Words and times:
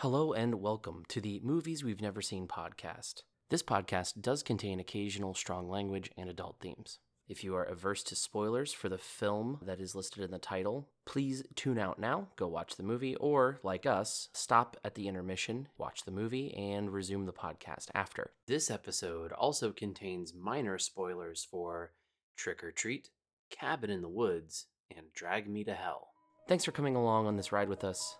Hello 0.00 0.32
and 0.32 0.62
welcome 0.62 1.04
to 1.08 1.20
the 1.20 1.42
Movies 1.44 1.84
We've 1.84 2.00
Never 2.00 2.22
Seen 2.22 2.48
podcast. 2.48 3.22
This 3.50 3.62
podcast 3.62 4.22
does 4.22 4.42
contain 4.42 4.80
occasional 4.80 5.34
strong 5.34 5.68
language 5.68 6.10
and 6.16 6.30
adult 6.30 6.56
themes. 6.58 7.00
If 7.28 7.44
you 7.44 7.54
are 7.54 7.64
averse 7.64 8.02
to 8.04 8.16
spoilers 8.16 8.72
for 8.72 8.88
the 8.88 8.96
film 8.96 9.58
that 9.60 9.78
is 9.78 9.94
listed 9.94 10.24
in 10.24 10.30
the 10.30 10.38
title, 10.38 10.88
please 11.04 11.42
tune 11.54 11.78
out 11.78 11.98
now, 11.98 12.28
go 12.36 12.48
watch 12.48 12.76
the 12.76 12.82
movie, 12.82 13.14
or, 13.16 13.60
like 13.62 13.84
us, 13.84 14.30
stop 14.32 14.78
at 14.86 14.94
the 14.94 15.06
intermission, 15.06 15.68
watch 15.76 16.06
the 16.06 16.10
movie, 16.10 16.54
and 16.54 16.94
resume 16.94 17.26
the 17.26 17.32
podcast 17.34 17.90
after. 17.94 18.30
This 18.46 18.70
episode 18.70 19.32
also 19.32 19.70
contains 19.70 20.32
minor 20.32 20.78
spoilers 20.78 21.44
for 21.44 21.92
Trick 22.38 22.64
or 22.64 22.72
Treat, 22.72 23.10
Cabin 23.50 23.90
in 23.90 24.00
the 24.00 24.08
Woods, 24.08 24.64
and 24.96 25.12
Drag 25.12 25.46
Me 25.46 25.62
to 25.64 25.74
Hell. 25.74 26.08
Thanks 26.48 26.64
for 26.64 26.72
coming 26.72 26.96
along 26.96 27.26
on 27.26 27.36
this 27.36 27.52
ride 27.52 27.68
with 27.68 27.84
us. 27.84 28.16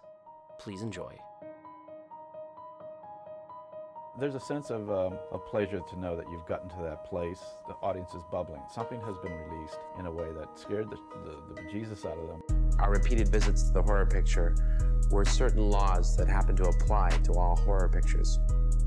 Please 0.59 0.83
enjoy. 0.83 1.19
There's 4.21 4.35
a 4.35 4.41
sense 4.41 4.69
of, 4.69 4.91
um, 4.91 5.15
of 5.33 5.47
pleasure 5.47 5.81
to 5.81 5.99
know 5.99 6.15
that 6.15 6.27
you've 6.31 6.45
gotten 6.45 6.69
to 6.69 6.77
that 6.83 7.07
place. 7.07 7.41
The 7.67 7.73
audience 7.81 8.13
is 8.13 8.23
bubbling. 8.31 8.61
Something 8.71 9.01
has 9.01 9.17
been 9.17 9.33
released 9.33 9.79
in 9.99 10.05
a 10.05 10.13
way 10.13 10.27
that 10.39 10.59
scared 10.59 10.91
the, 10.91 10.99
the, 11.25 11.63
the 11.63 11.71
Jesus 11.73 12.05
out 12.05 12.19
of 12.19 12.29
them. 12.29 12.71
Our 12.81 12.91
repeated 12.91 13.29
visits 13.29 13.63
to 13.69 13.73
the 13.73 13.81
horror 13.81 14.05
picture 14.05 14.55
were 15.11 15.25
certain 15.25 15.71
laws 15.71 16.19
that 16.19 16.29
happen 16.29 16.55
to 16.57 16.65
apply 16.65 17.09
to 17.25 17.33
all 17.33 17.57
horror 17.57 17.89
pictures. 17.89 18.39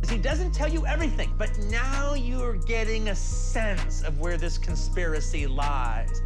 He 0.08 0.20
doesn't 0.20 0.52
tell 0.52 0.70
you 0.70 0.86
everything, 0.86 1.34
but 1.36 1.58
now 1.62 2.14
you're 2.14 2.58
getting 2.58 3.08
a 3.08 3.16
sense 3.16 4.04
of 4.04 4.20
where 4.20 4.38
this 4.38 4.60
conspiracy 4.60 5.48
lies. 5.48 6.22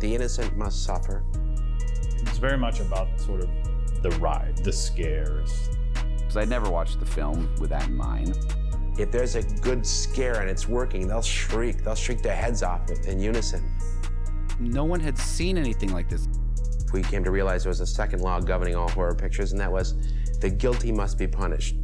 The 0.00 0.14
innocent 0.14 0.54
must 0.54 0.84
suffer. 0.84 1.24
It's 2.18 2.36
very 2.36 2.58
much 2.58 2.80
about 2.80 3.08
sort 3.18 3.40
of 3.40 3.48
the 4.02 4.10
ride, 4.20 4.58
the 4.58 4.72
scares. 4.72 5.70
Because 6.28 6.36
I 6.36 6.44
never 6.44 6.68
watched 6.68 7.00
the 7.00 7.06
film 7.06 7.48
with 7.58 7.70
that 7.70 7.88
in 7.88 7.96
mind. 7.96 8.38
If 8.98 9.10
there's 9.10 9.34
a 9.34 9.42
good 9.42 9.86
scare 9.86 10.42
and 10.42 10.50
it's 10.50 10.68
working, 10.68 11.08
they'll 11.08 11.22
shriek. 11.22 11.82
They'll 11.82 11.94
shriek 11.94 12.20
their 12.20 12.36
heads 12.36 12.62
off 12.62 12.90
in 13.06 13.18
unison. 13.18 13.64
No 14.60 14.84
one 14.84 15.00
had 15.00 15.16
seen 15.16 15.56
anything 15.56 15.90
like 15.90 16.10
this. 16.10 16.28
We 16.92 17.00
came 17.00 17.24
to 17.24 17.30
realize 17.30 17.62
there 17.62 17.70
was 17.70 17.80
a 17.80 17.86
second 17.86 18.20
law 18.20 18.40
governing 18.40 18.76
all 18.76 18.90
horror 18.90 19.14
pictures, 19.14 19.52
and 19.52 19.60
that 19.62 19.72
was 19.72 19.94
the 20.42 20.50
guilty 20.50 20.92
must 20.92 21.16
be 21.16 21.26
punished. 21.26 21.76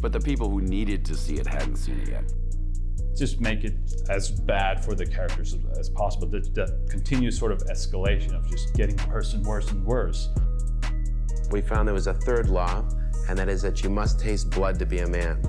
But 0.00 0.12
the 0.12 0.18
people 0.18 0.50
who 0.50 0.60
needed 0.60 1.04
to 1.04 1.14
see 1.14 1.34
it 1.34 1.46
hadn't 1.46 1.76
seen 1.76 2.00
it 2.00 2.08
yet. 2.08 2.24
Just 3.16 3.40
make 3.40 3.62
it 3.62 3.74
as 4.08 4.28
bad 4.28 4.84
for 4.84 4.96
the 4.96 5.06
characters 5.06 5.54
as, 5.54 5.78
as 5.78 5.88
possible. 5.88 6.26
That, 6.26 6.52
that 6.56 6.88
continuous 6.90 7.38
sort 7.38 7.52
of 7.52 7.58
escalation 7.68 8.32
of 8.32 8.50
just 8.50 8.74
getting 8.74 8.98
worse 9.08 9.34
and 9.34 9.46
worse 9.46 9.70
and 9.70 9.84
worse. 9.84 10.30
We 11.52 11.60
found 11.60 11.86
there 11.86 11.94
was 11.94 12.08
a 12.08 12.14
third 12.14 12.48
law, 12.48 12.84
and 13.28 13.38
that 13.38 13.48
is 13.48 13.62
that 13.62 13.82
you 13.82 13.90
must 13.90 14.20
taste 14.20 14.50
blood 14.50 14.78
to 14.78 14.86
be 14.86 14.98
a 14.98 15.06
man. 15.06 15.42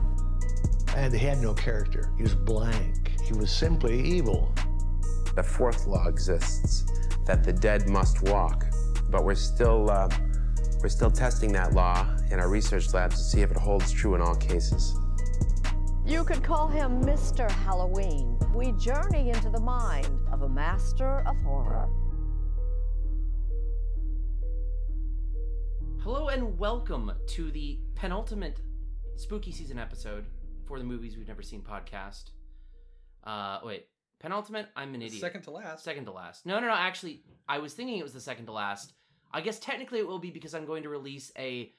And 0.96 1.14
he 1.14 1.26
had 1.26 1.40
no 1.40 1.54
character. 1.54 2.12
He 2.18 2.24
was 2.24 2.36
blank. 2.36 3.12
He 3.24 3.34
was 3.34 3.52
simply 3.52 4.02
evil. 4.02 4.54
The 5.36 5.44
fourth 5.44 5.86
law 5.86 6.08
exists 6.08 6.86
that 7.26 7.44
the 7.44 7.54
dead 7.54 7.88
must 7.88 8.24
walk, 8.24 8.66
but 9.10 9.24
we're 9.24 9.36
still 9.36 9.92
uh, 9.92 10.10
we're 10.82 10.90
still 10.90 11.12
testing 11.12 11.52
that 11.54 11.74
law 11.74 12.08
in 12.32 12.40
our 12.40 12.50
research 12.50 12.94
labs 12.94 13.18
to 13.18 13.24
see 13.24 13.42
if 13.42 13.52
it 13.52 13.58
holds 13.58 13.92
true 13.92 14.16
in 14.16 14.22
all 14.22 14.36
cases. 14.36 14.96
You 16.06 16.24
could 16.24 16.42
call 16.42 16.68
him 16.68 17.04
Mr. 17.04 17.52
Halloween. 17.52 18.40
We 18.54 18.72
journey 18.74 19.30
into 19.30 19.50
the 19.50 19.60
mind 19.60 20.08
of 20.32 20.44
a 20.44 20.50
master 20.50 21.20
of 21.28 21.38
horror. 21.42 21.90
Hello 26.08 26.30
and 26.30 26.58
welcome 26.58 27.12
to 27.28 27.52
the 27.52 27.82
penultimate 27.96 28.62
spooky 29.18 29.52
season 29.52 29.78
episode 29.78 30.26
for 30.66 30.80
the 30.80 30.86
Movies 30.86 31.18
We've 31.18 31.28
Never 31.28 31.42
Seen 31.42 31.62
podcast. 31.62 32.32
Uh, 33.26 33.60
wait, 33.62 33.88
penultimate? 34.22 34.68
I'm 34.78 34.96
an 34.96 35.02
idiot. 35.02 35.20
Second 35.20 35.42
to 35.42 35.52
last. 35.52 35.84
Second 35.84 36.06
to 36.06 36.14
last. 36.14 36.46
No, 36.46 36.62
no, 36.62 36.68
no. 36.68 36.74
Actually, 36.74 37.24
I 37.50 37.58
was 37.58 37.74
thinking 37.74 37.98
it 37.98 38.04
was 38.04 38.14
the 38.14 38.22
second 38.22 38.46
to 38.46 38.54
last. 38.54 38.94
I 39.34 39.42
guess 39.42 39.60
technically 39.60 40.00
it 40.00 40.08
will 40.08 40.18
be 40.18 40.32
because 40.32 40.56
I'm 40.56 40.66
going 40.66 40.84
to 40.84 40.90
release 40.90 41.30
a 41.38 41.74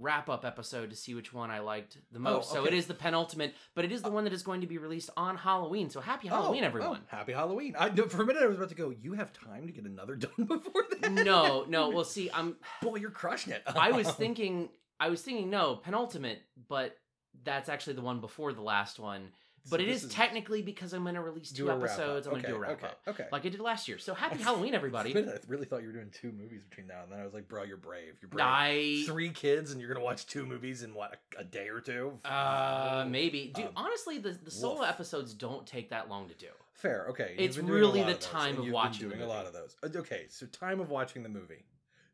wrap 0.00 0.28
up 0.28 0.44
episode 0.44 0.90
to 0.90 0.96
see 0.96 1.14
which 1.14 1.32
one 1.32 1.50
I 1.50 1.60
liked 1.60 1.98
the 2.10 2.18
oh, 2.18 2.22
most. 2.22 2.50
So 2.50 2.64
it 2.64 2.68
okay. 2.68 2.78
is 2.78 2.86
the 2.86 2.94
penultimate, 2.94 3.54
but 3.74 3.84
it 3.84 3.92
is 3.92 4.02
the 4.02 4.08
uh, 4.08 4.12
one 4.12 4.24
that 4.24 4.32
is 4.32 4.42
going 4.42 4.62
to 4.62 4.66
be 4.66 4.78
released 4.78 5.10
on 5.16 5.36
Halloween. 5.36 5.90
So 5.90 6.00
happy 6.00 6.28
oh, 6.30 6.34
Halloween, 6.34 6.64
Oh, 6.64 6.66
everyone. 6.66 7.00
oh, 7.02 7.16
happy 7.16 7.32
Halloween. 7.32 7.76
I, 7.78 7.90
for 7.90 8.22
a 8.22 8.26
minute, 8.26 8.42
I 8.42 8.46
was 8.46 8.56
about 8.56 8.70
to 8.70 8.74
go, 8.74 8.90
you 8.90 9.12
have 9.12 9.32
time 9.32 9.66
to 9.66 9.72
get 9.72 9.84
another 9.84 10.16
done 10.16 10.32
before 10.38 10.82
that? 11.00 11.12
no, 11.12 11.64
no. 11.68 11.90
Well, 11.90 12.04
see, 12.04 12.30
I'm. 12.32 12.56
Boy, 12.82 12.96
you're 12.96 13.10
crushing 13.10 13.52
it. 13.52 13.62
I 13.66 13.92
was 13.92 14.10
thinking. 14.14 14.70
I 14.98 15.08
was 15.08 15.22
thinking 15.22 15.48
no 15.48 15.76
penultimate, 15.76 16.42
but 16.68 16.96
that's 17.44 17.68
actually 17.68 17.94
the 17.94 18.02
one 18.02 18.20
before 18.20 18.52
the 18.52 18.62
last 18.62 18.98
one. 18.98 19.28
But 19.68 19.80
So 19.80 19.82
it 19.84 19.88
is, 19.90 20.04
is- 20.04 20.12
technically 20.12 20.62
because 20.62 20.92
I'm 20.94 21.02
going 21.02 21.16
to 21.16 21.20
release 21.20 21.52
two 21.52 21.70
episodes. 21.70 22.26
I'm 22.26 22.32
going 22.32 22.42
to 22.44 22.48
do 22.48 22.54
a 22.54 22.58
Okay, 22.58 22.62
wrap 22.68 22.78
okay, 22.78 22.86
up, 22.86 23.00
okay. 23.08 23.26
like 23.30 23.44
I 23.44 23.50
did 23.50 23.60
last 23.60 23.88
year. 23.88 23.98
So 23.98 24.14
happy 24.14 24.38
Halloween, 24.42 24.74
everybody! 24.74 25.14
I 25.16 25.38
really 25.48 25.66
thought 25.66 25.82
you 25.82 25.88
were 25.88 25.92
doing 25.92 26.10
two 26.12 26.32
movies 26.32 26.62
between 26.68 26.86
now 26.86 27.02
and 27.02 27.12
then. 27.12 27.20
I 27.20 27.24
was 27.24 27.34
like, 27.34 27.48
bro, 27.48 27.64
you're 27.64 27.76
brave. 27.76 28.14
You're 28.22 28.30
brave. 28.30 28.44
I 28.46 29.02
Three 29.06 29.30
kids, 29.30 29.72
and 29.72 29.80
you're 29.80 29.88
going 29.92 30.00
to 30.00 30.04
watch 30.04 30.26
two 30.26 30.46
movies 30.46 30.82
in 30.82 30.94
what, 30.94 31.18
a, 31.36 31.40
a 31.40 31.44
day 31.44 31.68
or 31.68 31.80
two? 31.80 32.18
uh 32.24 33.04
maybe, 33.08 33.52
dude. 33.54 33.66
Um, 33.66 33.72
honestly, 33.76 34.18
the 34.18 34.38
the 34.42 34.50
solo 34.50 34.80
woof. 34.80 34.88
episodes 34.88 35.34
don't 35.34 35.66
take 35.66 35.90
that 35.90 36.08
long 36.08 36.28
to 36.28 36.34
do. 36.34 36.46
Fair, 36.72 37.06
okay. 37.10 37.34
It's 37.36 37.58
You've 37.58 37.68
really 37.68 38.02
the 38.02 38.12
of 38.12 38.20
time 38.20 38.58
of 38.58 38.66
watching 38.70 39.10
the 39.10 39.14
doing 39.16 39.26
a 39.26 39.30
lot 39.30 39.44
of 39.46 39.52
those. 39.52 39.76
Uh, 39.82 39.88
Okay, 39.98 40.24
so 40.30 40.46
time 40.46 40.80
of 40.80 40.88
watching 40.88 41.22
the 41.22 41.28
movie. 41.28 41.64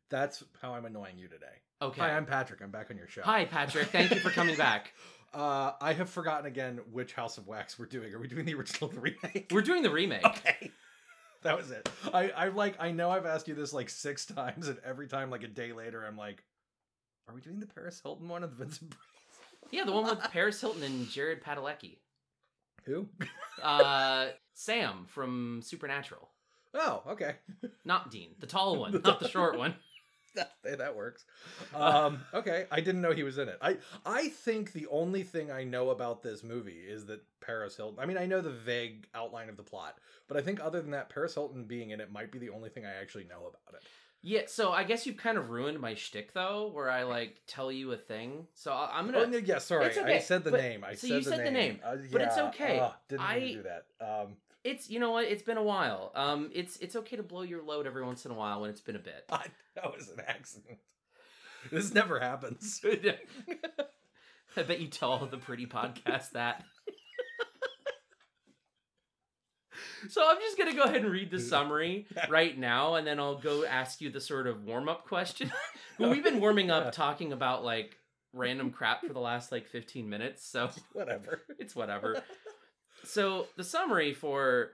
That's 0.09 0.43
how 0.61 0.73
I'm 0.73 0.85
annoying 0.85 1.17
you 1.17 1.27
today. 1.29 1.45
Okay. 1.81 2.01
Hi, 2.01 2.11
I'm 2.17 2.25
Patrick. 2.25 2.61
I'm 2.61 2.71
back 2.71 2.89
on 2.91 2.97
your 2.97 3.07
show. 3.07 3.21
Hi, 3.23 3.45
Patrick. 3.45 3.87
Thank 3.87 4.11
you 4.13 4.19
for 4.19 4.29
coming 4.29 4.55
back. 4.57 4.93
Uh, 5.37 5.73
I 5.79 5.93
have 5.93 6.09
forgotten 6.09 6.47
again 6.47 6.79
which 6.91 7.13
House 7.13 7.37
of 7.37 7.47
Wax 7.47 7.77
we're 7.77 7.85
doing. 7.85 8.11
Are 8.11 8.17
we 8.17 8.27
doing 8.27 8.45
the 8.45 8.55
original 8.55 8.89
or 8.89 8.93
the 8.95 8.99
remake? 8.99 9.51
We're 9.53 9.61
doing 9.61 9.83
the 9.83 9.91
remake. 9.91 10.25
okay. 10.25 10.71
That 11.43 11.55
was 11.55 11.69
it. 11.69 11.87
I, 12.11 12.29
I 12.31 12.47
like 12.47 12.75
I 12.79 12.89
know 12.91 13.11
I've 13.11 13.27
asked 13.27 13.47
you 13.47 13.53
this 13.53 13.71
like 13.71 13.89
six 13.89 14.25
times, 14.35 14.67
and 14.67 14.79
every 14.83 15.07
time 15.07 15.29
like 15.29 15.43
a 15.43 15.47
day 15.47 15.73
later, 15.73 16.03
I'm 16.03 16.17
like, 16.17 16.43
"Are 17.29 17.35
we 17.35 17.41
doing 17.41 17.59
the 17.59 17.67
Paris 17.67 18.01
Hilton 18.01 18.27
one 18.27 18.43
of 18.43 18.49
the 18.57 18.63
Vincent 18.65 18.89
Price?" 18.89 19.69
Yeah, 19.69 19.85
the 19.85 19.91
one 19.91 20.05
with 20.05 20.19
Paris 20.31 20.59
Hilton 20.59 20.81
and 20.81 21.07
Jared 21.07 21.43
Padalecki. 21.43 21.97
Who? 22.85 23.07
Uh, 23.61 24.29
Sam 24.55 25.05
from 25.07 25.61
Supernatural. 25.63 26.29
Oh, 26.73 27.03
okay. 27.09 27.35
Not 27.85 28.09
Dean, 28.09 28.29
the 28.39 28.47
tall 28.47 28.77
one, 28.77 29.01
not 29.03 29.19
the 29.19 29.27
short 29.27 29.57
one. 29.57 29.75
that 30.35 30.51
that 30.63 30.95
works. 30.95 31.25
Um, 31.75 32.21
okay, 32.33 32.65
I 32.71 32.81
didn't 32.81 33.01
know 33.01 33.11
he 33.11 33.23
was 33.23 33.37
in 33.37 33.49
it. 33.49 33.57
I 33.61 33.77
I 34.05 34.29
think 34.29 34.73
the 34.73 34.87
only 34.87 35.23
thing 35.23 35.51
I 35.51 35.63
know 35.63 35.89
about 35.89 36.23
this 36.23 36.43
movie 36.43 36.71
is 36.87 37.05
that 37.07 37.21
Paris 37.41 37.75
Hilton. 37.77 37.99
I 37.99 38.05
mean, 38.05 38.17
I 38.17 38.25
know 38.25 38.41
the 38.41 38.51
vague 38.51 39.07
outline 39.13 39.49
of 39.49 39.57
the 39.57 39.63
plot, 39.63 39.97
but 40.27 40.37
I 40.37 40.41
think 40.41 40.59
other 40.63 40.81
than 40.81 40.91
that, 40.91 41.09
Paris 41.09 41.33
Hilton 41.35 41.65
being 41.65 41.91
in 41.91 41.99
it 42.01 42.11
might 42.11 42.31
be 42.31 42.39
the 42.39 42.49
only 42.49 42.69
thing 42.69 42.85
I 42.85 42.93
actually 43.01 43.25
know 43.25 43.39
about 43.39 43.73
it. 43.75 43.83
Yeah, 44.23 44.41
so 44.47 44.71
I 44.71 44.83
guess 44.83 45.05
you've 45.05 45.17
kind 45.17 45.37
of 45.37 45.49
ruined 45.51 45.79
my 45.79 45.93
shtick 45.93 46.33
though, 46.33 46.69
where 46.73 46.89
I 46.89 47.03
like 47.03 47.39
tell 47.47 47.71
you 47.71 47.91
a 47.91 47.97
thing. 47.97 48.47
So 48.55 48.71
I- 48.73 48.97
I'm 48.97 49.05
gonna. 49.11 49.19
Oh, 49.19 49.37
yeah, 49.45 49.59
sorry, 49.59 49.85
okay, 49.91 50.15
I 50.15 50.19
said 50.19 50.43
the 50.43 50.51
but- 50.51 50.59
name. 50.61 50.83
I 50.83 50.93
so 50.95 51.07
said 51.07 51.09
you 51.09 51.21
the 51.23 51.29
said 51.29 51.45
the 51.45 51.51
name, 51.51 51.79
Uh, 51.85 51.97
but 52.11 52.21
it's 52.21 52.37
okay. 52.37 52.79
ugh, 52.79 52.93
didn't 53.09 53.21
I- 53.21 53.39
to 53.39 53.53
do 53.53 53.63
that. 53.63 53.85
Um, 54.01 54.37
It's 54.67 54.89
you 54.89 54.99
know 54.99 55.11
what? 55.11 55.25
It's 55.25 55.43
been 55.43 55.55
a 55.55 55.63
while. 55.63 56.11
Um, 56.13 56.49
it's 56.53 56.75
it's 56.77 56.97
okay 56.97 57.15
to 57.15 57.23
blow 57.23 57.43
your 57.43 57.63
load 57.63 57.87
every 57.87 58.03
once 58.03 58.25
in 58.25 58.31
a 58.31 58.33
while 58.33 58.59
when 58.59 58.69
it's 58.69 58.81
been 58.81 58.97
a 58.97 58.99
bit. 58.99 59.23
I, 59.31 59.45
that 59.75 59.95
was 59.95 60.09
an 60.09 60.21
accident. 60.27 60.79
This 61.71 61.93
never 61.93 62.19
happens. 62.19 62.81
I 64.57 64.63
bet 64.63 64.81
you 64.81 64.89
tell 64.89 65.25
the 65.25 65.37
pretty 65.37 65.67
podcast 65.67 66.31
that. 66.31 66.65
so 70.09 70.21
I'm 70.27 70.37
just 70.39 70.57
gonna 70.57 70.75
go 70.75 70.83
ahead 70.83 71.01
and 71.01 71.11
read 71.11 71.31
the 71.31 71.39
summary 71.39 72.05
right 72.27 72.57
now, 72.57 72.95
and 72.95 73.07
then 73.07 73.21
I'll 73.21 73.39
go 73.39 73.63
ask 73.63 74.01
you 74.01 74.09
the 74.09 74.21
sort 74.21 74.47
of 74.47 74.65
warm 74.65 74.89
up 74.89 75.07
question. 75.07 75.49
We've 75.97 76.23
been 76.23 76.41
warming 76.41 76.71
up 76.71 76.91
talking 76.91 77.31
about 77.31 77.63
like 77.63 77.95
random 78.33 78.71
crap 78.71 79.05
for 79.05 79.13
the 79.13 79.19
last 79.19 79.51
like 79.51 79.67
15 79.67 80.09
minutes, 80.09 80.45
so 80.45 80.69
Whatever. 80.91 81.43
it's 81.57 81.73
whatever. 81.73 82.21
So 83.07 83.47
the 83.55 83.63
summary 83.63 84.13
for 84.13 84.71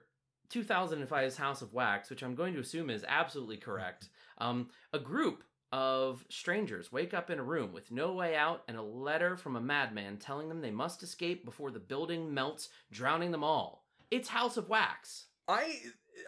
2005's 0.52 1.38
House 1.38 1.62
of 1.62 1.74
Wax, 1.74 2.10
which 2.10 2.24
I'm 2.24 2.36
going 2.36 2.54
to 2.54 2.60
assume 2.60 2.90
is 2.90 3.06
absolutely 3.08 3.58
correct, 3.58 4.10
um, 4.38 4.70
a 4.92 5.00
group 5.00 5.44
of 5.72 6.24
strangers 6.30 6.92
wake 6.92 7.14
up 7.14 7.32
in 7.32 7.40
a 7.40 7.44
room 7.44 7.74
with 7.74 7.92
no 7.92 8.14
way 8.14 8.36
out 8.36 8.62
and 8.68 8.78
a 8.78 8.82
letter 8.82 9.36
from 9.36 9.56
a 9.56 9.62
madman 9.62 10.18
telling 10.18 10.48
them 10.48 10.62
they 10.62 10.70
must 10.70 11.02
escape 11.02 11.44
before 11.44 11.72
the 11.72 11.80
building 11.80 12.32
melts, 12.34 12.70
drowning 12.92 13.32
them 13.32 13.44
all. 13.44 13.84
It's 14.12 14.30
House 14.30 14.58
of 14.58 14.70
Wax. 14.70 15.26
I 15.48 15.80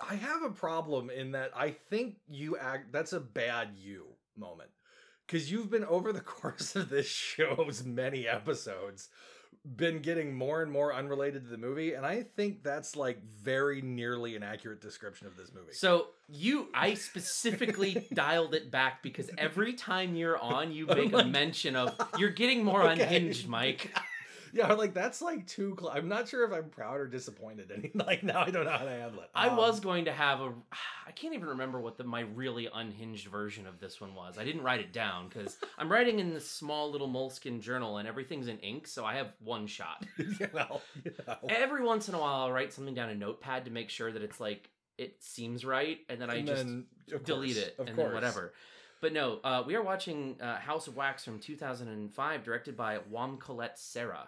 I 0.08 0.16
have 0.16 0.42
a 0.42 0.50
problem 0.50 1.12
in 1.12 1.32
that 1.34 1.52
I 1.56 1.70
think 1.70 2.16
you 2.28 2.58
act. 2.58 2.92
That's 2.92 3.14
a 3.14 3.20
bad 3.20 3.70
you 3.76 4.08
moment 4.36 4.72
because 5.28 5.52
you've 5.52 5.70
been 5.70 5.86
over 5.86 6.12
the 6.12 6.20
course 6.22 6.76
of 6.76 6.90
this 6.90 7.08
show's 7.08 7.84
many 7.84 8.28
episodes 8.28 9.10
been 9.76 10.00
getting 10.00 10.34
more 10.36 10.62
and 10.62 10.72
more 10.72 10.94
unrelated 10.94 11.44
to 11.46 11.50
the 11.50 11.58
movie, 11.58 11.94
and 11.94 12.06
I 12.06 12.24
think 12.24 12.64
that's 12.64 12.96
like 12.96 13.20
very 13.44 13.82
nearly 13.82 14.36
an 14.36 14.44
accurate 14.44 14.80
description 14.82 15.28
of 15.28 15.36
this 15.36 15.52
movie. 15.54 15.74
So 15.74 16.08
you, 16.28 16.68
I 16.74 16.94
specifically 16.94 18.08
dialed 18.14 18.54
it 18.54 18.70
back 18.72 19.02
because 19.02 19.30
every 19.38 19.74
time 19.74 20.16
you're 20.16 20.38
on, 20.38 20.72
you 20.72 20.86
oh 20.90 20.96
make 20.96 21.14
a 21.14 21.24
mention 21.24 21.76
of 21.76 21.96
you're 22.18 22.30
getting 22.30 22.64
more 22.64 22.84
Okay. 22.90 23.04
unhinged, 23.04 23.48
Mike. 23.48 23.92
yeah, 24.56 24.74
like 24.74 24.94
that's 24.94 25.22
like 25.22 25.46
too. 25.46 25.76
Cl- 25.80 25.92
I'm 25.94 26.08
not 26.08 26.28
sure 26.30 26.46
if 26.46 26.54
I'm 26.54 26.70
proud 26.70 26.98
or 26.98 27.08
disappointed. 27.08 27.72
Any 27.72 27.92
like 28.06 28.24
now 28.24 28.40
I 28.42 28.50
don't 28.50 28.64
know 28.66 28.72
how 28.72 28.86
to 28.86 28.90
handle 28.90 29.22
it. 29.22 29.30
I 29.36 29.50
Um, 29.50 29.58
was 29.58 29.80
going 29.82 30.06
to 30.06 30.12
have 30.14 30.40
a. 30.40 30.54
I 31.08 31.12
can't 31.12 31.34
even 31.36 31.50
remember 31.50 31.80
what 31.80 31.98
the 31.98 32.04
my 32.06 32.22
really 32.22 32.68
unhinged 32.74 33.28
version 33.28 33.68
of 33.68 33.80
this 33.80 34.00
one 34.02 34.16
was. 34.16 34.38
I 34.38 34.46
didn't 34.46 34.64
write 34.64 34.80
it 34.80 34.94
down 34.94 35.28
because 35.28 35.58
I'm 35.78 35.92
writing 35.92 36.20
in 36.20 36.34
this 36.34 36.50
small 36.50 36.90
little 36.92 37.08
moleskin 37.08 37.60
journal 37.62 37.98
and 37.98 38.08
everything's 38.08 38.48
in 38.48 38.58
ink, 38.60 38.88
so 38.88 39.04
I 39.06 39.16
have 39.16 39.34
one 39.44 39.68
shot. 39.68 40.06
you 40.18 40.48
know, 40.54 40.82
you 41.04 41.12
know. 41.28 41.36
Every 41.50 41.84
once 41.84 42.08
in 42.10 42.16
a 42.16 42.20
while, 42.20 42.42
I'll 42.46 42.52
write 42.52 42.72
something 42.74 42.96
down 42.96 43.10
in 43.10 43.20
Notepad 43.20 43.66
to 43.66 43.72
make 43.72 43.90
sure 43.90 44.12
that 44.12 44.22
it's 44.24 44.40
like 44.40 44.70
it 44.98 45.22
seems 45.22 45.66
right, 45.66 46.00
and 46.10 46.22
then 46.22 46.30
I 46.30 46.36
And 46.36 46.48
just 46.48 46.64
then, 46.66 46.86
of 47.14 47.24
delete 47.26 47.56
course, 47.56 47.68
it 47.68 47.76
and 47.80 47.88
course. 47.90 47.98
then 48.08 48.14
whatever. 48.14 48.54
But 49.02 49.12
no, 49.14 49.40
uh, 49.44 49.62
we 49.68 49.76
are 49.76 49.84
watching 49.84 50.38
uh, 50.42 50.56
House 50.58 50.88
of 50.88 50.96
Wax 50.96 51.24
from 51.26 51.38
2005, 51.40 52.44
directed 52.44 52.78
by 52.78 53.00
Jaume 53.12 53.38
Collet-Serra, 53.38 54.20
uh, 54.22 54.26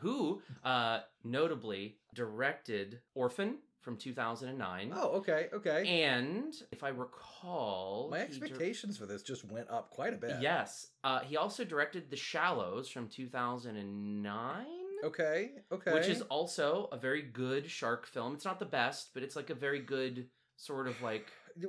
who 0.00 0.40
uh, 0.64 1.00
notably 1.24 1.96
directed 2.14 3.00
Orphan 3.14 3.58
from 3.80 3.96
2009. 3.96 4.92
Oh, 4.94 5.08
okay, 5.18 5.48
okay. 5.52 6.02
And 6.04 6.54
if 6.70 6.84
I 6.84 6.88
recall, 6.90 8.08
My 8.10 8.18
dir- 8.18 8.24
expectations 8.24 8.96
for 8.96 9.06
this 9.06 9.22
just 9.22 9.44
went 9.44 9.68
up 9.70 9.90
quite 9.90 10.14
a 10.14 10.16
bit. 10.16 10.36
Yes, 10.40 10.88
uh, 11.02 11.20
he 11.20 11.36
also 11.36 11.64
directed 11.64 12.08
The 12.10 12.16
Shallows 12.16 12.88
from 12.88 13.08
2009. 13.08 14.66
Okay. 15.04 15.50
Okay. 15.72 15.92
Which 15.92 16.06
is 16.06 16.22
also 16.22 16.88
a 16.92 16.96
very 16.96 17.22
good 17.22 17.68
shark 17.68 18.06
film. 18.06 18.34
It's 18.34 18.44
not 18.44 18.58
the 18.60 18.66
best, 18.66 19.10
but 19.14 19.22
it's 19.24 19.34
like 19.34 19.50
a 19.50 19.54
very 19.54 19.80
good 19.80 20.28
sort 20.56 20.86
of 20.86 21.00
like 21.02 21.26
I 21.60 21.66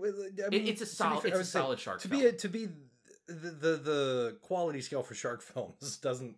It- 0.52 0.68
it's 0.70 0.82
a 0.82 0.86
solid- 0.86 1.22
fair, 1.24 1.30
it's 1.30 1.36
a 1.36 1.40
would 1.40 1.46
say, 1.48 1.60
solid 1.60 1.80
shark 1.80 2.02
to 2.02 2.08
film. 2.08 2.22
be 2.22 2.28
a, 2.28 2.32
to 2.34 2.48
be 2.50 2.68
the, 3.28 3.50
the 3.50 3.78
the 3.78 4.38
quality 4.42 4.82
scale 4.82 5.02
for 5.02 5.16
shark 5.16 5.42
films 5.54 5.98
doesn't. 5.98 6.36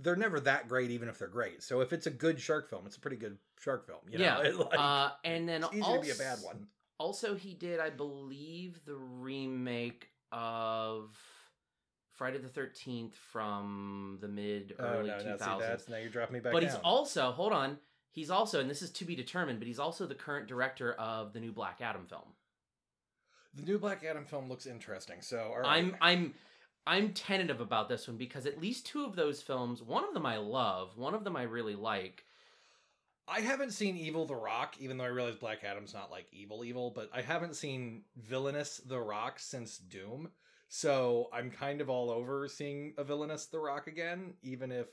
They're 0.00 0.16
never 0.16 0.38
that 0.40 0.68
great, 0.68 0.90
even 0.90 1.08
if 1.08 1.18
they're 1.18 1.28
great. 1.28 1.62
So 1.62 1.80
if 1.80 1.92
it's 1.92 2.06
a 2.06 2.10
good 2.10 2.40
shark 2.40 2.70
film, 2.70 2.86
it's 2.86 2.96
a 2.96 3.00
pretty 3.00 3.16
good 3.16 3.38
shark 3.60 3.86
film. 3.86 3.98
You 4.08 4.18
know? 4.18 4.24
yeah. 4.24 4.40
It, 4.44 4.56
like, 4.58 4.78
uh, 4.78 5.10
and 5.24 5.48
then 5.48 5.64
it's 5.72 5.82
also, 5.82 5.96
to 5.96 6.02
be 6.02 6.10
a 6.10 6.14
bad 6.14 6.38
one. 6.42 6.66
Also, 6.98 7.34
he 7.34 7.54
did, 7.54 7.80
I 7.80 7.90
believe, 7.90 8.80
the 8.84 8.96
remake 8.96 10.08
of 10.30 11.16
Friday 12.14 12.38
the 12.38 12.48
Thirteenth 12.48 13.14
from 13.32 14.18
the 14.20 14.28
mid 14.28 14.74
Oh 14.78 14.84
early 14.84 15.08
no, 15.08 15.18
two 15.18 15.28
no, 15.30 15.36
thousands. 15.36 15.68
that's 15.68 15.88
now 15.88 15.96
you're 15.96 16.10
dropping 16.10 16.34
me 16.34 16.40
back. 16.40 16.52
But 16.52 16.62
he's 16.62 16.74
also 16.76 17.30
hold 17.32 17.52
on. 17.52 17.78
He's 18.10 18.30
also, 18.30 18.58
and 18.60 18.68
this 18.68 18.82
is 18.82 18.90
to 18.92 19.04
be 19.04 19.14
determined, 19.14 19.60
but 19.60 19.68
he's 19.68 19.78
also 19.78 20.06
the 20.06 20.14
current 20.14 20.48
director 20.48 20.94
of 20.94 21.32
the 21.32 21.40
new 21.40 21.52
Black 21.52 21.80
Adam 21.80 22.06
film. 22.08 22.34
the 23.54 23.62
new 23.62 23.78
Black 23.78 24.02
Adam 24.04 24.24
film 24.24 24.48
looks 24.48 24.66
interesting. 24.66 25.22
So 25.22 25.54
right. 25.56 25.66
I'm 25.66 25.96
I'm 26.00 26.34
I'm 26.88 27.12
tentative 27.12 27.60
about 27.60 27.88
this 27.88 28.08
one 28.08 28.16
because 28.16 28.46
at 28.46 28.60
least 28.60 28.86
two 28.86 29.04
of 29.04 29.14
those 29.14 29.42
films, 29.42 29.82
one 29.82 30.04
of 30.04 30.14
them 30.14 30.24
I 30.24 30.38
love, 30.38 30.96
one 30.96 31.14
of 31.14 31.22
them 31.22 31.36
I 31.36 31.42
really 31.42 31.74
like. 31.74 32.24
I 33.28 33.40
haven't 33.40 33.72
seen 33.72 33.96
Evil 33.98 34.24
the 34.24 34.34
Rock, 34.34 34.76
even 34.80 34.96
though 34.96 35.04
I 35.04 35.08
realize 35.08 35.34
Black 35.36 35.62
Adam's 35.62 35.92
not 35.92 36.10
like 36.10 36.26
evil 36.32 36.64
evil, 36.64 36.90
but 36.90 37.10
I 37.12 37.20
haven't 37.20 37.56
seen 37.56 38.04
Villainous 38.16 38.78
the 38.78 38.98
Rock 38.98 39.38
since 39.38 39.76
Doom. 39.76 40.30
So 40.68 41.28
I'm 41.30 41.50
kind 41.50 41.82
of 41.82 41.90
all 41.90 42.10
over 42.10 42.48
seeing 42.48 42.94
a 42.96 43.04
Villainous 43.04 43.46
the 43.46 43.58
Rock 43.58 43.86
again, 43.86 44.32
even 44.42 44.72
if 44.72 44.86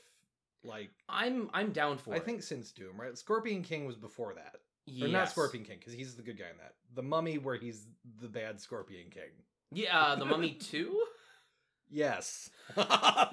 like 0.64 0.90
I'm 1.08 1.48
I'm 1.54 1.72
down 1.72 1.96
for 1.96 2.12
I 2.12 2.18
it. 2.18 2.24
think 2.26 2.42
since 2.42 2.72
Doom, 2.72 3.00
right? 3.00 3.16
Scorpion 3.16 3.62
King 3.62 3.86
was 3.86 3.96
before 3.96 4.34
that. 4.34 4.56
Or 5.02 5.08
not 5.08 5.30
Scorpion 5.30 5.64
King, 5.64 5.78
because 5.78 5.94
he's 5.94 6.14
the 6.14 6.22
good 6.22 6.38
guy 6.38 6.50
in 6.50 6.58
that. 6.58 6.74
The 6.94 7.02
Mummy, 7.02 7.38
where 7.38 7.56
he's 7.56 7.86
the 8.20 8.28
bad 8.28 8.60
Scorpion 8.60 9.06
King. 9.10 9.30
Yeah, 9.72 9.98
uh, 9.98 10.14
The 10.16 10.24
Mummy 10.26 10.52
2? 10.60 11.04
Yes. 11.90 12.50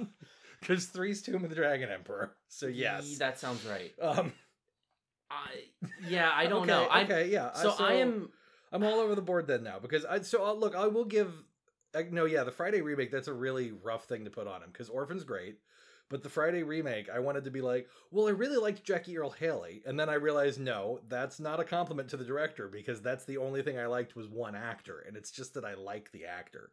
Because 0.59 0.85
three's 0.85 1.21
Tomb 1.21 1.43
of 1.43 1.49
the 1.49 1.57
Dragon 1.57 1.89
Emperor. 1.89 2.31
So 2.47 2.67
yes. 2.67 3.05
Ye- 3.05 3.15
That 3.17 3.37
sounds 3.37 3.65
right. 3.65 3.91
Um 4.01 4.31
I 5.29 5.65
yeah, 6.07 6.31
I 6.33 6.45
don't 6.45 6.61
okay, 6.63 6.67
know. 6.67 6.85
I 6.85 7.03
Okay, 7.03 7.29
yeah. 7.29 7.47
uh, 7.47 7.53
so, 7.75 7.75
I 7.83 7.93
am 7.95 8.29
I'm 8.71 8.83
all 8.83 8.99
over 8.99 9.13
the 9.15 9.21
board 9.21 9.45
then 9.47 9.63
now 9.63 9.79
because 9.79 10.05
I 10.05 10.21
so 10.21 10.45
uh, 10.45 10.53
look 10.53 10.73
I 10.75 10.87
will 10.87 11.05
give 11.05 11.33
uh, 11.93 12.03
no 12.11 12.25
yeah 12.25 12.43
the 12.43 12.51
Friday 12.51 12.81
remake 12.81 13.11
that's 13.11 13.27
a 13.27 13.33
really 13.33 13.71
rough 13.71 14.05
thing 14.05 14.23
to 14.25 14.31
put 14.31 14.47
on 14.47 14.61
him 14.63 14.69
because 14.71 14.89
Orphan's 14.89 15.23
great, 15.25 15.57
but 16.09 16.23
the 16.23 16.29
Friday 16.29 16.63
remake 16.63 17.09
I 17.09 17.19
wanted 17.19 17.43
to 17.45 17.51
be 17.51 17.61
like 17.61 17.89
well 18.11 18.27
I 18.27 18.31
really 18.31 18.57
liked 18.57 18.83
Jackie 18.85 19.17
Earle 19.17 19.31
Haley 19.31 19.81
and 19.85 19.99
then 19.99 20.07
I 20.07 20.13
realized 20.13 20.61
no 20.61 21.01
that's 21.09 21.39
not 21.41 21.59
a 21.59 21.65
compliment 21.65 22.07
to 22.11 22.17
the 22.17 22.23
director 22.25 22.67
because 22.69 23.01
that's 23.01 23.25
the 23.25 23.37
only 23.37 23.63
thing 23.63 23.77
I 23.77 23.87
liked 23.87 24.15
was 24.15 24.27
one 24.29 24.55
actor 24.55 25.03
and 25.05 25.17
it's 25.17 25.31
just 25.31 25.55
that 25.55 25.65
I 25.65 25.73
like 25.73 26.11
the 26.11 26.25
actor, 26.25 26.71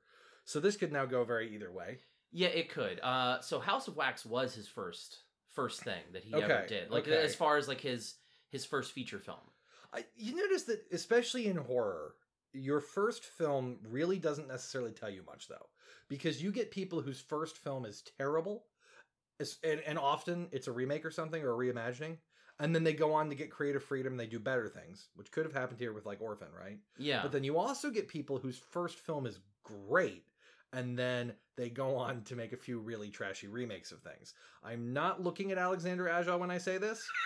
so 0.50 0.61
this 0.61 0.76
could 0.76 0.93
now 0.93 1.06
go 1.06 1.25
very 1.25 1.55
either 1.55 1.70
way. 1.70 1.99
yeah, 2.32 2.49
it 2.49 2.69
could. 2.70 3.00
Uh 3.02 3.41
so 3.41 3.61
House 3.61 3.88
of 3.88 3.97
Wax 3.97 4.25
was 4.26 4.55
his 4.55 4.69
first 4.69 5.19
first 5.50 5.82
thing 5.82 6.02
that 6.12 6.25
he 6.25 6.35
ever 6.35 6.67
did. 6.67 6.91
Like 6.91 7.08
okay. 7.08 7.23
as 7.23 7.35
far 7.35 7.56
as 7.56 7.69
like 7.69 7.81
his 7.81 8.14
his 8.50 8.64
first 8.64 8.93
feature 8.93 9.19
film. 9.19 9.38
I, 9.93 10.05
you 10.17 10.35
notice 10.37 10.64
that 10.64 10.85
especially 10.93 11.47
in 11.47 11.56
horror 11.56 12.14
your 12.52 12.81
first 12.81 13.25
film 13.25 13.79
really 13.88 14.19
doesn't 14.19 14.49
necessarily 14.49 14.93
tell 14.93 15.11
you 15.11 15.23
much 15.26 15.49
though 15.49 15.67
because 16.08 16.43
you 16.43 16.50
get 16.52 16.70
people 16.70 17.00
whose 17.00 17.20
first 17.20 17.56
film 17.58 17.85
is 17.85 18.02
terrible 18.19 18.64
and, 19.64 19.81
and 19.87 19.99
often 19.99 20.49
it's 20.52 20.67
a 20.69 20.73
remake 20.73 21.05
or 21.05 21.11
something 21.11 21.43
or 21.43 21.52
a 21.52 21.56
reimagining 21.56 22.17
and 22.58 22.75
then 22.75 22.85
they 22.85 22.93
go 22.93 23.12
on 23.14 23.29
to 23.31 23.35
get 23.35 23.50
creative 23.50 23.82
freedom 23.82 24.17
they 24.17 24.26
do 24.26 24.38
better 24.38 24.69
things 24.69 25.08
which 25.14 25.31
could 25.32 25.44
have 25.44 25.55
happened 25.55 25.79
here 25.79 25.93
with 25.93 26.06
like 26.06 26.20
orphan 26.20 26.49
right 26.56 26.79
Yeah. 26.99 27.23
but 27.23 27.32
then 27.32 27.44
you 27.44 27.56
also 27.56 27.91
get 27.91 28.08
people 28.08 28.38
whose 28.38 28.58
first 28.58 28.99
film 28.99 29.26
is 29.26 29.38
great 29.64 30.25
and 30.72 30.99
then 30.99 31.32
they 31.56 31.69
go 31.69 31.96
on 31.96 32.22
to 32.22 32.37
make 32.37 32.52
a 32.52 32.56
few 32.56 32.78
really 32.78 33.11
trashy 33.11 33.49
remakes 33.49 33.93
of 33.93 34.00
things 34.00 34.34
i'm 34.64 34.93
not 34.93 35.22
looking 35.22 35.52
at 35.52 35.58
alexander 35.58 36.08
aja 36.08 36.37
when 36.37 36.50
i 36.50 36.58
say 36.58 36.78
this 36.78 37.06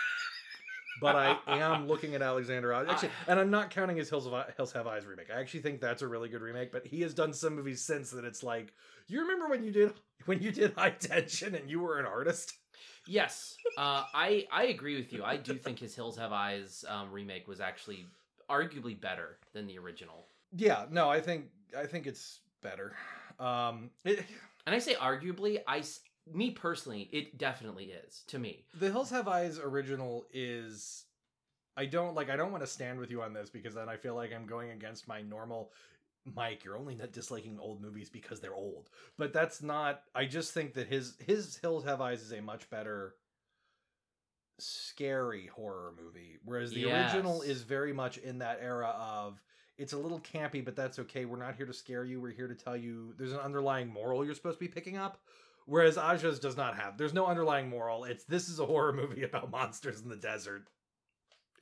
but 1.01 1.15
I 1.15 1.37
am 1.47 1.87
looking 1.87 2.15
at 2.15 2.21
Alexander 2.21 2.73
Aja. 2.73 2.91
Actually, 2.91 3.09
and 3.27 3.39
I'm 3.39 3.49
not 3.49 3.69
counting 3.69 3.97
his 3.97 4.09
Hills, 4.09 4.25
of, 4.25 4.33
I- 4.33 4.51
Hills 4.55 4.71
Have 4.71 4.87
Eyes 4.87 5.05
remake. 5.05 5.27
I 5.29 5.39
actually 5.39 5.61
think 5.61 5.81
that's 5.81 6.01
a 6.01 6.07
really 6.07 6.29
good 6.29 6.41
remake. 6.41 6.71
But 6.71 6.85
he 6.85 7.01
has 7.01 7.13
done 7.13 7.33
some 7.33 7.55
movies 7.55 7.81
since 7.81 8.11
that 8.11 8.23
it's 8.23 8.43
like, 8.43 8.73
you 9.07 9.21
remember 9.21 9.49
when 9.49 9.63
you 9.63 9.71
did 9.71 9.93
when 10.25 10.41
you 10.41 10.51
did 10.51 10.73
High 10.73 10.91
Tension 10.91 11.55
and 11.55 11.69
you 11.69 11.79
were 11.79 11.99
an 11.99 12.05
artist? 12.05 12.53
Yes, 13.07 13.55
uh, 13.77 14.03
I 14.13 14.47
I 14.51 14.65
agree 14.65 14.95
with 14.95 15.13
you. 15.13 15.23
I 15.23 15.37
do 15.37 15.55
think 15.55 15.79
his 15.79 15.95
Hills 15.95 16.17
Have 16.17 16.31
Eyes 16.31 16.83
um, 16.87 17.11
remake 17.11 17.47
was 17.47 17.59
actually 17.59 18.05
arguably 18.49 18.99
better 18.99 19.37
than 19.53 19.67
the 19.67 19.77
original. 19.77 20.27
Yeah, 20.55 20.85
no, 20.89 21.09
I 21.09 21.19
think 21.19 21.45
I 21.77 21.85
think 21.85 22.07
it's 22.07 22.39
better. 22.61 22.93
Um, 23.39 23.89
it, 24.03 24.25
And 24.67 24.73
I 24.75 24.79
say 24.79 24.95
arguably, 24.95 25.59
I 25.67 25.79
s- 25.79 25.99
me 26.33 26.49
personally, 26.49 27.07
it 27.11 27.37
definitely 27.37 27.91
is 27.91 28.23
to 28.27 28.39
me. 28.39 28.65
the 28.79 28.89
Hills 28.89 29.11
Have 29.11 29.27
Eyes 29.27 29.59
original 29.59 30.25
is. 30.33 31.03
I 31.77 31.85
don't 31.85 32.15
like. 32.15 32.29
I 32.29 32.35
don't 32.35 32.51
want 32.51 32.63
to 32.63 32.67
stand 32.67 32.99
with 32.99 33.11
you 33.11 33.21
on 33.21 33.33
this 33.33 33.49
because 33.49 33.75
then 33.75 33.89
I 33.89 33.97
feel 33.97 34.15
like 34.15 34.33
I'm 34.33 34.45
going 34.47 34.71
against 34.71 35.07
my 35.07 35.21
normal. 35.21 35.71
Mike, 36.33 36.63
you're 36.63 36.77
only 36.77 36.95
not 36.95 37.11
disliking 37.11 37.59
old 37.59 37.79
movies 37.81 38.09
because 38.09 38.39
they're 38.39 38.55
old, 38.55 38.89
but 39.17 39.31
that's 39.33 39.61
not. 39.61 40.01
I 40.15 40.25
just 40.25 40.51
think 40.53 40.73
that 40.73 40.87
his 40.87 41.15
his 41.19 41.57
Hills 41.57 41.83
Have 41.83 42.01
Eyes 42.01 42.21
is 42.23 42.31
a 42.31 42.41
much 42.41 42.67
better 42.71 43.13
scary 44.57 45.47
horror 45.47 45.93
movie, 46.01 46.37
whereas 46.43 46.71
the 46.71 46.85
original 46.85 47.41
is 47.41 47.61
very 47.61 47.93
much 47.93 48.17
in 48.17 48.39
that 48.39 48.59
era 48.61 48.87
of 48.97 49.41
it's 49.77 49.93
a 49.93 49.97
little 49.97 50.19
campy, 50.19 50.63
but 50.63 50.75
that's 50.75 50.99
okay. 50.99 51.25
We're 51.25 51.37
not 51.37 51.55
here 51.55 51.65
to 51.65 51.73
scare 51.73 52.05
you. 52.05 52.21
We're 52.21 52.31
here 52.31 52.47
to 52.47 52.55
tell 52.55 52.77
you 52.77 53.13
there's 53.17 53.33
an 53.33 53.39
underlying 53.39 53.91
moral 53.91 54.23
you're 54.25 54.35
supposed 54.35 54.59
to 54.59 54.65
be 54.65 54.71
picking 54.71 54.97
up. 54.97 55.19
Whereas 55.65 55.97
Aja's 55.97 56.39
does 56.39 56.55
not 56.55 56.77
have. 56.77 56.97
There's 56.97 57.13
no 57.13 57.25
underlying 57.25 57.69
moral. 57.69 58.03
It's 58.03 58.23
this 58.25 58.49
is 58.49 58.59
a 58.59 58.65
horror 58.65 58.93
movie 58.93 59.23
about 59.23 59.51
monsters 59.51 60.01
in 60.01 60.09
the 60.09 60.15
desert. 60.15 60.67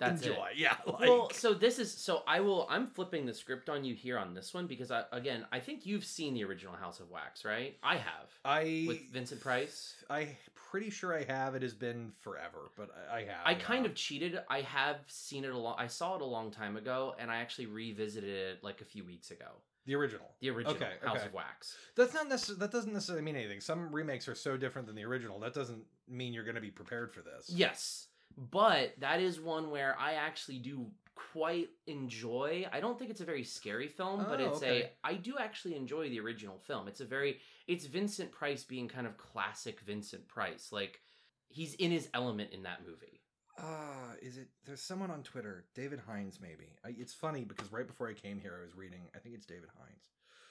That's 0.10 0.25
Enjoy. 0.25 0.45
it. 0.51 0.57
Yeah. 0.57 0.75
Like, 0.86 1.00
well, 1.00 1.29
so 1.31 1.53
this 1.53 1.79
is 1.79 1.91
so 1.91 2.24
I 2.27 2.39
will. 2.39 2.67
I'm 2.69 2.88
flipping 2.88 3.25
the 3.25 3.33
script 3.33 3.69
on 3.69 3.83
you 3.83 3.95
here 3.95 4.17
on 4.17 4.33
this 4.33 4.53
one 4.53 4.67
because 4.67 4.91
I 4.91 5.03
again 5.12 5.45
I 5.51 5.60
think 5.60 5.86
you've 5.86 6.05
seen 6.05 6.33
the 6.33 6.43
original 6.43 6.74
House 6.75 7.00
of 7.00 7.10
Wax, 7.10 7.43
right? 7.45 7.75
I 7.83 7.95
have 7.95 8.29
I 8.45 8.86
with 8.88 9.10
Vincent 9.12 9.41
Price. 9.41 9.95
I 10.10 10.36
pretty 10.72 10.89
sure 10.89 11.15
I 11.15 11.24
have. 11.24 11.55
It 11.55 11.62
has 11.62 11.74
been 11.74 12.12
forever, 12.22 12.72
but 12.77 12.89
I, 13.12 13.17
I 13.17 13.19
have. 13.25 13.41
I 13.45 13.53
kind 13.55 13.86
of 13.86 13.93
cheated. 13.95 14.39
I 14.50 14.62
have 14.62 14.98
seen 15.07 15.43
it 15.45 15.51
a 15.53 15.57
long. 15.57 15.75
I 15.77 15.88
saw 15.88 16.15
it 16.15 16.22
a 16.22 16.25
long 16.25 16.50
time 16.51 16.77
ago, 16.77 17.15
and 17.19 17.29
I 17.31 17.38
actually 17.38 17.67
revisited 17.67 18.29
it 18.29 18.63
like 18.63 18.81
a 18.81 18.86
few 18.86 19.03
weeks 19.03 19.29
ago. 19.31 19.45
the 19.86 19.95
original. 19.95 20.27
The 20.39 20.50
original 20.50 20.75
Okay, 20.75 20.93
House 21.03 21.17
okay. 21.17 21.25
of 21.27 21.33
Wax. 21.33 21.77
That's 21.95 22.13
not 22.13 22.27
necessarily. 22.29 22.60
That 22.60 22.72
doesn't 22.72 22.93
necessarily 22.93 23.24
mean 23.24 23.36
anything. 23.36 23.60
Some 23.62 23.93
remakes 23.93 24.27
are 24.27 24.36
so 24.36 24.57
different 24.57 24.88
than 24.88 24.95
the 24.95 25.03
original. 25.05 25.39
That 25.39 25.53
doesn't 25.53 25.83
mean 26.07 26.33
you're 26.33 26.43
going 26.45 26.55
to 26.55 26.62
be 26.62 26.72
prepared 26.72 27.12
for 27.13 27.22
this. 27.22 27.50
Yes, 27.50 28.07
but 28.37 28.93
that 28.99 29.19
is 29.19 29.39
one 29.39 29.69
where 29.71 29.95
I 29.99 30.13
actually 30.13 30.59
do 30.59 30.87
quite 31.33 31.69
enjoy. 31.87 32.65
I 32.71 32.79
don't 32.79 32.97
think 32.97 33.11
it's 33.11 33.21
a 33.21 33.25
very 33.25 33.43
scary 33.43 33.87
film, 33.87 34.25
but 34.27 34.41
Oh, 34.41 34.47
it's 34.47 34.57
okay. 34.57 34.81
a 34.83 35.07
I 35.07 35.13
do 35.15 35.35
actually 35.39 35.75
enjoy 35.75 36.09
the 36.09 36.19
original 36.19 36.57
film. 36.59 36.87
It's 36.87 37.01
a 37.01 37.05
very 37.05 37.39
it's 37.67 37.85
Vincent 37.85 38.31
Price 38.31 38.63
being 38.63 38.87
kind 38.87 39.05
of 39.07 39.17
classic 39.17 39.79
Vincent 39.81 40.27
Price. 40.27 40.71
Like 40.71 41.01
he's 41.49 41.75
in 41.75 41.91
his 41.91 42.09
element 42.13 42.51
in 42.51 42.63
that 42.63 42.79
movie. 42.85 43.21
Uh, 43.59 44.15
is 44.23 44.37
it? 44.37 44.47
There's 44.65 44.81
someone 44.81 45.11
on 45.11 45.21
Twitter, 45.21 45.65
David 45.75 45.99
Hines, 45.99 46.39
maybe. 46.41 46.69
I, 46.83 46.95
it's 46.97 47.13
funny 47.13 47.43
because 47.43 47.71
right 47.71 47.85
before 47.85 48.09
I 48.09 48.13
came 48.13 48.39
here, 48.39 48.57
I 48.59 48.63
was 48.65 48.75
reading. 48.75 49.01
I 49.15 49.19
think 49.19 49.35
it's 49.35 49.45
David 49.45 49.69
Hines. 49.77 50.09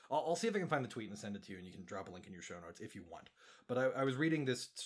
I'll, 0.08 0.24
I'll 0.28 0.36
see 0.36 0.46
if 0.46 0.54
I 0.54 0.60
can 0.60 0.68
find 0.68 0.84
the 0.84 0.88
tweet 0.88 1.08
and 1.08 1.18
send 1.18 1.34
it 1.34 1.42
to 1.44 1.52
you, 1.52 1.58
and 1.58 1.66
you 1.66 1.72
can 1.72 1.84
drop 1.84 2.08
a 2.08 2.12
link 2.12 2.28
in 2.28 2.32
your 2.32 2.42
show 2.42 2.54
notes 2.64 2.78
if 2.78 2.94
you 2.94 3.02
want. 3.10 3.30
But 3.66 3.78
I, 3.78 3.86
I 3.86 4.04
was 4.04 4.14
reading 4.14 4.44
this 4.44 4.68
t- 4.68 4.84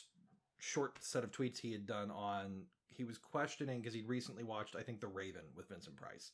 short 0.59 0.97
set 1.05 1.25
of 1.25 1.31
tweets 1.31 1.59
he 1.59 1.73
had 1.73 1.85
done 1.85 2.11
on. 2.11 2.63
He 2.97 3.05
was 3.05 3.19
questioning 3.19 3.81
because 3.81 3.95
he'd 3.95 4.09
recently 4.09 4.45
watched, 4.45 4.77
I 4.77 4.83
think, 4.83 5.01
The 5.01 5.07
Raven 5.07 5.43
with 5.55 5.69
Vincent 5.69 5.97
Price, 5.97 6.33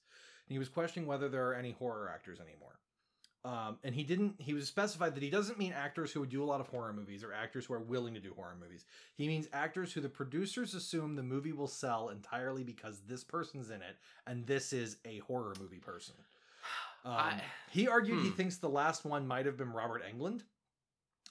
and 0.49 0.54
he 0.54 0.59
was 0.59 0.69
questioning 0.69 1.07
whether 1.07 1.28
there 1.28 1.49
are 1.49 1.54
any 1.54 1.73
horror 1.73 2.11
actors 2.12 2.40
anymore. 2.40 2.78
Um, 3.45 3.78
and 3.83 3.92
he 3.92 4.04
didn't. 4.04 4.37
He 4.38 4.54
was 4.54 4.69
specified 4.69 5.16
that 5.16 5.23
he 5.23 5.31
doesn't 5.31 5.59
mean 5.59 5.73
actors 5.73 6.12
who 6.12 6.21
would 6.21 6.28
do 6.28 6.45
a 6.45 6.47
lot 6.47 6.61
of 6.61 6.69
horror 6.69 6.92
movies 6.92 7.25
or 7.25 7.33
actors 7.33 7.66
who 7.66 7.75
are 7.75 7.81
willing 7.81 8.14
to 8.14 8.21
do 8.21 8.33
horror 8.35 8.57
movies. 8.61 8.85
He 9.16 9.26
means 9.26 9.49
actors 9.52 9.92
who 9.92 10.00
the 10.00 10.09
producers 10.09 10.75
assume 10.75 11.16
the 11.16 11.25
movie 11.25 11.52
will 11.52 11.66
sell 11.66 12.11
entirely 12.11 12.62
because 12.62 13.00
this 13.09 13.25
person's 13.25 13.71
in 13.71 13.83
it, 13.83 13.97
and 14.28 14.47
this 14.47 14.73
is 14.73 14.99
a 15.04 15.19
horror 15.21 15.54
movie 15.61 15.78
person. 15.78 16.14
Um, 17.04 17.14
I- 17.14 17.42
he 17.69 17.88
argued 17.88 18.21
he 18.21 18.28
hmm. 18.28 18.37
thinks 18.37 18.59
the 18.59 18.69
last 18.69 19.04
one 19.04 19.26
might 19.26 19.45
have 19.45 19.57
been 19.57 19.73
Robert 19.73 20.04
Englund 20.04 20.42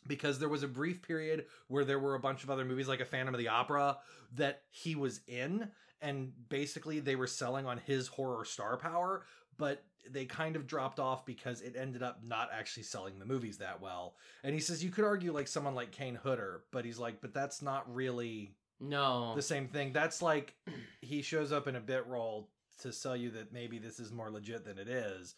because 0.07 0.39
there 0.39 0.49
was 0.49 0.63
a 0.63 0.67
brief 0.67 1.01
period 1.01 1.45
where 1.67 1.85
there 1.85 1.99
were 1.99 2.15
a 2.15 2.19
bunch 2.19 2.43
of 2.43 2.49
other 2.49 2.65
movies 2.65 2.87
like 2.87 2.99
a 3.01 3.05
Phantom 3.05 3.33
of 3.33 3.39
the 3.39 3.47
Opera 3.49 3.97
that 4.35 4.61
he 4.69 4.95
was 4.95 5.21
in 5.27 5.69
and 6.01 6.31
basically 6.49 6.99
they 6.99 7.15
were 7.15 7.27
selling 7.27 7.65
on 7.65 7.77
his 7.77 8.07
horror 8.07 8.45
star 8.45 8.77
power 8.77 9.23
but 9.57 9.83
they 10.09 10.25
kind 10.25 10.55
of 10.55 10.65
dropped 10.65 10.99
off 10.99 11.25
because 11.27 11.61
it 11.61 11.75
ended 11.77 12.01
up 12.01 12.21
not 12.23 12.49
actually 12.51 12.81
selling 12.83 13.19
the 13.19 13.25
movies 13.25 13.57
that 13.59 13.79
well 13.81 14.15
and 14.43 14.53
he 14.55 14.59
says 14.59 14.83
you 14.83 14.89
could 14.89 15.05
argue 15.05 15.31
like 15.31 15.47
someone 15.47 15.75
like 15.75 15.91
Kane 15.91 16.15
Hodder 16.23 16.63
but 16.71 16.85
he's 16.85 16.97
like 16.97 17.21
but 17.21 17.33
that's 17.33 17.61
not 17.61 17.93
really 17.93 18.55
No. 18.79 19.35
the 19.35 19.41
same 19.43 19.67
thing 19.67 19.93
that's 19.93 20.21
like 20.21 20.55
he 21.01 21.21
shows 21.21 21.51
up 21.51 21.67
in 21.67 21.75
a 21.75 21.79
bit 21.81 22.07
role 22.07 22.49
to 22.79 22.91
sell 22.91 23.15
you 23.15 23.29
that 23.31 23.53
maybe 23.53 23.77
this 23.77 23.99
is 23.99 24.11
more 24.11 24.31
legit 24.31 24.65
than 24.65 24.79
it 24.79 24.87
is 24.87 25.35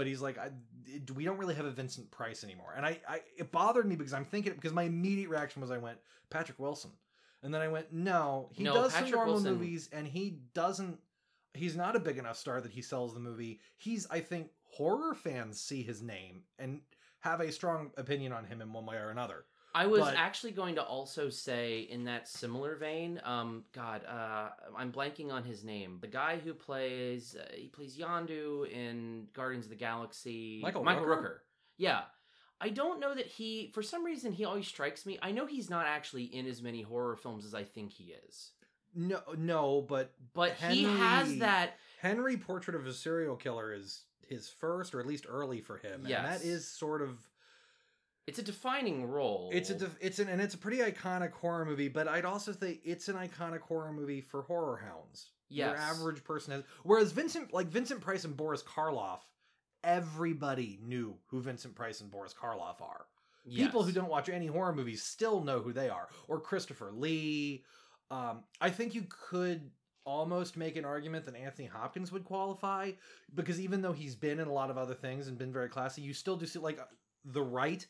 but 0.00 0.06
he's 0.06 0.22
like 0.22 0.38
I, 0.38 0.48
we 1.14 1.24
don't 1.26 1.36
really 1.36 1.54
have 1.54 1.66
a 1.66 1.70
vincent 1.70 2.10
price 2.10 2.42
anymore. 2.42 2.72
And 2.74 2.86
I, 2.86 2.98
I 3.06 3.20
it 3.36 3.52
bothered 3.52 3.86
me 3.86 3.96
because 3.96 4.14
i'm 4.14 4.24
thinking 4.24 4.54
because 4.54 4.72
my 4.72 4.84
immediate 4.84 5.28
reaction 5.28 5.60
was 5.60 5.70
i 5.70 5.76
went 5.76 5.98
patrick 6.30 6.58
wilson. 6.58 6.92
And 7.42 7.52
then 7.52 7.60
i 7.60 7.68
went 7.68 7.92
no 7.92 8.48
he 8.54 8.64
No, 8.64 8.72
does 8.72 8.94
some 8.94 9.10
normal 9.10 9.34
Wilson- 9.34 9.52
movies 9.52 9.90
and 9.92 10.06
he 10.06 10.38
doesn't 10.54 10.98
he's 11.52 11.76
not 11.76 11.96
a 11.96 12.00
big 12.00 12.16
enough 12.16 12.38
star 12.38 12.62
that 12.62 12.72
he 12.72 12.80
sells 12.80 13.12
the 13.12 13.20
movie. 13.20 13.60
He's 13.76 14.06
i 14.10 14.20
think 14.20 14.48
horror 14.64 15.14
fans 15.14 15.60
see 15.60 15.82
his 15.82 16.00
name 16.00 16.44
and 16.58 16.80
have 17.20 17.40
a 17.40 17.52
strong 17.52 17.90
opinion 17.98 18.32
on 18.32 18.46
him 18.46 18.62
in 18.62 18.72
one 18.72 18.86
way 18.86 18.96
or 18.96 19.10
another 19.10 19.44
I 19.74 19.86
was 19.86 20.00
But- 20.02 20.16
actually 20.16 20.52
going 20.52 20.74
to 20.76 20.82
also 20.82 21.30
say 21.30 21.80
in 21.82 22.04
that 22.04 22.26
similar 22.28 22.74
vein, 22.76 23.20
um, 23.24 23.64
God, 23.72 24.04
uh, 24.04 24.50
I'm 24.76 24.92
blanking 24.92 25.30
on 25.32 25.44
his 25.44 25.62
name. 25.64 25.98
The 26.00 26.08
guy 26.08 26.38
who 26.38 26.54
plays 26.54 27.36
uh, 27.36 27.46
he 27.54 27.68
plays 27.68 27.96
Yondu 27.96 28.68
in 28.70 29.28
Guardians 29.32 29.66
of 29.66 29.70
the 29.70 29.76
Galaxy. 29.76 30.60
Michael 30.62 30.82
Mike 30.84 30.98
Rooker? 30.98 31.06
Rooker. 31.22 31.36
Yeah. 31.76 32.02
I 32.60 32.68
don't 32.68 33.00
know 33.00 33.14
that 33.14 33.26
he 33.26 33.70
for 33.72 33.82
some 33.82 34.04
reason 34.04 34.32
he 34.32 34.44
always 34.44 34.66
strikes 34.66 35.06
me. 35.06 35.18
I 35.22 35.30
know 35.32 35.46
he's 35.46 35.70
not 35.70 35.86
actually 35.86 36.24
in 36.24 36.46
as 36.46 36.60
many 36.60 36.82
horror 36.82 37.16
films 37.16 37.44
as 37.46 37.54
I 37.54 37.64
think 37.64 37.92
he 37.92 38.14
is. 38.26 38.50
no 38.94 39.20
no 39.38 39.80
but 39.82 40.12
But 40.34 40.52
he 40.54 40.82
has 40.84 41.38
that 41.38 41.78
Henry 42.02 42.36
Portrait 42.36 42.74
of 42.76 42.86
a 42.86 42.92
Serial 42.92 43.36
Killer 43.36 43.72
is 43.72 44.02
his 44.26 44.48
first, 44.48 44.94
or 44.94 45.00
at 45.00 45.06
least 45.06 45.26
early 45.28 45.60
for 45.60 45.78
him. 45.78 46.04
And 46.04 46.12
that 46.12 46.42
is 46.44 46.66
sort 46.68 47.02
of 47.02 47.18
it's 48.26 48.38
a 48.38 48.42
defining 48.42 49.06
role. 49.06 49.50
it's 49.52 49.70
a 49.70 49.74
def- 49.74 49.98
it's 50.00 50.18
an 50.18 50.28
and 50.28 50.40
it's 50.40 50.54
a 50.54 50.58
pretty 50.58 50.78
iconic 50.78 51.32
horror 51.32 51.64
movie. 51.64 51.88
But 51.88 52.08
I'd 52.08 52.24
also 52.24 52.52
say 52.52 52.80
it's 52.84 53.08
an 53.08 53.16
iconic 53.16 53.60
horror 53.60 53.92
movie 53.92 54.20
for 54.20 54.42
horror 54.42 54.76
hounds. 54.76 55.30
Your 55.48 55.74
average 55.76 56.22
person 56.22 56.52
has. 56.52 56.62
Whereas 56.84 57.10
Vincent, 57.10 57.52
like 57.52 57.66
Vincent 57.68 58.00
Price 58.00 58.24
and 58.24 58.36
Boris 58.36 58.62
Karloff, 58.62 59.20
everybody 59.82 60.78
knew 60.82 61.16
who 61.26 61.40
Vincent 61.40 61.74
Price 61.74 62.00
and 62.00 62.10
Boris 62.10 62.32
Karloff 62.34 62.80
are. 62.80 63.06
People 63.52 63.82
who 63.82 63.90
don't 63.90 64.10
watch 64.10 64.28
any 64.28 64.46
horror 64.46 64.72
movies 64.72 65.02
still 65.02 65.42
know 65.42 65.58
who 65.60 65.72
they 65.72 65.88
are. 65.88 66.08
Or 66.28 66.38
Christopher 66.40 66.92
Lee. 66.92 67.64
Um, 68.10 68.44
I 68.60 68.70
think 68.70 68.94
you 68.94 69.06
could 69.08 69.70
almost 70.04 70.56
make 70.56 70.76
an 70.76 70.84
argument 70.84 71.24
that 71.24 71.34
Anthony 71.34 71.66
Hopkins 71.66 72.12
would 72.12 72.24
qualify 72.24 72.92
because 73.34 73.60
even 73.60 73.82
though 73.82 73.92
he's 73.92 74.14
been 74.14 74.40
in 74.40 74.48
a 74.48 74.52
lot 74.52 74.70
of 74.70 74.78
other 74.78 74.94
things 74.94 75.26
and 75.26 75.36
been 75.38 75.52
very 75.52 75.68
classy, 75.68 76.02
you 76.02 76.14
still 76.14 76.36
do 76.36 76.46
see 76.46 76.58
like 76.58 76.78
The 77.24 77.42
Rite 77.42 77.86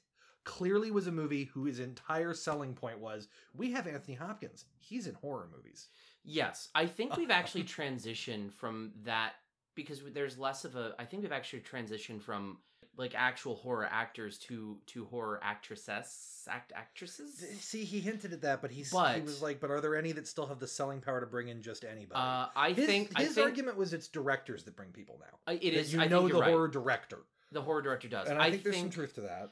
clearly 0.50 0.90
was 0.90 1.06
a 1.06 1.12
movie 1.12 1.44
whose 1.44 1.78
entire 1.78 2.34
selling 2.34 2.74
point 2.74 2.98
was 2.98 3.28
we 3.54 3.70
have 3.70 3.86
Anthony 3.86 4.14
Hopkins. 4.16 4.64
He's 4.78 5.06
in 5.06 5.14
horror 5.14 5.48
movies. 5.54 5.88
Yes, 6.24 6.68
I 6.74 6.86
think 6.86 7.16
we've 7.16 7.30
actually 7.30 7.64
transitioned 7.78 8.52
from 8.52 8.92
that 9.04 9.34
because 9.76 10.00
there's 10.12 10.36
less 10.36 10.64
of 10.64 10.74
a. 10.76 10.94
I 10.98 11.04
think 11.04 11.22
we've 11.22 11.32
actually 11.32 11.60
transitioned 11.60 12.20
from 12.22 12.58
like 12.96 13.14
actual 13.14 13.54
horror 13.54 13.88
actors 13.90 14.36
to 14.38 14.76
to 14.86 15.04
horror 15.06 15.38
actresses, 15.42 16.44
act 16.50 16.72
actresses. 16.74 17.38
See, 17.60 17.84
he 17.84 18.00
hinted 18.00 18.32
at 18.32 18.42
that, 18.42 18.60
but 18.60 18.70
he's 18.70 18.90
he 18.90 18.96
But- 18.96 19.22
was 19.22 19.40
like, 19.40 19.60
"But 19.60 19.70
are 19.70 19.80
there 19.80 19.96
any 19.96 20.12
that 20.12 20.26
still 20.26 20.46
have 20.46 20.58
the 20.58 20.66
selling 20.66 21.00
power 21.00 21.20
to 21.20 21.26
bring 21.26 21.48
in 21.48 21.62
just 21.62 21.84
anybody?" 21.84 22.20
Uh, 22.20 22.48
I 22.54 22.72
his, 22.72 22.86
think 22.86 23.12
I 23.14 23.22
his 23.22 23.34
think 23.36 23.46
argument 23.46 23.76
was 23.78 23.92
it's 23.94 24.08
directors 24.08 24.64
that 24.64 24.76
bring 24.76 24.90
people 24.90 25.18
now. 25.20 25.52
uh, 25.52 25.56
it 25.58 25.72
is. 25.74 25.94
You 25.94 26.00
I 26.00 26.08
know 26.08 26.18
think 26.20 26.32
the 26.32 26.34
you're 26.38 26.42
right. 26.42 26.50
horror 26.50 26.68
director, 26.68 27.18
The 27.52 27.62
horror 27.62 27.80
director 27.82 28.08
does, 28.08 28.28
and 28.28 28.38
I, 28.42 28.50
think 28.50 28.64
there's 28.64 28.76
some 28.76 28.90
truth 28.90 29.14
to 29.14 29.22
that. 29.22 29.50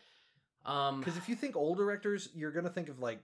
Um, 0.68 1.00
Because 1.00 1.16
if 1.16 1.28
you 1.28 1.34
think 1.34 1.56
old 1.56 1.78
directors, 1.78 2.28
you're 2.34 2.52
gonna 2.52 2.68
think 2.70 2.88
of 2.88 3.00
like 3.00 3.20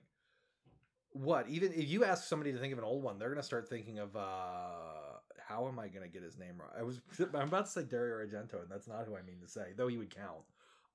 what? 1.12 1.48
Even 1.48 1.72
if 1.72 1.88
you 1.88 2.04
ask 2.04 2.24
somebody 2.24 2.52
to 2.52 2.58
think 2.58 2.72
of 2.72 2.78
an 2.78 2.84
old 2.84 3.02
one, 3.02 3.18
they're 3.18 3.28
gonna 3.28 3.42
start 3.42 3.68
thinking 3.68 3.98
of 3.98 4.16
uh 4.16 5.18
how 5.38 5.68
am 5.68 5.78
I 5.78 5.88
gonna 5.88 6.08
get 6.08 6.22
his 6.22 6.38
name 6.38 6.54
right? 6.58 6.70
I 6.78 6.82
was 6.82 7.00
I'm 7.20 7.48
about 7.48 7.66
to 7.66 7.70
say 7.70 7.82
Dario 7.84 8.16
Argento, 8.26 8.62
and 8.62 8.70
that's 8.70 8.88
not 8.88 9.06
who 9.06 9.16
I 9.16 9.22
mean 9.22 9.40
to 9.42 9.48
say, 9.48 9.72
though 9.76 9.88
he 9.88 9.96
would 9.96 10.14
count. 10.14 10.44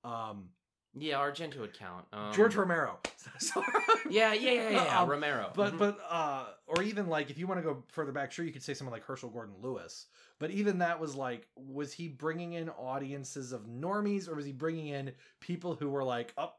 Um 0.03 0.49
yeah, 0.97 1.15
Argento 1.17 1.59
would 1.59 1.77
count. 1.77 2.05
Um, 2.13 2.33
George 2.33 2.55
Romero. 2.55 2.99
Sorry. 3.39 3.65
Yeah, 4.09 4.33
yeah, 4.33 4.51
yeah, 4.51 4.69
yeah. 4.69 4.83
yeah, 4.85 5.01
Um, 5.01 5.09
Romero. 5.09 5.51
But 5.55 5.73
Mhm. 5.73 5.77
but 5.79 5.99
uh 6.09 6.45
or 6.67 6.81
even 6.83 7.07
like 7.07 7.29
if 7.29 7.37
you 7.37 7.47
want 7.47 7.59
to 7.59 7.63
go 7.63 7.83
further 7.89 8.11
back, 8.11 8.31
sure 8.31 8.45
you 8.45 8.51
could 8.51 8.63
say 8.63 8.73
someone 8.73 8.91
like 8.93 9.03
Herschel 9.03 9.29
Gordon 9.29 9.55
Lewis. 9.61 10.07
But 10.39 10.51
even 10.51 10.79
that 10.79 10.99
was 10.99 11.15
like, 11.15 11.47
was 11.55 11.91
he 11.93 12.07
bringing 12.07 12.53
in 12.53 12.69
audiences 12.69 13.51
of 13.51 13.67
normies, 13.67 14.29
or 14.29 14.35
was 14.35 14.45
he 14.45 14.51
bringing 14.53 14.87
in 14.87 15.11
people 15.41 15.75
who 15.75 15.89
were 15.89 16.03
like, 16.03 16.33
oh, 16.37 16.53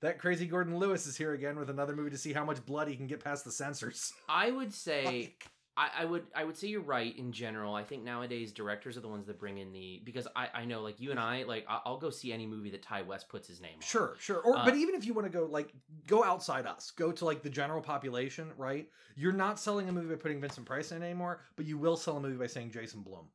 that 0.00 0.18
crazy 0.18 0.46
Gordon 0.46 0.78
Lewis 0.78 1.06
is 1.06 1.16
here 1.16 1.32
again 1.32 1.58
with 1.58 1.68
another 1.70 1.94
movie 1.94 2.10
to 2.10 2.18
see 2.18 2.32
how 2.32 2.44
much 2.44 2.64
blood 2.64 2.88
he 2.88 2.96
can 2.96 3.06
get 3.06 3.22
past 3.22 3.44
the 3.44 3.52
censors. 3.52 4.12
I 4.28 4.50
would 4.50 4.72
say 4.72 5.34
I, 5.76 5.90
I 5.98 6.04
would 6.06 6.24
I 6.34 6.44
would 6.44 6.56
say 6.56 6.68
you're 6.68 6.80
right 6.80 7.16
in 7.18 7.32
general. 7.32 7.74
I 7.74 7.84
think 7.84 8.02
nowadays 8.02 8.50
directors 8.52 8.96
are 8.96 9.00
the 9.00 9.08
ones 9.08 9.26
that 9.26 9.38
bring 9.38 9.58
in 9.58 9.72
the 9.72 10.00
because 10.04 10.26
I 10.34 10.48
I 10.54 10.64
know 10.64 10.80
like 10.82 11.00
you 11.00 11.10
and 11.10 11.20
I 11.20 11.42
like 11.42 11.66
I'll 11.68 11.98
go 11.98 12.08
see 12.10 12.32
any 12.32 12.46
movie 12.46 12.70
that 12.70 12.82
Ti 12.82 13.02
West 13.06 13.28
puts 13.28 13.46
his 13.46 13.60
name 13.60 13.74
on. 13.76 13.82
Sure, 13.82 14.14
sure. 14.18 14.38
Or 14.38 14.56
Uh, 14.56 14.64
but 14.64 14.74
even 14.74 14.94
if 14.94 15.04
you 15.04 15.12
want 15.12 15.30
to 15.30 15.32
go 15.32 15.44
like 15.44 15.72
go 16.06 16.24
outside 16.24 16.66
us, 16.66 16.92
go 16.92 17.12
to 17.12 17.24
like 17.24 17.42
the 17.42 17.50
general 17.50 17.82
population, 17.82 18.50
right? 18.56 18.88
You're 19.16 19.32
not 19.32 19.60
selling 19.60 19.88
a 19.88 19.92
movie 19.92 20.14
by 20.14 20.20
putting 20.20 20.40
Vincent 20.40 20.66
Price 20.66 20.92
in 20.92 21.02
anymore, 21.02 21.40
but 21.56 21.66
you 21.66 21.76
will 21.76 21.96
sell 21.96 22.16
a 22.16 22.20
movie 22.20 22.36
by 22.36 22.46
saying 22.46 22.70
Jason 22.70 23.02
Blum. 23.02 23.26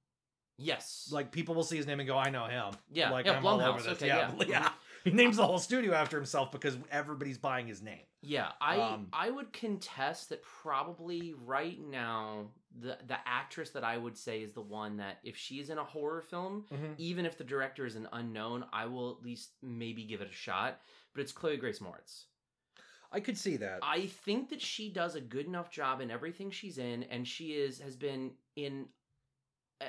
Yes. 0.58 1.10
Like 1.12 1.32
people 1.32 1.56
will 1.56 1.64
see 1.64 1.78
his 1.78 1.88
name 1.88 2.00
and 2.00 2.08
go, 2.08 2.18
"I 2.18 2.30
know 2.30 2.46
him." 2.46 2.74
Yeah, 2.92 3.10
like 3.12 3.26
yeah, 3.26 3.34
I'm 3.38 3.46
all 3.46 3.60
over 3.60 3.80
Blumhouse, 3.80 3.84
this. 3.84 3.94
okay, 3.94 4.08
yeah, 4.08 4.32
yeah. 4.38 4.46
yeah. 4.48 4.70
He 5.04 5.12
names 5.12 5.38
the 5.38 5.46
whole 5.46 5.58
studio 5.60 5.94
after 5.94 6.16
himself 6.18 6.52
because 6.52 6.78
everybody's 6.92 7.38
buying 7.38 7.68
his 7.68 7.82
name. 7.82 8.06
Yeah, 8.22 8.52
I 8.62 8.78
Um, 8.80 9.08
I 9.12 9.30
would 9.32 9.52
contest 9.52 10.30
that 10.30 10.44
probably 10.44 11.34
right 11.34 11.80
now 11.80 12.52
the 12.80 12.98
the 13.08 13.18
actress 13.26 13.72
that 13.72 13.84
I 13.84 13.98
would 13.98 14.18
say 14.18 14.44
is 14.44 14.54
the 14.54 14.62
one 14.62 14.98
that 14.98 15.18
if 15.24 15.36
she's 15.36 15.70
in 15.70 15.78
a 15.78 15.84
horror 15.84 16.22
film, 16.22 16.66
Mhm. 16.72 16.94
even 16.98 17.26
if 17.26 17.38
the 17.38 17.44
director 17.44 17.86
is 17.86 17.96
an 17.96 18.08
unknown, 18.14 18.66
I 18.72 18.86
will 18.86 19.12
at 19.18 19.24
least 19.24 19.52
maybe 19.62 20.04
give 20.06 20.22
it 20.22 20.30
a 20.30 20.34
shot. 20.34 20.82
But 21.14 21.22
it's 21.22 21.32
Chloe 21.32 21.58
Grace 21.58 21.80
Moretz. 21.80 22.26
I 23.12 23.20
could 23.20 23.38
see 23.38 23.58
that. 23.58 23.80
I 23.84 24.06
think 24.08 24.50
that 24.50 24.62
she 24.62 24.90
does 24.90 25.16
a 25.16 25.22
good 25.22 25.46
enough 25.46 25.70
job 25.70 26.00
in 26.00 26.10
everything 26.10 26.50
she's 26.50 26.78
in, 26.78 27.04
and 27.04 27.28
she 27.28 27.54
is 27.54 27.80
has 27.80 27.96
been 27.98 28.38
in 28.56 28.88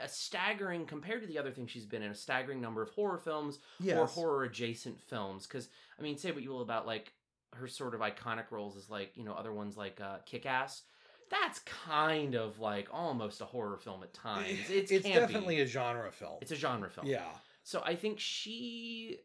a 0.03 0.09
staggering 0.09 0.87
compared 0.87 1.21
to 1.23 1.27
the 1.29 1.39
other 1.39 1.51
things 1.51 1.71
she's 1.71 1.87
been 1.87 2.03
in 2.03 2.11
a 2.11 2.15
staggering 2.15 2.61
number 2.61 2.83
of 2.83 2.91
horror 2.91 3.19
films 3.19 3.59
or 4.01 4.07
horror 4.07 4.45
adjacent 4.45 5.01
films. 5.01 5.47
Because 5.47 5.69
I 5.99 6.03
mean, 6.03 6.17
say 6.19 6.31
what 6.33 6.43
you 6.43 6.51
will 6.51 6.63
about 6.63 6.87
like 6.87 7.13
her 7.55 7.69
sort 7.69 7.95
of 7.95 8.01
iconic 8.01 8.51
roles 8.51 8.77
is 8.77 8.89
like 8.89 9.13
you 9.17 9.25
know 9.25 9.33
other 9.35 9.53
ones 9.53 9.77
like 9.77 10.01
uh, 10.01 10.19
Kick 10.27 10.47
Ass. 10.47 10.83
That's 11.31 11.61
kind 11.61 12.35
of 12.35 12.59
like 12.61 12.89
almost 12.93 13.41
a 13.41 13.47
horror 13.47 13.79
film 13.79 14.03
at 14.03 14.13
times. 14.13 14.59
It's, 14.69 14.91
it's 14.93 15.07
campy. 15.07 15.15
definitely 15.15 15.61
a 15.61 15.67
genre 15.67 16.13
film. 16.13 16.39
it's 16.43 16.53
a 16.53 16.57
genre 16.57 16.91
film. 16.91 17.07
yeah. 17.07 17.25
So 17.65 17.83
I 17.85 17.95
think 17.97 18.19
she 18.21 19.19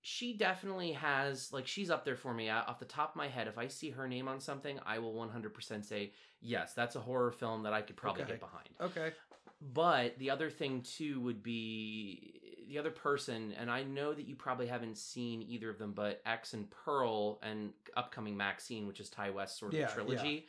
she 0.00 0.32
definitely 0.36 0.92
has 0.92 1.52
like 1.52 1.66
she's 1.66 1.90
up 1.90 2.04
there 2.04 2.16
for 2.16 2.32
me 2.32 2.48
Uh, 2.48 2.62
off 2.66 2.78
the 2.78 2.84
top 2.86 3.10
of 3.10 3.16
my 3.16 3.28
head. 3.28 3.46
If 3.48 3.58
I 3.58 3.68
see 3.68 3.90
her 3.90 4.08
name 4.08 4.26
on 4.28 4.40
something, 4.40 4.78
I 4.86 4.98
will 5.00 5.12
100% 5.14 5.84
say 5.84 6.12
yes, 6.40 6.72
that's 6.74 6.96
a 6.96 7.00
horror 7.00 7.30
film 7.32 7.64
that 7.64 7.72
I 7.72 7.82
could 7.82 7.96
probably 7.96 8.22
Okay. 8.22 8.32
get 8.32 8.40
behind. 8.40 8.68
Okay. 8.80 9.12
But 9.60 10.18
the 10.18 10.30
other 10.30 10.50
thing 10.50 10.82
too 10.82 11.20
would 11.20 11.42
be 11.42 12.40
the 12.68 12.78
other 12.78 12.90
person, 12.90 13.54
and 13.58 13.70
I 13.70 13.82
know 13.82 14.12
that 14.12 14.26
you 14.28 14.36
probably 14.36 14.66
haven't 14.66 14.98
seen 14.98 15.42
either 15.42 15.70
of 15.70 15.78
them, 15.78 15.92
but 15.92 16.20
X 16.26 16.52
and 16.52 16.70
Pearl 16.70 17.40
and 17.42 17.72
upcoming 17.96 18.36
MaXXXine, 18.36 18.86
which 18.86 19.00
is 19.00 19.08
Ti 19.10 19.30
West 19.30 19.58
sort 19.58 19.72
of 19.72 19.78
Yeah, 19.80 19.86
trilogy. 19.86 20.46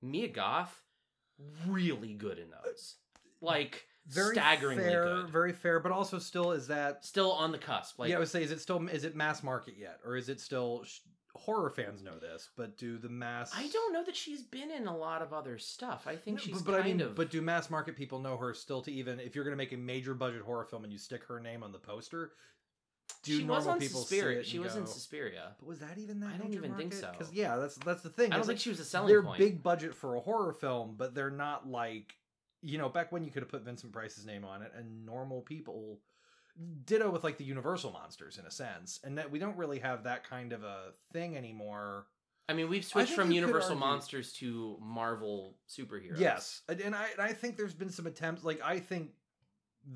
Mia 0.00 0.28
Goth, 0.28 0.82
really 1.66 2.14
good 2.14 2.38
in 2.38 2.52
uh, 2.52 2.62
those. 2.64 2.96
Like 3.42 3.86
Very 4.06 4.34
staggeringly 4.34 4.84
fair, 4.84 5.04
good. 5.04 5.28
very 5.28 5.52
fair, 5.52 5.80
but 5.80 5.92
also 5.92 6.18
still 6.18 6.52
is 6.52 6.68
that 6.68 7.04
Still 7.04 7.32
on 7.32 7.52
the 7.52 7.58
cusp. 7.58 7.98
Like 7.98 8.10
yeah, 8.10 8.16
I 8.16 8.18
would 8.20 8.28
say 8.28 8.42
is 8.42 8.50
it 8.52 8.60
still 8.60 8.86
is 8.88 9.04
it 9.04 9.16
mass 9.16 9.42
market 9.42 9.74
yet, 9.78 10.00
or 10.04 10.16
is 10.16 10.28
it 10.28 10.40
still 10.40 10.84
horror 11.34 11.70
fans 11.70 12.02
know 12.02 12.18
this, 12.18 12.48
but 12.56 12.76
do 12.76 12.98
the 12.98 13.08
mass? 13.08 13.52
I 13.54 13.68
don't 13.68 13.92
know 13.92 14.04
that 14.04 14.16
she's 14.16 14.42
been 14.42 14.70
in 14.70 14.86
a 14.86 14.96
lot 14.96 15.22
of 15.22 15.32
other 15.32 15.58
stuff. 15.58 16.06
I 16.06 16.16
think 16.16 16.38
No, 16.38 16.42
she's 16.42 16.62
but, 16.62 16.64
but 16.64 16.72
kind 16.72 16.84
I 16.84 16.86
mean, 16.88 17.00
of. 17.00 17.14
but 17.14 17.30
do 17.30 17.40
mass 17.42 17.70
market 17.70 17.96
people 17.96 18.18
know 18.20 18.36
her 18.36 18.54
still 18.54 18.82
to 18.82 18.92
even 18.92 19.20
if 19.20 19.34
you're 19.34 19.44
going 19.44 19.52
to 19.52 19.56
make 19.58 19.72
a 19.72 19.76
major 19.76 20.14
budget 20.14 20.42
horror 20.42 20.64
film 20.64 20.84
and 20.84 20.92
you 20.92 20.98
stick 20.98 21.24
her 21.24 21.40
name 21.40 21.62
on 21.62 21.72
the 21.72 21.78
poster? 21.78 22.32
Do 23.22 23.32
she 23.32 23.44
was 23.44 23.64
normal 23.66 23.70
on 23.72 23.78
people 23.80 24.00
Suspiria. 24.00 24.36
see 24.36 24.40
it 24.40 24.46
She 24.46 24.58
was 24.60 24.76
in 24.76 24.84
go, 24.84 24.90
Suspiria. 24.90 25.56
But 25.58 25.68
was 25.68 25.80
that 25.80 25.98
even 25.98 26.20
that? 26.20 26.30
I 26.34 26.38
don't 26.38 26.54
even 26.54 26.74
think 26.74 26.92
so. 26.92 27.10
Because 27.12 27.32
yeah, 27.32 27.56
that's 27.56 27.74
that's 27.76 28.02
the 28.02 28.08
thing. 28.08 28.32
I 28.32 28.36
don't 28.36 28.46
think 28.46 28.56
like, 28.56 28.62
she 28.62 28.70
was 28.70 28.80
a 28.80 28.84
selling 28.84 29.08
They're 29.08 29.22
point. 29.22 29.38
big 29.38 29.62
budget 29.62 29.94
for 29.94 30.14
a 30.14 30.20
horror 30.20 30.52
film, 30.52 30.94
but 30.96 31.14
they're 31.14 31.30
not 31.30 31.68
like 31.68 32.14
you 32.62 32.78
know 32.78 32.88
back 32.88 33.10
when 33.12 33.24
you 33.24 33.30
could 33.30 33.42
have 33.42 33.50
put 33.50 33.62
Vincent 33.62 33.92
Price's 33.92 34.26
name 34.26 34.44
on 34.44 34.62
it, 34.62 34.72
and 34.76 35.04
normal 35.04 35.40
people. 35.42 35.98
Ditto 36.84 37.10
with 37.10 37.24
like 37.24 37.38
the 37.38 37.44
Universal 37.44 37.92
monsters 37.92 38.38
in 38.38 38.46
a 38.46 38.50
sense, 38.50 39.00
and 39.04 39.18
that 39.18 39.30
we 39.30 39.38
don't 39.38 39.56
really 39.56 39.78
have 39.78 40.04
that 40.04 40.28
kind 40.28 40.52
of 40.52 40.62
a 40.62 40.92
thing 41.12 41.36
anymore. 41.36 42.06
I 42.48 42.52
mean, 42.52 42.68
we've 42.68 42.84
switched 42.84 43.12
from 43.12 43.30
Universal 43.30 43.76
Monsters 43.76 44.32
to 44.34 44.76
Marvel 44.80 45.56
superheroes. 45.68 46.18
Yes, 46.18 46.62
and, 46.68 46.80
and 46.80 46.94
I 46.94 47.08
and 47.12 47.22
I 47.22 47.32
think 47.32 47.56
there's 47.56 47.74
been 47.74 47.90
some 47.90 48.06
attempts. 48.06 48.44
Like 48.44 48.60
I 48.64 48.78
think 48.80 49.12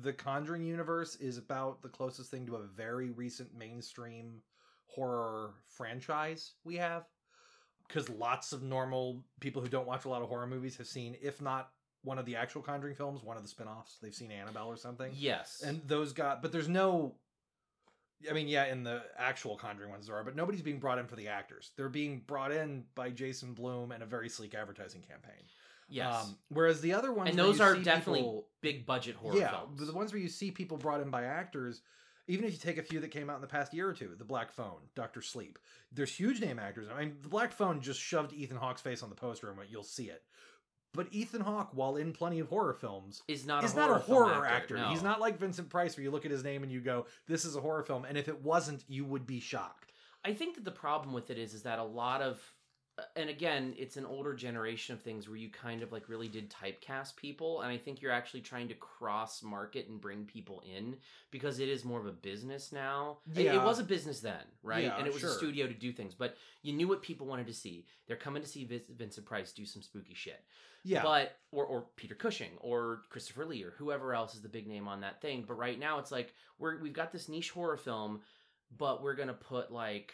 the 0.01 0.13
Conjuring 0.13 0.63
universe 0.63 1.15
is 1.17 1.37
about 1.37 1.81
the 1.81 1.89
closest 1.89 2.31
thing 2.31 2.45
to 2.47 2.55
a 2.55 2.63
very 2.63 3.11
recent 3.11 3.55
mainstream 3.55 4.41
horror 4.87 5.53
franchise 5.67 6.53
we 6.63 6.75
have. 6.77 7.05
Because 7.87 8.09
lots 8.09 8.51
of 8.51 8.63
normal 8.63 9.23
people 9.39 9.61
who 9.61 9.67
don't 9.67 9.85
watch 9.85 10.05
a 10.05 10.09
lot 10.09 10.23
of 10.23 10.27
horror 10.27 10.47
movies 10.47 10.75
have 10.77 10.87
seen, 10.87 11.15
if 11.21 11.39
not 11.39 11.69
one 12.05 12.17
of 12.17 12.25
the 12.25 12.37
actual 12.37 12.61
Conjuring 12.61 12.95
films, 12.95 13.21
one 13.23 13.35
of 13.35 13.43
the 13.43 13.49
spin-offs. 13.49 13.97
They've 14.01 14.15
seen 14.15 14.31
Annabelle 14.31 14.67
or 14.67 14.77
something. 14.77 15.11
Yes. 15.13 15.61
And 15.65 15.81
those 15.85 16.13
got, 16.13 16.41
but 16.41 16.51
there's 16.53 16.69
no. 16.69 17.15
I 18.29 18.33
mean, 18.33 18.47
yeah, 18.47 18.65
in 18.67 18.83
the 18.83 19.03
actual 19.17 19.57
Conjuring 19.57 19.89
ones 19.91 20.07
there 20.07 20.15
are, 20.15 20.23
but 20.23 20.35
nobody's 20.35 20.61
being 20.61 20.79
brought 20.79 20.99
in 20.99 21.05
for 21.07 21.17
the 21.17 21.27
actors. 21.27 21.71
They're 21.75 21.89
being 21.89 22.21
brought 22.25 22.51
in 22.53 22.85
by 22.95 23.09
Jason 23.09 23.53
Blum 23.53 23.91
and 23.91 24.01
a 24.01 24.05
very 24.05 24.29
sleek 24.29 24.55
advertising 24.55 25.01
campaign. 25.01 25.43
yes. 25.89 26.23
Um, 26.23 26.37
whereas 26.49 26.79
the 26.79 26.93
other 26.93 27.11
ones, 27.11 27.31
and 27.31 27.37
those 27.37 27.59
are 27.59 27.75
definitely 27.75 28.21
people- 28.21 28.47
big 28.61 28.85
budget 28.85 29.15
horror 29.15 29.37
yeah, 29.37 29.51
films. 29.51 29.85
the 29.85 29.93
ones 29.93 30.13
where 30.13 30.21
you 30.21 30.29
see 30.29 30.49
people 30.49 30.77
brought 30.77 31.01
in 31.01 31.09
by 31.09 31.23
actors. 31.23 31.81
Even 32.27 32.45
if 32.45 32.53
you 32.53 32.57
take 32.57 32.79
a 32.79 32.81
few 32.81 32.99
that 33.01 33.11
came 33.11 33.29
out 33.29 33.35
in 33.35 33.41
the 33.41 33.47
past 33.47 33.71
year 33.71 33.87
or 33.87 33.93
two, 33.93 34.15
The 34.17 34.25
Black 34.25 34.51
Phone, 34.51 34.79
Doctor 34.95 35.21
Sleep, 35.21 35.59
there's 35.91 36.11
huge 36.11 36.41
name 36.41 36.57
actors. 36.57 36.87
I 36.91 36.99
mean, 36.99 37.17
The 37.21 37.29
Black 37.29 37.51
Phone 37.51 37.81
just 37.81 37.99
shoved 37.99 38.33
Ethan 38.33 38.57
Hawke's 38.57 38.81
face 38.81 39.03
on 39.03 39.09
the 39.09 39.15
poster, 39.15 39.47
and 39.51 39.59
you'll 39.69 39.83
see 39.83 40.05
it. 40.05 40.23
But 40.95 41.07
Ethan 41.11 41.41
Hawke, 41.41 41.69
while 41.73 41.97
in 41.97 42.13
plenty 42.13 42.39
of 42.39 42.47
horror 42.47 42.73
films, 42.73 43.23
is 43.27 43.45
not 43.45 43.63
is 43.63 43.73
a 43.73 43.75
not 43.75 43.89
horror 43.89 43.97
a 43.97 44.01
horror 44.01 44.45
actor. 44.45 44.77
actor. 44.77 44.89
He's 44.89 45.03
not 45.03 45.19
like 45.19 45.37
Vincent 45.37 45.69
Price, 45.69 45.97
where 45.97 46.03
you 46.03 46.11
look 46.11 46.25
at 46.25 46.31
his 46.31 46.43
name 46.43 46.63
and 46.63 46.71
you 46.71 46.81
go, 46.81 47.05
"This 47.27 47.45
is 47.45 47.55
a 47.55 47.61
horror 47.61 47.83
film," 47.83 48.05
and 48.05 48.17
if 48.17 48.27
it 48.27 48.41
wasn't, 48.41 48.83
you 48.87 49.05
would 49.05 49.27
be 49.27 49.39
shocked. 49.39 49.91
I 50.23 50.33
think 50.33 50.55
that 50.55 50.65
the 50.65 50.71
problem 50.71 51.13
with 51.13 51.29
it 51.29 51.37
is 51.37 51.53
is 51.53 51.63
that 51.63 51.77
a 51.77 51.83
lot 51.83 52.21
of 52.21 52.41
and 53.17 53.29
again, 53.29 53.73
it's 53.77 53.97
an 53.97 54.05
older 54.05 54.33
generation 54.33 54.93
of 54.95 55.01
things 55.01 55.27
where 55.27 55.37
you 55.37 55.49
kind 55.49 55.83
of 55.83 55.91
like 55.91 56.07
really 56.07 56.29
did 56.29 56.49
typecast 56.49 57.15
people 57.17 57.61
and 57.61 57.69
I 57.71 57.77
think 57.77 58.01
you're 58.01 58.11
actually 58.11 58.41
trying 58.41 58.69
to 58.69 58.73
cross 58.75 59.43
market 59.43 59.87
and 59.89 59.99
bring 59.99 60.23
people 60.25 60.63
in 60.65 60.95
because 61.29 61.59
it 61.59 61.67
is 61.67 61.83
more 61.83 61.99
of 61.99 62.05
a 62.05 62.11
business 62.13 62.71
now. 62.71 63.17
It- 63.27 63.47
It, 63.55 63.61
was 63.65 63.79
a 63.79 63.83
business 63.83 64.21
then, 64.21 64.45
right? 64.63 64.83
Yeah, 64.85 64.97
and 64.97 65.07
it 65.07 65.13
was 65.13 65.23
a 65.23 65.27
studio 65.37 65.67
to 65.67 65.73
do 65.73 65.91
things, 65.91 66.13
but 66.13 66.37
you 66.61 66.71
knew 66.73 66.87
what 66.87 67.01
people 67.01 67.27
wanted 67.27 67.47
to 67.47 67.53
see. 67.53 67.85
They're 68.07 68.15
coming 68.15 68.41
to 68.41 68.47
see 68.47 68.63
Vincent 68.63 69.25
Price 69.25 69.51
do 69.51 69.65
some 69.65 69.81
spooky 69.81 70.13
shit. 70.13 70.41
Yeah, 70.87 71.01
But 71.03 71.37
or 71.51 71.65
or 71.65 71.87
Peter 71.95 72.13
Cushing 72.15 72.51
or 72.59 73.01
Christopher 73.09 73.45
Lee 73.45 73.63
or 73.63 73.71
whoever 73.71 74.13
else 74.13 74.35
is 74.35 74.41
the 74.41 74.47
big 74.49 74.67
name 74.67 74.87
on 74.87 75.01
that 75.01 75.19
thing. 75.19 75.43
But 75.47 75.55
right 75.55 75.79
now 75.79 75.97
it's 75.99 76.11
like 76.11 76.31
we're 76.59 76.79
we've 76.79 76.93
got 76.93 77.11
this 77.11 77.27
niche 77.27 77.49
horror 77.49 77.75
film, 77.75 78.21
but 78.77 79.01
we're 79.01 79.15
gonna 79.15 79.33
put 79.33 79.71
like 79.71 80.13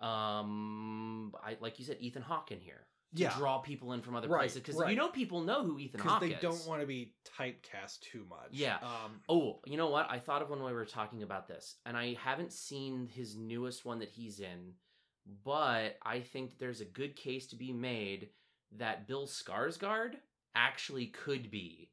um 0.00 1.34
I 1.42 1.56
like 1.60 1.78
you 1.78 1.84
said 1.84 1.96
Ethan 2.00 2.22
Hawke 2.22 2.52
in 2.52 2.60
here 2.60 2.86
to 3.14 3.22
Yeah. 3.22 3.34
draw 3.38 3.58
people 3.58 3.92
in 3.94 4.02
from 4.02 4.14
other 4.16 4.28
Right, 4.28 4.40
places 4.40 4.58
because 4.60 4.76
right. 4.76 4.90
you 4.90 4.96
know 4.96 5.08
people 5.08 5.40
know 5.40 5.64
who 5.64 5.78
Ethan 5.78 5.98
because 5.98 6.12
Hawke 6.12 6.20
they 6.20 6.34
is. 6.34 6.42
don't 6.42 6.66
want 6.66 6.80
to 6.82 6.86
be 6.86 7.14
typecast 7.38 8.00
too 8.00 8.26
much. 8.28 8.48
Yeah. 8.52 8.76
Um, 8.82 9.20
Oh, 9.28 9.60
you 9.64 9.76
know 9.76 9.88
what? 9.88 10.10
I 10.10 10.18
thought 10.18 10.42
of 10.42 10.50
one 10.50 10.60
when 10.62 10.72
we 10.72 10.76
were 10.76 10.84
talking 10.84 11.22
about 11.22 11.48
this, 11.48 11.76
and 11.86 11.96
I 11.96 12.14
haven't 12.14 12.52
seen 12.52 13.06
his 13.06 13.34
newest 13.36 13.84
one 13.86 13.98
that 14.00 14.10
he's 14.10 14.40
in, 14.40 14.74
but 15.44 15.96
I 16.02 16.20
think 16.20 16.58
there's 16.58 16.80
a 16.82 16.84
good 16.84 17.16
case 17.16 17.46
to 17.48 17.56
be 17.56 17.72
made 17.72 18.28
that 18.72 19.06
Bill 19.08 19.26
Skarsgård 19.26 20.16
actually 20.54 21.06
could 21.06 21.50
be 21.50 21.90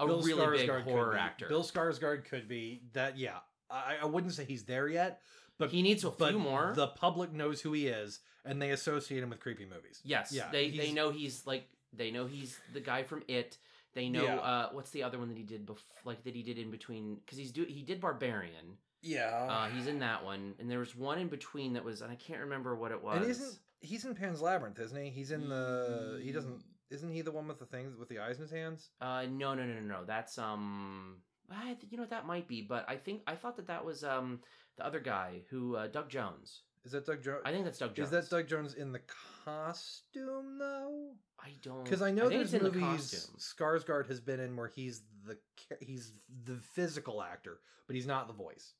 a 0.00 0.06
Bill 0.06 0.22
really 0.22 0.56
big 0.58 0.68
Skarsgård 0.70 0.84
could 0.84 0.92
horror 0.92 1.16
actor. 1.18 1.46
Bill 1.48 1.62
Skarsgård 1.62 2.24
could 2.24 2.48
be 2.48 2.84
that. 2.94 3.18
Yeah, 3.18 3.38
I, 3.70 3.96
I 4.02 4.06
wouldn't 4.06 4.32
say 4.32 4.44
he's 4.46 4.64
there 4.64 4.88
yet, 4.88 5.20
but 5.58 5.70
he 5.70 5.82
needs 5.82 6.04
a 6.04 6.10
but 6.10 6.30
few 6.30 6.38
more. 6.38 6.72
The 6.74 6.88
public 6.88 7.32
knows 7.32 7.60
who 7.60 7.72
he 7.72 7.86
is, 7.88 8.20
and 8.44 8.60
they 8.60 8.70
associate 8.70 9.22
him 9.22 9.30
with 9.30 9.40
creepy 9.40 9.66
movies. 9.66 10.00
yes, 10.04 10.32
yeah, 10.32 10.48
they 10.50 10.70
they 10.70 10.92
know 10.92 11.10
he's 11.10 11.46
like 11.46 11.68
they 11.92 12.10
know 12.10 12.26
he's 12.26 12.58
the 12.72 12.80
guy 12.80 13.02
from 13.02 13.22
It. 13.28 13.56
They 13.94 14.08
know 14.08 14.24
Yeah. 14.24 14.36
uh, 14.36 14.68
what's 14.72 14.90
the 14.90 15.04
other 15.04 15.18
one 15.18 15.28
that 15.28 15.36
he 15.38 15.44
did 15.44 15.64
before, 15.66 15.96
like 16.04 16.24
that 16.24 16.34
he 16.34 16.42
did 16.42 16.58
in 16.58 16.70
between 16.72 17.14
because 17.16 17.38
he's 17.38 17.52
do 17.52 17.64
he 17.64 17.82
did 17.82 18.00
Barbarian. 18.00 18.78
Yeah, 19.02 19.28
Uh, 19.50 19.68
he's 19.68 19.86
in 19.86 19.98
that 20.00 20.24
one, 20.24 20.54
and 20.58 20.70
there 20.70 20.78
was 20.78 20.96
one 20.96 21.18
in 21.18 21.28
between 21.28 21.74
that 21.74 21.84
was, 21.84 22.00
and 22.00 22.10
I 22.10 22.14
can't 22.16 22.40
remember 22.40 22.74
what 22.74 22.90
it 22.90 23.02
was. 23.02 23.18
and 23.20 23.30
isn't 23.30 23.58
he's 23.82 24.04
in 24.06 24.14
Pan's 24.14 24.40
Labyrinth, 24.40 24.78
isn't 24.80 24.96
he? 25.04 25.10
He's 25.10 25.30
in 25.30 25.48
the. 25.50 26.20
He 26.22 26.32
doesn't. 26.32 26.62
Isn't 26.90 27.10
he 27.12 27.20
the 27.22 27.30
one 27.32 27.46
with 27.46 27.58
the 27.58 27.66
things 27.66 27.96
with 27.96 28.08
the 28.08 28.18
eyes 28.18 28.36
in 28.36 28.42
his 28.42 28.50
hands? 28.50 28.88
Uh, 29.00 29.26
no, 29.28 29.54
no, 29.54 29.64
no, 29.64 29.74
no, 29.74 29.80
no. 29.80 30.04
That's 30.04 30.38
um, 30.38 31.16
I, 31.50 31.76
you 31.90 31.98
know 31.98 32.06
that 32.06 32.26
might 32.26 32.48
be, 32.48 32.62
but 32.62 32.84
I 32.88 32.96
think 32.96 33.22
I 33.26 33.34
thought 33.36 33.56
that 33.56 33.66
that 33.66 33.84
was 33.84 34.02
um 34.04 34.40
the 34.76 34.86
other 34.86 35.00
guy 35.00 35.42
who 35.50 35.76
uh, 35.76 35.86
Doug 35.88 36.08
Jones. 36.08 36.62
Is 36.84 36.92
that 36.92 37.06
Doug 37.06 37.22
Jones? 37.22 37.40
I 37.44 37.50
think 37.52 37.64
that's 37.64 37.78
Doug 37.78 37.94
Jones. 37.94 38.08
Is 38.08 38.10
that 38.12 38.30
Doug 38.30 38.46
Jones 38.46 38.74
in 38.74 38.92
the 38.92 39.00
costume 39.44 40.58
though? 40.58 41.12
I 41.40 41.50
don't 41.62 41.84
Because 41.84 42.02
I 42.02 42.10
know 42.10 42.28
think 42.28 42.40
there's 42.40 42.52
the 42.52 42.60
movies 42.60 42.82
costume. 42.82 43.36
Skarsgård 43.38 44.06
has 44.08 44.20
been 44.20 44.40
in 44.40 44.56
where 44.56 44.68
he's 44.68 45.02
the 45.26 45.38
he's 45.80 46.12
the 46.44 46.56
physical 46.74 47.22
actor, 47.22 47.60
but 47.86 47.96
he's 47.96 48.06
not 48.06 48.26
the 48.28 48.34
voice. 48.34 48.74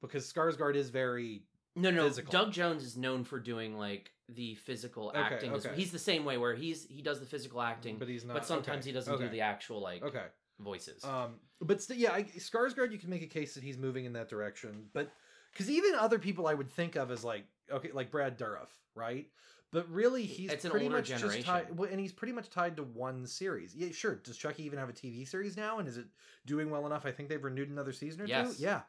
Because 0.00 0.30
Skarsgård 0.32 0.74
is 0.76 0.90
very 0.90 1.42
No, 1.74 1.90
no. 1.90 2.04
physical. 2.06 2.30
Doug 2.32 2.52
Jones 2.52 2.84
is 2.84 2.96
known 2.96 3.24
for 3.24 3.38
doing 3.40 3.76
like 3.76 4.10
the 4.28 4.54
physical 4.56 5.08
Okay, 5.10 5.18
acting. 5.18 5.52
okay. 5.54 5.70
He's 5.74 5.90
the 5.90 5.98
same 5.98 6.24
way 6.24 6.36
where 6.38 6.54
he's 6.54 6.86
he 6.86 7.02
does 7.02 7.20
the 7.20 7.26
physical 7.26 7.60
acting, 7.62 7.96
but 7.98 8.08
he's 8.08 8.24
not. 8.24 8.34
but 8.34 8.46
sometimes 8.46 8.80
okay, 8.84 8.90
he 8.90 8.92
doesn't 8.92 9.18
do 9.18 9.28
the 9.28 9.40
actual 9.40 9.80
like 9.80 10.02
Okay. 10.02 10.26
voices. 10.60 11.02
Um, 11.04 11.36
but 11.60 11.82
st- 11.82 11.98
yeah, 11.98 12.12
I, 12.12 12.22
Skarsgård, 12.24 12.92
you 12.92 12.98
can 12.98 13.10
make 13.10 13.22
a 13.22 13.26
case 13.26 13.54
that 13.54 13.64
he's 13.64 13.78
moving 13.78 14.04
in 14.04 14.12
that 14.14 14.28
direction. 14.28 14.86
But 14.92 15.10
because 15.58 15.70
even 15.70 15.94
other 15.96 16.18
people 16.20 16.46
I 16.46 16.54
would 16.54 16.70
think 16.70 16.94
of 16.94 17.10
as 17.10 17.24
like 17.24 17.44
okay, 17.70 17.90
like 17.92 18.10
Brad 18.12 18.38
Dourif, 18.38 18.68
right? 18.94 19.26
But 19.72 19.90
really, 19.90 20.24
he's 20.24 20.50
It's 20.50 20.64
an 20.64 20.70
pretty 20.70 20.86
older 20.86 20.96
much 20.98 21.08
just 21.08 21.20
generation. 21.20 21.44
tied, 21.44 21.76
well, 21.76 21.90
and 21.90 22.00
he's 22.00 22.12
pretty 22.12 22.32
much 22.32 22.48
tied 22.48 22.76
to 22.76 22.84
one 22.84 23.26
series. 23.26 23.74
Yeah, 23.74 23.90
sure. 23.92 24.14
Does 24.14 24.38
Chucky 24.38 24.62
even 24.64 24.78
have 24.78 24.88
a 24.88 24.94
TV 24.94 25.28
series 25.28 25.58
now? 25.58 25.78
And 25.78 25.86
is 25.86 25.98
it 25.98 26.06
doing 26.46 26.70
well 26.70 26.86
enough? 26.86 27.04
I 27.04 27.12
think 27.12 27.28
they've 27.28 27.42
renewed 27.44 27.68
another 27.68 27.92
season 27.92 28.22
or 28.22 28.26
Yes. 28.26 28.56
two. 28.56 28.62
Yeah, 28.62 28.80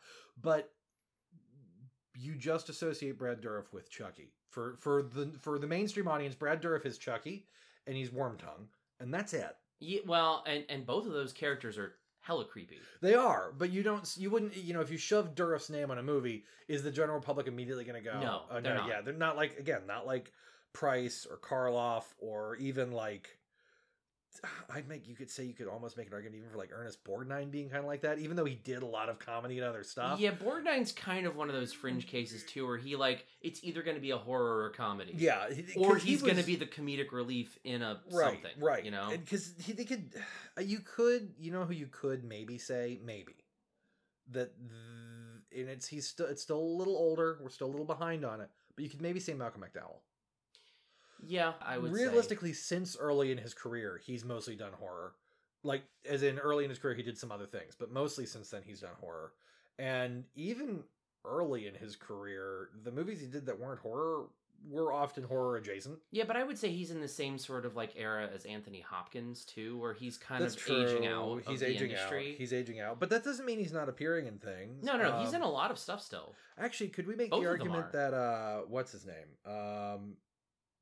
but 0.41 0.71
you 2.15 2.35
just 2.35 2.69
associate 2.69 3.17
Brad 3.17 3.41
Dourif 3.41 3.71
with 3.73 3.89
Chucky 3.89 4.33
for 4.49 4.77
for 4.79 5.03
the 5.03 5.33
for 5.41 5.59
the 5.59 5.67
mainstream 5.67 6.07
audience. 6.07 6.35
Brad 6.35 6.61
Dourif 6.61 6.85
is 6.85 6.97
Chucky, 6.97 7.47
and 7.87 7.95
he's 7.97 8.09
Wormtongue, 8.11 8.67
and 8.99 9.13
that's 9.13 9.33
it. 9.33 9.55
yeah, 9.79 9.99
well, 10.05 10.43
and 10.47 10.63
and 10.69 10.85
both 10.85 11.05
of 11.05 11.11
those 11.13 11.33
characters 11.33 11.77
are 11.77 11.95
hella 12.29 12.45
creepy. 12.45 12.77
They 13.01 13.15
are, 13.15 13.53
but 13.57 13.71
you 13.71 13.81
don't. 13.81 14.07
You 14.17 14.29
wouldn't. 14.29 14.55
You 14.55 14.73
know, 14.73 14.81
if 14.81 14.91
you 14.91 14.97
shove 14.97 15.33
Dourif's 15.33 15.69
name 15.69 15.89
on 15.89 15.97
a 15.97 16.03
movie, 16.03 16.45
is 16.67 16.83
the 16.83 16.91
general 16.91 17.19
public 17.19 17.47
immediately 17.47 17.83
going 17.83 18.01
to 18.01 18.07
go? 18.07 18.19
No, 18.19 18.41
oh, 18.51 18.59
no, 18.59 18.75
not. 18.75 18.87
yeah, 18.87 19.01
they're 19.01 19.13
not 19.15 19.35
like 19.35 19.57
again, 19.57 19.81
not 19.87 20.05
like 20.05 20.31
Price 20.71 21.25
or 21.29 21.37
Karloff 21.37 22.03
or 22.19 22.55
even 22.57 22.91
like. 22.91 23.38
I'd 24.73 24.87
make 24.87 25.07
you 25.07 25.15
could 25.15 25.29
say 25.29 25.43
you 25.43 25.53
could 25.53 25.67
almost 25.67 25.97
make 25.97 26.07
an 26.07 26.13
argument 26.13 26.37
even 26.37 26.49
for 26.49 26.57
like 26.57 26.71
Ernest 26.73 27.03
Borgnine 27.03 27.49
being 27.51 27.67
kind 27.69 27.79
of 27.79 27.85
like 27.85 28.01
that, 28.01 28.19
even 28.19 28.35
though 28.35 28.45
he 28.45 28.55
did 28.55 28.83
a 28.83 28.85
lot 28.85 29.09
of 29.09 29.19
comedy 29.19 29.57
and 29.57 29.65
other 29.67 29.83
stuff. 29.83 30.19
Yeah, 30.19 30.31
Borgnine's 30.31 30.91
kind 30.91 31.25
of 31.25 31.35
one 31.35 31.49
of 31.49 31.55
those 31.55 31.73
fringe 31.73 32.07
cases 32.07 32.43
too, 32.43 32.65
where 32.67 32.77
he 32.77 32.95
like 32.95 33.25
it's 33.41 33.63
either 33.63 33.81
going 33.81 33.95
to 33.95 34.01
be 34.01 34.11
a 34.11 34.17
horror 34.17 34.57
or 34.63 34.65
a 34.67 34.73
comedy. 34.73 35.13
yeah, 35.15 35.47
or 35.77 35.93
'cause 35.93 36.03
he 36.03 36.09
he's 36.11 36.21
going 36.21 36.37
to 36.37 36.43
be 36.43 36.55
the 36.55 36.65
comedic 36.67 37.11
relief 37.11 37.57
in 37.63 37.81
a 37.81 37.99
right, 38.11 38.33
something, 38.33 38.51
right? 38.59 38.85
You 38.85 38.91
know, 38.91 39.09
because 39.11 39.53
they 39.55 39.85
could, 39.85 40.13
you 40.61 40.79
could, 40.79 41.33
you 41.39 41.51
know, 41.51 41.65
who 41.65 41.73
you 41.73 41.87
could 41.87 42.23
maybe 42.23 42.57
say 42.57 42.99
maybe 43.03 43.35
that, 44.31 44.51
th- 44.57 45.61
and 45.61 45.69
it's 45.69 45.87
he's 45.87 46.07
still 46.07 46.27
it's 46.27 46.41
still 46.43 46.59
a 46.59 46.75
little 46.77 46.95
older. 46.95 47.39
We're 47.41 47.49
still 47.49 47.67
a 47.67 47.71
little 47.71 47.85
behind 47.85 48.23
on 48.23 48.41
it, 48.41 48.49
but 48.75 48.83
you 48.83 48.89
could 48.89 49.01
maybe 49.01 49.19
say 49.19 49.33
Malcolm 49.33 49.63
McDowell. 49.63 50.01
Yeah, 51.27 51.53
I 51.61 51.77
would 51.77 51.95
say. 51.95 52.03
realistically 52.03 52.53
since 52.53 52.95
early 52.97 53.31
in 53.31 53.37
his 53.37 53.53
career 53.53 53.99
he's 54.03 54.23
mostly 54.25 54.55
done 54.55 54.71
horror 54.79 55.13
like 55.63 55.83
as 56.09 56.23
in 56.23 56.39
early 56.39 56.63
in 56.63 56.69
his 56.69 56.79
career 56.79 56.95
he 56.95 57.03
did 57.03 57.17
some 57.17 57.31
other 57.31 57.45
things, 57.45 57.75
but 57.77 57.91
mostly 57.91 58.25
since 58.25 58.49
then 58.49 58.61
he's 58.65 58.79
done 58.81 58.93
horror. 59.01 59.33
And 59.77 60.23
even 60.35 60.83
early 61.25 61.67
in 61.67 61.73
his 61.75 61.95
career, 61.95 62.69
the 62.83 62.91
movies 62.91 63.19
he 63.19 63.27
did 63.27 63.45
that 63.47 63.59
weren't 63.59 63.79
horror 63.81 64.27
were 64.69 64.91
often 64.91 65.23
horror 65.23 65.57
adjacent. 65.57 65.99
Yeah, 66.11 66.25
but 66.25 66.35
I 66.35 66.43
would 66.43 66.57
say 66.57 66.69
he's 66.69 66.91
in 66.91 66.99
the 67.01 67.07
same 67.07 67.37
sort 67.37 67.65
of 67.65 67.75
like 67.75 67.93
era 67.97 68.29
as 68.33 68.45
Anthony 68.45 68.81
Hopkins 68.81 69.45
too, 69.45 69.77
where 69.77 69.93
he's 69.93 70.17
kind 70.17 70.43
That's 70.43 70.55
of 70.55 70.61
true. 70.61 70.85
aging 70.85 71.07
out. 71.07 71.41
He's 71.47 71.61
of 71.61 71.67
the 71.67 71.73
aging 71.73 71.89
industry. 71.91 72.31
out. 72.31 72.37
He's 72.37 72.53
aging 72.53 72.79
out, 72.79 72.99
but 72.99 73.09
that 73.09 73.23
doesn't 73.23 73.45
mean 73.45 73.59
he's 73.59 73.73
not 73.73 73.89
appearing 73.89 74.27
in 74.27 74.37
things. 74.37 74.83
No, 74.83 74.97
no, 74.97 75.09
no, 75.11 75.19
he's 75.19 75.29
Um, 75.29 75.35
in 75.35 75.41
a 75.41 75.49
lot 75.49 75.71
of 75.71 75.77
stuff 75.79 76.01
still. 76.01 76.35
Actually, 76.57 76.89
could 76.89 77.07
we 77.07 77.15
make 77.15 77.31
Both 77.31 77.41
the 77.41 77.47
argument 77.49 77.91
that 77.93 78.13
uh, 78.13 78.61
what's 78.67 78.91
his 78.91 79.05
name? 79.05 79.27
Um, 79.45 80.15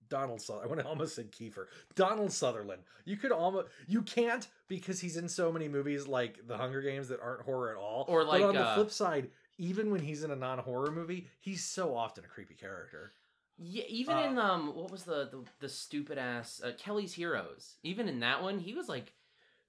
Donald 0.10 0.42
Sutherland. 0.42 0.66
I 0.66 0.68
want 0.70 0.82
to 0.82 0.88
almost 0.88 1.16
said 1.16 1.32
Kiefer. 1.32 1.66
Donald 1.96 2.32
Sutherland. 2.32 2.82
You 3.06 3.18
could 3.18 3.32
almost 3.32 3.68
you 3.88 4.02
can't 4.02 4.48
because 4.68 5.00
he's 5.00 5.18
in 5.18 5.30
so 5.30 5.52
many 5.52 5.68
movies 5.68 6.08
like 6.08 6.48
The 6.48 6.58
Hunger 6.58 6.82
Games 6.82 7.08
that 7.10 7.20
aren't 7.22 7.42
horror 7.42 7.72
at 7.72 7.78
all. 7.78 8.06
Or 8.08 8.24
like, 8.24 8.42
but 8.42 8.50
on 8.50 8.56
the 8.56 8.66
uh, 8.66 8.76
flip 8.76 8.92
side, 8.92 9.30
even 9.58 9.92
when 9.92 10.02
he's 10.02 10.24
in 10.24 10.32
a 10.32 10.36
non-horror 10.36 10.92
movie, 10.92 11.28
he's 11.40 11.64
so 11.64 11.96
often 11.96 12.24
a 12.24 12.28
creepy 12.28 12.54
character. 12.56 13.14
Yeah, 13.58 13.84
even 13.88 14.16
Uh, 14.16 14.22
in 14.24 14.38
um, 14.38 14.76
what 14.76 14.92
was 14.92 15.04
the 15.04 15.30
the, 15.32 15.44
the 15.60 15.70
stupid 15.70 16.18
ass 16.18 16.62
uh, 16.64 16.72
Kelly's 16.78 17.14
Heroes? 17.14 17.76
Even 17.84 18.08
in 18.08 18.20
that 18.20 18.44
one, 18.44 18.60
he 18.60 18.74
was 18.74 18.88
like 18.88 19.14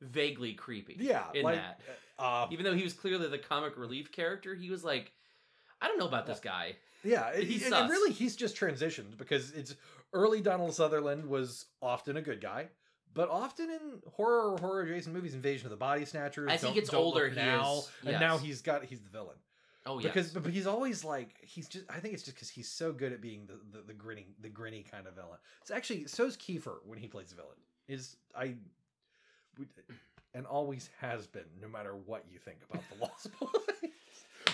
vaguely 0.01 0.53
creepy. 0.53 0.97
Yeah, 0.99 1.25
in 1.35 1.43
like, 1.43 1.57
that. 1.57 1.81
Uh, 2.19 2.47
Even 2.51 2.65
though 2.65 2.75
he 2.75 2.83
was 2.83 2.93
clearly 2.93 3.29
the 3.29 3.39
comic 3.39 3.77
relief 3.77 4.11
character, 4.13 4.55
he 4.55 4.71
was 4.71 4.85
like, 4.85 5.13
I 5.81 5.87
don't 5.87 5.99
know 5.99 6.09
about 6.09 6.27
this 6.27 6.41
guy. 6.41 6.77
Yeah, 7.05 7.35
He's 7.37 7.65
and, 7.65 7.75
and 7.75 7.89
really 7.91 8.13
he's 8.13 8.35
just 8.35 8.57
transitioned 8.57 9.17
because 9.17 9.53
it's 9.53 9.77
early 10.13 10.41
Donald 10.41 10.75
Sutherland 10.75 11.27
was 11.27 11.67
often 11.83 12.17
a 12.17 12.23
good 12.23 12.41
guy, 12.41 12.69
but 13.15 13.29
often 13.31 13.71
in 13.71 13.81
horror 14.13 14.53
or 14.53 14.59
horror 14.59 14.83
adjacent 14.83 15.15
movies, 15.15 15.35
Invasion 15.35 15.67
of 15.67 15.71
the 15.71 15.77
Body 15.77 16.05
Snatchers. 16.05 16.51
As 16.51 16.63
he 16.63 16.73
gets 16.73 16.93
older, 16.93 17.25
Look 17.25 17.31
he 17.35 17.37
now, 17.41 17.79
is- 17.79 17.91
and 18.07 18.21
now 18.21 18.39
he's 18.39 18.63
got 18.63 18.85
he's 18.85 19.01
the 19.01 19.11
villain. 19.11 19.37
Oh 19.87 19.99
yeah, 20.01 20.09
Because 20.09 20.31
but, 20.33 20.43
but 20.43 20.53
he's 20.53 20.67
always 20.67 21.03
like 21.05 21.37
he's 21.41 21.67
just 21.69 21.85
I 21.89 21.99
think 22.01 22.13
it's 22.13 22.23
just 22.23 22.37
because 22.37 22.51
he's 22.51 22.69
so 22.69 22.93
good 22.93 23.13
at 23.13 23.21
being 23.23 23.47
the, 23.47 23.79
the 23.79 23.87
the 23.87 23.95
grinning 23.95 24.27
the 24.41 24.51
grinny 24.51 24.89
kind 24.91 25.07
of 25.07 25.15
villain. 25.15 25.39
It's 25.63 25.71
actually 25.71 26.07
so's 26.07 26.37
Kiefer 26.37 26.77
when 26.85 26.99
he 26.99 27.07
plays 27.09 27.31
the 27.31 27.37
villain. 27.37 27.57
Is 27.89 28.17
I 28.37 28.55
we- 29.59 29.67
and 30.35 30.47
always 30.47 30.91
has 31.01 31.27
been, 31.27 31.47
no 31.61 31.69
matter 31.69 31.95
what 31.95 32.25
you 32.31 32.39
think 32.39 32.59
about 32.69 32.83
the 32.91 33.03
Lost 33.03 33.29
Boys. 33.41 33.91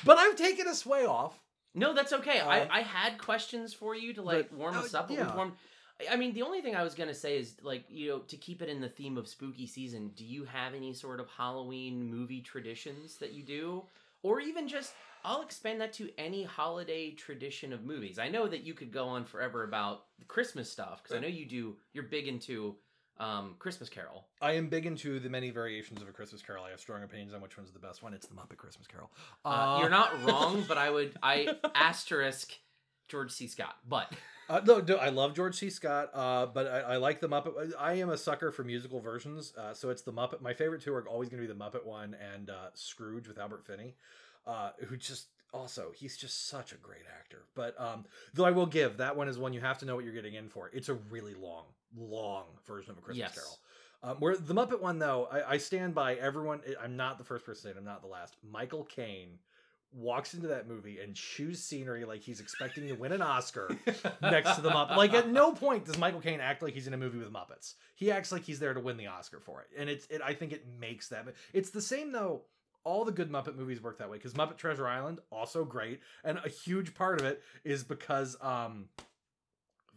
but 0.05 0.17
I've 0.19 0.37
taken 0.37 0.69
a 0.69 0.75
sway 0.75 1.05
off. 1.05 1.37
No, 1.75 1.93
that's 1.93 2.13
okay. 2.13 2.39
Um, 2.39 2.49
I, 2.49 2.69
I 2.71 2.81
had 2.83 3.19
questions 3.19 3.75
for 3.75 3.95
you 3.95 4.15
to 4.15 4.23
like 4.23 4.51
but- 4.51 4.59
warm 4.59 4.77
us 4.77 4.95
up. 4.95 5.09
but 5.09 5.17
yeah. 5.17 5.29
I- 5.29 5.51
I 6.11 6.17
mean, 6.17 6.33
the 6.35 6.43
only 6.43 6.61
thing 6.61 6.75
I 6.75 6.83
was 6.83 6.95
gonna 6.95 7.15
say 7.15 7.39
is 7.39 7.55
like 7.63 7.85
you 7.89 8.09
know 8.09 8.19
to 8.21 8.37
keep 8.37 8.63
it 8.63 8.69
in 8.69 8.81
the 8.81 8.89
theme 8.89 9.17
of 9.17 9.29
spooky 9.29 9.67
season. 9.67 10.11
Do 10.17 10.25
you 10.25 10.45
have 10.45 10.75
any 10.75 10.93
sort 10.93 11.21
of 11.21 11.29
Halloween 11.29 12.11
movie 12.11 12.41
traditions 12.41 13.17
that 13.19 13.33
you 13.33 13.45
do, 13.45 13.85
or 14.23 14.41
even 14.41 14.67
just 14.67 14.93
I'll 15.25 15.43
expand 15.43 15.81
that 15.81 15.93
to 15.95 16.11
any 16.19 16.43
holiday 16.45 17.13
tradition 17.13 17.73
of 17.73 17.85
movies. 17.85 18.19
I 18.19 18.29
know 18.29 18.47
that 18.49 18.63
you 18.65 18.75
could 18.75 18.93
go 18.93 19.07
on 19.07 19.25
forever 19.25 19.63
about 19.65 20.05
the 20.19 20.25
Christmas 20.27 20.71
stuff 20.71 21.03
because 21.03 21.17
I 21.17 21.21
know 21.21 21.29
you 21.29 21.47
do. 21.47 21.77
You're 21.93 22.05
big 22.05 22.27
into 22.29 22.75
um, 23.19 23.55
Christmas 23.59 23.89
Carol. 23.89 24.25
I 24.41 24.53
am 24.53 24.69
big 24.69 24.87
into 24.87 25.21
the 25.21 25.29
many 25.29 25.51
variations 25.51 26.03
of 26.03 26.09
a 26.09 26.13
Christmas 26.13 26.43
Carol. 26.43 26.65
I 26.65 26.71
have 26.71 26.81
strong 26.81 27.03
opinions 27.03 27.33
on 27.35 27.41
which 27.41 27.57
one's 27.57 27.71
the 27.71 27.79
best 27.79 28.03
one. 28.03 28.13
It's 28.15 28.27
the 28.27 28.35
Muppet 28.35 28.57
Christmas 28.57 28.87
Carol. 28.87 29.11
Uh, 29.45 29.79
you're 29.81 29.91
not 29.91 30.25
wrong, 30.25 30.65
but 30.67 30.79
I 30.79 30.91
would 30.91 31.17
I 31.23 31.49
asterisk 31.75 32.53
George 33.09 33.31
C. 33.31 33.47
Scott, 33.47 33.77
but. 33.89 34.13
Uh, 34.49 34.61
no, 34.67 34.79
no, 34.79 34.97
I 34.97 35.09
love 35.09 35.35
George 35.35 35.55
C. 35.55 35.71
Scott, 35.71 36.11
uh, 36.13 36.45
but 36.47 36.67
I, 36.67 36.81
I 36.81 36.97
like 36.97 37.21
the 37.21 37.29
Muppet. 37.29 37.73
I 37.79 37.95
am 37.95 38.11
a 38.11 38.17
sucker 38.17 38.51
for 38.51 38.63
musical 38.63 39.01
versions, 39.01 39.55
uh, 39.57 39.73
so 39.73 39.89
it's 39.89 40.03
the 40.03 40.13
Muppet. 40.13 40.43
My 40.43 40.53
favorite 40.53 40.83
two 40.83 40.93
are 40.93 41.09
always 41.09 41.31
going 41.31 41.41
to 41.43 41.49
be 41.49 41.53
the 41.53 41.59
Muppet 41.59 41.87
one 41.87 42.15
and 42.35 42.51
uh, 42.51 42.69
Scrooge 42.75 43.27
with 43.27 43.39
Albert 43.39 43.65
Finney, 43.65 43.95
uh, 44.47 44.71
who 44.87 44.99
just 44.99 45.29
also 45.55 45.93
he's 45.95 46.17
just 46.17 46.49
such 46.49 46.73
a 46.73 46.77
great 46.77 47.05
actor. 47.19 47.45
But 47.55 47.81
um, 47.81 48.05
though 48.35 48.45
I 48.45 48.51
will 48.51 48.67
give 48.67 48.99
that 48.99 49.17
one 49.17 49.29
is 49.29 49.39
one 49.39 49.53
you 49.53 49.61
have 49.61 49.79
to 49.79 49.87
know 49.87 49.95
what 49.95 50.05
you're 50.05 50.13
getting 50.13 50.35
in 50.35 50.49
for. 50.49 50.71
It's 50.75 50.89
a 50.89 50.95
really 50.95 51.35
long, 51.35 51.65
long 51.97 52.45
version 52.67 52.91
of 52.93 52.99
a 52.99 53.01
Christmas 53.01 53.19
Yes. 53.19 53.35
Carol. 53.35 53.59
Um, 54.03 54.17
where 54.19 54.37
the 54.37 54.55
Muppet 54.55 54.81
one 54.83 54.99
though, 54.99 55.29
I, 55.33 55.53
I 55.53 55.57
stand 55.59 55.95
by 55.95 56.15
everyone. 56.17 56.61
I'm 56.83 56.97
not 56.97 57.17
the 57.19 57.25
first 57.25 57.47
person 57.47 57.73
to. 57.73 57.79
I'm 57.79 57.85
not 57.85 58.03
the 58.03 58.09
last. 58.09 58.37
Michael 58.49 58.85
Caine 58.85 59.39
walks 59.97 60.35
into 60.35 60.49
that 60.49 60.67
movie 60.69 60.99
and 60.99 61.15
chews 61.15 61.63
scenery 61.63 62.05
like 62.05 62.21
he's 62.21 62.41
expecting 62.41 62.87
to 62.89 62.95
win 62.95 63.13
an 63.13 63.23
Oscar 63.23 63.71
next 64.23 64.57
to 64.57 64.61
the 64.61 64.69
Muppet. 64.71 64.97
Like 64.97 65.15
at 65.15 65.29
no 65.29 65.53
point 65.53 65.85
does 65.87 65.97
Michael 65.97 66.21
Caine 66.21 66.41
act 66.41 66.63
like 66.63 66.75
he's 66.75 66.87
in 66.87 66.93
a 66.95 66.99
movie 66.99 67.19
with 67.19 67.33
Muppets. 67.33 67.75
He 67.95 68.11
acts 68.11 68.31
like 68.33 68.43
he's 68.43 68.59
there 68.59 68.75
to 68.75 68.81
win 68.81 68.97
the 68.97 69.07
Oscar 69.07 69.41
for 69.41 69.63
it, 69.63 69.69
and 69.79 69.89
it's 69.89 70.07
it. 70.07 70.21
I 70.23 70.35
think 70.35 70.53
it 70.53 70.67
makes 70.81 71.09
that. 71.09 71.27
It's 71.53 71.71
the 71.71 71.81
same 71.83 72.13
though. 72.13 72.43
All 72.83 73.07
the 73.07 73.13
good 73.13 73.31
Muppet 73.31 73.57
movies 73.57 73.81
work 73.83 73.97
that 73.99 74.11
way 74.11 74.19
because 74.19 74.35
Muppet 74.35 74.59
Treasure 74.59 74.87
Island 74.87 75.21
also 75.31 75.65
great, 75.65 76.01
and 76.25 76.39
a 76.45 76.51
huge 76.51 76.93
part 76.95 77.19
of 77.21 77.27
it 77.27 77.43
is 77.65 77.83
because 77.83 78.37
um 78.43 78.91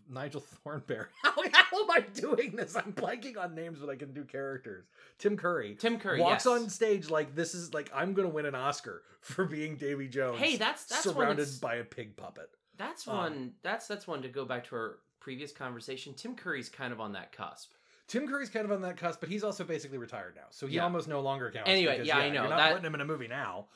Nigel 0.09 0.41
Thornberry. 0.41 1.07
How, 1.23 1.31
how 1.51 1.83
am 1.83 1.91
I 1.91 1.99
doing 2.13 2.55
this? 2.55 2.75
I'm 2.75 2.93
blanking 2.93 3.37
on 3.37 3.53
names, 3.55 3.79
but 3.79 3.89
I 3.89 3.95
can 3.95 4.13
do 4.13 4.23
characters. 4.23 4.85
Tim 5.19 5.37
Curry. 5.37 5.75
Tim 5.79 5.99
Curry 5.99 6.19
walks 6.21 6.45
yes. 6.45 6.47
on 6.47 6.69
stage 6.69 7.09
like 7.09 7.35
this 7.35 7.53
is 7.53 7.73
like 7.73 7.91
I'm 7.93 8.13
gonna 8.13 8.29
win 8.29 8.45
an 8.45 8.55
Oscar 8.55 9.03
for 9.21 9.45
being 9.45 9.75
Davy 9.75 10.07
Jones. 10.07 10.39
Hey, 10.39 10.55
that's- 10.57 10.85
that's 10.85 11.05
one 11.05 11.15
surrounded 11.15 11.37
that's- 11.45 11.59
by 11.59 11.75
a 11.75 11.83
pig 11.83 12.15
puppet. 12.17 12.49
That's 12.77 13.07
Um, 13.07 13.15
one. 13.17 13.53
That's 13.63 13.87
that's 13.87 14.07
one 14.07 14.21
to 14.21 14.29
go 14.29 14.45
back 14.45 14.65
to 14.67 14.75
our 14.75 14.99
previous 15.19 15.51
conversation. 15.51 16.13
Tim 16.13 16.35
Curry's 16.35 16.69
kind 16.69 16.93
of 16.93 16.99
on 17.01 17.11
that 17.13 17.31
cusp. 17.31 17.71
Tim 18.07 18.27
Curry's 18.27 18.49
kind 18.49 18.63
of 18.65 18.71
on 18.71 18.81
that 18.83 18.95
cusp, 18.97 19.19
but 19.19 19.27
he's 19.29 19.43
also 19.43 19.63
basically 19.65 19.97
retired 19.97 20.35
now, 20.35 20.45
so 20.49 20.65
he 20.67 20.75
Yeah. 20.77 20.83
almost 20.83 21.07
no 21.09 21.19
longer 21.19 21.51
counts. 21.51 21.69
Anyway, 21.69 21.93
because, 21.93 22.07
yeah, 22.07 22.17
I 22.17 22.29
know, 22.29 22.41
You're 22.41 22.49
not 22.49 22.57
that- 22.57 22.69
putting 22.71 22.85
him 22.85 22.95
in 22.95 23.01
a 23.01 23.05
movie 23.05 23.27
now. 23.27 23.67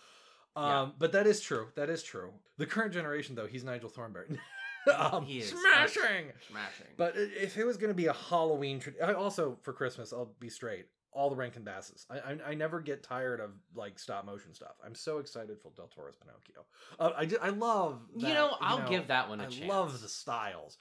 Um, 0.55 0.65
Yeah. 0.65 0.89
but 0.99 1.11
that 1.13 1.27
is 1.27 1.41
true. 1.41 1.67
That 1.75 1.89
is 1.89 2.01
true. 2.03 2.31
The 2.57 2.65
current 2.65 2.93
generation, 2.93 3.35
though, 3.35 3.47
he's 3.47 3.63
Nigel 3.63 3.89
Thornberry. 3.89 4.27
um, 4.97 5.25
He 5.25 5.39
is. 5.39 5.49
smashing. 5.49 6.31
Smashing. 6.49 6.87
But 6.97 7.13
if 7.15 7.57
it 7.57 7.65
was 7.65 7.77
going 7.77 7.89
to 7.89 7.95
be 7.95 8.07
a 8.07 8.13
Halloween, 8.13 8.79
tra- 8.79 8.93
I 9.03 9.13
also 9.13 9.57
for 9.61 9.73
Christmas, 9.73 10.11
I'll 10.13 10.33
be 10.39 10.49
straight. 10.49 10.85
All 11.13 11.29
the 11.29 11.35
Rankin 11.35 11.63
Basses. 11.65 12.05
I, 12.09 12.19
I 12.19 12.37
I 12.51 12.53
never 12.53 12.79
get 12.79 13.03
tired 13.03 13.41
of 13.41 13.51
like 13.75 13.99
stop 13.99 14.25
motion 14.25 14.53
stuff. 14.53 14.75
I'm 14.85 14.95
so 14.95 15.17
excited 15.17 15.59
for 15.61 15.69
Del 15.75 15.87
Toro's 15.87 16.15
Pinocchio. 16.15 16.65
Uh, 16.97 17.11
I 17.17 17.47
I 17.47 17.49
love. 17.49 17.99
You 18.15 18.29
know, 18.33 18.55
I'll 18.61 18.87
give 18.87 19.07
that 19.07 19.27
one 19.27 19.41
a 19.41 19.43
I 19.43 19.47
chance. 19.47 19.63
I 19.69 19.75
love 19.75 20.01
the 20.01 20.07
styles, 20.07 20.77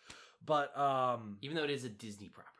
but 0.47 0.77
um, 0.79 1.39
even 1.43 1.57
though 1.57 1.65
it 1.65 1.71
is 1.71 1.83
a 1.85 1.89
Disney 1.89 2.29
property. 2.29 2.55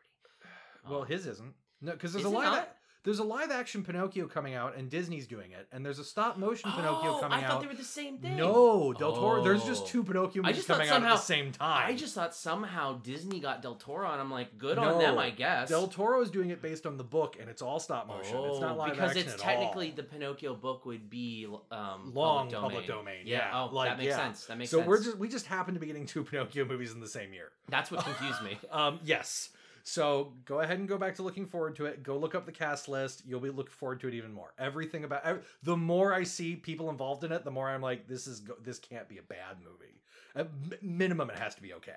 well, 0.89 1.01
Um, 1.03 1.07
his 1.07 1.25
isn't. 1.27 1.53
No, 1.81 1.93
because 1.93 2.11
there's 2.11 2.25
Is 2.25 2.31
a 2.31 2.33
it 2.35 2.37
live. 2.39 2.51
not? 2.51 2.75
There's 3.03 3.19
a 3.19 3.23
live 3.23 3.49
action 3.51 3.83
Pinocchio 3.83 4.27
coming 4.27 4.53
out, 4.53 4.75
and 4.77 4.89
Disney's 4.89 5.25
doing 5.27 5.51
it, 5.51 5.67
and 5.71 5.83
there's 5.85 5.97
a 5.99 6.03
stop 6.03 6.37
motion 6.37 6.71
Pinocchio 6.71 7.15
Oh, 7.15 7.19
coming 7.19 7.37
out. 7.37 7.43
I 7.43 7.45
out. 7.45 7.51
thought 7.53 7.61
they 7.61 7.67
were 7.67 7.73
the 7.73 7.83
same 7.83 8.17
thing. 8.19 8.37
No, 8.37 8.93
Del 8.93 9.13
Toro. 9.15 9.43
There's 9.43 9.63
just 9.63 9.83
Oh. 9.83 9.87
two 9.87 10.03
Pinocchio 10.03 10.43
movies 10.43 10.65
coming 10.65 10.87
out 10.89 11.01
at 11.03 11.09
the 11.09 11.17
same 11.17 11.51
time. 11.51 11.89
I 11.89 11.95
just 11.95 12.13
thought 12.13 12.35
somehow 12.35 12.99
Disney 13.01 13.39
got 13.39 13.61
Del 13.61 13.75
Toro, 13.75 14.11
and 14.11 14.21
I'm 14.21 14.29
like, 14.29 14.57
good 14.57 14.77
on 14.77 14.99
them, 14.99 15.17
I 15.17 15.31
guess. 15.31 15.69
Del 15.69 15.87
Toro 15.87 16.21
is 16.21 16.29
doing 16.29 16.49
it 16.51 16.61
based 16.61 16.85
on 16.85 16.97
the 16.97 17.03
book, 17.03 17.37
and 17.39 17.49
it's 17.49 17.61
all 17.61 17.79
stop 17.79 18.07
motion. 18.07 18.37
it's 18.37 18.59
not 18.59 18.77
live 18.77 18.89
action. 18.91 19.03
Oh, 19.03 19.07
because 19.07 19.17
action 19.17 19.33
it's 19.33 19.41
technically 19.41 19.89
all. 19.89 19.95
the 19.95 20.03
Pinocchio 20.03 20.55
book 20.55 20.85
would 20.85 21.09
be 21.09 21.47
um, 21.71 22.11
long 22.13 22.51
public 22.51 22.85
domain. 22.87 23.23
Yeah, 23.25 23.49
Oh, 23.53 23.73
like, 23.73 23.89
that 23.89 23.97
makes 23.97 24.09
yeah. 24.09 24.17
sense. 24.17 24.45
That 24.45 24.57
makes 24.57 24.69
so 24.71 24.77
sense. 24.77 24.85
So 24.85 24.89
we're 24.89 25.03
just 25.03 25.17
we 25.17 25.27
just 25.27 25.45
happen 25.47 25.73
to 25.73 25.79
be 25.79 25.87
getting 25.87 26.05
two 26.05 26.23
Pinocchio 26.23 26.65
movies 26.65 26.91
in 26.91 26.99
the 26.99 27.07
same 27.07 27.33
year. 27.33 27.51
That's 27.69 27.89
what 27.89 28.01
confused 28.05 28.43
me. 28.43 28.57
Um, 28.71 28.99
yes. 29.03 29.49
So 29.83 30.33
go 30.45 30.59
ahead 30.59 30.79
and 30.79 30.87
go 30.87 30.97
back 30.97 31.15
to 31.15 31.23
looking 31.23 31.45
forward 31.45 31.75
to 31.77 31.85
it. 31.85 32.03
Go 32.03 32.17
look 32.17 32.35
up 32.35 32.45
the 32.45 32.51
cast 32.51 32.87
list. 32.87 33.23
You'll 33.25 33.39
be 33.39 33.49
looking 33.49 33.73
forward 33.73 33.99
to 34.01 34.07
it 34.07 34.13
even 34.13 34.33
more. 34.33 34.53
Everything 34.59 35.03
about 35.03 35.25
ev- 35.25 35.47
the 35.63 35.77
more 35.77 36.13
I 36.13 36.23
see 36.23 36.55
people 36.55 36.89
involved 36.89 37.23
in 37.23 37.31
it, 37.31 37.43
the 37.43 37.51
more 37.51 37.69
I'm 37.69 37.81
like, 37.81 38.07
this 38.07 38.27
is 38.27 38.43
this 38.63 38.79
can't 38.79 39.07
be 39.07 39.17
a 39.17 39.23
bad 39.23 39.57
movie. 39.63 40.01
At 40.35 40.49
minimum, 40.81 41.29
it 41.29 41.37
has 41.37 41.55
to 41.55 41.61
be 41.61 41.73
okay. 41.73 41.91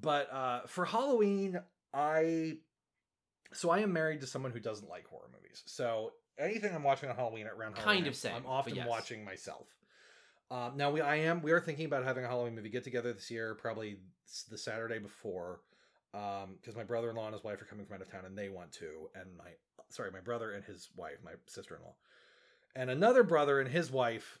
But 0.00 0.32
uh, 0.32 0.60
for 0.66 0.84
Halloween, 0.84 1.60
I 1.92 2.58
so 3.52 3.70
I 3.70 3.80
am 3.80 3.92
married 3.92 4.20
to 4.20 4.26
someone 4.26 4.52
who 4.52 4.60
doesn't 4.60 4.88
like 4.88 5.06
horror 5.06 5.28
movies. 5.32 5.62
So 5.66 6.12
anything 6.38 6.74
I'm 6.74 6.82
watching 6.82 7.08
on 7.08 7.16
Halloween 7.16 7.46
at 7.46 7.52
around 7.52 7.74
Kind 7.74 7.84
Halloween, 7.84 8.06
of 8.06 8.16
same, 8.16 8.34
I'm 8.36 8.46
often 8.46 8.74
yes. 8.74 8.86
watching 8.88 9.24
myself. 9.24 9.66
Um, 10.50 10.72
now 10.76 10.90
we 10.90 11.00
I 11.00 11.16
am 11.16 11.42
we 11.42 11.52
are 11.52 11.60
thinking 11.60 11.86
about 11.86 12.04
having 12.04 12.24
a 12.24 12.28
Halloween 12.28 12.54
movie 12.54 12.70
get 12.70 12.84
together 12.84 13.12
this 13.12 13.30
year, 13.30 13.54
probably 13.54 13.98
the 14.50 14.58
Saturday 14.58 14.98
before, 14.98 15.60
Um, 16.14 16.56
because 16.60 16.74
my 16.74 16.84
brother 16.84 17.10
in 17.10 17.16
law 17.16 17.26
and 17.26 17.34
his 17.34 17.44
wife 17.44 17.60
are 17.60 17.66
coming 17.66 17.84
from 17.84 17.96
out 17.96 18.02
of 18.02 18.10
town 18.10 18.24
and 18.24 18.36
they 18.36 18.48
want 18.48 18.72
to, 18.72 19.10
and 19.14 19.36
my 19.36 19.50
sorry 19.90 20.10
my 20.10 20.20
brother 20.20 20.52
and 20.52 20.64
his 20.64 20.88
wife, 20.96 21.18
my 21.24 21.32
sister 21.46 21.76
in 21.76 21.82
law, 21.82 21.94
and 22.74 22.90
another 22.90 23.22
brother 23.22 23.60
and 23.60 23.70
his 23.70 23.90
wife 23.90 24.38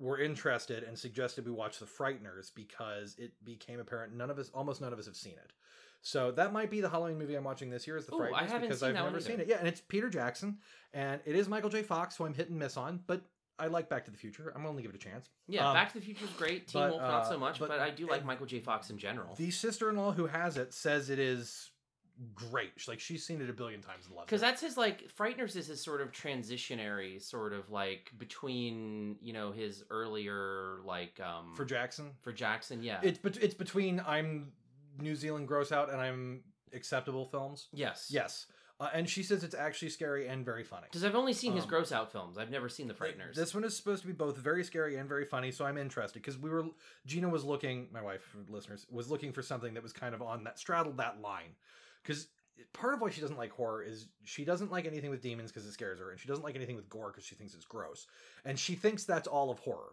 were 0.00 0.20
interested 0.20 0.84
and 0.84 0.98
suggested 0.98 1.44
we 1.44 1.52
watch 1.52 1.78
The 1.78 1.86
Frighteners 1.86 2.52
because 2.54 3.16
it 3.18 3.32
became 3.44 3.80
apparent 3.80 4.14
none 4.14 4.30
of 4.30 4.38
us 4.38 4.50
almost 4.54 4.80
none 4.80 4.92
of 4.92 4.98
us 4.98 5.06
have 5.06 5.16
seen 5.16 5.34
it. 5.34 5.52
So 6.02 6.30
that 6.32 6.52
might 6.52 6.70
be 6.70 6.80
the 6.80 6.88
Halloween 6.88 7.18
movie 7.18 7.34
I'm 7.34 7.44
watching 7.44 7.70
this 7.70 7.86
year 7.86 7.96
is 7.96 8.06
The 8.06 8.14
Ooh, 8.14 8.22
I 8.22 8.30
Frighteners 8.30 8.46
haven't 8.46 8.60
because 8.62 8.80
seen 8.80 8.96
I've 8.96 9.04
never 9.04 9.20
seen 9.20 9.40
it. 9.40 9.48
Yeah, 9.48 9.58
and 9.58 9.66
it's 9.66 9.80
Peter 9.80 10.08
Jackson 10.08 10.58
and 10.92 11.20
it 11.24 11.34
is 11.34 11.48
Michael 11.48 11.70
J. 11.70 11.82
Fox, 11.82 12.16
who 12.16 12.24
I'm 12.24 12.34
hit 12.34 12.48
and 12.48 12.58
miss 12.58 12.76
on, 12.76 13.00
but 13.06 13.22
I 13.58 13.66
like 13.66 13.88
Back 13.88 14.04
to 14.04 14.10
the 14.10 14.16
Future. 14.16 14.52
I'm 14.54 14.62
gonna 14.62 14.80
give 14.82 14.90
it 14.90 14.96
a 14.96 14.98
chance. 14.98 15.28
Yeah, 15.48 15.68
Um, 15.68 15.74
Back 15.74 15.92
to 15.92 15.98
the 15.98 16.04
Future 16.04 16.24
is 16.24 16.30
great. 16.32 16.68
Teen 16.68 16.80
but, 16.82 16.90
Wolf 16.90 17.02
not 17.02 17.22
uh, 17.22 17.28
so 17.28 17.38
much, 17.38 17.58
but- 17.58 17.68
but, 17.68 17.80
I 17.80 17.90
do 17.90 18.06
like 18.08 18.24
Michael 18.24 18.46
J. 18.46 18.60
Fox 18.60 18.90
in 18.90 18.98
general. 18.98 19.34
The 19.34 19.50
sister-in-law 19.50 20.12
who 20.12 20.26
has 20.26 20.56
it 20.56 20.72
says 20.72 21.10
it 21.10 21.18
is 21.18 21.70
great. 22.34 22.72
She's 22.76 22.88
like 22.88 22.98
she's 23.00 23.24
seen 23.24 23.40
it 23.40 23.48
a 23.48 23.52
billion 23.52 23.80
times 23.80 24.06
and 24.06 24.14
loves 24.16 24.26
because 24.26 24.40
that's 24.40 24.60
his 24.60 24.76
like 24.76 25.08
frighteners 25.16 25.54
is 25.54 25.68
his 25.68 25.80
sort 25.80 26.00
of 26.00 26.10
transitionary 26.10 27.22
sort 27.22 27.52
of 27.52 27.70
like 27.70 28.10
between 28.18 29.16
you 29.22 29.32
know 29.32 29.52
his 29.52 29.84
earlier 29.90 30.80
like 30.84 31.20
um 31.20 31.54
for 31.54 31.64
Jackson. 31.64 32.10
for 32.20 32.32
jackson 32.32 32.82
yeah 32.82 32.98
It's 33.04 33.18
bet- 33.20 33.40
it's 33.40 33.54
between 33.54 34.02
I'm 34.04 34.50
New 35.00 35.14
Zealand 35.14 35.46
gross 35.46 35.70
out 35.70 35.90
and 35.92 36.00
I'm 36.00 36.42
acceptable 36.72 37.24
films. 37.26 37.68
yes 37.72 38.08
Yes, 38.10 38.46
uh, 38.80 38.88
and 38.94 39.08
she 39.08 39.22
says 39.22 39.42
it's 39.42 39.54
actually 39.54 39.88
scary 39.88 40.28
and 40.28 40.44
very 40.44 40.62
funny. 40.64 40.84
because 40.88 41.04
i've 41.04 41.14
only 41.14 41.32
seen 41.32 41.52
his 41.54 41.64
Um, 41.64 41.70
gross 41.70 41.90
out 41.92 42.12
films 42.12 42.38
i've 42.38 42.50
never 42.50 42.68
seen 42.68 42.86
the 42.88 42.94
frighteners 42.94 43.34
This 43.34 43.54
one 43.54 43.64
is 43.64 43.76
supposed 43.76 44.02
to 44.02 44.06
be 44.06 44.12
both 44.12 44.36
very 44.36 44.62
scary 44.64 44.96
and 44.96 45.08
very 45.08 45.24
funny, 45.24 45.50
so 45.50 45.64
I'm 45.64 45.78
interested 45.78 46.20
because 46.22 46.38
we 46.38 46.50
were 46.50 46.64
Gina 47.06 47.28
was 47.28 47.44
looking, 47.44 47.88
my 47.92 48.02
wife, 48.02 48.36
listeners, 48.48 48.86
was 48.90 49.10
looking 49.10 49.32
for 49.32 49.42
something 49.42 49.74
that 49.74 49.82
was 49.82 49.92
kind 49.92 50.14
of 50.14 50.22
on 50.22 50.44
that 50.44 50.58
straddled 50.58 50.96
that 50.98 51.20
line. 51.20 51.56
Because 52.02 52.28
part 52.72 52.94
of 52.94 53.00
why 53.00 53.10
she 53.10 53.20
doesn't 53.20 53.36
like 53.38 53.52
horror 53.52 53.82
is 53.82 54.06
she 54.24 54.44
doesn't 54.44 54.70
like 54.70 54.86
anything 54.86 55.10
with 55.10 55.20
demons 55.22 55.50
because 55.50 55.66
it 55.66 55.72
scares 55.72 55.98
her, 55.98 56.10
and 56.10 56.18
she 56.20 56.28
doesn't 56.28 56.44
like 56.44 56.54
anything 56.56 56.76
with 56.76 56.88
gore 56.88 57.10
because 57.10 57.24
she 57.24 57.34
thinks 57.34 57.54
it's 57.54 57.64
gross, 57.64 58.06
and 58.44 58.58
she 58.58 58.74
thinks 58.74 59.04
that's 59.04 59.28
all 59.28 59.50
of 59.50 59.58
horror. 59.60 59.92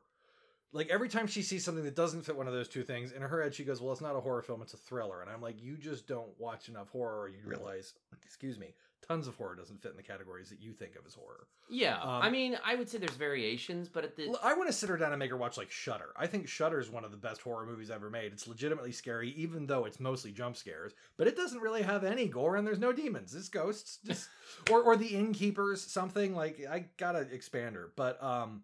Like 0.76 0.90
every 0.90 1.08
time 1.08 1.26
she 1.26 1.42
sees 1.42 1.64
something 1.64 1.86
that 1.86 1.96
doesn't 1.96 2.24
fit 2.24 2.36
one 2.36 2.48
of 2.48 2.54
those 2.54 2.68
two 2.68 2.84
things, 2.84 3.14
in 3.14 3.22
her 3.22 3.42
head 3.42 3.56
she 3.56 3.64
goes, 3.64 3.82
"Well, 3.82 3.94
it's 3.94 4.02
not 4.02 4.16
a 4.16 4.20
horror 4.20 4.42
film; 4.42 4.62
it's 4.62 4.74
a 4.74 4.78
thriller." 4.78 5.22
And 5.22 5.30
I'm 5.30 5.42
like, 5.42 5.64
"You 5.64 5.78
just 5.78 6.06
don't 6.06 6.38
watch 6.38 6.68
enough 6.68 6.90
horror, 6.90 7.22
or 7.22 7.30
you 7.30 7.38
realize, 7.46 7.94
excuse 8.24 8.60
me, 8.60 8.76
tons 9.08 9.28
of 9.28 9.36
horror 9.36 9.56
doesn't 9.56 9.82
fit 9.82 9.92
in 9.92 9.98
the 9.98 10.04
categories 10.04 10.50
that 10.50 10.60
you 10.60 10.74
think 10.74 10.98
of 10.98 11.06
as 11.06 11.14
horror." 11.14 11.48
yeah 11.68 12.00
um, 12.02 12.22
i 12.22 12.30
mean 12.30 12.56
i 12.64 12.76
would 12.76 12.88
say 12.88 13.00
there's 13.00 13.16
variations 13.16 13.90
but 13.90 14.04
at 14.04 14.16
the 14.16 14.28
L- 14.28 14.40
I 14.44 14.54
want 14.54 14.70
to 14.70 14.74
sit 14.74 14.88
her 14.88 14.98
down 14.98 15.14
and 15.14 15.18
make 15.20 15.32
her 15.32 15.38
watch 15.38 15.58
like 15.58 15.72
Shutter. 15.72 16.10
I 16.16 16.28
think 16.28 16.48
Shutter 16.48 16.80
is 16.80 16.92
one 16.92 17.04
of 17.04 17.10
the 17.10 17.18
best 17.18 17.42
horror 17.42 17.66
movies 17.66 17.90
ever 17.90 18.10
made. 18.12 18.34
It's 18.34 18.48
legitimately 18.48 18.92
scary, 18.92 19.32
even 19.32 19.66
though 19.66 19.86
it's 19.86 20.00
mostly 20.00 20.32
jump 20.32 20.58
scares. 20.58 20.94
But 21.18 21.28
it 21.28 21.36
doesn't 21.36 21.62
really 21.62 21.82
have 21.82 22.04
any 22.04 22.28
gore, 22.28 22.56
and 22.56 22.68
there's 22.68 22.78
no 22.80 22.92
demons. 22.92 23.34
It's 23.34 23.50
ghosts, 23.50 23.98
just 24.06 24.30
or 24.72 24.84
or 24.84 24.96
the 24.96 25.08
innkeepers, 25.08 25.82
something 25.82 26.36
like. 26.36 26.64
I 26.70 26.86
gotta 26.98 27.22
expand 27.22 27.76
her, 27.76 27.92
but 27.96 28.22
um, 28.22 28.62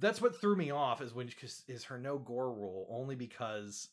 that's 0.00 0.20
what 0.20 0.40
threw 0.40 0.56
me 0.56 0.70
off 0.70 1.00
is 1.00 1.14
when 1.14 1.30
is 1.68 1.84
her 1.84 1.98
no 1.98 2.18
gore 2.18 2.52
rule 2.52 2.86
only 2.90 3.14
because. 3.14 3.88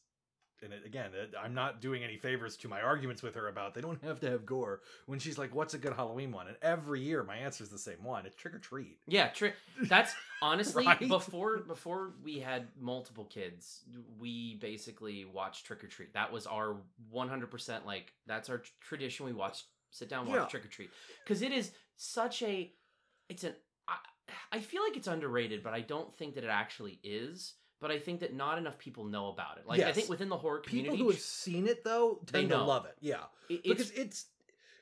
And 0.63 0.73
it, 0.73 0.81
again, 0.87 1.11
it, 1.13 1.35
I'm 1.39 1.53
not 1.53 1.81
doing 1.81 2.03
any 2.03 2.17
favors 2.17 2.57
to 2.57 2.67
my 2.67 2.81
arguments 2.81 3.21
with 3.21 3.35
her 3.35 3.47
about 3.47 3.75
they 3.75 3.81
don't 3.81 4.03
have 4.03 4.19
to 4.21 4.31
have 4.31 4.43
gore. 4.43 4.81
When 5.05 5.19
she's 5.19 5.37
like, 5.37 5.53
"What's 5.53 5.75
a 5.75 5.77
good 5.77 5.93
Halloween 5.93 6.31
one?" 6.31 6.47
and 6.47 6.57
every 6.63 6.99
year 6.99 7.21
my 7.23 7.35
answer 7.35 7.63
is 7.63 7.69
the 7.69 7.77
same 7.77 8.03
one: 8.03 8.25
it's 8.25 8.35
trick 8.35 8.55
or 8.55 8.57
treat. 8.57 8.97
Yeah, 9.05 9.27
tri- 9.27 9.53
that's 9.83 10.15
honestly 10.41 10.83
Right? 10.87 11.07
before 11.07 11.59
before 11.59 12.13
we 12.23 12.39
had 12.39 12.69
multiple 12.79 13.25
kids, 13.25 13.83
we 14.17 14.55
basically 14.55 15.25
watched 15.25 15.67
Trick 15.67 15.83
or 15.83 15.87
Treat. 15.87 16.13
That 16.15 16.31
was 16.31 16.47
our 16.47 16.77
100% 17.13 17.85
like 17.85 18.13
that's 18.25 18.49
our 18.49 18.63
tradition. 18.81 19.27
We 19.27 19.33
watch 19.33 19.63
sit 19.91 20.09
down 20.09 20.25
watch 20.27 20.37
Yeah. 20.37 20.45
Trick 20.45 20.65
or 20.65 20.69
Treat 20.69 20.89
cuz 21.27 21.43
it 21.43 21.51
is 21.51 21.71
such 21.97 22.41
a 22.41 22.73
it's 23.29 23.43
an 23.43 23.53
I, 24.51 24.59
feel 24.59 24.83
like 24.83 24.97
it's 24.97 25.07
underrated, 25.07 25.63
but 25.63 25.73
I 25.73 25.81
don't 25.81 26.13
think 26.17 26.35
that 26.35 26.43
it 26.43 26.49
actually 26.49 26.99
is. 27.03 27.53
But 27.79 27.91
I 27.91 27.99
think 27.99 28.21
that 28.21 28.33
not 28.33 28.57
enough 28.57 28.79
people 28.79 29.03
know 29.03 29.27
about 29.27 29.59
it. 29.59 29.67
Like 29.67 29.79
I 29.81 29.91
think 29.91 30.09
within 30.09 30.29
the 30.29 30.37
horror 30.37 30.61
community, 30.61 30.95
people 30.95 31.05
who 31.05 31.11
have 31.11 31.21
seen 31.21 31.67
it 31.67 31.83
though 31.83 32.19
They 32.31 32.39
tend 32.39 32.49
to 32.49 32.63
love 32.63 32.85
it. 32.85 32.95
Yeah, 33.01 33.25
it- 33.49 33.63
because 33.63 33.91
it's 33.91 33.99
it's 33.99 34.25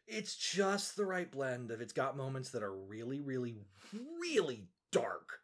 it's 0.07 0.35
just 0.37 0.95
the 0.95 1.05
right 1.05 1.29
blend 1.29 1.71
of 1.71 1.81
it's 1.81 1.91
got 1.91 2.15
moments 2.15 2.51
that 2.51 2.63
are 2.63 2.73
really, 2.73 3.19
really, 3.19 3.55
really 4.17 4.63
dark, 4.91 5.39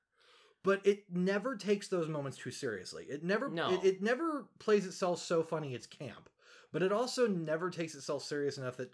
but 0.64 0.86
it 0.86 1.04
never 1.12 1.58
takes 1.58 1.90
those 1.90 2.08
moments 2.08 2.38
too 2.38 2.52
seriously. 2.52 3.04
It 3.10 3.22
never 3.22 3.50
No. 3.50 3.74
it, 3.74 3.84
it 3.84 4.02
never 4.02 4.46
plays 4.60 4.86
itself 4.86 5.20
so 5.22 5.44
funny 5.44 5.74
it's 5.74 5.88
camp, 5.88 6.30
but 6.72 6.82
it 6.82 6.94
also 6.94 7.28
never 7.28 7.70
takes 7.70 7.96
itself 7.96 8.24
serious 8.24 8.58
enough 8.58 8.78
that. 8.78 8.92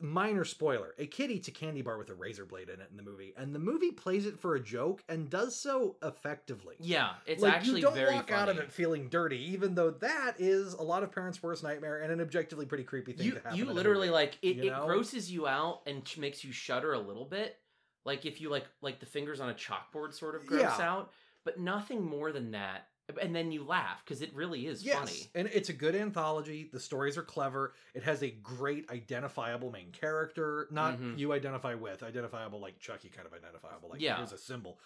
Minor 0.00 0.44
spoiler: 0.44 0.94
A 0.98 1.06
kid 1.06 1.30
eats 1.30 1.48
a 1.48 1.50
candy 1.50 1.82
bar 1.82 1.98
with 1.98 2.10
a 2.10 2.14
razor 2.14 2.44
blade 2.44 2.68
in 2.68 2.80
it 2.80 2.88
in 2.90 2.96
the 2.96 3.02
movie, 3.02 3.32
and 3.36 3.54
the 3.54 3.58
movie 3.58 3.90
plays 3.92 4.26
it 4.26 4.38
for 4.38 4.54
a 4.54 4.60
joke 4.60 5.02
and 5.08 5.28
does 5.30 5.58
so 5.60 5.96
effectively 6.02 6.76
yeah, 6.80 7.14
it's 7.26 7.42
like 7.42 7.54
actually 7.54 7.80
you 7.80 7.86
don't 7.86 7.94
very 7.94 8.14
walk 8.14 8.28
funny. 8.28 8.40
out 8.42 8.48
of 8.48 8.58
it 8.58 8.72
feeling 8.72 9.08
dirty, 9.08 9.38
even 9.52 9.74
though 9.74 9.90
that 9.90 10.34
is 10.38 10.74
a 10.74 10.82
lot 10.82 11.02
of 11.02 11.12
parents' 11.12 11.42
worst 11.42 11.62
nightmare 11.62 12.00
and 12.00 12.12
an 12.12 12.20
objectively 12.20 12.66
pretty 12.66 12.84
creepy 12.84 13.12
thing 13.12 13.26
you 13.26 13.32
to 13.32 13.40
happen. 13.40 13.56
you 13.58 13.64
literally 13.66 14.08
movie, 14.08 14.14
like 14.14 14.38
it, 14.42 14.56
you 14.56 14.72
it 14.72 14.84
grosses 14.86 15.30
you 15.30 15.46
out 15.46 15.80
and 15.86 16.02
makes 16.18 16.44
you 16.44 16.52
shudder 16.52 16.92
a 16.92 16.98
little 17.00 17.24
bit 17.24 17.56
like 18.04 18.26
if 18.26 18.40
you 18.40 18.48
like 18.50 18.66
like 18.80 18.98
the 19.00 19.06
fingers 19.06 19.40
on 19.40 19.50
a 19.50 19.54
chalkboard 19.54 20.12
sort 20.14 20.34
of 20.34 20.46
gross 20.46 20.60
Yeah. 20.78 20.90
out 20.90 21.12
but 21.44 21.58
nothing 21.58 22.04
more 22.04 22.32
than 22.32 22.50
that 22.52 22.88
and 23.20 23.34
then 23.34 23.52
you 23.52 23.64
laugh 23.64 24.02
because 24.04 24.22
it 24.22 24.34
really 24.34 24.66
is 24.66 24.82
Yes, 24.82 24.98
funny 24.98 25.30
and 25.34 25.48
it's 25.52 25.68
a 25.68 25.72
good 25.72 25.94
anthology. 25.94 26.68
The 26.72 26.80
stories 26.80 27.16
are 27.16 27.22
clever. 27.22 27.74
It 27.94 28.02
has 28.02 28.22
a 28.22 28.30
great 28.30 28.90
identifiable 28.90 29.70
main 29.70 29.90
character. 29.92 30.68
Not 30.70 30.94
Mhm. 30.94 31.18
you 31.18 31.32
identify 31.32 31.74
with 31.74 32.02
identifiable 32.02 32.60
like 32.60 32.78
Chucky 32.78 33.08
kind 33.08 33.26
of 33.26 33.32
identifiable. 33.32 33.88
Like 33.90 34.00
Yeah. 34.00 34.16
here's 34.16 34.32
a 34.32 34.38
symbol. 34.38 34.78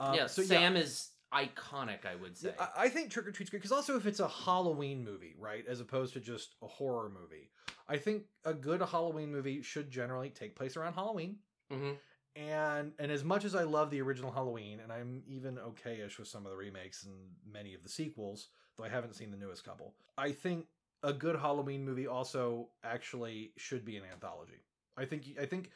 Um, 0.00 0.14
yeah 0.14 0.26
so 0.28 0.42
sam 0.42 0.76
is 0.76 1.10
iconic 1.34 2.06
i 2.06 2.14
would 2.14 2.36
say 2.36 2.54
I, 2.58 2.68
I 2.84 2.88
think 2.88 3.10
Trick 3.10 3.26
or 3.26 3.32
Treat's 3.32 3.50
great 3.50 3.58
because 3.60 3.72
also 3.72 3.96
if 3.96 4.06
it's 4.06 4.20
a 4.20 4.28
Halloween 4.28 5.04
movie, 5.04 5.34
right, 5.38 5.66
as 5.66 5.80
opposed 5.80 6.14
to 6.14 6.20
just 6.20 6.54
a 6.62 6.66
horror 6.68 7.10
movie, 7.10 7.50
I 7.88 7.96
think 7.96 8.22
a 8.44 8.54
good 8.54 8.80
Halloween 8.80 9.32
movie 9.32 9.60
should 9.60 9.90
generally 9.90 10.30
take 10.30 10.54
place 10.54 10.76
around 10.76 10.94
Halloween. 10.94 11.36
hmm 11.70 11.92
and 12.38 12.92
and 12.98 13.10
as 13.10 13.24
much 13.24 13.44
as 13.44 13.54
I 13.54 13.64
love 13.64 13.90
the 13.90 14.00
original 14.00 14.30
Halloween, 14.30 14.80
and 14.82 14.92
I'm 14.92 15.22
even 15.26 15.56
okayish 15.56 16.18
with 16.18 16.28
some 16.28 16.46
of 16.46 16.52
the 16.52 16.56
remakes 16.56 17.04
and 17.04 17.14
many 17.50 17.74
of 17.74 17.82
the 17.82 17.88
sequels, 17.88 18.48
though 18.76 18.84
I 18.84 18.88
haven't 18.88 19.14
seen 19.14 19.30
the 19.30 19.36
newest 19.36 19.64
couple, 19.64 19.94
I 20.16 20.32
think 20.32 20.66
a 21.02 21.12
good 21.12 21.36
Halloween 21.36 21.84
movie 21.84 22.06
also 22.06 22.68
actually 22.84 23.52
should 23.56 23.84
be 23.84 23.96
an 23.96 24.02
anthology. 24.12 24.62
I 24.96 25.04
think 25.04 25.24
I 25.40 25.46
think 25.46 25.70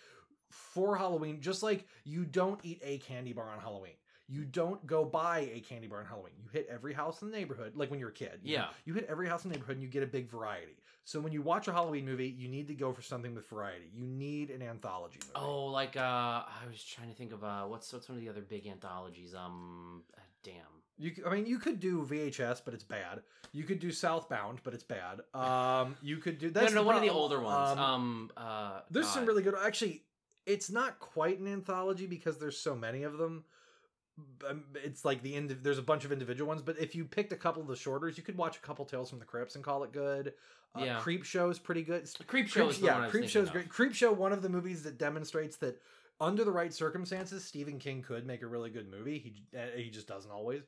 for 0.50 0.96
Halloween, 0.96 1.40
just 1.40 1.62
like 1.62 1.86
you 2.04 2.24
don't 2.24 2.60
eat 2.62 2.80
a 2.84 2.98
candy 2.98 3.32
bar 3.32 3.48
on 3.50 3.60
Halloween. 3.60 3.94
You 4.28 4.44
don't 4.44 4.86
go 4.86 5.04
buy 5.04 5.50
a 5.52 5.60
candy 5.60 5.88
bar 5.88 6.00
on 6.00 6.06
Halloween. 6.06 6.32
You 6.38 6.48
hit 6.52 6.66
every 6.70 6.94
house 6.94 7.20
in 7.20 7.30
the 7.30 7.36
neighborhood, 7.36 7.72
like 7.74 7.90
when 7.90 8.00
you're 8.00 8.08
a 8.08 8.12
kid. 8.12 8.40
you 8.42 8.56
know? 8.56 8.62
Yeah. 8.62 8.68
You 8.86 8.94
hit 8.94 9.06
every 9.08 9.28
house 9.28 9.44
in 9.44 9.50
the 9.50 9.56
neighborhood 9.56 9.76
and 9.76 9.82
you 9.82 9.88
get 9.88 10.02
a 10.02 10.06
big 10.06 10.30
variety. 10.30 10.76
So 11.04 11.18
when 11.20 11.32
you 11.32 11.42
watch 11.42 11.66
a 11.68 11.72
Halloween 11.72 12.04
movie, 12.04 12.28
you 12.28 12.48
need 12.48 12.68
to 12.68 12.74
go 12.74 12.92
for 12.92 13.02
something 13.02 13.34
with 13.34 13.48
variety. 13.48 13.90
You 13.92 14.06
need 14.06 14.50
an 14.50 14.62
anthology 14.62 15.18
movie. 15.20 15.32
oh 15.34 15.66
like 15.66 15.96
uh 15.96 16.00
i 16.00 16.64
was 16.70 16.82
trying 16.84 17.08
to 17.08 17.14
think 17.14 17.32
of 17.32 17.42
uh 17.42 17.64
what's 17.64 17.92
what's 17.92 18.08
one 18.08 18.16
of 18.18 18.24
the 18.24 18.30
other 18.30 18.40
big 18.42 18.66
anthologies 18.66 19.34
um 19.34 20.02
uh, 20.16 20.20
damn 20.44 20.54
You, 20.98 21.10
I 21.26 21.34
mean, 21.34 21.46
you 21.46 21.58
could 21.58 21.80
do 21.80 22.06
VHS, 22.06 22.62
but 22.64 22.74
it's 22.74 22.84
bad. 22.84 23.22
You 23.52 23.64
could 23.64 23.80
do 23.80 23.90
Southbound, 23.90 24.60
but 24.62 24.72
it's 24.74 24.84
bad. 24.84 25.20
Um, 25.34 25.96
you 26.02 26.18
could 26.18 26.38
do 26.38 26.50
that's 26.50 26.70
no, 26.72 26.76
no, 26.76 26.82
the 26.82 26.86
one 26.86 26.96
of 26.96 27.02
the 27.02 27.10
older 27.10 27.40
ones. 27.40 27.70
Um, 27.78 27.80
Um, 27.80 28.30
uh, 28.36 28.80
there's 28.90 29.08
some 29.08 29.24
really 29.26 29.42
good. 29.42 29.54
Actually, 29.70 30.02
it's 30.46 30.70
not 30.70 30.98
quite 31.00 31.38
an 31.40 31.48
anthology 31.48 32.06
because 32.06 32.38
there's 32.38 32.58
so 32.58 32.74
many 32.76 33.02
of 33.04 33.18
them. 33.18 33.44
Um, 34.48 34.64
It's 34.84 35.04
like 35.04 35.22
the 35.22 35.34
end. 35.34 35.50
There's 35.62 35.78
a 35.78 35.82
bunch 35.92 36.04
of 36.04 36.12
individual 36.12 36.46
ones, 36.48 36.62
but 36.62 36.78
if 36.78 36.94
you 36.94 37.04
picked 37.04 37.32
a 37.32 37.36
couple 37.36 37.62
of 37.62 37.68
the 37.68 37.76
shorters, 37.76 38.16
you 38.18 38.22
could 38.22 38.36
watch 38.36 38.56
a 38.56 38.60
couple 38.60 38.84
Tales 38.84 39.10
from 39.10 39.18
the 39.18 39.24
Crypts 39.24 39.54
and 39.56 39.64
call 39.64 39.82
it 39.84 39.92
good. 39.92 40.34
Uh, 40.74 40.84
Yeah. 40.84 41.00
Creepshow 41.00 41.50
is 41.50 41.58
pretty 41.58 41.82
good. 41.82 42.04
Creepshow 42.04 42.70
is 42.70 42.80
yeah, 42.80 43.08
Creepshow 43.10 43.42
is 43.42 43.50
great. 43.50 43.68
Creepshow, 43.68 44.16
one 44.16 44.32
of 44.32 44.42
the 44.42 44.48
movies 44.48 44.82
that 44.84 44.98
demonstrates 44.98 45.56
that 45.58 45.80
under 46.20 46.44
the 46.44 46.52
right 46.52 46.72
circumstances, 46.72 47.44
Stephen 47.44 47.78
King 47.78 48.02
could 48.02 48.26
make 48.26 48.42
a 48.42 48.46
really 48.46 48.70
good 48.70 48.90
movie. 48.90 49.18
He 49.18 49.58
uh, 49.58 49.76
he 49.76 49.90
just 49.90 50.06
doesn't 50.06 50.30
always. 50.30 50.62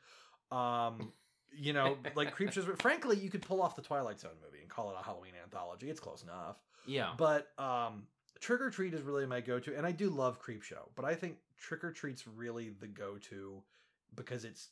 Um, 0.51 1.13
you 1.57 1.73
know, 1.73 1.97
like 2.15 2.37
Creepshows. 2.37 2.81
Frankly, 2.81 3.17
you 3.17 3.31
could 3.31 3.43
pull 3.43 3.63
off 3.63 3.77
the 3.77 3.83
Twilight 3.83 4.21
Zone 4.21 4.33
movie 4.45 4.61
and 4.61 4.69
call 4.69 4.91
it 4.91 4.97
a 4.99 5.03
Halloween 5.05 5.33
anthology. 5.43 5.89
It's 5.89 6.01
close 6.01 6.23
enough. 6.23 6.57
Yeah. 6.87 7.13
But 7.17 7.49
um, 7.59 8.07
Trick 8.41 8.61
or 8.61 8.71
Treat 8.71 8.93
is 8.95 9.03
really 9.03 9.27
my 9.27 9.41
go-to, 9.41 9.77
and 9.77 9.87
I 9.87 9.93
do 9.93 10.11
love 10.11 10.43
Creepshow, 10.43 10.89
but 10.97 11.05
I 11.05 11.15
think 11.15 11.37
Trick 11.57 11.85
or 11.85 11.93
Treat's 11.93 12.27
really 12.27 12.71
the 12.81 12.87
go-to 12.89 13.63
because 14.15 14.45
it's 14.45 14.69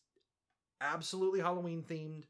absolutely 0.81 1.40
Halloween 1.40 1.83
themed. 1.88 2.25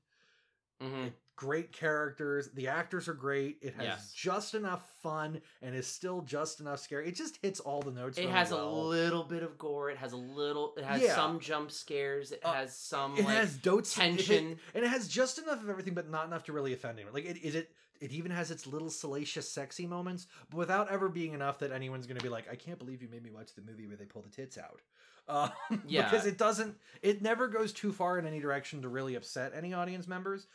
Mhm. 0.83 1.07
It- 1.09 1.13
great 1.35 1.73
characters. 1.73 2.51
The 2.53 2.69
actors 2.69 3.09
are 3.09 3.15
great. 3.15 3.59
It 3.63 3.75
has 3.75 3.85
Yes. 3.85 4.13
just 4.13 4.55
enough 4.55 4.89
fun 5.01 5.41
and 5.61 5.75
is 5.75 5.89
still 5.89 6.21
just 6.23 6.61
enough 6.61 6.79
scary. 6.79 7.09
It 7.09 7.17
just 7.17 7.37
hits 7.39 7.59
all 7.59 7.83
the 7.83 7.91
notes. 7.91 8.17
It 8.17 8.23
really 8.23 8.33
has 8.33 8.53
a 8.53 8.65
little 8.65 9.25
bit 9.25 9.43
of 9.43 9.59
gore. 9.59 9.91
It 9.91 9.97
has 9.97 10.13
a 10.13 10.17
little. 10.17 10.75
It 10.77 10.85
has 10.85 11.03
Yeah. 11.03 11.17
some 11.17 11.41
jump 11.41 11.73
scares. 11.73 12.31
It 12.31 12.41
Uh, 12.45 12.53
has 12.53 12.77
some 12.77 13.17
It 13.17 13.25
like 13.25 13.35
has 13.37 13.57
dotes 13.57 13.95
tension. 13.95 14.53
it- 14.53 14.59
and 14.75 14.85
it 14.85 14.89
has 14.89 15.09
just 15.09 15.39
enough 15.39 15.61
of 15.63 15.69
everything, 15.69 15.95
but 15.95 16.09
not 16.09 16.27
enough 16.27 16.45
to 16.45 16.53
really 16.53 16.75
offend 16.75 16.99
anyone. 16.99 17.15
Like 17.15 17.25
it 17.25 17.39
is 17.39 17.55
it. 17.57 17.75
It 18.01 18.11
even 18.13 18.33
has 18.33 18.51
its 18.51 18.67
little 18.67 18.91
salacious, 18.91 19.49
sexy 19.49 19.87
moments, 19.87 20.27
but 20.51 20.57
without 20.57 20.91
ever 20.91 21.09
being 21.09 21.35
enough 21.35 21.61
that 21.61 21.71
anyone's 21.71 22.07
going 22.09 22.19
to 22.19 22.23
be 22.23 22.29
like, 22.29 22.49
"I 22.51 22.57
can't 22.57 22.79
believe 22.79 23.01
you 23.01 23.09
made 23.09 23.23
me 23.23 23.31
watch 23.31 23.55
the 23.55 23.63
movie 23.63 23.87
where 23.87 23.97
they 23.97 24.07
pull 24.07 24.23
the 24.23 24.29
tits 24.29 24.59
out." 24.59 24.81
Uh, 25.29 25.51
Yeah. 25.87 26.11
because 26.11 26.27
it 26.27 26.37
doesn't. 26.37 26.77
It 27.01 27.23
never 27.23 27.47
goes 27.47 27.73
too 27.73 27.93
far 27.93 28.19
in 28.19 28.27
any 28.27 28.41
direction 28.41 28.83
to 28.83 28.89
really 28.89 29.15
upset 29.15 29.53
any 29.55 29.73
audience 29.73 30.09
members, 30.09 30.49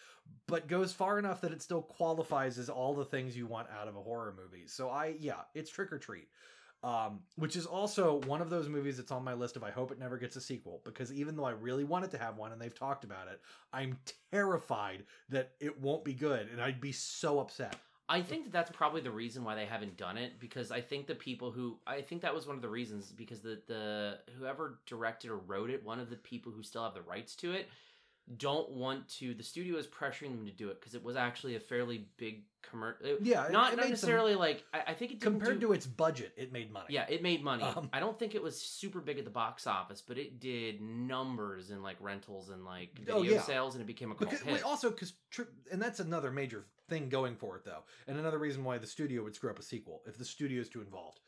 but 0.47 0.67
goes 0.67 0.93
far 0.93 1.19
enough 1.19 1.41
that 1.41 1.51
it 1.51 1.61
still 1.61 1.81
qualifies 1.81 2.57
as 2.57 2.69
all 2.69 2.93
the 2.93 3.05
things 3.05 3.35
you 3.35 3.45
want 3.45 3.67
out 3.79 3.87
of 3.87 3.95
a 3.95 4.01
horror 4.01 4.33
movie. 4.37 4.67
So 4.67 4.89
I, 4.89 5.15
yeah, 5.19 5.41
it's 5.53 5.69
Trick 5.69 5.91
or 5.91 5.99
Treat. 5.99 6.27
Um, 6.83 7.21
which 7.37 7.55
is 7.55 7.65
also 7.65 8.21
one 8.27 8.39
of 8.39 8.51
those 8.51 8.69
movies 8.69 8.97
that's 8.97 9.11
on 9.11 9.23
my 9.23 9.33
list 9.33 9.55
of 9.55 9.63
I 9.63 9.71
hope 9.71 9.91
it 9.91 9.97
never 9.97 10.15
gets 10.15 10.35
a 10.35 10.41
sequel 10.41 10.79
because 10.85 11.11
even 11.11 11.35
though 11.35 11.43
I 11.43 11.51
really 11.51 11.83
want 11.83 12.05
it 12.05 12.11
to 12.11 12.19
have 12.19 12.37
one 12.37 12.51
and 12.51 12.61
they've 12.61 12.73
talked 12.73 13.03
about 13.03 13.27
it, 13.27 13.41
I'm 13.73 13.97
terrified 14.31 15.03
that 15.29 15.53
it 15.59 15.81
won't 15.81 16.05
be 16.05 16.13
good 16.13 16.49
and 16.51 16.61
I'd 16.61 16.79
be 16.79 16.91
so 16.91 17.39
upset. 17.39 17.75
I 18.09 18.21
think 18.21 18.45
that 18.45 18.53
that's 18.53 18.71
probably 18.71 19.01
the 19.01 19.11
reason 19.11 19.43
why 19.43 19.55
they 19.55 19.65
haven't 19.65 19.97
done 19.97 20.17
it 20.17 20.39
because 20.39 20.71
I 20.71 20.79
think 20.79 21.07
the 21.07 21.15
people 21.15 21.51
who 21.51 21.77
I 21.85 22.01
think 22.01 22.21
that 22.21 22.33
was 22.33 22.47
one 22.47 22.55
of 22.55 22.61
the 22.61 22.69
reasons 22.69 23.11
because 23.11 23.41
the 23.41 23.59
the 23.67 24.19
whoever 24.37 24.79
directed 24.85 25.29
or 25.29 25.37
wrote 25.37 25.69
it, 25.69 25.83
one 25.83 25.99
of 25.99 26.09
the 26.09 26.15
people 26.15 26.51
who 26.51 26.63
still 26.63 26.83
have 26.83 26.93
the 26.93 27.01
rights 27.01 27.35
to 27.37 27.51
it, 27.51 27.67
don't 28.35 28.69
want 28.71 29.07
to. 29.19 29.33
The 29.33 29.43
studio 29.43 29.77
is 29.77 29.87
pressuring 29.87 30.35
them 30.35 30.45
to 30.45 30.51
do 30.51 30.69
it 30.69 30.79
because 30.79 30.95
it 30.95 31.03
was 31.03 31.15
actually 31.15 31.55
a 31.55 31.59
fairly 31.59 32.07
big 32.17 32.43
commercial. 32.61 33.17
Yeah, 33.21 33.45
it- 33.45 33.51
not 33.53 33.71
it 33.73 33.75
not 33.77 33.77
made 33.77 33.81
some- 33.83 33.89
necessarily 33.91 34.35
like 34.35 34.65
I, 34.73 34.83
I 34.87 34.93
think 34.93 35.13
it 35.13 35.21
Compared 35.21 35.59
do- 35.61 35.67
to 35.67 35.73
its 35.73 35.85
budget, 35.85 36.33
it 36.35 36.51
made 36.51 36.71
money. 36.73 36.87
yeah, 36.89 37.05
it 37.07 37.23
made 37.23 37.41
money. 37.43 37.63
Um, 37.63 37.89
I 37.93 37.99
don't 38.01 38.19
think 38.19 38.35
it 38.35 38.43
was 38.43 38.59
super 38.61 38.99
big 38.99 39.17
at 39.17 39.23
the 39.23 39.31
box 39.31 39.65
office, 39.65 40.01
but 40.01 40.17
it 40.17 40.39
did 40.41 40.81
numbers 40.81 41.71
in 41.71 41.81
like 41.81 41.95
rentals 42.01 42.49
and 42.49 42.65
like 42.65 42.93
video 42.99 43.15
Oh, 43.17 43.21
yeah. 43.21 43.41
sales, 43.41 43.75
and 43.75 43.81
it 43.81 43.87
became 43.87 44.11
a 44.11 44.15
cult 44.15 44.29
Because, 44.31 44.43
hit. 44.43 44.53
wait, 44.55 44.63
also, 44.63 44.89
because 44.89 45.13
and 45.71 45.81
that's 45.81 45.99
another 46.01 46.29
major 46.31 46.65
thing 46.89 47.07
going 47.09 47.35
for 47.35 47.55
it, 47.57 47.63
though, 47.63 47.83
and 48.07 48.17
another 48.17 48.37
reason 48.39 48.63
why 48.63 48.77
the 48.77 48.87
studio 48.87 49.23
would 49.23 49.35
screw 49.35 49.49
up 49.49 49.59
a 49.59 49.63
sequel 49.63 50.01
if 50.05 50.17
the 50.17 50.25
studio 50.25 50.59
is 50.61 50.67
too 50.69 50.81
involved. 50.81 51.19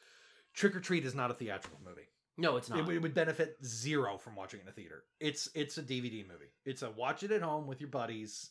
Trick 0.53 0.75
or 0.75 0.79
Treat 0.79 1.05
is 1.05 1.13
not 1.15 1.31
a 1.31 1.33
theatrical 1.33 1.79
movie. 1.85 2.09
No, 2.39 2.57
it's 2.57 2.69
not. 2.69 2.79
It, 2.79 2.85
would- 2.85 2.95
it 2.95 3.01
would 3.01 3.13
benefit 3.13 3.57
zero 3.63 4.17
from 4.17 4.35
watching 4.35 4.59
it 4.59 4.63
in 4.63 4.69
a 4.69 4.71
theater. 4.71 5.03
It's 5.19 5.49
it's 5.53 5.77
a 5.77 5.83
DVD 5.83 6.27
movie. 6.27 6.51
It's 6.65 6.81
a 6.81 6.91
watch 6.91 7.23
it 7.23 7.31
at 7.31 7.41
home 7.41 7.67
with 7.67 7.79
your 7.81 7.89
buddies, 7.89 8.49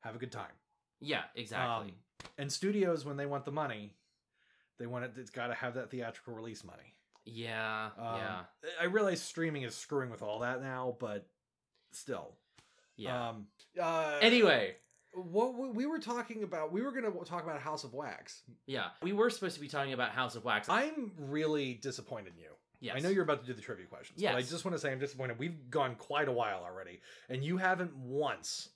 have 0.00 0.14
a 0.14 0.18
good 0.18 0.32
time. 0.32 0.52
yeah, 1.00 1.22
exactly. 1.34 1.88
Um, 1.88 2.26
and 2.38 2.52
studios, 2.52 3.04
when 3.04 3.16
they 3.16 3.26
want 3.26 3.44
the 3.44 3.52
money, 3.52 3.94
they 4.78 4.86
want 4.86 5.04
it. 5.04 5.12
It's 5.16 5.30
got 5.30 5.48
to 5.48 5.54
have 5.54 5.74
that 5.74 5.90
theatrical 5.90 6.34
release 6.34 6.62
money. 6.64 6.94
yeah, 7.24 7.90
Um, 7.98 8.16
yeah, 8.18 8.40
I 8.80 8.84
realize 8.84 9.20
streaming 9.20 9.62
is 9.62 9.74
screwing 9.74 10.10
with 10.10 10.22
all 10.22 10.40
that 10.40 10.62
now, 10.62 10.96
but 11.00 11.26
still. 11.92 12.36
yeah. 12.96 13.30
Um, 13.30 13.46
uh, 13.80 14.18
anyway, 14.20 14.76
what 15.14 15.54
we- 15.54 15.68
we 15.70 15.86
were 15.86 15.98
talking 15.98 16.42
about, 16.42 16.72
we 16.72 16.82
were 16.82 16.90
going 16.92 17.04
to 17.10 17.24
talk 17.24 17.42
about 17.42 17.60
House 17.60 17.84
of 17.84 17.92
Wax. 17.94 18.42
yeah, 18.66 18.90
we 19.02 19.12
were 19.12 19.30
supposed 19.30 19.54
to 19.56 19.60
be 19.60 19.68
talking 19.68 19.92
about 19.92 20.10
House 20.10 20.34
of 20.36 20.44
Wax. 20.44 20.68
I'm 20.68 21.12
really 21.18 21.74
disappointed 21.74 22.34
in 22.36 22.40
you. 22.42 22.51
Yes. 22.82 22.96
I 22.96 23.00
know 23.00 23.08
you're 23.08 23.22
about 23.24 23.40
to 23.40 23.46
do 23.46 23.54
the 23.54 23.62
trivia 23.62 23.86
questions, 23.86 24.20
but 24.22 24.34
I 24.34 24.42
just 24.42 24.64
want 24.64 24.74
to 24.74 24.78
say 24.78 24.92
I'm 24.92 24.98
disappointed. 24.98 25.38
We've 25.38 25.70
gone 25.70 25.94
quite 25.94 26.28
a 26.28 26.32
while 26.32 26.62
already, 26.64 27.00
and 27.30 27.42
you 27.42 27.56
haven't 27.56 27.96
once 27.96 28.68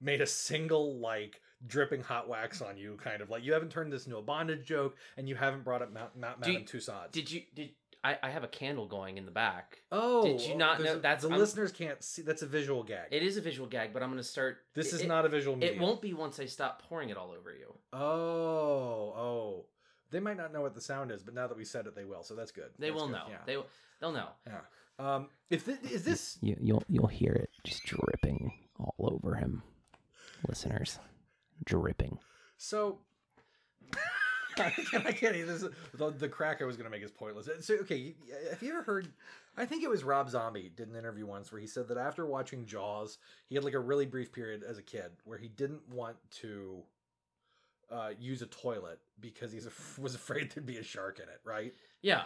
made 0.00 0.20
a 0.20 0.26
single 0.26 0.98
like 0.98 1.40
dripping 1.66 2.02
hot 2.02 2.28
wax 2.28 2.60
on 2.60 2.76
you, 2.76 2.98
kind 3.02 3.22
of 3.22 3.30
like 3.30 3.42
you 3.42 3.52
haven't 3.54 3.70
turned 3.70 3.90
this 3.92 4.04
into 4.04 4.18
a 4.18 4.22
bondage 4.22 4.66
joke, 4.66 4.96
and 5.16 5.26
you 5.28 5.34
haven't 5.34 5.64
brought 5.64 5.80
up 5.80 5.92
Mount, 5.92 6.14
Mount 6.16 6.42
Do 6.42 6.52
you- 6.52 6.58
Madame 6.58 6.66
Tussauds. 6.80 7.12
Did 7.12 7.30
you 7.30 7.42
did 7.54 7.70
I, 8.06 8.18
I 8.22 8.28
have 8.28 8.44
a 8.44 8.48
candle 8.48 8.86
going 8.86 9.16
in 9.16 9.24
the 9.24 9.30
back. 9.30 9.78
Oh, 9.90 10.24
Did 10.24 10.42
you 10.42 10.54
not 10.56 10.78
know- 10.82 10.96
a- 10.96 10.98
that's- 10.98 11.22
the 11.22 11.30
I'm- 11.30 11.38
listeners 11.38 11.72
can't 11.72 12.04
see. 12.04 12.20
That's 12.20 12.42
a 12.42 12.46
visual 12.46 12.82
gag. 12.82 13.08
It 13.10 13.22
is 13.22 13.38
a 13.38 13.40
visual 13.40 13.66
gag, 13.66 13.94
but 13.94 14.02
I'm 14.02 14.10
going 14.10 14.20
to 14.22 14.28
start. 14.28 14.58
this 14.74 14.92
it- 14.92 15.00
is 15.00 15.06
not 15.06 15.24
a 15.24 15.30
visual. 15.30 15.56
Medium. 15.56 15.76
It 15.76 15.80
won't 15.82 16.02
be 16.02 16.12
once 16.12 16.38
I 16.38 16.44
stop 16.44 16.82
pouring 16.82 17.08
it 17.08 17.16
all 17.16 17.30
over 17.30 17.50
you. 17.54 17.72
Oh, 17.94 19.14
oh. 19.16 19.64
They 20.14 20.20
might 20.20 20.36
not 20.36 20.52
know 20.52 20.62
what 20.62 20.76
the 20.76 20.80
sound 20.80 21.10
is, 21.10 21.24
but 21.24 21.34
now 21.34 21.48
that 21.48 21.56
we 21.56 21.64
said 21.64 21.86
it, 21.88 21.96
they 21.96 22.04
will. 22.04 22.22
So 22.22 22.36
that's 22.36 22.52
good. 22.52 22.70
They 22.78 22.90
That's 22.90 23.00
will 23.00 23.08
good, 23.08 23.14
know. 23.14 23.24
Yeah. 23.28 23.36
They 23.46 23.56
will. 23.56 23.66
They'll 24.00 24.12
know. 24.12 24.28
yeah. 24.46 24.60
Um, 24.96 25.28
if 25.50 25.64
this, 25.64 25.78
is 25.90 26.04
this 26.04 26.38
You, 26.40 26.56
you'll 26.60 26.84
you'll 26.88 27.08
hear 27.08 27.32
it 27.32 27.50
just 27.64 27.82
dripping 27.82 28.52
all 28.78 28.94
over 29.12 29.34
him, 29.34 29.64
listeners, 30.48 31.00
dripping. 31.64 32.18
so. 32.56 33.00
I 34.56 34.70
can't, 34.70 35.04
I 35.04 35.10
can't 35.10 35.34
even. 35.34 35.48
This 35.48 35.64
is, 35.64 35.70
the, 35.94 36.10
the 36.12 36.28
crack 36.28 36.62
I 36.62 36.64
was 36.64 36.76
going 36.76 36.84
to 36.84 36.90
make 36.90 37.02
is 37.02 37.10
pointless. 37.10 37.48
So, 37.66 37.74
okay, 37.80 38.14
have 38.50 38.62
you 38.62 38.70
ever 38.70 38.82
heard? 38.82 39.08
I 39.56 39.66
think 39.66 39.82
it 39.82 39.90
was 39.90 40.04
Rob 40.04 40.30
Zombie 40.30 40.70
did 40.76 40.88
an 40.88 40.94
interview 40.94 41.26
once 41.26 41.50
where 41.50 41.60
he 41.60 41.66
said 41.66 41.88
that 41.88 41.98
after 41.98 42.24
watching 42.24 42.64
Jaws, 42.64 43.18
he 43.48 43.56
had 43.56 43.64
like 43.64 43.74
a 43.74 43.80
really 43.80 44.06
brief 44.06 44.32
period 44.32 44.62
as 44.62 44.78
a 44.78 44.82
kid 44.82 45.10
where 45.24 45.38
he 45.38 45.48
didn't 45.48 45.88
want 45.88 46.16
to 46.42 46.84
uh, 47.90 48.10
use 48.18 48.42
a 48.42 48.46
toilet 48.46 48.98
because 49.20 49.52
he 49.52 49.60
was 50.00 50.14
afraid 50.14 50.50
there'd 50.52 50.66
be 50.66 50.78
a 50.78 50.82
shark 50.82 51.18
in 51.18 51.28
it, 51.28 51.40
right? 51.44 51.74
Yeah. 52.02 52.22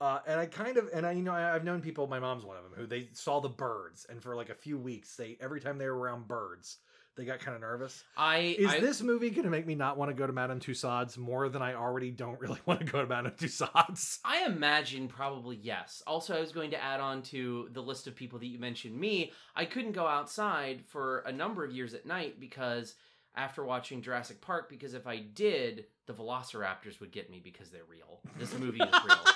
Uh, 0.00 0.20
and 0.26 0.38
I 0.38 0.46
kind 0.46 0.76
of, 0.76 0.88
and 0.94 1.04
I, 1.04 1.12
you 1.12 1.22
know, 1.22 1.32
I, 1.32 1.54
I've 1.54 1.64
known 1.64 1.80
people. 1.80 2.06
My 2.06 2.20
mom's 2.20 2.44
one 2.44 2.56
of 2.56 2.62
them 2.62 2.72
who 2.76 2.86
they 2.86 3.08
saw 3.14 3.40
the 3.40 3.48
birds, 3.48 4.06
and 4.08 4.22
for 4.22 4.36
like 4.36 4.48
a 4.48 4.54
few 4.54 4.78
weeks, 4.78 5.16
they 5.16 5.36
every 5.40 5.60
time 5.60 5.76
they 5.76 5.86
were 5.86 5.98
around 5.98 6.28
birds, 6.28 6.78
they 7.18 7.24
got 7.24 7.40
kind 7.40 7.56
of 7.56 7.60
nervous. 7.60 8.04
I 8.16 8.56
Is 8.58 8.70
I, 8.70 8.78
this 8.78 9.02
movie 9.02 9.30
going 9.30 9.42
to 9.42 9.50
make 9.50 9.66
me 9.66 9.74
not 9.74 9.98
want 9.98 10.10
to 10.10 10.14
go 10.14 10.24
to 10.24 10.32
Madame 10.32 10.60
Tussauds 10.60 11.18
more 11.18 11.48
than 11.48 11.60
I 11.60 11.74
already 11.74 12.12
don't 12.12 12.40
really 12.40 12.60
want 12.66 12.78
to 12.78 12.86
go 12.86 13.02
to 13.02 13.08
Madame 13.08 13.32
Tussauds? 13.32 14.20
I 14.24 14.44
imagine 14.46 15.08
probably 15.08 15.56
yes. 15.56 16.00
Also, 16.06 16.36
I 16.36 16.40
was 16.40 16.52
going 16.52 16.70
to 16.70 16.82
add 16.82 17.00
on 17.00 17.22
to 17.22 17.68
the 17.72 17.82
list 17.82 18.06
of 18.06 18.14
people 18.14 18.38
that 18.38 18.46
you 18.46 18.60
mentioned. 18.60 18.96
Me, 18.96 19.32
I 19.56 19.64
couldn't 19.64 19.92
go 19.92 20.06
outside 20.06 20.84
for 20.86 21.18
a 21.20 21.32
number 21.32 21.64
of 21.64 21.72
years 21.72 21.92
at 21.92 22.06
night 22.06 22.38
because 22.38 22.94
after 23.34 23.64
watching 23.64 24.02
Jurassic 24.02 24.40
Park, 24.40 24.68
because 24.68 24.94
if 24.94 25.06
I 25.06 25.18
did, 25.18 25.86
the 26.06 26.12
Velociraptors 26.14 26.98
would 27.00 27.12
get 27.12 27.30
me 27.30 27.40
because 27.42 27.70
they're 27.70 27.82
real. 27.88 28.20
This 28.38 28.52
movie 28.58 28.80
is 28.82 28.94
real. 29.06 29.16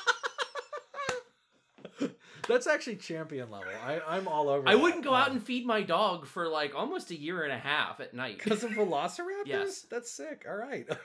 That's 2.49 2.67
actually 2.67 2.97
champion 2.97 3.51
level. 3.53 3.69
I, 3.87 4.01
I'm 4.09 4.27
all 4.27 4.49
over. 4.49 4.69
I 4.69 4.73
that. 4.75 4.83
wouldn't 4.83 5.05
go 5.05 5.15
out 5.15 5.29
Um, 5.31 5.37
and 5.37 5.47
feed 5.47 5.65
my 5.65 5.83
dog 5.83 6.27
for 6.27 6.49
like 6.49 6.75
almost 6.75 7.13
a 7.13 7.17
year 7.19 7.45
and 7.45 7.53
a 7.53 7.59
half 7.59 8.01
at 8.01 8.15
night. 8.15 8.39
because 8.39 8.65
of 8.65 8.71
Velociraptors. 8.73 9.47
Yes. 9.47 9.87
that's 9.89 10.11
sick. 10.11 10.45
All 10.49 10.57
right. 10.57 10.87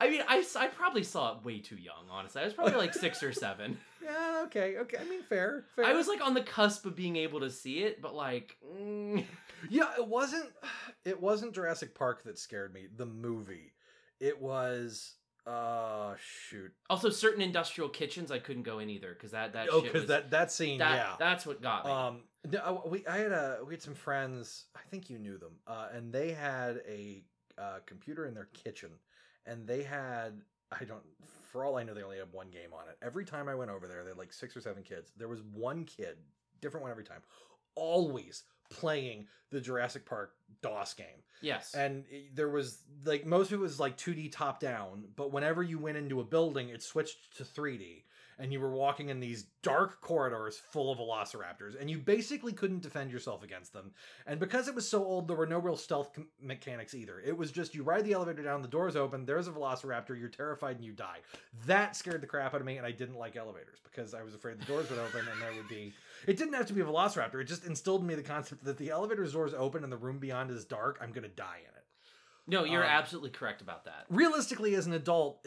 I 0.00 0.10
mean, 0.10 0.22
I, 0.28 0.44
I 0.56 0.66
probably 0.66 1.02
saw 1.02 1.36
it 1.36 1.44
way 1.44 1.58
too 1.58 1.76
young, 1.76 2.04
honestly. 2.10 2.42
I 2.42 2.44
was 2.44 2.52
probably 2.54 2.74
like 2.74 2.92
six 2.92 3.22
or 3.22 3.32
seven. 3.32 3.78
yeah. 4.04 4.42
Okay. 4.44 4.76
Okay. 4.78 4.98
I 5.00 5.08
mean, 5.08 5.22
fair. 5.22 5.64
Fair. 5.74 5.86
I 5.86 5.94
was 5.94 6.06
like 6.06 6.24
on 6.24 6.34
the 6.34 6.42
cusp 6.42 6.84
of 6.84 6.94
being 6.94 7.16
able 7.16 7.40
to 7.40 7.50
see 7.50 7.78
it, 7.78 8.02
but 8.02 8.14
like, 8.14 8.56
mm, 8.64 9.24
Yeah, 9.70 9.90
it 9.98 10.06
wasn't 10.06 10.50
it 11.04 11.20
wasn't 11.20 11.54
Jurassic 11.54 11.94
Park 11.94 12.24
that 12.24 12.38
scared 12.38 12.74
me, 12.74 12.86
the 12.94 13.06
movie. 13.06 13.72
It 14.20 14.40
was 14.40 15.14
uh 15.46 16.14
shoot. 16.18 16.72
also 16.90 17.08
certain 17.08 17.40
industrial 17.40 17.88
kitchens 17.88 18.32
I 18.32 18.40
couldn't 18.40 18.64
go 18.64 18.80
in 18.80 18.90
either 18.90 19.12
because 19.12 19.30
that 19.30 19.52
that 19.52 19.68
oh, 19.70 19.80
cuz 19.82 20.06
that 20.06 20.30
that 20.30 20.50
scene, 20.50 20.78
that 20.78 20.96
yeah. 20.96 21.14
that's 21.18 21.46
what 21.46 21.62
got 21.62 21.84
me. 21.84 21.92
um 21.92 22.22
no, 22.50 22.82
we 22.86 23.06
I 23.06 23.18
had 23.18 23.32
a 23.32 23.60
we 23.64 23.74
had 23.74 23.82
some 23.82 23.94
friends, 23.94 24.66
I 24.74 24.80
think 24.90 25.08
you 25.08 25.18
knew 25.18 25.38
them. 25.38 25.56
Uh 25.66 25.88
and 25.92 26.12
they 26.12 26.32
had 26.32 26.82
a 26.88 27.22
uh 27.58 27.78
computer 27.86 28.26
in 28.26 28.34
their 28.34 28.48
kitchen 28.54 28.90
and 29.46 29.66
they 29.66 29.82
had 29.82 30.42
I 30.72 30.84
don't 30.84 31.02
for 31.44 31.64
all 31.64 31.76
I 31.76 31.84
know 31.84 31.94
they 31.94 32.02
only 32.02 32.18
had 32.18 32.32
one 32.32 32.48
game 32.50 32.72
on 32.72 32.88
it. 32.88 32.98
Every 33.02 33.24
time 33.24 33.48
I 33.48 33.54
went 33.54 33.70
over 33.70 33.86
there, 33.86 34.02
they 34.02 34.10
had 34.10 34.18
like 34.18 34.32
six 34.32 34.56
or 34.56 34.60
seven 34.60 34.82
kids. 34.82 35.12
There 35.16 35.28
was 35.28 35.40
one 35.54 35.84
kid, 35.84 36.16
different 36.60 36.82
one 36.82 36.90
every 36.90 37.04
time, 37.04 37.20
always 37.74 38.42
playing 38.68 39.26
the 39.50 39.60
Jurassic 39.60 40.04
Park 40.04 40.32
DOS 40.60 40.94
game. 40.94 41.22
yes, 41.40 41.74
and 41.74 42.04
there 42.34 42.48
was 42.48 42.82
like 43.04 43.24
most 43.24 43.52
of 43.52 43.60
it 43.60 43.62
was 43.62 43.78
like 43.78 43.96
2D 43.96 44.32
top 44.32 44.60
down, 44.60 45.04
but 45.14 45.32
whenever 45.32 45.62
you 45.62 45.78
went 45.78 45.96
into 45.96 46.20
a 46.20 46.24
building, 46.24 46.68
it 46.70 46.82
switched 46.82 47.36
to 47.36 47.44
3D, 47.44 48.02
and 48.38 48.52
you 48.52 48.60
were 48.60 48.70
walking 48.70 49.08
in 49.08 49.20
these 49.20 49.46
dark 49.62 50.00
corridors 50.00 50.60
full 50.70 50.92
of 50.92 50.98
velociraptors, 50.98 51.80
and 51.80 51.90
you 51.90 51.98
basically 51.98 52.52
couldn't 52.52 52.82
defend 52.82 53.10
yourself 53.10 53.42
against 53.42 53.72
them. 53.72 53.92
And 54.26 54.38
because 54.38 54.68
it 54.68 54.74
was 54.74 54.88
so 54.88 55.04
old, 55.04 55.28
there 55.28 55.36
were 55.36 55.46
no 55.46 55.58
real 55.58 55.76
stealth 55.76 56.12
com- 56.12 56.28
mechanics 56.40 56.94
either. 56.94 57.20
It 57.20 57.36
was 57.36 57.50
just 57.50 57.74
you 57.74 57.82
ride 57.82 58.04
the 58.04 58.12
elevator 58.12 58.42
down, 58.42 58.62
the 58.62 58.68
doors 58.68 58.96
open, 58.96 59.24
there's 59.24 59.48
a 59.48 59.52
velociraptor, 59.52 60.18
you're 60.18 60.28
terrified, 60.28 60.76
and 60.76 60.84
you 60.84 60.92
die. 60.92 61.18
That 61.66 61.96
scared 61.96 62.20
the 62.20 62.26
crap 62.26 62.54
out 62.54 62.60
of 62.60 62.66
me, 62.66 62.76
and 62.76 62.86
I 62.86 62.90
didn't 62.92 63.16
like 63.16 63.36
elevators 63.36 63.78
because 63.82 64.14
I 64.14 64.22
was 64.22 64.34
afraid 64.34 64.60
the 64.60 64.66
doors 64.66 64.90
would 64.90 64.98
open 64.98 65.20
and 65.20 65.40
there 65.40 65.54
would 65.54 65.68
be. 65.68 65.92
It 66.26 66.36
didn't 66.36 66.54
have 66.54 66.66
to 66.66 66.72
be 66.72 66.80
a 66.80 66.84
velociraptor. 66.84 67.40
It 67.40 67.44
just 67.44 67.64
instilled 67.64 68.02
in 68.02 68.06
me 68.06 68.14
the 68.14 68.22
concept 68.22 68.64
that 68.64 68.78
the 68.78 68.90
elevator's 68.90 69.32
doors 69.32 69.54
open 69.54 69.82
and 69.84 69.92
the 69.92 69.96
room 69.96 70.18
beyond 70.18 70.50
is 70.50 70.64
dark. 70.64 70.98
I'm 71.00 71.12
gonna 71.12 71.28
die 71.28 71.60
in 71.60 71.68
it. 71.76 71.84
no, 72.46 72.64
you're 72.64 72.84
um, 72.84 72.90
absolutely 72.90 73.30
correct 73.30 73.60
about 73.62 73.84
that. 73.86 74.04
Realistically, 74.08 74.74
as 74.74 74.86
an 74.86 74.92
adult, 74.92 75.46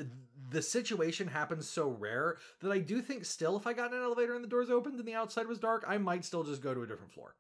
the 0.50 0.62
situation 0.62 1.28
happens 1.28 1.70
so 1.70 1.88
rare 1.90 2.38
that 2.62 2.72
I 2.72 2.80
do 2.80 3.02
think 3.02 3.26
still, 3.26 3.58
if 3.58 3.68
I 3.68 3.74
got 3.74 3.92
in 3.92 3.98
an 3.98 4.04
elevator 4.04 4.36
and 4.36 4.44
the 4.44 4.50
doors 4.50 4.70
opened 4.70 5.00
and 5.00 5.08
the 5.08 5.14
outside 5.14 5.48
was 5.48 5.60
dark, 5.60 5.84
I 5.88 5.98
might 5.98 6.26
still 6.26 6.44
just 6.44 6.62
go 6.62 6.74
to 6.74 6.84
a 6.84 6.88
different 6.88 7.12
floor. 7.12 7.36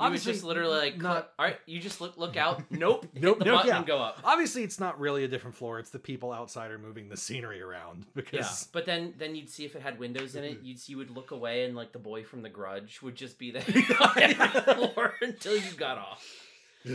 You 0.00 0.10
was 0.10 0.24
just 0.24 0.44
literally 0.44 0.78
like, 0.78 1.00
not. 1.00 1.32
all 1.38 1.46
right, 1.46 1.56
you 1.66 1.80
just 1.80 2.00
look 2.00 2.16
look 2.16 2.36
out. 2.36 2.62
Nope, 2.70 3.06
Nope, 3.14 3.38
the 3.40 3.46
nope, 3.46 3.54
button 3.56 3.68
yeah. 3.68 3.84
go 3.84 3.98
up. 3.98 4.20
Obviously, 4.22 4.62
it's 4.62 4.78
not 4.78 5.00
really 5.00 5.24
a 5.24 5.28
different 5.28 5.56
floor. 5.56 5.80
It's 5.80 5.90
the 5.90 5.98
people 5.98 6.30
outside 6.30 6.70
are 6.70 6.78
moving 6.78 7.08
the 7.08 7.16
scenery 7.16 7.60
around 7.60 8.04
Yeah, 8.14 8.22
because 8.22 8.68
but 8.72 8.86
then 8.86 9.14
then 9.18 9.34
you'd 9.34 9.50
see 9.50 9.64
if 9.64 9.74
it 9.74 9.82
had 9.82 9.98
windows 9.98 10.36
in 10.36 10.44
it. 10.44 10.60
You'd 10.62 10.78
see 10.78 10.92
you 10.92 10.98
would 10.98 11.10
look 11.10 11.32
away, 11.32 11.64
and 11.64 11.74
like 11.74 11.92
the 11.92 11.98
boy 11.98 12.22
from 12.22 12.42
The 12.42 12.48
Grudge 12.48 13.00
would 13.02 13.16
just 13.16 13.38
be 13.38 13.50
there 13.50 13.64
on 14.00 14.22
every 14.22 14.74
floor 14.74 15.14
until 15.20 15.56
you 15.56 15.72
got 15.76 15.98
off. 15.98 16.24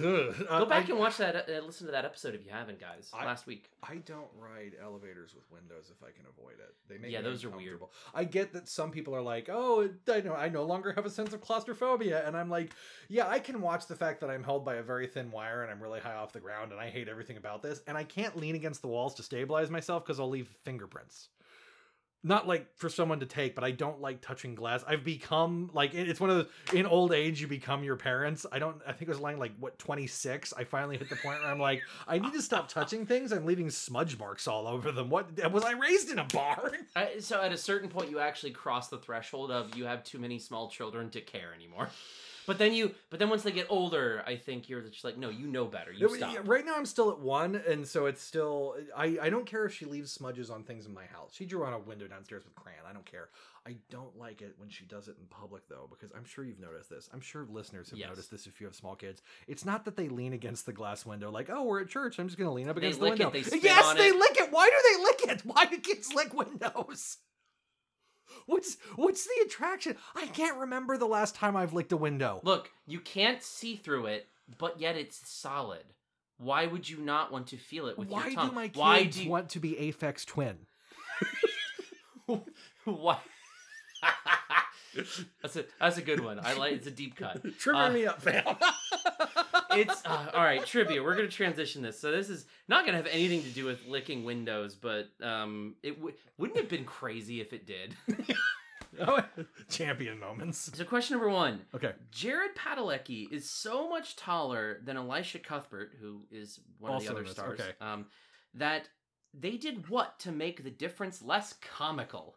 Go 0.02 0.66
back 0.66 0.86
I, 0.86 0.90
and 0.90 1.00
watch 1.00 1.18
that. 1.18 1.36
Uh, 1.36 1.66
listen 1.66 1.88
to 1.88 1.92
that 1.92 2.06
episode 2.06 2.36
if 2.36 2.46
you 2.46 2.52
haven't, 2.52 2.80
guys. 2.80 3.12
I- 3.14 3.26
last 3.26 3.48
week. 3.48 3.70
I 3.82 3.96
don't 3.98 4.28
ride 4.38 4.74
elevators 4.82 5.34
with 5.36 5.50
windows 5.52 5.92
if 5.92 6.04
I 6.04 6.12
can 6.12 6.26
avoid 6.26 6.54
it. 6.60 6.74
They 6.88 6.98
make 6.98 7.12
Yeah, 7.12 7.22
those 7.22 7.44
are 7.44 7.50
weird. 7.50 7.82
I 8.14 8.24
get 8.24 8.54
that 8.54 8.70
some 8.70 8.92
people 8.92 9.16
are 9.16 9.22
like, 9.22 9.50
"Oh, 9.52 9.90
I 10.10 10.22
know, 10.22 10.34
I 10.34 10.50
no 10.50 10.64
longer 10.64 10.94
have 10.94 11.06
a 11.06 11.10
sense 11.10 11.34
of 11.34 11.42
claustrophobia," 11.42 12.26
and 12.26 12.38
I'm 12.38 12.50
like, 12.50 12.72
"Yeah, 13.10 13.28
I 13.28 13.40
can 13.40 13.62
watch 13.62 13.88
the 13.88 13.96
fact 13.96 14.22
that 14.22 14.30
I'm 14.30 14.44
held 14.44 14.64
by 14.64 14.76
a 14.76 14.84
very 14.84 15.08
thin 15.08 15.32
wire 15.32 15.64
and 15.64 15.72
I'm 15.72 15.82
really 15.82 16.00
high 16.00 16.16
off 16.16 16.32
the 16.32 16.40
ground, 16.40 16.72
and 16.72 16.80
I 16.80 16.90
hate 16.90 17.08
everything 17.10 17.38
about 17.38 17.62
this, 17.62 17.82
and 17.88 17.98
I 17.98 18.04
can't 18.04 18.38
lean 18.38 18.56
against 18.56 18.82
the 18.82 18.88
walls 18.88 19.16
to 19.16 19.24
stabilize 19.24 19.70
myself 19.70 20.06
because 20.06 20.20
I'll 20.20 20.30
leave 20.30 20.48
fingerprints." 20.64 21.30
Not 22.24 22.48
like 22.48 22.68
for 22.78 22.90
someone 22.90 23.20
to 23.20 23.26
take, 23.26 23.54
but 23.54 23.64
I 23.64 23.72
don't 23.72 24.02
like 24.02 24.22
touching 24.22 24.56
glass. 24.56 24.84
I've 24.88 25.04
become 25.04 25.70
like 25.74 25.94
it's 25.94 26.20
one 26.20 26.30
of 26.30 26.38
those 26.38 26.48
in 26.74 26.86
old 26.86 27.12
age 27.12 27.42
you 27.42 27.48
become 27.48 27.84
your 27.84 27.98
parents. 27.98 28.46
I 28.52 28.60
don't. 28.60 28.78
I 28.88 28.94
think 28.94 29.04
it 29.04 29.10
was 29.10 29.20
line 29.20 29.38
like 29.38 29.52
what 29.60 29.78
twenty 29.78 30.08
six. 30.08 30.54
I 30.54 30.64
finally 30.64 30.98
hit 30.98 31.10
the 31.10 31.18
point 31.18 31.42
where 31.42 31.52
I'm 31.52 31.60
like, 31.60 31.82
I 32.08 32.20
need 32.20 32.34
to 32.34 32.42
stop 32.42 32.70
touching 32.70 33.06
things. 33.06 33.34
I'm 33.34 33.46
leaving 33.46 33.70
smudge 33.70 34.18
marks 34.18 34.48
all 34.48 34.68
over 34.68 34.92
them. 34.92 35.10
What 35.10 35.52
was 35.52 35.64
I 35.64 35.72
raised 35.72 36.10
in 36.10 36.20
a 36.20 36.26
barn? 36.26 36.72
I, 36.96 37.20
so 37.20 37.42
at 37.42 37.52
a 37.52 37.58
certain 37.58 37.90
point, 37.90 38.10
you 38.10 38.20
actually 38.20 38.52
cross 38.52 38.88
the 38.88 38.98
threshold 38.98 39.52
of 39.52 39.76
you 39.76 39.86
have 39.86 40.04
too 40.04 40.20
many 40.20 40.40
small 40.40 40.70
children 40.70 41.10
to 41.12 41.22
care 41.22 41.54
anymore. 41.54 41.90
But 42.46 42.58
then 42.58 42.74
you, 42.74 42.92
but 43.10 43.20
then 43.20 43.30
once 43.30 43.44
they 43.44 43.52
get 43.52 43.68
older, 43.70 44.24
I 44.28 44.36
think 44.36 44.68
you're 44.70 44.82
just 44.82 45.04
like, 45.04 45.18
no, 45.18 45.30
you 45.30 45.48
know 45.48 45.66
better. 45.66 45.92
You 45.92 46.14
stop. 46.16 46.36
Right 46.48 46.66
now, 46.66 46.76
I'm 46.76 46.86
still 46.86 47.10
at 47.12 47.20
one, 47.20 47.56
and 47.68 47.88
so 47.88 48.06
it's 48.06 48.22
still. 48.22 48.76
I 48.96 49.18
I 49.22 49.30
don't 49.30 49.46
care 49.46 49.66
if 49.66 49.74
she 49.74 49.86
leaves 49.86 50.12
smudges 50.12 50.50
on 50.50 50.64
things 50.64 50.86
in 50.86 50.94
my 50.94 51.06
house. 51.06 51.32
She 51.34 51.46
drew 51.46 51.64
on 51.66 51.74
a 51.74 51.80
window 51.80 52.08
downstairs 52.08 52.44
with 52.44 52.56
crayon. 52.56 52.82
I 52.90 52.94
don't 52.94 53.06
care. 53.06 53.30
I 53.66 53.78
don't 53.90 54.18
like 54.20 54.42
it 54.42 54.56
when 54.58 54.68
she 54.70 54.84
does 54.84 55.08
it 55.08 55.16
in 55.20 55.26
public 55.28 55.70
though, 55.70 55.88
because 55.90 56.12
I'm 56.12 56.26
sure 56.26 56.44
you've 56.44 56.60
noticed 56.60 56.90
this. 56.90 57.10
I'm 57.14 57.22
sure 57.22 57.46
listeners 57.50 57.90
have 57.92 58.00
Yes. 58.00 58.10
noticed 58.10 58.30
this 58.32 58.46
if 58.46 58.60
you 58.60 58.68
have 58.68 58.76
small 58.76 58.96
kids. 58.96 59.22
It's 59.48 59.64
not 59.64 59.86
that 59.86 59.96
they 59.96 60.10
lean 60.10 60.34
against 60.34 60.66
the 60.66 60.74
glass 60.74 61.06
window 61.06 61.32
like, 61.32 61.50
oh, 61.50 61.64
we're 61.64 61.82
at 61.82 61.88
church. 61.88 62.20
I'm 62.20 62.28
just 62.28 62.38
gonna 62.38 62.52
lean 62.52 62.68
up 62.68 62.76
They 62.76 62.88
against 62.88 63.00
lick 63.00 63.16
the 63.18 63.24
it, 63.24 63.26
window. 63.28 63.40
they 63.40 63.44
spit 63.44 63.64
yes, 63.64 63.94
they 63.94 64.10
it. 64.10 64.16
lick 64.18 64.36
it. 64.38 64.52
Why 64.52 64.70
do 64.70 64.98
they 64.98 65.04
lick 65.04 65.38
it? 65.38 65.46
Why 65.46 65.66
do 65.66 65.78
kids 65.78 66.14
lick 66.14 66.34
windows? 66.34 67.18
What's 68.46 68.78
what's 68.96 69.26
the 69.26 69.46
attraction? 69.46 69.96
I 70.16 70.28
can't 70.28 70.58
remember 70.58 70.98
the 70.98 71.06
last 71.06 71.36
time 71.36 71.56
I've 71.56 71.74
licked 71.74 71.92
a 71.92 71.98
window. 71.98 72.42
Look, 72.44 72.72
you 72.86 73.00
can't 73.00 73.42
see 73.44 73.76
through 73.76 74.08
it, 74.08 74.28
but 74.58 74.80
yet 74.80 74.96
it's 74.96 75.22
solid. 75.30 75.84
Why 76.38 76.66
would 76.66 76.90
you 76.90 76.98
not 76.98 77.32
want 77.32 77.48
to 77.48 77.58
feel 77.58 77.88
it 77.88 77.98
with 77.98 78.10
Why 78.10 78.22
your 78.22 78.30
do 78.32 78.36
tongue? 78.36 78.56
my 78.56 78.68
kids 78.68 78.78
Why 78.78 79.04
do 79.06 79.24
you, 79.24 79.30
want 79.30 79.50
to 79.50 79.60
be 79.60 79.74
Aphex 79.74 80.26
Twin? 80.26 80.58
Why? 82.86 83.20
that's 85.42 85.56
a 85.56 85.66
that's 85.80 85.98
a 85.98 86.02
good 86.02 86.20
one. 86.20 86.40
I 86.44 86.54
like 86.54 86.74
it's 86.74 86.88
a 86.88 86.92
deep 86.92 87.16
cut. 87.16 87.42
Trivia 87.60 87.84
Uh, 87.84 87.90
me 87.92 88.06
up, 88.06 88.22
fam. 88.22 88.44
It's 89.76 90.02
uh, 90.06 90.32
all 90.34 90.44
right 90.44 90.66
trivia 90.66 91.02
we're 91.02 91.16
gonna 91.16 91.28
transition 91.28 91.82
this 91.82 92.00
so 92.00 92.12
this 92.12 92.30
is 92.30 92.46
not 92.68 92.86
gonna 92.86 92.98
have 92.98 93.08
anything 93.08 93.42
to 93.44 93.50
do 93.50 93.66
with 93.66 93.86
licking 93.88 94.24
windows 94.24 94.76
but 94.76 95.10
um 95.22 95.76
it 95.84 95.96
w- 95.98 96.16
wouldn't 96.38 96.58
have 96.60 96.70
been 96.70 96.86
crazy 96.86 97.42
if 97.42 97.54
it 97.54 97.66
did 97.66 97.96
oh, 99.02 99.24
Champion 99.70 100.20
moments. 100.20 100.72
so 100.76 100.84
question 100.84 101.16
number 101.16 101.30
one 101.30 101.60
Okay. 101.74 101.94
jared 102.12 102.56
padalecki 102.56 103.32
is 103.32 103.50
so 103.50 103.90
much 103.90 104.16
taller 104.16 104.80
than 104.84 104.98
elisha 104.98 105.40
cuthbert 105.40 105.92
who 106.00 106.22
is 106.32 106.60
one 106.80 106.94
of 106.94 107.04
the 107.04 107.10
other 107.12 107.24
this, 107.24 107.32
stars 107.32 107.60
okay. 107.60 107.72
um 107.82 108.06
that 108.54 108.88
they 109.34 109.58
did 109.58 109.90
what 109.90 110.20
to 110.20 110.32
make 110.32 110.64
the 110.64 110.70
difference 110.70 111.22
less 111.22 111.54
comical 111.62 112.36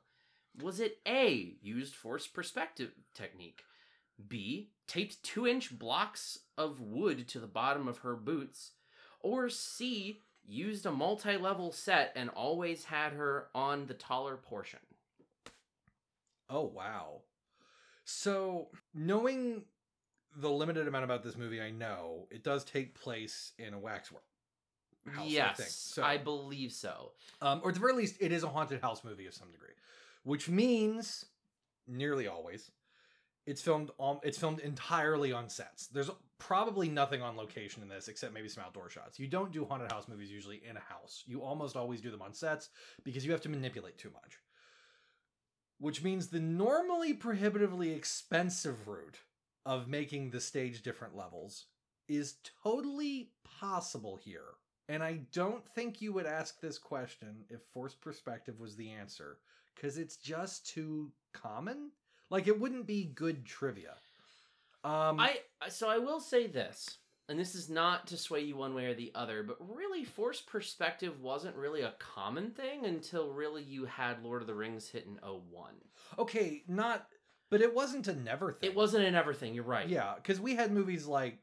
was 0.63 0.81
it 0.81 0.99
a 1.07 1.55
used 1.61 1.95
forced 1.95 2.33
perspective 2.33 2.91
technique 3.15 3.63
B. 4.29 4.71
Taped 4.87 5.23
two 5.23 5.47
inch 5.47 5.79
blocks 5.79 6.39
of 6.57 6.81
wood 6.81 7.27
to 7.29 7.41
the 7.41 7.47
bottom 7.47 7.89
of 7.89 7.99
her 7.99 8.15
boots. 8.15 8.73
Or 9.21 9.49
C. 9.49 10.21
Used 10.49 10.87
a 10.87 10.93
multi 10.93 11.37
level 11.37 11.73
set 11.73 12.13
and 12.15 12.31
always 12.31 12.85
had 12.85 13.13
her 13.13 13.49
on 13.55 13.87
the 13.87 13.95
taller 13.95 14.37
portion. 14.37 14.79
Oh 16.49 16.63
wow. 16.65 17.23
So 18.05 18.69
knowing 18.95 19.65
the 20.37 20.51
limited 20.51 20.87
amount 20.87 21.05
about 21.05 21.25
this 21.25 21.37
movie, 21.37 21.61
I 21.61 21.71
know 21.71 22.29
it 22.31 22.45
does 22.45 22.65
take 22.65 22.95
place 22.95 23.53
in 23.59 23.75
a 23.75 23.79
waxwork. 23.79 24.23
House, 25.09 25.29
yes, 25.29 25.51
I, 25.51 25.55
think. 25.55 25.71
So, 25.71 26.03
I 26.03 26.17
believe 26.17 26.73
so. 26.73 27.13
um, 27.41 27.61
or 27.63 27.69
at 27.69 27.75
the 27.75 27.81
very 27.81 27.93
least, 27.93 28.17
it 28.21 28.33
is 28.33 28.43
a 28.43 28.49
haunted 28.49 28.81
house 28.81 29.05
movie 29.05 29.27
of 29.27 29.35
some 29.35 29.51
degree, 29.51 29.75
which 30.25 30.49
means 30.49 31.27
nearly 31.87 32.27
always 32.27 32.71
it's 33.47 33.63
filmed 33.63 33.91
on 33.99 34.19
it's 34.23 34.39
filmed 34.39 34.61
entirely 34.61 35.33
on 35.33 35.49
sets. 35.49 35.87
There's 35.87 36.11
probably 36.39 36.89
nothing 36.89 37.23
on 37.23 37.37
location 37.37 37.83
in 37.83 37.89
this 37.89 38.09
except 38.09 38.35
maybe 38.35 38.49
some 38.49 38.65
outdoor 38.65 38.91
shots. 38.91 39.19
You 39.19 39.29
don't 39.29 39.53
do 39.53 39.65
haunted 39.65 39.91
house 39.91 40.09
movies 40.09 40.31
usually 40.31 40.63
in 40.69 40.77
a 40.77 40.81
house. 40.81 41.23
You 41.27 41.43
almost 41.43 41.77
always 41.77 42.01
do 42.01 42.11
them 42.11 42.23
on 42.23 42.35
sets 42.35 42.69
because 43.05 43.25
you 43.25 43.33
have 43.33 43.41
to 43.43 43.49
manipulate 43.49 43.99
too 43.99 44.11
much. 44.11 44.39
Which 45.79 46.03
means 46.03 46.29
the 46.29 46.41
normally 46.41 47.15
prohibitively 47.15 47.93
expensive 47.93 48.89
route 48.89 49.21
of 49.65 49.89
making 49.89 50.31
the 50.31 50.41
stage 50.41 50.83
different 50.83 51.17
levels 51.17 51.67
is 52.09 52.37
totally 52.63 53.31
possible 53.45 54.17
here. 54.17 54.55
And 54.89 55.03
I 55.03 55.21
don't 55.33 55.67
think 55.69 56.01
you 56.01 56.13
would 56.13 56.27
ask 56.27 56.61
this 56.61 56.79
question 56.79 57.45
if 57.51 57.61
forced 57.73 58.01
perspective 58.01 58.61
was 58.61 58.77
the 58.77 58.91
answer 58.91 59.39
because 59.75 59.99
it's 59.99 60.17
just 60.17 60.67
too 60.67 61.11
common. 61.33 61.91
Like 62.31 62.47
it 62.49 62.59
wouldn't 62.61 62.87
be 62.87 63.05
good 63.05 63.45
trivia. 63.45 63.95
Um, 64.85 65.19
I 65.19 65.39
so 65.69 65.89
I 65.89 65.99
will 65.99 66.21
say 66.21 66.47
this, 66.47 66.99
and 67.29 67.39
this 67.39 67.55
is 67.55 67.69
not 67.69 68.07
to 68.09 68.17
sway 68.17 68.41
you 68.41 68.57
one 68.57 68.75
way 68.75 68.87
or 68.87 68.95
the 68.95 69.11
other, 69.15 69.43
but 69.43 69.57
really 69.61 70.05
forced 70.05 70.47
perspective 70.47 71.21
wasn't 71.21 71.57
really 71.57 71.83
a 71.83 71.95
common 71.99 72.51
thing 72.51 72.85
until 72.85 73.33
really 73.33 73.63
you 73.63 73.85
had 73.85 74.23
Lord 74.23 74.43
of 74.43 74.47
the 74.47 74.55
Rings 74.55 74.89
hit 74.89 75.07
in 75.07 75.19
01. 75.23 75.73
okay, 76.21 76.63
not, 76.69 77.07
but 77.51 77.61
it 77.63 77.75
wasn't 77.75 78.07
a 78.07 78.15
never 78.15 78.53
thing. 78.53 78.71
It 78.71 78.77
wasn't 78.77 79.07
an 79.07 79.15
ever 79.17 79.35
thing, 79.35 79.55
you're 79.55 79.65
right. 79.65 79.89
Yeah, 79.89 80.15
because 80.17 80.41
we 80.41 80.55
had 80.55 80.71
movies 80.71 81.07
like 81.07 81.41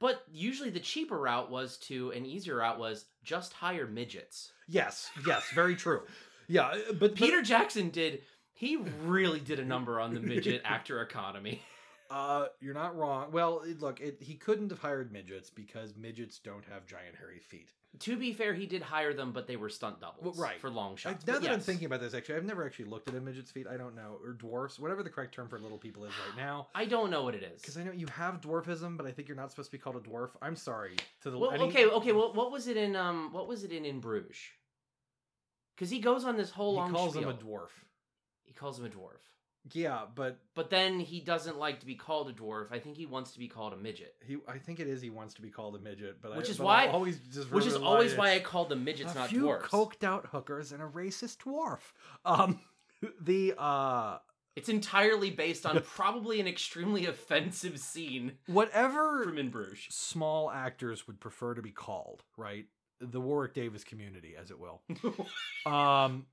But 0.00 0.22
usually 0.32 0.70
the 0.70 0.80
cheaper 0.80 1.18
route 1.18 1.50
was 1.50 1.76
to, 1.88 2.12
an 2.12 2.24
easier 2.24 2.56
route 2.56 2.78
was 2.78 3.04
just 3.22 3.52
hire 3.52 3.86
midgets. 3.86 4.52
yes, 4.68 5.10
yes, 5.26 5.50
very 5.54 5.76
true. 5.76 6.02
Yeah, 6.48 6.76
but 6.98 7.14
Peter 7.16 7.42
Jackson 7.42 7.90
did, 7.90 8.20
he 8.56 8.76
really 9.04 9.40
did 9.40 9.60
a 9.60 9.64
number 9.64 10.00
on 10.00 10.12
the 10.14 10.20
midget 10.20 10.62
actor 10.64 11.00
economy. 11.00 11.62
Uh, 12.08 12.46
you're 12.60 12.72
not 12.72 12.96
wrong. 12.96 13.32
Well, 13.32 13.64
look, 13.80 14.00
it, 14.00 14.18
he 14.20 14.34
couldn't 14.34 14.70
have 14.70 14.78
hired 14.78 15.10
midgets 15.10 15.50
because 15.50 15.96
midgets 15.96 16.38
don't 16.38 16.64
have 16.72 16.86
giant 16.86 17.16
hairy 17.18 17.40
feet. 17.40 17.72
to 17.98 18.16
be 18.16 18.32
fair, 18.32 18.54
he 18.54 18.64
did 18.64 18.80
hire 18.80 19.12
them, 19.12 19.32
but 19.32 19.48
they 19.48 19.56
were 19.56 19.68
stunt 19.68 20.00
doubles 20.00 20.22
Well, 20.38 20.46
right. 20.46 20.60
for 20.60 20.70
long 20.70 20.92
I, 20.92 20.94
shots. 20.94 21.26
now 21.26 21.32
But 21.32 21.42
that 21.42 21.50
I'm 21.50 21.58
thinking 21.58 21.86
about 21.86 22.00
this, 22.00 22.14
actually, 22.14 22.36
I've 22.36 22.44
never 22.44 22.64
actually 22.64 22.84
looked 22.84 23.08
at 23.08 23.16
a 23.16 23.20
midget's 23.20 23.50
feet. 23.50 23.66
I 23.68 23.76
don't 23.76 23.96
know, 23.96 24.18
or 24.24 24.34
dwarfs, 24.34 24.78
whatever 24.78 25.02
the 25.02 25.10
correct 25.10 25.34
term 25.34 25.48
for 25.48 25.58
little 25.58 25.78
people 25.78 26.04
is 26.04 26.12
right 26.28 26.36
now. 26.36 26.68
I 26.76 26.84
don't 26.84 27.10
know 27.10 27.24
what 27.24 27.34
it 27.34 27.42
is. 27.42 27.60
Because 27.60 27.76
I 27.76 27.82
know 27.82 27.90
you 27.90 28.06
have 28.12 28.40
dwarfism, 28.40 28.96
but 28.96 29.04
I 29.04 29.10
think 29.10 29.26
you're 29.26 29.36
not 29.36 29.50
supposed 29.50 29.72
to 29.72 29.76
be 29.76 29.78
called 29.82 29.96
a 29.96 29.98
dwarf. 30.08 30.28
I'm 30.40 30.54
sorry 30.54 30.94
to 31.22 31.30
the. 31.32 31.38
Well, 31.38 31.50
any- 31.50 31.64
okay, 31.64 31.86
okay. 31.86 32.12
Well, 32.12 32.32
what 32.34 32.52
was 32.52 32.68
it 32.68 32.76
in 32.76 32.94
um? 32.94 33.32
What 33.32 33.48
was 33.48 33.64
it 33.64 33.72
in 33.72 33.84
in 33.84 33.98
Bruges? 33.98 34.38
Because 35.74 35.90
he 35.90 35.98
goes 35.98 36.24
on 36.24 36.36
this 36.36 36.50
whole 36.50 36.74
He 36.74 36.76
long. 36.78 36.90
He 36.90 36.94
calls 36.94 37.14
spiel. 37.14 37.28
him 37.30 37.36
a 37.36 37.42
dwarf. 37.44 37.70
He 38.46 38.54
calls 38.54 38.78
him 38.78 38.86
a 38.86 38.88
dwarf. 38.88 39.20
Yeah, 39.72 40.02
but 40.14 40.38
But 40.54 40.70
then 40.70 41.00
he 41.00 41.20
doesn't 41.20 41.58
like 41.58 41.80
to 41.80 41.86
be 41.86 41.96
called 41.96 42.28
a 42.30 42.32
dwarf. 42.32 42.70
I 42.70 42.78
think 42.78 42.96
he 42.96 43.04
wants 43.04 43.32
to 43.32 43.38
be 43.40 43.48
called 43.48 43.72
a 43.72 43.76
midget. 43.76 44.14
he, 44.24 44.36
I 44.46 44.58
think 44.58 44.78
it 44.78 44.86
is 44.86 45.02
he 45.02 45.10
wants 45.10 45.34
to 45.34 45.42
be 45.42 45.50
called 45.50 45.74
a 45.74 45.80
midget, 45.80 46.22
but 46.22 46.36
Which 46.36 46.46
I, 46.46 46.50
is 46.50 46.58
but 46.58 46.64
why- 46.66 46.84
I'll 46.86 46.92
always 46.92 47.18
just 47.32 47.50
Which 47.50 47.66
is 47.66 47.72
remember 47.74 47.88
always 47.94 48.12
line 48.12 48.18
why 48.18 48.34
I 48.34 48.38
call 48.40 48.64
them 48.66 48.84
midgets, 48.84 49.12
a 49.12 49.18
not 49.18 49.28
few 49.30 49.40
dwarfs. 49.40 49.68
coked 49.68 50.04
out 50.04 50.26
hookers 50.26 50.70
and 50.70 50.80
a 50.80 50.86
racist 50.86 51.38
dwarf. 51.38 51.80
Um, 52.24 52.60
the 53.20 53.54
uh, 53.58 54.18
It's 54.54 54.68
entirely 54.68 55.30
based 55.30 55.66
on 55.66 55.82
probably 55.82 56.38
an 56.38 56.46
extremely 56.46 57.06
offensive 57.06 57.80
scene 57.80 58.34
whatever 58.46 59.24
from 59.24 59.36
In 59.36 59.50
Bruges. 59.50 59.86
small 59.92 60.48
actors 60.48 61.08
would 61.08 61.18
prefer 61.18 61.54
to 61.54 61.62
be 61.62 61.72
called, 61.72 62.22
right? 62.36 62.66
The 63.00 63.20
Warwick 63.20 63.52
Davis 63.52 63.82
community, 63.82 64.36
as 64.40 64.50
it 64.52 64.58
will. 64.60 64.80
um, 65.70 66.26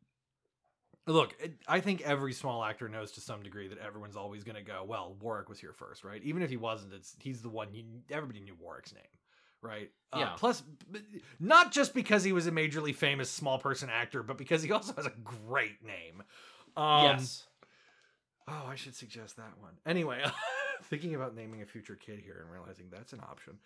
look, 1.08 1.36
it- 1.40 1.56
I 1.68 1.80
think 1.80 2.02
every 2.02 2.34
small 2.34 2.64
actor 2.64 2.88
knows 2.90 3.12
to 3.14 3.22
some 3.22 3.44
degree 3.44 3.68
that 3.68 3.78
everyone's 3.80 4.16
always 4.16 4.44
going 4.44 4.56
to 4.56 4.62
go, 4.64 4.84
well, 4.88 5.16
Warwick 5.20 5.50
was 5.50 5.60
here 5.60 5.74
first, 5.74 6.04
right? 6.04 6.22
Even 6.24 6.42
if 6.42 6.50
he 6.50 6.58
wasn't, 6.58 6.94
it's 6.94 7.16
he's 7.20 7.42
the 7.42 7.50
one. 7.50 7.74
You, 7.74 7.84
everybody 8.10 8.40
knew 8.40 8.56
Warwick's 8.60 8.94
name, 8.94 9.04
right? 9.62 9.92
Uh, 10.14 10.20
Yeah. 10.20 10.34
plus, 10.38 10.64
not 11.40 11.72
just 11.72 11.94
because 11.94 12.24
he 12.24 12.32
was 12.32 12.48
a 12.48 12.52
majorly 12.52 12.96
famous 12.96 13.30
small 13.30 13.60
person 13.60 13.90
actor, 13.90 14.24
but 14.24 14.38
because 14.38 14.64
he 14.64 14.72
also 14.74 14.94
has 14.96 15.06
a 15.06 15.14
great 15.24 15.84
name. 15.84 16.24
Um, 16.78 17.04
yes. 17.04 17.44
Oh, 18.48 18.66
I 18.68 18.76
should 18.76 18.96
suggest 18.96 19.38
that 19.38 19.54
one. 19.62 19.74
Anyway, 19.86 20.22
thinking 20.84 21.16
about 21.16 21.34
naming 21.36 21.62
a 21.62 21.66
future 21.66 21.96
kid 21.96 22.20
here 22.20 22.40
and 22.42 22.52
realizing 22.52 22.88
that's 22.92 23.14
an 23.14 23.22
option. 23.22 23.58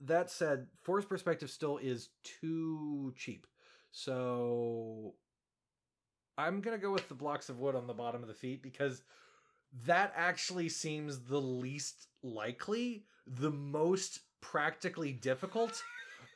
That 0.00 0.30
said, 0.30 0.68
Force 0.82 1.04
Perspective 1.04 1.50
still 1.50 1.76
is 1.78 2.08
too 2.22 3.12
cheap. 3.14 3.46
So 3.90 5.14
I'm 6.38 6.60
going 6.60 6.76
to 6.76 6.82
go 6.82 6.92
with 6.92 7.08
the 7.08 7.14
blocks 7.14 7.48
of 7.48 7.58
wood 7.58 7.74
on 7.74 7.86
the 7.86 7.92
bottom 7.94 8.22
of 8.22 8.28
the 8.28 8.34
feet 8.34 8.62
because 8.62 9.02
that 9.86 10.12
actually 10.16 10.68
seems 10.68 11.20
the 11.20 11.40
least 11.40 12.08
likely, 12.22 13.04
the 13.26 13.50
most 13.50 14.20
practically 14.40 15.12
difficult. 15.12 15.82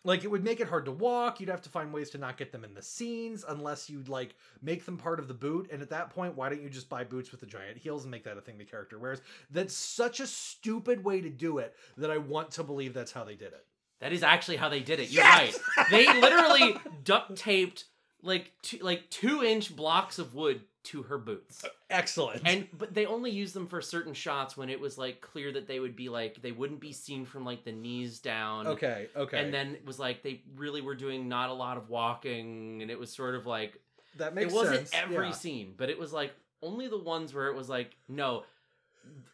Like 0.05 0.22
it 0.22 0.30
would 0.30 0.44
make 0.44 0.61
it 0.61 0.68
hard 0.68 0.84
to 0.84 0.92
walk. 0.92 1.40
You'd 1.40 1.49
have 1.49 1.62
to 1.62 1.68
find 1.68 1.92
ways 1.92 2.11
to 2.11 2.18
not 2.18 2.36
get 2.36 2.53
them 2.53 2.62
in 2.62 2.74
the 2.74 2.82
scenes 2.82 3.44
unless 3.49 3.90
you'd 3.90 4.09
like 4.09 4.36
make 4.62 4.84
them 4.86 4.97
part 4.97 5.18
of 5.18 5.26
the 5.26 5.34
boot. 5.34 5.68
And 5.72 5.82
at 5.82 5.90
that 5.90 6.11
point, 6.11 6.36
why 6.36 6.49
don't 6.49 6.62
you 6.62 6.70
just 6.70 6.88
buy 6.88 7.03
boots 7.03 7.32
with 7.32 7.40
the 7.40 7.47
giant 7.47 7.76
heels 7.76 8.05
and 8.05 8.11
make 8.12 8.22
that 8.24 8.36
a 8.38 8.40
thing 8.40 8.57
the 8.57 8.64
character 8.64 9.01
wears? 9.01 9.20
That's 9.51 9.74
such 9.74 10.20
a 10.20 10.26
stupid 10.28 11.03
way 11.03 11.20
to 11.20 11.28
do 11.28 11.59
it 11.59 11.74
that 11.97 12.11
I 12.12 12.18
want 12.18 12.53
to 12.53 12.62
believe 12.62 12.94
that's 12.94 13.11
how 13.11 13.24
they 13.24 13.34
did 13.34 13.49
it. 13.49 13.66
That 14.01 14.12
is 14.12 14.22
actually 14.22 14.59
how 14.59 14.68
they 14.68 14.80
did 14.80 15.01
it. 15.01 15.11
You're 15.11 15.24
Yes! 15.24 15.59
right. 15.76 15.86
They 15.90 16.20
literally 16.20 16.76
duct 17.03 17.34
taped 17.36 17.86
like 18.23 18.53
two, 18.62 18.79
like 18.79 19.09
two 19.11 19.43
inch 19.43 19.75
blocks 19.75 20.19
of 20.19 20.35
wood 20.35 20.62
to 20.85 21.03
her 21.03 21.19
boots. 21.19 21.64
Uh, 21.64 21.69
excellent. 21.91 22.43
And 22.45 22.69
but 22.77 22.95
they 22.95 23.07
only 23.07 23.31
used 23.31 23.55
them 23.55 23.67
for 23.67 23.81
certain 23.81 24.14
shots 24.14 24.57
when 24.57 24.71
it 24.71 24.81
was 24.81 24.97
like 24.97 25.21
clear 25.21 25.53
that 25.53 25.67
they 25.67 25.81
would 25.81 25.97
be 25.97 26.09
like 26.09 26.41
they 26.43 26.53
wouldn't 26.53 26.81
be 26.81 26.93
seen 26.93 27.25
from 27.25 27.45
like 27.45 27.64
the 27.64 27.73
knees 27.73 28.21
down. 28.21 28.67
okay, 28.69 29.09
okay. 29.17 29.39
And 29.39 29.53
then 29.53 29.75
it 29.75 29.85
was 29.85 29.99
like 29.99 30.23
they 30.23 30.43
really 30.57 30.81
were 30.81 30.95
doing 30.95 31.29
not 31.29 31.51
a 31.51 31.55
lot 31.55 31.77
of 31.77 31.89
walking 31.89 32.83
and 32.83 32.91
it 32.91 32.99
was 32.99 33.12
sort 33.12 33.35
of 33.35 33.47
like 33.47 33.81
that 34.17 34.35
makes 34.35 34.53
it 34.53 34.57
wasn't 34.57 34.89
sense. 34.89 34.93
every 34.95 35.27
yeah. 35.27 35.33
scene, 35.33 35.75
but 35.77 35.91
it 35.91 35.99
was 35.99 36.12
like 36.12 36.33
only 36.62 36.89
the 36.89 36.99
ones 36.99 37.35
where 37.35 37.49
it 37.49 37.57
was 37.57 37.69
like 37.69 37.97
no, 38.09 38.45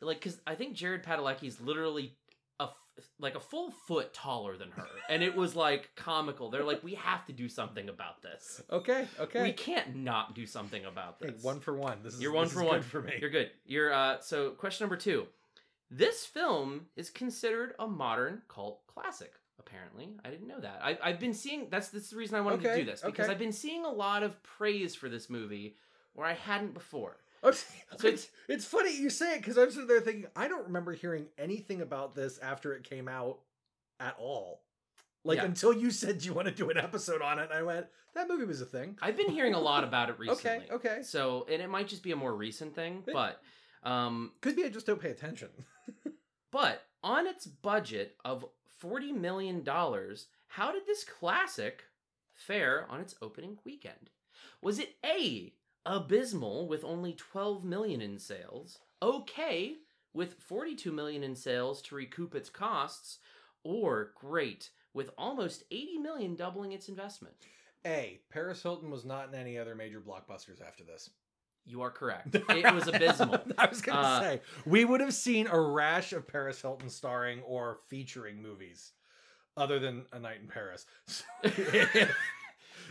like 0.00 0.20
because 0.20 0.40
I 0.46 0.54
think 0.54 0.74
Jared 0.74 1.04
Padalecki 1.04 1.44
is 1.44 1.60
literally 1.60 2.14
like 3.18 3.34
a 3.34 3.40
full 3.40 3.70
foot 3.70 4.12
taller 4.12 4.56
than 4.56 4.70
her, 4.70 4.86
and 5.08 5.22
it 5.22 5.34
was 5.34 5.56
like 5.56 5.90
comical. 5.96 6.50
They're 6.50 6.64
like, 6.64 6.82
we 6.82 6.94
have 6.94 7.24
to 7.26 7.32
do 7.32 7.48
something 7.48 7.88
about 7.88 8.22
this. 8.22 8.62
Okay, 8.70 9.06
okay. 9.18 9.42
We 9.42 9.52
can't 9.52 9.96
not 9.96 10.34
do 10.34 10.46
something 10.46 10.84
about 10.84 11.16
Hey, 11.20 11.30
this. 11.30 11.42
one 11.42 11.60
for 11.60 11.76
one. 11.76 11.98
This 12.02 12.14
is 12.14 12.20
You're 12.20 12.32
one 12.32 12.48
for 12.48 12.64
one 12.64 12.82
for 12.82 13.02
me. 13.02 13.14
You're 13.20 13.30
good. 13.30 13.50
You're 13.64 13.92
uh. 13.92 14.20
So 14.20 14.50
question 14.50 14.84
number 14.84 14.96
two. 14.96 15.26
This 15.90 16.24
film 16.24 16.86
is 16.96 17.10
considered 17.10 17.74
a 17.78 17.86
modern 17.86 18.42
cult 18.48 18.86
classic. 18.86 19.32
Apparently, 19.58 20.08
I 20.24 20.30
didn't 20.30 20.48
know 20.48 20.60
that. 20.60 20.80
I, 20.82 20.98
I've 21.02 21.20
been 21.20 21.34
seeing. 21.34 21.68
That's 21.70 21.88
that's 21.88 22.10
the 22.10 22.16
reason 22.16 22.36
I 22.36 22.40
wanted 22.40 22.62
to 22.62 22.76
do 22.76 22.84
this 22.84 23.00
because 23.00 23.24
okay. 23.24 23.32
I've 23.32 23.38
been 23.38 23.52
seeing 23.52 23.84
a 23.84 23.90
lot 23.90 24.22
of 24.22 24.42
praise 24.42 24.94
for 24.94 25.08
this 25.08 25.30
movie 25.30 25.76
where 26.14 26.26
I 26.26 26.34
hadn't 26.34 26.74
before. 26.74 27.18
So 27.42 28.08
it's 28.08 28.28
it's 28.48 28.64
funny 28.64 28.96
you 28.96 29.10
say 29.10 29.34
it 29.34 29.38
because 29.38 29.58
I'm 29.58 29.70
sitting 29.70 29.86
there 29.88 30.00
thinking 30.00 30.26
I 30.36 30.48
don't 30.48 30.66
remember 30.66 30.92
hearing 30.92 31.26
anything 31.38 31.80
about 31.80 32.14
this 32.14 32.38
after 32.38 32.72
it 32.74 32.84
came 32.84 33.08
out 33.08 33.38
at 34.00 34.14
all. 34.18 34.62
Like 35.24 35.38
Yeah. 35.38 35.44
until 35.44 35.72
you 35.72 35.90
said 35.90 36.24
you 36.24 36.32
want 36.34 36.48
to 36.48 36.54
do 36.54 36.70
an 36.70 36.78
episode 36.78 37.22
on 37.22 37.38
it, 37.38 37.44
and 37.44 37.52
I 37.52 37.62
went, 37.62 37.86
"That 38.14 38.28
movie 38.28 38.44
was 38.44 38.60
a 38.60 38.66
thing." 38.66 38.98
I've 39.00 39.16
been 39.16 39.30
hearing 39.30 39.54
a 39.54 39.60
lot 39.60 39.84
about 39.84 40.08
it 40.10 40.18
recently. 40.20 40.50
Okay, 40.50 40.66
okay. 40.72 41.02
So 41.02 41.46
and 41.50 41.62
it 41.62 41.68
might 41.68 41.88
just 41.88 42.02
be 42.02 42.12
a 42.12 42.16
more 42.16 42.34
recent 42.34 42.74
thing, 42.74 43.04
It- 43.06 43.12
but 43.14 43.40
um, 43.84 44.32
Could 44.40 44.56
be 44.56 44.64
I 44.64 44.68
just 44.68 44.86
don't 44.86 45.00
pay 45.00 45.10
attention. 45.10 45.48
But 46.50 46.82
on 47.02 47.26
its 47.26 47.46
budget 47.46 48.16
of 48.26 48.44
$40 48.82 49.14
million, 49.18 49.64
how 50.48 50.70
did 50.70 50.86
this 50.86 51.02
classic 51.02 51.84
fare 52.34 52.86
on 52.90 53.00
its 53.00 53.14
opening 53.22 53.56
weekend? 53.64 54.10
Was 54.60 54.78
it 54.78 54.94
A, 55.02 55.54
abysmal 55.86 56.68
with 56.68 56.84
only 56.84 57.12
12 57.14 57.64
million 57.64 58.00
in 58.00 58.18
sales, 58.18 58.78
okay 59.00 59.76
with 60.14 60.34
42 60.42 60.92
million 60.92 61.22
in 61.22 61.34
sales 61.34 61.80
to 61.82 61.94
recoup 61.94 62.34
its 62.34 62.50
costs, 62.50 63.18
or 63.64 64.12
great 64.14 64.70
with 64.94 65.10
almost 65.16 65.64
80 65.70 65.98
million 65.98 66.34
doubling 66.36 66.72
its 66.72 66.88
investment? 66.88 67.34
A. 67.86 68.20
Paris 68.30 68.62
Hilton 68.62 68.90
was 68.90 69.04
not 69.04 69.28
in 69.28 69.34
any 69.34 69.58
other 69.58 69.74
major 69.74 70.00
blockbusters 70.00 70.60
after 70.66 70.84
this. 70.84 71.10
You 71.64 71.80
are 71.82 71.90
correct. 71.90 72.34
It 72.50 72.74
was 72.74 72.88
abysmal. 72.88 73.38
I 73.58 73.66
was 73.66 73.80
gonna 73.80 74.00
Uh, 74.00 74.20
say 74.20 74.40
we 74.66 74.84
would 74.84 75.00
have 75.00 75.14
seen 75.14 75.46
a 75.46 75.58
rash 75.60 76.12
of 76.12 76.26
Paris 76.28 76.60
Hilton 76.60 76.90
starring 76.90 77.40
or 77.42 77.78
featuring 77.88 78.42
movies, 78.42 78.92
other 79.56 79.78
than 79.78 80.04
A 80.12 80.18
Night 80.18 80.40
in 80.40 80.48
Paris. 80.48 80.84
If, 81.44 82.14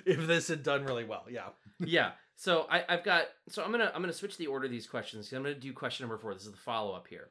if 0.05 0.25
this 0.27 0.47
had 0.47 0.63
done 0.63 0.83
really 0.85 1.03
well, 1.03 1.25
yeah. 1.29 1.49
yeah. 1.79 2.11
So 2.41 2.65
I, 2.71 2.83
I've 2.89 3.03
got. 3.03 3.25
So 3.49 3.63
I'm 3.63 3.69
gonna 3.69 3.91
I'm 3.93 4.01
gonna 4.01 4.11
switch 4.11 4.35
the 4.35 4.47
order 4.47 4.65
of 4.65 4.71
these 4.71 4.87
questions. 4.87 5.31
I'm 5.31 5.43
gonna 5.43 5.53
do 5.53 5.71
question 5.73 6.05
number 6.05 6.17
four. 6.17 6.33
This 6.33 6.45
is 6.45 6.51
the 6.51 6.57
follow 6.57 6.91
up 6.93 7.07
here. 7.07 7.29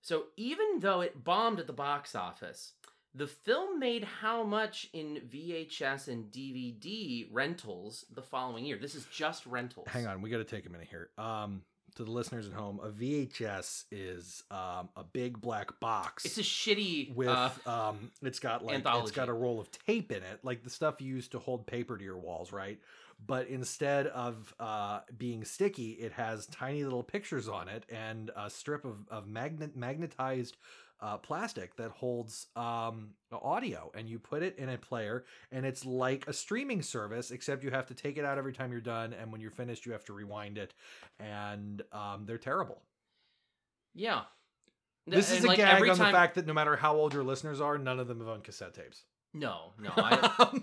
So 0.00 0.24
even 0.38 0.78
though 0.78 1.02
it 1.02 1.22
bombed 1.22 1.60
at 1.60 1.66
the 1.66 1.74
box 1.74 2.14
office, 2.14 2.72
the 3.14 3.26
film 3.26 3.78
made 3.78 4.02
how 4.02 4.42
much 4.42 4.88
in 4.94 5.20
VHS 5.30 6.08
and 6.08 6.32
DVD 6.32 7.28
rentals 7.30 8.06
the 8.14 8.22
following 8.22 8.64
year? 8.64 8.78
This 8.78 8.94
is 8.94 9.04
just 9.12 9.44
rentals. 9.44 9.88
Hang 9.88 10.06
on, 10.06 10.22
we 10.22 10.30
got 10.30 10.38
to 10.38 10.44
take 10.44 10.64
a 10.64 10.70
minute 10.70 10.88
here. 10.88 11.10
Um, 11.18 11.60
to 11.96 12.04
the 12.04 12.10
listeners 12.10 12.46
at 12.46 12.54
home, 12.54 12.80
a 12.82 12.88
VHS 12.88 13.84
is 13.90 14.42
um, 14.50 14.88
a 14.96 15.04
big 15.04 15.38
black 15.38 15.78
box. 15.80 16.24
It's 16.24 16.38
a 16.38 16.42
shitty 16.42 17.14
with 17.14 17.28
uh, 17.28 17.50
um, 17.66 18.10
it's 18.22 18.38
got 18.38 18.64
like 18.64 18.82
it's 18.86 19.10
got 19.10 19.28
a 19.28 19.34
roll 19.34 19.60
of 19.60 19.68
tape 19.86 20.12
in 20.12 20.22
it, 20.22 20.40
like 20.42 20.62
the 20.64 20.70
stuff 20.70 21.02
you 21.02 21.14
use 21.14 21.28
to 21.28 21.38
hold 21.38 21.66
paper 21.66 21.98
to 21.98 22.02
your 22.02 22.16
walls, 22.16 22.52
right? 22.52 22.78
But 23.26 23.48
instead 23.48 24.06
of 24.08 24.54
uh, 24.58 25.00
being 25.16 25.44
sticky, 25.44 25.90
it 25.92 26.12
has 26.12 26.46
tiny 26.46 26.84
little 26.84 27.02
pictures 27.02 27.48
on 27.48 27.68
it 27.68 27.84
and 27.88 28.30
a 28.36 28.48
strip 28.50 28.84
of 28.84 29.06
of 29.08 29.26
magnet 29.28 29.76
magnetized 29.76 30.56
uh, 31.00 31.16
plastic 31.16 31.76
that 31.76 31.90
holds 31.90 32.46
um, 32.56 33.10
audio, 33.32 33.90
and 33.94 34.08
you 34.08 34.18
put 34.18 34.42
it 34.42 34.58
in 34.58 34.68
a 34.68 34.76
player, 34.76 35.24
and 35.50 35.64
it's 35.64 35.86
like 35.86 36.26
a 36.28 36.32
streaming 36.32 36.82
service, 36.82 37.30
except 37.30 37.64
you 37.64 37.70
have 37.70 37.86
to 37.86 37.94
take 37.94 38.18
it 38.18 38.24
out 38.24 38.36
every 38.36 38.52
time 38.52 38.70
you're 38.70 38.80
done, 38.82 39.14
and 39.14 39.32
when 39.32 39.40
you're 39.40 39.50
finished, 39.50 39.86
you 39.86 39.92
have 39.92 40.04
to 40.04 40.12
rewind 40.12 40.58
it, 40.58 40.74
and 41.18 41.80
um, 41.92 42.24
they're 42.26 42.36
terrible. 42.38 42.82
yeah. 43.94 44.22
This 45.06 45.30
And, 45.30 45.38
is 45.38 45.44
a 45.44 45.48
like, 45.48 45.56
gag 45.56 45.80
on 45.88 45.96
time- 45.96 46.06
the 46.06 46.12
fact 46.12 46.34
that 46.34 46.46
no 46.46 46.52
matter 46.52 46.76
how 46.76 46.94
old 46.94 47.14
your 47.14 47.24
listeners 47.24 47.60
are, 47.60 47.78
none 47.78 47.98
of 47.98 48.06
them 48.06 48.18
have 48.20 48.28
owned 48.28 48.44
cassette 48.44 48.74
tapes. 48.74 49.04
No, 49.32 49.72
no. 49.80 49.90
I, 49.96 50.60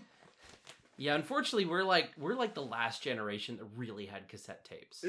yeah, 0.98 1.16
unfortunately, 1.16 1.66
we're 1.66 1.84
like 1.84 2.12
we're 2.18 2.36
like 2.36 2.54
the 2.56 2.64
last 2.64 3.02
generation 3.04 3.58
that 3.58 3.66
really 3.76 4.06
had 4.08 4.28
cassette 4.28 4.66
tapes. 4.66 5.06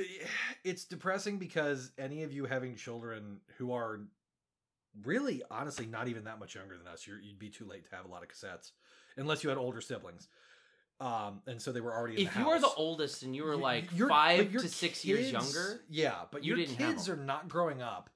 it's 0.64 0.84
depressing 0.84 1.38
because 1.38 1.90
any 1.98 2.22
of 2.22 2.32
you 2.32 2.44
having 2.44 2.76
children 2.76 3.40
who 3.56 3.72
are 3.72 4.00
really 5.04 5.42
honestly 5.50 5.86
not 5.86 6.08
even 6.08 6.24
that 6.24 6.38
much 6.38 6.54
younger 6.56 6.76
than 6.76 6.86
us 6.88 7.06
you're, 7.06 7.20
you'd 7.20 7.38
be 7.38 7.50
too 7.50 7.64
late 7.64 7.88
to 7.88 7.94
have 7.94 8.04
a 8.04 8.08
lot 8.08 8.22
of 8.22 8.28
cassettes 8.28 8.72
unless 9.16 9.42
you 9.44 9.48
had 9.48 9.58
older 9.58 9.80
siblings. 9.80 10.28
Um 11.00 11.40
and 11.46 11.62
so 11.62 11.70
they 11.70 11.80
were 11.80 11.94
already 11.94 12.20
in 12.22 12.26
If 12.26 12.36
you 12.36 12.48
are 12.48 12.58
the 12.60 12.72
oldest 12.76 13.22
and 13.22 13.36
you 13.36 13.44
were 13.44 13.56
like 13.56 13.96
your- 13.96 14.08
five 14.08 14.50
to 14.52 14.68
six 14.68 15.04
years 15.04 15.30
younger, 15.30 15.80
yeah 15.88 16.14
but 16.32 16.42
you 16.42 16.56
your 16.56 16.66
didn't 16.66 16.76
kids 16.78 17.08
are 17.08 17.16
not 17.16 17.48
growing 17.48 17.80
up 17.80 18.10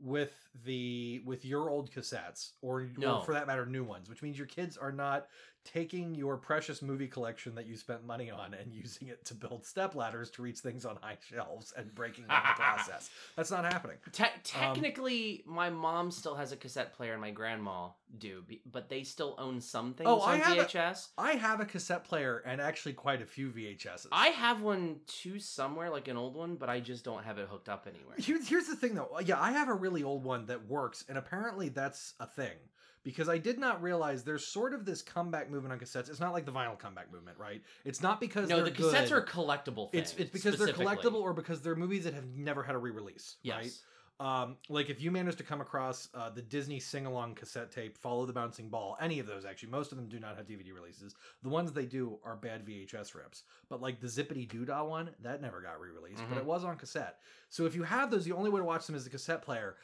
with 0.00 0.32
the 0.64 1.22
with 1.24 1.44
your 1.44 1.68
old 1.70 1.90
cassettes 1.90 2.52
or, 2.62 2.88
No. 2.96 3.18
or 3.18 3.24
for 3.24 3.32
that 3.34 3.46
matter 3.46 3.66
new 3.66 3.84
ones 3.84 4.08
which 4.08 4.22
means 4.22 4.38
your 4.38 4.46
kids 4.46 4.76
are 4.76 4.92
not 4.92 5.26
taking 5.64 6.14
your 6.14 6.36
precious 6.36 6.80
movie 6.80 7.08
collection 7.08 7.56
that 7.56 7.66
you 7.66 7.76
spent 7.76 8.06
money 8.06 8.30
on 8.30 8.54
and 8.54 8.72
using 8.72 9.08
it 9.08 9.24
to 9.24 9.34
build 9.34 9.66
step 9.66 9.96
ladders 9.96 10.30
to 10.30 10.40
reach 10.40 10.58
things 10.60 10.84
on 10.86 10.96
high 11.02 11.18
shelves 11.28 11.72
and 11.76 11.92
breaking 11.92 12.24
the 12.28 12.34
process 12.56 13.10
that's 13.34 13.50
not 13.50 13.64
happening 13.64 13.96
Te- 14.12 14.22
um, 14.24 14.30
technically, 14.44 15.42
my 15.44 15.68
mom 15.70 16.10
still 16.12 16.34
has 16.36 16.52
a 16.52 16.56
cassette 16.56 16.92
player, 16.94 17.12
and 17.12 17.20
my 17.20 17.30
grandma 17.32 17.88
do, 18.18 18.44
but 18.70 18.88
they 18.88 19.02
still 19.02 19.34
own 19.38 19.60
some 19.60 19.92
things 19.94 20.08
Oh, 20.08 20.20
on 20.20 20.34
I 20.34 20.36
have 20.36 20.56
VHS. 20.68 21.08
I 21.18 21.32
have 21.32 21.60
a 21.60 21.64
cassette 21.64 22.04
player 22.04 22.42
and 22.46 22.60
actually 22.60 22.92
quite 22.92 23.20
a 23.20 23.26
few 23.26 23.50
VHSs. 23.50 24.06
I 24.12 24.28
have 24.28 24.62
one 24.62 25.00
too 25.08 25.40
somewhere, 25.40 25.90
like 25.90 26.06
an 26.08 26.16
old 26.16 26.36
one, 26.36 26.54
but 26.54 26.68
I 26.68 26.78
just 26.78 27.04
don't 27.04 27.24
have 27.24 27.38
it 27.38 27.48
hooked 27.48 27.68
up 27.68 27.88
anywhere. 27.92 28.14
Here- 28.18 28.40
Here's 28.40 28.66
the 28.68 28.76
thing 28.76 28.94
though. 28.94 29.18
Yeah, 29.24 29.40
I 29.40 29.50
have 29.50 29.68
a 29.68 29.74
really 29.74 30.04
old 30.04 30.22
one 30.24 30.45
that 30.46 30.66
works, 30.68 31.04
and 31.08 31.18
apparently 31.18 31.68
that's 31.68 32.14
a 32.20 32.26
thing. 32.26 32.56
Because 33.02 33.28
I 33.28 33.38
did 33.38 33.58
not 33.60 33.80
realize 33.82 34.24
there's 34.24 34.44
sort 34.44 34.74
of 34.74 34.84
this 34.84 35.00
comeback 35.00 35.48
movement 35.48 35.72
on 35.72 35.78
cassettes. 35.78 36.10
It's 36.10 36.18
not 36.18 36.32
like 36.32 36.44
the 36.44 36.50
vinyl 36.50 36.76
comeback 36.76 37.12
movement, 37.12 37.38
right? 37.38 37.62
It's 37.84 38.02
not 38.02 38.20
because 38.20 38.48
No, 38.48 38.64
the 38.64 38.72
cassettes 38.72 39.10
good. 39.10 39.12
are 39.12 39.22
collectible 39.24 39.92
thing. 39.92 40.00
It's 40.00 40.14
it's 40.14 40.30
because 40.30 40.58
they're 40.58 40.74
collectible 40.74 41.20
or 41.22 41.32
because 41.32 41.62
they're 41.62 41.76
movies 41.76 42.02
that 42.04 42.14
have 42.14 42.26
never 42.26 42.64
had 42.64 42.74
a 42.74 42.78
re-release, 42.78 43.36
right? 43.48 43.70
Um, 44.18 44.56
like 44.70 44.88
if 44.88 45.00
you 45.02 45.10
manage 45.10 45.36
to 45.36 45.42
come 45.44 45.60
across 45.60 46.08
uh, 46.14 46.30
the 46.30 46.40
Disney 46.40 46.80
sing-along 46.80 47.34
cassette 47.34 47.70
tape, 47.70 47.98
"Follow 47.98 48.24
the 48.24 48.32
Bouncing 48.32 48.70
Ball," 48.70 48.96
any 48.98 49.18
of 49.18 49.26
those 49.26 49.44
actually, 49.44 49.68
most 49.68 49.92
of 49.92 49.98
them 49.98 50.08
do 50.08 50.18
not 50.18 50.38
have 50.38 50.46
DVD 50.46 50.72
releases. 50.74 51.14
The 51.42 51.50
ones 51.50 51.70
they 51.70 51.84
do 51.84 52.18
are 52.24 52.34
bad 52.34 52.64
VHS 52.66 53.14
rips. 53.14 53.42
But 53.68 53.82
like 53.82 54.00
the 54.00 54.06
Zippity 54.06 54.48
Doodah 54.48 54.88
one, 54.88 55.10
that 55.20 55.42
never 55.42 55.60
got 55.60 55.78
re-released, 55.80 56.22
but 56.30 56.36
Mhm. 56.36 56.40
it 56.40 56.46
was 56.46 56.64
on 56.64 56.78
cassette. 56.78 57.20
So 57.50 57.66
if 57.66 57.74
you 57.74 57.82
have 57.82 58.10
those, 58.10 58.24
the 58.24 58.32
only 58.32 58.48
way 58.48 58.58
to 58.60 58.64
watch 58.64 58.86
them 58.86 58.96
is 58.96 59.04
the 59.04 59.10
cassette 59.10 59.42
player. 59.42 59.76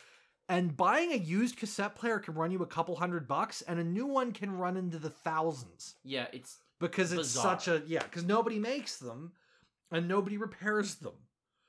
And 0.52 0.76
buying 0.76 1.12
a 1.12 1.16
used 1.16 1.56
cassette 1.56 1.94
player 1.94 2.18
can 2.18 2.34
run 2.34 2.50
you 2.50 2.62
a 2.62 2.66
couple 2.66 2.94
hundred 2.94 3.26
bucks, 3.26 3.62
and 3.62 3.80
a 3.80 3.84
new 3.84 4.04
one 4.04 4.32
can 4.32 4.58
run 4.58 4.76
into 4.76 4.98
the 4.98 5.08
thousands. 5.08 5.94
Yeah, 6.04 6.26
it's 6.30 6.58
because 6.78 7.10
it's 7.10 7.32
Bizarre. 7.32 7.58
such 7.58 7.68
a 7.68 7.82
yeah 7.86 8.02
because 8.02 8.24
nobody 8.24 8.58
makes 8.58 8.98
them 8.98 9.32
and 9.90 10.06
nobody 10.06 10.36
repairs 10.36 10.96
them. 10.96 11.14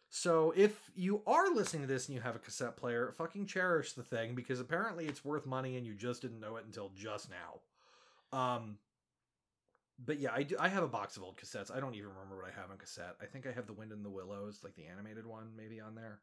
So 0.10 0.54
if 0.58 0.92
you 0.96 1.22
are 1.26 1.50
listening 1.54 1.84
to 1.84 1.88
this 1.88 2.10
and 2.10 2.16
you 2.16 2.22
have 2.22 2.36
a 2.36 2.40
cassette 2.40 2.76
player 2.76 3.14
fucking 3.18 3.46
cherish 3.46 3.94
the 3.94 4.04
thing 4.04 4.36
because 4.36 4.60
apparently 4.60 5.06
it's 5.06 5.24
worth 5.24 5.46
money 5.46 5.78
and 5.78 5.88
you 5.88 5.94
just 5.96 6.22
didn't 6.22 6.42
know 6.42 6.58
it 6.58 6.66
until 6.66 6.92
just 6.94 7.30
now. 7.30 8.38
Um 8.38 8.80
but 10.04 10.20
yeah 10.20 10.32
i 10.34 10.44
do 10.44 10.58
i 10.60 10.68
have 10.68 10.84
a 10.84 10.88
box 10.90 11.16
of 11.16 11.24
old 11.24 11.38
cassettes. 11.38 11.74
I 11.74 11.80
don't 11.80 11.96
even 11.96 12.10
remember 12.10 12.36
what 12.36 12.52
i 12.52 12.60
have 12.60 12.70
on 12.70 12.78
cassette. 12.78 13.16
I 13.22 13.28
think 13.28 13.48
i 13.48 13.52
have 13.54 13.66
the 13.66 13.74
wind 13.74 13.94
in 13.94 14.04
the 14.04 14.10
willows 14.10 14.60
like 14.62 14.76
the 14.76 14.88
animated 14.88 15.26
one 15.26 15.52
maybe 15.56 15.80
on 15.80 15.96
there 15.96 16.20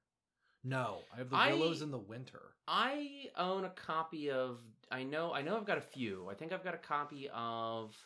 no 0.64 0.98
i 1.14 1.18
have 1.18 1.30
the 1.30 1.36
I- 1.36 1.52
willows 1.52 1.82
in 1.82 1.90
the 1.90 1.98
winter 1.98 2.42
I 2.70 3.30
own 3.36 3.64
a 3.64 3.70
copy 3.70 4.30
of 4.30 4.60
I 4.92 5.02
know 5.02 5.32
I 5.34 5.42
know 5.42 5.56
I've 5.56 5.66
got 5.66 5.78
a 5.78 5.82
few. 5.82 6.28
I 6.30 6.34
think 6.34 6.52
I've 6.52 6.62
got 6.62 6.74
a 6.74 6.78
copy 6.78 7.28
of 7.34 7.96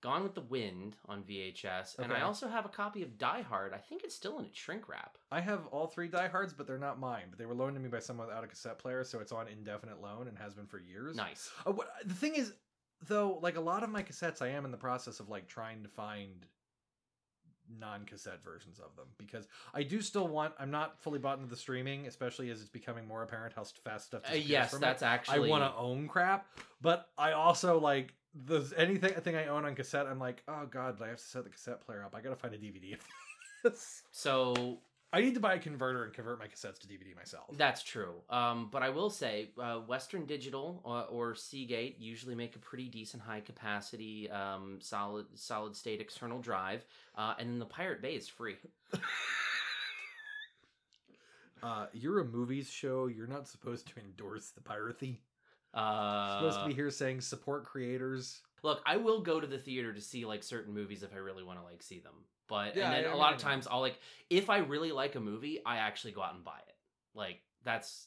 Gone 0.00 0.22
with 0.22 0.36
the 0.36 0.40
Wind 0.40 0.94
on 1.06 1.24
VHS, 1.24 1.98
and 1.98 2.12
I 2.12 2.20
also 2.20 2.46
have 2.46 2.64
a 2.64 2.68
copy 2.68 3.02
of 3.02 3.18
Die 3.18 3.42
Hard. 3.42 3.74
I 3.74 3.78
think 3.78 4.04
it's 4.04 4.14
still 4.14 4.38
in 4.38 4.44
its 4.44 4.56
shrink 4.56 4.88
wrap. 4.88 5.18
I 5.32 5.40
have 5.40 5.66
all 5.72 5.88
three 5.88 6.06
Die 6.06 6.28
Hards, 6.28 6.52
but 6.52 6.68
they're 6.68 6.78
not 6.78 7.00
mine. 7.00 7.24
But 7.30 7.40
they 7.40 7.46
were 7.46 7.54
loaned 7.54 7.74
to 7.74 7.80
me 7.80 7.88
by 7.88 7.98
someone 7.98 8.28
without 8.28 8.44
a 8.44 8.46
cassette 8.46 8.78
player, 8.78 9.02
so 9.02 9.18
it's 9.18 9.32
on 9.32 9.48
indefinite 9.48 10.00
loan 10.00 10.28
and 10.28 10.38
has 10.38 10.54
been 10.54 10.66
for 10.66 10.78
years. 10.78 11.16
Nice. 11.16 11.50
Uh, 11.66 11.72
what, 11.72 11.88
the 12.04 12.14
thing 12.14 12.36
is, 12.36 12.52
though, 13.08 13.40
like 13.42 13.56
a 13.56 13.60
lot 13.60 13.82
of 13.82 13.90
my 13.90 14.04
cassettes, 14.04 14.40
I 14.40 14.50
am 14.50 14.64
in 14.64 14.70
the 14.70 14.76
process 14.76 15.18
of 15.18 15.28
like 15.28 15.48
trying 15.48 15.82
to 15.82 15.88
find 15.88 16.46
non-cassette 17.78 18.42
versions 18.42 18.78
of 18.78 18.94
them 18.96 19.06
because 19.18 19.48
I 19.74 19.82
do 19.82 20.00
still 20.00 20.28
want. 20.28 20.54
I'm 20.58 20.70
not 20.70 21.00
fully 21.02 21.18
bought 21.18 21.38
into 21.38 21.50
the 21.50 21.56
streaming, 21.56 22.06
especially 22.06 22.50
as 22.50 22.60
it's 22.60 22.68
becoming 22.70 23.06
more 23.06 23.22
apparent 23.22 23.54
how 23.54 23.64
fast 23.64 24.06
stuff. 24.06 24.22
Uh, 24.30 24.34
yes, 24.36 24.76
that's 24.78 25.02
it. 25.02 25.06
actually- 25.06 25.48
I 25.48 25.50
want 25.50 25.64
to 25.64 25.78
own 25.78 26.08
crap, 26.08 26.46
but 26.80 27.08
I 27.18 27.32
also 27.32 27.78
like 27.80 28.14
the 28.46 28.70
anything 28.76 29.12
I 29.16 29.20
think 29.20 29.36
I 29.36 29.46
own 29.46 29.64
on 29.64 29.74
cassette. 29.74 30.06
I'm 30.06 30.18
like, 30.18 30.42
oh 30.48 30.66
god, 30.70 31.00
I 31.02 31.08
have 31.08 31.16
to 31.18 31.22
set 31.24 31.44
the 31.44 31.50
cassette 31.50 31.80
player 31.80 32.04
up. 32.04 32.14
I 32.14 32.20
gotta 32.20 32.36
find 32.36 32.54
a 32.54 32.58
DVD. 32.58 32.94
of 32.94 33.00
this. 33.64 34.02
So 34.10 34.78
I 35.10 35.20
need 35.20 35.34
to 35.34 35.40
buy 35.40 35.54
a 35.54 35.58
converter 35.58 36.04
and 36.04 36.12
convert 36.12 36.38
my 36.38 36.46
cassettes 36.46 36.78
to 36.80 36.86
DVD 36.86 37.16
myself. 37.16 37.46
That's 37.56 37.82
true. 37.82 38.16
Um, 38.28 38.68
but 38.70 38.82
I 38.82 38.90
will 38.90 39.08
say, 39.08 39.48
uh, 39.58 39.76
Western 39.76 40.26
Digital 40.26 40.82
or, 40.84 41.04
or 41.04 41.34
Seagate 41.34 41.98
usually 41.98 42.34
make 42.34 42.56
a 42.56 42.58
pretty 42.58 42.88
decent 42.88 43.22
high 43.22 43.40
capacity 43.40 44.30
um, 44.30 44.78
solid 44.80 45.26
solid 45.34 45.74
state 45.74 46.00
external 46.00 46.40
drive, 46.40 46.84
uh, 47.16 47.34
and 47.38 47.48
then 47.48 47.58
the 47.58 47.66
Pirate 47.66 48.02
Bay 48.02 48.14
is 48.14 48.28
free. 48.28 48.56
Uh, 51.62 51.86
you're 51.92 52.20
a 52.20 52.24
movies 52.24 52.70
show. 52.70 53.06
You're 53.06 53.26
not 53.26 53.48
supposed 53.48 53.88
to 53.88 54.00
endorse 54.00 54.50
the 54.50 54.60
piracy. 54.60 55.20
Uh, 55.74 56.38
supposed 56.38 56.60
to 56.60 56.66
be 56.66 56.74
here 56.74 56.90
saying 56.90 57.20
support 57.20 57.64
creators. 57.64 58.42
Look, 58.62 58.80
I 58.86 58.96
will 58.96 59.20
go 59.20 59.40
to 59.40 59.46
the 59.46 59.58
theater 59.58 59.92
to 59.92 60.00
see 60.00 60.24
like 60.24 60.42
certain 60.42 60.72
movies 60.72 61.02
if 61.02 61.12
I 61.12 61.18
really 61.18 61.42
want 61.42 61.58
to 61.58 61.64
like 61.64 61.82
see 61.82 61.98
them. 61.98 62.14
But 62.48 62.76
Yeah, 62.76 62.86
and 62.86 62.94
then 62.94 63.02
yeah, 63.04 63.14
a 63.14 63.16
lot 63.16 63.28
mean, 63.30 63.36
of 63.36 63.42
times 63.42 63.68
I'll 63.70 63.80
like 63.80 63.98
if 64.30 64.50
I 64.50 64.58
really 64.58 64.92
like 64.92 65.14
a 65.14 65.20
movie, 65.20 65.60
I 65.64 65.76
actually 65.78 66.12
go 66.12 66.22
out 66.22 66.34
and 66.34 66.44
buy 66.44 66.58
it. 66.66 66.74
Like 67.14 67.40
that's 67.64 68.06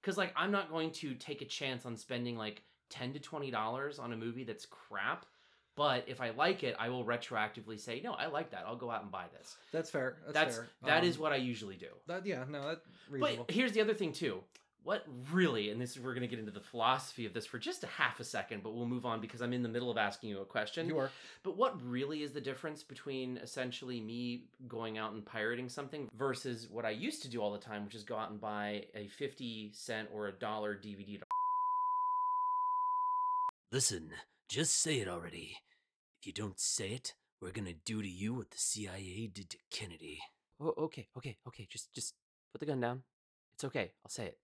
because 0.00 0.16
like 0.18 0.32
I'm 0.36 0.50
not 0.50 0.70
going 0.70 0.90
to 0.92 1.14
take 1.14 1.42
a 1.42 1.46
chance 1.46 1.84
on 1.86 1.96
spending 1.96 2.36
like 2.36 2.62
ten 2.90 3.12
to 3.12 3.20
twenty 3.20 3.50
dollars 3.50 3.98
on 3.98 4.12
a 4.12 4.16
movie 4.16 4.44
that's 4.44 4.66
crap. 4.66 5.26
But 5.74 6.04
if 6.06 6.20
I 6.20 6.30
like 6.30 6.64
it, 6.64 6.76
I 6.78 6.90
will 6.90 7.02
retroactively 7.02 7.80
say, 7.80 8.02
no, 8.04 8.12
I 8.12 8.26
like 8.26 8.50
that. 8.50 8.64
I'll 8.66 8.76
go 8.76 8.90
out 8.90 9.02
and 9.02 9.10
buy 9.10 9.24
this. 9.38 9.56
That's 9.72 9.88
fair. 9.88 10.18
That's, 10.26 10.34
That's 10.34 10.56
fair. 10.56 10.68
that 10.84 11.02
is 11.02 11.16
Um, 11.16 11.22
what 11.22 11.32
I 11.32 11.36
usually 11.36 11.76
do. 11.76 11.86
That 12.06 12.26
yeah, 12.26 12.44
no, 12.46 12.68
that 12.68 12.82
reasonable. 13.08 13.44
But 13.46 13.54
here's 13.54 13.72
the 13.72 13.80
other 13.80 13.94
thing 13.94 14.12
too. 14.12 14.42
What 14.84 15.06
really, 15.30 15.70
and 15.70 15.80
this 15.80 15.96
we're 15.96 16.14
gonna 16.14 16.26
get 16.26 16.40
into 16.40 16.50
the 16.50 16.60
philosophy 16.60 17.24
of 17.24 17.32
this 17.32 17.46
for 17.46 17.58
just 17.58 17.84
a 17.84 17.86
half 17.86 18.18
a 18.18 18.24
second, 18.24 18.64
but 18.64 18.74
we'll 18.74 18.86
move 18.86 19.06
on 19.06 19.20
because 19.20 19.40
I'm 19.40 19.52
in 19.52 19.62
the 19.62 19.68
middle 19.68 19.90
of 19.90 19.96
asking 19.96 20.30
you 20.30 20.40
a 20.40 20.44
question. 20.44 20.88
You 20.88 20.98
are. 20.98 21.10
But 21.44 21.56
what 21.56 21.80
really 21.88 22.22
is 22.22 22.32
the 22.32 22.40
difference 22.40 22.82
between 22.82 23.36
essentially 23.36 24.00
me 24.00 24.46
going 24.66 24.98
out 24.98 25.12
and 25.12 25.24
pirating 25.24 25.68
something 25.68 26.08
versus 26.16 26.68
what 26.68 26.84
I 26.84 26.90
used 26.90 27.22
to 27.22 27.28
do 27.28 27.40
all 27.40 27.52
the 27.52 27.58
time, 27.58 27.84
which 27.84 27.94
is 27.94 28.02
go 28.02 28.16
out 28.16 28.30
and 28.30 28.40
buy 28.40 28.86
a 28.94 29.06
50 29.06 29.70
cent 29.72 30.08
or 30.12 30.26
a 30.26 30.32
dollar 30.32 30.74
DVD 30.74 31.20
to 31.20 31.26
Listen, 33.70 34.10
just 34.48 34.74
say 34.82 34.96
it 34.96 35.08
already. 35.08 35.56
If 36.20 36.26
you 36.26 36.32
don't 36.32 36.60
say 36.60 36.90
it, 36.90 37.14
we're 37.40 37.52
gonna 37.52 37.72
do 37.72 38.02
to 38.02 38.08
you 38.08 38.34
what 38.34 38.50
the 38.50 38.58
CIA 38.58 39.30
did 39.32 39.48
to 39.50 39.56
Kennedy. 39.70 40.18
Oh, 40.60 40.74
okay, 40.76 41.08
okay, 41.16 41.38
okay. 41.48 41.66
Just, 41.70 41.92
just 41.92 42.14
put 42.52 42.60
the 42.60 42.66
gun 42.66 42.80
down. 42.80 43.02
It's 43.54 43.64
okay. 43.64 43.92
I'll 44.04 44.10
say 44.10 44.26
it. 44.26 44.38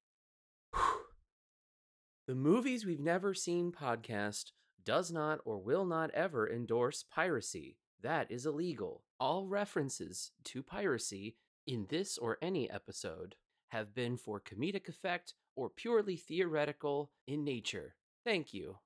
The 2.29 2.35
Movies 2.35 2.85
We've 2.85 3.01
Never 3.01 3.33
Seen 3.33 3.73
podcast 3.73 4.53
does 4.85 5.11
not 5.11 5.41
or 5.47 5.57
will 5.57 5.87
not 5.87 6.11
ever 6.11 6.47
endorse 6.47 7.03
piracy. 7.03 7.79
That 8.03 8.31
is 8.31 8.45
illegal. 8.45 9.03
All 9.19 9.47
references 9.47 10.33
to 10.45 10.63
piracy 10.63 11.37
in 11.67 11.87
this 11.89 12.19
or 12.19 12.37
any 12.43 12.71
episode 12.71 13.35
have 13.69 13.95
been 13.95 14.19
for 14.19 14.43
comedic 14.43 14.91
effect 14.91 15.33
or 15.57 15.71
purely 15.71 16.17
theoretical 16.17 17.11
in 17.27 17.45
nature. 17.45 17.95
Thank 18.27 18.53
you. 18.53 18.77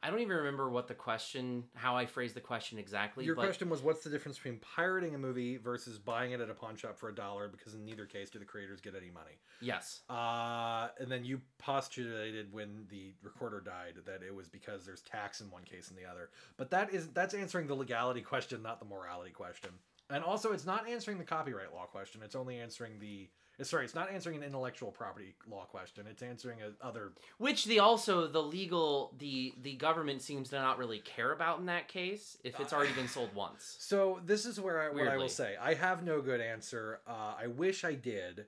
I 0.00 0.10
don't 0.10 0.20
even 0.20 0.36
remember 0.36 0.70
what 0.70 0.86
the 0.86 0.94
question, 0.94 1.64
how 1.74 1.96
I 1.96 2.06
phrased 2.06 2.36
the 2.36 2.40
question 2.40 2.78
exactly. 2.78 3.24
Your 3.24 3.34
question 3.34 3.68
was, 3.68 3.82
what's 3.82 4.04
the 4.04 4.10
difference 4.10 4.36
between 4.38 4.58
pirating 4.58 5.16
a 5.16 5.18
movie 5.18 5.56
versus 5.56 5.98
buying 5.98 6.30
it 6.30 6.40
at 6.40 6.48
a 6.48 6.54
pawn 6.54 6.76
shop 6.76 6.96
for 6.96 7.08
a 7.08 7.14
dollar? 7.14 7.48
Because 7.48 7.74
in 7.74 7.84
neither 7.84 8.06
case 8.06 8.30
do 8.30 8.38
the 8.38 8.44
creators 8.44 8.80
get 8.80 8.94
any 8.94 9.10
money. 9.10 9.40
Yes. 9.60 10.02
Uh, 10.08 10.88
and 11.00 11.10
then 11.10 11.24
you 11.24 11.40
postulated 11.58 12.52
when 12.52 12.86
the 12.90 13.12
recorder 13.22 13.60
died 13.60 13.94
that 14.06 14.22
it 14.22 14.32
was 14.32 14.48
because 14.48 14.86
there's 14.86 15.00
tax 15.00 15.40
in 15.40 15.50
one 15.50 15.64
case 15.64 15.88
and 15.88 15.98
the 15.98 16.08
other. 16.08 16.30
But 16.56 16.70
that 16.70 16.94
is 16.94 17.08
that's 17.08 17.34
answering 17.34 17.66
the 17.66 17.74
legality 17.74 18.20
question, 18.20 18.62
not 18.62 18.78
the 18.78 18.86
morality 18.86 19.32
question. 19.32 19.70
And 20.10 20.22
also, 20.22 20.52
it's 20.52 20.64
not 20.64 20.88
answering 20.88 21.18
the 21.18 21.24
copyright 21.24 21.74
law 21.74 21.86
question. 21.86 22.20
It's 22.24 22.36
only 22.36 22.58
answering 22.58 22.98
the. 23.00 23.28
Sorry, 23.62 23.84
it's 23.84 23.94
not 23.94 24.10
answering 24.10 24.36
an 24.36 24.42
intellectual 24.44 24.92
property 24.92 25.34
law 25.50 25.64
question. 25.64 26.06
It's 26.08 26.22
answering 26.22 26.58
a 26.62 26.86
other. 26.86 27.12
Which 27.38 27.64
the 27.64 27.80
also 27.80 28.28
the 28.28 28.42
legal 28.42 29.14
the 29.18 29.54
the 29.60 29.74
government 29.74 30.22
seems 30.22 30.50
to 30.50 30.56
not 30.56 30.78
really 30.78 31.00
care 31.00 31.32
about 31.32 31.58
in 31.58 31.66
that 31.66 31.88
case 31.88 32.38
if 32.44 32.60
it's 32.60 32.72
already 32.72 32.92
been 32.92 33.08
sold 33.08 33.34
once. 33.34 33.76
So 33.80 34.20
this 34.24 34.46
is 34.46 34.60
where 34.60 34.80
I, 34.80 34.88
what 34.90 35.02
I 35.02 35.16
will 35.16 35.22
Weirdly. 35.22 35.28
say. 35.28 35.56
I 35.60 35.74
have 35.74 36.04
no 36.04 36.20
good 36.20 36.40
answer. 36.40 37.00
Uh, 37.06 37.34
I 37.40 37.48
wish 37.48 37.84
I 37.84 37.94
did. 37.94 38.46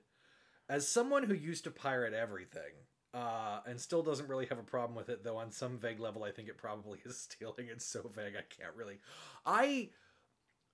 As 0.69 0.87
someone 0.87 1.23
who 1.23 1.33
used 1.33 1.65
to 1.65 1.71
pirate 1.71 2.13
everything, 2.13 2.71
uh, 3.13 3.59
and 3.65 3.79
still 3.79 4.01
doesn't 4.03 4.29
really 4.29 4.45
have 4.45 4.57
a 4.57 4.63
problem 4.63 4.95
with 4.95 5.09
it, 5.09 5.23
though 5.23 5.37
on 5.37 5.51
some 5.51 5.77
vague 5.77 5.99
level, 5.99 6.23
I 6.23 6.31
think 6.31 6.47
it 6.47 6.57
probably 6.57 6.99
is 7.05 7.17
stealing. 7.17 7.67
It's 7.69 7.85
so 7.85 8.09
vague, 8.15 8.35
I 8.37 8.43
can't 8.49 8.75
really. 8.75 8.99
I. 9.45 9.89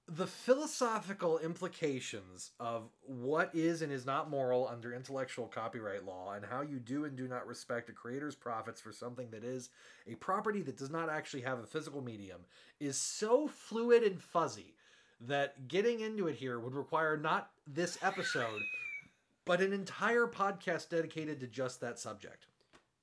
The 0.10 0.26
philosophical 0.28 1.38
implications 1.40 2.52
of 2.62 2.90
what 3.06 3.54
is 3.54 3.82
and 3.82 3.92
is 3.92 4.06
not 4.06 4.30
moral 4.30 4.66
under 4.68 4.94
intellectual 4.94 5.48
copyright 5.48 6.06
law, 6.06 6.32
and 6.34 6.46
how 6.46 6.62
you 6.62 6.80
do 6.80 7.04
and 7.04 7.18
do 7.18 7.28
not 7.28 7.46
respect 7.46 7.90
a 7.90 7.92
creator's 7.92 8.34
profits 8.36 8.80
for 8.80 8.94
something 8.94 9.30
that 9.32 9.44
is 9.44 9.70
a 10.08 10.16
property 10.16 10.62
that 10.62 10.78
does 10.78 10.90
not 10.90 11.10
actually 11.10 11.42
have 11.42 11.60
a 11.60 11.66
physical 11.66 12.02
medium, 12.02 12.40
is 12.80 12.98
so 12.98 13.48
fluid 13.50 14.02
and 14.04 14.22
fuzzy 14.22 14.74
that 15.20 15.68
getting 15.68 16.00
into 16.00 16.28
it 16.28 16.36
here 16.38 16.58
would 16.58 16.74
require 16.76 17.18
not 17.18 17.50
this 17.68 17.98
episode, 18.02 18.62
but 19.46 19.60
an 19.60 19.74
entire 19.74 20.26
podcast 20.26 20.88
dedicated 20.88 21.42
to 21.42 21.48
just 21.48 21.82
that 21.82 22.00
subject. 22.00 22.46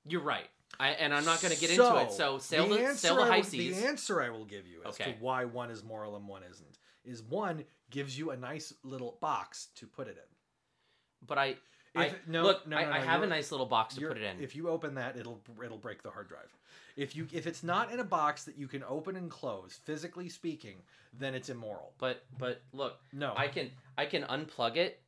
You're 0.07 0.21
right. 0.21 0.47
I, 0.79 0.89
and 0.89 1.13
I'm 1.13 1.23
not 1.25 1.39
going 1.41 1.53
to 1.53 1.59
get 1.59 1.69
into 1.69 1.97
it. 1.97 2.11
So 2.11 2.37
sail 2.39 2.67
the, 2.67 2.79
answer 2.83 2.97
sail 3.07 3.15
the 3.17 3.21
I 3.21 3.27
high 3.27 3.37
will- 3.37 3.43
The 3.49 3.75
answer 3.75 4.21
I 4.21 4.29
will 4.29 4.45
give 4.45 4.65
you 4.67 4.79
as 4.85 4.95
Okay. 4.95 5.13
to 5.13 5.17
why 5.19 5.45
one 5.45 5.69
is 5.69 5.83
moral 5.83 6.15
and 6.15 6.27
one 6.27 6.41
isn't 6.49 6.74
is 7.05 7.23
one 7.23 7.63
gives 7.89 8.17
you 8.17 8.31
a 8.31 8.37
nice 8.37 8.73
little 8.83 9.17
box 9.21 9.67
to 9.75 9.87
put 9.87 10.07
it 10.07 10.17
in. 10.17 11.27
But 11.27 11.37
I, 11.37 11.45
If, 11.47 11.57
I 11.95 12.15
no, 12.27 12.43
look, 12.43 12.67
no, 12.67 12.77
I, 12.77 12.83
no, 12.85 12.91
I 12.91 12.99
no, 12.99 13.05
have 13.05 13.23
a 13.23 13.27
nice 13.27 13.51
little 13.51 13.65
box 13.65 13.95
to 13.95 14.07
put 14.07 14.17
it 14.17 14.23
in. 14.23 14.41
If 14.43 14.55
you 14.55 14.69
open 14.69 14.95
that, 14.95 15.17
it'll 15.17 15.41
it'll 15.63 15.77
break 15.77 16.03
the 16.03 16.09
hard 16.11 16.27
drive. 16.27 16.53
If 16.95 17.15
you 17.15 17.27
if 17.31 17.47
it's 17.47 17.63
not 17.63 17.91
in 17.91 17.99
a 17.99 18.03
box 18.03 18.43
that 18.45 18.57
you 18.57 18.67
can 18.67 18.83
open 18.83 19.15
and 19.15 19.29
close, 19.29 19.79
physically 19.83 20.29
speaking, 20.29 20.77
then 21.17 21.33
it's 21.35 21.49
immoral. 21.49 21.93
But 21.97 22.23
but 22.37 22.61
look, 22.73 22.99
No. 23.13 23.33
I 23.35 23.47
can 23.47 23.71
I 23.97 24.05
can 24.05 24.23
unplug 24.23 24.75
it, 24.77 25.01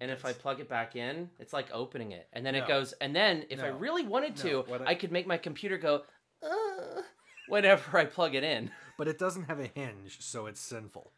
and 0.00 0.10
if 0.10 0.24
I 0.24 0.32
plug 0.32 0.60
it 0.60 0.68
back 0.68 0.96
in, 0.96 1.30
it's 1.38 1.52
like 1.52 1.68
opening 1.72 2.12
it, 2.12 2.26
and 2.32 2.44
then 2.44 2.54
No. 2.54 2.60
it 2.62 2.68
goes. 2.68 2.92
And 3.00 3.14
then 3.14 3.44
if 3.50 3.62
I 3.62 3.68
really 3.68 4.04
wanted 4.06 4.36
to, 4.36 4.64
No. 4.68 4.74
I- 4.84 4.90
I 4.90 4.94
could 4.94 5.12
make 5.12 5.26
my 5.26 5.36
computer 5.38 5.78
go. 5.78 6.04
Uh, 6.42 7.02
whenever 7.48 7.98
I 7.98 8.04
plug 8.06 8.34
it 8.34 8.44
in. 8.44 8.70
But 8.96 9.08
it 9.08 9.18
doesn't 9.18 9.44
have 9.44 9.60
a 9.60 9.66
hinge, 9.66 10.18
so 10.20 10.46
it's 10.46 10.60
sinful. 10.60 11.12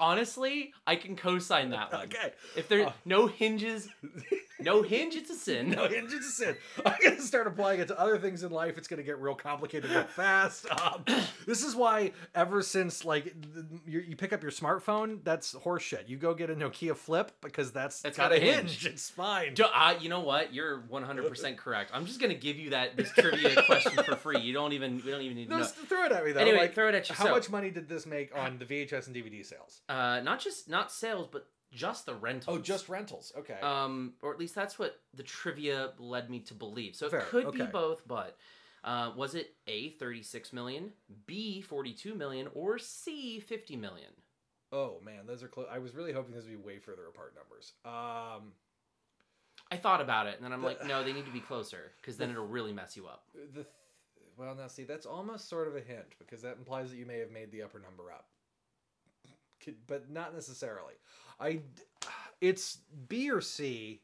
Honestly, 0.00 0.72
I 0.86 0.96
can 0.96 1.14
co-sign 1.14 1.70
that 1.70 1.92
one. 1.92 2.02
Okay. 2.04 2.32
If 2.56 2.68
there 2.68 2.86
Uh, 2.86 2.92
no 3.04 3.26
hinges, 3.26 3.88
no 4.62 4.82
hinge, 4.82 5.14
it's 5.16 5.30
a 5.30 5.34
sin. 5.34 5.70
No 5.70 5.88
hinge, 5.88 6.12
it's 6.12 6.26
a 6.26 6.30
sin. 6.30 6.56
I'm 6.84 6.94
gonna 7.02 7.20
start 7.20 7.46
applying 7.46 7.80
it 7.80 7.88
to 7.88 7.98
other 8.00 8.18
things 8.18 8.42
in 8.42 8.50
life. 8.52 8.76
It's 8.78 8.88
gonna 8.88 9.02
get 9.02 9.18
real 9.18 9.34
complicated 9.34 9.90
real 9.90 10.04
fast. 10.04 10.66
Um, 10.70 11.04
this 11.46 11.62
is 11.64 11.74
why 11.74 12.12
ever 12.34 12.62
since 12.62 13.04
like 13.04 13.34
you, 13.86 14.00
you 14.00 14.16
pick 14.16 14.32
up 14.32 14.42
your 14.42 14.52
smartphone, 14.52 15.20
that's 15.24 15.54
horseshit. 15.54 16.08
You 16.08 16.16
go 16.16 16.34
get 16.34 16.50
a 16.50 16.54
Nokia 16.54 16.96
Flip 16.96 17.30
because 17.40 17.72
that's 17.72 18.04
It's 18.04 18.16
got, 18.16 18.30
got 18.30 18.38
a 18.38 18.40
hinge. 18.40 18.82
hinge. 18.82 18.86
It's 18.86 19.10
fine. 19.10 19.54
Jo- 19.54 19.70
uh, 19.74 19.94
you 20.00 20.08
know 20.08 20.20
what? 20.20 20.52
You're 20.54 20.80
100% 20.90 21.56
correct. 21.56 21.90
I'm 21.94 22.06
just 22.06 22.20
gonna 22.20 22.34
give 22.34 22.56
you 22.58 22.70
that 22.70 22.96
this 22.96 23.10
trivia 23.12 23.62
question 23.66 23.92
for 24.04 24.16
free. 24.16 24.40
You 24.40 24.52
don't 24.52 24.72
even 24.72 25.02
we 25.04 25.10
don't 25.10 25.22
even 25.22 25.36
need 25.36 25.44
to 25.44 25.50
No, 25.50 25.56
know. 25.58 25.62
just 25.62 25.76
throw 25.76 26.04
it 26.04 26.12
at 26.12 26.24
me 26.24 26.32
though. 26.32 26.40
Anyway, 26.40 26.58
like, 26.58 26.74
throw 26.74 26.88
it 26.88 26.94
at 26.94 27.08
you. 27.08 27.14
How 27.14 27.24
So- 27.26 27.30
much 27.30 27.50
money 27.50 27.70
did 27.70 27.88
this 27.88 28.06
make 28.06 28.36
on 28.36 28.58
the 28.58 28.64
VHS 28.64 29.06
and 29.06 29.16
DVD 29.16 29.44
sales? 29.44 29.80
Uh, 29.88 30.20
not 30.20 30.40
just 30.40 30.68
not 30.68 30.90
sales, 30.92 31.28
but 31.30 31.46
just 31.72 32.06
the 32.06 32.14
rentals. 32.14 32.56
Oh, 32.58 32.60
just 32.60 32.88
rentals. 32.88 33.32
Okay. 33.38 33.58
Um, 33.62 34.14
or 34.22 34.32
at 34.32 34.38
least 34.38 34.54
that's 34.54 34.78
what 34.78 34.98
the 35.14 35.22
trivia 35.22 35.92
led 35.98 36.28
me 36.30 36.40
to 36.40 36.54
believe. 36.54 36.94
So 36.96 37.06
it 37.06 37.10
Fair, 37.10 37.20
could 37.22 37.52
be 37.52 37.62
both, 37.62 38.06
but 38.06 38.36
uh, 38.84 39.12
was 39.16 39.34
it 39.34 39.54
A 39.66 39.90
36 39.90 40.52
million, 40.52 40.92
B 41.26 41.60
42 41.60 42.14
million, 42.14 42.48
or 42.54 42.78
C 42.78 43.40
50 43.40 43.76
million? 43.76 44.10
oh 44.72 45.00
man, 45.04 45.26
those 45.26 45.42
are 45.42 45.48
close. 45.48 45.66
I 45.70 45.78
was 45.80 45.94
really 45.96 46.12
hoping 46.12 46.32
those 46.32 46.44
would 46.44 46.50
be 46.50 46.56
way 46.56 46.78
further 46.78 47.06
apart 47.08 47.34
numbers. 47.34 47.72
Um, 47.84 48.52
I 49.72 49.76
thought 49.76 50.00
about 50.00 50.28
it, 50.28 50.36
and 50.36 50.44
then 50.44 50.52
I'm 50.52 50.60
The- 50.60 50.66
like, 50.68 50.84
no, 50.86 51.02
they 51.02 51.12
need 51.12 51.26
to 51.26 51.32
be 51.32 51.40
closer 51.40 51.90
because 52.00 52.16
then 52.16 52.30
it'll 52.30 52.46
really 52.46 52.72
mess 52.72 52.96
you 52.96 53.06
up. 53.08 53.24
the 53.34 53.46
th- 53.62 53.66
well 54.38 54.54
now 54.54 54.68
see 54.68 54.84
that's 54.84 55.06
almost 55.06 55.48
sort 55.48 55.66
of 55.68 55.74
a 55.76 55.80
hint 55.80 56.14
because 56.18 56.40
that 56.42 56.56
implies 56.56 56.88
that 56.90 56.96
you 56.96 57.04
may 57.04 57.18
have 57.18 57.30
made 57.32 57.50
the 57.52 57.62
upper 57.62 57.78
number 57.80 58.10
up 58.12 58.28
Could- 59.62 59.86
but 59.86 60.08
not 60.08 60.32
necessarily 60.34 60.94
i 61.40 61.60
it's 62.40 62.78
b 63.08 63.30
or 63.30 63.40
c 63.40 64.00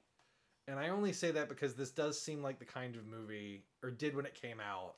and 0.69 0.79
i 0.79 0.89
only 0.89 1.13
say 1.13 1.31
that 1.31 1.49
because 1.49 1.75
this 1.75 1.91
does 1.91 2.21
seem 2.21 2.43
like 2.43 2.59
the 2.59 2.65
kind 2.65 2.97
of 2.97 3.07
movie 3.07 3.65
or 3.83 3.91
did 3.91 4.17
when 4.17 4.27
it 4.27 4.35
came 4.35 4.61
out 4.61 4.95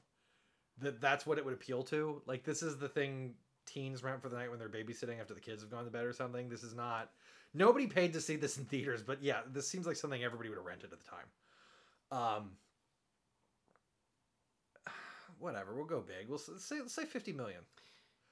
that 0.80 1.00
that's 1.00 1.26
what 1.26 1.38
it 1.38 1.44
would 1.44 1.54
appeal 1.54 1.82
to. 1.84 2.22
Like 2.26 2.44
this 2.44 2.62
is 2.62 2.76
the 2.76 2.88
thing 2.88 3.34
teens 3.66 4.02
rent 4.02 4.22
for 4.22 4.28
the 4.28 4.36
night 4.36 4.50
when 4.50 4.58
they're 4.58 4.68
babysitting 4.68 5.20
after 5.20 5.34
the 5.34 5.40
kids 5.40 5.62
have 5.62 5.70
gone 5.70 5.84
to 5.84 5.90
bed 5.90 6.04
or 6.04 6.12
something. 6.12 6.48
This 6.48 6.62
is 6.62 6.74
not 6.74 7.10
nobody 7.54 7.86
paid 7.86 8.12
to 8.12 8.20
see 8.20 8.36
this 8.36 8.58
in 8.58 8.64
theaters, 8.64 9.02
but 9.02 9.22
yeah, 9.22 9.40
this 9.52 9.68
seems 9.68 9.86
like 9.86 9.96
something 9.96 10.22
everybody 10.22 10.48
would 10.48 10.58
have 10.58 10.66
rented 10.66 10.92
at 10.92 10.98
the 11.00 11.06
time. 11.06 12.38
Um 12.40 12.50
whatever, 15.38 15.74
we'll 15.74 15.84
go 15.84 16.00
big. 16.00 16.28
We'll 16.28 16.38
say 16.38 16.76
say 16.86 17.04
50 17.04 17.32
million. 17.32 17.60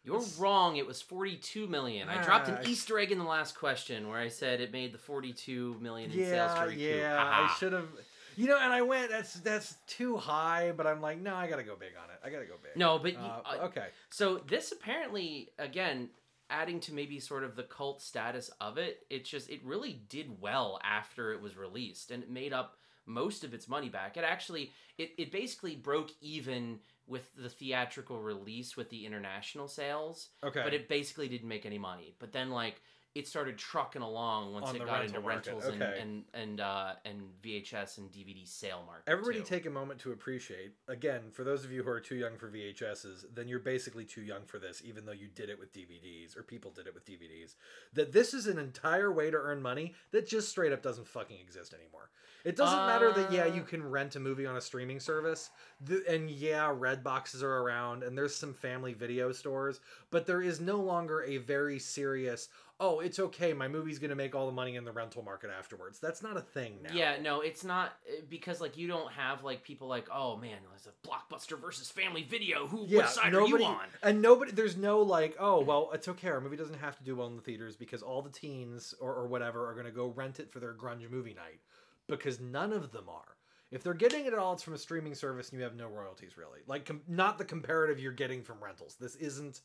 You're 0.07 0.23
wrong. 0.39 0.77
It 0.77 0.87
was 0.87 1.03
42 1.03 1.67
million. 1.67 2.09
I 2.09 2.23
dropped 2.23 2.49
an 2.49 2.59
Ah, 2.61 2.67
Easter 2.69 2.99
egg 2.99 3.11
in 3.13 3.19
the 3.19 3.25
last 3.25 3.57
question 3.59 4.09
where 4.09 4.19
I 4.19 4.29
said 4.29 4.61
it 4.61 4.73
made 4.73 4.93
the 4.95 4.99
42 4.99 5.77
million 5.81 6.11
in 6.11 6.17
sales 6.17 6.53
Yeah, 6.55 6.61
to 6.63 6.67
recoup. 6.69 6.81
yeah, 6.81 7.19
I 7.51 7.55
should 7.59 7.73
have 7.73 7.89
you 8.37 8.47
know, 8.49 8.59
and 8.59 8.71
I 8.71 8.83
went 8.83 9.11
that's 9.11 9.35
that's 9.35 9.77
too 9.87 10.17
high, 10.19 10.73
but 10.77 10.87
I'm 10.87 11.01
like, 11.01 11.19
no, 11.19 11.35
I 11.35 11.49
got 11.49 11.57
to 11.57 11.63
go 11.63 11.75
big 11.75 11.93
on 11.97 12.11
it. 12.11 12.21
I 12.23 12.29
got 12.31 12.41
to 12.41 12.45
go 12.47 12.55
big. 12.63 12.77
No, 12.77 12.99
but 12.99 13.13
you- 13.15 13.19
Uh, 13.19 13.59
okay. 13.63 13.87
So 14.11 14.39
this 14.47 14.73
apparently, 14.73 15.49
again, 15.59 16.11
adding 16.51 16.79
to 16.81 16.93
maybe 16.93 17.19
sort 17.19 17.43
of 17.45 17.57
the 17.57 17.63
cult 17.65 18.03
status 18.03 18.51
of 18.61 18.77
it, 18.77 19.07
it 19.11 19.25
just 19.25 19.49
it 19.49 19.65
really 19.65 20.03
did 20.11 20.41
well 20.41 20.79
after 20.85 21.33
it 21.33 21.41
was 21.41 21.57
released, 21.57 22.11
and 22.11 22.23
it 22.23 22.29
made 22.31 22.53
up 22.53 22.77
most 23.07 23.43
of 23.43 23.55
its 23.55 23.69
money 23.69 23.89
back. 23.89 24.19
It 24.19 24.25
actually 24.25 24.71
it 24.99 25.13
it 25.17 25.33
basically 25.33 25.75
broke 25.75 26.11
even 26.21 26.81
with 27.07 27.31
the 27.37 27.49
theatrical 27.49 28.21
release 28.21 28.77
with 28.77 28.91
the 28.91 29.07
international 29.07 29.69
sales. 29.69 30.29
Okay. 30.43 30.63
But 30.63 30.75
it 30.75 30.89
basically 30.89 31.29
didn't 31.29 31.49
make 31.49 31.67
any 31.67 31.79
money. 31.79 32.15
But 32.19 32.33
then 32.33 32.51
like 32.51 32.81
it 33.17 33.27
started 33.27 33.57
trucking 33.57 34.03
along 34.03 34.53
once 34.53 34.67
On 34.69 34.77
it 34.77 34.81
got 34.81 34.87
rental 35.01 35.07
into 35.07 35.21
market, 35.21 35.47
rentals 35.53 35.65
and, 35.67 35.83
okay. 35.83 35.99
and 36.01 36.25
and 36.35 36.61
uh 36.61 36.93
and 37.05 37.23
VHS 37.43 37.99
and 37.99 38.11
DVD 38.13 38.47
sale 38.47 38.83
market. 38.87 39.05
Everybody 39.11 39.39
too. 39.39 39.45
take 39.45 39.67
a 39.67 39.71
moment 39.71 39.99
to 40.01 40.13
appreciate. 40.13 40.73
Again, 40.89 41.23
for 41.33 41.43
those 41.45 41.65
of 41.65 41.73
you 41.73 41.83
who 41.83 41.91
are 41.91 42.01
too 42.01 42.17
young 42.17 42.37
for 42.37 42.51
VHSs, 42.51 43.25
then 43.35 43.49
you're 43.49 43.59
basically 43.59 44.05
too 44.05 44.23
young 44.23 44.45
for 44.45 44.59
this, 44.59 44.83
even 44.85 45.07
though 45.07 45.13
you 45.13 45.29
did 45.35 45.49
it 45.51 45.59
with 45.59 45.73
DVDs 45.73 46.37
or 46.37 46.43
people 46.43 46.71
did 46.71 46.87
it 46.87 46.95
with 46.95 47.05
DVDs. 47.07 47.55
That 47.95 48.13
this 48.13 48.35
is 48.35 48.47
an 48.47 48.59
entire 48.59 49.13
way 49.13 49.31
to 49.31 49.37
earn 49.37 49.63
money 49.63 49.95
that 50.11 50.29
just 50.29 50.49
straight 50.51 50.73
up 50.73 50.83
doesn't 50.83 51.07
fucking 51.09 51.39
exist 51.41 51.73
anymore. 51.75 52.11
It 52.45 52.55
doesn't 52.55 52.87
matter 52.87 53.13
that 53.13 53.33
yeah, 53.33 53.47
you 53.47 53.63
Uh. 53.63 53.65
can 53.65 53.83
rent 53.83 54.15
a 54.15 54.21
movie 54.21 54.47
on 54.47 54.57
a 54.57 54.61
streaming 54.61 55.01
service, 55.01 55.51
th- 55.85 56.05
and 56.07 56.31
yeah, 56.31 56.73
red 56.73 57.03
boxes 57.03 57.43
are 57.43 57.57
around, 57.59 58.05
and 58.05 58.17
there's 58.17 58.37
some 58.37 58.55
family 58.55 58.93
video 58.93 59.33
stores, 59.33 59.81
but 60.13 60.27
there 60.27 60.41
is 60.43 60.61
no 60.61 60.77
longer 60.77 61.25
a 61.25 61.39
very 61.39 61.81
serious. 61.81 62.49
Oh, 62.79 63.01
it's 63.01 63.19
okay. 63.19 63.55
My 63.55 63.69
movie's 63.69 63.99
gonna 63.99 64.15
make 64.15 64.35
all 64.35 64.47
the 64.47 64.53
money 64.53 64.77
in 64.77 64.85
the 64.85 64.93
rental 64.93 65.23
market 65.23 65.51
afterwards. 65.57 65.99
That's 65.99 66.23
not 66.23 66.37
a 66.37 66.43
thing 66.43 66.79
now. 66.83 66.95
Yeah, 66.95 67.17
no, 67.23 67.41
it's 67.41 67.65
not 67.65 67.95
uh, 68.07 68.21
because 68.29 68.61
like 68.61 68.77
you 68.77 68.87
don't 68.87 69.11
have 69.13 69.43
like 69.43 69.63
people 69.63 69.89
like, 69.89 70.07
oh 70.13 70.37
man, 70.37 70.59
there's 70.69 70.87
a 70.87 71.09
blockbuster 71.09 71.59
versus 71.59 71.91
family 71.91 72.23
video. 72.23 72.67
Who 72.67 72.85
what 72.85 73.09
side 73.09 73.33
nobody, 73.33 73.55
are 73.55 73.59
you 73.59 73.65
on? 73.65 73.87
And 74.03 74.21
nobody, 74.21 74.53
there's 74.53 74.77
no 74.77 75.01
like, 75.01 75.37
oh, 75.39 75.61
well, 75.61 75.91
it's 75.95 76.07
okay. 76.09 76.29
Our 76.29 76.41
movie 76.41 76.57
doesn't 76.57 76.79
have 76.79 76.99
to 76.99 77.05
do 77.05 77.17
well 77.17 77.29
in 77.29 77.37
the 77.37 77.43
theaters 77.43 77.77
because 77.77 78.03
all 78.03 78.21
the 78.21 78.31
teens 78.31 78.95
or, 79.01 79.15
or 79.15 79.27
whatever 79.27 79.67
are 79.69 79.73
going 79.73 79.87
to 79.87 79.93
go 79.93 80.09
rent 80.09 80.39
it 80.39 80.51
for 80.51 80.61
their 80.61 80.75
grunge 80.75 81.11
movie 81.11 81.35
night 81.35 81.61
because 82.09 82.41
none 82.41 82.73
of 82.73 82.93
them 82.93 83.09
are. 83.09 83.37
If 83.71 83.83
they're 83.83 83.95
getting 83.95 84.27
it 84.27 84.33
at 84.33 84.39
all, 84.39 84.53
it's 84.53 84.63
from 84.63 84.75
a 84.75 84.79
streaming 84.79 85.15
service 85.15 85.51
and 85.51 85.59
you 85.59 85.65
have 85.65 85.77
no 85.77 85.89
royalties 85.89 86.37
really. 86.37 86.61
Like, 86.67 86.85
com- 86.85 87.01
not 87.09 87.39
the 87.39 87.45
comparative 87.45 87.99
you're 87.99 88.13
getting 88.13 88.43
from 88.43 88.63
rentals. 88.63 88.97
This 89.01 89.17
isn't. 89.17 89.63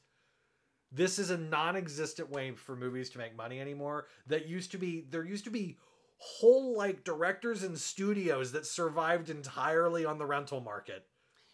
This 0.91 1.19
is 1.19 1.29
a 1.29 1.37
non-existent 1.37 2.29
way 2.29 2.51
for 2.51 2.75
movies 2.75 3.09
to 3.11 3.17
make 3.17 3.35
money 3.35 3.59
anymore. 3.61 4.07
That 4.27 4.47
used 4.47 4.71
to 4.71 4.77
be 4.77 5.05
there 5.09 5.23
used 5.23 5.45
to 5.45 5.49
be 5.51 5.77
whole 6.17 6.75
like 6.77 7.03
directors 7.03 7.63
and 7.63 7.77
studios 7.79 8.51
that 8.51 8.65
survived 8.65 9.29
entirely 9.29 10.05
on 10.05 10.17
the 10.17 10.25
rental 10.25 10.59
market. 10.59 11.05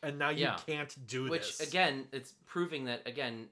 And 0.03 0.19
now 0.19 0.29
you 0.29 0.41
Yeah. 0.45 0.57
can't 0.65 1.07
do 1.07 1.29
Which 1.29 1.41
this. 1.41 1.59
Which 1.59 1.69
again, 1.69 2.07
it's 2.11 2.33
proving 2.45 2.85
that 2.85 3.01
again, 3.07 3.49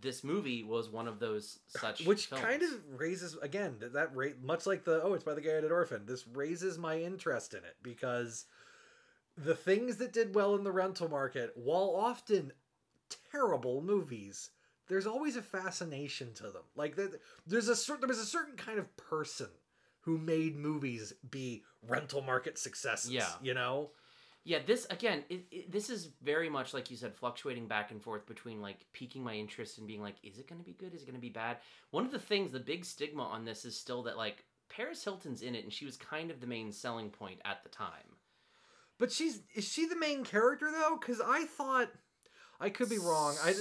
this 0.00 0.22
movie 0.22 0.62
was 0.62 0.90
one 0.90 1.08
of 1.08 1.18
those 1.18 1.58
such. 1.68 2.04
which 2.06 2.26
films. 2.26 2.44
kind 2.44 2.62
of 2.62 2.70
raises 2.98 3.36
again 3.36 3.76
that 3.78 3.92
that 3.94 4.14
rate 4.16 4.42
much 4.42 4.66
like 4.66 4.84
the 4.84 5.00
oh 5.02 5.14
it's 5.14 5.22
by 5.24 5.32
the 5.34 5.40
guy 5.40 5.60
did 5.60 5.70
orphan 5.70 6.04
this 6.06 6.26
raises 6.26 6.76
my 6.76 6.98
interest 6.98 7.54
in 7.54 7.62
it 7.64 7.76
because 7.84 8.46
the 9.36 9.54
things 9.54 9.96
that 9.98 10.12
did 10.12 10.34
well 10.34 10.56
in 10.56 10.64
the 10.64 10.72
rental 10.72 11.08
market 11.08 11.52
while 11.54 11.94
often 11.96 12.52
terrible 13.30 13.80
movies 13.80 14.50
there's 14.88 15.06
always 15.06 15.36
a 15.36 15.42
fascination 15.42 16.32
to 16.34 16.44
them 16.44 16.62
like 16.76 16.96
there's 17.46 17.68
a 17.68 17.76
certain 17.76 18.00
there 18.02 18.08
was 18.08 18.18
a 18.18 18.26
certain 18.26 18.56
kind 18.56 18.78
of 18.78 18.96
person 18.96 19.48
who 20.00 20.18
made 20.18 20.56
movies 20.56 21.12
be 21.30 21.62
rental 21.88 22.22
market 22.22 22.58
successes 22.58 23.10
Yeah. 23.12 23.28
you 23.42 23.54
know 23.54 23.90
Yeah, 24.44 24.60
this 24.64 24.86
again, 24.90 25.24
it, 25.28 25.44
it, 25.50 25.72
this 25.72 25.90
is 25.90 26.10
very 26.22 26.48
much 26.48 26.72
like 26.72 26.88
you 26.90 26.96
said, 26.96 27.14
fluctuating 27.16 27.66
back 27.66 27.90
and 27.90 28.00
forth 28.00 28.26
between 28.26 28.60
like 28.62 28.86
piquing 28.92 29.24
my 29.24 29.34
interest 29.34 29.78
and 29.78 29.86
being 29.88 30.02
like, 30.02 30.14
is 30.22 30.38
it 30.38 30.46
going 30.48 30.60
to 30.60 30.64
be 30.64 30.72
good? 30.78 30.94
Is 30.94 31.02
it 31.02 31.06
going 31.06 31.16
to 31.16 31.20
be 31.20 31.30
bad? 31.30 31.56
One 31.90 32.06
of 32.06 32.12
the 32.12 32.20
things, 32.20 32.52
the 32.52 32.60
big 32.60 32.84
stigma 32.84 33.24
on 33.24 33.44
this 33.44 33.64
is 33.64 33.76
still 33.76 34.04
that 34.04 34.16
like 34.16 34.44
Paris 34.68 35.02
Hilton's 35.02 35.42
in 35.42 35.56
it, 35.56 35.64
and 35.64 35.72
she 35.72 35.84
was 35.84 35.96
kind 35.96 36.30
of 36.30 36.40
the 36.40 36.46
main 36.46 36.70
selling 36.70 37.10
point 37.10 37.40
at 37.44 37.64
the 37.64 37.68
time. 37.70 38.14
but 38.98 39.10
she's 39.10 39.40
is 39.56 39.64
she 39.68 39.86
the 39.86 39.96
main 39.98 40.24
character 40.24 40.70
though 40.70 40.96
because 40.98 41.20
i 41.20 41.44
thought 41.44 41.90
i 42.60 42.70
could 42.70 42.88
be 42.88 42.98
wrong 42.98 43.34
i 43.44 43.52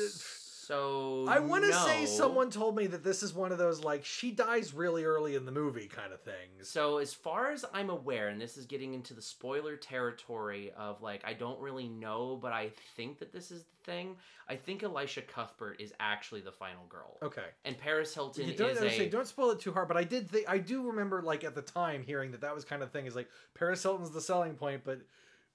So 0.66 1.26
I 1.28 1.38
want 1.38 1.64
to 1.64 1.70
no. 1.70 1.86
say 1.86 2.08
someone 2.08 2.50
told 2.50 2.76
me 2.76 2.88
that 2.88 3.04
this 3.04 3.22
is 3.22 3.36
one 3.36 3.52
of 3.52 3.60
those 3.60 3.84
like 3.84 4.04
she 4.04 4.32
dies 4.32 4.74
really 4.74 5.06
early 5.06 5.36
in 5.36 5.46
the 5.46 5.52
movie 5.52 5.86
kind 5.86 6.12
of 6.12 6.22
things. 6.22 6.68
So 6.68 6.98
as 6.98 7.14
far 7.14 7.52
as 7.52 7.64
I'm 7.72 7.92
aware, 7.92 8.30
and 8.30 8.42
this 8.42 8.58
is 8.58 8.66
getting 8.66 8.96
into 8.96 9.14
the 9.14 9.22
spoiler 9.22 9.76
territory 9.76 10.72
of 10.76 11.04
like 11.04 11.24
I 11.24 11.34
don't 11.34 11.60
really 11.60 11.88
know, 11.88 12.40
but 12.42 12.52
I 12.52 12.72
think 12.96 13.20
that 13.20 13.32
this 13.32 13.52
is 13.52 13.62
the 13.64 13.92
thing. 13.92 14.16
I 14.50 14.56
think 14.56 14.82
Elisha 14.82 15.22
Cuthbert 15.22 15.80
is 15.80 15.94
actually 16.00 16.42
the 16.42 16.52
final 16.52 16.86
girl. 16.90 17.18
Okay. 17.22 17.46
And 17.64 17.78
Paris 17.78 18.16
Hilton 18.16 18.48
You 18.48 18.56
don't, 18.56 18.72
is 18.72 18.82
a 18.82 19.08
don't 19.08 19.28
spoil 19.28 19.52
it 19.52 19.60
too 19.60 19.72
hard, 19.72 19.88
but 19.88 19.98
I 19.98 20.04
did 20.04 20.32
think 20.32 20.50
I 20.50 20.58
do 20.58 20.88
remember 20.88 21.22
like 21.22 21.44
at 21.44 21.54
the 21.54 21.62
time 21.62 22.02
hearing 22.02 22.32
that 22.32 22.42
that 22.42 22.56
was 22.56 22.66
kind 22.66 22.82
of 22.82 22.90
thing 22.92 23.06
is 23.06 23.16
like 23.16 23.30
Paris 23.54 23.84
Hilton's 23.84 24.10
the 24.10 24.22
selling 24.22 24.56
point, 24.56 24.82
but 24.84 25.02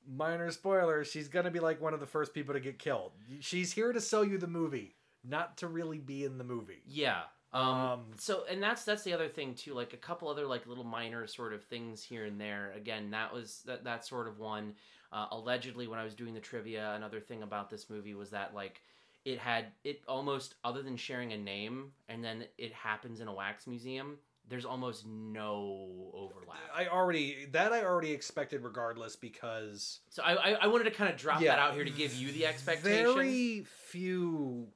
minor 0.08 0.50
spoiler, 0.50 1.04
she's 1.04 1.28
gonna 1.28 1.50
be 1.50 1.60
like 1.60 1.80
one 1.80 1.94
of 1.94 2.00
the 2.00 2.06
first 2.06 2.32
people 2.32 2.54
to 2.54 2.60
get 2.60 2.78
killed. 2.78 3.12
She's 3.40 3.72
here 3.72 3.92
to 3.92 4.00
sell 4.00 4.24
you 4.24 4.38
the 4.38 4.46
movie, 4.46 4.94
not 5.28 5.56
to 5.58 5.68
really 5.68 5.98
be 5.98 6.24
in 6.24 6.38
the 6.38 6.44
movie. 6.44 6.82
Yeah. 6.86 7.22
Um, 7.52 7.64
Um, 7.64 8.00
so 8.16 8.44
and 8.48 8.62
that's 8.62 8.84
that's 8.84 9.02
the 9.02 9.12
other 9.12 9.28
thing 9.28 9.54
too 9.54 9.74
like 9.74 9.92
a 9.92 9.96
couple 9.96 10.28
other 10.28 10.46
like 10.46 10.68
little 10.68 10.84
minor 10.84 11.26
sort 11.26 11.52
of 11.52 11.64
things 11.64 12.00
here 12.00 12.24
and 12.24 12.40
there 12.40 12.72
again 12.76 13.10
that 13.10 13.34
was 13.34 13.62
that 13.66 13.82
that 13.82 14.06
sort 14.06 14.28
of 14.28 14.38
one 14.38 14.74
uh, 15.12 15.26
allegedly 15.32 15.88
when 15.88 15.98
i 15.98 16.04
was 16.04 16.14
doing 16.14 16.32
the 16.32 16.38
trivia 16.38 16.92
another 16.94 17.18
thing 17.18 17.42
about 17.42 17.68
this 17.68 17.90
movie 17.90 18.14
was 18.14 18.30
that 18.30 18.54
like 18.54 18.82
it 19.24 19.36
had 19.36 19.64
it 19.82 20.00
almost 20.06 20.54
other 20.62 20.80
than 20.80 20.96
sharing 20.96 21.32
a 21.32 21.36
name 21.36 21.90
and 22.08 22.22
then 22.22 22.44
it 22.56 22.72
happens 22.72 23.18
in 23.20 23.26
a 23.26 23.34
wax 23.34 23.66
museum 23.66 24.16
there's 24.48 24.64
almost 24.64 25.04
no 25.06 26.10
overlap 26.14 26.58
I 26.72 26.86
already 26.86 27.46
that 27.50 27.72
I 27.72 27.82
already 27.82 28.12
expected 28.12 28.62
regardless 28.62 29.16
because 29.16 29.98
so 30.08 30.22
i 30.22 30.34
i, 30.34 30.50
I 30.52 30.66
wanted 30.68 30.84
to 30.84 30.92
kind 30.92 31.10
of 31.12 31.16
drop 31.16 31.40
Yeah, 31.40 31.56
that 31.56 31.58
out 31.58 31.74
here 31.74 31.84
to 31.84 31.90
give 31.90 32.14
you 32.14 32.30
the 32.30 32.46
expectation 32.46 33.12
Very 33.12 33.64
few 33.90 34.68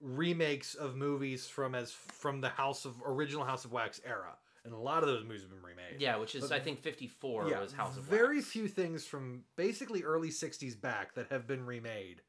remakes 0.00 0.74
of 0.74 0.96
movies 0.96 1.46
from 1.46 1.74
as 1.74 1.90
from 1.92 2.40
the 2.40 2.48
House 2.48 2.84
of 2.84 2.94
original 3.04 3.44
House 3.44 3.64
of 3.64 3.72
Wax 3.72 4.00
era, 4.04 4.36
and 4.64 4.72
a 4.72 4.76
lot 4.76 5.02
of 5.02 5.08
those 5.08 5.24
movies 5.24 5.42
have 5.42 5.50
been 5.50 5.62
remade. 5.62 6.00
yeah 6.00 6.16
which 6.16 6.34
is 6.34 6.42
But- 6.48 6.52
i 6.52 6.60
think 6.60 6.78
54 6.80 7.48
yeah, 7.50 7.60
was 7.60 7.72
house 7.72 7.96
of 7.96 8.04
very 8.04 8.36
wax 8.36 8.48
few 8.48 8.68
things 8.68 9.06
from 9.06 9.44
basically 9.56 10.02
early 10.02 10.28
'60s 10.30 10.80
back 10.80 11.14
that 11.14 11.28
have 11.30 11.46
been 11.46 11.64
remade 11.66 12.22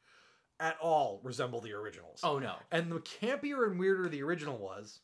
at 0.59 0.77
all 0.81 1.21
resemble 1.23 1.61
the 1.61 1.73
originals. 1.73 2.19
oh 2.23 2.37
no 2.39 2.55
And 2.71 2.91
the 2.91 2.99
campier 2.99 3.65
and 3.69 3.79
weirder 3.79 4.09
the 4.09 4.21
original 4.23 4.57
was, 4.57 4.99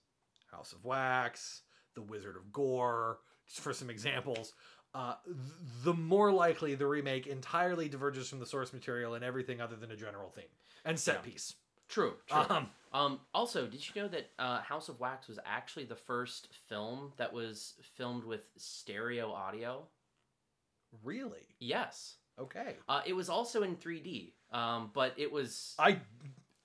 House 0.51 0.73
of 0.73 0.83
Wax, 0.83 1.61
The 1.93 2.01
Wizard 2.01 2.35
of 2.35 2.51
Gore, 2.51 3.19
just 3.47 3.61
for 3.61 3.71
some 3.73 3.89
examples, 3.89 4.53
uh, 4.93 5.15
th- 5.25 5.37
the 5.83 5.93
more 5.93 6.31
likely 6.31 6.75
the 6.75 6.87
remake 6.87 7.25
entirely 7.27 7.87
diverges 7.87 8.27
from 8.29 8.39
the 8.39 8.45
source 8.45 8.73
material 8.73 9.13
and 9.13 9.23
everything 9.23 9.61
other 9.61 9.75
than 9.77 9.91
a 9.91 9.95
general 9.95 10.29
theme 10.29 10.43
and 10.83 10.99
set 10.99 11.15
Yeah. 11.23 11.31
piece. 11.31 11.55
True. 11.87 12.13
true. 12.27 12.37
Um, 12.49 12.69
Um, 12.93 13.19
also, 13.33 13.67
did 13.67 13.85
you 13.85 14.01
know 14.01 14.07
that 14.07 14.29
uh, 14.39 14.61
House 14.61 14.87
of 14.87 15.01
Wax 15.01 15.27
was 15.27 15.37
actually 15.45 15.83
the 15.83 15.97
first 15.97 16.47
film 16.69 17.11
that 17.17 17.33
was 17.33 17.73
filmed 17.97 18.23
with 18.23 18.47
stereo 18.55 19.33
audio? 19.33 19.83
Really? 21.03 21.45
Yes. 21.59 22.15
Okay. 22.39 22.75
Uh, 22.87 23.01
it 23.05 23.11
was 23.11 23.27
also 23.29 23.63
in 23.63 23.75
3D, 23.75 24.31
um, 24.53 24.91
but 24.93 25.13
it 25.17 25.29
was. 25.29 25.75
I 25.77 25.99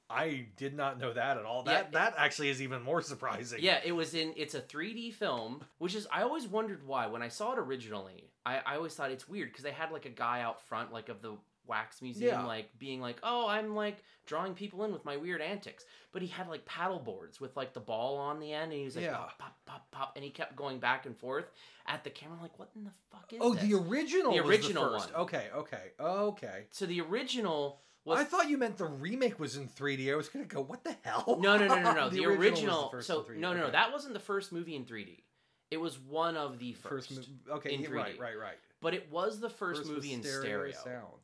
I 0.08 0.46
did 0.56 0.76
not 0.76 1.00
know 1.00 1.12
that 1.12 1.36
at 1.36 1.44
all. 1.44 1.64
Yeah, 1.66 1.72
That 1.82 1.92
that 1.92 2.14
actually 2.16 2.48
is 2.50 2.62
even 2.62 2.82
more 2.82 3.02
surprising. 3.02 3.58
Yeah, 3.60 3.80
it 3.84 3.92
was 3.92 4.14
in. 4.14 4.32
It's 4.36 4.54
a 4.54 4.60
3D 4.60 5.14
film, 5.14 5.64
which 5.78 5.96
is. 5.96 6.06
I 6.12 6.22
always 6.22 6.46
wondered 6.46 6.86
why. 6.86 7.06
When 7.08 7.22
I 7.22 7.28
saw 7.28 7.52
it 7.52 7.58
originally, 7.58 8.30
I, 8.46 8.58
I 8.58 8.76
always 8.76 8.94
thought 8.94 9.10
it's 9.10 9.28
weird 9.28 9.50
because 9.50 9.64
they 9.64 9.72
had 9.72 9.90
like 9.92 10.06
a 10.06 10.10
guy 10.10 10.42
out 10.42 10.60
front, 10.62 10.92
like 10.92 11.08
of 11.08 11.22
the 11.22 11.36
wax 11.70 12.02
museum, 12.02 12.40
Yeah. 12.40 12.46
like 12.46 12.78
being 12.78 13.00
like, 13.00 13.18
"Oh, 13.22 13.46
I'm 13.48 13.74
like 13.74 14.02
drawing 14.26 14.54
people 14.54 14.84
in 14.84 14.92
with 14.92 15.04
my 15.04 15.16
weird 15.16 15.40
antics," 15.40 15.84
but 16.12 16.20
he 16.20 16.28
had 16.28 16.48
like 16.48 16.66
paddle 16.66 16.98
boards 16.98 17.40
with 17.40 17.56
like 17.56 17.72
the 17.72 17.80
ball 17.80 18.16
on 18.18 18.40
the 18.40 18.52
end, 18.52 18.72
and 18.72 18.78
he 18.80 18.84
was 18.84 18.96
like, 18.96 19.06
Yeah. 19.06 19.16
pop, 19.16 19.38
pop, 19.38 19.56
pop, 19.64 19.90
pop, 19.90 20.12
and 20.16 20.24
he 20.24 20.30
kept 20.30 20.56
going 20.56 20.78
back 20.80 21.06
and 21.06 21.16
forth 21.16 21.50
at 21.86 22.04
the 22.04 22.10
camera. 22.10 22.36
Like, 22.42 22.58
"What 22.58 22.70
in 22.76 22.84
the 22.84 22.90
fuck 23.10 23.32
is 23.32 23.38
that? 23.38 23.44
Oh, 23.44 23.54
this?" 23.54 23.62
the 23.64 23.74
original. 23.74 24.32
The 24.32 24.40
original 24.40 24.90
first. 24.90 25.12
one. 25.14 25.22
Okay. 25.22 25.48
Okay. 25.54 25.92
Okay. 25.98 26.66
So 26.70 26.84
the 26.84 27.00
original 27.00 27.80
was 28.04 28.18
I 28.18 28.24
thought 28.24 28.48
you 28.48 28.58
meant 28.58 28.76
the 28.76 28.86
remake 28.86 29.38
was 29.38 29.56
in 29.56 29.68
3D. 29.68 30.12
I 30.12 30.16
was 30.16 30.28
gonna 30.28 30.44
go, 30.46 30.60
what 30.62 30.84
the 30.84 30.96
hell? 31.02 31.38
no, 31.40 31.56
no, 31.56 31.66
no, 31.66 31.82
no, 31.82 31.92
no. 31.94 32.08
the, 32.10 32.26
was 32.26 32.36
original. 32.38 32.88
first 32.90 33.06
so 33.06 33.20
in 33.20 33.36
3D. 33.36 33.38
no, 33.38 33.52
no, 33.52 33.58
no. 33.58 33.62
Okay. 33.64 33.72
That 33.72 33.92
wasn't 33.92 34.14
the 34.14 34.20
first 34.20 34.52
movie 34.52 34.74
in 34.74 34.84
3D. 34.84 35.22
It 35.70 35.76
was 35.80 35.98
one 35.98 36.36
of 36.36 36.58
the 36.58 36.72
first. 36.72 37.08
first 37.08 37.28
movie. 37.28 37.40
Okay, 37.48 37.74
in 37.74 37.82
yeah, 37.82 37.88
3D. 37.88 37.94
right, 37.94 38.18
right, 38.18 38.38
right. 38.38 38.56
But 38.80 38.94
it 38.94 39.10
was 39.12 39.38
the 39.40 39.50
first, 39.50 39.82
with 39.82 39.90
movie 39.90 40.12
in 40.14 40.22
stereo. 40.22 40.72
sound. 40.72 41.19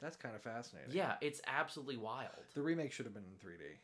That's 0.00 0.16
kind 0.16 0.34
of 0.34 0.42
fascinating. 0.42 0.92
Yeah, 0.92 1.14
it's 1.20 1.40
absolutely 1.46 1.96
wild. 1.96 2.30
The 2.54 2.62
remake 2.62 2.92
should 2.92 3.06
have 3.06 3.14
been 3.14 3.24
in 3.24 3.48
3D. 3.48 3.78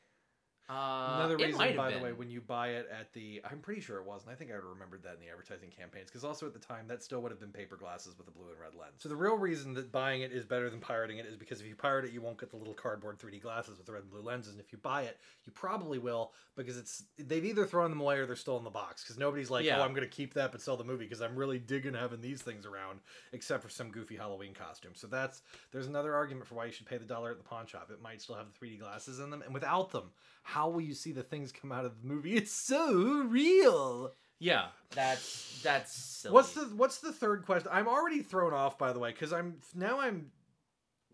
Uh, 0.71 1.17
Another 1.17 1.37
reason, 1.37 1.59
by 1.77 1.91
been. 1.91 1.99
the 1.99 2.05
way, 2.05 2.13
when 2.13 2.31
you 2.31 2.41
buy 2.41 2.69
it 2.69 2.89
at 2.91 3.13
the, 3.13 3.43
I'm 3.51 3.59
pretty 3.59 3.81
sure 3.81 3.99
it 3.99 4.07
was, 4.07 4.23
and 4.23 4.33
I 4.33 4.35
think 4.37 4.51
I 4.51 4.55
remembered 4.55 5.03
that 5.03 5.15
in 5.15 5.21
the 5.21 5.29
advertising 5.29 5.71
campaigns, 5.71 6.07
because 6.09 6.25
also 6.25 6.47
at 6.47 6.53
the 6.55 6.59
time 6.61 6.87
that 6.89 7.03
still 7.03 7.21
would 7.21 7.31
have 7.33 7.41
been 7.41 7.51
paper 7.51 7.77
glasses 7.77 8.17
with 8.17 8.29
a 8.29 8.31
blue 8.31 8.47
and 8.51 8.59
red 8.61 8.75
lens. 8.79 8.95
So 8.99 9.09
the 9.09 9.17
real 9.17 9.37
reason 9.37 9.75
that 9.75 9.91
buying 9.93 10.23
it 10.23 10.33
is 10.33 10.45
better 10.47 10.71
than 10.71 10.81
pirating 10.81 11.19
it 11.19 11.27
is 11.27 11.37
because 11.37 11.61
if 11.61 11.67
you 11.67 11.75
pirate 11.75 12.05
it, 12.07 12.13
you 12.13 12.23
won't 12.23 12.39
get 12.39 12.51
the 12.51 12.57
little 12.57 12.75
cardboard 12.75 13.19
3D 13.19 13.43
glasses 13.43 13.77
with 13.77 13.87
the 13.87 13.93
red 13.93 14.03
and 14.03 14.11
blue 14.11 14.23
lenses, 14.23 14.53
and 14.53 14.61
if 14.61 14.73
you 14.73 14.79
buy 14.79 15.03
it, 15.03 15.19
you 15.45 15.53
probably 15.53 15.99
will 15.99 16.33
because 16.57 16.79
it's 16.79 17.05
they've 17.19 17.45
either 17.45 17.67
thrown 17.67 17.91
them 17.91 18.01
away 18.01 18.19
or 18.19 18.27
they're 18.27 18.37
still 18.37 18.57
in 18.57 18.65
the 18.65 18.71
box 18.71 19.03
because 19.03 19.19
nobody's 19.19 19.51
like, 19.51 19.65
Yeah. 19.65 19.81
oh, 19.81 19.83
I'm 19.83 19.93
going 19.95 20.09
to 20.09 20.15
keep 20.15 20.33
that 20.35 20.53
but 20.53 20.61
sell 20.63 20.77
the 20.77 20.85
movie 20.85 21.05
because 21.05 21.21
I'm 21.21 21.35
really 21.37 21.59
digging 21.59 21.95
having 21.95 22.21
these 22.21 22.41
things 22.41 22.65
around, 22.67 23.01
except 23.33 23.63
for 23.63 23.69
some 23.69 23.91
goofy 23.91 24.17
Halloween 24.17 24.55
costume. 24.55 24.93
So 24.95 25.07
that's 25.07 25.43
there's 25.73 25.87
another 25.89 26.15
argument 26.15 26.47
for 26.47 26.55
why 26.55 26.67
you 26.67 26.73
should 26.73 26.87
pay 26.87 26.99
the 26.99 27.05
dollar 27.05 27.31
at 27.33 27.37
the 27.39 27.45
pawn 27.45 27.67
shop. 27.67 27.91
It 27.93 28.01
might 28.01 28.23
still 28.23 28.37
have 28.37 28.47
the 28.53 28.67
3D 28.67 28.79
glasses 28.79 29.19
in 29.19 29.29
them, 29.31 29.43
and 29.43 29.53
without 29.53 29.91
them, 29.91 30.11
how 30.53 30.69
will 30.69 30.81
you 30.81 30.95
see 30.95 31.13
the 31.13 31.23
things 31.23 31.53
come 31.53 31.73
out 31.73 31.85
of 31.85 31.93
the 32.03 32.09
movie? 32.09 32.35
It's 32.37 32.53
so 32.53 33.25
real. 33.29 34.13
Yeah, 34.39 34.67
that's 34.91 35.61
that's 35.63 35.93
silly. 35.95 36.35
What's 36.35 36.53
the 36.55 36.63
What's 36.77 36.99
the 36.99 37.13
third 37.13 37.47
question? 37.47 37.71
I'm 37.73 37.87
already 37.89 38.23
thrown 38.23 38.53
off 38.53 38.77
by 38.79 38.93
the 38.93 38.99
way 38.99 39.11
because 39.13 39.33
I'm 39.33 39.57
now 39.75 40.01
I'm 40.01 40.31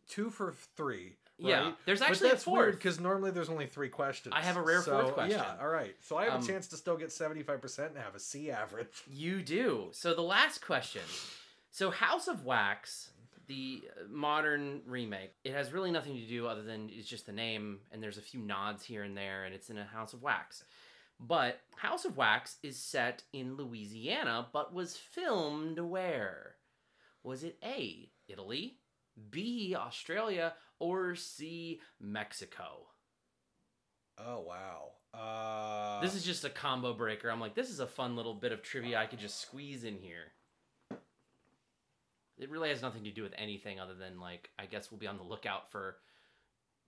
two 0.09 0.31
for 0.31 0.55
three. 0.77 1.17
Yeah, 1.41 1.61
right? 1.67 1.75
there's 1.85 2.01
But 2.01 2.09
actually 2.09 2.31
a 2.31 2.33
that's 2.33 2.47
weird 2.47 2.65
fourth. 2.65 2.75
because 2.77 2.99
normally 2.99 3.31
there's 3.31 3.49
only 3.51 3.67
three 3.67 3.91
questions. 3.91 4.33
I 4.37 4.41
have 4.43 4.57
a 4.57 4.63
rare 4.63 4.83
So, 4.83 5.01
fourth 5.01 5.15
question. 5.15 5.39
Yeah, 5.39 5.55
all 5.61 5.69
right. 5.69 5.95
So 6.01 6.17
I 6.17 6.25
have 6.25 6.35
Um, 6.35 6.43
a 6.43 6.47
chance 6.47 6.67
to 6.69 6.77
still 6.77 6.97
get 6.97 7.13
75 7.13 7.61
percent 7.61 7.93
and 7.95 8.03
have 8.03 8.15
a 8.17 8.19
C 8.21 8.51
average. 8.51 9.05
You 9.09 9.43
do. 9.43 9.91
So 9.93 10.15
the 10.15 10.23
last 10.23 10.65
question. 10.67 11.03
So 11.71 11.91
House 11.91 12.27
of 12.29 12.45
Wax, 12.45 13.11
the 13.49 13.83
modern 14.09 14.83
remake, 14.87 15.33
it 15.45 15.53
has 15.53 15.73
really 15.73 15.91
nothing 15.91 16.15
to 16.15 16.27
do 16.27 16.47
other 16.47 16.63
than 16.63 16.89
it's 16.93 17.09
just 17.09 17.27
the 17.27 17.33
name, 17.33 17.81
and 17.91 18.03
there's 18.03 18.19
a 18.19 18.23
few 18.23 18.41
nods 18.41 18.85
here 18.85 19.03
and 19.03 19.17
there, 19.17 19.45
and 19.45 19.55
it's 19.55 19.71
in 19.71 19.79
a 19.79 19.85
House 19.85 20.13
of 20.13 20.23
Wax. 20.23 20.65
But 21.19 21.59
House 21.77 22.05
of 22.05 22.17
Wax 22.17 22.57
is 22.63 22.79
set 22.79 23.25
in 23.33 23.57
Louisiana, 23.57 24.47
but 24.53 24.73
was 24.73 24.97
filmed 24.97 25.81
where? 25.81 26.55
Was 27.25 27.43
it 27.43 27.59
A, 27.65 28.11
Italy, 28.29 28.79
B, 29.31 29.75
Australia, 29.77 30.55
or 30.79 31.17
C, 31.17 31.81
Mexico? 32.01 32.87
Oh 34.19 34.41
wow. 34.41 34.93
Uh, 35.15 36.01
This 36.01 36.15
is 36.15 36.25
just 36.25 36.45
a 36.45 36.51
combo 36.51 36.93
breaker. 36.93 37.31
I'm 37.31 37.41
like, 37.41 37.55
this 37.55 37.71
is 37.71 37.81
a 37.81 37.87
fun 37.87 38.15
little 38.15 38.35
bit 38.35 38.53
of 38.53 38.63
trivia 38.63 38.99
I 38.99 39.07
could 39.07 39.19
just 39.19 39.41
squeeze 39.41 39.85
in 39.85 39.97
here. 39.97 40.33
It 42.39 42.51
really 42.51 42.69
has 42.69 42.83
nothing 42.83 43.05
to 43.05 43.11
do 43.11 43.23
with 43.23 43.35
anything 43.37 43.81
other 43.81 43.95
than 43.95 44.21
like 44.21 44.51
I 44.59 44.67
guess 44.67 44.91
we'll 44.91 45.01
be 45.01 45.07
on 45.07 45.17
the 45.17 45.23
lookout 45.23 45.71
for 45.71 45.97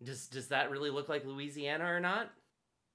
does 0.03 0.27
does 0.27 0.49
that 0.49 0.71
really 0.71 0.91
look 0.91 1.09
like 1.09 1.25
Louisiana 1.25 1.85
or 1.85 2.01
not? 2.01 2.31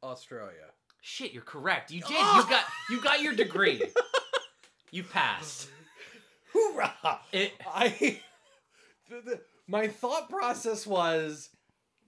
Australia. 0.04 0.72
Shit, 1.02 1.34
you're 1.34 1.44
correct. 1.44 1.92
You 1.92 2.02
did. 2.02 2.12
You 2.12 2.18
ah! 2.20 2.48
got 2.50 2.66
you 2.90 3.02
got 3.02 3.22
your 3.22 3.34
degree. 3.34 3.82
you 4.92 5.04
passed. 5.04 5.70
Hoorah! 6.54 7.20
It 7.32 7.54
I 7.68 8.22
the, 9.10 9.22
the, 9.22 9.42
my 9.68 9.88
thought 9.88 10.30
process 10.30 10.88
was 10.88 11.50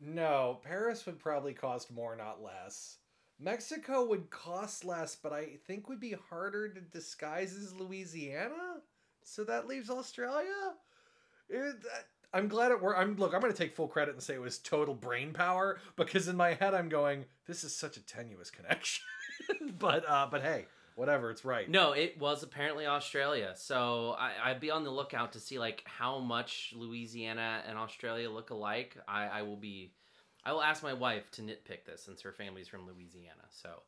no, 0.01 0.59
Paris 0.63 1.05
would 1.05 1.19
probably 1.19 1.53
cost 1.53 1.91
more, 1.91 2.15
not 2.15 2.41
less. 2.41 2.97
Mexico 3.39 4.05
would 4.05 4.29
cost 4.29 4.83
less, 4.83 5.15
but 5.15 5.31
I 5.31 5.57
think 5.67 5.89
would 5.89 5.99
be 5.99 6.15
harder 6.29 6.69
to 6.69 6.81
disguise 6.81 7.55
as 7.55 7.73
Louisiana. 7.73 8.81
So 9.27 9.43
that 9.43 9.67
leaves 9.67 9.89
Australia. 9.89 10.73
It, 11.49 11.75
I'm 12.33 12.47
glad 12.47 12.71
it 12.71 12.81
worked. 12.81 12.99
I'm 12.99 13.15
look. 13.17 13.33
I'm 13.33 13.41
going 13.41 13.51
to 13.51 13.57
take 13.57 13.73
full 13.73 13.87
credit 13.87 14.13
and 14.13 14.23
say 14.23 14.35
it 14.35 14.41
was 14.41 14.57
total 14.57 14.95
brain 14.95 15.33
power 15.33 15.79
because 15.95 16.27
in 16.27 16.37
my 16.37 16.53
head 16.53 16.73
I'm 16.73 16.87
going, 16.89 17.25
this 17.45 17.63
is 17.63 17.75
such 17.75 17.97
a 17.97 18.05
tenuous 18.05 18.49
connection. 18.49 19.03
but 19.79 20.07
uh, 20.07 20.27
but 20.31 20.41
hey, 20.41 20.65
whatever. 20.95 21.29
It's 21.29 21.43
right. 21.43 21.69
No, 21.69 21.91
it 21.91 22.17
was 22.19 22.41
apparently 22.41 22.85
Australia. 22.85 23.53
So 23.55 24.15
I, 24.17 24.31
I'd 24.45 24.61
be 24.61 24.71
on 24.71 24.83
the 24.83 24.91
lookout 24.91 25.33
to 25.33 25.39
see 25.39 25.59
like 25.59 25.83
how 25.85 26.19
much 26.19 26.73
Louisiana 26.75 27.63
and 27.67 27.77
Australia 27.77 28.29
look 28.29 28.49
alike. 28.49 28.97
I, 29.07 29.25
I 29.27 29.41
will 29.41 29.57
be, 29.57 29.91
I 30.45 30.53
will 30.53 30.63
ask 30.63 30.83
my 30.83 30.93
wife 30.93 31.29
to 31.31 31.41
nitpick 31.41 31.85
this 31.85 32.03
since 32.03 32.21
her 32.21 32.31
family's 32.31 32.67
from 32.67 32.87
Louisiana. 32.87 33.43
So, 33.49 33.81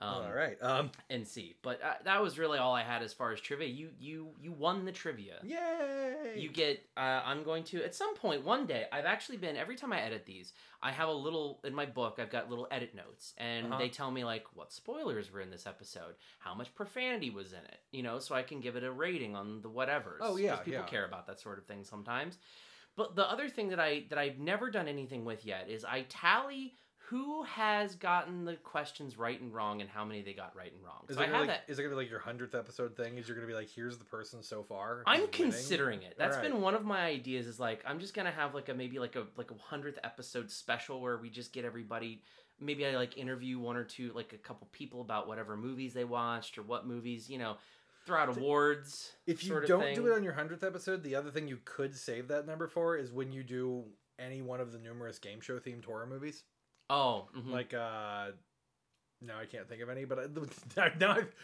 um, 0.00 0.08
All 0.24 0.32
right. 0.32 0.56
Um. 0.60 0.90
and 1.10 1.26
see. 1.26 1.54
But 1.62 1.80
uh, 1.82 1.94
that 2.04 2.20
was 2.22 2.38
really 2.38 2.58
all 2.58 2.74
I 2.74 2.82
had 2.82 3.02
as 3.02 3.12
far 3.12 3.32
as 3.32 3.40
trivia. 3.40 3.68
You 3.68 3.90
you 4.00 4.30
you 4.40 4.50
won 4.52 4.84
the 4.84 4.90
trivia. 4.92 5.34
Yay! 5.44 6.34
You 6.36 6.48
get. 6.48 6.84
Uh, 6.96 7.22
I'm 7.24 7.44
going 7.44 7.62
to 7.64 7.84
at 7.84 7.94
some 7.94 8.16
point 8.16 8.44
one 8.44 8.66
day. 8.66 8.86
I've 8.90 9.04
actually 9.04 9.38
been 9.38 9.56
every 9.56 9.76
time 9.76 9.92
I 9.92 10.00
edit 10.00 10.26
these. 10.26 10.52
I 10.82 10.90
have 10.90 11.08
a 11.08 11.12
little 11.12 11.60
in 11.62 11.72
my 11.74 11.86
book. 11.86 12.18
I've 12.20 12.30
got 12.30 12.50
little 12.50 12.66
edit 12.70 12.94
notes, 12.94 13.34
and 13.38 13.66
Uh-huh. 13.66 13.78
they 13.78 13.88
tell 13.88 14.10
me 14.10 14.24
like 14.24 14.44
what 14.54 14.72
spoilers 14.72 15.30
were 15.32 15.40
in 15.40 15.50
this 15.50 15.66
episode, 15.66 16.14
how 16.40 16.54
much 16.54 16.74
profanity 16.74 17.30
was 17.30 17.52
in 17.52 17.58
it. 17.60 17.78
You 17.92 18.02
know, 18.02 18.18
so 18.18 18.34
I 18.34 18.42
can 18.42 18.60
give 18.60 18.74
it 18.76 18.82
a 18.82 18.90
rating 18.90 19.36
on 19.36 19.60
the 19.62 19.68
whatever's. 19.68 20.20
Oh, 20.20 20.36
yeah, 20.36 20.56
people 20.56 20.80
yeah. 20.80 20.86
care 20.86 21.04
about 21.04 21.26
that 21.28 21.38
sort 21.40 21.58
of 21.58 21.66
thing 21.66 21.84
sometimes. 21.84 22.38
But 22.96 23.16
the 23.16 23.30
other 23.30 23.48
thing 23.48 23.68
that 23.68 23.80
I 23.80 24.04
that 24.10 24.18
I've 24.18 24.38
never 24.38 24.70
done 24.70 24.88
anything 24.88 25.24
with 25.24 25.46
yet 25.46 25.70
is 25.70 25.84
I 25.84 26.02
tally 26.08 26.74
who 27.12 27.42
has 27.42 27.94
gotten 27.94 28.46
the 28.46 28.54
questions 28.56 29.18
right 29.18 29.38
and 29.38 29.52
wrong 29.52 29.82
and 29.82 29.90
how 29.90 30.02
many 30.02 30.22
they 30.22 30.32
got 30.32 30.56
right 30.56 30.72
and 30.72 30.82
wrong. 30.82 31.02
Is 31.10 31.16
So 31.16 31.22
it, 31.22 31.26
gonna 31.26 31.42
be 31.42 31.46
like, 31.48 31.58
that. 31.58 31.70
is 31.70 31.78
it 31.78 31.82
gonna 31.82 31.94
be 31.94 32.00
like 32.00 32.08
your 32.10 32.20
hundredth 32.20 32.54
episode 32.54 32.96
thing? 32.96 33.18
Is 33.18 33.28
you're 33.28 33.34
gonna 33.36 33.46
be 33.46 33.52
like, 33.52 33.68
here's 33.68 33.98
the 33.98 34.04
person 34.04 34.42
so 34.42 34.62
far? 34.62 35.02
I'm 35.06 35.20
who's 35.20 35.28
winning? 35.38 35.52
considering 35.52 36.02
it. 36.04 36.14
That's 36.16 36.36
Alright. 36.36 36.50
been 36.50 36.62
one 36.62 36.74
of 36.74 36.86
my 36.86 37.02
ideas. 37.04 37.46
Is 37.46 37.60
like 37.60 37.84
I'm 37.86 38.00
just 38.00 38.14
gonna 38.14 38.30
have 38.30 38.54
like 38.54 38.70
a 38.70 38.74
maybe 38.74 38.98
like 38.98 39.14
a 39.16 39.26
like 39.36 39.50
a 39.50 39.54
hundredth 39.62 39.98
episode 40.02 40.50
special 40.50 41.02
where 41.02 41.18
we 41.18 41.28
just 41.28 41.52
get 41.52 41.66
everybody. 41.66 42.22
Maybe 42.58 42.86
I 42.86 42.96
like 42.96 43.18
interview 43.18 43.58
one 43.58 43.76
or 43.76 43.84
two 43.84 44.10
like 44.14 44.32
a 44.32 44.38
couple 44.38 44.66
people 44.72 45.02
about 45.02 45.28
whatever 45.28 45.54
movies 45.54 45.92
they 45.92 46.04
watched 46.04 46.56
or 46.56 46.62
what 46.62 46.86
movies 46.86 47.28
you 47.28 47.36
know. 47.36 47.58
Throw 48.06 48.18
out 48.20 48.36
awards. 48.36 49.12
If 49.26 49.44
you 49.44 49.60
don't 49.66 49.94
do 49.94 50.06
it 50.06 50.14
on 50.14 50.24
your 50.24 50.32
hundredth 50.32 50.64
episode, 50.64 51.02
the 51.04 51.14
other 51.14 51.30
thing 51.30 51.46
you 51.46 51.58
could 51.66 51.94
save 51.94 52.28
that 52.28 52.46
number 52.46 52.68
for 52.68 52.96
is 52.96 53.12
when 53.12 53.32
you 53.32 53.44
do 53.44 53.84
any 54.18 54.40
one 54.40 54.60
of 54.60 54.72
the 54.72 54.78
numerous 54.78 55.18
game 55.18 55.40
show 55.40 55.58
themed 55.58 55.84
horror 55.84 56.06
movies. 56.06 56.42
Oh, 56.90 57.28
mhm. 57.36 57.50
Like, 57.50 57.74
uh 57.74 58.32
now 59.20 59.38
I 59.38 59.46
can't 59.46 59.68
think 59.68 59.82
of 59.82 59.88
any, 59.88 60.04
but 60.04 60.18
I, 60.18 60.90
now 61.00 61.12
I've 61.12 61.34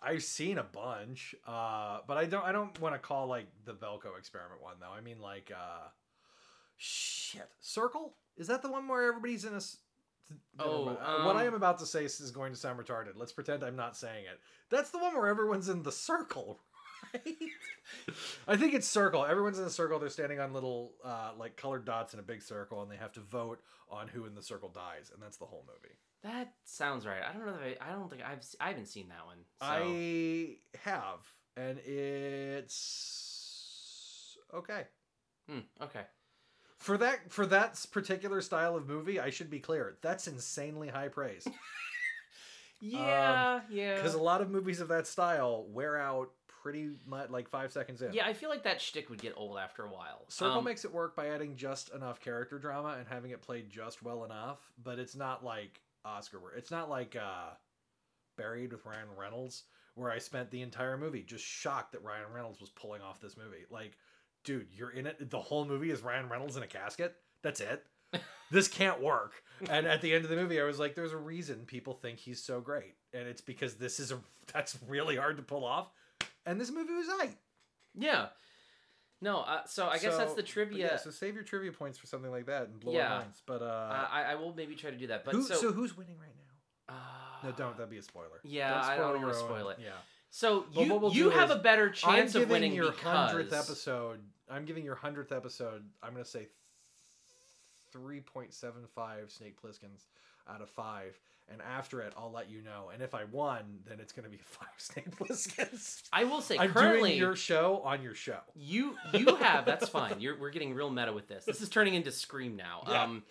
I've 0.00 0.22
seen 0.22 0.58
a 0.58 0.62
bunch. 0.62 1.34
Uh, 1.46 1.98
but 2.06 2.16
I 2.16 2.24
don't 2.26 2.44
I 2.44 2.52
don't 2.52 2.78
want 2.80 2.94
to 2.94 2.98
call 2.98 3.26
like 3.26 3.46
the 3.64 3.74
Belko 3.74 4.18
experiment 4.18 4.62
one 4.62 4.76
though. 4.80 4.92
I 4.96 5.00
mean 5.00 5.20
like 5.20 5.52
uh, 5.54 5.88
shit, 6.76 7.48
Circle 7.60 8.14
is 8.36 8.46
that 8.46 8.62
the 8.62 8.70
one 8.70 8.88
where 8.88 9.04
everybody's 9.04 9.44
in 9.44 9.54
a 9.54 9.60
Oh. 10.58 10.88
Uh, 10.88 11.24
what 11.24 11.36
I 11.36 11.42
um, 11.42 11.48
am 11.48 11.54
about 11.54 11.78
to 11.78 11.86
say 11.86 12.04
is 12.04 12.30
going 12.30 12.52
to 12.52 12.58
sound 12.58 12.78
retarded. 12.78 13.12
Let's 13.16 13.32
pretend 13.32 13.62
I'm 13.62 13.76
not 13.76 13.96
saying 13.96 14.24
it. 14.24 14.38
That's 14.68 14.90
the 14.90 14.98
one 14.98 15.14
where 15.16 15.26
everyone's 15.26 15.70
in 15.70 15.82
the 15.82 15.92
circle? 15.92 16.60
I 18.48 18.56
think 18.56 18.74
it's 18.74 18.86
circle. 18.86 19.24
Everyone's 19.24 19.58
in 19.58 19.64
a 19.64 19.70
circle. 19.70 19.98
They're 19.98 20.08
standing 20.08 20.40
on 20.40 20.52
little 20.52 20.92
uh, 21.04 21.30
like 21.38 21.56
colored 21.56 21.84
dots 21.84 22.14
in 22.14 22.20
a 22.20 22.22
big 22.22 22.42
circle, 22.42 22.82
and 22.82 22.90
they 22.90 22.96
have 22.96 23.12
to 23.12 23.20
vote 23.20 23.60
on 23.90 24.08
who 24.08 24.26
in 24.26 24.34
the 24.34 24.42
circle 24.42 24.68
dies, 24.68 25.10
and 25.12 25.22
that's 25.22 25.36
the 25.38 25.46
whole 25.46 25.64
movie. 25.66 25.94
that 26.22 26.52
sounds 26.64 27.06
right. 27.06 27.22
I 27.28 27.32
don't 27.32 27.46
know. 27.46 27.52
That 27.52 27.78
I, 27.80 27.88
I 27.88 27.92
don't 27.92 28.08
think 28.10 28.22
I've 28.22 28.44
I 28.60 28.68
haven't 28.68 28.86
seen 28.86 29.08
that 29.08 29.26
one. 29.26 29.38
So. 29.60 29.66
I 29.66 30.56
have, 30.84 31.20
and 31.56 31.78
it's 31.78 34.36
okay. 34.54 34.82
Hmm, 35.48 35.60
okay. 35.82 36.02
For 36.76 36.96
that 36.98 37.32
for 37.32 37.46
that 37.46 37.84
particular 37.90 38.40
style 38.40 38.76
of 38.76 38.86
movie, 38.86 39.18
I 39.18 39.30
should 39.30 39.50
be 39.50 39.58
clear. 39.60 39.96
That's 40.02 40.28
insanely 40.28 40.88
high 40.88 41.08
praise. 41.08 41.46
Yeah, 42.80 43.60
yeah. 43.70 43.96
Because 43.96 44.14
a 44.14 44.22
lot 44.22 44.40
of 44.40 44.50
movies 44.50 44.80
of 44.80 44.88
that 44.88 45.06
style 45.06 45.66
wear 45.68 45.96
out 45.96 46.30
pretty 46.68 46.90
much 47.06 47.30
like 47.30 47.48
five 47.48 47.72
seconds 47.72 48.02
in. 48.02 48.12
Yeah, 48.12 48.26
I 48.26 48.34
feel 48.34 48.50
like 48.50 48.64
that 48.64 48.78
shtick 48.78 49.08
would 49.08 49.22
get 49.22 49.32
old 49.36 49.56
after 49.56 49.84
a 49.84 49.88
while. 49.88 50.26
Circle 50.28 50.58
Um, 50.58 50.64
makes 50.64 50.84
it 50.84 50.92
work 50.92 51.16
by 51.16 51.28
adding 51.28 51.56
just 51.56 51.94
enough 51.94 52.20
character 52.20 52.58
drama 52.58 52.96
and 52.98 53.08
having 53.08 53.30
it 53.30 53.40
played 53.40 53.70
just 53.70 54.02
well 54.02 54.24
enough, 54.24 54.58
but 54.84 54.98
it's 54.98 55.16
not 55.16 55.42
like 55.42 55.80
Oscar. 56.04 56.38
It's 56.54 56.70
not 56.70 56.90
like 56.90 57.16
uh, 57.16 57.54
Buried 58.36 58.70
with 58.72 58.84
Ryan 58.84 59.08
Reynolds, 59.18 59.62
where 59.94 60.10
I 60.10 60.18
spent 60.18 60.50
the 60.50 60.60
entire 60.60 60.98
movie 60.98 61.22
just 61.22 61.42
shocked 61.42 61.92
that 61.92 62.04
Ryan 62.04 62.30
Reynolds 62.34 62.60
was 62.60 62.68
pulling 62.68 63.00
off 63.00 63.18
this 63.18 63.38
movie. 63.38 63.64
Like, 63.70 63.96
dude, 64.44 64.68
you're 64.70 64.90
in 64.90 65.06
it. 65.06 65.30
The 65.30 65.40
whole 65.40 65.64
movie 65.64 65.90
is 65.90 66.02
Ryan 66.02 66.28
Reynolds 66.28 66.58
in 66.58 66.62
a 66.62 66.66
casket. 66.66 67.16
That's 67.42 67.60
it. 67.60 67.82
this 68.50 68.68
can't 68.68 69.00
work. 69.02 69.42
And 69.70 69.86
at 69.86 70.02
the 70.02 70.12
end 70.14 70.24
of 70.24 70.30
the 70.30 70.36
movie, 70.36 70.60
I 70.60 70.64
was 70.64 70.78
like, 70.78 70.94
there's 70.94 71.12
a 71.12 71.16
reason 71.18 71.64
people 71.66 71.94
think 71.94 72.18
he's 72.18 72.42
so 72.42 72.60
great, 72.60 72.94
and 73.14 73.26
it's 73.26 73.40
because 73.40 73.76
this 73.76 73.98
is 73.98 74.12
a 74.12 74.18
that's 74.52 74.76
really 74.86 75.16
hard 75.16 75.38
to 75.38 75.42
pull 75.42 75.64
off. 75.64 75.90
And 76.46 76.60
this 76.60 76.70
movie 76.70 76.94
was 76.94 77.06
right. 77.08 77.36
Yeah. 77.98 78.26
No, 79.20 79.40
uh, 79.40 79.62
so 79.66 79.88
I 79.88 79.98
guess 79.98 80.16
that's 80.16 80.34
the 80.34 80.42
but 80.42 80.46
trivia. 80.46 80.90
Yeah, 80.92 80.96
so 80.96 81.10
save 81.10 81.34
your 81.34 81.42
trivia 81.42 81.72
points 81.72 81.98
for 81.98 82.06
something 82.06 82.30
like 82.30 82.46
that 82.46 82.68
and 82.68 82.78
blow 82.78 82.92
Yeah. 82.92 83.12
our 83.14 83.18
minds. 83.20 83.42
But 83.44 83.62
uh, 83.62 83.64
uh, 83.64 84.08
I, 84.12 84.22
I 84.22 84.34
will 84.36 84.54
maybe 84.54 84.76
try 84.76 84.90
to 84.90 84.96
do 84.96 85.08
that. 85.08 85.24
But 85.24 85.34
who, 85.34 85.42
so, 85.42 85.54
so, 85.56 85.72
who's 85.72 85.96
winning 85.96 86.16
right 86.20 86.30
now? 86.88 86.94
uh, 86.94 87.46
No, 87.48 87.52
don't. 87.52 87.76
That'd 87.76 87.90
be 87.90 87.98
a 87.98 88.02
spoiler. 88.02 88.38
Yeah, 88.44 88.74
I 88.80 88.96
don't 88.96 88.98
spoil 88.98 89.12
wanna 89.14 89.26
your 89.26 89.34
spoil 89.34 89.68
it. 89.70 89.78
Yeah. 89.82 89.88
so 90.30 90.66
But 90.72 90.84
you 90.84 90.92
what 90.92 91.00
we'll 91.02 91.12
you 91.14 91.24
do 91.24 91.30
have 91.30 91.50
is 91.50 91.56
a 91.56 91.58
better 91.58 91.86
I'm 91.86 91.92
chance 91.92 92.34
of 92.36 92.42
giving 92.42 92.52
winning 92.52 92.72
your 92.74 92.92
because 92.92 93.30
hundredth 93.30 93.52
episode. 93.52 94.20
I'm 94.48 94.64
giving 94.64 94.84
your 94.84 94.94
hundredth 94.94 95.32
episode. 95.32 95.84
I'm 96.00 96.12
gonna 96.12 96.24
say 96.24 96.46
three 97.92 98.20
point 98.20 98.52
seven 98.54 98.82
five 98.94 99.30
Snake 99.30 99.56
Plisskens 99.60 100.04
out 100.48 100.62
of 100.62 100.70
five. 100.70 101.18
And 101.50 101.62
after 101.62 102.02
it, 102.02 102.12
I'll 102.14 102.30
let 102.30 102.50
you 102.50 102.60
know. 102.60 102.90
And 102.92 103.02
if 103.02 103.14
I 103.14 103.24
won, 103.24 103.78
then 103.88 104.00
it's 104.00 104.12
gonna 104.12 104.28
be 104.28 104.36
five 104.44 104.68
Snake 104.76 105.10
Plisskens. 105.16 106.02
I 106.12 106.24
will 106.24 106.40
say 106.40 106.58
I'm 106.58 106.72
currently 106.72 107.10
doing 107.10 107.18
your 107.18 107.36
show 107.36 107.80
on 107.84 108.02
your 108.02 108.14
show. 108.14 108.40
You 108.54 108.96
you 109.14 109.36
have 109.36 109.64
that's 109.64 109.88
fine. 109.88 110.20
You're 110.20 110.38
we're 110.38 110.50
getting 110.50 110.74
real 110.74 110.90
meta 110.90 111.12
with 111.12 111.26
this. 111.26 111.44
This 111.44 111.62
is 111.62 111.68
turning 111.68 111.94
into 111.94 112.12
Scream 112.12 112.56
now. 112.56 112.82
Yeah. 112.86 113.02
Um, 113.02 113.22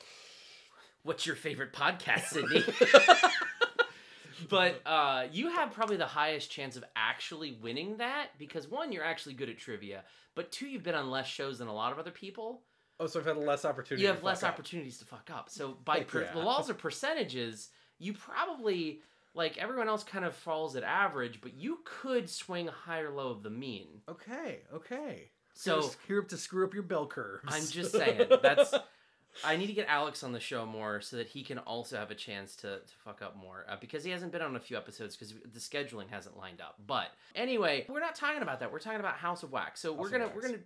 what's 1.03 1.25
your 1.25 1.35
favorite 1.35 1.73
podcast, 1.73 2.25
Sidney? 2.25 2.63
but 4.49 4.81
uh, 4.85 5.25
you 5.31 5.49
have 5.51 5.71
probably 5.71 5.97
the 5.97 6.05
highest 6.05 6.51
chance 6.51 6.75
of 6.75 6.83
actually 6.95 7.57
winning 7.61 7.97
that 7.97 8.29
because 8.37 8.67
one, 8.67 8.91
you're 8.91 9.03
actually 9.03 9.33
good 9.33 9.49
at 9.49 9.57
trivia, 9.57 10.03
but 10.35 10.51
two, 10.51 10.67
you've 10.67 10.83
been 10.83 10.95
on 10.95 11.09
less 11.09 11.27
shows 11.27 11.59
than 11.59 11.67
a 11.67 11.73
lot 11.73 11.91
of 11.91 11.99
other 11.99 12.11
people. 12.11 12.61
Oh, 12.99 13.07
so 13.07 13.19
I've 13.19 13.25
had 13.25 13.37
less 13.37 13.63
opportunity. 13.63 14.03
You 14.03 14.07
have 14.07 14.23
less 14.23 14.43
up. 14.43 14.53
opportunities 14.53 14.97
to 14.99 15.05
fuck 15.05 15.29
up. 15.33 15.49
So 15.49 15.77
by 15.85 16.01
per- 16.01 16.23
yeah. 16.23 16.33
the 16.33 16.39
laws 16.39 16.69
of 16.69 16.77
percentages, 16.77 17.69
you 17.99 18.13
probably 18.13 19.01
like 19.35 19.57
everyone 19.57 19.87
else 19.87 20.03
kind 20.03 20.25
of 20.25 20.35
falls 20.35 20.75
at 20.75 20.83
average, 20.83 21.39
but 21.41 21.53
you 21.53 21.79
could 21.85 22.29
swing 22.29 22.67
high 22.67 23.01
or 23.01 23.11
low 23.11 23.29
of 23.29 23.43
the 23.43 23.51
mean. 23.51 24.01
Okay, 24.09 24.59
okay. 24.73 25.29
So- 25.53 25.91
here 26.07 26.21
to 26.21 26.37
screw 26.37 26.65
up 26.65 26.73
your 26.73 26.83
bell 26.83 27.05
curves. 27.05 27.43
I'm 27.47 27.65
just 27.67 27.91
saying 27.97 28.27
that's. 28.41 28.73
I 29.43 29.55
need 29.55 29.67
to 29.67 29.73
get 29.73 29.85
Alex 29.87 30.23
on 30.23 30.31
the 30.31 30.39
show 30.39 30.65
more 30.65 30.99
so 30.99 31.17
that 31.17 31.27
he 31.27 31.43
can 31.43 31.59
also 31.59 31.97
have 31.97 32.09
a 32.09 32.15
chance 32.15 32.55
to, 32.57 32.79
to 32.79 32.93
fuck 33.05 33.21
up 33.21 33.35
more 33.37 33.65
uh, 33.69 33.75
because 33.79 34.03
he 34.03 34.09
hasn't 34.09 34.31
been 34.31 34.41
on 34.41 34.55
a 34.55 34.59
few 34.59 34.75
episodes 34.75 35.15
because 35.15 35.35
the 35.53 35.59
scheduling 35.59 36.09
hasn't 36.09 36.37
lined 36.37 36.59
up. 36.59 36.75
But 36.87 37.09
anyway, 37.35 37.85
we're 37.87 37.99
not 37.99 38.15
talking 38.15 38.41
about 38.41 38.61
that. 38.61 38.71
We're 38.71 38.79
talking 38.79 38.99
about 38.99 39.15
House 39.15 39.43
of 39.43 39.51
Wax. 39.51 39.79
So 39.79 39.93
we're 39.93 40.09
gonna 40.09 40.31
we're 40.33 40.41
gonna 40.41 40.57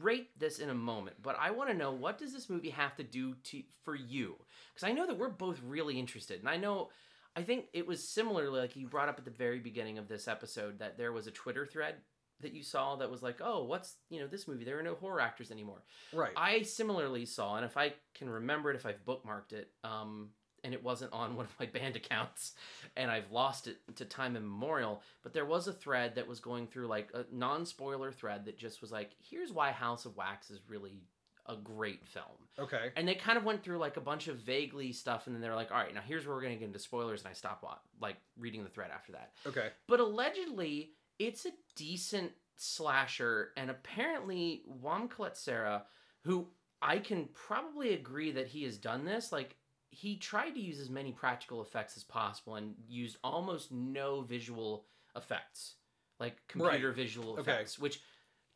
rate 0.00 0.38
this 0.38 0.58
in 0.58 0.70
a 0.70 0.74
moment. 0.74 1.16
But 1.22 1.36
I 1.40 1.50
want 1.50 1.70
to 1.70 1.76
know 1.76 1.92
what 1.92 2.18
does 2.18 2.32
this 2.32 2.50
movie 2.50 2.70
have 2.70 2.96
to 2.96 3.02
do 3.02 3.34
to 3.34 3.62
for 3.84 3.94
you? 3.94 4.36
Because 4.74 4.88
I 4.88 4.92
know 4.92 5.06
that 5.06 5.18
we're 5.18 5.28
both 5.28 5.60
really 5.64 5.98
interested, 5.98 6.40
and 6.40 6.48
I 6.48 6.56
know. 6.56 6.90
I 7.38 7.42
think 7.42 7.66
it 7.74 7.86
was 7.86 8.02
similarly 8.02 8.58
like 8.58 8.76
you 8.76 8.88
brought 8.88 9.10
up 9.10 9.18
at 9.18 9.26
the 9.26 9.30
very 9.30 9.58
beginning 9.58 9.98
of 9.98 10.08
this 10.08 10.26
episode 10.26 10.78
that 10.78 10.96
there 10.96 11.12
was 11.12 11.26
a 11.26 11.30
Twitter 11.30 11.66
thread 11.66 11.96
that 12.40 12.54
you 12.54 12.62
saw 12.62 12.96
that 12.96 13.10
was 13.10 13.22
like, 13.22 13.40
oh, 13.42 13.64
what's 13.64 13.96
you 14.10 14.20
know 14.20 14.26
this 14.26 14.48
movie? 14.48 14.64
There 14.64 14.78
are 14.78 14.82
no 14.82 14.94
horror 14.94 15.20
actors 15.20 15.50
anymore. 15.50 15.82
right. 16.12 16.32
I 16.36 16.62
similarly 16.62 17.26
saw, 17.26 17.56
and 17.56 17.64
if 17.64 17.76
I 17.76 17.94
can 18.14 18.28
remember 18.28 18.70
it, 18.70 18.76
if 18.76 18.86
I've 18.86 19.04
bookmarked 19.04 19.52
it, 19.52 19.70
um, 19.84 20.30
and 20.66 20.74
it 20.74 20.82
wasn't 20.82 21.12
on 21.12 21.36
one 21.36 21.46
of 21.46 21.54
my 21.60 21.66
band 21.66 21.96
accounts, 21.96 22.52
and 22.96 23.10
I've 23.10 23.30
lost 23.30 23.68
it 23.68 23.78
to 23.94 24.04
time 24.04 24.36
immemorial, 24.36 25.00
but 25.22 25.32
there 25.32 25.46
was 25.46 25.68
a 25.68 25.72
thread 25.72 26.16
that 26.16 26.26
was 26.26 26.40
going 26.40 26.66
through 26.66 26.88
like 26.88 27.08
a 27.14 27.24
non 27.32 27.64
spoiler 27.64 28.10
thread 28.10 28.44
that 28.44 28.58
just 28.58 28.82
was 28.82 28.90
like, 28.90 29.12
here's 29.30 29.52
why 29.52 29.70
House 29.70 30.04
of 30.04 30.16
Wax 30.16 30.50
is 30.50 30.58
really 30.68 31.00
a 31.48 31.54
great 31.54 32.04
film. 32.04 32.26
okay. 32.58 32.90
And 32.96 33.06
they 33.06 33.14
kind 33.14 33.38
of 33.38 33.44
went 33.44 33.62
through 33.62 33.78
like 33.78 33.96
a 33.96 34.00
bunch 34.00 34.26
of 34.26 34.38
vaguely 34.38 34.92
stuff, 34.92 35.28
and 35.28 35.36
then 35.36 35.40
they're 35.40 35.54
like, 35.54 35.70
all 35.70 35.78
right, 35.78 35.94
now 35.94 36.02
here's 36.04 36.26
where 36.26 36.34
we're 36.34 36.42
going 36.42 36.54
to 36.54 36.58
get 36.58 36.66
into 36.66 36.80
spoilers, 36.80 37.20
and 37.20 37.30
I 37.30 37.32
stopped 37.32 37.64
like 38.00 38.16
reading 38.36 38.64
the 38.64 38.70
thread 38.70 38.90
after 38.92 39.12
that. 39.12 39.30
Okay. 39.46 39.68
But 39.86 40.00
allegedly, 40.00 40.90
it's 41.20 41.46
a 41.46 41.50
decent 41.76 42.32
slasher, 42.56 43.50
and 43.56 43.70
apparently, 43.70 44.62
Juan 44.66 45.08
Sarah, 45.34 45.84
who 46.24 46.48
I 46.82 46.98
can 46.98 47.28
probably 47.32 47.94
agree 47.94 48.32
that 48.32 48.48
he 48.48 48.64
has 48.64 48.76
done 48.76 49.04
this, 49.04 49.30
like 49.30 49.56
he 49.96 50.16
tried 50.16 50.50
to 50.50 50.60
use 50.60 50.78
as 50.78 50.90
many 50.90 51.10
practical 51.10 51.62
effects 51.62 51.96
as 51.96 52.04
possible 52.04 52.56
and 52.56 52.74
used 52.86 53.16
almost 53.24 53.72
no 53.72 54.20
visual 54.20 54.84
effects, 55.16 55.76
like 56.20 56.36
computer 56.48 56.92
visual 56.92 57.32
Okay. 57.38 57.52
effects, 57.52 57.78
which 57.78 58.00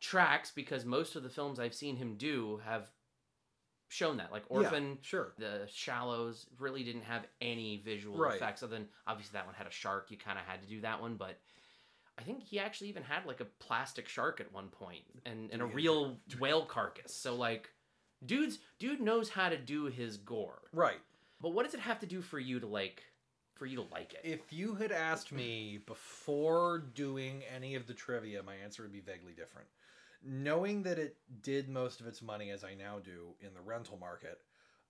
tracks 0.01 0.51
because 0.55 0.85
most 0.85 1.17
of 1.17 1.23
the 1.23 1.31
films 1.31 1.59
I've 1.59 1.75
seen 1.75 1.97
him 1.97 2.17
do 2.17 2.61
have 2.67 2.91
shown 3.89 4.19
that. 4.19 4.31
Like 4.31 4.43
Orphan, 4.49 4.99
sure. 5.01 5.33
the 5.39 5.67
Shallows 5.67 6.47
really 6.59 6.85
didn't 6.85 7.05
have 7.05 7.27
any 7.41 7.79
visual 7.79 8.21
Right. 8.21 8.37
effects 8.37 8.63
other 8.63 8.77
than 8.77 8.89
obviously 9.07 9.33
that 9.33 9.47
one 9.47 9.55
had 9.55 9.67
a 9.67 9.71
shark. 9.71 10.11
You 10.11 10.19
kind 10.19 10.39
of 10.39 10.45
had 10.45 10.61
to 10.61 10.69
do 10.69 10.83
that 10.83 11.01
one, 11.01 11.17
but 11.17 11.41
I 12.19 12.23
think 12.23 12.45
he 12.45 12.59
actually 12.59 12.91
even 12.91 13.03
had 13.03 13.25
like 13.25 13.41
a 13.41 13.47
plastic 13.47 14.09
shark 14.09 14.41
at 14.41 14.53
one 14.53 14.69
point 14.69 15.05
and, 15.25 15.51
and 15.51 15.63
a 15.63 15.65
real 15.65 16.19
whale 16.39 16.67
carcass. 16.67 17.15
So 17.15 17.35
like, 17.35 17.71
dude's 18.27 18.59
dude 18.79 19.01
knows 19.01 19.31
how 19.31 19.49
to 19.49 19.57
do 19.57 19.87
his 19.87 20.19
gore. 20.19 20.61
Right. 20.75 21.01
But 21.41 21.51
what 21.51 21.65
does 21.65 21.75
it 21.75 21.81
have 21.81 22.01
to 22.01 22.07
do 22.07 22.21
for 22.21 22.39
you 22.39 22.61
to 22.61 22.67
like, 22.67 23.03
for 23.55 23.67
you 23.67 23.77
to 23.77 23.87
like 23.91 24.13
it? 24.13 24.21
If 24.25 24.53
you 24.53 24.75
had 24.75 24.93
asked 24.93 25.33
me 25.33 25.81
before 25.87 26.85
doing 26.95 27.43
any 27.55 27.75
of 27.75 27.87
the 27.87 27.95
trivia, 27.95 28.43
my 28.43 28.55
answer 28.57 28.83
would 28.83 28.93
be 28.93 29.01
vaguely 29.01 29.33
different. 29.33 29.69
Knowing 30.23 30.83
that 30.83 30.99
it 30.99 31.17
did 31.41 31.69
most 31.69 32.01
of 32.01 32.07
its 32.07 32.21
money 32.21 32.51
as 32.51 32.63
I 32.63 32.75
now 32.75 32.99
do 32.99 33.35
in 33.41 33.55
the 33.55 33.61
rental 33.63 33.97
market, 33.97 34.41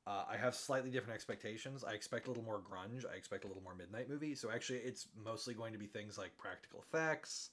uh, 0.07 0.24
I 0.28 0.36
have 0.36 0.57
slightly 0.57 0.90
different 0.90 1.14
expectations. 1.14 1.84
I 1.84 1.92
expect 1.92 2.26
a 2.26 2.30
little 2.30 2.42
more 2.42 2.61
grunge. 2.61 3.05
I 3.09 3.16
expect 3.16 3.44
a 3.44 3.46
little 3.46 3.62
more 3.62 3.76
midnight 3.76 4.09
movie. 4.09 4.34
So 4.34 4.51
actually, 4.51 4.78
it's 4.78 5.07
mostly 5.16 5.55
going 5.55 5.72
to 5.72 5.78
be 5.78 5.86
things 5.86 6.18
like 6.18 6.36
practical 6.36 6.80
effects, 6.80 7.51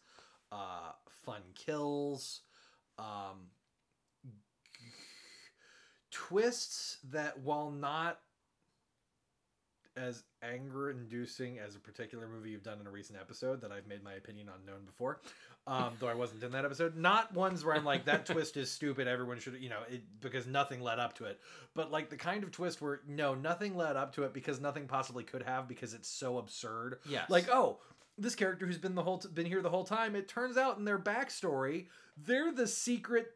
uh, 0.52 0.94
fun 1.08 1.42
kills, 1.54 2.42
um, 2.98 3.52
twists 6.10 6.98
that, 7.12 7.40
while 7.42 7.70
not 7.70 8.22
as 9.98 10.24
anger 10.44 10.90
inducing 10.90 11.60
as 11.60 11.76
a 11.76 11.80
particular 11.80 12.28
movie 12.28 12.52
you've 12.52 12.64
done 12.64 12.80
in 12.80 12.88
a 12.88 12.92
recent 12.92 13.20
episode 13.20 13.62
that 13.62 13.72
I've 13.72 13.88
made 13.88 14.04
my 14.04 14.14
opinion 14.14 14.50
on 14.50 14.66
known 14.66 14.86
before. 14.86 15.20
Um, 15.66 15.94
though 16.00 16.08
I 16.08 16.14
wasn't 16.14 16.44
in 16.44 16.52
that 16.52 16.64
episode. 16.64 16.96
Not 16.96 17.34
ones 17.34 17.66
where 17.66 17.76
I'm 17.76 17.84
like, 17.84 18.06
that 18.06 18.26
twist 18.28 18.56
is 18.56 18.72
stupid. 18.72 19.08
Everyone 19.08 19.40
should, 19.40 19.58
you 19.60 19.70
know, 19.70 19.80
it, 19.90 20.04
because 20.22 20.48
nothing 20.48 20.82
led 20.82 21.00
up 21.00 21.16
to 21.16 21.26
it. 21.26 21.42
But 21.76 21.92
like 21.92 22.10
the 22.10 22.16
kind 22.16 22.44
of 22.44 22.52
twist 22.52 22.82
where, 22.82 23.02
no, 23.06 23.36
nothing 23.36 23.76
led 23.76 23.98
up 23.98 24.16
to 24.16 24.24
it 24.24 24.34
because 24.34 24.62
nothing 24.62 24.88
possibly 24.88 25.26
could 25.26 25.44
have 25.44 25.68
because 25.68 25.94
it's 25.94 26.08
so 26.08 26.38
absurd. 26.38 27.00
Yes. 27.10 27.30
Like, 27.30 27.50
oh, 27.52 27.80
this 28.18 28.36
character 28.36 28.66
who's 28.66 28.78
been 28.78 28.96
the 28.96 29.04
whole 29.04 29.18
t- 29.18 29.30
been 29.34 29.46
here 29.46 29.62
the 29.62 29.70
whole 29.70 29.84
time. 29.84 30.16
It 30.16 30.28
turns 30.28 30.58
out 30.58 30.78
in 30.78 30.86
their 30.86 31.00
backstory, 31.00 31.88
they're 32.16 32.54
the 32.54 32.68
secret 32.68 33.34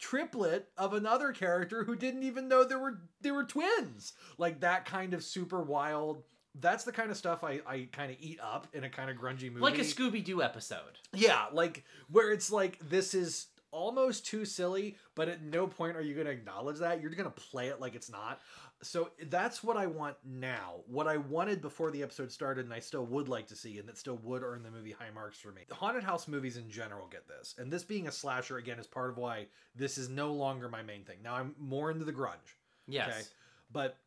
triplet 0.00 0.68
of 0.76 0.94
another 0.94 1.32
character 1.32 1.84
who 1.84 1.94
didn't 1.94 2.22
even 2.22 2.48
know 2.48 2.64
there 2.64 2.78
were 2.78 3.02
they 3.20 3.30
were 3.30 3.44
twins. 3.44 4.14
Like 4.38 4.60
that 4.60 4.84
kind 4.84 5.14
of 5.14 5.22
super 5.22 5.62
wild. 5.62 6.22
That's 6.58 6.82
the 6.82 6.92
kind 6.92 7.12
of 7.12 7.16
stuff 7.16 7.44
I, 7.44 7.60
I 7.64 7.88
kind 7.92 8.10
of 8.10 8.16
eat 8.18 8.40
up 8.42 8.66
in 8.72 8.82
a 8.82 8.90
kind 8.90 9.08
of 9.08 9.16
grungy 9.16 9.44
movie. 9.44 9.60
like 9.60 9.78
a 9.78 9.82
Scooby 9.82 10.24
Doo 10.24 10.42
episode. 10.42 10.98
Yeah, 11.14 11.44
like 11.52 11.84
where 12.10 12.32
it's 12.32 12.50
like 12.50 12.78
this 12.88 13.14
is 13.14 13.46
almost 13.70 14.26
too 14.26 14.44
silly, 14.44 14.96
but 15.14 15.28
at 15.28 15.42
no 15.42 15.66
point 15.66 15.96
are 15.96 16.02
you 16.02 16.14
going 16.14 16.26
to 16.26 16.32
acknowledge 16.32 16.78
that. 16.78 17.00
You're 17.00 17.10
going 17.10 17.30
to 17.30 17.40
play 17.40 17.68
it 17.68 17.80
like 17.80 17.94
it's 17.94 18.10
not. 18.10 18.40
So 18.82 19.10
that's 19.28 19.62
what 19.62 19.76
I 19.76 19.86
want 19.86 20.16
now. 20.24 20.76
What 20.86 21.06
I 21.06 21.18
wanted 21.18 21.60
before 21.60 21.90
the 21.90 22.02
episode 22.02 22.32
started, 22.32 22.64
and 22.64 22.72
I 22.72 22.78
still 22.78 23.04
would 23.06 23.28
like 23.28 23.46
to 23.48 23.56
see, 23.56 23.78
and 23.78 23.86
that 23.88 23.98
still 23.98 24.16
would 24.22 24.42
earn 24.42 24.62
the 24.62 24.70
movie 24.70 24.92
high 24.92 25.10
marks 25.14 25.38
for 25.38 25.52
me. 25.52 25.62
The 25.68 25.74
haunted 25.74 26.02
house 26.02 26.26
movies 26.26 26.56
in 26.56 26.70
general 26.70 27.06
get 27.06 27.28
this, 27.28 27.54
and 27.58 27.70
this 27.70 27.84
being 27.84 28.08
a 28.08 28.12
slasher 28.12 28.56
again 28.56 28.78
is 28.78 28.86
part 28.86 29.10
of 29.10 29.18
why 29.18 29.46
this 29.74 29.98
is 29.98 30.08
no 30.08 30.32
longer 30.32 30.68
my 30.70 30.82
main 30.82 31.04
thing. 31.04 31.18
Now 31.22 31.34
I'm 31.34 31.54
more 31.58 31.90
into 31.90 32.04
the 32.04 32.12
grunge. 32.12 32.56
Yes. 32.88 33.30
but 33.70 33.98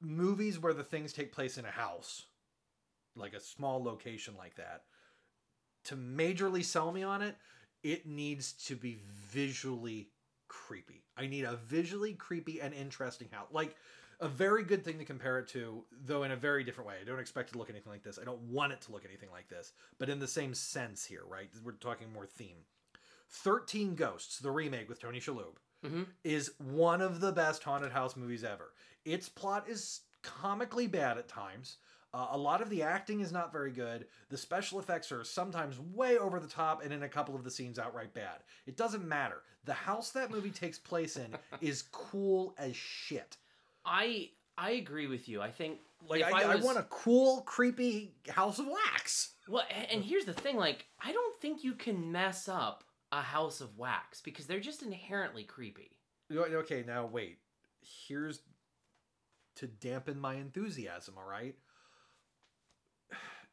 movies 0.00 0.58
where 0.58 0.74
the 0.74 0.82
things 0.82 1.12
take 1.12 1.32
place 1.32 1.58
in 1.58 1.64
a 1.64 1.70
house, 1.70 2.24
like 3.16 3.34
a 3.34 3.40
small 3.40 3.82
location 3.82 4.34
like 4.36 4.56
that, 4.56 4.84
to 5.84 5.96
majorly 5.96 6.64
sell 6.64 6.90
me 6.90 7.02
on 7.02 7.22
it, 7.22 7.36
it 7.82 8.06
needs 8.06 8.52
to 8.52 8.76
be 8.76 8.98
visually 9.30 10.08
creepy. 10.48 11.04
I 11.16 11.26
need 11.26 11.44
a 11.44 11.56
visually 11.56 12.14
creepy 12.14 12.60
and 12.60 12.74
interesting 12.74 13.28
house. 13.30 13.48
Like 13.52 13.76
a 14.20 14.28
very 14.28 14.64
good 14.64 14.84
thing 14.84 14.98
to 14.98 15.04
compare 15.04 15.38
it 15.38 15.48
to, 15.48 15.84
though 16.04 16.24
in 16.24 16.32
a 16.32 16.36
very 16.36 16.64
different 16.64 16.88
way. 16.88 16.96
I 17.00 17.04
don't 17.04 17.20
expect 17.20 17.50
it 17.50 17.52
to 17.52 17.58
look 17.58 17.70
anything 17.70 17.92
like 17.92 18.02
this. 18.02 18.18
I 18.20 18.24
don't 18.24 18.40
want 18.42 18.72
it 18.72 18.80
to 18.82 18.92
look 18.92 19.04
anything 19.04 19.30
like 19.30 19.48
this, 19.48 19.72
but 19.98 20.08
in 20.08 20.18
the 20.18 20.26
same 20.26 20.54
sense 20.54 21.04
here, 21.04 21.22
right? 21.28 21.48
We're 21.62 21.72
talking 21.72 22.12
more 22.12 22.26
theme. 22.26 22.64
13 23.30 23.94
Ghosts, 23.94 24.38
the 24.38 24.50
remake 24.50 24.88
with 24.88 25.00
Tony 25.00 25.20
Shalhoub, 25.20 25.56
Mhm. 25.84 26.06
is 26.24 26.52
one 26.58 27.00
of 27.00 27.20
the 27.20 27.30
best 27.30 27.62
haunted 27.62 27.92
house 27.92 28.16
movies 28.16 28.42
ever. 28.42 28.72
Its 29.04 29.28
plot 29.28 29.68
is 29.68 30.00
comically 30.22 30.86
bad 30.88 31.18
at 31.18 31.28
times. 31.28 31.76
Uh, 32.14 32.28
a 32.30 32.38
lot 32.38 32.62
of 32.62 32.70
the 32.70 32.82
acting 32.82 33.20
is 33.20 33.32
not 33.32 33.52
very 33.52 33.70
good. 33.70 34.06
The 34.30 34.38
special 34.38 34.78
effects 34.78 35.12
are 35.12 35.24
sometimes 35.24 35.78
way 35.78 36.16
over 36.16 36.40
the 36.40 36.46
top, 36.48 36.82
and 36.82 36.92
in 36.92 37.02
a 37.02 37.08
couple 37.08 37.34
of 37.34 37.44
the 37.44 37.50
scenes, 37.50 37.78
outright 37.78 38.14
bad. 38.14 38.38
It 38.66 38.76
doesn't 38.76 39.06
matter. 39.06 39.42
The 39.64 39.74
house 39.74 40.10
that 40.12 40.30
movie 40.30 40.50
takes 40.50 40.78
place 40.78 41.16
in 41.16 41.34
is 41.60 41.82
cool 41.92 42.54
as 42.58 42.74
shit. 42.74 43.36
I 43.84 44.30
I 44.56 44.70
agree 44.72 45.06
with 45.06 45.28
you. 45.28 45.42
I 45.42 45.50
think 45.50 45.80
Like 46.08 46.22
I, 46.22 46.42
I, 46.42 46.54
was- 46.56 46.64
want 46.64 46.78
a 46.78 46.84
cool, 46.84 47.42
creepy 47.42 48.14
House 48.28 48.58
of 48.58 48.66
Wax. 48.66 49.34
Well, 49.46 49.64
and 49.90 50.02
here's 50.02 50.24
the 50.24 50.32
thing: 50.32 50.56
like, 50.56 50.86
I 51.00 51.12
don't 51.12 51.36
think 51.40 51.62
you 51.62 51.74
can 51.74 52.10
mess 52.10 52.48
up 52.48 52.84
a 53.12 53.20
House 53.20 53.60
of 53.60 53.76
Wax 53.76 54.20
because 54.22 54.46
they're 54.46 54.60
just 54.60 54.82
inherently 54.82 55.44
creepy. 55.44 55.90
Okay, 56.32 56.84
now 56.86 57.06
wait. 57.06 57.38
Here's 57.80 58.40
to 59.56 59.66
dampen 59.66 60.20
my 60.20 60.34
enthusiasm, 60.34 61.14
all 61.18 61.28
right? 61.28 61.54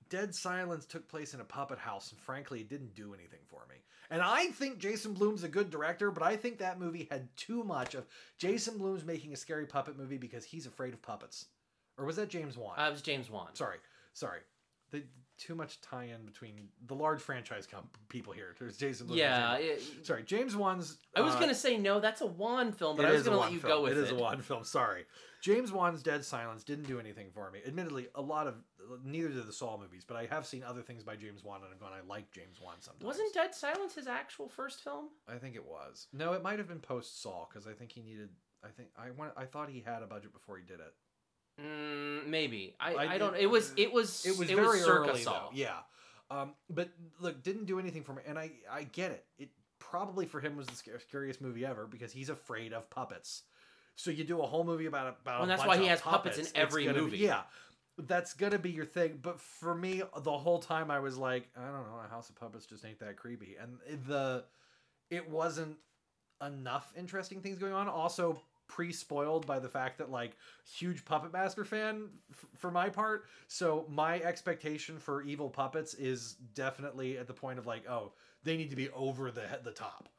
Dead 0.09 0.33
Silence 0.33 0.85
took 0.85 1.07
place 1.07 1.33
in 1.33 1.41
a 1.41 1.45
puppet 1.45 1.79
house, 1.79 2.11
and 2.11 2.19
frankly, 2.19 2.61
it 2.61 2.69
didn't 2.69 2.95
do 2.95 3.13
anything 3.13 3.39
for 3.47 3.65
me. 3.69 3.75
And 4.09 4.21
I 4.21 4.47
think 4.47 4.77
Jason 4.77 5.13
Blum's 5.13 5.43
a 5.43 5.47
good 5.47 5.69
director, 5.69 6.11
but 6.11 6.23
I 6.23 6.35
think 6.35 6.59
that 6.59 6.79
movie 6.79 7.07
had 7.09 7.35
too 7.35 7.63
much 7.63 7.95
of 7.95 8.05
Jason 8.37 8.77
Blum's 8.77 9.03
making 9.03 9.33
a 9.33 9.37
scary 9.37 9.65
puppet 9.65 9.97
movie 9.97 10.17
because 10.17 10.45
he's 10.45 10.67
afraid 10.67 10.93
of 10.93 11.01
puppets. 11.01 11.47
Or 11.97 12.05
was 12.05 12.17
that 12.17 12.29
James 12.29 12.57
Wan? 12.57 12.77
Uh, 12.77 12.87
it 12.87 12.91
was 12.91 13.01
James 13.01 13.29
Wan. 13.29 13.55
Sorry, 13.55 13.77
sorry. 14.13 14.41
The, 14.91 15.03
too 15.37 15.55
much 15.55 15.81
tie-in 15.81 16.25
between 16.25 16.69
the 16.87 16.95
large 16.95 17.21
franchise 17.21 17.67
comp- 17.67 17.97
people 18.09 18.33
here. 18.33 18.55
There's 18.59 18.77
Jason. 18.77 19.07
Blum 19.07 19.19
Yeah, 19.19 19.55
it- 19.57 20.05
sorry. 20.05 20.23
James 20.23 20.55
Wan's. 20.55 20.97
I 21.15 21.21
was 21.21 21.35
uh, 21.35 21.39
gonna 21.39 21.55
say 21.55 21.77
no, 21.77 21.99
that's 21.99 22.21
a 22.21 22.25
Wan 22.25 22.71
film, 22.71 22.97
but 22.97 23.05
I 23.05 23.11
was 23.11 23.23
gonna 23.23 23.37
let 23.37 23.51
you 23.51 23.59
film. 23.59 23.73
go 23.73 23.81
with 23.83 23.93
it. 23.93 23.97
It 23.97 24.03
is 24.05 24.11
a 24.11 24.15
Wan 24.15 24.41
film. 24.41 24.63
Sorry, 24.63 25.05
James 25.41 25.71
Wan's 25.71 26.01
Dead 26.01 26.23
Silence 26.23 26.63
didn't 26.63 26.87
do 26.87 26.99
anything 26.99 27.27
for 27.33 27.51
me. 27.51 27.59
Admittedly, 27.65 28.07
a 28.15 28.21
lot 28.21 28.47
of 28.47 28.55
neither 29.03 29.29
did 29.29 29.47
the 29.47 29.53
Saw 29.53 29.77
movies, 29.77 30.05
but 30.07 30.15
I 30.17 30.25
have 30.27 30.45
seen 30.45 30.63
other 30.63 30.81
things 30.81 31.03
by 31.03 31.15
James 31.15 31.43
Wan 31.43 31.61
and 31.63 31.71
I've 31.73 31.79
gone. 31.79 31.91
I 31.93 32.05
like 32.07 32.31
James 32.31 32.59
Wan 32.61 32.75
sometimes. 32.79 33.03
Wasn't 33.05 33.33
Dead 33.33 33.53
Silence 33.53 33.95
his 33.95 34.07
actual 34.07 34.47
first 34.47 34.83
film? 34.83 35.09
I 35.27 35.37
think 35.37 35.55
it 35.55 35.65
was. 35.65 36.07
No, 36.13 36.33
it 36.33 36.43
might 36.43 36.59
have 36.59 36.67
been 36.67 36.79
post 36.79 37.21
Saw 37.21 37.45
because 37.49 37.67
I 37.67 37.73
think 37.73 37.91
he 37.91 38.01
needed. 38.01 38.29
I 38.63 38.69
think 38.69 38.89
I 38.97 39.11
want. 39.11 39.33
I 39.37 39.45
thought 39.45 39.69
he 39.69 39.83
had 39.85 40.01
a 40.01 40.07
budget 40.07 40.33
before 40.33 40.57
he 40.57 40.63
did 40.63 40.79
it. 40.79 40.93
Mm, 41.61 42.27
maybe. 42.27 42.75
I, 42.79 42.93
I 42.93 43.07
I, 43.13 43.17
don't. 43.17 43.33
did- 43.33 43.43
It 43.43 43.47
was. 43.47 43.71
It 43.77 43.91
was. 43.93 44.25
It 44.25 44.37
was 44.37 44.49
it 44.49 44.55
very 44.55 44.79
was 44.79 44.87
early, 44.87 45.23
though. 45.23 45.49
Yeah. 45.53 45.77
Um, 46.31 46.53
but 46.69 46.89
look, 47.19 47.43
didn't 47.43 47.65
do 47.65 47.79
anything 47.79 48.03
for 48.03 48.13
me, 48.13 48.23
and 48.25 48.37
I 48.37 48.51
I 48.69 48.83
get 48.83 49.11
it. 49.11 49.25
It 49.37 49.49
probably 49.79 50.25
for 50.25 50.39
him 50.39 50.57
was 50.57 50.67
the 50.67 50.75
scariest 50.99 51.39
movie 51.41 51.65
ever 51.65 51.85
because 51.85 52.11
he's 52.11 52.29
afraid 52.29 52.73
of 52.73 52.89
puppets. 52.89 53.43
So 53.95 54.09
you 54.11 54.23
do 54.23 54.41
a 54.41 54.45
whole 54.45 54.63
movie 54.63 54.87
about 54.87 55.17
about. 55.21 55.35
Well, 55.35 55.41
and 55.43 55.51
that's 55.51 55.65
why 55.65 55.77
he 55.77 55.85
has 55.87 56.01
puppets 56.01 56.37
in 56.37 56.47
every 56.55 56.85
gonna 56.85 56.97
be- 56.97 57.01
movie. 57.03 57.17
yeah, 57.19 57.43
that's 57.99 58.33
gonna 58.33 58.57
be 58.59 58.71
your 58.71 58.85
thing. 58.85 59.19
But 59.21 59.39
for 59.39 59.73
me, 59.75 60.01
the 60.23 60.37
whole 60.37 60.59
time 60.59 60.89
I 60.91 60.99
was 60.99 61.15
like, 61.17 61.47
I 61.55 61.61
don't 61.65 61.73
know, 61.87 62.01
a 62.03 62.09
House 62.09 62.27
of 62.29 62.35
Puppets 62.35 62.65
just 62.65 62.83
ain't 62.83 62.99
that 62.99 63.15
creepy, 63.17 63.55
and 63.61 63.77
the 64.07 64.43
it 65.11 65.29
wasn't 65.29 65.77
enough 66.45 66.91
interesting 66.97 67.39
things 67.41 67.57
going 67.59 67.71
on. 67.73 67.87
Also 67.87 68.41
pre-spoiled 68.67 69.45
by 69.45 69.59
the 69.59 69.69
fact 69.69 69.97
that 69.97 70.09
like 70.11 70.35
huge 70.65 71.05
puppet 71.05 71.31
master 71.31 71.63
fan 71.63 72.07
f- 72.31 72.45
for 72.57 72.71
my 72.71 72.89
part 72.89 73.25
so 73.47 73.85
my 73.89 74.19
expectation 74.21 74.97
for 74.97 75.21
evil 75.23 75.49
puppets 75.49 75.93
is 75.93 76.33
definitely 76.53 77.17
at 77.17 77.27
the 77.27 77.33
point 77.33 77.59
of 77.59 77.65
like 77.67 77.87
oh 77.89 78.11
they 78.43 78.57
need 78.57 78.69
to 78.69 78.75
be 78.75 78.89
over 78.89 79.31
the 79.31 79.43
the 79.63 79.71
top 79.71 80.09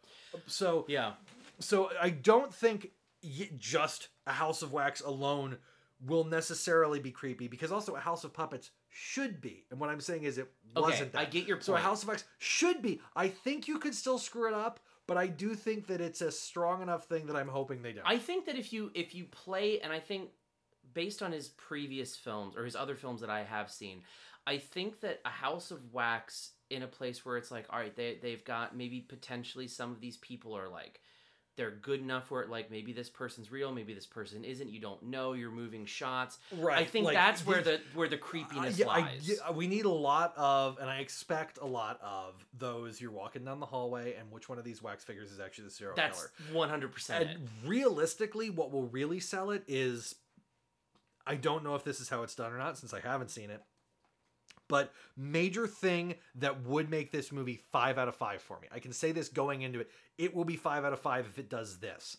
so 0.47 0.85
Yeah. 0.89 1.13
so 1.59 1.91
i 2.01 2.11
don't 2.11 2.53
think 2.55 2.91
y- 3.23 3.51
just 3.59 4.09
a 4.27 4.33
house 4.33 4.63
of 4.63 4.73
wax 4.73 5.01
alone 5.01 5.59
will 6.07 6.25
necessarily 6.25 7.01
be 7.01 7.11
creepy 7.11 7.49
because 7.49 7.73
also 7.73 7.95
a 7.97 8.01
house 8.01 8.23
of 8.25 8.33
puppets 8.33 8.71
should 8.89 9.41
be 9.41 9.65
and 9.71 9.81
what 9.81 9.91
i'm 9.91 10.01
saying 10.01 10.23
is 10.25 10.39
it 10.39 10.51
Okay, 10.77 10.91
wasn't 10.91 11.13
that. 11.13 11.19
I 11.21 11.25
get 11.25 11.47
your 11.47 11.57
point. 11.57 11.65
so 11.65 11.75
a 11.75 11.79
house 11.79 12.03
of 12.03 12.09
wax 12.09 12.25
should 12.39 12.83
be 12.83 13.01
i 13.17 13.29
think 13.29 13.67
you 13.67 13.79
could 13.79 13.95
still 13.95 14.19
screw 14.19 14.47
it 14.47 14.55
up 14.55 14.79
but 15.07 15.17
i 15.17 15.27
do 15.27 15.55
think 15.55 15.87
that 15.87 16.01
it's 16.01 16.21
a 16.21 16.31
strong 16.31 16.83
enough 16.83 17.05
thing 17.05 17.27
that 17.27 17.37
i'm 17.37 17.49
hoping 17.49 17.83
they 17.83 17.93
don't. 17.93 18.05
I 18.07 18.19
think 18.19 18.47
that 18.47 18.57
if 18.57 18.73
you 18.73 18.91
if 18.95 19.15
you 19.15 19.25
play, 19.25 19.81
and 19.81 19.93
I 19.93 20.01
think 20.01 20.31
based 20.95 21.23
on 21.23 21.33
his 21.33 21.49
previous 21.49 22.17
films 22.17 22.57
or 22.57 22.65
his 22.65 22.77
other 22.77 22.95
films 22.95 23.21
that 23.21 23.31
I 23.31 23.43
have 23.43 23.71
seen, 23.71 24.03
I 24.47 24.59
think 24.59 25.01
that 25.01 25.21
a 25.25 25.31
House 25.31 25.71
of 25.71 25.93
Wax 25.93 26.53
in 26.71 26.83
a 26.83 26.87
place 26.87 27.25
where 27.25 27.37
it's 27.37 27.51
like, 27.51 27.67
all 27.71 27.79
right, 27.79 27.95
they 27.95 28.19
they've 28.23 28.45
got 28.45 28.77
maybe 28.77 29.01
potentially 29.01 29.69
some 29.69 29.91
of 29.93 30.01
these 30.01 30.17
people 30.19 30.57
are 30.57 30.69
like 30.69 31.01
they're 31.57 31.71
good 31.71 32.01
enough 32.01 32.31
where 32.31 32.43
it 32.43 32.51
like 32.51 32.71
maybe 32.71 32.93
this 32.93 33.09
person's 33.09 33.51
real, 33.51 33.73
maybe 33.73 33.95
this 33.95 34.07
person 34.07 34.45
isn't. 34.45 34.69
You 34.69 34.81
don't 34.81 35.03
know. 35.05 35.33
You're 35.33 35.51
moving 35.51 35.87
shots. 35.87 36.39
Right, 36.59 36.79
I 36.79 36.85
think 36.85 37.07
like, 37.07 37.15
that's 37.15 37.47
where 37.47 37.63
the 37.63 37.81
where 37.95 38.09
the 38.09 38.19
creepiness 38.19 38.79
yeah, 38.79 38.89
I 38.89 39.01
lies. 39.01 39.27
get- 39.27 39.55
we 39.55 39.67
need 39.67 39.87
a 39.87 39.91
lot 39.91 40.35
of, 40.37 40.79
and 40.79 40.91
I 40.91 40.99
expect 40.99 41.59
a 41.59 41.67
lot 41.67 41.99
of 42.03 42.35
those. 42.59 43.01
You're 43.01 43.11
walking 43.11 43.45
down 43.45 43.61
the 43.61 43.67
hallway, 43.67 44.15
and 44.15 44.31
which 44.31 44.49
one 44.49 44.59
of 44.59 44.65
these 44.65 44.83
wax 44.83 45.03
figures 45.03 45.33
is 45.33 45.41
actually 45.41 45.65
the 45.65 45.71
serial 45.71 45.97
that's 45.97 46.29
killer? 46.39 46.59
one 46.59 46.69
hundred 46.69 46.93
percent 46.93 47.31
realistically, 47.65 48.51
what 48.51 48.71
will 48.71 48.87
really 48.89 49.21
sell 49.21 49.51
it 49.51 49.63
is, 49.67 50.15
I 51.27 51.37
don't 51.37 51.65
know 51.65 51.75
if 51.75 51.85
this 51.85 52.01
is 52.01 52.09
how 52.09 52.23
it's 52.23 52.35
done 52.35 52.53
or 52.53 52.59
not, 52.59 52.77
since 52.77 52.93
I 52.93 53.01
haven't 53.01 53.31
seen 53.31 53.51
it. 53.51 53.63
But 54.69 54.93
major 55.17 55.67
thing 55.67 56.15
that 56.37 56.63
would 56.65 56.91
make 56.91 57.13
this 57.13 57.31
movie 57.31 57.61
five 57.71 57.99
out 57.99 58.09
of 58.09 58.17
five 58.17 58.43
for 58.43 58.59
me. 58.61 58.69
I 58.73 58.81
can 58.81 58.93
say 58.93 59.13
this 59.13 59.29
going 59.29 59.63
into 59.63 59.81
it. 59.81 59.91
It 60.19 60.35
will 60.35 60.45
be 60.45 60.57
five 60.57 60.85
out 60.85 60.93
of 60.93 61.01
five 61.01 61.27
if 61.27 61.39
it 61.39 61.49
does 61.49 61.79
this. 61.79 62.17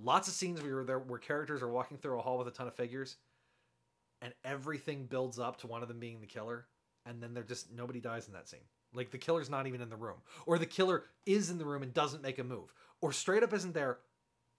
Lots 0.00 0.28
of 0.28 0.34
scenes 0.34 0.62
where 0.62 0.84
there 0.84 0.98
where 0.98 1.18
characters 1.18 1.62
are 1.62 1.68
walking 1.68 1.98
through 1.98 2.18
a 2.18 2.22
hall 2.22 2.38
with 2.38 2.48
a 2.48 2.52
ton 2.52 2.68
of 2.68 2.74
figures, 2.74 3.16
and 4.22 4.32
everything 4.44 5.06
builds 5.06 5.38
up 5.38 5.58
to 5.58 5.66
one 5.66 5.82
of 5.82 5.88
them 5.88 6.00
being 6.00 6.20
the 6.20 6.26
killer, 6.26 6.66
and 7.06 7.22
then 7.22 7.34
they're 7.34 7.42
just 7.42 7.72
nobody 7.72 8.00
dies 8.00 8.28
in 8.28 8.34
that 8.34 8.48
scene. 8.48 8.60
Like 8.94 9.10
the 9.10 9.18
killer's 9.18 9.50
not 9.50 9.66
even 9.66 9.80
in 9.80 9.90
the 9.90 9.96
room, 9.96 10.18
or 10.46 10.58
the 10.58 10.66
killer 10.66 11.04
is 11.26 11.50
in 11.50 11.58
the 11.58 11.64
room 11.64 11.82
and 11.82 11.92
doesn't 11.92 12.22
make 12.22 12.38
a 12.38 12.44
move, 12.44 12.72
or 13.00 13.12
straight 13.12 13.42
up 13.42 13.52
isn't 13.52 13.74
there. 13.74 13.98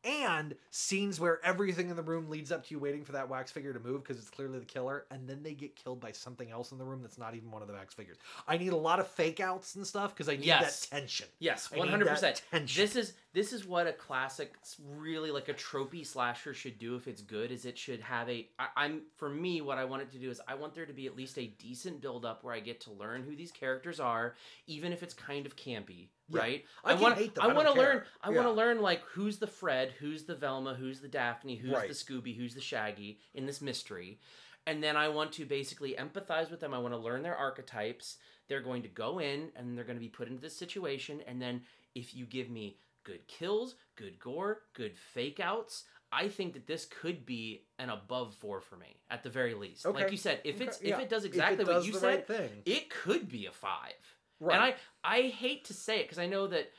And 0.04 0.56
scenes 0.70 1.20
where 1.20 1.44
everything 1.46 1.90
in 1.90 1.96
the 1.98 2.02
room 2.02 2.30
leads 2.30 2.52
up 2.52 2.66
to 2.66 2.74
you 2.74 2.80
waiting 2.80 3.04
for 3.04 3.12
that 3.12 3.28
wax 3.28 3.52
figure 3.52 3.74
to 3.74 3.80
move 3.80 4.02
because 4.04 4.18
it's 4.18 4.30
clearly 4.30 4.58
the 4.58 4.66
killer, 4.66 5.06
and 5.12 5.28
then 5.28 5.44
they 5.44 5.54
get 5.54 5.76
killed 5.76 6.00
by 6.00 6.14
something 6.14 6.50
else 6.50 6.72
in 6.72 6.78
the 6.78 6.86
room 6.86 7.02
that's 7.02 7.18
not 7.18 7.36
even 7.36 7.52
one 7.52 7.62
of 7.62 7.68
the 7.68 7.74
wax 7.74 7.94
figures. 7.94 8.18
I 8.48 8.58
need 8.58 8.72
a 8.72 8.78
lot 8.78 9.00
of 9.00 9.08
fake 9.08 9.42
outs 9.42 9.76
and 9.76 9.86
stuff 9.86 10.14
because 10.16 10.30
I 10.30 10.38
need 10.38 10.46
Yes. 10.46 10.86
that 10.86 11.00
tension. 11.02 11.28
Yes, 11.40 11.68
I 11.72 11.76
need 11.76 11.80
one 11.80 11.88
hundred 11.90 12.08
percent. 12.08 12.44
that 12.52 12.58
tension. 12.60 12.82
This 12.82 12.96
is 12.96 13.14
this 13.34 13.52
is 13.54 13.66
what 13.66 13.88
a 13.88 13.94
classic, 13.94 14.54
really 14.88 15.32
like 15.32 15.50
a 15.50 15.54
tropey 15.54 16.06
slasher 16.06 16.54
should 16.54 16.80
do 16.80 16.96
if 16.96 17.08
it's 17.08 17.22
good. 17.22 17.52
Is 17.52 17.66
it 17.66 17.78
should 17.78 18.00
have 18.00 18.30
a. 18.30 18.48
I, 18.58 18.68
I'm 18.78 19.02
for 19.18 19.30
me, 19.30 19.60
what 19.62 19.78
I 19.78 19.86
want 19.86 20.02
it 20.04 20.12
to 20.14 20.18
do 20.18 20.30
is 20.32 20.40
I 20.48 20.56
want 20.56 20.74
there 20.74 20.86
to 20.86 20.94
be 20.94 21.08
at 21.08 21.16
least 21.16 21.38
a 21.38 21.48
decent 21.60 22.02
build 22.02 22.26
up 22.26 22.44
where 22.44 22.54
I 22.54 22.60
get 22.62 22.80
to 22.82 22.92
learn 22.92 23.24
who 23.24 23.36
these 23.36 23.52
characters 23.52 24.00
are, 24.00 24.36
even 24.66 24.94
if 24.94 25.04
it's 25.04 25.14
kind 25.14 25.46
of 25.46 25.56
campy, 25.56 26.08
Yeah. 26.32 26.40
right? 26.42 26.66
I 26.84 26.94
want 26.96 27.18
hate 27.18 27.36
them, 27.36 27.44
I 27.44 27.54
want 27.54 27.68
to 27.68 27.74
learn. 27.74 28.04
I 28.22 28.30
want 28.30 28.48
to 28.48 28.52
learn 28.52 28.82
like 28.82 29.02
who's 29.14 29.38
the 29.38 29.48
Fred, 29.48 29.94
who's 30.00 30.24
the 30.24 30.36
Velma, 30.36 30.74
who's 30.74 31.00
the 31.00 31.08
Daphne, 31.08 31.56
who's 31.56 31.72
Right. 31.72 31.88
the 31.88 31.94
Scooby, 31.94 32.36
who's 32.36 32.56
the 32.56 32.62
Shaggy 32.62 33.20
in 33.34 33.46
this 33.46 33.62
mystery. 33.62 34.20
And 34.68 34.84
then 34.84 34.96
I 34.96 35.08
want 35.08 35.32
to 35.34 35.46
basically 35.46 35.96
empathize 35.96 36.52
with 36.52 36.60
them. 36.60 36.74
I 36.74 36.80
want 36.80 36.94
to 36.94 37.00
learn 37.00 37.24
their 37.24 37.36
archetypes. 37.36 38.18
They're 38.48 38.62
going 38.62 38.84
to 38.84 38.90
go 38.90 39.20
in 39.20 39.52
and 39.56 39.76
they're 39.78 39.86
going 39.86 39.98
to 39.98 40.02
be 40.02 40.10
put 40.10 40.28
into 40.28 40.42
this 40.42 40.56
situation. 40.56 41.22
And 41.28 41.42
then 41.42 41.62
if 41.96 42.16
you 42.16 42.26
give 42.26 42.50
me 42.50 42.78
good 43.04 43.28
kills, 43.28 43.76
good 43.96 44.20
gore, 44.20 44.62
good 44.74 44.96
fake 44.96 45.40
outs, 45.40 45.86
I 46.12 46.28
think 46.28 46.54
that 46.54 46.68
this 46.68 46.86
could 46.86 47.26
be 47.26 47.66
an 47.78 47.90
above 47.90 48.36
four 48.36 48.62
for 48.62 48.76
me 48.78 48.98
at 49.10 49.24
the 49.24 49.30
very 49.30 49.54
least. 49.54 49.86
Like 49.86 50.12
you 50.12 50.18
said, 50.18 50.42
if 50.44 50.56
Okay, 50.56 50.66
it's 50.66 50.82
yeah. 50.82 50.96
if 50.96 51.02
it 51.02 51.10
does 51.10 51.24
If 51.24 51.32
it 51.32 51.36
exactly 51.36 51.66
what 51.66 51.74
does 51.74 51.88
you 51.88 51.94
said, 51.94 52.26
right 52.28 52.52
it 52.66 52.90
could 52.90 53.30
be 53.30 53.46
a 53.46 53.52
five. 53.52 53.94
Right. 54.40 54.56
And 54.56 54.64
I 54.64 54.76
I 55.18 55.22
hate 55.30 55.66
to 55.66 55.74
say 55.74 56.00
it 56.00 56.04
because 56.04 56.20
I 56.20 56.28
know 56.28 56.48
that 56.48 56.72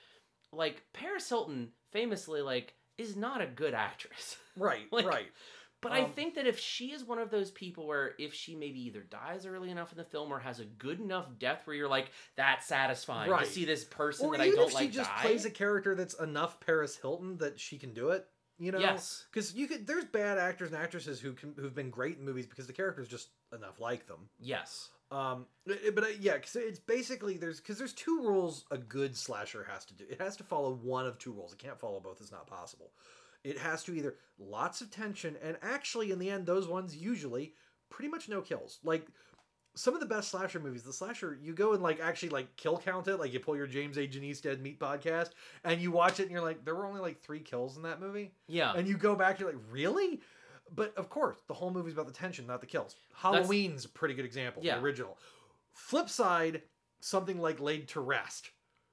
like 0.52 0.82
Paris 0.92 1.28
Hilton 1.28 1.70
famously 1.92 2.42
like 2.42 2.74
is 2.98 3.16
not 3.16 3.40
a 3.40 3.46
good 3.46 3.74
actress. 3.74 4.36
Right, 4.56 4.86
Like, 4.92 5.06
right. 5.06 5.28
But 5.80 5.92
I 5.92 6.02
Um, 6.02 6.12
think 6.12 6.34
that 6.34 6.46
if 6.46 6.58
she 6.58 6.92
is 6.92 7.02
one 7.04 7.18
of 7.18 7.30
those 7.30 7.50
people 7.50 7.86
where 7.86 8.14
if 8.18 8.34
she 8.34 8.54
maybe 8.54 8.80
either 8.80 9.00
dies 9.00 9.46
early 9.46 9.70
enough 9.70 9.90
in 9.92 9.96
the 9.96 10.04
film 10.04 10.30
or 10.30 10.38
has 10.38 10.60
a 10.60 10.66
good 10.66 11.00
enough 11.00 11.26
death 11.38 11.66
where 11.66 11.74
you're 11.74 11.88
like 11.88 12.10
that's 12.36 12.66
satisfying 12.66 13.30
Right. 13.30 13.46
to 13.46 13.50
see 13.50 13.64
this 13.64 13.84
person 13.84 14.26
or 14.26 14.36
that 14.36 14.42
I 14.42 14.50
don't 14.50 14.64
if 14.64 14.70
she 14.70 14.74
like 14.74 14.90
just 14.92 15.08
die. 15.08 15.22
plays 15.22 15.44
a 15.46 15.50
character 15.50 15.94
that's 15.94 16.12
enough 16.14 16.60
Paris 16.60 16.96
Hilton 16.96 17.38
that 17.38 17.58
she 17.58 17.78
can 17.78 17.94
do 17.94 18.10
it. 18.10 18.26
You 18.58 18.72
know, 18.72 18.78
Yes. 18.80 19.24
because 19.32 19.54
you 19.54 19.66
could. 19.66 19.86
There's 19.86 20.04
bad 20.04 20.36
actors 20.36 20.70
and 20.72 20.82
actresses 20.82 21.18
who 21.20 21.32
can 21.32 21.54
who've 21.56 21.74
been 21.74 21.88
great 21.88 22.18
in 22.18 22.24
movies 22.26 22.46
because 22.46 22.66
the 22.66 22.74
character's 22.74 23.08
just 23.08 23.28
enough 23.54 23.80
like 23.80 24.06
them. 24.06 24.28
yes. 24.38 24.90
Um, 25.10 25.46
it- 25.66 25.94
but 25.94 26.04
uh, 26.04 26.08
yeah, 26.20 26.34
because 26.34 26.56
it's 26.56 26.78
basically 26.78 27.36
there's 27.36 27.60
because 27.60 27.78
there's 27.78 27.92
two 27.92 28.20
rules 28.22 28.64
a 28.70 28.78
good 28.78 29.16
slasher 29.16 29.66
has 29.70 29.84
to 29.86 29.94
do. 29.94 30.04
It 30.08 30.20
has 30.20 30.36
to 30.36 30.44
follow 30.44 30.74
one 30.82 31.06
of 31.06 31.18
two 31.18 31.32
rules. 31.32 31.52
It 31.52 31.58
can't 31.58 31.78
follow 31.78 32.00
both. 32.00 32.20
It's 32.20 32.32
not 32.32 32.46
possible. 32.46 32.92
It 33.42 33.58
has 33.58 33.82
to 33.84 33.94
either 33.94 34.16
lots 34.38 34.80
of 34.82 34.90
tension 34.90 35.36
and 35.42 35.56
actually 35.62 36.10
in 36.12 36.18
the 36.18 36.30
end 36.30 36.46
those 36.46 36.68
ones 36.68 36.94
usually 36.94 37.54
pretty 37.88 38.10
much 38.10 38.28
no 38.28 38.40
kills. 38.42 38.78
Like 38.84 39.06
some 39.76 39.94
of 39.94 40.00
the 40.00 40.06
best 40.06 40.30
slasher 40.30 40.60
movies, 40.60 40.82
the 40.82 40.92
slasher 40.92 41.38
you 41.40 41.54
go 41.54 41.72
and 41.72 41.82
like 41.82 42.00
actually 42.00 42.28
like 42.28 42.54
kill 42.56 42.76
count 42.78 43.08
it, 43.08 43.16
like 43.16 43.32
you 43.32 43.40
pull 43.40 43.56
your 43.56 43.66
James 43.66 43.96
A. 43.96 44.06
Janisse 44.06 44.42
Dead 44.42 44.60
Meat 44.60 44.78
podcast 44.78 45.30
and 45.64 45.80
you 45.80 45.90
watch 45.90 46.20
it 46.20 46.24
and 46.24 46.32
you're 46.32 46.42
like 46.42 46.64
there 46.64 46.74
were 46.74 46.86
only 46.86 47.00
like 47.00 47.20
three 47.22 47.40
kills 47.40 47.76
in 47.76 47.82
that 47.84 48.00
movie. 48.00 48.32
Yeah. 48.46 48.72
And 48.76 48.86
you 48.86 48.96
go 48.96 49.14
back, 49.16 49.40
you're 49.40 49.50
like, 49.50 49.62
really? 49.70 50.20
But 50.74 50.96
of 50.96 51.08
course, 51.08 51.38
the 51.48 51.54
whole 51.54 51.70
movie's 51.70 51.94
about 51.94 52.06
the 52.06 52.12
tension, 52.12 52.46
not 52.46 52.60
the 52.60 52.66
kills. 52.66 52.96
Halloween's 53.14 53.84
a 53.84 53.88
pretty 53.88 54.14
good 54.14 54.24
example, 54.24 54.62
Yeah. 54.64 54.76
the 54.76 54.82
original. 54.82 55.18
Flip 55.72 56.08
side, 56.08 56.62
something 57.00 57.40
like 57.40 57.60
Laid 57.60 57.88
to 57.88 58.00
Rest. 58.00 58.50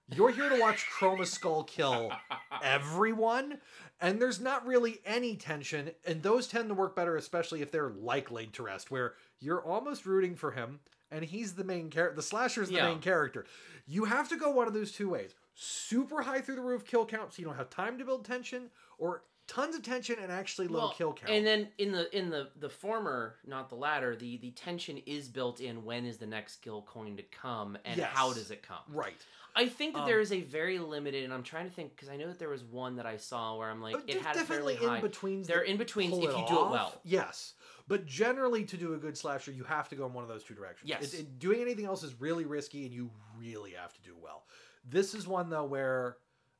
You're 0.09 0.31
here 0.31 0.47
to 0.49 0.59
watch 0.59 0.85
Chromeskull 0.89 1.67
kill 1.67 2.11
everyone, 2.63 3.59
and 3.99 4.21
there's 4.21 4.39
not 4.39 4.65
really 4.65 4.99
any 5.05 5.35
tension, 5.35 5.91
and 6.05 6.23
those 6.23 6.47
tend 6.47 6.69
to 6.69 6.73
work 6.75 6.95
better, 6.95 7.15
especially 7.17 7.61
if 7.61 7.71
they're 7.71 7.89
like 7.89 8.31
Laid 8.31 8.53
to 8.53 8.63
Rest, 8.63 8.89
where 8.91 9.15
you're 9.39 9.61
almost 9.63 10.05
rooting 10.05 10.35
for 10.35 10.51
him, 10.51 10.79
and 11.11 11.25
he's 11.25 11.53
the 11.55 11.63
main 11.63 11.89
character. 11.89 12.15
The 12.15 12.21
slasher's 12.21 12.69
the 12.69 12.75
Yeah. 12.75 12.87
main 12.89 12.99
character. 12.99 13.45
You 13.85 14.05
have 14.05 14.29
to 14.29 14.37
go 14.37 14.49
one 14.51 14.67
of 14.67 14.73
those 14.73 14.91
two 14.91 15.09
ways. 15.09 15.33
super 15.59 16.21
high 16.21 16.39
through 16.39 16.55
the 16.55 16.61
roof 16.61 16.85
kill 16.85 17.03
count 17.03 17.33
so 17.33 17.39
you 17.41 17.45
don't 17.47 17.55
have 17.57 17.67
time 17.71 17.97
to 17.97 18.05
build 18.05 18.23
tension 18.23 18.69
or 18.99 19.23
tons 19.47 19.75
of 19.75 19.81
tension 19.81 20.17
and 20.21 20.31
actually 20.31 20.67
low 20.67 20.79
Well, 20.79 20.93
kill 20.97 21.13
count. 21.13 21.31
And 21.31 21.45
then 21.45 21.69
in 21.77 21.91
the 21.91 22.15
in 22.17 22.29
the 22.29 22.49
the 22.59 22.69
former, 22.69 23.35
not 23.45 23.69
the 23.69 23.75
latter, 23.75 24.15
the 24.15 24.37
the 24.37 24.51
tension 24.51 24.97
is 25.05 25.27
built 25.29 25.59
in. 25.61 25.83
When 25.83 26.05
is 26.05 26.17
the 26.17 26.27
next 26.27 26.53
skill 26.53 26.87
going 26.93 27.17
to 27.17 27.23
come, 27.23 27.77
and 27.85 27.99
how 27.99 28.33
does 28.33 28.51
it 28.51 28.61
come? 28.61 28.79
right. 28.89 29.15
I 29.55 29.67
think 29.67 29.95
that 29.95 30.01
Um, 30.01 30.05
there 30.07 30.19
is 30.19 30.31
a 30.31 30.41
very 30.41 30.77
limited, 30.77 31.23
and 31.23 31.33
I'm 31.33 31.41
trying 31.41 31.65
to 31.67 31.73
think 31.73 31.95
because 31.95 32.09
I 32.09 32.15
know 32.15 32.27
that 32.27 32.37
there 32.37 32.49
was 32.49 32.63
one 32.63 32.97
that 32.97 33.07
I 33.07 33.17
saw 33.17 33.55
where 33.57 33.71
I'm 33.71 33.81
like, 33.81 33.95
Uh, 33.95 34.01
it 34.05 34.21
had 34.21 34.35
a 34.35 34.39
fairly 34.41 34.73
definitely 34.73 34.75
high. 34.75 34.95
in 34.97 35.01
betweens. 35.01 35.47
They're 35.47 35.61
in 35.63 35.77
betweens 35.77 36.11
pull 36.11 36.27
if 36.29 36.37
you 36.37 36.45
do 36.47 36.65
it 36.65 36.69
well. 36.69 37.01
Yes, 37.03 37.55
but 37.87 38.05
generally 38.05 38.65
to 38.65 38.77
do 38.77 38.93
a 38.93 38.97
good 38.97 39.17
slasher, 39.17 39.51
you 39.51 39.63
have 39.63 39.89
to 39.89 39.95
go 39.95 40.05
in 40.05 40.13
one 40.13 40.23
of 40.23 40.29
those 40.29 40.43
two 40.43 40.53
directions. 40.53 40.87
Yes. 40.87 41.11
It- 41.15 41.21
it- 41.21 41.39
doing 41.39 41.59
anything 41.59 41.85
else 41.85 42.03
is 42.03 42.13
really 42.21 42.45
risky, 42.45 42.83
and 42.85 42.93
you 42.93 43.09
really 43.35 43.71
have 43.71 43.93
to 43.93 44.01
do 44.03 44.15
well. 44.15 44.45
This 44.83 45.15
is 45.15 45.25
one 45.27 45.49
though 45.49 45.65
where, 45.65 46.17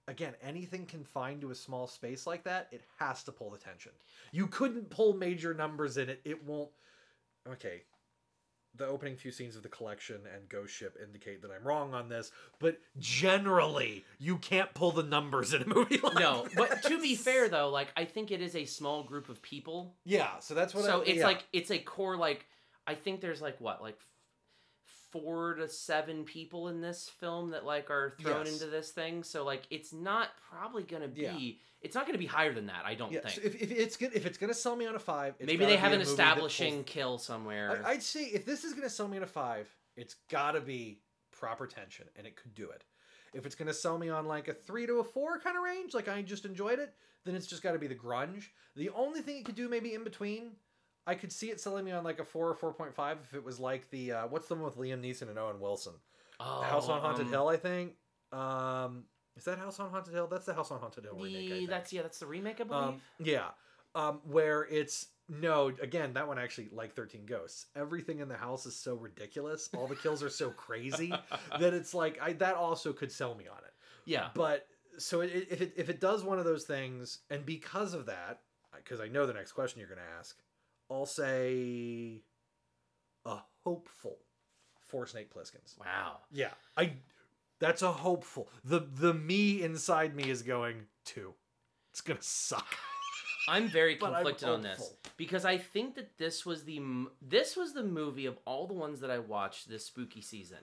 again, 0.07 0.33
anything 0.41 0.85
confined 0.85 1.41
to 1.41 1.51
a 1.51 1.55
small 1.55 1.87
space 1.87 2.25
like 2.25 2.43
that, 2.45 2.67
it 2.71 2.81
has 2.99 3.23
to 3.23 3.31
pull 3.31 3.49
the 3.49 3.57
tension. 3.57 3.91
You 4.31 4.47
couldn't 4.47 4.89
pull 4.89 5.13
major 5.13 5.53
numbers 5.53 5.97
in 5.97 6.09
it; 6.09 6.21
it 6.23 6.45
won't. 6.45 6.69
Okay. 7.47 7.83
The 8.75 8.85
opening 8.85 9.17
few 9.17 9.31
scenes 9.31 9.55
of 9.55 9.63
the 9.63 9.69
collection 9.69 10.21
and 10.35 10.47
Ghost 10.47 10.71
Ship 10.71 10.95
indicate 11.03 11.41
that 11.41 11.49
I'm 11.49 11.67
wrong 11.67 11.95
on 11.95 12.09
this, 12.09 12.31
but 12.59 12.77
generally, 12.99 14.05
you 14.19 14.37
can't 14.37 14.71
pull 14.75 14.91
the 14.91 15.01
numbers 15.01 15.51
in 15.55 15.63
a 15.63 15.67
movie 15.67 15.97
like 16.03 16.19
No, 16.19 16.47
but 16.55 16.83
to 16.83 17.01
be 17.01 17.15
fair 17.15 17.49
though, 17.49 17.69
like 17.69 17.87
I 17.97 18.05
think 18.05 18.29
it 18.29 18.39
is 18.39 18.55
a 18.55 18.65
small 18.65 19.03
group 19.03 19.29
of 19.29 19.41
people. 19.41 19.95
Yeah, 20.05 20.39
so 20.39 20.53
that's 20.53 20.75
what 20.75 20.85
so 20.85 21.01
I, 21.01 21.05
it's 21.05 21.19
yeah. 21.19 21.25
like 21.25 21.45
it's 21.53 21.71
a 21.71 21.79
core 21.79 22.17
like 22.17 22.45
I 22.85 22.93
think 22.93 23.19
there's 23.19 23.41
like 23.41 23.59
what 23.59 23.81
like 23.81 23.97
four 25.11 25.55
to 25.55 25.67
seven 25.67 26.23
people 26.23 26.67
in 26.67 26.81
this 26.81 27.09
film 27.09 27.51
that 27.51 27.65
like 27.65 27.89
are 27.89 28.15
thrown 28.21 28.45
Yes. 28.45 28.53
into 28.53 28.67
this 28.67 28.91
thing. 28.91 29.23
So 29.23 29.43
like 29.45 29.63
it's 29.69 29.93
not 29.93 30.29
probably 30.49 30.83
gonna 30.83 31.07
be 31.07 31.21
Yeah. 31.21 31.53
it's 31.81 31.95
not 31.95 32.05
gonna 32.05 32.17
be 32.17 32.25
higher 32.25 32.53
than 32.53 32.67
that. 32.67 32.83
I 32.85 32.95
don't 32.95 33.11
yeah, 33.11 33.21
think. 33.21 33.35
so 33.35 33.41
if, 33.43 33.55
if 33.61 33.71
it's 33.71 33.97
good, 33.97 34.11
if 34.13 34.25
it's 34.25 34.37
gonna 34.37 34.53
sell 34.53 34.75
me 34.75 34.85
on 34.85 34.95
a 34.95 34.99
five, 34.99 35.35
it's 35.39 35.47
Maybe 35.47 35.65
they 35.65 35.77
have 35.77 35.93
an 35.93 36.01
establishing 36.01 36.75
pulls- 36.75 36.85
kill 36.85 37.17
somewhere. 37.17 37.81
I, 37.85 37.91
I'd 37.91 38.03
say 38.03 38.25
if 38.25 38.45
this 38.45 38.63
is 38.63 38.73
gonna 38.73 38.89
sell 38.89 39.07
me 39.07 39.17
on 39.17 39.23
a 39.23 39.27
five, 39.27 39.67
it's 39.95 40.15
gotta 40.29 40.61
be 40.61 40.99
proper 41.31 41.67
tension, 41.67 42.07
and 42.15 42.25
it 42.27 42.35
could 42.35 42.53
do 42.55 42.69
it. 42.71 42.83
If 43.33 43.45
it's 43.45 43.55
gonna 43.55 43.73
sell 43.73 43.97
me 43.97 44.09
on 44.09 44.25
like 44.25 44.47
a 44.47 44.53
three 44.53 44.85
to 44.87 44.95
a 44.99 45.03
four 45.03 45.39
kind 45.39 45.55
of 45.57 45.63
range, 45.63 45.93
like 45.93 46.07
I 46.07 46.21
just 46.21 46.45
enjoyed 46.45 46.79
it, 46.79 46.93
then 47.25 47.35
it's 47.35 47.47
just 47.47 47.61
got 47.61 47.73
to 47.73 47.79
be 47.79 47.87
the 47.87 47.95
grunge. 47.95 48.45
The 48.75 48.89
only 48.89 49.21
thing 49.21 49.37
it 49.37 49.45
could 49.45 49.55
do 49.55 49.67
maybe 49.67 49.93
in 49.93 50.03
between, 50.05 50.51
I 51.07 51.15
could 51.15 51.31
see 51.31 51.49
it 51.49 51.59
selling 51.61 51.85
me 51.85 51.91
on 51.91 52.03
like 52.03 52.19
a 52.19 52.25
four 52.25 52.49
or 52.49 52.53
four 52.53 52.73
point 52.73 52.93
five 52.93 53.17
if 53.23 53.33
it 53.33 53.43
was 53.43 53.59
like 53.59 53.89
the 53.89 54.11
uh, 54.11 54.27
what's 54.27 54.47
the 54.47 54.55
one 54.55 54.65
with 54.65 54.77
Liam 54.77 55.01
Neeson 55.01 55.29
and 55.29 55.39
Owen 55.39 55.59
Wilson, 55.59 55.93
oh, 56.39 56.61
House 56.61 56.89
on 56.89 57.01
Haunted 57.01 57.27
um, 57.27 57.31
Hill, 57.31 57.47
I 57.47 57.57
think. 57.57 57.93
Um, 58.31 59.05
is 59.37 59.45
that 59.45 59.57
House 59.57 59.79
on 59.79 59.89
Haunted 59.89 60.13
Hill? 60.13 60.27
That's 60.27 60.45
the 60.45 60.53
House 60.53 60.69
on 60.69 60.79
Haunted 60.79 61.05
Hill 61.05 61.15
remake. 61.15 61.49
The- 61.49 61.55
think. 61.55 61.69
that's 61.69 61.93
yeah, 61.93 62.01
that's 62.01 62.19
the 62.19 62.27
remake, 62.27 62.59
I 62.59 62.63
believe. 62.65 62.83
Um, 62.83 63.01
yeah. 63.19 63.47
Um, 63.95 64.19
where 64.25 64.67
it's 64.69 65.07
no, 65.29 65.71
again, 65.81 66.13
that 66.13 66.27
one 66.27 66.37
actually 66.37 66.69
like 66.71 66.93
13 66.93 67.25
Ghosts. 67.25 67.67
Everything 67.75 68.19
in 68.19 68.27
the 68.27 68.37
house 68.37 68.65
is 68.65 68.75
so 68.75 68.95
ridiculous. 68.95 69.69
All 69.75 69.87
the 69.87 69.95
kills 69.95 70.21
are 70.21 70.29
so 70.29 70.51
crazy 70.51 71.13
that 71.59 71.73
it's 71.73 71.93
like 71.93 72.19
I 72.21 72.33
that 72.33 72.55
also 72.55 72.93
could 72.93 73.11
sell 73.11 73.33
me 73.33 73.47
on 73.47 73.57
it. 73.59 73.73
yeah. 74.05 74.29
But 74.33 74.67
so 74.97 75.21
it, 75.21 75.47
if 75.49 75.61
it 75.61 75.73
if 75.77 75.89
it 75.89 75.99
does 76.01 76.23
one 76.23 76.39
of 76.39 76.45
those 76.45 76.63
things, 76.63 77.19
and 77.29 77.45
because 77.45 77.93
of 77.93 78.07
that, 78.07 78.41
because 78.75 78.99
I 78.99 79.07
know 79.07 79.25
the 79.25 79.33
next 79.33 79.53
question 79.53 79.79
you're 79.79 79.89
going 79.89 79.99
to 79.99 80.17
ask, 80.19 80.37
I'll 80.89 81.05
say 81.05 82.21
a 83.25 83.37
hopeful 83.63 84.17
four 84.87 85.05
Snake 85.05 85.29
Plissken's. 85.31 85.75
Wow. 85.79 86.17
Yeah, 86.31 86.51
I. 86.75 86.93
That's 87.59 87.81
a 87.81 87.91
hopeful. 87.91 88.49
The 88.63 88.79
the 88.79 89.13
me 89.13 89.61
inside 89.63 90.15
me 90.15 90.29
is 90.29 90.43
going 90.43 90.83
two. 91.05 91.33
It's 91.91 92.01
gonna 92.01 92.19
suck. 92.21 92.67
I'm 93.49 93.69
very 93.69 93.95
But 93.95 94.07
I'm 94.07 94.13
conflicted 94.15 94.49
on 94.49 94.61
this 94.61 94.93
because 95.15 95.45
I 95.45 95.57
think 95.57 95.95
that 95.95 96.17
this 96.17 96.45
was 96.45 96.63
the 96.63 96.81
this 97.21 97.55
was 97.55 97.73
the 97.73 97.83
movie 97.83 98.25
of 98.25 98.37
all 98.45 98.67
the 98.67 98.73
ones 98.73 98.99
that 98.99 99.09
I 99.09 99.19
watched 99.19 99.69
this 99.69 99.85
spooky 99.85 100.21
season, 100.21 100.59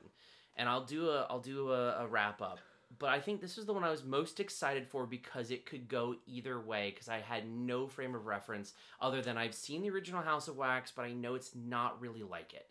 and 0.56 0.68
I'll 0.68 0.84
do 0.84 1.09
a 1.09 1.26
I'll 1.30 1.40
do 1.40 1.72
a, 1.72 2.05
a 2.05 2.06
wrap 2.06 2.42
up. 2.42 2.59
But 2.98 3.10
I 3.10 3.20
think 3.20 3.40
this 3.40 3.56
was 3.56 3.66
the 3.66 3.72
one 3.72 3.84
I 3.84 3.90
was 3.90 4.04
most 4.04 4.40
excited 4.40 4.86
for 4.86 5.06
because 5.06 5.50
it 5.50 5.66
could 5.66 5.88
go 5.88 6.16
either 6.26 6.60
way 6.60 6.90
because 6.90 7.08
I 7.08 7.20
had 7.20 7.48
no 7.48 7.86
frame 7.86 8.14
of 8.14 8.26
reference 8.26 8.74
other 9.00 9.22
than 9.22 9.36
I've 9.38 9.54
seen 9.54 9.82
the 9.82 9.90
original 9.90 10.22
House 10.22 10.48
of 10.48 10.56
Wax, 10.56 10.92
but 10.94 11.04
I 11.04 11.12
know 11.12 11.34
it's 11.34 11.54
not 11.54 12.00
really 12.00 12.22
like 12.22 12.52
it. 12.52 12.66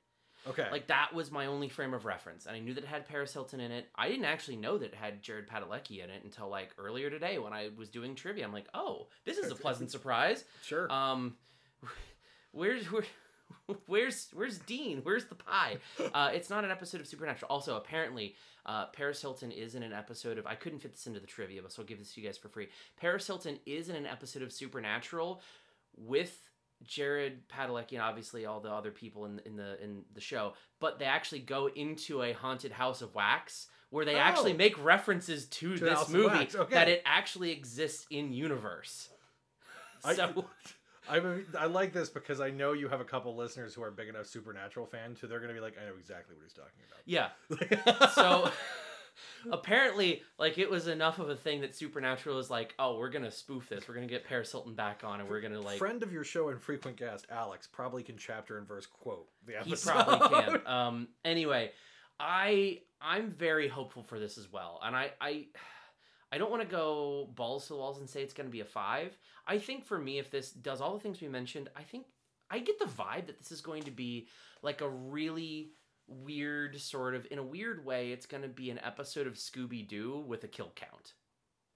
Okay. 0.47 0.67
Like 0.71 0.87
that 0.87 1.13
was 1.13 1.31
my 1.31 1.45
only 1.45 1.69
frame 1.69 1.93
of 1.93 2.05
reference, 2.05 2.45
and 2.45 2.55
I 2.55 2.59
knew 2.59 2.73
that 2.73 2.83
it 2.83 2.87
had 2.87 3.07
Paris 3.07 3.31
Hilton 3.31 3.59
in 3.59 3.71
it. 3.71 3.87
I 3.95 4.09
didn't 4.09 4.25
actually 4.25 4.57
know 4.57 4.77
that 4.77 4.87
it 4.87 4.95
had 4.95 5.21
Jared 5.21 5.47
Padalecki 5.47 6.03
in 6.03 6.09
it 6.09 6.21
until 6.23 6.49
like 6.49 6.71
earlier 6.77 7.09
today 7.09 7.39
when 7.39 7.53
I 7.53 7.69
was 7.77 7.89
doing 7.89 8.13
trivia. 8.13 8.43
I'm 8.45 8.51
like, 8.51 8.67
oh, 8.73 9.07
this 9.25 9.37
is 9.37 9.51
a 9.51 9.55
pleasant 9.55 9.89
surprise. 9.91 10.43
sure. 10.61 10.91
Um, 10.91 11.37
where's 12.51 12.91
where, 12.91 13.03
where's 13.87 14.27
where's 14.33 14.57
Dean? 14.59 14.99
Where's 15.03 15.25
the 15.25 15.35
pie? 15.35 15.77
Uh, 16.13 16.31
it's 16.33 16.49
not 16.49 16.65
an 16.65 16.71
episode 16.71 16.99
of 16.99 17.07
Supernatural. 17.07 17.49
Also, 17.49 17.77
apparently, 17.77 18.35
uh, 18.65 18.85
Paris 18.87 19.21
Hilton 19.21 19.51
is 19.51 19.75
in 19.75 19.83
an 19.83 19.93
episode 19.93 20.37
of. 20.37 20.45
I 20.47 20.55
couldn't 20.55 20.79
fit 20.79 20.93
this 20.93 21.07
into 21.07 21.19
the 21.19 21.27
trivia, 21.27 21.61
but 21.61 21.71
so 21.71 21.81
I'll 21.81 21.87
give 21.87 21.99
this 21.99 22.13
to 22.13 22.21
you 22.21 22.27
guys 22.27 22.37
for 22.37 22.47
free. 22.49 22.69
Paris 22.97 23.27
Hilton 23.27 23.59
is 23.65 23.89
in 23.89 23.95
an 23.95 24.05
episode 24.05 24.41
of 24.41 24.51
Supernatural 24.53 25.41
with 25.97 26.49
Jared 26.83 27.47
Padalecki 27.49 27.93
and 27.93 28.01
obviously 28.01 28.45
all 28.45 28.59
the 28.59 28.69
other 28.71 28.91
people 28.91 29.25
in 29.25 29.39
in 29.45 29.55
the 29.55 29.81
in 29.83 30.03
the 30.13 30.21
show, 30.21 30.53
but 30.79 30.99
they 30.99 31.05
actually 31.05 31.39
go 31.39 31.67
into 31.67 32.21
a 32.23 32.33
haunted 32.33 32.71
house 32.71 33.01
of 33.01 33.13
wax 33.15 33.67
where 33.89 34.05
they 34.05 34.15
actually 34.15 34.53
Oh. 34.53 34.57
make 34.57 34.83
references 34.83 35.45
to, 35.45 35.77
To 35.77 35.85
this 35.85 36.09
movie 36.09 36.47
okay. 36.55 36.73
that 36.73 36.87
it 36.89 37.03
actually 37.05 37.51
exists 37.51 38.07
in 38.09 38.33
universe. 38.33 39.09
I- 40.03 40.15
So 40.15 40.45
I 41.09 41.21
I 41.57 41.65
like 41.65 41.93
this 41.93 42.09
because 42.09 42.39
I 42.39 42.49
know 42.49 42.73
you 42.73 42.87
have 42.87 43.01
a 43.01 43.05
couple 43.05 43.35
listeners 43.35 43.73
who 43.73 43.83
are 43.83 43.91
big 43.91 44.09
enough 44.09 44.27
Supernatural 44.27 44.85
fans 44.85 45.19
who 45.19 45.27
they're 45.27 45.39
gonna 45.39 45.53
be 45.53 45.59
like, 45.59 45.75
I 45.81 45.85
know 45.87 45.95
exactly 45.99 46.35
what 46.35 46.43
he's 46.43 46.53
talking 46.53 46.79
about. 46.87 47.01
yeah, 47.05 48.07
so 48.13 48.51
apparently 49.51 50.21
like 50.39 50.57
it 50.57 50.69
was 50.69 50.87
enough 50.87 51.19
of 51.19 51.29
a 51.29 51.35
thing 51.35 51.61
that 51.61 51.75
supernatural 51.75 52.39
is 52.39 52.49
like 52.49 52.73
oh 52.79 52.97
we're 52.97 53.09
gonna 53.09 53.29
spoof 53.29 53.69
this 53.69 53.87
we're 53.87 53.93
gonna 53.93 54.07
get 54.07 54.23
paris 54.25 54.51
hilton 54.51 54.73
back 54.73 55.03
on 55.03 55.19
and 55.19 55.29
we're 55.29 55.41
gonna 55.41 55.59
like 55.59 55.77
friend 55.77 56.01
of 56.01 56.11
your 56.11 56.23
show 56.23 56.49
and 56.49 56.61
frequent 56.61 56.97
guest 56.97 57.27
Alex 57.29 57.67
probably 57.67 58.01
can 58.03 58.17
chapter 58.17 58.57
and 58.57 58.67
verse 58.67 58.85
quote 58.85 59.27
the 59.45 59.55
episode. 59.59 59.91
he 59.91 59.99
probably 59.99 60.41
can 60.41 60.61
um 60.67 61.07
anyway 61.25 61.71
i 62.19 62.79
i'm 63.01 63.29
very 63.29 63.67
hopeful 63.67 64.01
for 64.01 64.17
this 64.19 64.37
as 64.37 64.51
well 64.51 64.79
and 64.83 64.95
i 64.95 65.11
i 65.21 65.45
I 66.33 66.39
don't 66.39 66.49
want 66.49 66.63
to 66.63 66.67
go 66.67 67.29
balls 67.35 67.67
to 67.67 67.73
the 67.73 67.79
walls 67.79 67.99
and 67.99 68.09
say 68.09 68.23
it's 68.23 68.33
going 68.33 68.47
to 68.47 68.51
be 68.51 68.61
a 68.61 68.65
five. 68.65 69.15
I 69.45 69.59
think 69.59 69.85
for 69.85 69.99
me, 69.99 70.17
if 70.17 70.31
this 70.31 70.49
does 70.49 70.81
all 70.81 70.95
the 70.95 70.99
things 70.99 71.21
we 71.21 71.27
mentioned, 71.27 71.69
I 71.75 71.83
think 71.83 72.07
I 72.49 72.57
get 72.57 72.79
the 72.79 72.85
vibe 72.85 73.27
that 73.27 73.37
this 73.37 73.51
is 73.51 73.61
going 73.61 73.83
to 73.83 73.91
be 73.91 74.27
like 74.63 74.81
a 74.81 74.89
really 74.89 75.73
weird 76.07 76.81
sort 76.81 77.13
of, 77.13 77.27
in 77.29 77.37
a 77.37 77.43
weird 77.43 77.85
way, 77.85 78.11
it's 78.11 78.25
going 78.25 78.41
to 78.41 78.49
be 78.49 78.71
an 78.71 78.79
episode 78.83 79.27
of 79.27 79.35
Scooby 79.35 79.87
Doo 79.87 80.23
with 80.25 80.43
a 80.43 80.47
kill 80.47 80.71
count. 80.75 81.13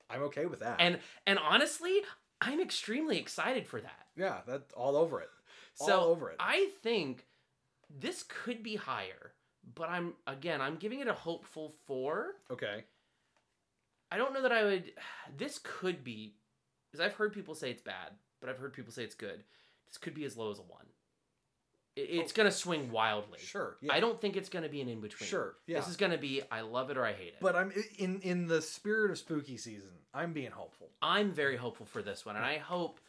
I'm 0.09 0.23
okay 0.23 0.47
with 0.47 0.61
that. 0.61 0.77
And 0.79 0.97
and 1.27 1.37
honestly, 1.37 2.01
I'm 2.41 2.59
extremely 2.59 3.19
excited 3.19 3.67
for 3.67 3.79
that. 3.79 4.07
yeah, 4.15 4.37
that 4.47 4.63
all 4.75 4.95
over 4.95 5.21
it. 5.21 5.29
So 5.75 5.99
all 5.99 6.07
over 6.07 6.31
it. 6.31 6.37
I 6.39 6.69
think 6.81 7.27
this 7.89 8.23
could 8.27 8.63
be 8.63 8.75
higher, 8.75 9.33
but 9.75 9.89
I'm 9.89 10.13
again, 10.25 10.61
I'm 10.61 10.77
giving 10.77 11.01
it 11.01 11.07
a 11.07 11.13
hopeful 11.13 11.75
four. 11.85 12.37
okay. 12.49 12.85
I 14.11 14.17
don't 14.17 14.33
know 14.33 14.41
that 14.41 14.51
I 14.51 14.63
would. 14.63 14.91
This 15.37 15.59
could 15.61 16.03
be, 16.03 16.35
because 16.91 17.05
I've 17.05 17.13
heard 17.15 17.33
people 17.33 17.53
say 17.55 17.69
it's 17.71 17.81
bad, 17.81 18.11
but 18.39 18.49
I've 18.49 18.57
heard 18.57 18.73
people 18.73 18.91
say 18.93 19.03
it's 19.03 19.15
good. 19.15 19.43
This 19.87 19.97
could 19.97 20.13
be 20.13 20.23
as 20.25 20.37
low 20.37 20.51
as 20.51 20.59
a 20.59 20.63
one. 20.63 20.85
It- 21.95 22.09
It's 22.09 22.31
oh. 22.31 22.35
gonna 22.37 22.51
swing 22.51 22.91
wildly. 22.91 23.39
Oh. 23.41 23.45
Sure. 23.45 23.77
Yeah. 23.81 23.93
I 23.93 23.99
don't 23.99 24.19
think 24.21 24.35
it's 24.37 24.49
gonna 24.49 24.69
be 24.69 24.81
an 24.81 24.87
in 24.89 25.01
between. 25.01 25.27
Sure, 25.27 25.55
yeah. 25.65 25.79
This 25.79 25.89
is 25.89 25.97
gonna 25.97 26.17
be 26.17 26.41
I 26.51 26.61
love 26.61 26.89
it 26.91 26.97
or 26.97 27.05
I 27.05 27.13
hate 27.13 27.29
it. 27.29 27.39
But 27.41 27.55
I'm 27.55 27.71
in 27.97 28.19
in 28.21 28.47
the 28.47 28.61
spirit 28.61 29.11
of 29.11 29.17
spooky 29.17 29.57
season. 29.57 29.89
I'm 30.13 30.31
being 30.33 30.51
hopeful. 30.51 30.89
I'm 31.01 31.31
very 31.31 31.57
hopeful 31.57 31.85
for 31.85 32.01
this 32.01 32.25
one, 32.25 32.35
and 32.35 32.45
I 32.45 32.57
hope 32.57 32.99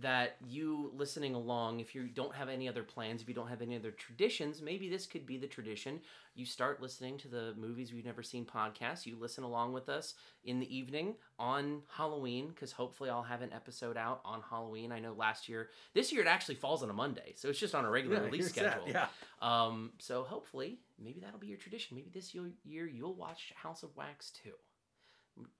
that 0.00 0.36
you 0.46 0.90
listening 0.96 1.34
along, 1.34 1.80
if 1.80 1.94
you 1.94 2.04
don't 2.08 2.34
have 2.34 2.48
any 2.48 2.68
other 2.68 2.82
plans, 2.82 3.20
if 3.22 3.28
you 3.28 3.34
don't 3.34 3.48
have 3.48 3.60
any 3.62 3.76
other 3.76 3.90
traditions, 3.90 4.62
maybe 4.62 4.88
this 4.88 5.06
could 5.06 5.26
be 5.26 5.36
the 5.36 5.46
tradition. 5.46 6.00
You 6.34 6.46
start 6.46 6.80
listening 6.80 7.18
to 7.18 7.28
the 7.28 7.54
movies 7.58 7.92
we've 7.92 8.04
never 8.04 8.22
seen 8.22 8.44
podcast. 8.46 9.04
You 9.04 9.16
listen 9.20 9.44
along 9.44 9.72
with 9.72 9.88
us 9.88 10.14
in 10.44 10.58
the 10.60 10.74
evening 10.74 11.16
on 11.38 11.82
Halloween, 11.94 12.48
because 12.48 12.72
hopefully 12.72 13.10
I'll 13.10 13.22
have 13.22 13.42
an 13.42 13.52
episode 13.52 13.96
out 13.96 14.20
on 14.24 14.40
Halloween. 14.48 14.90
I 14.92 15.00
know 15.00 15.12
last 15.12 15.48
year, 15.48 15.68
this 15.92 16.12
year 16.12 16.22
it 16.22 16.28
actually 16.28 16.54
falls 16.54 16.82
on 16.82 16.90
a 16.90 16.94
Monday, 16.94 17.32
so 17.36 17.48
it's 17.48 17.58
just 17.58 17.74
on 17.74 17.84
a 17.84 17.90
regular 17.90 18.16
Yeah, 18.16 18.24
release 18.24 18.48
schedule. 18.48 18.84
yeah. 18.86 19.08
Um, 19.42 19.92
so 19.98 20.22
hopefully, 20.22 20.78
maybe 21.02 21.20
that'll 21.20 21.40
be 21.40 21.48
your 21.48 21.58
tradition. 21.58 21.96
Maybe 21.96 22.10
this 22.12 22.34
year 22.34 22.86
you'll 22.86 23.14
watch 23.14 23.52
House 23.56 23.82
of 23.82 23.94
Wax 23.96 24.30
too. 24.30 24.52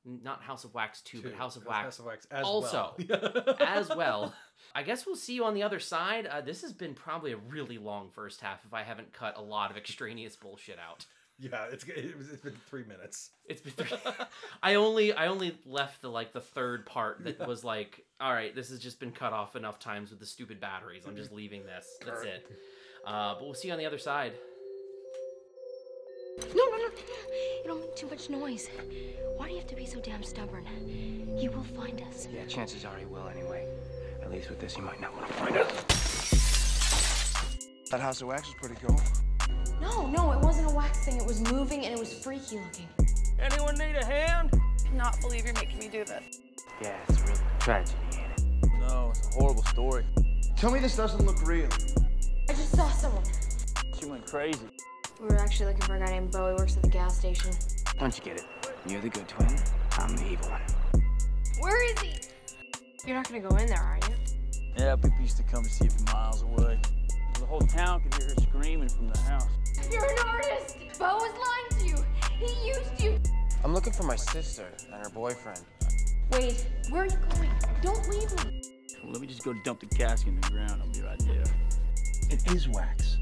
Not 0.05 0.43
House 0.43 0.65
of 0.65 0.75
Wax 0.75 1.01
2, 1.03 1.23
but 1.23 1.35
House 1.35 1.57
of 1.57 1.65
Wax. 1.67 1.85
House 1.85 1.99
of 1.99 2.05
Wax 2.07 2.27
as 2.31 2.45
also 2.45 2.95
well. 3.09 3.57
as 3.61 3.89
well. 3.89 4.35
I 4.75 4.83
guess 4.83 5.07
we'll 5.07 5.17
see 5.17 5.35
you 5.35 5.45
on 5.45 5.55
the 5.55 5.63
other 5.63 5.81
side. 5.81 6.27
Uh, 6.27 6.41
this 6.41 6.63
has 6.63 6.73
been 6.73 6.95
probably 6.95 7.33
a 7.33 7.37
really 7.37 7.79
long 7.79 8.11
first 8.11 8.41
half 8.41 8.65
if 8.65 8.73
I 8.75 8.83
haven't 8.83 9.13
cut 9.13 9.37
a 9.37 9.43
lot 9.43 9.71
of 9.71 9.77
extraneous 9.77 10.37
bullshit 10.37 10.79
out. 10.79 11.07
Yeah, 11.43 11.65
it's 11.73 11.85
it's 11.85 12.43
been 12.43 12.57
three 12.69 12.85
minutes. 12.85 13.31
It's 13.49 13.63
been 13.63 13.73
three. 13.73 13.97
I 14.63 14.75
only 14.75 15.15
I 15.15 15.29
only 15.29 15.57
left 15.65 16.03
the 16.03 16.11
like 16.11 16.33
the 16.35 16.41
third 16.43 16.85
part 16.85 17.25
that 17.25 17.39
Yeah. 17.41 17.47
was 17.47 17.65
like, 17.65 18.05
all 18.21 18.31
right, 18.33 18.55
this 18.55 18.69
has 18.69 18.79
just 18.79 19.01
been 19.01 19.11
cut 19.13 19.33
off 19.33 19.57
enough 19.57 19.79
times 19.79 20.11
with 20.11 20.21
the 20.21 20.27
stupid 20.27 20.61
batteries. 20.61 21.05
I'm 21.07 21.17
just 21.17 21.33
leaving 21.33 21.65
this. 21.65 21.87
That's 22.05 22.25
it. 22.25 22.47
Uh, 23.07 23.35
but 23.37 23.45
we'll 23.45 23.55
see 23.55 23.69
you 23.69 23.73
on 23.73 23.79
the 23.79 23.87
other 23.87 23.97
side. 23.97 24.35
No, 26.55 26.65
no, 26.71 26.77
no. 26.77 26.89
You 27.63 27.67
don't 27.67 27.81
make 27.81 27.97
too 27.97 28.09
much 28.09 28.31
noise. 28.31 28.69
Why 29.37 29.47
do 29.47 29.53
you 29.53 29.59
have 29.59 29.69
to 29.69 29.77
be 29.77 29.87
so 29.87 30.01
damn 30.01 30.23
stubborn? 30.23 30.65
He 31.39 31.49
will 31.49 31.65
find 31.65 32.01
us. 32.03 32.29
Yeah, 32.33 32.45
chances 32.47 32.85
are 32.85 32.97
he 32.99 33.05
will 33.07 33.29
anyway. 33.29 33.67
At 34.23 34.31
least 34.31 34.49
with 34.51 34.61
this, 34.61 34.75
he 34.75 34.83
might 34.83 35.01
not 35.01 35.15
want 35.15 35.27
to 35.27 35.33
find 35.35 35.57
us. 35.57 35.71
That 37.91 38.01
house 38.01 38.21
of 38.21 38.29
wax 38.29 38.49
is 38.49 38.55
pretty 38.55 38.77
cool. 38.77 39.01
No, 39.81 40.07
no, 40.07 40.33
it 40.33 40.41
wasn't 40.41 40.71
a 40.71 40.75
wax 40.75 41.05
thing. 41.05 41.17
It 41.17 41.27
was 41.27 41.41
moving 41.51 41.85
and 41.85 41.95
it 41.95 41.99
was 41.99 42.13
freaky 42.13 42.59
looking. 42.59 42.89
Anyone 43.39 43.77
need 43.79 43.97
a 43.97 44.05
hand? 44.05 44.51
I 44.53 44.89
Cannot 44.89 45.21
believe 45.21 45.45
you're 45.45 45.55
making 45.55 45.79
me 45.79 45.89
do 45.89 46.05
this. 46.05 46.39
Yeah, 46.81 46.97
it's 47.09 47.21
a 47.21 47.25
real 47.25 47.39
tragedy, 47.59 47.99
ain't 48.13 48.33
it? 48.39 48.71
No, 48.79 49.11
it's 49.11 49.27
a 49.27 49.31
horrible 49.41 49.65
story. 49.65 50.05
Tell 50.57 50.71
me 50.71 50.79
this 50.79 50.97
doesn't 50.97 51.25
look 51.25 51.43
real. 51.47 51.69
I 52.49 52.53
just 52.53 52.77
saw 52.77 52.89
someone. 52.91 53.25
She 53.99 54.07
went 54.07 54.27
crazy. 54.27 54.70
We 55.21 55.27
were 55.27 55.37
actually 55.37 55.67
looking 55.67 55.83
for 55.83 55.97
a 55.97 55.99
guy 55.99 56.13
named 56.13 56.33
Bo. 56.33 56.49
He 56.49 56.55
works 56.55 56.77
at 56.79 56.83
the 56.83 56.89
gas 56.89 57.19
station. 57.19 57.51
Don't 57.99 58.17
you 58.17 58.25
get 58.25 58.39
it? 58.39 58.47
You're 58.87 59.03
the 59.03 59.11
good 59.11 59.29
twin. 59.29 59.55
I'm 59.99 60.17
the 60.17 60.33
evil 60.33 60.49
one. 60.49 60.63
Where 61.61 61.93
is 61.93 62.01
he? 62.01 62.15
You're 63.07 63.17
not 63.17 63.29
gonna 63.29 63.41
go 63.41 63.55
in 63.57 63.67
there, 63.67 63.83
are 63.83 63.99
you? 64.09 64.15
Yeah, 64.79 64.97
people 64.97 65.21
used 65.21 65.37
to 65.37 65.43
come 65.43 65.63
to 65.63 65.69
see 65.69 65.85
it 65.85 65.93
from 65.93 66.05
miles 66.07 66.43
away. 66.43 66.81
The 67.35 67.45
whole 67.45 67.61
town 67.61 68.01
could 68.01 68.15
hear 68.15 68.31
her 68.31 68.41
screaming 68.41 68.89
from 68.89 69.09
the 69.09 69.19
house. 69.19 69.47
You're 69.93 70.11
an 70.11 70.19
artist! 70.27 70.79
Bo 70.99 71.17
was 71.17 71.33
lying 71.33 71.81
to 71.81 71.87
you! 71.87 72.05
He 72.39 72.69
used 72.69 73.03
you! 73.03 73.21
I'm 73.63 73.75
looking 73.75 73.93
for 73.93 74.05
my 74.05 74.17
sister 74.17 74.65
and 74.91 75.05
her 75.05 75.11
boyfriend. 75.11 75.61
Wait, 76.33 76.67
where 76.89 77.03
are 77.03 77.07
you 77.07 77.19
going? 77.35 77.51
Don't 77.83 78.09
leave 78.09 78.33
me! 78.47 78.63
Well, 79.03 79.13
let 79.13 79.21
me 79.21 79.27
just 79.27 79.45
go 79.45 79.53
dump 79.65 79.81
the 79.81 79.87
casket 79.87 80.29
in 80.29 80.41
the 80.41 80.49
ground. 80.49 80.81
I'll 80.83 80.91
be 80.91 81.03
right 81.03 81.19
there. 81.27 81.45
It 82.31 82.51
is 82.55 82.69
wax. 82.69 83.19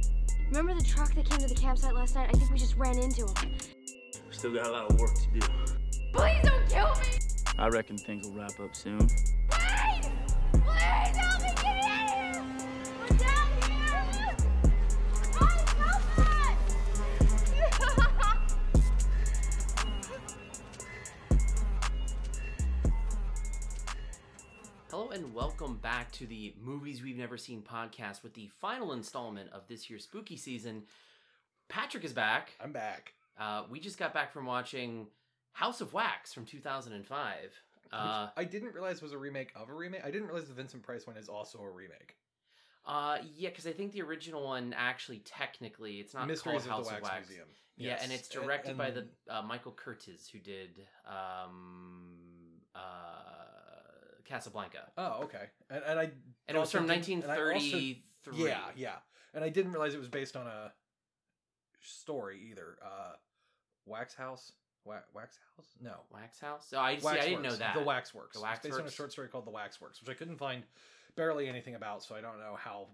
Remember 0.50 0.72
the 0.74 0.82
truck 0.82 1.14
that 1.14 1.28
came 1.28 1.38
to 1.40 1.46
the 1.46 1.54
campsite 1.54 1.94
last 1.94 2.14
night? 2.14 2.30
I 2.32 2.36
think 2.36 2.50
we 2.50 2.58
just 2.58 2.76
ran 2.76 2.98
into 2.98 3.26
him. 3.26 3.52
Still 4.30 4.54
got 4.54 4.66
a 4.66 4.70
lot 4.70 4.90
of 4.90 4.98
work 4.98 5.14
to 5.14 5.28
do. 5.38 5.40
Please 6.14 6.40
don't 6.42 6.68
kill 6.68 6.94
me! 7.02 7.18
I 7.58 7.68
reckon 7.68 7.98
things 7.98 8.26
will 8.26 8.36
wrap 8.36 8.58
up 8.58 8.74
soon. 8.74 8.98
Please! 8.98 10.08
Please 10.52 11.07
and 25.18 25.34
welcome 25.34 25.76
back 25.78 26.12
to 26.12 26.26
the 26.28 26.54
Movies 26.62 27.02
We've 27.02 27.16
Never 27.16 27.36
Seen 27.36 27.60
podcast 27.60 28.22
with 28.22 28.34
the 28.34 28.48
final 28.60 28.92
installment 28.92 29.50
of 29.52 29.66
this 29.66 29.90
year's 29.90 30.04
spooky 30.04 30.36
season. 30.36 30.84
Patrick 31.68 32.04
is 32.04 32.12
back. 32.12 32.52
I'm 32.62 32.70
back. 32.70 33.14
Uh, 33.36 33.64
we 33.68 33.80
just 33.80 33.98
got 33.98 34.14
back 34.14 34.32
from 34.32 34.46
watching 34.46 35.08
House 35.54 35.80
of 35.80 35.92
Wax 35.92 36.32
from 36.32 36.44
2005. 36.44 37.34
Uh, 37.92 38.28
I 38.36 38.44
didn't 38.44 38.74
realize 38.74 39.02
was 39.02 39.10
a 39.10 39.18
remake 39.18 39.50
of 39.56 39.68
a 39.68 39.74
remake. 39.74 40.02
I 40.04 40.12
didn't 40.12 40.28
realize 40.28 40.46
the 40.46 40.54
Vincent 40.54 40.84
Price 40.84 41.04
one 41.04 41.16
is 41.16 41.28
also 41.28 41.58
a 41.62 41.68
remake. 41.68 42.14
uh, 42.86 43.18
yeah, 43.34 43.48
because 43.48 43.66
I 43.66 43.72
think 43.72 43.90
the 43.90 44.02
original 44.02 44.44
one 44.44 44.72
actually, 44.76 45.18
technically, 45.24 45.94
it's 45.94 46.14
not 46.14 46.28
Mysteries 46.28 46.44
called 46.44 46.56
of 46.58 46.64
the 46.64 46.70
House 46.70 46.86
Wax 46.86 46.96
of 46.98 47.02
Wax. 47.02 47.28
Museum. 47.28 47.48
Yeah, 47.76 47.98
and 48.00 48.12
it's 48.12 48.28
directed 48.28 48.78
by 48.78 48.92
the 48.92 49.08
uh, 49.28 49.42
Michael 49.42 49.72
Curtiz, 49.72 50.30
who 50.30 50.38
did 50.38 50.86
um, 51.08 52.12
uh, 52.74 53.17
Casablanca. 54.28 54.90
Oh, 54.98 55.22
okay. 55.24 55.44
And, 55.70 55.82
and 55.86 55.98
I 55.98 56.10
And 56.46 56.56
it 56.56 56.60
was 56.60 56.70
from 56.70 56.90
I 56.90 56.96
also- 56.96 57.10
1933. 57.12 58.44
Yeah, 58.46 58.58
yeah. 58.76 58.96
And 59.34 59.42
I 59.42 59.48
didn't 59.48 59.72
realize 59.72 59.94
it 59.94 59.98
was 59.98 60.08
based 60.08 60.36
on 60.36 60.46
a 60.46 60.72
story 61.80 62.40
either. 62.50 62.78
Uh, 62.84 63.12
Wax 63.86 64.14
House. 64.14 64.52
Wa- 64.84 64.96
Wax 65.14 65.38
House? 65.56 65.66
No. 65.82 65.94
Wax 66.12 66.38
House. 66.40 66.72
Oh, 66.74 66.78
I 66.78 66.98
see. 66.98 67.06
I 67.08 67.20
didn't 67.20 67.42
know 67.42 67.56
that. 67.56 67.74
The 67.74 67.82
Waxworks. 67.82 68.36
The 68.36 68.42
wax 68.42 68.58
It's 68.58 68.68
based 68.68 68.80
on 68.80 68.86
a 68.86 68.90
short 68.90 69.12
story 69.12 69.28
called 69.28 69.46
The 69.46 69.50
Waxworks, 69.50 70.00
which 70.00 70.10
I 70.10 70.14
couldn't 70.14 70.36
find 70.36 70.62
barely 71.16 71.48
anything 71.48 71.74
about, 71.74 72.02
so 72.02 72.14
I 72.14 72.20
don't 72.20 72.38
know 72.38 72.56
how 72.58 72.88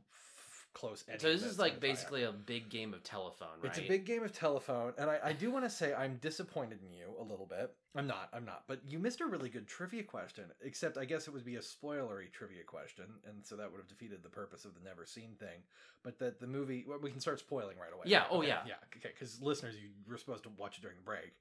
close. 0.75 1.05
So 1.19 1.29
this 1.33 1.43
is 1.43 1.59
like 1.59 1.73
gonna 1.73 1.81
tie 1.81 1.89
up. 1.89 1.97
basically 1.97 2.23
a 2.25 2.33
big 2.33 2.69
game 2.69 2.93
of 2.93 3.03
telephone, 3.03 3.49
right? 3.63 3.71
It's 3.71 3.79
a 3.79 3.89
big 3.89 4.05
game 4.05 4.23
of 4.23 4.33
telephone, 4.33 4.93
and 4.99 5.09
I, 5.09 5.19
I 5.25 5.33
do 5.33 5.51
want 5.51 5.65
to 5.65 5.71
say 5.71 5.95
I'm 5.95 6.17
disappointed 6.17 6.81
in 6.87 6.93
you 6.93 7.07
a 7.19 7.23
little 7.23 7.47
bit. 7.47 7.73
I'm 7.97 8.07
not, 8.09 8.29
I'm 8.33 8.45
not, 8.45 8.65
but 8.67 8.81
you 8.89 8.99
missed 8.99 9.21
a 9.21 9.27
really 9.27 9.49
good 9.49 9.67
trivia 9.69 10.03
question. 10.03 10.45
Except 10.63 10.99
I 10.99 11.05
guess 11.05 11.29
it 11.29 11.33
would 11.33 11.45
be 11.45 11.57
a 11.57 11.61
spoilery 11.61 12.31
trivia 12.33 12.65
question, 12.65 13.05
and 13.27 13.45
so 13.45 13.57
that 13.57 13.71
would 13.71 13.79
have 13.79 13.89
defeated 13.89 14.23
the 14.23 14.29
purpose 14.29 14.65
of 14.65 14.75
the 14.75 14.81
never 14.85 15.07
seen 15.07 15.31
thing. 15.39 15.63
But 16.03 16.19
that 16.19 16.41
the 16.41 16.47
movie, 16.47 16.85
well, 16.87 16.99
we 17.01 17.11
can 17.11 17.21
start 17.21 17.39
spoiling 17.39 17.79
right 17.79 17.93
away. 17.95 18.05
Yeah, 18.07 18.25
oh, 18.31 18.39
Okay, 18.39 18.49
yeah. 18.49 18.59
yeah. 18.67 18.75
Okay, 18.99 19.11
because 19.15 19.41
listeners, 19.41 19.77
you 19.77 19.89
were 20.11 20.19
supposed 20.19 20.43
to 20.43 20.51
watch 20.59 20.77
it 20.79 20.83
during 20.83 20.97
the 20.99 21.03
break. 21.05 21.33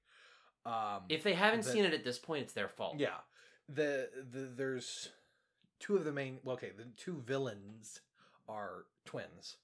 Um, 0.65 1.01
If 1.09 1.23
they 1.23 1.33
haven't 1.33 1.63
the- 1.63 1.71
seen 1.71 1.83
it 1.85 1.93
at 1.93 2.03
this 2.05 2.19
point, 2.19 2.43
it's 2.43 2.53
their 2.53 2.69
fault. 2.69 2.97
yeah, 2.99 3.17
the 3.67 4.09
the 4.31 4.41
there's 4.55 5.09
two 5.79 5.95
of 5.97 6.05
the 6.05 6.11
main. 6.13 6.37
Well, 6.43 6.55
okay, 6.55 6.71
the 6.77 6.85
two 6.95 7.15
villains 7.25 7.99
are 8.47 8.85
twins. 9.05 9.57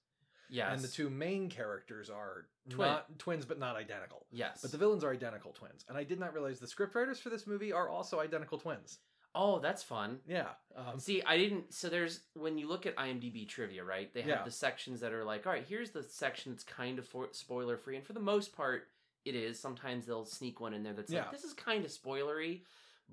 Yes. 0.52 0.74
And 0.74 0.82
the 0.82 0.88
two 0.88 1.10
main 1.12 1.50
characters 1.50 2.10
are 2.10 2.48
not 2.76 3.20
twins, 3.20 3.46
but 3.46 3.60
not 3.60 3.76
identical. 3.76 4.26
Yes. 4.32 4.60
But 4.64 4.72
the 4.72 4.78
villains 4.80 5.04
are 5.04 5.12
identical 5.12 5.52
twins, 5.52 5.86
and 5.88 5.96
I 5.98 6.04
did 6.04 6.20
not 6.20 6.34
realize 6.34 6.60
the 6.60 6.66
scriptwriters 6.66 7.18
for 7.18 7.30
this 7.30 7.46
movie 7.46 7.72
are 7.72 7.88
also 7.88 8.20
identical 8.20 8.58
twins. 8.58 8.98
Oh, 9.36 9.60
that's 9.60 9.84
fun. 9.84 10.18
Yeah. 10.28 10.48
Um, 10.76 10.98
See, 11.00 11.22
I 11.24 11.38
didn't. 11.38 11.72
So 11.72 11.88
there's 11.88 12.22
when 12.34 12.58
you 12.58 12.68
look 12.68 12.88
at 12.88 12.96
IMDb 12.96 13.48
trivia, 13.48 13.84
right? 13.84 14.12
They 14.12 14.22
have 14.22 14.30
Yeah. 14.30 14.44
the 14.44 14.50
sections 14.50 15.02
that 15.02 15.14
are 15.14 15.24
like, 15.24 15.46
all 15.46 15.54
right, 15.54 15.64
here's 15.70 15.92
the 15.92 16.02
section 16.02 16.52
that's 16.52 16.64
kind 16.64 16.98
of 16.98 17.08
for, 17.08 17.30
spoiler 17.32 17.78
free, 17.78 17.96
and 17.96 18.04
for 18.06 18.14
the 18.14 18.20
most 18.20 18.58
part, 18.58 18.88
it 19.26 19.36
is. 19.36 19.60
Sometimes 19.60 20.08
they'll 20.08 20.26
sneak 20.26 20.60
one 20.60 20.74
in 20.74 20.82
there 20.82 20.94
that's 20.94 21.12
Yeah. 21.12 21.22
like, 21.26 21.32
this 21.32 21.44
is 21.44 21.54
kind 21.54 21.86
of 21.86 21.92
spoilery, 21.92 22.62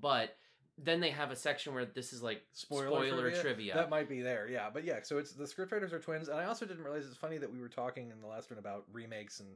but 0.01 0.35
then 0.79 1.01
they 1.01 1.11
have 1.11 1.31
a 1.31 1.37
section 1.37 1.75
where 1.75 1.85
this 1.87 2.13
is 2.13 2.23
like 2.23 2.43
spoiler, 2.53 3.31
trivia. 3.31 3.75
That 3.75 3.91
might 3.91 4.09
be 4.09 4.21
there, 4.21 4.49
yeah. 4.49 4.69
But 4.73 4.85
yeah, 4.85 4.99
so 5.03 5.19
it's 5.19 5.33
the 5.33 5.45
scriptwriters 5.45 5.93
are 5.93 5.99
twins, 5.99 6.29
and 6.29 6.39
I 6.39 6.45
also 6.45 6.67
didn't 6.67 6.85
realize 6.85 7.07
it's 7.07 7.17
funny 7.17 7.39
that 7.39 7.51
we 7.53 7.61
were 7.61 7.69
talking 7.69 8.11
in 8.11 8.21
the 8.21 8.27
last 8.27 8.51
one 8.51 8.59
about 8.59 8.85
remakes 8.93 9.41
and 9.41 9.49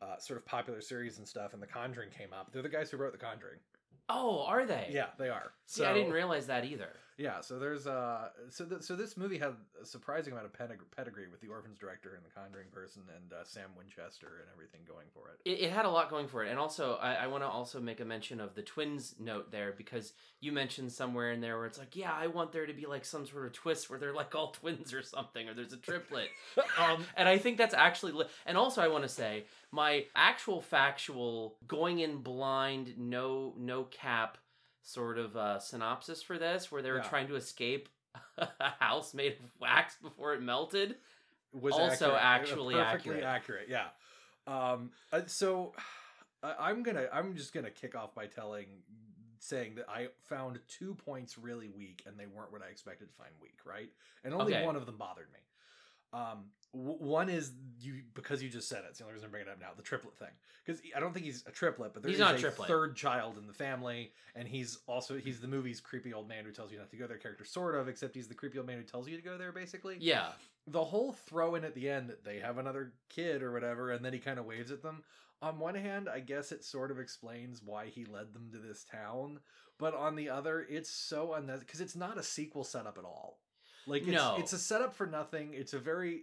uh, 0.00 0.18
sort 0.18 0.38
of 0.38 0.46
popular 0.46 0.80
series 0.80 1.18
and 1.18 1.26
stuff, 1.26 1.54
and 1.54 1.62
The 1.62 1.66
Conjuring 1.66 2.10
came 2.10 2.32
up. 2.32 2.52
They're 2.52 2.62
the 2.62 2.68
guys 2.68 2.90
who 2.90 2.96
wrote 2.98 3.12
The 3.12 3.18
Conjuring. 3.18 3.58
oh, 4.08 4.44
are 4.46 4.64
they? 4.66 4.90
Yeah, 4.90 5.06
they 5.18 5.28
are. 5.28 5.52
See, 5.66 5.84
I 5.84 5.92
didn't 5.94 6.12
realize 6.12 6.46
that 6.46 6.64
either. 6.64 6.90
Yeah, 7.16 7.40
so 7.42 7.60
there's 7.60 7.86
uh, 7.86 8.30
so 8.50 8.64
th- 8.64 8.82
so 8.82 8.96
this 8.96 9.16
movie 9.16 9.38
had 9.38 9.54
a 9.80 9.86
surprising 9.86 10.32
amount 10.32 10.46
of 10.46 10.52
pedig- 10.52 10.90
pedigree 10.96 11.28
with 11.30 11.40
the 11.40 11.46
Orphans 11.46 11.78
director 11.78 12.14
and 12.16 12.24
the 12.24 12.30
Conjuring 12.30 12.66
person 12.72 13.02
and 13.14 13.32
uh, 13.32 13.44
Sam 13.44 13.70
Winchester 13.78 14.40
and 14.40 14.48
everything 14.52 14.80
going 14.86 15.06
for 15.14 15.30
it. 15.30 15.48
It, 15.48 15.66
it 15.66 15.72
had 15.72 15.84
a 15.84 15.90
lot 15.90 16.10
going 16.10 16.26
for 16.26 16.42
it, 16.44 16.50
and 16.50 16.58
also 16.58 16.98
I, 17.00 17.14
I 17.14 17.26
want 17.28 17.44
to 17.44 17.48
also 17.48 17.80
make 17.80 18.00
a 18.00 18.04
mention 18.04 18.40
of 18.40 18.56
the 18.56 18.62
twins 18.62 19.14
note 19.20 19.52
there 19.52 19.72
because 19.76 20.12
you 20.40 20.50
mentioned 20.50 20.90
somewhere 20.90 21.30
in 21.30 21.40
there 21.40 21.56
where 21.56 21.66
it's 21.66 21.78
like, 21.78 21.94
yeah, 21.94 22.12
I 22.12 22.26
want 22.26 22.50
there 22.50 22.66
to 22.66 22.72
be 22.74 22.86
like 22.86 23.04
some 23.04 23.24
sort 23.26 23.46
of 23.46 23.52
twist 23.52 23.88
where 23.88 23.98
they're 23.98 24.14
like 24.14 24.34
all 24.34 24.50
twins 24.60 24.92
or 24.92 25.02
something, 25.02 25.48
or 25.48 25.54
there's 25.54 25.72
a 25.72 25.76
triplet. 25.78 26.30
um, 26.80 27.04
and 27.16 27.28
I 27.28 27.38
think 27.38 27.58
that's 27.58 27.74
actually, 27.74 28.12
li- 28.12 28.26
and 28.44 28.58
also 28.58 28.82
I 28.82 28.88
want 28.88 29.04
to 29.04 29.08
say 29.08 29.44
my 29.70 30.06
actual 30.16 30.60
factual 30.60 31.58
going 31.68 32.00
in 32.00 32.18
blind, 32.18 32.94
no 32.98 33.54
no 33.56 33.84
cap 33.84 34.38
sort 34.84 35.18
of 35.18 35.36
uh, 35.36 35.58
synopsis 35.58 36.22
for 36.22 36.38
this, 36.38 36.70
where 36.70 36.82
they 36.82 36.90
were 36.90 36.98
Yeah. 36.98 37.08
trying 37.08 37.26
to 37.28 37.34
escape 37.36 37.88
a 38.38 38.70
house 38.78 39.12
made 39.14 39.32
of 39.40 39.50
wax 39.60 39.96
before 40.00 40.34
it 40.34 40.42
melted. 40.42 40.96
was 41.52 41.74
also 41.74 42.14
accurate, 42.14 42.22
actually 42.22 42.74
perfectly 42.74 43.22
accurate. 43.22 43.68
accurate. 43.68 43.68
Yeah. 43.68 44.72
Um. 44.72 44.90
uh, 45.12 45.22
So 45.26 45.72
I, 46.42 46.54
I'm 46.70 46.82
gonna 46.82 47.08
I'm 47.12 47.34
just 47.34 47.52
gonna 47.54 47.70
kick 47.70 47.94
off 47.96 48.14
by 48.14 48.26
telling 48.26 48.66
saying 49.40 49.74
that 49.76 49.86
I 49.88 50.08
found 50.28 50.58
two 50.68 50.94
points 50.94 51.36
really 51.38 51.68
weak 51.68 52.02
and 52.06 52.18
they 52.18 52.26
weren't 52.26 52.50
what 52.52 52.62
I 52.62 52.70
expected 52.70 53.08
to 53.08 53.14
find 53.14 53.30
weak. 53.42 53.58
Right. 53.64 53.90
And 54.22 54.32
only 54.34 54.54
Okay. 54.54 54.64
one 54.64 54.76
of 54.76 54.86
them 54.86 54.96
bothered 54.98 55.28
me. 55.32 55.40
Um. 56.12 56.50
W- 56.74 56.98
One 56.98 57.28
is 57.28 57.52
you 57.80 58.02
because 58.14 58.42
you 58.42 58.48
just 58.48 58.68
said 58.68 58.78
it. 58.84 58.86
It's 58.90 58.98
the 58.98 59.04
only 59.04 59.14
reason 59.14 59.26
I'm 59.26 59.30
bringing 59.30 59.48
it 59.48 59.52
up 59.52 59.60
now. 59.60 59.68
The 59.76 59.82
triplet 59.82 60.16
thing 60.18 60.28
because 60.64 60.80
I 60.96 61.00
don't 61.00 61.12
think 61.12 61.26
he's 61.26 61.44
a 61.46 61.50
triplet, 61.50 61.92
but 61.94 62.02
there 62.02 62.10
He's 62.10 62.16
is 62.16 62.20
not 62.20 62.42
a 62.42 62.48
a 62.48 62.50
third 62.50 62.96
child 62.96 63.36
in 63.38 63.46
the 63.46 63.52
family, 63.52 64.12
and 64.34 64.46
he's 64.48 64.78
also 64.86 65.16
he's 65.18 65.40
the 65.40 65.48
movie's 65.48 65.80
creepy 65.80 66.12
old 66.12 66.28
man 66.28 66.44
who 66.44 66.52
tells 66.52 66.72
you 66.72 66.78
not 66.78 66.90
to 66.90 66.96
go 66.96 67.06
there. 67.06 67.18
Character 67.18 67.44
sort 67.44 67.74
of, 67.74 67.88
except 67.88 68.14
he's 68.14 68.28
the 68.28 68.34
creepy 68.34 68.58
old 68.58 68.66
man 68.66 68.78
who 68.78 68.84
tells 68.84 69.08
you 69.08 69.16
to 69.16 69.22
go 69.22 69.36
there. 69.38 69.52
Basically, 69.52 69.96
Yeah. 70.00 70.32
the 70.66 70.84
whole 70.84 71.12
throw 71.12 71.54
in 71.56 71.64
at 71.64 71.74
the 71.74 71.88
end 71.88 72.08
that 72.10 72.24
they 72.24 72.38
have 72.40 72.58
another 72.58 72.94
kid 73.08 73.42
or 73.42 73.52
whatever, 73.52 73.90
and 73.92 74.04
then 74.04 74.12
he 74.12 74.18
kind 74.18 74.38
of 74.38 74.44
waves 74.46 74.70
at 74.70 74.82
them. 74.82 75.02
On 75.42 75.58
one 75.58 75.74
hand, 75.74 76.08
I 76.08 76.20
guess 76.20 76.52
it 76.52 76.64
sort 76.64 76.90
of 76.90 76.98
explains 76.98 77.62
why 77.62 77.86
he 77.86 78.06
led 78.06 78.32
them 78.32 78.48
to 78.52 78.58
this 78.58 78.84
town, 78.84 79.40
but 79.78 79.94
on 79.94 80.14
the 80.16 80.30
other, 80.30 80.64
it's 80.70 80.88
so 80.88 81.34
unnecessary 81.34 81.66
because 81.66 81.80
it's 81.82 81.96
not 81.96 82.16
a 82.16 82.22
sequel 82.22 82.64
setup 82.64 82.96
at 82.96 83.04
all. 83.04 83.40
Like, 83.86 84.02
it's, 84.02 84.12
No. 84.12 84.36
it's 84.38 84.54
a 84.54 84.58
setup 84.58 84.94
for 84.94 85.06
nothing. 85.06 85.52
It's 85.52 85.74
a 85.74 85.78
very 85.78 86.22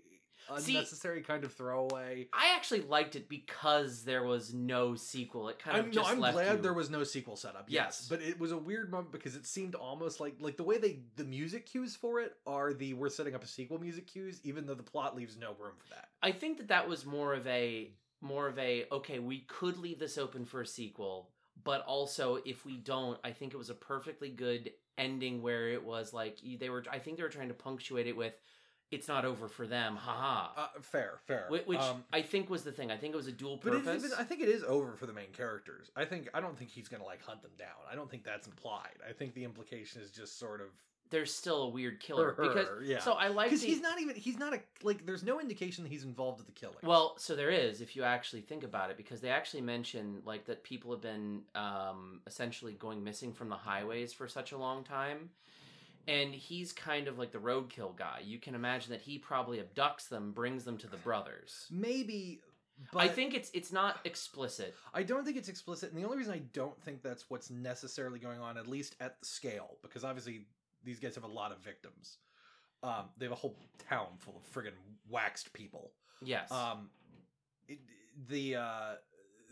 See- 0.60 0.76
unnecessary 0.76 1.22
kind 1.22 1.44
of 1.44 1.54
throwaway. 1.54 2.28
I 2.34 2.54
actually 2.56 2.82
liked 2.82 3.16
it 3.16 3.30
because 3.30 4.04
there 4.04 4.24
was 4.24 4.54
no 4.54 4.96
sequel. 4.96 5.50
It 5.50 5.60
kind 5.60 5.78
of 5.78 5.86
I'm, 5.86 5.92
no, 5.92 6.04
I'm 6.04 6.18
glad 6.34 6.58
you- 6.58 6.62
there 6.62 6.74
was 6.74 6.90
no 6.90 7.04
sequel 7.04 7.36
set 7.36 7.56
up. 7.56 7.66
Yes, 7.68 7.82
Yes. 8.02 8.08
but 8.10 8.22
it 8.22 8.40
was 8.40 8.52
a 8.52 8.58
weird 8.58 8.92
moment 8.92 9.12
because 9.12 9.36
it 9.36 9.46
seemed 9.46 9.76
almost 9.76 10.20
like 10.20 10.36
like 10.40 10.58
the 10.58 10.64
way 10.64 10.78
they 10.78 11.00
the 11.16 11.24
music 11.24 11.66
cues 11.66 11.96
for 11.96 12.20
it 12.20 12.36
are 12.46 12.74
the 12.74 12.94
we're 12.94 13.10
setting 13.10 13.36
up 13.36 13.44
a 13.44 13.48
sequel 13.48 13.80
music 13.80 14.08
cues, 14.08 14.40
even 14.44 14.66
though 14.66 14.76
the 14.76 14.84
plot 14.84 15.16
leaves 15.16 15.38
no 15.38 15.56
room 15.60 15.74
for 15.78 15.88
that. 15.90 16.10
I 16.22 16.32
think 16.32 16.58
that 16.58 16.68
that 16.70 16.88
was 16.88 17.06
more 17.06 17.34
of 17.34 17.46
a 17.48 17.92
more 18.22 18.48
of 18.48 18.58
a 18.60 18.86
okay, 18.92 19.20
we 19.20 19.40
could 19.42 19.78
leave 19.78 20.00
this 20.00 20.18
open 20.18 20.46
for 20.46 20.62
a 20.62 20.68
sequel, 20.68 21.30
but 21.64 21.82
also 21.86 22.36
if 22.46 22.66
we 22.66 22.78
don't, 22.78 23.20
I 23.24 23.32
think 23.32 23.54
it 23.54 23.58
was 23.58 23.70
a 23.70 23.76
perfectly 23.76 24.30
good 24.30 24.72
ending 24.98 25.42
where 25.42 25.70
it 25.70 25.84
was 25.84 26.14
like 26.14 26.38
they 26.60 26.70
were. 26.70 26.84
I 26.92 27.00
think 27.00 27.18
they 27.18 27.24
were 27.24 27.30
trying 27.30 27.48
to 27.48 27.54
punctuate 27.56 28.06
it 28.08 28.16
with, 28.16 28.34
"It's 28.92 29.08
not 29.08 29.26
over 29.26 29.48
for 29.48 29.66
them," 29.66 29.96
haha. 29.96 30.52
Uh, 30.62 30.68
fair, 30.82 31.20
fair. 31.26 31.48
Whi- 31.50 31.64
Which 31.66 31.80
Um, 31.80 32.04
I 32.14 32.22
think 32.22 32.50
was 32.50 32.64
the 32.64 32.72
thing. 32.72 32.92
I 32.92 32.98
think 32.98 33.14
it 33.14 33.18
was 33.18 33.28
a 33.28 33.32
dual 33.32 33.58
But 33.58 33.72
purpose. 33.74 34.04
even, 34.04 34.18
I 34.18 34.24
think 34.24 34.42
it 34.42 34.50
is 34.50 34.64
over 34.64 34.96
for 34.96 35.06
the 35.06 35.14
main 35.14 35.32
characters. 35.32 35.90
I 35.96 36.06
think 36.06 36.30
I 36.34 36.42
don't 36.42 36.58
think 36.58 36.70
he's 36.70 36.88
gonna 36.88 37.06
like 37.06 37.22
hunt 37.24 37.42
them 37.42 37.52
down. 37.58 37.70
I 37.92 37.96
don't 37.96 38.10
think 38.12 38.24
that's 38.24 38.48
implied. 38.48 38.98
I 39.08 39.14
think 39.14 39.34
the 39.34 39.44
implication 39.44 40.02
is 40.02 40.12
just 40.12 40.38
sort 40.38 40.62
of 40.62 40.68
There's 41.10 41.34
still 41.34 41.64
a 41.64 41.68
weird 41.70 42.00
killer 42.00 42.32
her, 42.34 42.44
because 42.48 42.68
yeah. 42.84 43.00
so 43.00 43.12
I 43.14 43.28
like 43.28 43.50
because 43.50 43.62
he's 43.62 43.82
not 43.82 44.00
even 44.00 44.16
he's 44.16 44.38
not 44.38 44.54
a 44.54 44.62
like. 44.82 45.06
There's 45.06 45.24
no 45.24 45.42
indication 45.42 45.84
that 45.84 45.90
he's 45.90 46.06
involved 46.06 46.38
with 46.38 46.48
the 46.48 46.54
killing. 46.54 46.78
Well, 46.84 47.18
so 47.18 47.36
there 47.36 47.50
is, 47.50 47.82
if 47.82 47.98
you 47.98 48.04
actually 48.04 48.40
think 48.44 48.64
about 48.64 48.92
it, 48.92 48.96
because 48.98 49.20
they 49.20 49.28
actually 49.30 49.60
mention 49.62 50.22
like 50.26 50.46
that 50.46 50.64
people 50.64 50.90
have 50.92 51.02
been 51.02 51.42
um, 51.54 52.22
essentially 52.28 52.74
going 52.76 53.04
missing 53.04 53.34
from 53.34 53.50
the 53.50 53.58
highways 53.58 54.14
for 54.14 54.30
such 54.30 54.54
a 54.54 54.58
long 54.58 54.86
time, 54.86 55.32
and 56.08 56.34
he's 56.34 56.72
kind 56.72 57.08
of 57.08 57.18
like 57.18 57.32
the 57.32 57.38
roadkill 57.38 57.96
guy. 57.96 58.20
You 58.24 58.40
can 58.40 58.56
imagine 58.56 58.92
that 58.92 59.02
he 59.02 59.18
probably 59.18 59.60
abducts 59.60 60.10
them, 60.10 60.32
brings 60.32 60.64
them 60.64 60.78
to 60.80 60.88
the 60.88 60.98
brothers. 60.98 61.68
Maybe, 61.70 62.42
but 62.92 63.00
I 63.00 63.08
think 63.08 63.34
it's 63.34 63.52
it's 63.54 63.72
not 63.72 64.00
explicit. 64.06 64.76
I 64.94 65.04
don't 65.04 65.26
think 65.26 65.38
it's 65.38 65.50
explicit, 65.50 65.92
and 65.92 66.02
the 66.02 66.06
only 66.06 66.18
reason 66.18 66.34
I 66.34 66.42
don't 66.54 66.80
think 66.82 67.04
that's 67.04 67.30
what's 67.30 67.50
necessarily 67.50 68.20
going 68.20 68.40
on, 68.40 68.58
at 68.58 68.68
least 68.68 68.96
at 69.00 69.20
the 69.20 69.26
scale, 69.26 69.78
because 69.82 70.04
obviously 70.04 70.48
these 70.84 71.00
guys 71.00 71.16
have 71.16 71.24
a 71.24 71.28
lot 71.28 71.52
of 71.52 71.60
victims. 71.60 72.18
Um, 72.84 73.10
they 73.18 73.26
have 73.26 73.34
a 73.34 73.36
whole 73.36 73.56
town 73.90 74.08
full 74.18 74.36
of 74.38 74.52
friggin' 74.52 74.72
waxed 75.08 75.54
people. 75.54 75.92
Yes. 76.24 76.52
Um, 76.52 76.90
it, 77.68 77.80
the 78.28 78.56
uh, 78.56 78.94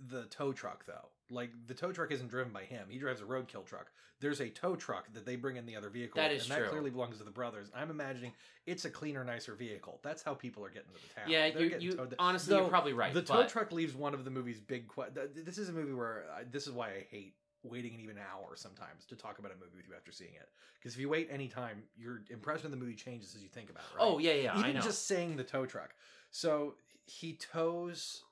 the 0.07 0.26
tow 0.26 0.51
truck 0.51 0.85
though, 0.85 1.09
like 1.31 1.51
the 1.68 1.73
tow 1.73 1.91
truck 1.91 2.11
isn't 2.11 2.30
driven 2.30 2.51
by 2.51 2.64
him. 2.64 2.88
He 2.89 2.97
drives 2.97 3.22
a 3.22 3.26
roadkill 3.26 3.65
truck. 3.65 3.91
There's 4.19 4.41
a 4.41 4.49
tow 4.49 4.76
truck 4.76 5.14
that 5.14 5.26
they 5.26 5.35
bring 5.35 5.56
in 5.56 5.65
the 5.65 5.76
other 5.76 5.89
vehicle, 5.89 6.22
That 6.22 6.31
is 6.31 6.43
and 6.43 6.51
true. 6.53 6.64
that 6.64 6.69
clearly 6.69 6.89
belongs 6.89 7.18
to 7.19 7.23
the 7.23 7.31
brothers. 7.31 7.69
I'm 7.73 7.89
imagining 7.89 8.34
it's 8.65 8.84
a 8.85 8.89
cleaner, 8.89 9.23
nicer 9.23 9.53
vehicle. 9.56 9.99
That's 10.03 10.22
how 10.23 10.34
people 10.34 10.65
are 10.65 10.69
getting 10.69 10.89
to 10.89 11.01
the 11.01 11.14
town. 11.22 11.30
Yeah, 11.30 11.49
They're 11.51 11.61
you- 11.64 11.69
getting 11.69 11.85
you- 11.85 11.93
towed- 11.95 12.15
honestly, 12.19 12.56
you're 12.56 12.68
probably 12.68 12.93
right, 12.93 13.14
The 13.14 13.22
tow 13.22 13.35
but- 13.35 13.49
truck 13.49 13.72
leaves 13.72 13.93
one 13.95 14.14
of 14.14 14.26
the 14.26 14.31
movie's 14.31 14.60
big. 14.60 14.88
Que- 14.89 15.10
th- 15.14 15.30
this 15.35 15.57
is 15.57 15.69
a 15.69 15.73
movie 15.73 15.93
where 15.93 16.26
I, 16.31 16.43
this 16.43 16.68
is 16.68 16.73
why 16.73 16.89
I 16.89 17.07
hate 17.10 17.35
waiting 17.64 17.93
an 17.93 17.99
even 17.99 18.18
hour 18.18 18.56
sometimes 18.56 19.06
to 19.06 19.15
talk 19.18 19.38
about 19.39 19.51
a 19.51 19.56
movie 19.56 19.76
with 19.77 19.88
you 19.88 19.93
after 19.95 20.11
seeing 20.14 20.34
it. 20.34 20.49
Because 20.80 20.93
if 20.95 20.99
you 20.99 21.10
wait 21.10 21.27
any 21.30 21.47
time, 21.49 21.84
your 21.97 22.23
impression 22.30 22.65
of 22.68 22.72
the 22.72 22.77
movie 22.77 22.95
changes 22.95 23.35
as 23.35 23.43
you 23.43 23.49
think 23.49 23.69
about 23.69 23.84
it. 23.84 23.97
Right? 23.97 24.03
Oh, 24.06 24.18
yeah, 24.18 24.31
yeah, 24.34 24.53
I 24.56 24.60
Even 24.60 24.76
know. 24.76 24.81
just 24.81 25.07
saying 25.07 25.35
the 25.35 25.43
tow 25.43 25.65
truck. 25.65 25.93
So 26.31 26.76
he 27.06 27.34
tows 27.34 28.23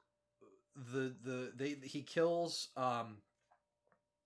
the 0.94 1.14
the 1.24 1.52
they 1.56 1.76
he 1.84 2.02
kills 2.02 2.70
um 2.78 3.18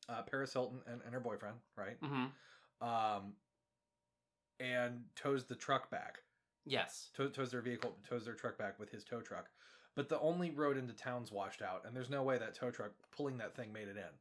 uh 0.10 0.22
Paris 0.23 0.53
Hilton 0.53 0.80
and, 0.88 1.02
and 1.06 1.14
her 1.14 1.19
boyfriend, 1.19 1.57
right? 1.78 1.99
Mm-hmm. 2.02 2.88
Um 2.88 3.34
and 4.60 5.03
tows 5.15 5.45
the 5.45 5.56
truck 5.56 5.90
back. 5.90 6.19
Yes. 6.65 7.10
Tow, 7.15 7.28
tows 7.30 7.49
their 7.52 7.61
vehicle, 7.61 7.95
tows 8.07 8.26
their 8.26 8.36
truck 8.36 8.57
back 8.57 8.80
with 8.80 8.91
his 8.91 9.03
tow 9.03 9.22
truck. 9.22 9.49
But 9.95 10.07
the 10.07 10.19
only 10.19 10.52
road 10.52 10.78
into 10.78 10.94
town's 10.94 11.32
washed 11.32 11.61
out, 11.61 11.84
and 11.86 11.95
there's 11.95 12.10
no 12.10 12.23
way 12.23 12.38
that 12.38 12.53
tow 12.53 12.72
truck 12.72 12.91
pulling 13.15 13.38
that 13.40 13.56
thing 13.56 13.73
made 13.73 13.88
it 13.88 13.98
in. 13.98 14.14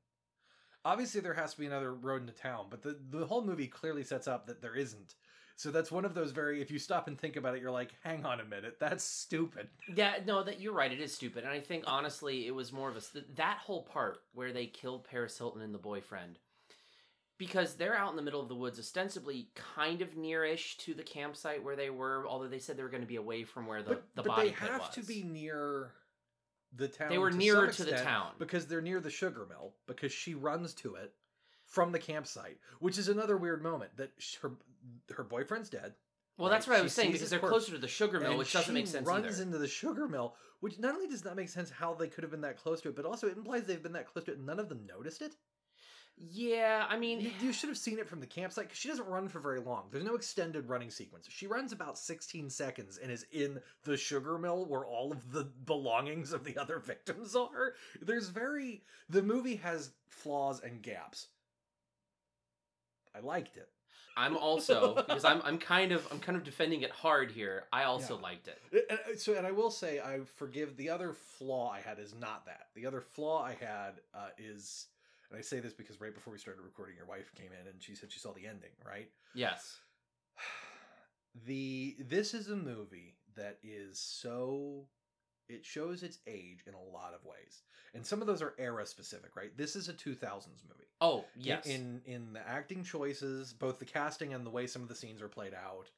Obviously, 0.85 1.21
there 1.21 1.35
has 1.35 1.53
to 1.53 1.61
be 1.61 1.67
another 1.67 1.95
road 1.95 2.23
into 2.23 2.33
town, 2.33 2.67
but 2.71 2.83
the, 2.83 2.99
the 3.11 3.27
whole 3.27 3.45
movie 3.45 3.67
clearly 3.67 4.03
sets 4.03 4.27
up 4.27 4.47
that 4.47 4.63
there 4.63 4.75
isn't. 4.75 5.15
So 5.61 5.71
that's 5.71 5.93
one 5.93 6.07
of 6.07 6.15
those 6.15 6.31
very, 6.31 6.63
if 6.63 6.71
you 6.71 6.79
stop 6.79 7.07
and 7.07 7.19
think 7.19 7.37
about 7.37 7.55
it, 7.55 7.61
you're 7.61 7.71
like, 7.71 7.95
hang 8.03 8.25
on 8.25 8.41
a 8.41 8.45
minute, 8.47 8.79
that's 8.81 9.05
stupid. 9.05 9.69
Yeah, 9.95 10.15
no, 10.27 10.43
that 10.43 10.59
you're 10.59 10.73
right. 10.73 10.91
It 10.91 11.01
is 11.01 11.13
stupid, 11.13 11.45
and 11.45 11.53
I 11.53 11.61
think 11.61 11.85
honestly, 11.87 12.47
it 12.47 12.55
was 12.55 12.73
more 12.73 12.89
of 12.89 12.97
a 12.97 13.03
that 13.37 13.59
whole 13.59 13.83
part 13.83 14.23
where 14.33 14.55
they 14.55 14.65
killed 14.65 15.05
Paris 15.05 15.37
Hilton 15.37 15.61
and 15.61 15.75
the 15.75 15.79
boyfriend, 15.79 16.39
because 17.37 17.75
they're 17.75 17.95
out 17.95 18.09
in 18.09 18.17
the 18.17 18.23
middle 18.23 18.41
of 18.41 18.49
the 18.49 18.55
woods, 18.55 18.79
ostensibly 18.79 19.51
kind 19.55 20.01
of 20.01 20.17
nearish 20.17 20.79
to 20.79 20.95
the 20.95 21.03
campsite 21.03 21.63
where 21.63 21.77
they 21.77 21.91
were. 21.91 22.27
Although 22.27 22.49
they 22.49 22.59
said 22.59 22.79
they 22.79 22.83
were 22.83 22.89
going 22.89 23.03
to 23.03 23.07
be 23.07 23.17
away 23.17 23.45
from 23.45 23.67
where 23.67 23.83
the 23.83 23.91
But, 23.91 24.05
the 24.15 24.23
but 24.23 24.29
body 24.29 24.49
they 24.49 24.55
have 24.55 24.81
was. 24.81 24.95
to 24.95 25.03
be 25.03 25.23
near 25.25 25.91
the 26.75 26.89
town. 26.89 27.11
They 27.11 27.19
were 27.19 27.33
to 27.33 27.37
nearer 27.37 27.67
to 27.67 27.85
the 27.85 27.99
town. 27.99 28.33
because 28.39 28.67
they're 28.67 28.81
near 28.81 29.01
the 29.01 29.11
sugar 29.11 29.45
mill. 29.47 29.75
Because 29.87 30.11
she 30.13 30.33
runs 30.33 30.73
to 30.77 30.95
it 30.95 31.13
from 31.71 31.93
the 31.93 31.99
campsite, 31.99 32.59
which 32.81 32.99
is 32.99 33.09
another 33.09 33.37
weird 33.37 33.63
moment 33.63 33.97
that 33.97 34.11
sh- 34.19 34.37
her 34.43 34.53
her 35.15 35.25
boyfriend's 35.25 35.71
dead. 35.71 35.95
Well, 36.37 36.49
right? 36.49 36.57
that's 36.57 36.67
what 36.67 36.79
I 36.79 36.83
was 36.83 36.93
saying 36.93 37.13
because 37.13 37.31
they're 37.31 37.39
corpse, 37.39 37.53
closer 37.53 37.73
to 37.73 37.79
the 37.79 37.89
sugar 37.89 38.19
mill, 38.19 38.37
which 38.37 38.53
doesn't 38.53 38.75
make 38.75 38.87
sense 38.87 39.07
She 39.07 39.09
runs 39.09 39.27
either. 39.27 39.43
into 39.43 39.59
the 39.59 39.69
sugar 39.69 40.09
mill, 40.09 40.35
which 40.61 40.79
not 40.79 40.95
only 40.95 41.07
does 41.07 41.25
not 41.25 41.37
make 41.37 41.49
sense 41.49 41.71
how 41.71 41.95
they 41.95 42.09
could 42.09 42.25
have 42.25 42.31
been 42.31 42.41
that 42.43 42.57
close 42.57 42.81
to 42.83 42.89
it, 42.89 42.97
but 42.97 43.05
also 43.05 43.27
it 43.29 43.37
implies 43.37 43.65
they've 43.65 43.83
been 43.83 43.93
that 43.93 44.11
close 44.13 44.25
to 44.25 44.33
it 44.33 44.39
and 44.39 44.47
none 44.47 44.59
of 44.59 44.69
them 44.69 44.87
noticed 44.87 45.23
it. 45.23 45.35
Yeah, 46.17 46.87
I 46.89 46.99
mean, 46.99 47.21
you, 47.21 47.31
you 47.41 47.53
should 47.53 47.71
have 47.71 47.79
seen 47.79 47.99
it 47.99 48.07
from 48.07 48.21
the 48.21 48.27
campsite 48.27 48.65
because 48.65 48.79
she 48.79 48.89
doesn't 48.89 49.07
run 49.07 49.29
for 49.29 49.41
very 49.41 49.61
long. 49.61 49.85
There's 49.91 50.05
no 50.05 50.17
extended 50.17 50.69
running 50.69 50.91
sequence. 50.91 51.27
She 51.31 51.47
runs 51.47 51.73
about 51.73 51.99
16 51.99 52.51
seconds 52.51 52.99
and 52.99 53.11
is 53.11 53.25
in 53.33 53.59
the 53.85 53.97
sugar 53.97 54.37
mill 54.37 54.67
where 54.67 54.85
all 54.85 55.13
of 55.13 55.33
the 55.33 55.45
belongings 55.65 56.33
of 56.33 56.45
the 56.45 56.59
other 56.59 56.79
victims 56.85 57.35
are. 57.35 57.75
There's 58.03 58.29
very 58.29 58.83
the 59.09 59.23
movie 59.23 59.57
has 59.57 59.93
flaws 60.09 60.61
and 60.61 60.83
gaps. 60.83 61.29
I 63.17 63.21
liked 63.21 63.57
it. 63.57 63.69
I'm 64.17 64.37
also 64.37 64.95
because 64.97 65.25
I'm 65.25 65.41
I'm 65.45 65.57
kind 65.59 65.93
of 65.93 66.07
I'm 66.13 66.19
kind 66.19 66.37
of 66.37 66.45
defending 66.45 66.83
it 66.83 66.91
hard 66.91 67.31
here. 67.31 67.65
I 67.73 67.85
also 67.85 68.17
Yeah. 68.17 68.23
liked 68.23 68.49
it. 68.49 68.59
And, 68.73 68.99
and- 69.09 69.19
so, 69.21 69.35
and 69.35 69.47
I 69.47 69.53
will 69.53 69.71
say, 69.71 70.01
I 70.01 70.21
forgive 70.37 70.77
the 70.77 70.91
other 70.91 71.13
flaw 71.13 71.71
I 71.71 71.81
had 71.81 71.99
is 71.99 72.15
not 72.15 72.45
that. 72.47 72.69
The 72.75 72.87
other 72.87 73.01
flaw 73.01 73.43
I 73.43 73.53
had 73.55 74.01
uh, 74.15 74.29
is, 74.39 74.87
and 75.31 75.39
I 75.39 75.43
say 75.43 75.61
this 75.61 75.73
because 75.73 76.01
right 76.01 76.13
before 76.15 76.33
we 76.33 76.39
started 76.39 76.63
recording, 76.63 76.97
your 76.97 77.07
wife 77.07 77.33
came 77.35 77.51
in 77.61 77.67
and 77.69 77.81
she 77.83 77.95
said 77.95 78.11
she 78.13 78.19
saw 78.19 78.33
the 78.33 78.47
ending, 78.47 78.71
right? 78.87 79.09
Yes. 79.35 79.79
the 81.47 81.97
this 82.01 82.35
is 82.35 82.49
a 82.49 82.57
movie 82.57 83.15
that 83.37 83.59
is 83.63 83.99
so 83.99 84.87
it 85.51 85.65
shows 85.65 86.03
its 86.03 86.19
age 86.27 86.61
in 86.67 86.75
a 86.75 86.83
lot 86.97 87.13
of 87.15 87.25
ways. 87.25 87.63
And 87.95 88.07
some 88.07 88.21
of 88.21 88.27
those 88.27 88.41
are 88.43 88.55
era 88.59 88.87
specific 88.87 89.37
right? 89.37 89.57
This 89.57 89.77
is 89.77 89.89
a 89.89 89.93
2000s 89.93 90.47
movie. 90.69 90.87
Oh 91.01 91.25
In- 91.37 91.43
yes. 91.45 91.67
in 91.67 92.03
in 92.07 92.33
the 92.33 92.47
acting 92.49 92.85
choices 92.85 93.53
both 93.53 93.79
the 93.79 93.85
casting 93.85 94.35
and 94.35 94.47
the 94.47 94.51
way 94.51 94.67
some 94.67 94.83
of 94.83 94.89
the 94.89 94.95
scenes 94.95 95.21
are 95.23 95.29
played 95.29 95.55
out 95.55 95.91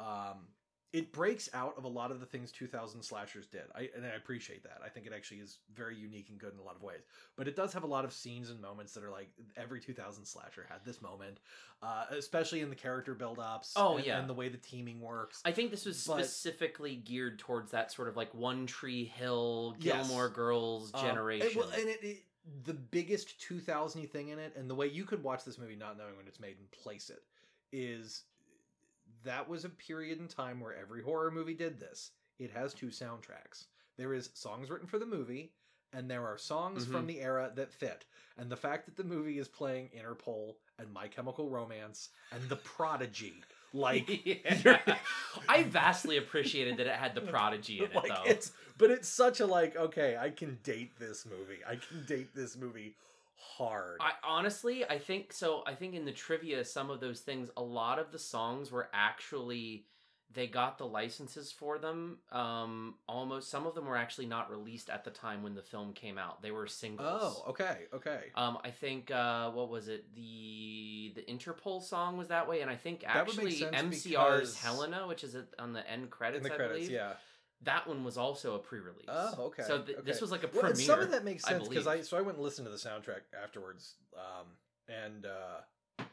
um 0.00 0.46
it 0.94 1.12
breaks 1.12 1.48
out 1.52 1.74
of 1.76 1.82
a 1.84 1.88
lot 1.88 2.10
of 2.12 2.20
the 2.20 2.26
things 2.26 2.52
2000 2.52 3.02
slashers 3.02 3.46
did 3.48 3.64
I, 3.74 3.90
and 3.96 4.06
i 4.06 4.10
appreciate 4.10 4.62
that 4.62 4.78
i 4.84 4.88
think 4.88 5.06
it 5.06 5.12
actually 5.14 5.38
is 5.40 5.58
very 5.74 5.96
unique 5.96 6.28
and 6.30 6.38
good 6.38 6.52
in 6.54 6.58
a 6.58 6.62
lot 6.62 6.76
of 6.76 6.82
ways 6.82 7.00
but 7.36 7.48
it 7.48 7.56
does 7.56 7.72
have 7.74 7.82
a 7.82 7.86
lot 7.86 8.04
of 8.04 8.12
scenes 8.12 8.48
and 8.48 8.60
moments 8.60 8.94
that 8.94 9.02
are 9.04 9.10
like 9.10 9.28
every 9.56 9.80
2000 9.80 10.24
slasher 10.24 10.64
had 10.70 10.78
this 10.86 11.02
moment 11.02 11.40
uh, 11.82 12.04
especially 12.16 12.60
in 12.60 12.70
the 12.70 12.76
character 12.76 13.12
build-ups 13.14 13.74
Oh, 13.76 13.96
and, 13.96 14.06
yeah. 14.06 14.18
and 14.18 14.28
the 14.28 14.32
way 14.34 14.48
the 14.48 14.56
teaming 14.56 15.00
works 15.00 15.42
I 15.44 15.50
think 15.52 15.70
this 15.70 15.84
was 15.84 16.02
But- 16.06 16.24
specifically 16.24 16.94
geared 16.96 17.38
towards 17.38 17.72
that 17.72 17.92
sort 17.92 18.08
of 18.08 18.16
like 18.16 18.32
One 18.32 18.64
Tree 18.66 19.04
Hill, 19.04 19.74
Yes. 19.80 20.06
Gilmore 20.06 20.28
Girls 20.30 20.90
Um, 20.94 21.04
generation. 21.04 21.48
and, 21.48 21.56
well, 21.56 21.68
and 21.68 21.88
it, 21.88 22.02
it, 22.02 22.22
the 22.64 22.72
biggest 22.74 23.38
2000 23.40 24.06
thing 24.10 24.28
in 24.28 24.38
it, 24.38 24.54
and 24.56 24.70
the 24.70 24.74
way 24.74 24.86
you 24.86 25.04
could 25.04 25.22
watch 25.22 25.44
this 25.44 25.58
movie 25.58 25.76
not 25.76 25.98
knowing 25.98 26.16
when 26.16 26.26
it's 26.26 26.40
made 26.40 26.56
and 26.58 26.70
place 26.70 27.10
it, 27.10 27.22
is 27.72 28.22
that 29.24 29.48
was 29.48 29.64
a 29.64 29.68
period 29.68 30.18
in 30.18 30.28
time 30.28 30.60
where 30.60 30.74
every 30.74 31.02
horror 31.02 31.30
movie 31.30 31.54
did 31.54 31.78
this. 31.80 32.10
It 32.38 32.50
has 32.52 32.74
two 32.74 32.86
soundtracks. 32.88 33.66
There 33.96 34.14
is 34.14 34.30
songs 34.34 34.70
written 34.70 34.86
for 34.88 34.98
the 34.98 35.06
movie, 35.06 35.52
and 35.92 36.10
there 36.10 36.26
are 36.26 36.36
songs 36.38 36.84
from 36.84 37.04
Mhm. 37.04 37.08
the 37.08 37.20
era 37.20 37.52
that 37.54 37.72
fit. 37.72 38.04
And 38.36 38.50
the 38.50 38.56
fact 38.56 38.86
that 38.86 38.96
the 38.96 39.04
movie 39.04 39.38
is 39.38 39.46
playing 39.48 39.90
Interpol 39.90 40.56
and 40.78 40.92
My 40.92 41.06
Chemical 41.06 41.48
Romance 41.48 42.08
and 42.32 42.48
The 42.48 42.56
Prodigy, 42.56 43.34
like 43.72 44.26
Yeah. 44.26 44.98
I 45.48 45.62
vastly 45.64 46.16
appreciated 46.16 46.76
that 46.78 46.86
it 46.86 46.94
had 46.96 47.14
the 47.14 47.20
prodigy 47.32 47.78
in 47.78 47.84
it 47.86 47.94
like 47.94 48.08
though. 48.08 48.22
it's 48.26 48.52
but 48.78 48.90
it's 48.90 49.08
such 49.08 49.38
a 49.40 49.46
like 49.46 49.74
okay 49.76 50.16
i 50.16 50.30
can 50.30 50.58
date 50.62 50.96
this 50.98 51.26
movie 51.26 51.58
i 51.66 51.74
can 51.76 52.04
date 52.06 52.34
this 52.34 52.56
movie 52.56 52.94
hard 53.36 53.98
I 54.00 54.12
honestly, 54.24 54.84
I 54.84 54.98
think 54.98 55.32
so. 55.32 55.62
I 55.66 55.74
think 55.74 55.94
in 55.94 56.04
the 56.04 56.12
trivia, 56.12 56.64
some 56.64 56.90
of 56.90 57.00
those 57.00 57.20
things, 57.20 57.50
a 57.56 57.62
lot 57.62 57.98
of 57.98 58.10
the 58.10 58.18
songs 58.18 58.70
were 58.70 58.88
actually 58.92 59.86
they 60.32 60.46
got 60.48 60.78
the 60.78 60.86
licenses 60.86 61.52
for 61.52 61.78
them. 61.78 62.18
Um, 62.32 62.96
almost 63.08 63.50
some 63.50 63.66
of 63.66 63.76
them 63.76 63.86
were 63.86 63.96
actually 63.96 64.26
not 64.26 64.50
released 64.50 64.90
at 64.90 65.04
the 65.04 65.10
time 65.10 65.44
when 65.44 65.54
the 65.54 65.62
film 65.62 65.92
came 65.92 66.18
out. 66.18 66.42
They 66.42 66.50
were 66.50 66.66
singles. 66.66 67.06
oh 67.08 67.50
okay 67.50 67.82
okay 67.94 68.20
Um, 68.34 68.58
I 68.64 68.70
think 68.70 69.10
uh, 69.10 69.50
what 69.50 69.70
was 69.70 69.88
it? 69.88 70.14
The 70.14 71.12
the 71.14 71.22
Interpol 71.22 71.82
song 71.82 72.16
was 72.16 72.28
that 72.28 72.48
way, 72.48 72.60
and 72.62 72.70
I 72.70 72.76
think 72.76 73.02
That 73.02 73.26
would 73.26 73.36
make 73.36 73.62
actually 73.62 73.88
MCR's 73.88 74.56
Helena, 74.56 75.06
which 75.06 75.22
is 75.22 75.36
on 75.58 75.72
the 75.72 75.88
end 75.88 76.10
credits, 76.10 76.44
in 76.44 76.48
the 76.48 76.54
I 76.54 76.56
credits 76.56 76.78
believe, 76.86 76.90
yeah 76.90 77.12
that 77.64 77.86
one 77.88 78.04
was 78.04 78.16
also 78.16 78.54
a 78.54 78.58
pre-release. 78.58 79.04
Oh, 79.08 79.34
okay. 79.46 79.62
So 79.64 79.82
th- 79.82 79.98
this 80.04 80.20
was 80.20 80.30
like 80.30 80.44
a 80.44 80.48
premiere. 80.48 80.70
and 80.70 80.78
some 80.78 81.00
of 81.00 81.10
that 81.10 81.24
makes 81.24 81.44
sense 81.44 81.68
because 81.68 81.86
I, 81.86 81.92
believe. 81.94 82.06
so 82.06 82.16
I 82.16 82.20
went 82.20 82.36
and 82.36 82.44
listened 82.44 82.66
to 82.66 82.70
the 82.70 82.76
soundtrack 82.78 83.22
afterwards, 83.42 83.94
um, 84.16 84.46
and 84.88 85.26
uh, 85.26 86.04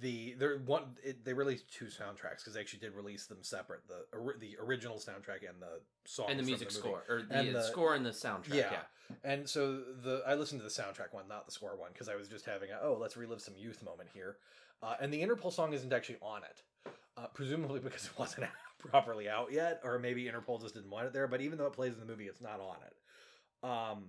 the 0.00 0.34
there 0.38 0.58
one 0.58 0.84
it, 1.02 1.24
they 1.24 1.32
released 1.32 1.72
two 1.72 1.86
soundtracks 1.86 2.38
because 2.38 2.54
they 2.54 2.60
actually 2.60 2.78
did 2.80 2.94
release 2.94 3.26
them 3.26 3.38
separate 3.42 3.80
the 3.88 4.16
ori- 4.16 4.36
the 4.38 4.56
original 4.62 4.96
soundtrack 4.96 5.48
and 5.48 5.60
the 5.60 5.80
song 6.06 6.26
and 6.30 6.38
the 6.38 6.44
music 6.44 6.68
movie. 6.68 6.78
score 6.80 7.02
or 7.08 7.22
the, 7.22 7.34
And 7.34 7.56
uh, 7.56 7.62
score 7.62 7.94
and 7.94 8.06
the 8.06 8.10
soundtrack. 8.10 8.54
yeah. 8.54 8.70
Yeah. 8.70 9.16
And 9.24 9.48
so 9.48 9.78
the 10.02 10.22
I 10.26 10.34
listened 10.34 10.60
to 10.60 10.64
the 10.64 10.70
soundtrack 10.70 11.12
one, 11.12 11.26
not 11.28 11.46
the 11.46 11.52
score 11.52 11.76
one, 11.76 11.90
because 11.92 12.08
I 12.08 12.14
was 12.14 12.28
just 12.28 12.44
having 12.44 12.70
a 12.70 12.78
oh 12.82 12.96
let's 13.00 13.16
relive 13.16 13.40
some 13.40 13.54
youth 13.56 13.82
moment 13.82 14.10
here, 14.12 14.36
uh, 14.82 14.94
and 15.00 15.12
the 15.12 15.20
Interpol 15.22 15.52
song 15.52 15.72
isn't 15.72 15.92
actually 15.92 16.18
on 16.22 16.42
it, 16.44 16.90
uh, 17.16 17.26
presumably 17.34 17.80
because 17.80 18.04
it 18.04 18.12
wasn't 18.18 18.46
properly 18.90 19.28
out 19.28 19.52
yet, 19.52 19.80
or 19.84 19.98
maybe 19.98 20.24
Interpol 20.24 20.60
just 20.60 20.74
didn't 20.74 20.90
want 20.90 21.06
it 21.06 21.12
there. 21.12 21.26
But 21.26 21.40
even 21.40 21.58
though 21.58 21.66
it 21.66 21.72
plays 21.72 21.94
in 21.94 22.00
the 22.00 22.06
movie, 22.06 22.26
it's 22.26 22.40
not 22.40 22.60
on 22.60 22.76
it. 22.86 23.68
Um, 23.68 24.04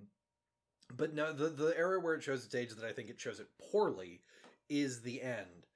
but 0.96 1.14
no, 1.14 1.34
the 1.34 1.50
the 1.50 1.78
era 1.78 2.00
where 2.00 2.16
it 2.16 2.24
shows 2.24 2.46
its 2.46 2.56
age 2.56 2.72
that 2.72 2.86
I 2.86 2.94
think 2.94 3.10
it 3.10 3.20
shows 3.20 3.40
it 3.40 3.48
poorly 3.72 4.22
is 4.70 5.02
the 5.02 5.22
end. 5.22 5.68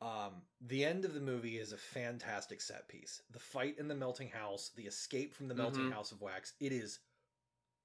Um, 0.00 0.42
the 0.60 0.84
end 0.84 1.04
of 1.04 1.12
the 1.12 1.20
movie 1.20 1.58
is 1.58 1.72
a 1.72 1.76
fantastic 1.76 2.60
set 2.60 2.88
piece. 2.88 3.20
The 3.30 3.38
fight 3.38 3.78
in 3.78 3.86
the 3.86 3.94
melting 3.94 4.30
house, 4.30 4.70
the 4.74 4.86
escape 4.86 5.34
from 5.34 5.48
the 5.48 5.54
melting 5.54 5.90
Mhm. 5.90 5.92
house 5.92 6.10
of 6.10 6.22
wax. 6.22 6.54
It 6.58 6.72
is 6.72 7.00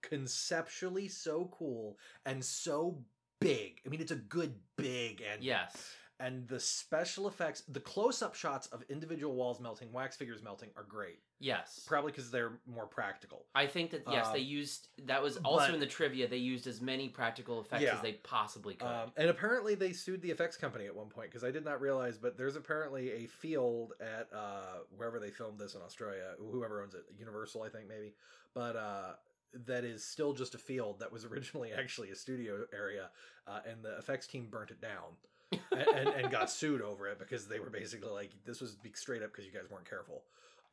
conceptually 0.01 1.07
so 1.07 1.45
cool 1.47 1.99
and 2.26 2.43
so 2.43 3.03
big. 3.39 3.81
I 3.85 3.89
mean, 3.89 4.01
it's 4.01 4.11
a 4.11 4.15
good 4.15 4.61
big 4.77 5.22
and 5.22 5.43
Yes. 5.43 5.97
And 6.19 6.47
the 6.47 6.61
special 6.61 7.27
effects, 7.27 7.63
the 7.67 7.81
close-up 7.81 8.35
shots 8.35 8.67
of 8.67 8.83
individual 8.87 9.35
walls 9.35 9.59
melting, 9.59 9.91
wax 9.91 10.15
figures 10.15 10.41
melting, 10.41 10.69
are 10.77 10.83
great. 10.83 11.19
Yes. 11.39 11.83
Probably 11.85 12.11
because 12.13 12.31
they're 12.31 12.61
more 12.65 12.87
practical. 12.87 13.47
I 13.53 13.67
think 13.67 13.91
that 13.91 14.03
yes, 14.09 14.29
they 14.31 14.39
Um, 14.39 14.45
used 14.45 14.87
that 15.03 15.21
was 15.21 15.35
also 15.37 15.67
but- 15.67 15.73
in 15.73 15.79
the 15.81 15.85
trivia. 15.87 16.25
They 16.29 16.37
used 16.37 16.67
as 16.67 16.79
many 16.79 17.09
practical 17.09 17.59
effects 17.59 17.83
Yeah. 17.83 17.95
as 17.95 18.01
they 18.01 18.13
possibly 18.13 18.75
could. 18.75 18.87
Um, 18.87 19.11
and 19.17 19.29
apparently 19.29 19.75
they 19.75 19.91
sued 19.91 20.21
the 20.21 20.31
effects 20.31 20.55
company 20.55 20.85
at 20.85 20.95
one 20.95 21.09
point 21.09 21.31
because 21.31 21.43
I 21.43 21.51
did 21.51 21.65
not 21.65 21.81
realize, 21.81 22.17
but 22.17 22.37
there's 22.37 22.55
apparently 22.55 23.11
a 23.11 23.27
field 23.27 23.93
at 23.99 24.31
uh, 24.31 24.83
wherever 24.95 25.19
they 25.19 25.31
filmed 25.31 25.59
this 25.59 25.75
in 25.75 25.81
Australia, 25.81 26.35
whoever 26.39 26.81
owns 26.81 26.95
it, 26.95 27.03
Universal, 27.17 27.63
I 27.63 27.69
think 27.69 27.89
maybe, 27.89 28.15
but 28.53 28.77
uh, 28.77 29.15
that 29.53 29.83
is 29.83 30.05
still 30.05 30.31
just 30.33 30.55
a 30.55 30.57
field 30.57 30.99
that 30.99 31.11
was 31.11 31.25
originally 31.25 31.73
actually 31.73 32.11
a 32.11 32.15
studio 32.15 32.65
area, 32.71 33.11
uh, 33.47 33.59
and 33.65 33.83
the 33.83 33.97
effects 33.97 34.27
team 34.27 34.49
burnt 34.49 34.71
it 34.71 34.79
down. 34.79 35.17
And, 35.51 35.61
and, 35.95 36.09
and 36.09 36.31
got 36.31 36.49
sued 36.49 36.81
over 36.81 37.07
it 37.07 37.19
because 37.19 37.47
they 37.47 37.59
were 37.59 37.69
basically 37.69 38.09
like 38.09 38.31
this 38.45 38.61
was 38.61 38.77
straight 38.93 39.23
up 39.23 39.31
because 39.31 39.45
you 39.45 39.51
guys 39.51 39.69
weren't 39.69 39.89
careful 39.89 40.23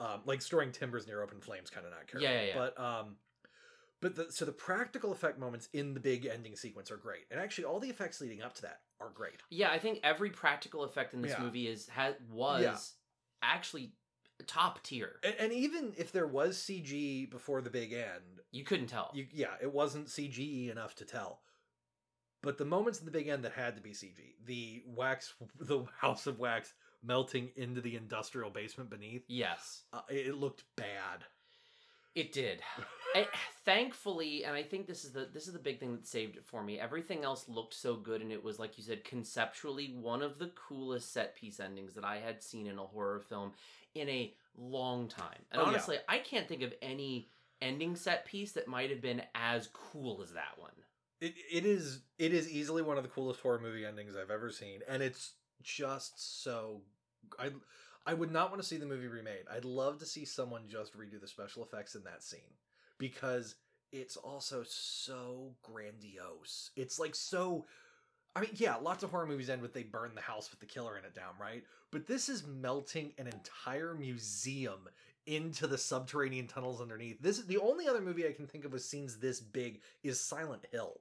um, 0.00 0.20
like 0.26 0.42
storing 0.42 0.72
timbers 0.72 1.06
near 1.06 1.22
open 1.22 1.40
flames 1.40 1.70
kind 1.70 1.86
of 1.86 1.92
not 1.92 2.06
careful 2.06 2.22
Yeah, 2.28 2.40
yeah, 2.40 2.46
yeah. 2.48 2.54
but 2.54 2.80
um 2.82 3.16
but 4.00 4.16
the, 4.16 4.26
so 4.30 4.44
the 4.44 4.52
practical 4.52 5.12
effect 5.12 5.38
moments 5.38 5.68
in 5.72 5.94
the 5.94 6.00
big 6.00 6.26
ending 6.26 6.56
sequence 6.56 6.90
are 6.90 6.96
great, 6.96 7.20
and 7.30 7.38
actually 7.38 7.66
all 7.66 7.78
the 7.78 7.88
effects 7.88 8.20
leading 8.20 8.42
up 8.42 8.52
to 8.54 8.62
that 8.62 8.80
are 9.00 9.10
great. 9.14 9.40
yeah, 9.48 9.70
I 9.70 9.78
think 9.78 10.00
every 10.02 10.30
practical 10.30 10.82
effect 10.82 11.14
in 11.14 11.22
this 11.22 11.30
Yeah. 11.38 11.44
movie 11.44 11.68
is 11.68 11.88
has 11.88 12.16
was 12.28 12.62
Yeah. 12.62 12.76
actually 13.42 13.92
top 14.48 14.82
tier. 14.82 15.20
And, 15.22 15.34
and 15.38 15.52
even 15.52 15.92
if 15.96 16.10
there 16.10 16.26
was 16.26 16.58
CG 16.58 17.30
before 17.30 17.60
the 17.60 17.70
big 17.70 17.92
end, 17.92 18.40
You 18.50 18.64
couldn't 18.64 18.88
tell. 18.88 19.12
you, 19.14 19.28
yeah, 19.32 19.54
it 19.62 19.72
wasn't 19.72 20.08
CGE 20.08 20.68
enough 20.68 20.96
to 20.96 21.04
tell. 21.04 21.42
But 22.42 22.58
the 22.58 22.64
moments 22.64 22.98
in 22.98 23.04
the 23.04 23.12
big 23.12 23.28
end 23.28 23.44
that 23.44 23.52
had 23.52 23.76
to 23.76 23.82
be 23.82 23.90
CG, 23.90 24.10
the 24.46 24.82
wax, 24.86 25.34
the 25.60 25.84
house 26.00 26.26
of 26.26 26.38
wax 26.38 26.72
melting 27.04 27.50
into 27.56 27.80
the 27.80 27.96
industrial 27.96 28.50
basement 28.50 28.90
beneath, 28.90 29.24
yes, 29.28 29.82
uh, 29.92 30.00
it, 30.08 30.34
looked 30.36 30.64
bad. 30.76 31.24
It 32.14 32.32
did. 32.32 32.60
I, 33.14 33.26
thankfully, 33.64 34.44
and 34.44 34.54
I 34.56 34.62
think 34.62 34.86
this 34.86 35.04
is 35.04 35.12
the 35.12 35.28
this 35.32 35.46
is 35.46 35.52
the 35.52 35.58
big 35.58 35.78
thing 35.78 35.92
that 35.92 36.06
saved 36.06 36.36
it 36.36 36.44
for 36.46 36.62
me. 36.62 36.80
Everything 36.80 37.24
else 37.24 37.48
looked 37.48 37.74
so 37.74 37.94
good, 37.94 38.22
and 38.22 38.32
it 38.32 38.42
was 38.42 38.58
like 38.58 38.76
you 38.76 38.84
said, 38.84 39.04
conceptually 39.04 39.94
one 40.00 40.22
of 40.22 40.38
the 40.38 40.50
coolest 40.54 41.12
set 41.12 41.36
piece 41.36 41.60
endings 41.60 41.94
that 41.94 42.04
I 42.04 42.18
had 42.18 42.42
seen 42.42 42.66
in 42.66 42.78
a 42.78 42.82
horror 42.82 43.20
film 43.20 43.52
in 43.94 44.08
a 44.08 44.34
long 44.56 45.08
time. 45.08 45.38
And 45.52 45.60
Oh, 45.60 45.64
yeah. 45.64 45.70
honestly, 45.70 45.96
I 46.08 46.18
can't 46.18 46.48
think 46.48 46.62
of 46.62 46.72
any 46.82 47.28
ending 47.60 47.94
set 47.96 48.24
piece 48.24 48.52
that 48.52 48.66
might 48.66 48.90
have 48.90 49.00
been 49.00 49.22
as 49.34 49.68
cool 49.68 50.20
as 50.22 50.32
that 50.32 50.58
one. 50.58 50.72
It, 51.22 51.34
it 51.52 51.64
is 51.64 52.00
it 52.18 52.34
is 52.34 52.50
easily 52.50 52.82
one 52.82 52.96
of 52.96 53.04
the 53.04 53.08
coolest 53.08 53.40
horror 53.40 53.60
movie 53.60 53.86
endings 53.86 54.16
I've 54.16 54.32
ever 54.32 54.50
seen, 54.50 54.80
and 54.88 55.00
it's 55.00 55.34
just 55.62 56.42
so. 56.42 56.82
I 57.38 57.50
I 58.04 58.14
would 58.14 58.32
not 58.32 58.50
want 58.50 58.60
to 58.60 58.66
see 58.66 58.76
the 58.76 58.86
movie 58.86 59.06
remade. 59.06 59.44
I'd 59.48 59.64
love 59.64 60.00
to 60.00 60.06
see 60.06 60.24
someone 60.24 60.62
just 60.68 60.98
redo 60.98 61.20
the 61.20 61.28
special 61.28 61.62
effects 61.62 61.94
in 61.94 62.02
that 62.02 62.24
scene 62.24 62.40
because 62.98 63.54
it's 63.92 64.16
also 64.16 64.64
so 64.66 65.54
grandiose. 65.62 66.70
It's 66.74 66.98
like 66.98 67.14
so. 67.14 67.66
I 68.34 68.40
mean, 68.40 68.50
yeah, 68.54 68.74
lots 68.74 69.04
of 69.04 69.10
horror 69.10 69.26
movies 69.26 69.48
end 69.48 69.62
with 69.62 69.74
they 69.74 69.84
burn 69.84 70.16
the 70.16 70.20
house 70.22 70.50
with 70.50 70.58
the 70.58 70.66
killer 70.66 70.98
in 70.98 71.04
it 71.04 71.14
down, 71.14 71.34
right? 71.40 71.62
But 71.92 72.08
this 72.08 72.28
is 72.28 72.44
melting 72.44 73.12
an 73.18 73.28
entire 73.28 73.94
museum 73.94 74.88
into 75.26 75.68
the 75.68 75.78
subterranean 75.78 76.48
tunnels 76.48 76.80
underneath. 76.80 77.22
This 77.22 77.38
is 77.38 77.46
the 77.46 77.58
only 77.58 77.86
other 77.86 78.00
movie 78.00 78.26
I 78.26 78.32
can 78.32 78.48
think 78.48 78.64
of 78.64 78.72
with 78.72 78.82
scenes 78.82 79.18
this 79.18 79.38
big 79.38 79.82
is 80.02 80.18
Silent 80.18 80.66
Hill. 80.72 80.98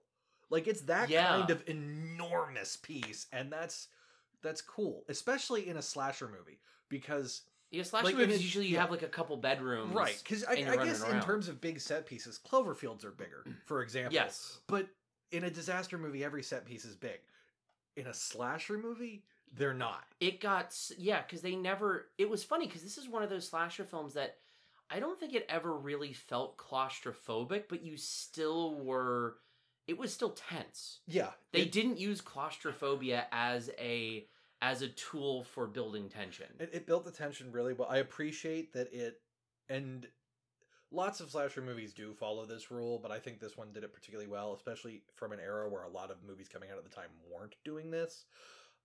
Like 0.52 0.68
it's 0.68 0.82
that 0.82 1.10
Yeah. 1.10 1.28
kind 1.28 1.50
of 1.50 1.64
enormous 1.68 2.76
piece, 2.76 3.26
and 3.32 3.52
that's 3.52 3.88
that's 4.44 4.62
cool, 4.62 5.04
especially 5.08 5.70
in 5.70 5.78
a 5.78 5.82
slasher 5.82 6.28
movie 6.28 6.60
because 6.90 7.42
Yeah, 7.72 7.84
slasher 7.84 8.08
Like, 8.08 8.18
movies 8.18 8.44
usually 8.44 8.68
you 8.68 8.74
yeah. 8.76 8.82
have 8.82 8.92
like 8.92 9.02
a 9.04 9.08
couple 9.08 9.38
bedrooms, 9.38 9.94
right 9.96 10.20
because 10.24 10.44
I, 10.44 10.54
I 10.54 10.84
guess 10.84 11.04
in 11.08 11.22
terms 11.22 11.48
of 11.48 11.62
big 11.62 11.80
set 11.80 12.06
pieces, 12.06 12.40
Cloverfields 12.48 13.06
are 13.06 13.12
bigger, 13.12 13.44
mm. 13.48 13.56
for 13.66 13.82
example. 13.82 14.14
Yes. 14.14 14.60
but 14.68 14.88
in 15.32 15.46
a 15.46 15.50
disaster 15.50 15.98
movie, 15.98 16.24
every 16.24 16.44
set 16.44 16.66
piece 16.66 16.84
is 16.86 16.96
big. 16.96 17.20
In 17.96 18.08
a 18.08 18.14
slasher 18.14 18.78
movie, 18.78 19.24
they're 19.54 19.74
not. 19.74 20.04
it 20.20 20.40
got 20.42 20.76
yeah 20.98 21.22
because 21.22 21.42
they 21.42 21.56
never 21.56 22.08
it 22.18 22.30
was 22.30 22.44
funny 22.44 22.66
because 22.68 22.84
this 22.84 22.98
is 22.98 23.08
one 23.08 23.24
of 23.24 23.30
those 23.30 23.48
slasher 23.48 23.84
films 23.84 24.14
that 24.14 24.38
i 24.90 24.98
don't 25.00 25.20
think 25.20 25.34
it 25.34 25.46
ever 25.50 25.76
really 25.76 26.14
felt 26.14 26.58
claustrophobic 26.58 27.64
but 27.70 27.84
you 27.84 27.98
still 27.98 28.76
were 28.76 29.36
it 29.88 29.98
was 29.98 30.14
still 30.14 30.32
tense 30.32 31.00
Yeah, 31.08 31.32
they 31.52 31.62
it- 31.62 31.72
didn't 31.72 32.00
use 32.00 32.22
claustrophobia 32.22 33.28
as 33.32 33.70
a 33.80 34.28
as 34.62 34.82
a 34.84 34.88
tool 34.90 35.44
for 35.44 35.66
building 35.68 36.08
tension 36.10 36.46
It, 36.60 36.70
it 36.74 36.86
built 36.86 37.04
the 37.06 37.12
tension 37.12 37.52
really 37.52 37.74
well. 37.74 37.88
I 37.90 37.98
appreciate 37.98 38.74
that 38.74 38.94
it, 38.94 39.20
and 39.70 40.08
lots 40.92 41.20
of 41.20 41.32
slasher 41.32 41.62
movies 41.62 41.94
do 41.94 42.14
follow 42.14 42.46
this 42.46 42.70
rule, 42.70 43.00
but 43.02 43.12
I 43.12 43.18
think 43.20 43.40
this 43.40 43.58
one 43.58 43.72
did 43.74 43.84
it 43.84 43.94
particularly 43.94 44.30
well, 44.30 44.54
especially 44.54 45.02
from 45.16 45.32
an 45.32 45.40
era 45.40 45.68
where 45.70 45.84
a 45.84 45.90
lot 45.90 46.12
of 46.12 46.18
movies 46.24 46.48
coming 46.48 46.70
out 46.70 46.78
at 46.78 46.84
the 46.84 46.90
time 46.96 47.10
weren't 47.34 47.56
doing 47.64 47.90
this. 47.90 48.26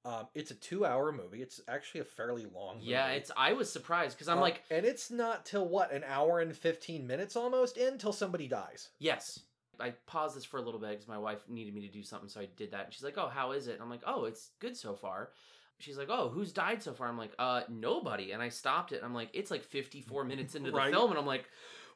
Um, 0.04 0.28
it's 0.34 0.52
a 0.52 0.54
two-hour 0.54 1.10
movie. 1.12 1.42
It's 1.42 1.60
actually 1.68 2.00
a 2.02 2.04
fairly 2.04 2.46
long. 2.54 2.76
Movie. 2.76 2.90
yeah 2.90 3.08
it's 3.08 3.30
i 3.36 3.52
was 3.52 3.70
surprised 3.72 4.16
because 4.16 4.28
i'm 4.28 4.38
Uh, 4.38 4.42
like 4.42 4.62
and 4.70 4.86
it's 4.86 5.10
not 5.10 5.44
till 5.44 5.66
what 5.68 5.92
an 5.92 6.04
hour 6.06 6.38
and 6.40 6.56
fifteen 6.56 7.06
minutes 7.08 7.34
almost 7.36 7.76
in 7.76 7.98
till 7.98 8.12
somebody 8.12 8.46
dies. 8.48 8.90
yes 9.00 9.40
i 9.80 9.90
paused 10.06 10.36
this 10.36 10.44
for 10.44 10.58
a 10.58 10.62
little 10.62 10.80
bit 10.80 10.90
because 10.90 11.08
my 11.08 11.18
wife 11.18 11.38
needed 11.48 11.74
me 11.74 11.80
to 11.80 11.88
do 11.92 12.02
something 12.02 12.28
so 12.28 12.40
i 12.40 12.48
did 12.56 12.70
that 12.72 12.84
and 12.86 12.92
she's 12.94 13.02
like 13.04 13.18
oh 13.18 13.28
how 13.28 13.52
is 13.52 13.66
it 13.68 13.74
and 13.74 13.82
i'm 13.82 13.90
like 13.90 14.02
oh 14.06 14.24
it's 14.24 14.50
good 14.60 14.76
so 14.76 14.94
far 14.94 15.30
she's 15.78 15.98
like 15.98 16.08
oh 16.10 16.28
who's 16.28 16.52
died 16.52 16.82
so 16.82 16.92
far 16.92 17.08
i'm 17.08 17.18
like 17.18 17.32
uh 17.38 17.62
nobody 17.68 18.32
and 18.32 18.42
i 18.42 18.48
stopped 18.48 18.92
it 18.92 19.00
i'm 19.04 19.14
like 19.14 19.28
it's 19.34 19.50
like 19.50 19.62
54 19.64 20.24
minutes 20.24 20.54
into 20.54 20.70
the 20.70 20.76
Right. 20.76 20.92
film 20.92 21.10
and 21.10 21.18
i'm 21.18 21.26
like 21.26 21.44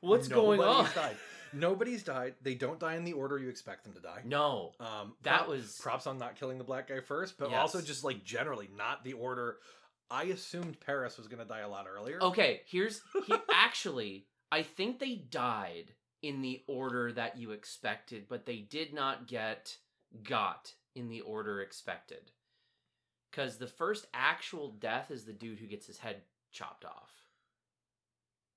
what's 0.01 0.29
going 0.29 0.61
on 0.61 0.67
Nobody's 0.85 0.95
died. 0.95 1.17
Nobody's 1.53 2.03
died. 2.05 2.35
They 2.43 2.55
don't 2.55 2.79
die 2.79 2.95
in 2.95 3.03
the 3.05 3.13
order 3.13 3.37
you 3.37 3.49
expect 3.49 3.83
them 3.83 3.93
to 3.95 4.01
die. 4.01 4.23
no 4.25 4.73
Um, 4.79 5.15
That 5.23 5.49
was- 5.49 5.79
props 5.83 6.07
on 6.07 6.17
not 6.17 6.37
killing 6.37 6.59
the 6.59 6.65
black 6.65 6.87
guy 6.89 7.01
first, 7.01 7.37
but 7.39 7.51
Yes. 7.51 7.59
also 7.59 7.81
just 7.83 8.05
like 8.05 8.23
generally 8.25 8.69
not 8.77 9.03
the 9.03 9.15
order. 9.15 9.59
I 10.11 10.25
assumed 10.25 10.79
Paris 10.81 11.19
was 11.19 11.27
going 11.27 11.41
to 11.43 11.45
die 11.45 11.59
a 11.61 11.69
lot 11.69 11.87
earlier. 11.89 12.23
Okay, 12.23 12.63
here's 12.67 13.03
he, 13.27 13.35
actually, 13.53 14.27
I 14.53 14.63
think 14.63 15.01
they 15.01 15.17
died 15.17 15.93
in 16.23 16.43
the 16.43 16.63
order 16.67 17.13
that 17.13 17.39
you 17.39 17.51
expected, 17.53 18.27
but 18.29 18.47
they 18.47 18.59
did 18.59 18.93
not 18.93 19.27
get 19.27 19.77
got 20.23 20.75
in 20.95 21.09
the 21.09 21.21
order 21.23 21.61
expected. 21.61 22.33
Cuz 23.33 23.57
the 23.59 23.67
first 23.67 24.07
actual 24.13 24.73
death 24.73 25.11
is 25.11 25.25
the 25.25 25.33
dude 25.33 25.59
who 25.61 25.67
gets 25.67 25.87
his 25.87 25.99
head 25.99 26.23
chopped 26.51 26.85
off. 26.85 27.13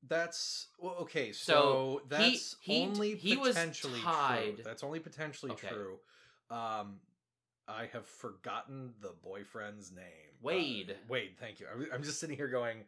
That's 0.06 0.68
well, 0.80 0.96
okay. 1.02 1.32
So, 1.32 2.02
So, 2.02 2.02
that's 2.10 2.58
he- 2.60 2.82
only 2.82 3.16
he 3.16 3.38
was 3.38 3.56
potentially 3.56 4.02
tied- 4.02 4.56
true. 4.56 4.64
That's 4.64 4.84
only 4.84 5.00
potentially 5.00 5.52
Okay. 5.54 5.70
true. 5.70 6.00
Um, 6.50 7.00
I 7.68 7.86
have 7.88 8.06
forgotten 8.06 8.94
the 9.00 9.14
boyfriend's 9.14 9.92
name. 9.92 10.04
Uh, 10.34 10.38
Wade. 10.42 10.98
Wade. 11.08 11.38
Thank 11.40 11.62
you. 11.62 11.68
I'm- 11.68 11.88
I'm 11.94 12.04
just 12.04 12.20
sitting 12.20 12.36
here 12.36 12.50
going, 12.50 12.86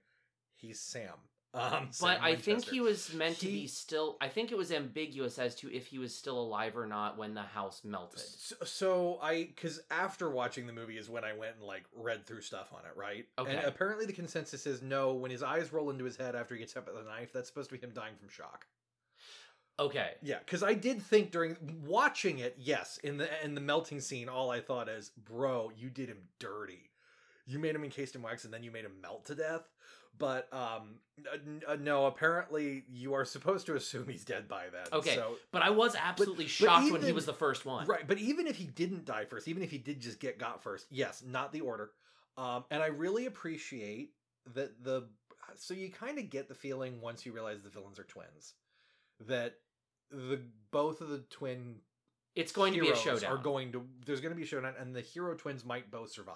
he's 0.56 0.82
Sam. 0.82 1.18
Um, 1.56 1.90
but 2.02 2.20
I 2.22 2.36
think 2.36 2.66
he 2.66 2.82
was 2.82 3.14
meant 3.14 3.40
to 3.40 3.46
be 3.46 3.66
still. 3.68 4.18
I 4.20 4.28
think 4.28 4.52
it 4.52 4.58
was 4.58 4.72
ambiguous 4.72 5.40
as 5.40 5.56
to 5.56 5.74
if 5.74 5.88
he 5.88 5.98
was 5.98 6.14
still 6.14 6.38
alive 6.38 6.76
or 6.76 6.86
not 6.86 7.18
when 7.18 7.34
the 7.34 7.44
house 7.44 7.82
melted. 7.86 8.20
So, 8.20 8.56
so 8.66 9.20
I, 9.22 9.46
because 9.46 9.82
after 9.90 10.30
watching 10.30 10.68
the 10.68 10.74
movie 10.74 10.98
is 10.98 11.10
when 11.10 11.24
I 11.24 11.32
went 11.32 11.56
and 11.56 11.64
like 11.64 11.86
read 11.96 12.26
through 12.26 12.42
stuff 12.42 12.74
on 12.74 12.82
it, 12.82 12.98
right? 12.98 13.26
And 13.38 13.48
Okay. 13.48 13.64
apparently 13.64 14.06
the 14.06 14.14
consensus 14.14 14.68
is 14.68 14.82
no. 14.82 15.14
When 15.14 15.32
his 15.32 15.44
eyes 15.44 15.72
roll 15.72 15.90
into 15.90 16.04
his 16.04 16.18
head 16.18 16.36
after 16.36 16.56
he 16.56 16.60
gets 16.60 16.74
hit 16.74 16.86
by 16.86 16.92
the 16.92 17.04
knife, 17.08 17.32
that's 17.32 17.48
supposed 17.48 17.70
to 17.70 17.78
be 17.78 17.82
him 17.82 17.94
dying 17.94 18.16
from 18.20 18.28
shock. 18.28 18.68
Okay. 19.80 20.12
Yeah, 20.22 20.40
because 20.40 20.64
I 20.64 20.74
did 20.74 21.02
think 21.02 21.32
during 21.32 21.58
watching 21.86 22.40
it, 22.40 22.56
yes, 22.58 22.98
in 23.04 23.18
the 23.18 23.30
in 23.44 23.56
the 23.56 23.62
melting 23.62 24.00
scene, 24.00 24.30
all 24.30 24.52
I 24.52 24.62
thought 24.62 24.90
is, 24.90 25.12
bro, 25.26 25.72
you 25.78 25.90
did 25.90 26.10
him 26.10 26.20
dirty. 26.40 26.90
You 27.48 27.60
made 27.60 27.76
him 27.76 27.84
encased 27.84 28.16
in 28.16 28.22
wax, 28.22 28.44
and 28.46 28.54
then 28.54 28.64
you 28.64 28.72
made 28.72 28.86
him 28.86 29.02
melt 29.02 29.26
to 29.26 29.36
death. 29.36 29.70
But 30.18 30.52
um, 30.54 30.96
n- 31.34 31.62
uh, 31.68 31.76
no, 31.76 32.06
apparently 32.06 32.84
you 32.90 33.14
are 33.14 33.26
supposed 33.26 33.66
to 33.66 33.76
assume 33.76 34.08
he's 34.08 34.24
dead 34.24 34.48
by 34.48 34.66
then. 34.72 34.88
Okay. 34.94 35.16
so 35.16 35.36
but 35.52 35.62
I 35.62 35.70
was 35.70 35.96
absolutely 35.96 36.46
but 36.46 36.52
shocked 36.52 36.92
when 36.92 37.02
he 37.02 37.12
was 37.12 37.26
the 37.26 37.34
first 37.34 37.66
one. 37.66 37.86
Right, 37.86 38.08
but 38.08 38.18
even 38.18 38.48
if 38.48 38.56
he 38.56 38.66
didn't 38.66 39.06
die 39.06 39.26
first, 39.26 39.48
even 39.48 39.62
if 39.62 39.72
he 39.72 39.78
did 39.78 40.00
just 40.00 40.20
get 40.20 40.40
got 40.40 40.64
first, 40.64 40.88
yes, 40.90 41.24
not 41.26 41.52
the 41.52 41.62
order. 41.62 41.92
Um, 42.38 42.66
and 42.72 42.82
I 42.82 42.88
really 42.88 43.26
appreciate 43.26 44.12
that 44.54 44.84
the 44.84 45.08
so 45.58 45.74
you 45.74 45.90
kind 45.90 46.18
of 46.20 46.30
get 46.30 46.48
the 46.48 46.56
feeling 46.56 47.02
once 47.02 47.26
you 47.26 47.32
realize 47.32 47.62
the 47.62 47.70
villains 47.70 48.00
are 48.00 48.04
twins 48.04 48.54
that 49.28 49.56
the 50.12 50.42
both 50.72 51.02
of 51.02 51.10
the 51.10 51.20
twin 51.30 51.76
It's 52.36 52.52
going 52.52 52.74
to 52.74 52.82
be 52.82 52.90
a 52.90 52.96
showdown. 52.96 53.32
Are 53.32 53.38
going 53.38 53.72
to 53.72 53.86
there's 54.06 54.20
going 54.20 54.32
to 54.32 54.36
be 54.36 54.44
a 54.44 54.48
showdown, 54.48 54.74
and 54.80 54.94
the 54.94 55.02
hero 55.02 55.36
twins 55.36 55.64
might 55.64 55.90
both 55.90 56.12
survive. 56.12 56.36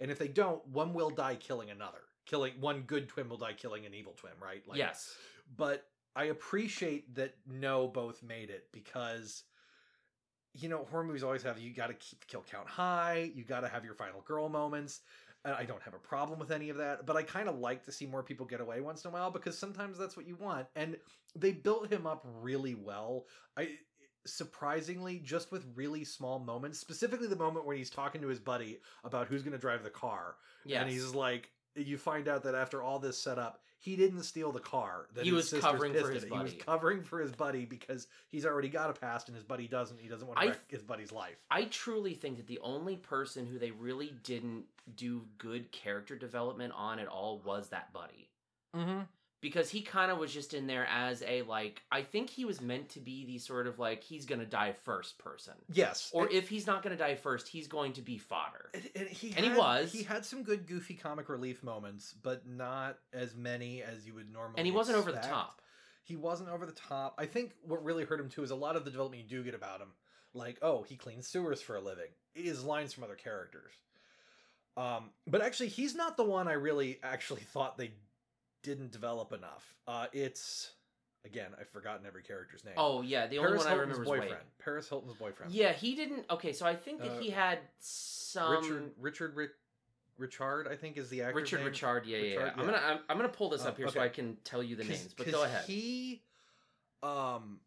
And 0.00 0.10
if 0.10 0.18
they 0.18 0.28
don't, 0.28 0.66
one 0.68 0.94
will 0.94 1.10
die 1.10 1.34
killing 1.34 1.70
another. 1.70 1.98
Killing 2.26 2.54
one 2.60 2.82
good 2.82 3.08
twin 3.08 3.28
will 3.28 3.38
die 3.38 3.54
killing 3.54 3.86
an 3.86 3.94
evil 3.94 4.12
twin, 4.12 4.32
right? 4.40 4.62
Like, 4.68 4.78
yes. 4.78 5.14
but 5.56 5.86
I 6.14 6.24
appreciate 6.24 7.14
that 7.16 7.34
no 7.46 7.88
both 7.88 8.22
made 8.22 8.50
it 8.50 8.66
because 8.72 9.42
you 10.54 10.68
know 10.68 10.86
horror 10.90 11.04
movies 11.04 11.22
always 11.22 11.42
have 11.42 11.58
you 11.58 11.74
got 11.74 11.88
to 11.88 11.94
keep 11.94 12.20
the 12.20 12.26
kill 12.26 12.44
count 12.48 12.68
high, 12.68 13.30
you 13.34 13.44
got 13.44 13.60
to 13.60 13.68
have 13.68 13.84
your 13.84 13.94
final 13.94 14.20
girl 14.22 14.48
moments. 14.48 15.00
And 15.42 15.54
I 15.54 15.64
don't 15.64 15.82
have 15.82 15.94
a 15.94 15.98
problem 15.98 16.38
with 16.38 16.50
any 16.50 16.68
of 16.68 16.76
that, 16.76 17.06
but 17.06 17.16
I 17.16 17.22
kind 17.22 17.48
of 17.48 17.58
like 17.58 17.82
to 17.86 17.92
see 17.92 18.04
more 18.04 18.22
people 18.22 18.44
get 18.44 18.60
away 18.60 18.82
once 18.82 19.04
in 19.04 19.10
a 19.10 19.14
while 19.14 19.30
because 19.30 19.56
sometimes 19.56 19.96
that's 19.96 20.14
what 20.14 20.26
you 20.26 20.36
want. 20.36 20.66
And 20.76 20.98
they 21.34 21.52
built 21.52 21.90
him 21.90 22.06
up 22.06 22.26
really 22.42 22.74
well. 22.74 23.24
I 23.56 23.78
surprisingly 24.26 25.18
just 25.18 25.50
with 25.52 25.64
really 25.74 26.04
small 26.04 26.38
moments, 26.38 26.78
specifically 26.78 27.26
the 27.26 27.36
moment 27.36 27.66
when 27.66 27.76
he's 27.76 27.90
talking 27.90 28.20
to 28.22 28.28
his 28.28 28.38
buddy 28.40 28.78
about 29.04 29.26
who's 29.26 29.42
going 29.42 29.52
to 29.52 29.58
drive 29.58 29.82
the 29.82 29.90
car. 29.90 30.36
And 30.68 30.88
he's 30.90 31.14
like 31.14 31.50
you 31.76 31.96
find 31.98 32.28
out 32.28 32.42
that 32.42 32.54
after 32.54 32.82
all 32.82 32.98
this 32.98 33.16
setup, 33.18 33.60
he 33.78 33.96
didn't 33.96 34.24
steal 34.24 34.52
the 34.52 34.60
car. 34.60 35.06
That 35.14 35.24
He 35.24 35.32
was 35.32 35.52
covering 35.52 35.94
for 35.94 36.10
his 36.10 36.24
at. 36.24 36.30
He 36.30 36.38
was 36.38 36.52
buddy. 36.52 36.62
covering 36.62 37.02
for 37.02 37.20
his 37.20 37.32
buddy 37.32 37.64
because 37.64 38.08
he's 38.28 38.44
already 38.44 38.68
got 38.68 38.90
a 38.90 38.92
past 38.92 39.28
and 39.28 39.34
his 39.36 39.44
buddy 39.44 39.68
doesn't. 39.68 39.98
He 39.98 40.08
doesn't 40.08 40.26
want 40.26 40.38
to 40.40 40.46
I- 40.46 40.48
wreck 40.50 40.70
his 40.70 40.82
buddy's 40.82 41.12
life. 41.12 41.36
I 41.50 41.64
truly 41.64 42.12
think 42.14 42.36
that 42.36 42.46
the 42.46 42.58
only 42.62 42.96
person 42.96 43.46
who 43.46 43.58
they 43.58 43.70
really 43.70 44.12
didn't 44.22 44.64
do 44.96 45.22
good 45.38 45.72
character 45.72 46.16
development 46.16 46.72
on 46.76 46.98
at 46.98 47.06
all 47.06 47.40
was 47.44 47.68
that 47.68 47.92
buddy. 47.92 48.28
Mm-hmm. 48.76 49.00
Because 49.40 49.70
he 49.70 49.80
kind 49.80 50.10
of 50.10 50.18
was 50.18 50.32
just 50.32 50.52
in 50.52 50.66
there 50.66 50.86
as 50.86 51.22
a 51.26 51.42
like 51.42 51.82
I 51.90 52.02
think 52.02 52.28
he 52.28 52.44
was 52.44 52.60
meant 52.60 52.90
to 52.90 53.00
be 53.00 53.24
the 53.24 53.38
sort 53.38 53.66
of 53.66 53.78
like 53.78 54.02
he's 54.02 54.26
gonna 54.26 54.44
die 54.44 54.74
first 54.84 55.18
person. 55.18 55.54
Yes. 55.72 56.10
Or 56.12 56.28
if 56.30 56.48
he's 56.48 56.66
not 56.66 56.82
gonna 56.82 56.96
die 56.96 57.14
first, 57.14 57.48
he's 57.48 57.66
going 57.66 57.94
to 57.94 58.02
be 58.02 58.18
fodder. 58.18 58.70
and, 58.74 58.88
and 58.94 59.08
he 59.08 59.34
and 59.36 59.46
he 59.46 59.52
was. 59.52 59.92
He 59.92 60.02
had 60.02 60.24
some 60.24 60.42
good 60.42 60.66
goofy 60.66 60.94
comic 60.94 61.28
relief 61.28 61.62
moments, 61.62 62.14
but 62.22 62.46
not 62.46 62.98
as 63.14 63.34
many 63.34 63.82
as 63.82 64.06
you 64.06 64.14
would 64.14 64.30
normally. 64.30 64.58
And 64.58 64.66
he 64.66 64.72
wasn't 64.72 64.98
over 64.98 65.10
the 65.10 65.18
top. 65.18 65.62
He 66.02 66.16
wasn't 66.16 66.48
over 66.50 66.66
the 66.66 66.72
top. 66.72 67.14
I 67.18 67.26
think 67.26 67.52
what 67.62 67.84
really 67.84 68.04
hurt 68.04 68.20
him 68.20 68.28
too 68.28 68.42
is 68.42 68.50
a 68.50 68.56
lot 68.56 68.76
of 68.76 68.84
the 68.84 68.90
development 68.90 69.22
you 69.22 69.28
do 69.28 69.44
get 69.44 69.54
about 69.54 69.80
him, 69.80 69.92
like 70.34 70.58
oh 70.60 70.82
he 70.82 70.96
cleans 70.96 71.26
sewers 71.26 71.62
for 71.62 71.76
a 71.76 71.80
living, 71.80 72.08
is 72.34 72.62
lines 72.62 72.92
from 72.92 73.04
other 73.04 73.14
characters. 73.14 73.72
Um, 74.76 75.10
but 75.26 75.42
actually, 75.42 75.68
he's 75.68 75.94
not 75.94 76.16
the 76.16 76.24
one 76.24 76.48
I 76.48 76.52
really 76.52 76.98
actually 77.02 77.42
thought 77.42 77.76
they 77.76 77.92
didn't 78.62 78.92
develop 78.92 79.32
enough. 79.32 79.74
Uh, 79.86 80.06
it's 80.12 80.70
again 81.24 81.50
I've 81.60 81.68
forgotten 81.68 82.06
every 82.06 82.22
character's 82.22 82.64
name. 82.64 82.74
Oh 82.76 83.02
yeah, 83.02 83.26
the 83.26 83.38
only 83.38 83.50
Paris 83.50 83.64
one 83.64 83.66
I 83.66 83.76
Hilton's 83.76 83.98
remember 83.98 84.10
was 84.10 84.18
boyfriend. 84.20 84.30
Wade. 84.32 84.58
Paris 84.64 84.88
Hilton's 84.88 85.14
boyfriend. 85.14 85.52
Yeah, 85.52 85.72
he 85.72 85.94
didn't. 85.94 86.26
Okay, 86.30 86.52
so 86.52 86.66
I 86.66 86.74
think 86.76 87.00
that 87.02 87.12
Uh, 87.12 87.18
he 87.20 87.30
had 87.30 87.58
some 87.78 88.62
Richard 88.98 89.34
Richard 89.34 89.50
Richard 90.18 90.68
I 90.68 90.76
think 90.76 90.96
is 90.98 91.08
the 91.08 91.22
actor. 91.22 91.36
Richard 91.36 91.56
name. 91.58 91.66
Richard. 91.66 92.06
Yeah, 92.06 92.18
yeah, 92.18 92.34
yeah. 92.38 92.50
I'm 92.56 92.66
gonna 92.66 92.80
I'm, 92.84 92.98
I'm 93.08 93.16
gonna 93.16 93.28
pull 93.28 93.48
this 93.50 93.64
Oh, 93.64 93.68
up 93.68 93.76
here 93.76 93.88
so 93.88 93.92
okay. 94.00 94.06
I 94.06 94.08
can 94.08 94.36
tell 94.44 94.62
you 94.62 94.76
the 94.76 94.84
names. 94.84 95.14
But 95.16 95.30
go 95.32 95.44
ahead. 95.44 95.64
He, 95.66 96.22
um, 97.02 97.60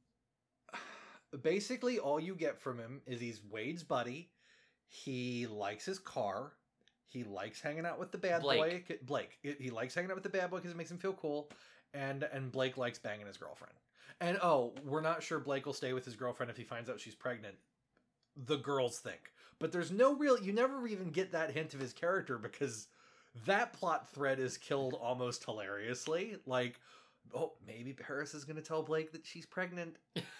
basically 1.41 1.99
all 1.99 2.19
you 2.19 2.35
get 2.35 2.59
from 2.59 2.77
him 2.77 3.01
is 3.07 3.19
he's 3.19 3.41
Wade's 3.49 3.83
buddy. 3.83 4.29
He 4.87 5.47
likes 5.47 5.85
his 5.85 5.97
car. 5.97 6.51
He 7.13 7.23
likes 7.23 7.61
hanging 7.61 7.85
out 7.85 7.99
with 7.99 8.11
the 8.11 8.17
bad 8.17 8.41
Blake. 8.41 8.87
boy. 8.87 8.97
Blake. 9.05 9.37
He- 9.59 9.69
likes 9.69 9.93
hanging 9.93 10.09
out 10.09 10.15
with 10.15 10.23
the 10.23 10.29
bad 10.29 10.49
boy 10.49 10.57
because 10.57 10.71
it 10.71 10.77
makes 10.77 10.89
him 10.91 10.97
feel 10.97 11.13
cool. 11.13 11.49
And 11.93 12.23
and 12.23 12.51
Blake 12.51 12.75
likes 12.75 12.97
banging 12.97 13.27
his 13.27 13.37
girlfriend. 13.37 13.75
And 14.19 14.39
oh, 14.41 14.73
we're 14.83 15.01
not 15.01 15.21
sure 15.21 15.39
Blake 15.39 15.65
will 15.65 15.73
stay 15.73 15.93
with 15.93 16.05
his 16.05 16.15
girlfriend 16.15 16.49
if 16.49 16.57
he 16.57 16.63
finds 16.63 16.89
out 16.89 16.99
she's 16.99 17.15
pregnant. 17.15 17.55
The 18.35 18.57
girls 18.57 18.97
think. 18.99 19.31
But 19.59 19.71
there's 19.71 19.91
no 19.91 20.15
real 20.15 20.39
you 20.39 20.53
never 20.53 20.87
even 20.87 21.11
get 21.11 21.31
that 21.33 21.51
hint 21.51 21.73
of 21.75 21.79
his 21.79 21.93
character 21.93 22.37
because 22.39 22.87
that 23.45 23.73
plot 23.73 24.09
thread 24.09 24.39
is 24.39 24.57
killed 24.57 24.95
almost 24.95 25.45
hilariously. 25.45 26.37
Like, 26.47 26.79
oh, 27.35 27.53
maybe 27.65 27.93
Paris 27.93 28.33
is 28.33 28.43
going 28.43 28.55
to 28.57 28.61
tell 28.63 28.81
Blake 28.83 29.11
that 29.11 29.25
she's 29.25 29.45
pregnant, 29.45 29.97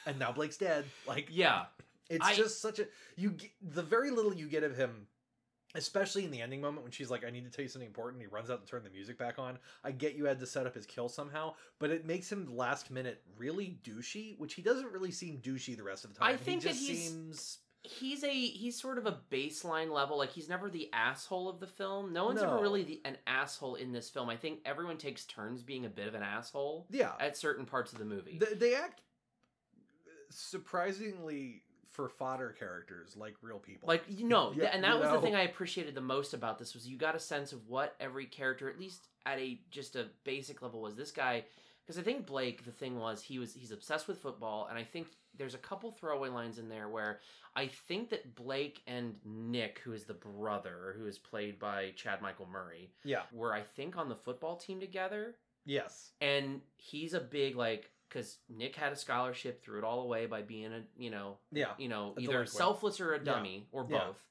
and 0.08 0.18
now 0.20 0.32
Blake's 0.32 0.58
dead. 0.58 0.86
Like, 1.08 1.28
yeah, 1.32 1.66
it's 2.10 2.26
I- 2.26 2.36
just 2.36 2.62
such 2.62 2.80
a 2.80 2.88
you. 3.16 3.36
The 3.62 3.84
very 3.84 4.10
little 4.12 4.34
you 4.34 4.48
get 4.48 4.64
of 4.64 4.76
him, 4.76 5.08
especially 5.76 6.26
in 6.26 6.32
the 6.32 6.42
ending 6.42 6.62
moment 6.62 6.84
when 6.84 6.92
she's 6.92 7.10
like, 7.10 7.26
"I 7.26 7.30
need 7.30 7.46
to 7.46 7.50
tell 7.50 7.64
you 7.64 7.70
something 7.70 7.88
important," 7.88 8.22
he 8.22 8.28
runs 8.28 8.50
out 8.50 8.66
to 8.66 8.70
turn 8.70 8.84
the 8.84 8.90
music 8.90 9.18
back 9.18 9.40
on. 9.40 9.58
I 9.84 9.92
get 9.92 10.16
you 10.16 10.26
had 10.26 10.40
to 10.40 10.46
set 10.46 10.68
up 10.68 10.76
his 10.76 10.86
kill 10.86 11.10
somehow, 11.10 11.56
but 11.80 11.90
it 11.90 12.06
makes 12.06 12.32
him 12.32 12.56
last 12.56 12.92
minute 12.92 13.22
really 13.38 13.80
douchey, 13.84 14.38
which 14.38 14.54
he 14.54 14.62
doesn't 14.62 14.92
really 14.92 15.12
seem 15.12 15.40
douchey 15.40 15.76
the 15.76 15.84
rest 15.84 16.04
of 16.06 16.14
the 16.14 16.20
time. 16.20 16.34
I 16.34 16.38
think 16.38 16.64
he 16.64 16.70
that 16.70 16.76
just 16.76 16.88
he's- 16.88 17.10
seems 17.10 17.58
he's 17.84 18.24
a 18.24 18.32
he's 18.32 18.80
sort 18.80 18.98
of 18.98 19.06
a 19.06 19.20
baseline 19.30 19.92
level 19.92 20.18
like 20.18 20.32
he's 20.32 20.48
never 20.48 20.70
the 20.70 20.90
asshole 20.94 21.50
of 21.50 21.60
the 21.60 21.68
film 21.68 22.14
no 22.14 22.24
one's 22.24 22.42
ever 22.42 22.58
really 22.62 22.82
the, 22.84 23.02
an 23.04 23.18
asshole 23.28 23.76
in 23.76 23.92
this 23.92 24.10
film 24.10 24.30
i 24.30 24.38
think 24.38 24.60
everyone 24.66 24.98
takes 24.98 25.26
turns 25.26 25.62
being 25.62 25.86
a 25.86 25.90
bit 25.90 26.08
of 26.08 26.16
an 26.16 26.24
asshole 26.24 26.88
yeah. 26.90 27.12
at 27.20 27.36
certain 27.36 27.66
parts 27.66 27.92
of 27.92 28.00
the 28.00 28.06
movie 28.06 28.40
They, 28.40 28.54
they 28.56 28.76
act 28.76 29.02
surprisingly 30.30 31.63
for 31.94 32.10
fodder 32.10 32.54
characters 32.60 33.16
like 33.16 33.36
real 33.42 33.60
people. 33.60 33.88
like 33.88 34.04
you 34.10 34.28
know 34.28 34.52
Yeah, 34.58 34.70
and 34.74 34.84
that 34.84 35.00
was 35.00 35.10
the 35.10 35.22
thing 35.22 35.36
i 35.36 35.44
appreciated 35.44 35.96
the 35.96 36.02
most 36.02 36.34
about 36.34 36.60
this 36.60 36.74
was 36.74 36.88
you 36.88 36.98
got 36.98 37.16
a 37.16 37.20
sense 37.20 37.54
of 37.54 37.68
what 37.70 37.96
every 38.00 38.26
character 38.26 38.70
at 38.70 38.78
least 38.80 39.08
at 39.26 39.38
a 39.40 39.60
just 39.72 39.96
a 39.96 40.08
basic 40.26 40.62
level 40.62 40.82
was 40.82 40.96
this 40.96 41.12
guy 41.12 41.44
because 41.86 41.98
i 42.00 42.02
think 42.02 42.26
blake 42.26 42.66
the 42.66 42.72
thing 42.72 43.00
was 43.00 43.22
he 43.22 43.38
was 43.40 43.54
he's 43.54 43.72
obsessed 43.72 44.08
with 44.08 44.18
football 44.18 44.68
and 44.70 44.78
i 44.78 44.84
think 44.84 45.08
there's 45.38 45.54
a 45.56 45.60
couple 45.60 45.92
throwaway 45.92 46.30
lines 46.30 46.58
in 46.60 46.68
there 46.68 46.90
where 46.90 47.20
i 47.56 47.68
think 47.68 48.10
that 48.10 48.36
blake 48.36 48.82
and 48.88 49.16
nick 49.24 49.80
who 49.84 49.94
is 49.94 50.04
the 50.06 50.14
brother 50.16 50.96
who 50.98 51.06
is 51.06 51.18
played 51.20 51.58
by 51.60 51.92
chad 51.96 52.22
michael 52.22 52.48
murray 52.52 52.90
Yeah. 53.04 53.22
were 53.32 53.54
i 53.54 53.62
think 53.62 53.98
on 53.98 54.10
the 54.10 54.16
football 54.16 54.56
team 54.58 54.80
together 54.80 55.36
Yes. 55.66 56.12
and 56.20 56.60
he's 56.76 57.14
a 57.14 57.22
big 57.22 57.56
like 57.56 57.90
because 58.14 58.38
nick 58.50 58.76
had 58.76 58.94
a 58.94 58.96
scholarship 58.96 59.64
threw 59.64 59.78
it 59.80 59.84
all 59.84 60.02
away 60.02 60.26
by 60.28 60.42
being 60.42 60.72
a 60.74 60.84
you 60.98 61.10
know 61.10 61.38
Yeah. 61.52 61.72
you 61.78 61.88
know 61.90 62.14
either 62.18 62.46
selfless 62.46 63.00
or 63.00 63.14
a 63.14 63.18
Yeah. 63.18 63.24
dummy 63.24 63.68
or 63.72 63.88
Yeah. 63.90 64.06
both 64.06 64.24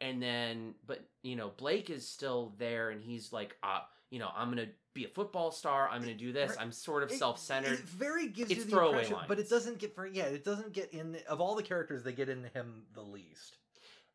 and 0.00 0.22
then 0.22 0.74
but 0.86 1.04
you 1.22 1.36
know 1.36 1.50
blake 1.56 1.90
is 1.90 2.06
still 2.08 2.54
there 2.58 2.90
and 2.90 3.02
he's 3.02 3.32
like 3.32 3.56
uh 3.62 3.80
you 4.10 4.18
know 4.18 4.30
i'm 4.36 4.48
gonna 4.50 4.68
be 4.94 5.04
a 5.04 5.08
football 5.08 5.50
star 5.50 5.88
i'm 5.88 6.00
gonna 6.02 6.14
do 6.14 6.32
this 6.32 6.50
Right. 6.50 6.60
i'm 6.60 6.72
sort 6.72 7.02
of 7.02 7.10
self-centered 7.10 7.80
It 7.80 7.84
very 7.84 8.28
gives 8.28 8.50
It's 8.50 8.58
you 8.60 8.64
the 8.66 8.70
throwaway 8.70 9.02
impression, 9.04 9.18
but 9.28 9.38
it 9.38 9.48
doesn't 9.50 9.78
get 9.78 9.94
for 9.94 10.06
yeah, 10.06 10.24
it 10.24 10.44
doesn't 10.44 10.72
get 10.72 10.92
in 10.92 11.18
of 11.28 11.40
all 11.40 11.54
the 11.54 11.62
characters 11.62 12.02
they 12.04 12.12
get 12.12 12.28
into 12.28 12.48
him 12.48 12.84
the 12.94 13.02
least. 13.02 13.58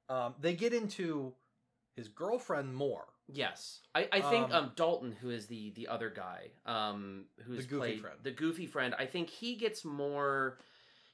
Um, 0.09 0.35
they 0.39 0.53
get 0.55 0.73
into 0.73 1.33
his 1.95 2.07
girlfriend 2.09 2.73
more. 2.75 3.05
Yes 3.33 3.79
i, 3.95 4.07
I 4.11 4.21
think 4.21 4.45
Um, 4.47 4.51
um, 4.65 4.71
dalton 4.75 5.11
who 5.11 5.29
is 5.29 5.47
the 5.47 5.71
the 5.71 5.87
other 5.87 6.09
guy 6.09 6.47
um 6.65 7.25
who's 7.45 7.65
The 7.65 7.69
goofy 7.69 7.77
played 7.79 8.01
friend. 8.01 8.17
the 8.23 8.31
goofy 8.31 8.65
friend 8.67 8.95
i 8.99 9.05
think 9.05 9.29
he 9.29 9.55
gets 9.55 9.83
more 9.85 10.57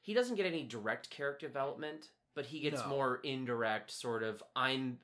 he 0.02 0.14
doesn't 0.14 0.36
get 0.36 0.46
any 0.46 0.64
direct 0.64 1.10
character 1.10 1.48
development 1.48 2.10
but 2.36 2.46
he 2.46 2.60
gets 2.60 2.82
No. 2.82 2.88
more 2.88 3.20
indirect 3.24 3.92
sort 3.92 4.24
of 4.24 4.42
i'm 4.56 5.00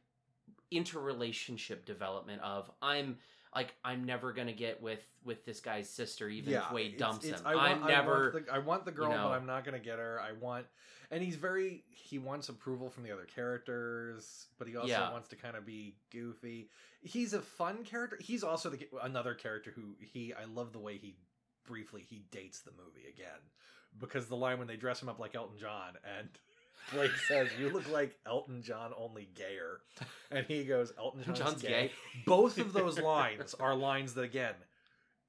interrelationship 0.71 1.85
development 1.85 2.41
of 2.41 2.69
i'm 2.81 3.17
like 3.55 3.73
i'm 3.83 4.03
never 4.03 4.33
gonna 4.33 4.53
get 4.53 4.81
with 4.81 5.03
with 5.23 5.45
this 5.45 5.59
guy's 5.59 5.89
sister 5.89 6.27
even 6.29 6.53
if 6.53 6.71
wade 6.71 6.97
dumps 6.97 7.25
it's- 7.25 7.39
him 7.41 7.47
I 7.47 7.55
want, 7.55 7.71
i'm 7.71 7.83
I 7.83 7.87
never 7.87 8.31
want 8.33 8.45
the, 8.47 8.53
I 8.53 8.57
want 8.59 8.85
the 8.85 8.91
girl, 8.91 9.09
know- 9.11 9.29
but 9.29 9.31
I'm 9.33 9.45
not 9.45 9.63
gonna 9.65 9.79
get 9.79 9.99
her. 9.99 10.19
I 10.19 10.31
want, 10.33 10.65
and 11.11 11.21
he's 11.23 11.35
very 11.35 11.83
he 11.89 12.17
wants 12.19 12.49
approval 12.49 12.89
from 12.89 13.03
the 13.03 13.11
other 13.11 13.25
characters, 13.25 14.47
but 14.57 14.67
he 14.67 14.75
also 14.75 14.89
Yeah. 14.89 15.11
wants 15.11 15.29
to 15.29 15.35
kind 15.35 15.55
of 15.55 15.65
be 15.65 15.95
goofy. 16.11 16.69
He's 17.01 17.33
a 17.33 17.41
fun 17.41 17.83
character. 17.83 18.17
He's 18.21 18.43
also 18.43 18.69
the 18.69 18.87
another 19.01 19.33
character 19.33 19.71
who 19.71 19.95
he 19.99 20.33
I 20.33 20.45
love 20.45 20.73
the 20.73 20.79
way 20.79 20.97
he 20.97 21.15
briefly 21.65 22.01
he 22.01 22.25
dates 22.31 22.61
the 22.61 22.71
movie 22.71 23.07
again 23.07 23.39
because 23.99 24.27
the 24.27 24.35
line 24.35 24.59
when 24.59 24.67
they 24.67 24.75
dress 24.75 25.01
him 25.01 25.09
up 25.09 25.19
like 25.19 25.35
Elton 25.35 25.57
John 25.57 25.93
and 26.17 26.29
Blake 26.91 27.15
says, 27.27 27.49
"You 27.57 27.69
look 27.69 27.89
like 27.89 28.17
Elton 28.25 28.61
John, 28.61 28.93
only 28.97 29.29
gayer," 29.35 29.81
and 30.31 30.45
he 30.45 30.63
goes, 30.65 30.93
"Elton 30.97 31.23
John's, 31.23 31.39
John's 31.39 31.61
gay." 31.61 31.67
gay. 31.67 31.91
Both 32.25 32.57
of 32.57 32.73
those 32.73 32.99
lines 32.99 33.53
are 33.55 33.75
lines 33.75 34.13
that, 34.15 34.23
again, 34.23 34.55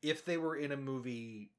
if 0.02 0.24
they 0.24 0.36
were 0.36 0.56
in 0.56 0.72
a 0.72 0.76
movie, 0.76 1.50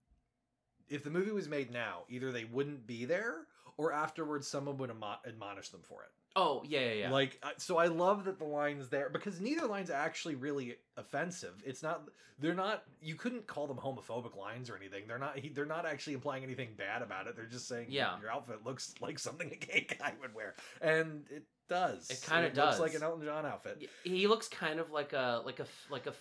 if 0.87 1.03
the 1.03 1.09
movie 1.09 1.31
was 1.31 1.47
made 1.47 1.71
now, 1.71 2.03
either 2.09 2.31
they 2.31 2.45
wouldn't 2.45 2.85
be 2.85 3.05
there, 3.05 3.47
or 3.77 3.91
afterwards 3.91 4.47
someone 4.47 4.77
would 4.77 4.91
admonish 5.25 5.69
them 5.69 5.81
for 5.81 6.03
it. 6.03 6.11
Oh 6.35 6.63
yeah, 6.67 6.79
yeah, 6.81 6.93
yeah. 6.93 7.11
Like, 7.11 7.41
so 7.57 7.77
I 7.77 7.87
love 7.87 8.25
that 8.25 8.39
the 8.39 8.45
lines 8.45 8.89
there 8.89 9.09
because 9.09 9.39
neither 9.39 9.65
line's 9.67 9.89
actually 9.89 10.35
really 10.35 10.75
offensive. 10.97 11.53
It's 11.65 11.81
not. 11.81 12.03
They're 12.39 12.53
not. 12.53 12.83
You 13.01 13.15
couldn't 13.15 13.47
call 13.47 13.67
them 13.67 13.77
homophobic 13.77 14.35
lines 14.35 14.69
or 14.69 14.75
anything. 14.75 15.03
They're 15.07 15.17
not. 15.17 15.39
They're 15.53 15.65
not 15.65 15.85
actually 15.85 16.13
implying 16.13 16.43
anything 16.43 16.69
bad 16.77 17.01
about 17.01 17.27
it. 17.27 17.35
They're 17.37 17.45
just 17.45 17.67
saying, 17.67 17.87
Yeah. 17.89 18.19
your 18.19 18.29
outfit 18.31 18.65
looks 18.65 18.93
like 18.99 19.17
something 19.19 19.49
a 19.51 19.55
gay 19.55 19.87
guy 19.97 20.13
would 20.21 20.35
wear, 20.35 20.55
and 20.81 21.25
it 21.29 21.43
does. 21.69 22.09
It 22.09 22.21
kinda 22.27 22.43
looks 22.47 22.55
does. 22.55 22.79
like 22.81 22.93
an 22.95 23.03
Elton 23.03 23.25
John 23.25 23.45
outfit. 23.45 23.89
he 24.03 24.27
looks 24.27 24.47
kind 24.49 24.79
of 24.81 24.91
like 24.91 25.13
a 25.13 25.41
like 25.45 25.59
a 25.61 25.65
like 25.89 26.07
a 26.07 26.13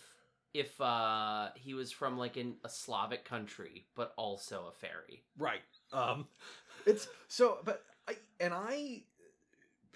if 0.53 0.81
uh 0.81 1.49
he 1.57 1.75
was 1.75 1.91
from 1.91 2.17
like 2.17 2.37
in 2.37 2.55
a 2.63 2.69
Slavic 2.69 3.25
country, 3.25 3.87
but 3.97 4.13
also 4.17 4.67
a 4.69 4.73
fairy. 4.73 5.25
Right. 5.37 5.63
Um, 5.93 6.29
it's 6.87 7.09
so, 7.27 7.59
but 7.65 7.83
I 8.09 8.17
and 8.39 8.55
I 8.55 9.03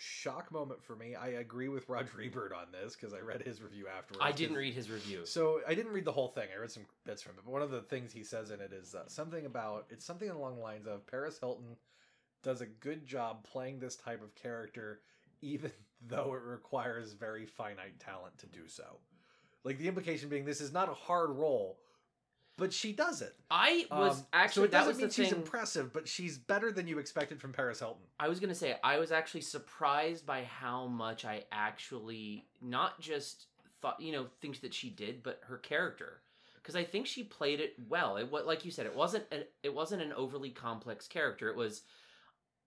shock 0.01 0.51
moment 0.53 0.83
for 0.83 0.97
me. 0.97 1.15
I 1.15 1.29
agree 1.29 1.69
with 1.69 1.89
Roger 1.89 2.21
Ebert 2.25 2.53
on 2.53 2.67
this 2.73 2.95
because 2.95 3.15
I 3.15 3.21
read 3.21 3.43
his 3.43 3.63
review 3.63 3.87
afterwards. 3.87 4.25
I 4.25 4.33
didn't 4.33 4.57
read 4.57 4.75
his 4.75 4.91
review. 4.91 5.21
So 5.25 5.61
I 5.67 5.75
didn't 5.75 5.93
read 5.93 6.05
the 6.05 6.13
whole 6.13 6.29
thing. 6.29 6.49
I 6.55 6.61
read 6.61 6.71
some 6.71 6.87
bits 7.05 7.23
from 7.23 7.33
it. 7.33 7.43
But 7.45 7.53
one 7.53 7.63
of 7.63 7.71
the 7.71 7.83
things 7.83 8.13
he 8.13 8.25
says 8.25 8.51
in 8.51 8.61
it 8.61 8.73
is 8.73 8.95
uh, 8.95 9.09
something 9.09 9.47
about 9.47 9.87
it's 9.91 10.05
something 10.05 10.31
along 10.31 10.57
the 10.57 10.63
lines 10.63 10.87
of 10.87 11.07
Paris 11.07 11.39
Hilton 11.39 11.77
does 12.43 12.61
a 12.61 12.67
good 12.67 13.07
job 13.07 13.45
playing 13.45 13.81
this 13.81 13.97
type 13.97 14.23
of 14.23 14.35
character, 14.35 15.01
even 15.43 15.73
though 16.07 16.35
it 16.35 16.43
requires 16.43 17.13
very 17.13 17.47
finite 17.47 17.99
talent 17.99 18.39
to 18.39 18.47
do 18.47 18.67
so. 18.67 18.99
Like 19.65 19.79
the 19.79 19.89
implication 19.89 20.29
being, 20.29 20.45
this 20.45 20.61
is 20.61 20.73
not 20.73 20.89
a 20.89 20.95
hard 20.95 21.31
role, 21.31 21.79
but 22.59 22.73
she 22.73 22.93
does 22.93 23.23
it. 23.23 23.35
I 23.51 23.87
was 23.91 24.19
Um, 24.21 24.27
actually 24.35 24.61
so 24.63 24.65
it 24.65 24.71
that 24.73 24.85
doesn't 24.85 25.01
mean 25.03 25.11
she's 25.11 25.31
thing. 25.31 25.39
impressive, 25.39 25.93
but 25.93 26.07
she's 26.07 26.37
better 26.37 26.71
than 26.71 26.87
you 26.87 26.99
expected 26.99 27.41
from 27.41 27.53
Paris 27.55 27.79
Hilton. 27.79 28.03
I 28.21 28.29
was 28.29 28.41
gonna 28.41 28.55
say 28.55 28.79
I 28.85 28.99
was 28.99 29.11
actually 29.13 29.41
surprised 29.41 30.27
by 30.27 30.45
how 30.45 30.87
much 30.87 31.25
I 31.25 31.45
actually 31.51 32.47
not 32.61 33.01
just 33.01 33.47
thought 33.81 34.01
you 34.01 34.13
know 34.13 34.27
things 34.43 34.59
that 34.61 34.75
she 34.75 34.91
did, 34.91 35.23
but 35.23 35.41
her 35.47 35.57
character 35.57 36.21
because 36.57 36.77
I 36.77 36.85
think 36.85 37.07
she 37.07 37.23
played 37.25 37.61
it 37.61 37.75
well. 37.89 38.17
It 38.19 38.31
what 38.31 38.47
like 38.47 38.65
you 38.65 38.71
said, 38.71 38.85
it 38.85 38.95
wasn't 38.95 39.25
an, 39.33 39.45
it 39.63 39.73
wasn't 39.73 40.03
an 40.03 40.13
overly 40.13 40.51
complex 40.51 41.07
character. 41.09 41.49
It 41.49 41.57
was 41.57 41.83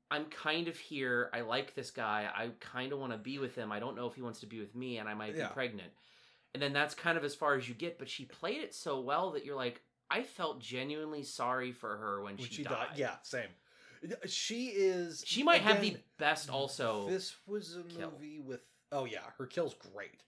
I'm 0.10 0.26
kind 0.26 0.68
of 0.68 0.78
here. 0.78 1.30
I 1.34 1.40
like 1.42 1.74
this 1.74 1.90
guy. 1.92 2.30
I 2.36 2.50
kind 2.60 2.92
of 2.92 3.00
want 3.00 3.14
to 3.14 3.18
be 3.18 3.38
with 3.40 3.56
him. 3.56 3.72
I 3.72 3.80
don't 3.80 3.96
know 3.96 4.08
if 4.08 4.16
he 4.16 4.22
wants 4.22 4.42
to 4.42 4.46
be 4.46 4.60
with 4.60 4.76
me, 4.76 4.98
and 4.98 5.08
I 5.08 5.14
might 5.14 5.36
Yeah. 5.36 5.48
be 5.48 5.54
pregnant. 5.54 5.92
And 6.54 6.62
then 6.62 6.74
that's 6.74 6.94
kind 6.94 7.18
of 7.18 7.24
as 7.24 7.34
far 7.36 7.56
as 7.56 7.68
you 7.68 7.74
get. 7.74 7.98
But 7.98 8.10
she 8.10 8.26
played 8.26 8.62
it 8.62 8.74
so 8.76 9.00
well 9.00 9.32
that 9.32 9.46
you're 9.46 9.56
like, 9.56 9.82
I 10.10 10.24
felt 10.24 10.60
genuinely 10.60 11.24
sorry 11.24 11.72
for 11.72 11.96
her 11.98 12.22
when, 12.22 12.36
When 12.36 12.46
she, 12.48 12.56
she 12.56 12.64
died. 12.64 12.72
died, 12.90 12.98
yeah, 12.98 13.16
same. 13.24 13.48
She 14.26 14.68
is. 14.68 15.24
She 15.26 15.44
might 15.44 15.62
have 15.62 15.80
the 15.82 15.96
best 16.18 16.50
also. 16.50 17.08
This 17.08 17.36
was 17.48 17.76
a 17.78 17.84
kill. 17.84 18.12
movie 18.12 18.40
with. 18.40 18.62
Oh 18.92 19.06
yeah, 19.06 19.20
her 19.38 19.46
kill's 19.46 19.76
great. 19.94 20.24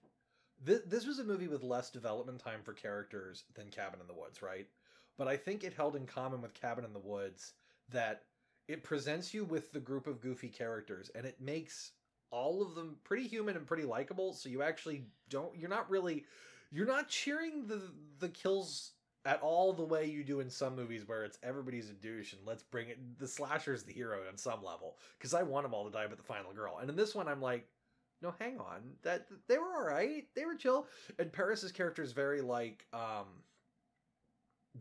This, 0.63 0.81
this 0.87 1.05
was 1.05 1.19
a 1.19 1.23
movie 1.23 1.47
with 1.47 1.63
less 1.63 1.89
development 1.89 2.39
time 2.39 2.61
for 2.63 2.73
characters 2.73 3.43
than 3.55 3.69
Cabin 3.69 3.99
in 3.99 4.07
the 4.07 4.13
Woods, 4.13 4.41
right? 4.41 4.67
But 5.17 5.27
I 5.27 5.35
think 5.35 5.63
it 5.63 5.73
held 5.73 5.95
in 5.95 6.05
common 6.05 6.41
with 6.41 6.53
Cabin 6.53 6.85
in 6.85 6.93
the 6.93 6.99
Woods 6.99 7.53
that 7.89 8.23
it 8.67 8.83
presents 8.83 9.33
you 9.33 9.43
with 9.43 9.73
the 9.73 9.79
group 9.79 10.07
of 10.07 10.21
goofy 10.21 10.47
characters, 10.47 11.11
and 11.15 11.25
it 11.25 11.41
makes 11.41 11.91
all 12.33 12.63
of 12.63 12.73
them 12.75 12.97
pretty 13.03 13.27
human 13.27 13.55
and 13.55 13.65
pretty 13.65 13.83
likable. 13.83 14.33
So 14.33 14.49
you 14.49 14.63
actually 14.63 15.05
don't. 15.29 15.55
You're 15.55 15.69
not 15.69 15.89
really. 15.89 16.25
You're 16.71 16.87
not 16.87 17.07
cheering 17.07 17.67
the 17.67 17.81
the 18.19 18.29
kills 18.29 18.91
at 19.25 19.41
all 19.41 19.71
the 19.71 19.85
way 19.85 20.05
you 20.05 20.23
do 20.23 20.39
in 20.41 20.49
some 20.49 20.75
movies 20.75 21.07
where 21.07 21.23
it's 21.23 21.37
everybody's 21.43 21.89
a 21.89 21.93
douche 21.93 22.33
and 22.33 22.41
let's 22.45 22.63
bring 22.63 22.89
it 22.89 22.97
the 23.19 23.27
slasher's 23.27 23.83
the 23.83 23.93
hero 23.93 24.19
on 24.29 24.37
some 24.37 24.61
level 24.61 24.97
because 25.17 25.33
i 25.33 25.41
want 25.41 25.63
them 25.63 25.73
all 25.73 25.85
to 25.85 25.91
die 25.91 26.07
but 26.09 26.17
the 26.17 26.23
final 26.23 26.51
girl 26.51 26.79
and 26.81 26.89
in 26.89 26.95
this 26.97 27.15
one 27.15 27.29
i'm 27.29 27.41
like 27.41 27.65
no 28.21 28.33
hang 28.37 28.59
on 28.59 28.81
that 29.01 29.27
they 29.47 29.57
were 29.57 29.75
all 29.77 29.85
right 29.85 30.25
they 30.35 30.43
were 30.45 30.55
chill 30.55 30.87
and 31.19 31.31
paris's 31.31 31.71
character 31.71 32.03
is 32.03 32.11
very 32.11 32.41
like 32.41 32.85
um 32.93 33.27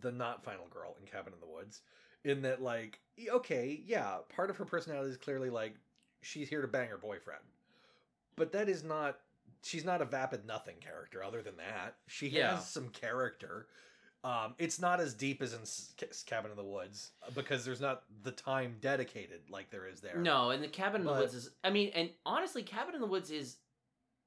the 0.01 0.11
not 0.11 0.43
final 0.43 0.67
girl 0.67 0.97
in 1.01 1.07
cabin 1.07 1.33
in 1.33 1.41
the 1.41 1.47
woods 1.47 1.83
in 2.25 2.43
that 2.43 2.61
like 2.61 2.99
okay 3.31 3.81
yeah 3.87 4.17
part 4.35 4.51
of 4.51 4.57
her 4.57 4.65
personality 4.65 5.11
is 5.11 5.17
clearly 5.17 5.51
like 5.51 5.77
she's 6.23 6.49
here 6.49 6.63
to 6.63 6.69
bang 6.69 6.89
her 6.89 6.97
boyfriend 6.99 7.43
but 8.37 8.53
that 8.53 8.69
is 8.69 8.83
not 8.83 9.19
she's 9.63 9.85
not 9.85 10.01
a 10.01 10.05
vapid 10.05 10.47
nothing 10.47 10.77
character 10.81 11.23
other 11.23 11.43
than 11.43 11.57
that 11.59 11.97
she 12.07 12.29
Yeah. 12.29 12.57
has 12.57 12.69
some 12.69 12.89
character 12.89 13.67
um, 14.25 14.55
it's 14.59 14.79
not 14.81 15.01
as 15.01 15.15
deep 15.15 15.43
as 15.43 15.53
in 15.53 15.63
S- 15.63 15.95
Cabin 16.27 16.53
in 16.53 16.57
the 16.57 16.63
Woods 16.63 17.11
because 17.35 17.65
there's 17.65 17.81
not 17.81 18.05
the 18.23 18.31
time 18.31 18.77
dedicated 18.81 19.41
like 19.51 19.71
there 19.71 19.89
is 19.89 20.01
there. 20.01 20.17
No, 20.17 20.51
and 20.51 20.63
the 20.63 20.69
Cabin 20.69 21.01
in 21.01 21.07
the 21.09 21.13
Woods 21.13 21.35
is. 21.35 21.51
I 21.65 21.71
mean, 21.71 21.91
and 21.93 22.09
honestly, 22.25 22.63
Cabin 22.63 22.95
in 22.95 23.01
the 23.01 23.07
Woods 23.09 23.33
is, 23.33 23.57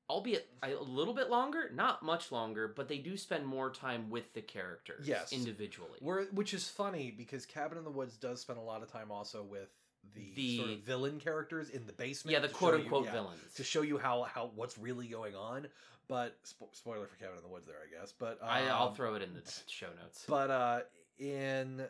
albeit 0.09 0.49
a 0.63 0.71
little 0.83 1.13
bit 1.13 1.29
longer, 1.29 1.71
not 1.73 2.03
much 2.03 2.29
longer, 2.29 2.67
but 2.67 2.89
they 2.89 2.97
do 2.97 3.15
spend 3.15 3.45
more 3.45 3.69
time 3.71 4.09
with 4.09 4.33
the 4.33 4.41
characters. 4.41 5.07
Yes. 5.07 5.31
individually. 5.31 5.99
Where, 6.01 6.25
which 6.33 6.53
is 6.53 6.67
funny 6.67 7.09
because 7.17 7.45
Cabin 7.45 7.77
in 7.77 7.85
the 7.85 7.89
Woods 7.89 8.17
does 8.17 8.41
spend 8.41 8.59
a 8.59 8.63
lot 8.63 8.83
of 8.83 8.91
time 8.91 9.11
also 9.11 9.43
with 9.43 9.69
the, 10.13 10.33
The- 10.35 10.57
sort 10.57 10.69
of 10.71 10.79
villain 10.79 11.19
characters 11.19 11.69
in 11.69 11.85
the 11.87 11.93
basement. 11.93 12.33
Yeah, 12.33 12.39
the 12.39 12.49
quote 12.49 12.75
you- 12.77 12.83
unquote 12.83 13.05
yeah, 13.05 13.11
villains. 13.13 13.53
to 13.55 13.63
show 13.63 13.81
you 13.81 13.97
how 13.97 14.23
how 14.23 14.51
what's 14.55 14.77
really 14.77 15.07
going 15.07 15.35
on. 15.35 15.67
But 16.07 16.37
spo- 16.43 16.73
spoiler 16.75 17.07
for 17.07 17.15
Cabin 17.15 17.37
in 17.37 17.41
the 17.43 17.49
Woods 17.49 17.65
there, 17.65 17.77
I 17.77 17.99
guess. 17.99 18.13
But 18.17 18.37
I, 18.43 18.67
I'll 18.67 18.89
um, 18.89 18.95
throw 18.95 19.15
it 19.15 19.23
in 19.23 19.33
the 19.33 19.41
show 19.67 19.87
notes. 20.01 20.23
But 20.27 20.51
uh 20.51 20.79
in 21.17 21.85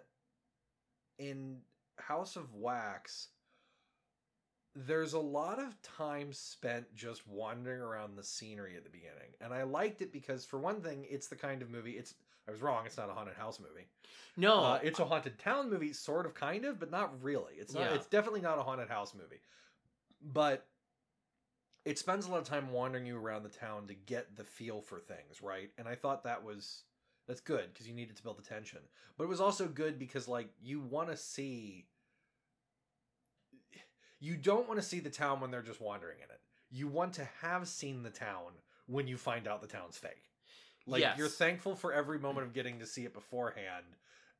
in 1.20 1.58
House 1.98 2.36
of 2.36 2.54
Wax 2.54 3.30
there's 4.76 5.14
a 5.14 5.20
lot 5.20 5.58
of 5.58 5.82
time 5.82 6.34
spent 6.34 6.94
just 6.94 7.26
wandering 7.28 7.80
around 7.80 8.18
the 8.18 8.24
scenery 8.24 8.76
at 8.76 8.84
the 8.84 8.90
beginning. 8.90 9.32
And 9.40 9.54
I 9.54 9.64
liked 9.64 10.02
it 10.02 10.12
because 10.12 10.44
for 10.44 10.60
one 10.60 10.82
thing, 10.82 11.06
it's 11.10 11.28
the 11.28 11.36
kind 11.38 11.62
of 11.62 11.70
movie 11.70 11.92
it's 11.92 12.14
I 12.48 12.52
was 12.52 12.62
wrong, 12.62 12.86
it's 12.86 12.98
not 12.98 13.10
a 13.10 13.14
haunted 13.14 13.36
house 13.36 13.60
movie. 13.60 13.88
no, 14.38 14.60
Uh, 14.64 14.80
it's 14.84 15.00
a 15.00 15.06
haunted 15.06 15.40
town 15.40 15.70
movie, 15.70 15.94
sort 15.94 16.26
of 16.26 16.34
kind 16.34 16.66
of, 16.66 16.80
but 16.80 16.92
not 16.92 17.22
really. 17.24 17.56
It's 17.56 17.74
not 17.74 17.84
Yeah. 17.84 17.96
it's 17.96 18.08
definitely 18.08 18.42
not 18.42 18.60
a 18.60 18.64
haunted 18.64 18.90
house 18.90 19.14
movie. 19.16 19.42
But 20.22 20.68
it 21.86 22.00
spends 22.00 22.26
a 22.26 22.32
lot 22.32 22.40
of 22.40 22.48
time 22.48 22.72
wandering 22.72 23.06
you 23.06 23.18
around 23.18 23.44
the 23.44 23.50
town 23.50 23.88
to 23.88 23.94
get 23.94 24.36
the 24.36 24.44
feel 24.44 24.82
for 24.82 25.00
things, 25.00 25.42
right? 25.42 25.72
And 25.78 25.88
I 25.88 25.96
thought 25.96 26.24
that 26.24 26.44
was 26.44 26.84
that's 27.28 27.42
good 27.42 27.74
because 27.74 27.88
you 27.88 27.94
needed 27.94 28.16
to 28.18 28.24
build 28.24 28.38
the 28.38 28.44
tension. 28.44 28.80
But 29.18 29.24
it 29.24 29.28
was 29.28 29.42
also 29.42 29.68
good 29.68 29.98
because 29.98 30.28
like 30.28 30.50
you 30.62 30.80
want 30.80 31.10
to 31.10 31.18
see 31.18 31.88
you 34.20 34.38
don't 34.38 34.68
want 34.68 34.80
to 34.80 34.86
see 34.86 35.00
the 35.00 35.10
town 35.10 35.40
when 35.42 35.52
they're 35.52 35.62
just 35.62 35.82
wandering 35.82 36.20
in 36.20 36.30
it. 36.30 36.42
You 36.72 36.88
want 36.88 37.14
to 37.14 37.26
have 37.42 37.68
seen 37.68 38.04
the 38.04 38.10
town 38.10 38.54
when 38.88 39.08
you 39.08 39.18
find 39.18 39.48
out 39.48 39.62
the 39.62 39.68
town's 39.68 39.98
fake. 39.98 40.32
Like 40.88 41.02
Yes. 41.02 41.18
you're 41.18 41.28
thankful 41.28 41.76
for 41.76 41.94
every 41.94 42.20
mm. 42.20 42.24
moment 42.24 42.48
of 42.48 42.54
getting 42.54 42.80
to 42.80 42.86
see 42.86 43.06
it 43.06 43.14
beforehand. 43.14 43.86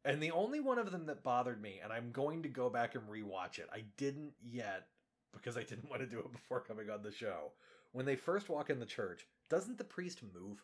And 0.04 0.22
the 0.22 0.32
only 0.32 0.60
one 0.60 0.78
of 0.78 0.92
them 0.92 1.08
that 1.08 1.24
bothered 1.24 1.60
me, 1.62 1.80
and 1.84 1.92
I'm 1.92 2.12
going 2.12 2.44
to 2.44 2.50
go 2.50 2.70
back 2.70 2.94
and 2.94 3.04
rewatch 3.10 3.58
it. 3.58 3.68
I 3.74 3.84
didn't 3.98 4.34
yet 4.44 4.88
because 5.34 5.58
I 5.58 5.64
didn't 5.64 5.90
want 5.90 6.02
to 6.02 6.08
do 6.08 6.20
it 6.20 6.32
before 6.32 6.62
coming 6.62 6.90
on 6.90 7.02
the 7.02 7.12
show. 7.12 7.52
When 7.92 8.06
they 8.06 8.16
first 8.16 8.50
walk 8.50 8.70
in 8.70 8.80
the 8.80 8.86
church, 8.86 9.26
doesn't 9.50 9.78
the 9.78 9.84
priest 9.84 10.22
move? 10.34 10.64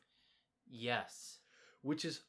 yes. 0.69 1.37
Which 1.83 2.05
is 2.05 2.21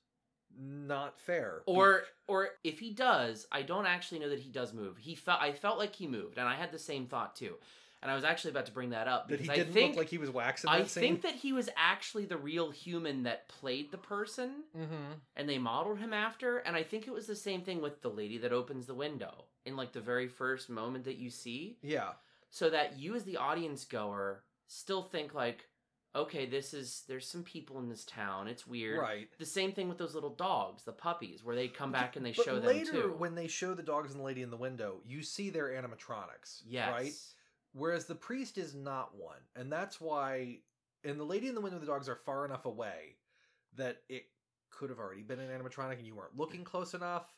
not 0.58 1.20
fair. 1.20 1.62
Or 1.66 2.04
or 2.26 2.50
if 2.64 2.78
he 2.78 2.90
does, 2.90 3.46
I 3.52 3.62
don't 3.62 3.86
actually 3.86 4.18
know 4.20 4.30
that 4.30 4.38
he 4.40 4.50
does 4.50 4.72
move. 4.72 4.96
He 4.96 5.14
felt 5.14 5.40
I 5.42 5.52
felt 5.52 5.78
like 5.78 5.94
he 5.94 6.06
moved, 6.06 6.38
and 6.38 6.48
I 6.48 6.54
had 6.54 6.72
the 6.72 6.78
same 6.78 7.06
thought 7.06 7.36
too. 7.36 7.56
And 8.02 8.10
I 8.10 8.14
was 8.16 8.24
actually 8.24 8.50
about 8.50 8.66
to 8.66 8.72
bring 8.72 8.90
that 8.90 9.06
up 9.06 9.28
that 9.28 9.38
because 9.40 9.46
he 9.46 9.52
I 9.52 9.56
didn't 9.64 9.72
think 9.74 9.90
look 9.90 9.98
like 10.04 10.08
he 10.08 10.18
was 10.18 10.28
waxing 10.30 10.68
I 10.68 10.82
scene. 10.84 11.02
think 11.02 11.22
that 11.22 11.36
he 11.36 11.52
was 11.52 11.68
actually 11.76 12.24
the 12.24 12.36
real 12.36 12.70
human 12.72 13.22
that 13.22 13.46
played 13.48 13.92
the 13.92 13.98
person, 13.98 14.64
mm-hmm. 14.76 15.12
and 15.36 15.48
they 15.48 15.58
modeled 15.58 15.98
him 15.98 16.12
after. 16.12 16.58
And 16.58 16.74
I 16.74 16.82
think 16.82 17.06
it 17.06 17.12
was 17.12 17.26
the 17.28 17.36
same 17.36 17.62
thing 17.62 17.80
with 17.80 18.02
the 18.02 18.08
lady 18.10 18.38
that 18.38 18.52
opens 18.52 18.86
the 18.86 18.94
window 18.94 19.44
in 19.64 19.76
like 19.76 19.92
the 19.92 20.00
very 20.00 20.26
first 20.26 20.68
moment 20.68 21.04
that 21.04 21.16
you 21.18 21.30
see, 21.30 21.78
Yeah. 21.82 22.10
so 22.50 22.68
that 22.70 22.98
you 22.98 23.14
as 23.14 23.22
the 23.22 23.36
audience 23.36 23.84
goer 23.84 24.42
still 24.66 25.02
think 25.02 25.32
like, 25.34 25.68
okay, 26.16 26.44
this 26.44 26.74
is 26.74 27.04
there's 27.06 27.28
some 27.28 27.44
people 27.44 27.78
in 27.78 27.88
this 27.88 28.04
town. 28.04 28.48
It's 28.48 28.66
weird. 28.66 28.98
Right. 28.98 29.28
The 29.38 29.46
same 29.46 29.70
thing 29.72 29.88
with 29.88 29.98
those 29.98 30.14
little 30.14 30.34
dogs, 30.34 30.82
the 30.82 30.90
puppies, 30.92 31.44
where 31.44 31.54
they 31.54 31.68
come 31.68 31.92
back 31.92 32.16
and 32.16 32.26
they 32.26 32.32
But 32.32 32.44
show 32.44 32.58
them 32.58 32.84
too. 32.84 33.14
when 33.16 33.36
they 33.36 33.46
show 33.46 33.74
the 33.74 33.82
dogs 33.84 34.10
and 34.10 34.18
the 34.20 34.24
lady 34.24 34.42
in 34.42 34.50
the 34.50 34.56
window, 34.56 34.96
you 35.06 35.22
see 35.22 35.50
their 35.50 35.68
animatronics. 35.68 36.62
yes. 36.66 36.90
Right? 36.90 37.12
Whereas 37.72 38.04
the 38.04 38.14
priest 38.14 38.58
is 38.58 38.74
not 38.74 39.16
one. 39.16 39.38
And 39.56 39.72
that's 39.72 40.00
why 40.00 40.58
and 41.04 41.18
the 41.18 41.24
lady 41.24 41.48
in 41.48 41.54
the 41.54 41.60
window 41.60 41.78
and 41.78 41.86
the 41.86 41.90
dogs 41.90 42.08
are 42.08 42.16
far 42.16 42.44
enough 42.44 42.64
away 42.64 43.16
that 43.76 43.98
it 44.08 44.24
could 44.70 44.90
have 44.90 44.98
already 44.98 45.22
been 45.22 45.40
an 45.40 45.48
animatronic 45.48 45.98
and 45.98 46.06
you 46.06 46.14
weren't 46.14 46.36
looking 46.36 46.64
close 46.64 46.94
enough. 46.94 47.34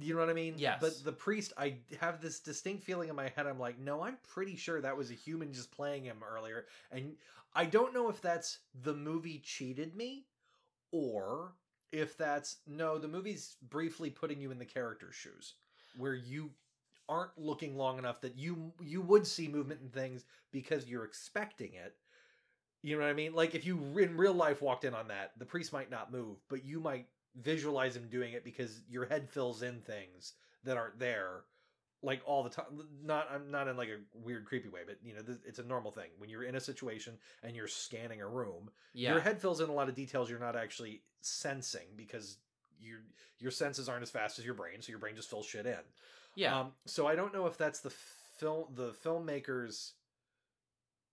You 0.00 0.14
know 0.14 0.20
what 0.20 0.30
I 0.30 0.34
mean? 0.34 0.54
Yes. 0.56 0.78
But 0.80 1.04
the 1.04 1.12
priest, 1.12 1.52
I 1.58 1.76
have 2.00 2.22
this 2.22 2.40
distinct 2.40 2.82
feeling 2.82 3.10
in 3.10 3.16
my 3.16 3.30
head. 3.36 3.46
I'm 3.46 3.58
like, 3.58 3.78
no, 3.78 4.02
I'm 4.02 4.16
pretty 4.32 4.56
sure 4.56 4.80
that 4.80 4.96
was 4.96 5.10
a 5.10 5.14
human 5.14 5.52
just 5.52 5.70
playing 5.70 6.04
him 6.04 6.18
earlier. 6.26 6.64
And 6.90 7.16
I 7.54 7.66
don't 7.66 7.92
know 7.92 8.08
if 8.08 8.20
that's 8.22 8.60
the 8.82 8.94
movie 8.94 9.42
cheated 9.44 9.94
me 9.94 10.24
or 10.92 11.52
if 11.92 12.16
that's 12.16 12.56
no, 12.66 12.96
the 12.96 13.08
movie's 13.08 13.56
briefly 13.68 14.08
putting 14.08 14.40
you 14.40 14.50
in 14.50 14.58
the 14.58 14.64
character's 14.64 15.14
shoes 15.14 15.54
where 15.98 16.14
you 16.14 16.50
aren't 17.12 17.36
looking 17.36 17.76
long 17.76 17.98
enough 17.98 18.20
that 18.22 18.36
you 18.36 18.72
you 18.80 19.02
would 19.02 19.26
see 19.26 19.48
movement 19.48 19.80
and 19.80 19.92
things 19.92 20.24
because 20.50 20.88
you're 20.88 21.04
expecting 21.04 21.74
it. 21.74 21.94
You 22.82 22.96
know 22.96 23.02
what 23.04 23.10
I 23.10 23.14
mean? 23.14 23.34
Like 23.34 23.54
if 23.54 23.64
you 23.66 23.78
in 23.98 24.16
real 24.16 24.32
life 24.34 24.62
walked 24.62 24.84
in 24.84 24.94
on 24.94 25.08
that, 25.08 25.32
the 25.38 25.44
priest 25.44 25.72
might 25.72 25.90
not 25.90 26.10
move, 26.10 26.38
but 26.48 26.64
you 26.64 26.80
might 26.80 27.06
visualize 27.40 27.94
him 27.96 28.08
doing 28.08 28.32
it 28.32 28.44
because 28.44 28.82
your 28.88 29.06
head 29.06 29.28
fills 29.28 29.62
in 29.62 29.80
things 29.80 30.32
that 30.64 30.76
aren't 30.76 30.98
there 30.98 31.44
like 32.02 32.20
all 32.26 32.42
the 32.42 32.50
time 32.50 32.66
not 33.02 33.26
i'm 33.32 33.50
not 33.50 33.68
in 33.68 33.76
like 33.76 33.88
a 33.88 33.96
weird 34.12 34.44
creepy 34.44 34.68
way 34.68 34.80
but 34.84 34.98
you 35.02 35.14
know 35.14 35.20
it's 35.46 35.58
a 35.58 35.62
normal 35.62 35.90
thing 35.90 36.10
when 36.18 36.28
you're 36.28 36.42
in 36.42 36.56
a 36.56 36.60
situation 36.60 37.14
and 37.42 37.56
you're 37.56 37.68
scanning 37.68 38.20
a 38.20 38.26
room 38.28 38.68
Yeah. 38.92 39.12
your 39.12 39.20
head 39.20 39.40
fills 39.40 39.60
in 39.62 39.70
a 39.70 39.72
lot 39.72 39.88
of 39.88 39.94
details 39.94 40.28
you're 40.28 40.38
not 40.40 40.56
actually 40.56 41.00
sensing 41.22 41.86
because 41.96 42.36
your 42.80 42.98
your 43.38 43.50
senses 43.52 43.88
aren't 43.88 44.02
as 44.02 44.10
fast 44.10 44.38
as 44.38 44.44
your 44.44 44.54
brain 44.54 44.82
so 44.82 44.90
your 44.90 44.98
brain 44.98 45.16
just 45.16 45.30
fills 45.30 45.46
shit 45.46 45.64
in 45.64 45.84
Yeah. 46.34 46.60
um, 46.60 46.72
so 46.86 47.06
i 47.06 47.14
don't 47.14 47.32
know 47.34 47.46
if 47.46 47.56
that's 47.58 47.80
the 47.80 47.90
film 47.90 48.66
the 48.74 48.92
filmmakers 49.04 49.92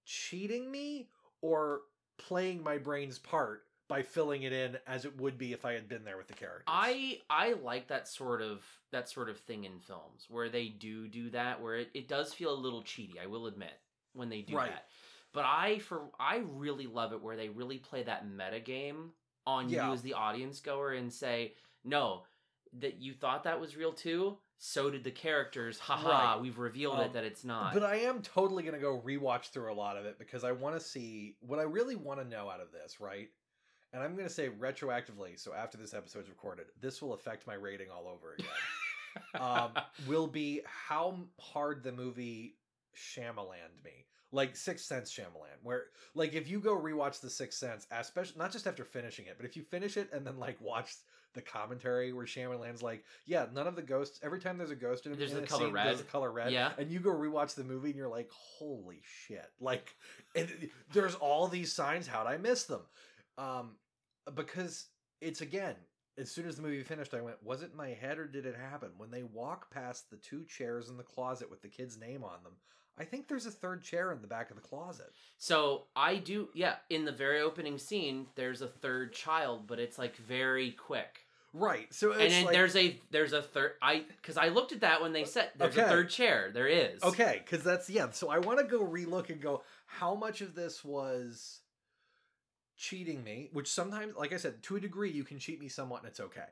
cheating 0.06 0.72
me 0.72 1.08
or 1.42 1.82
playing 2.18 2.64
my 2.64 2.78
brain's 2.78 3.20
part 3.20 3.64
by 3.88 4.02
filling 4.02 4.44
it 4.44 4.54
in 4.54 4.78
as 4.88 5.06
it 5.06 5.18
would 5.20 5.38
be 5.38 5.54
if 5.54 5.66
i 5.66 5.74
had 5.74 5.88
been 5.88 6.04
there 6.04 6.18
with 6.18 6.28
the 6.28 6.34
characters 6.34 6.64
I 6.68 7.20
I 7.30 7.54
like 7.54 7.88
that 7.88 8.08
sort 8.08 8.42
of 8.42 8.64
that 8.92 9.10
sort 9.10 9.30
of 9.30 9.38
thing 9.40 9.64
in 9.66 9.80
films 9.80 10.26
where 10.30 10.50
they 10.50 10.68
do 10.68 11.08
do 11.08 11.30
that 11.32 11.62
where 11.62 11.76
it, 11.78 11.90
it 11.94 12.08
does 12.08 12.34
feel 12.34 12.54
a 12.54 12.56
little 12.60 12.82
cheaty. 12.84 13.20
I 13.22 13.28
will 13.28 13.48
admit 13.48 13.74
when 14.14 14.30
they 14.30 14.42
do 14.42 14.56
Right. 14.56 14.70
that. 14.72 14.86
But 15.34 15.46
I 15.46 15.80
for 15.80 16.10
I 16.20 16.38
really 16.38 16.88
love 16.88 17.14
it 17.14 17.22
where 17.22 17.36
they 17.36 17.50
really 17.50 17.78
play 17.78 18.04
that 18.04 18.28
meta 18.28 18.60
game 18.60 19.12
on 19.48 19.70
Yeah. 19.70 19.88
you 19.88 19.94
as 19.94 20.02
the 20.02 20.14
audience 20.14 20.60
goer 20.60 20.94
and 20.94 21.12
say, 21.14 21.54
"No, 21.84 22.24
that 22.74 22.96
you 23.00 23.14
thought 23.14 23.44
that 23.44 23.60
was 23.60 23.76
real 23.78 23.94
too. 23.94 24.38
So 24.62 24.92
did 24.92 25.04
the 25.06 25.12
characters. 25.12 25.80
Haha, 25.80 26.34
Right. 26.34 26.42
we've 26.42 26.60
revealed 26.60 27.00
Um, 27.00 27.06
it 27.06 27.14
that 27.14 27.24
it's 27.24 27.44
not." 27.46 27.74
But 27.74 27.84
I 27.84 27.96
am 28.02 28.22
totally 28.22 28.62
going 28.64 28.76
to 28.76 28.82
go 28.82 29.02
rewatch 29.02 29.50
through 29.52 29.72
a 29.72 29.74
lot 29.74 29.96
of 29.98 30.06
it 30.06 30.20
because 30.20 30.44
I 30.44 30.52
want 30.52 30.76
to 30.76 30.82
see 30.82 31.38
what 31.40 31.60
I 31.60 31.64
really 31.64 31.96
want 31.96 32.20
to 32.20 32.26
know 32.28 32.50
out 32.50 32.60
of 32.60 32.72
this, 32.72 33.00
right? 33.00 33.30
And 33.94 34.04
I'm 34.04 34.16
going 34.16 34.28
to 34.28 34.34
say 34.34 34.50
retroactively, 34.50 35.40
so 35.40 35.54
after 35.54 35.78
this 35.78 35.94
episode's 35.94 36.30
recorded, 36.30 36.68
this 36.80 37.02
will 37.02 37.14
affect 37.14 37.48
my 37.48 37.56
rating 37.56 37.90
all 37.90 38.08
over 38.08 38.34
again. 38.34 39.42
um, 39.42 39.72
will 40.08 40.28
be 40.28 40.62
how 40.66 41.18
hard 41.40 41.82
the 41.82 41.92
movie 41.92 42.58
Shyamalan 42.96 43.84
me. 43.84 44.06
Like 44.32 44.56
Sixth 44.56 44.86
Sense 44.86 45.12
Shyamalan, 45.12 45.58
where 45.64 45.86
like 46.14 46.34
if 46.36 46.48
you 46.48 46.60
go 46.60 46.78
rewatch 46.78 47.20
the 47.20 47.30
Sixth 47.32 47.58
Sense, 47.58 47.88
especially 47.90 48.38
not 48.38 48.52
just 48.52 48.68
after 48.68 48.86
finishing 48.86 49.26
it, 49.26 49.36
but 49.38 49.46
if 49.48 49.58
you 49.58 49.64
finish 49.64 49.98
it 49.98 50.10
and 50.14 50.24
then 50.28 50.38
like 50.38 50.62
watch 50.62 50.94
the 51.34 51.42
commentary 51.42 52.12
where 52.14 52.26
Shyamalan's 52.26 52.82
like, 52.82 53.04
yeah, 53.26 53.46
none 53.54 53.68
of 53.68 53.76
the 53.76 53.82
ghosts. 53.82 54.20
Every 54.24 54.40
time 54.40 54.58
there's 54.58 54.72
a 54.72 54.76
ghost 54.76 55.06
in, 55.06 55.16
There's 55.18 55.32
in 55.32 55.38
the 55.38 55.44
a 55.44 55.48
color 55.48 55.66
scene, 55.66 55.74
red. 55.74 55.88
There's 55.88 56.02
a 56.02 56.06
color 56.06 56.32
red. 56.32 56.52
Yeah. 56.52 56.72
and 56.78 56.92
you 56.92 57.00
go 57.00 57.12
rewatch 57.12 57.56
the 57.56 57.64
movie 57.64 57.90
and 57.90 57.98
you're 57.98 58.08
like, 58.08 58.30
holy 58.32 59.02
shit! 59.04 59.46
Like, 59.60 59.96
and 60.36 60.70
there's 60.94 61.16
all 61.16 61.48
these 61.48 61.74
signs. 61.74 62.08
How'd 62.08 62.28
I 62.28 62.38
miss 62.38 62.64
them? 62.66 62.82
Um, 63.38 63.76
because 64.36 64.88
it's 65.22 65.42
again 65.42 65.76
as 66.18 66.30
soon 66.32 66.48
as 66.48 66.56
the 66.56 66.62
movie 66.62 66.84
finished 66.84 67.14
i 67.14 67.22
went 67.22 67.42
was 67.44 67.62
it 67.62 67.72
in 67.72 67.78
my 67.78 67.90
head 67.90 68.20
or 68.20 68.28
did 68.28 68.46
it 68.46 68.56
happen 68.56 68.90
when 68.98 69.10
they 69.12 69.24
walk 69.24 69.72
past 69.74 70.10
the 70.10 70.18
two 70.18 70.44
chairs 70.46 70.90
in 70.90 70.98
the 70.98 71.04
closet 71.04 71.50
with 71.50 71.62
the 71.62 71.68
kid's 71.68 71.98
name 71.98 72.24
on 72.24 72.44
them 72.44 72.54
i 73.00 73.04
think 73.06 73.28
there's 73.28 73.46
a 73.46 73.52
third 73.52 73.82
chair 73.84 74.12
in 74.12 74.22
the 74.22 74.28
back 74.28 74.50
of 74.50 74.56
the 74.56 74.62
closet 74.62 75.12
So 75.38 75.86
I 75.96 76.16
do, 76.18 76.50
yeah. 76.54 76.76
In 76.90 77.06
the 77.06 77.12
very 77.14 77.40
opening 77.42 77.78
scene, 77.78 78.28
there's 78.36 78.62
a 78.62 78.68
third 78.68 79.14
child, 79.14 79.68
but 79.68 79.80
it's 79.80 79.98
like 79.98 80.16
very 80.18 80.72
quick. 80.72 81.26
right 81.54 81.88
so 81.94 82.12
it's 82.12 82.22
and 82.22 82.32
then 82.32 82.46
like- 82.46 82.54
there's 82.54 82.76
a 82.76 83.00
there's 83.12 83.34
a 83.34 83.42
third. 83.42 83.72
I 83.82 84.04
because 84.18 84.38
I 84.38 84.50
looked 84.50 84.72
at 84.74 84.82
that 84.82 85.02
when 85.02 85.14
they 85.14 85.24
said 85.26 85.50
there's 85.58 85.78
a 85.78 85.88
third 85.88 86.10
chair. 86.10 86.52
There 86.54 86.68
is. 86.68 87.02
okay 87.04 87.42
because 87.44 87.64
that's 87.64 87.90
yeah 87.90 88.10
so 88.12 88.30
i 88.30 88.38
want 88.40 88.60
to 88.60 88.66
go 88.66 88.82
relook 88.86 89.30
and 89.30 89.42
go 89.42 89.64
how 89.88 90.14
much 90.16 90.42
of 90.42 90.54
this 90.54 90.84
was 90.84 91.62
cheating 92.78 93.24
me 93.24 93.50
which 93.52 93.68
sometimes 93.70 94.16
like 94.16 94.32
i 94.34 94.38
said 94.38 94.62
to 94.64 94.76
a 94.76 94.80
degree 94.80 95.12
you 95.12 95.24
can 95.24 95.38
cheat 95.40 95.60
me 95.60 95.68
somewhat 95.68 96.02
and 96.02 96.10
it's 96.10 96.20
okay 96.20 96.52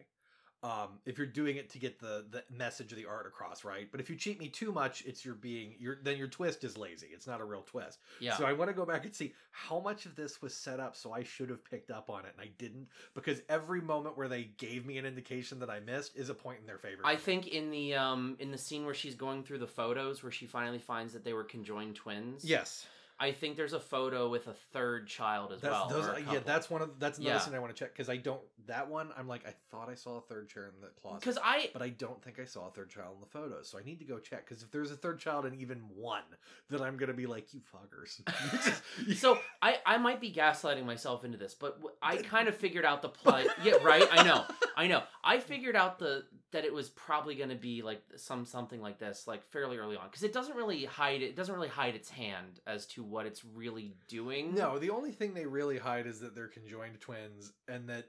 um 0.64 1.00
if 1.06 1.18
you're 1.18 1.28
doing 1.28 1.58
it 1.58 1.70
to 1.70 1.78
get 1.78 2.00
the 2.00 2.26
the 2.32 2.44
message 2.50 2.92
of 2.92 2.98
the 2.98 3.06
art 3.06 3.28
across 3.28 3.64
right? 3.64 3.90
But 3.92 4.00
if 4.00 4.10
you 4.10 4.16
cheat 4.16 4.40
me 4.40 4.48
too 4.50 4.72
much 4.72 5.04
it's 5.06 5.24
your 5.24 5.36
being 5.36 5.76
your 5.80 5.98
then 6.04 6.18
your 6.18 6.28
twist 6.28 6.64
is 6.64 6.78
lazy. 6.78 7.08
It's 7.12 7.28
not 7.28 7.42
a 7.42 7.46
real 7.46 7.62
twist. 7.62 8.00
Yeah. 8.20 8.36
so 8.36 8.46
i 8.46 8.54
want 8.54 8.70
to 8.70 8.74
go 8.74 8.86
back 8.86 9.06
and 9.06 9.14
see 9.14 9.34
how 9.52 9.80
much 9.80 10.06
of 10.06 10.16
this 10.16 10.42
was 10.42 10.54
set 10.54 10.80
up 10.80 10.96
so 10.96 11.14
i 11.14 11.22
should 11.24 11.50
have 11.50 11.64
picked 11.64 11.92
up 11.92 12.10
on 12.10 12.26
it 12.26 12.34
and 12.38 12.42
i 12.48 12.50
didn't 12.58 12.88
because 13.14 13.42
every 13.50 13.82
moment 13.82 14.18
where 14.18 14.28
they 14.28 14.46
gave 14.58 14.86
me 14.86 14.98
an 14.98 15.06
indication 15.06 15.60
that 15.60 15.70
i 15.70 15.80
missed 15.80 16.16
is 16.16 16.30
a 16.30 16.34
point 16.34 16.60
in 16.60 16.66
their 16.66 16.78
favor 16.78 17.02
I 17.04 17.16
think 17.16 17.48
in 17.48 17.70
the 17.70 17.96
um 17.96 18.36
in 18.40 18.52
the 18.52 18.58
scene 18.58 18.86
where 18.86 18.94
she's 18.96 19.16
going 19.16 19.44
through 19.44 19.60
the 19.60 19.68
photos 19.68 20.24
where 20.24 20.32
she 20.32 20.46
finally 20.48 20.80
finds 20.80 21.14
that 21.14 21.24
they 21.24 21.34
were 21.34 21.44
conjoined 21.44 21.96
twins. 21.96 22.44
yes 22.44 22.86
I 23.20 23.32
think 23.32 23.58
there's 23.58 23.74
a 23.74 23.80
photo 23.80 24.30
with 24.30 24.48
a 24.48 24.54
third 24.74 25.08
child 25.08 25.52
as 25.52 25.62
That's 25.62 25.72
well. 25.74 25.90
those. 25.90 26.08
Yeah, 26.32 26.40
that's 26.46 26.70
one 26.70 26.82
of 26.84 27.00
that's 27.00 27.18
another 27.18 27.34
Yeah. 27.36 27.40
scene 27.40 27.56
I 27.56 27.60
want 27.60 27.76
to 27.76 27.80
check 27.80 27.92
because 27.94 28.10
I 28.10 28.18
don't 28.18 28.42
that 28.68 28.88
one. 28.90 29.10
I'm 29.18 29.28
like 29.28 29.48
I 29.48 29.54
thought 29.72 29.90
I 29.90 29.96
saw 29.96 30.18
a 30.18 30.22
third 30.22 30.50
chair 30.50 30.66
in 30.74 30.80
the 30.82 30.90
closet 31.02 31.22
because 31.22 31.40
I- 31.44 31.70
but 31.74 31.82
I 31.82 31.90
don't 31.90 32.22
think 32.24 32.40
I 32.40 32.46
saw 32.46 32.68
a 32.68 32.72
third 32.72 32.90
child 32.92 33.16
in 33.16 33.22
the 33.22 33.26
photos. 33.28 33.70
So 33.70 33.80
I 33.80 33.84
need 33.84 33.98
to 34.00 34.06
go 34.06 34.20
check 34.20 34.48
because 34.48 34.62
if 34.62 34.70
there's 34.72 34.92
a 34.92 34.96
third 34.96 35.20
child 35.20 35.46
in 35.48 35.56
even 35.56 35.80
one, 35.96 36.22
then 36.70 36.82
I'm 36.82 36.96
gonna 36.98 37.14
be 37.14 37.26
like 37.26 37.54
you 37.54 37.62
fuckers. 37.74 38.22
So 39.18 39.40
I 39.62 39.78
I 39.86 39.98
might 39.98 40.22
be 40.22 40.32
gaslighting 40.32 40.86
myself 40.86 41.24
into 41.24 41.38
this, 41.38 41.56
but 41.56 41.80
I 42.02 42.18
kind 42.18 42.48
of 42.48 42.56
figured 42.56 42.86
out 42.86 43.02
the 43.02 43.10
plot. 43.10 43.46
yeah, 43.64 43.76
right. 43.82 44.08
I 44.12 44.24
know. 44.24 44.46
I 44.76 44.88
know. 44.88 45.04
I 45.24 45.40
figured 45.40 45.76
out 45.76 45.98
the 46.00 46.26
that 46.58 46.66
it 46.66 46.74
was 46.74 46.90
probably 46.90 47.36
going 47.36 47.52
to 47.52 47.56
be 47.56 47.84
like 47.84 48.02
some 48.16 48.44
something 48.44 48.82
like 48.82 48.98
this, 48.98 49.28
like 49.28 49.44
fairly 49.44 49.78
early 49.78 49.96
on, 49.96 50.08
because 50.08 50.24
it 50.24 50.34
doesn't 50.34 50.56
really 50.56 50.86
hide 50.86 51.22
it. 51.22 51.36
Doesn't 51.36 51.54
really 51.54 51.68
hide 51.68 51.94
its 51.94 52.10
hand 52.10 52.62
as 52.66 52.88
to 52.88 53.04
what 53.04 53.28
it's 53.28 53.46
really 53.46 53.94
doing. 54.08 54.56
no, 54.56 54.80
the 54.80 54.90
only 54.90 55.12
thing 55.12 55.36
they 55.36 55.46
really 55.46 55.78
hide 55.78 56.08
is 56.08 56.20
that 56.22 56.34
they're 56.34 56.48
conjoined 56.48 57.00
twins, 57.00 57.54
and 57.68 57.88
that 57.90 58.06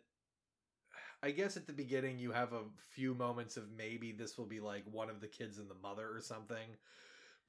I 1.22 1.30
guess 1.30 1.58
at 1.58 1.66
the 1.66 1.74
beginning 1.74 2.18
you 2.18 2.32
have 2.32 2.54
a 2.54 2.62
few 2.94 3.14
moments 3.14 3.58
of 3.58 3.64
maybe 3.76 4.12
this 4.12 4.38
will 4.38 4.46
be 4.46 4.60
like 4.60 4.84
one 4.90 5.10
of 5.10 5.20
the 5.20 5.26
kids 5.26 5.58
and 5.58 5.68
the 5.68 5.74
mother 5.82 6.08
or 6.10 6.22
something, 6.22 6.70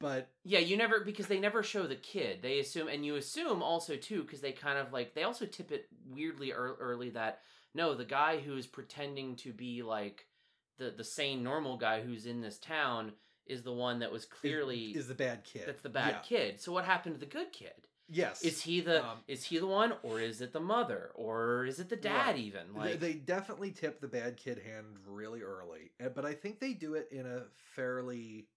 but 0.02 0.28
Yeah, 0.44 0.60
you 0.60 0.76
never 0.76 1.00
because 1.00 1.28
they 1.28 1.40
never 1.40 1.64
show 1.64 1.88
the 1.88 1.96
kid. 1.96 2.40
They 2.42 2.60
assume, 2.60 2.90
and 2.90 3.06
you 3.06 3.16
assume 3.16 3.64
also 3.64 3.96
too, 3.96 4.24
because 4.24 4.42
they 4.42 4.52
kind 4.52 4.78
of 4.78 4.92
like 4.92 5.14
they 5.14 5.24
also 5.24 5.46
tip 5.46 5.72
it 5.72 5.88
weirdly 6.10 6.52
early 6.52 7.12
that 7.12 7.40
no, 7.74 7.94
the 7.96 8.04
guy 8.04 8.40
who's 8.40 8.68
pretending 8.68 9.36
to 9.38 9.54
be 9.54 9.84
like 9.84 10.26
the 10.80 10.90
the 10.92 11.04
sane 11.04 11.44
normal 11.44 11.78
guy 11.78 12.02
who's 12.02 12.26
in 12.26 12.42
this 12.42 12.58
town 12.58 13.12
is 13.46 13.62
the 13.64 13.72
one 13.74 14.00
that 14.00 14.12
was 14.12 14.26
clearly 14.26 14.86
is 14.92 15.08
the 15.08 15.14
bad 15.14 15.44
kid. 15.44 15.64
that's 15.68 15.82
the 15.82 15.90
bad 15.90 16.10
Yeah. 16.16 16.20
kid. 16.22 16.60
So 16.60 16.72
what 16.72 16.86
happened 16.86 17.16
to 17.16 17.20
the 17.20 17.26
good 17.32 17.52
kid? 17.52 17.74
Yes, 18.12 18.42
Is 18.44 18.64
he 18.64 18.82
the 18.82 19.06
Um, 19.06 19.20
is 19.28 19.44
he 19.46 19.60
the 19.60 19.68
one, 19.68 19.94
or 20.02 20.20
is 20.20 20.42
it 20.42 20.52
the 20.52 20.60
mother, 20.60 21.12
or 21.14 21.66
is 21.66 21.80
it 21.80 21.90
the 21.90 21.96
dad? 21.96 22.30
Right. 22.32 22.38
Even 22.40 22.74
They- 22.74 22.80
like 22.80 23.00
they 23.00 23.14
definitely 23.14 23.72
tip 23.72 24.00
the 24.02 24.08
bad 24.08 24.36
kid 24.38 24.58
hand 24.58 24.98
really 25.06 25.44
early, 25.44 25.92
eh, 26.00 26.10
but 26.10 26.26
I 26.26 26.34
think 26.34 26.60
they 26.60 26.74
do 26.74 26.96
it 26.96 27.08
in 27.12 27.28
a 27.28 27.46
fairly. 27.76 28.48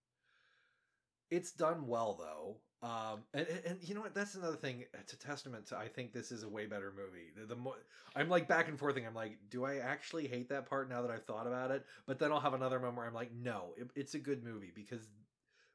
It's 1.31 1.53
done 1.53 1.87
well 1.87 2.15
though, 2.15 2.61
um, 2.83 3.23
and, 3.33 3.47
and 3.65 3.79
you 3.83 3.95
know 3.95 4.01
what? 4.01 4.15
That's 4.15 4.35
another 4.35 4.57
thing. 4.57 4.85
It's 4.95 5.13
a 5.13 5.19
testament 5.19 5.67
to 5.67 5.77
I 5.77 5.87
think 5.89 6.13
this 6.13 6.33
is 6.33 6.43
a 6.43 6.49
way 6.49 6.67
better 6.67 6.93
movie. 6.97 7.31
The, 7.37 7.47
the 7.47 7.57
more 7.57 7.75
I'm 8.17 8.29
like 8.29 8.49
back 8.49 8.69
and 8.69 8.79
forthing. 8.79 9.07
I'm 9.07 9.15
like, 9.15 9.39
do 9.51 9.65
I 9.65 9.77
actually 9.77 10.27
hate 10.27 10.49
that 10.49 10.69
part 10.69 10.89
now 10.89 11.03
that 11.03 11.11
I've 11.11 11.25
thought 11.25 11.47
about 11.47 11.71
it? 11.71 11.85
But 12.07 12.19
then 12.19 12.33
I'll 12.33 12.41
have 12.41 12.55
another 12.55 12.81
moment 12.81 12.97
where 12.97 13.07
I'm 13.07 13.15
like, 13.15 13.33
no, 13.33 13.75
it, 13.77 13.89
it's 13.95 14.15
a 14.15 14.19
good 14.19 14.43
movie 14.43 14.73
because 14.75 15.09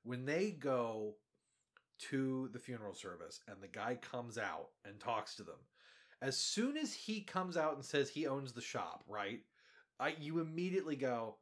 when 0.03 0.25
they 0.25 0.51
go 0.51 1.15
to 1.99 2.49
the 2.53 2.59
funeral 2.59 2.93
service 2.93 3.39
and 3.47 3.57
the 3.61 3.67
guy 3.67 3.95
comes 3.95 4.37
out 4.37 4.69
and 4.85 4.99
talks 4.99 5.35
to 5.35 5.43
them 5.43 5.55
as 6.21 6.37
soon 6.37 6.77
as 6.77 6.93
he 6.93 7.21
comes 7.21 7.57
out 7.57 7.75
and 7.75 7.83
says 7.83 8.09
he 8.09 8.27
owns 8.27 8.53
the 8.53 8.61
shop 8.61 9.03
right 9.07 9.41
i 9.99 10.15
you 10.19 10.39
immediately 10.39 10.95
go 10.95 11.35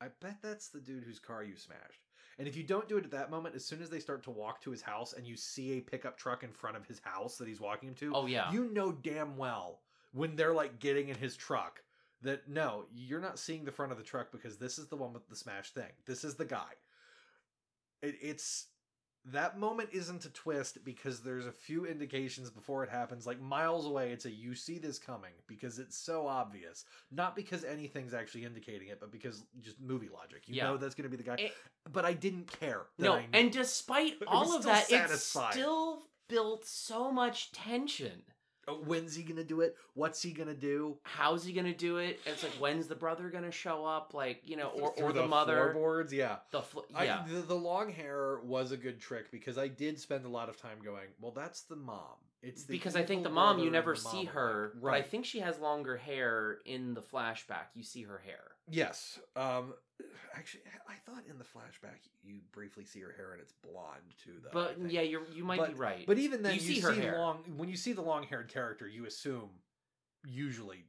i 0.00 0.06
bet 0.20 0.36
that's 0.42 0.68
the 0.68 0.80
dude 0.80 1.04
whose 1.04 1.18
car 1.18 1.42
you 1.42 1.56
smashed 1.56 2.02
and 2.38 2.48
if 2.48 2.56
you 2.56 2.62
don't 2.62 2.88
do 2.88 2.96
it 2.98 3.04
at 3.04 3.10
that 3.10 3.30
moment 3.30 3.54
as 3.54 3.64
soon 3.64 3.82
as 3.82 3.90
they 3.90 4.00
start 4.00 4.22
to 4.24 4.30
walk 4.30 4.60
to 4.62 4.70
his 4.70 4.82
house 4.82 5.12
and 5.12 5.26
you 5.26 5.36
see 5.36 5.72
a 5.72 5.80
pickup 5.80 6.16
truck 6.16 6.42
in 6.42 6.50
front 6.50 6.76
of 6.76 6.86
his 6.86 7.00
house 7.04 7.36
that 7.36 7.46
he's 7.48 7.60
walking 7.60 7.88
him 7.88 7.94
to 7.96 8.12
Oh, 8.14 8.26
yeah. 8.26 8.50
you 8.52 8.70
know 8.72 8.92
damn 8.92 9.36
well 9.36 9.80
when 10.12 10.36
they're 10.36 10.54
like 10.54 10.78
getting 10.78 11.08
in 11.08 11.16
his 11.16 11.36
truck 11.36 11.82
that 12.22 12.48
no 12.48 12.84
you're 12.94 13.20
not 13.20 13.38
seeing 13.38 13.64
the 13.64 13.72
front 13.72 13.92
of 13.92 13.98
the 13.98 14.04
truck 14.04 14.30
because 14.32 14.56
this 14.56 14.78
is 14.78 14.86
the 14.88 14.96
one 14.96 15.12
with 15.12 15.28
the 15.28 15.36
smashed 15.36 15.74
thing 15.74 15.90
this 16.06 16.24
is 16.24 16.34
the 16.34 16.44
guy 16.44 16.70
it, 18.02 18.16
it's 18.20 18.66
that 19.26 19.56
moment 19.58 19.88
isn't 19.92 20.24
a 20.24 20.30
twist 20.30 20.84
because 20.84 21.20
there's 21.20 21.46
a 21.46 21.52
few 21.52 21.86
indications 21.86 22.50
before 22.50 22.82
it 22.82 22.90
happens, 22.90 23.26
like 23.26 23.40
miles 23.40 23.86
away. 23.86 24.10
It's 24.10 24.24
a 24.24 24.30
you 24.30 24.54
see 24.54 24.78
this 24.78 24.98
coming 24.98 25.30
because 25.46 25.78
it's 25.78 25.96
so 25.96 26.26
obvious, 26.26 26.84
not 27.12 27.36
because 27.36 27.62
anything's 27.62 28.14
actually 28.14 28.44
indicating 28.44 28.88
it, 28.88 28.98
but 28.98 29.12
because 29.12 29.44
just 29.60 29.80
movie 29.80 30.08
logic. 30.12 30.42
You 30.48 30.56
Yeah. 30.56 30.64
know 30.64 30.76
that's 30.76 30.94
going 30.96 31.04
to 31.04 31.16
be 31.16 31.16
the 31.16 31.28
guy. 31.28 31.36
It- 31.36 31.54
but 31.92 32.04
I 32.04 32.12
didn't 32.14 32.46
care. 32.60 32.86
that 32.98 33.04
no, 33.04 33.14
I 33.14 33.26
and 33.32 33.52
despite 33.52 34.14
all 34.26 34.56
of 34.56 34.64
that, 34.64 34.86
satisfying. 34.88 35.50
it 35.50 35.52
still 35.52 36.02
built 36.28 36.64
so 36.64 37.12
much 37.12 37.52
tension. 37.52 38.22
Oh, 38.68 38.74
when's 38.84 39.14
he 39.16 39.22
gonna 39.24 39.42
do 39.44 39.60
it? 39.60 39.76
What's 39.94 40.22
he 40.22 40.32
gonna 40.32 40.54
do? 40.54 40.98
How's 41.02 41.44
he 41.44 41.52
gonna 41.52 41.74
do 41.74 41.96
it? 41.96 42.20
It's 42.26 42.42
like 42.44 42.52
when's 42.52 42.86
the 42.86 42.94
brother 42.94 43.28
gonna 43.28 43.50
show 43.50 43.84
up? 43.84 44.14
Like 44.14 44.40
you 44.44 44.56
know, 44.56 44.68
or 44.68 44.94
Through 44.94 45.06
or 45.08 45.12
the, 45.12 45.26
mother. 45.26 45.56
floorboards, 45.72 46.12
yeah. 46.12 46.36
The 46.52 46.62
fl- 46.62 46.80
I- 46.94 47.04
yeah. 47.04 47.24
the, 47.28 47.40
the 47.40 47.54
long 47.56 47.90
hair 47.90 48.38
was 48.44 48.70
a 48.72 48.76
good 48.76 49.00
trick 49.00 49.30
because 49.32 49.58
I 49.58 49.68
did 49.68 49.98
spend 49.98 50.24
a 50.24 50.28
lot 50.28 50.48
of 50.48 50.56
time 50.60 50.78
going, 50.84 51.08
well, 51.20 51.32
that's 51.32 51.62
the 51.62 51.76
mom. 51.76 52.16
It's 52.42 52.64
the 52.64 52.72
because 52.72 52.96
I 52.96 53.04
think 53.04 53.22
the 53.22 53.30
mom 53.30 53.60
you 53.60 53.70
never 53.70 53.94
see 53.94 54.24
her, 54.24 54.72
but 54.82 54.94
I 54.94 55.02
think 55.02 55.24
she 55.24 55.40
has 55.40 55.58
longer 55.58 55.96
hair 55.96 56.58
in 56.64 56.94
the 56.94 57.00
flashback. 57.00 57.70
You 57.74 57.84
see 57.84 58.02
her 58.02 58.18
hair. 58.18 58.52
Yes. 58.68 59.18
Um. 59.36 59.74
Actually, 60.34 60.62
I 60.88 60.94
thought 61.06 61.22
in 61.30 61.38
the 61.38 61.44
flashback 61.44 61.98
you 62.24 62.40
briefly 62.52 62.84
see 62.84 63.00
her 63.00 63.12
hair 63.16 63.32
and 63.32 63.40
it's 63.40 63.52
blonde 63.52 64.00
too, 64.24 64.32
though. 64.42 64.50
But 64.52 64.90
yeah, 64.90 65.02
you're 65.02 65.22
you 65.32 65.44
might 65.44 65.58
but, 65.58 65.68
be 65.68 65.74
right. 65.74 66.04
But 66.06 66.18
even 66.18 66.42
then, 66.42 66.54
you, 66.54 66.60
you, 66.60 66.74
see 66.74 66.80
her 66.80 66.92
hair. 66.92 67.18
long 67.18 67.44
when 67.56 67.68
you 67.68 67.76
see 67.76 67.92
the 67.92 68.02
long-haired 68.02 68.48
character, 68.48 68.88
you 68.88 69.06
assume 69.06 69.50
usually 70.24 70.86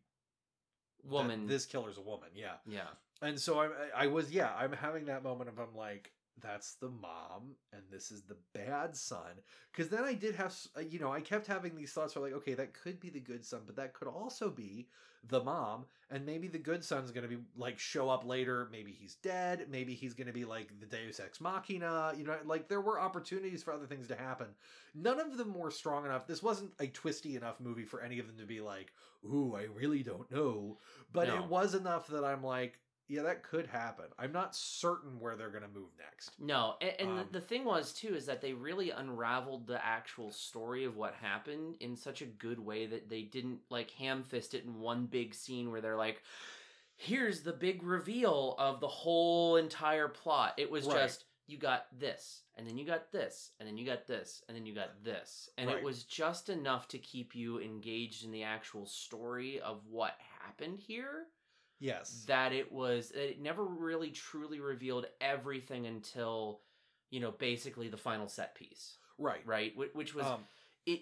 woman. 1.04 1.48
this 1.48 1.66
killer's 1.66 1.98
a 1.98 2.02
woman. 2.02 2.30
Yeah. 2.36 2.54
yeah. 2.66 2.82
And 3.22 3.40
so 3.40 3.60
I'm, 3.60 3.72
I 3.96 4.08
was, 4.08 4.32
yeah, 4.32 4.52
I'm 4.58 4.74
having 4.74 5.06
that 5.06 5.24
moment 5.24 5.50
of 5.50 5.60
I'm 5.60 5.76
like, 5.76 6.12
that's 6.42 6.76
the 6.76 6.90
mom, 6.90 7.56
and 7.72 7.84
this 7.92 8.12
is 8.12 8.24
the 8.24 8.38
bad 8.54 8.96
son. 8.96 9.42
Because 9.72 9.90
then 9.90 10.04
I 10.04 10.14
did 10.14 10.36
have, 10.36 10.56
uh, 10.76 10.82
you 10.82 11.00
know, 11.00 11.12
I 11.12 11.22
kept 11.22 11.48
having 11.48 11.76
these 11.76 11.94
thoughts 11.94 12.16
where 12.16 12.24
like, 12.24 12.34
okay, 12.34 12.54
that 12.56 12.74
could 12.74 13.00
be 13.00 13.10
the 13.10 13.20
good 13.20 13.46
son, 13.46 13.62
but 13.66 13.76
that 13.76 13.94
could 13.94 14.08
also 14.08 14.50
be 14.50 14.88
the 15.26 15.42
mom, 15.42 15.86
and 16.10 16.26
maybe 16.26 16.48
the 16.48 16.58
good 16.58 16.84
son's 16.84 17.12
gonna 17.12 17.28
be 17.28 17.38
like 17.56 17.80
show 17.80 18.10
up 18.10 18.26
later. 18.26 18.68
Maybe 18.72 18.92
he's 18.92 19.16
dead. 19.16 19.68
Maybe 19.70 19.94
he's 19.94 20.14
gonna 20.14 20.34
be 20.34 20.44
like 20.44 20.78
the 20.80 20.86
Deus 20.86 21.20
Ex 21.20 21.40
Machina. 21.40 22.14
You 22.18 22.26
know, 22.26 22.38
like 22.46 22.68
there 22.68 22.82
were 22.82 23.00
opportunities 23.00 23.64
for 23.64 23.74
other 23.74 23.86
things 23.86 24.08
to 24.10 24.16
happen. 24.16 24.48
None 24.94 25.20
of 25.20 25.38
them 25.38 25.54
were 25.54 25.72
strong 25.72 26.06
enough. 26.06 26.28
This 26.28 26.44
wasn't 26.44 26.74
a 26.80 26.88
twisty 26.88 27.38
enough 27.38 27.62
movie 27.62 27.86
for 27.86 28.02
any 28.02 28.20
of 28.20 28.28
them 28.28 28.38
to 28.38 28.46
be 28.46 28.60
like, 28.60 28.92
ooh, 29.26 29.56
I 29.56 29.64
really 29.64 30.04
don't 30.04 30.30
know. 30.30 30.78
But 31.12 31.30
No. 31.30 31.36
it 31.38 31.46
was 31.46 31.74
enough 31.74 32.08
that 32.08 32.26
I'm 32.26 32.44
like, 32.44 32.80
yeah, 33.08 33.22
that 33.24 33.44
could 33.44 33.68
happen. 33.68 34.06
I'm 34.18 34.32
not 34.32 34.56
certain 34.56 35.20
where 35.20 35.36
they're 35.36 35.50
going 35.50 35.64
to 35.64 35.70
move 35.70 35.90
next. 36.00 36.32
No, 36.40 36.76
and, 36.82 36.94
and 37.00 37.10
Um, 37.10 37.28
the, 37.32 37.42
thing 37.42 37.66
was 37.66 37.94
too 37.94 38.16
is 38.16 38.26
that 38.28 38.42
they 38.42 38.54
really 38.54 38.92
unraveled 38.92 39.68
the 39.68 39.84
actual 39.86 40.32
story 40.32 40.86
of 40.86 40.96
what 40.96 41.14
happened 41.16 41.76
in 41.80 41.96
such 41.96 42.22
a 42.22 42.26
good 42.26 42.60
way 42.60 42.86
that 42.86 43.10
they 43.10 43.24
didn't 43.24 43.60
like 43.70 43.92
ham 43.92 44.24
fist 44.24 44.54
it 44.54 44.64
in 44.64 44.80
one 44.80 45.06
big 45.06 45.34
scene 45.34 45.70
where 45.70 45.82
they're 45.82 45.98
like, 45.98 46.24
"Here's 46.96 47.42
the 47.42 47.54
big 47.54 47.84
reveal 47.84 48.56
of 48.58 48.80
the 48.80 48.88
whole 48.88 49.58
entire 49.58 50.08
plot." 50.08 50.54
It 50.58 50.72
was 50.72 50.86
Right. 50.86 51.02
just 51.02 51.26
you 51.46 51.58
got 51.58 51.88
this, 52.00 52.44
and 52.56 52.66
then 52.66 52.78
you 52.78 52.86
got 52.86 53.12
this, 53.12 53.52
and 53.60 53.68
then 53.68 53.78
you 53.78 53.86
got 53.86 54.08
this, 54.08 54.44
and 54.48 54.56
then 54.56 54.66
you 54.66 54.74
got 54.74 55.04
this, 55.04 55.50
and 55.58 55.68
Right. 55.68 55.78
it 55.78 55.84
was 55.84 56.06
just 56.06 56.48
enough 56.48 56.88
to 56.88 56.98
keep 56.98 57.36
you 57.36 57.60
engaged 57.60 58.24
in 58.24 58.32
the 58.32 58.44
actual 58.44 58.86
story 58.86 59.60
of 59.60 59.86
what 59.88 60.18
happened 60.40 60.80
here 60.80 61.28
Yes. 61.84 62.24
that 62.28 62.54
it 62.54 62.72
was 62.72 63.10
that 63.10 63.30
it 63.30 63.42
never 63.42 63.64
really 63.66 64.10
truly 64.12 64.60
revealed 64.62 65.06
everything 65.20 65.86
until 65.86 66.62
you 67.12 67.20
know 67.20 67.32
basically 67.32 67.90
the 67.90 67.98
final 67.98 68.28
set 68.30 68.56
piece 68.56 68.98
Right. 69.18 69.46
right 69.46 69.74
Wh- 69.76 69.94
which 69.96 70.16
was 70.16 70.26
Um, 70.26 70.46
it 70.86 71.02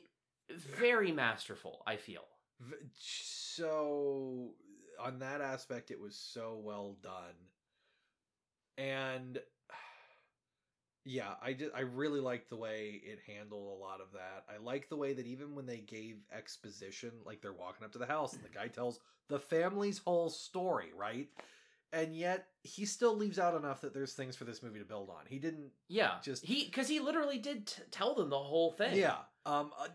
very 0.50 1.12
masterful 1.12 1.84
i 1.86 1.96
feel 1.98 2.26
v- 2.60 2.76
so 2.98 4.56
on 5.00 5.20
that 5.20 5.42
aspect, 5.42 5.90
it 5.92 6.00
was 6.00 6.16
so 6.16 6.60
well 6.64 6.98
done, 7.02 7.36
and 8.78 9.40
yeah, 11.06 11.34
I 11.42 11.54
did. 11.54 11.72
I 11.76 11.82
really 11.82 12.20
liked 12.20 12.50
the 12.50 12.56
way 12.58 13.02
it 13.04 13.20
handled 13.28 13.68
a 13.78 13.82
lot 13.82 14.02
of 14.02 14.12
that. 14.14 14.46
I 14.54 14.62
like 14.64 14.90
the 14.90 14.96
way 14.98 15.14
that 15.14 15.26
even 15.26 15.56
when 15.56 15.66
they 15.66 15.78
gave 15.80 16.18
exposition, 16.36 17.12
like 17.26 17.42
they're 17.42 17.54
walking 17.54 17.84
up 17.86 17.92
to 17.94 18.00
the 18.00 18.06
house 18.06 18.34
and 18.34 18.44
the 18.44 18.50
guy 18.50 18.68
tells 18.68 19.00
the 19.28 19.40
family's 19.40 19.98
whole 20.00 20.30
story, 20.30 20.92
right? 20.96 21.28
And 21.94 22.16
yet 22.16 22.48
he 22.64 22.86
still 22.86 23.18
leaves 23.18 23.38
out 23.40 23.56
enough 23.56 23.82
that 23.82 23.94
there's 23.94 24.14
things 24.14 24.36
for 24.36 24.46
this 24.46 24.64
movie 24.64 24.80
to 24.80 24.86
build 24.86 25.10
on. 25.10 25.26
He 25.28 25.40
didn't 25.40 25.72
yeah 25.90 26.14
Just- 26.24 26.46
he 26.46 26.66
because 26.66 26.88
he 26.88 27.00
literally 27.00 27.38
did 27.40 27.68
t- 27.68 27.82
tell 27.92 28.14
them 28.16 28.30
the 28.30 28.40
whole 28.40 28.72
thing 28.72 28.96
Yeah. 28.98 29.18
Um. 29.46 29.72
uh, 29.78 29.88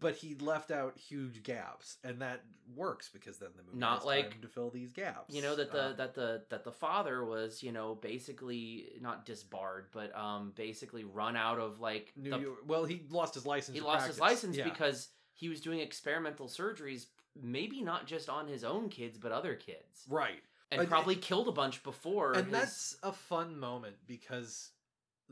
but 0.00 0.14
he 0.14 0.34
left 0.36 0.70
out 0.70 0.96
huge 0.96 1.42
gaps, 1.42 1.98
and 2.04 2.20
that 2.22 2.42
works 2.74 3.08
because 3.12 3.38
then 3.38 3.50
the 3.56 3.62
movie 3.62 3.78
Not 3.78 3.98
has 3.98 4.04
like- 4.06 4.30
time 4.30 4.40
to 4.42 4.48
fill 4.48 4.70
these 4.70 4.92
gaps. 4.92 5.34
you 5.34 5.42
know 5.42 5.54
that 5.56 5.70
the 5.72 5.90
Um, 5.90 5.96
that 5.96 6.14
the 6.14 6.44
that 6.48 6.64
the 6.64 6.72
father 6.72 7.24
was 7.24 7.62
you 7.62 7.72
know 7.72 7.94
basically 7.96 8.92
not 9.00 9.26
disbarred 9.26 9.88
but 9.92 10.14
um 10.16 10.52
basically 10.56 11.04
run 11.04 11.36
out 11.36 11.58
of 11.58 11.80
like 11.80 12.12
New 12.16 12.30
the, 12.30 12.38
York, 12.38 12.58
well, 12.66 12.84
he 12.84 13.04
lost 13.10 13.34
his 13.34 13.44
license. 13.44 13.74
he 13.76 13.80
lost 13.82 14.06
his 14.06 14.18
license 14.20 14.56
Yeah. 14.56 14.64
because 14.64 15.08
he 15.34 15.48
was 15.48 15.60
doing 15.60 15.80
experimental 15.80 16.46
surgeries 16.48 17.06
maybe 17.40 17.82
not 17.82 18.06
just 18.06 18.28
on 18.28 18.46
his 18.46 18.62
own 18.64 18.88
kids 18.88 19.18
but 19.18 19.32
other 19.32 19.54
kids 19.54 20.04
right, 20.08 20.42
and 20.70 20.80
And- 20.80 20.88
probably 20.88 21.16
killed 21.16 21.48
a 21.48 21.52
bunch 21.52 21.82
before 21.82 22.32
and 22.32 22.44
his- 22.46 22.52
that's 22.52 22.96
a 23.02 23.12
fun 23.12 23.58
moment 23.58 23.96
because 24.06 24.70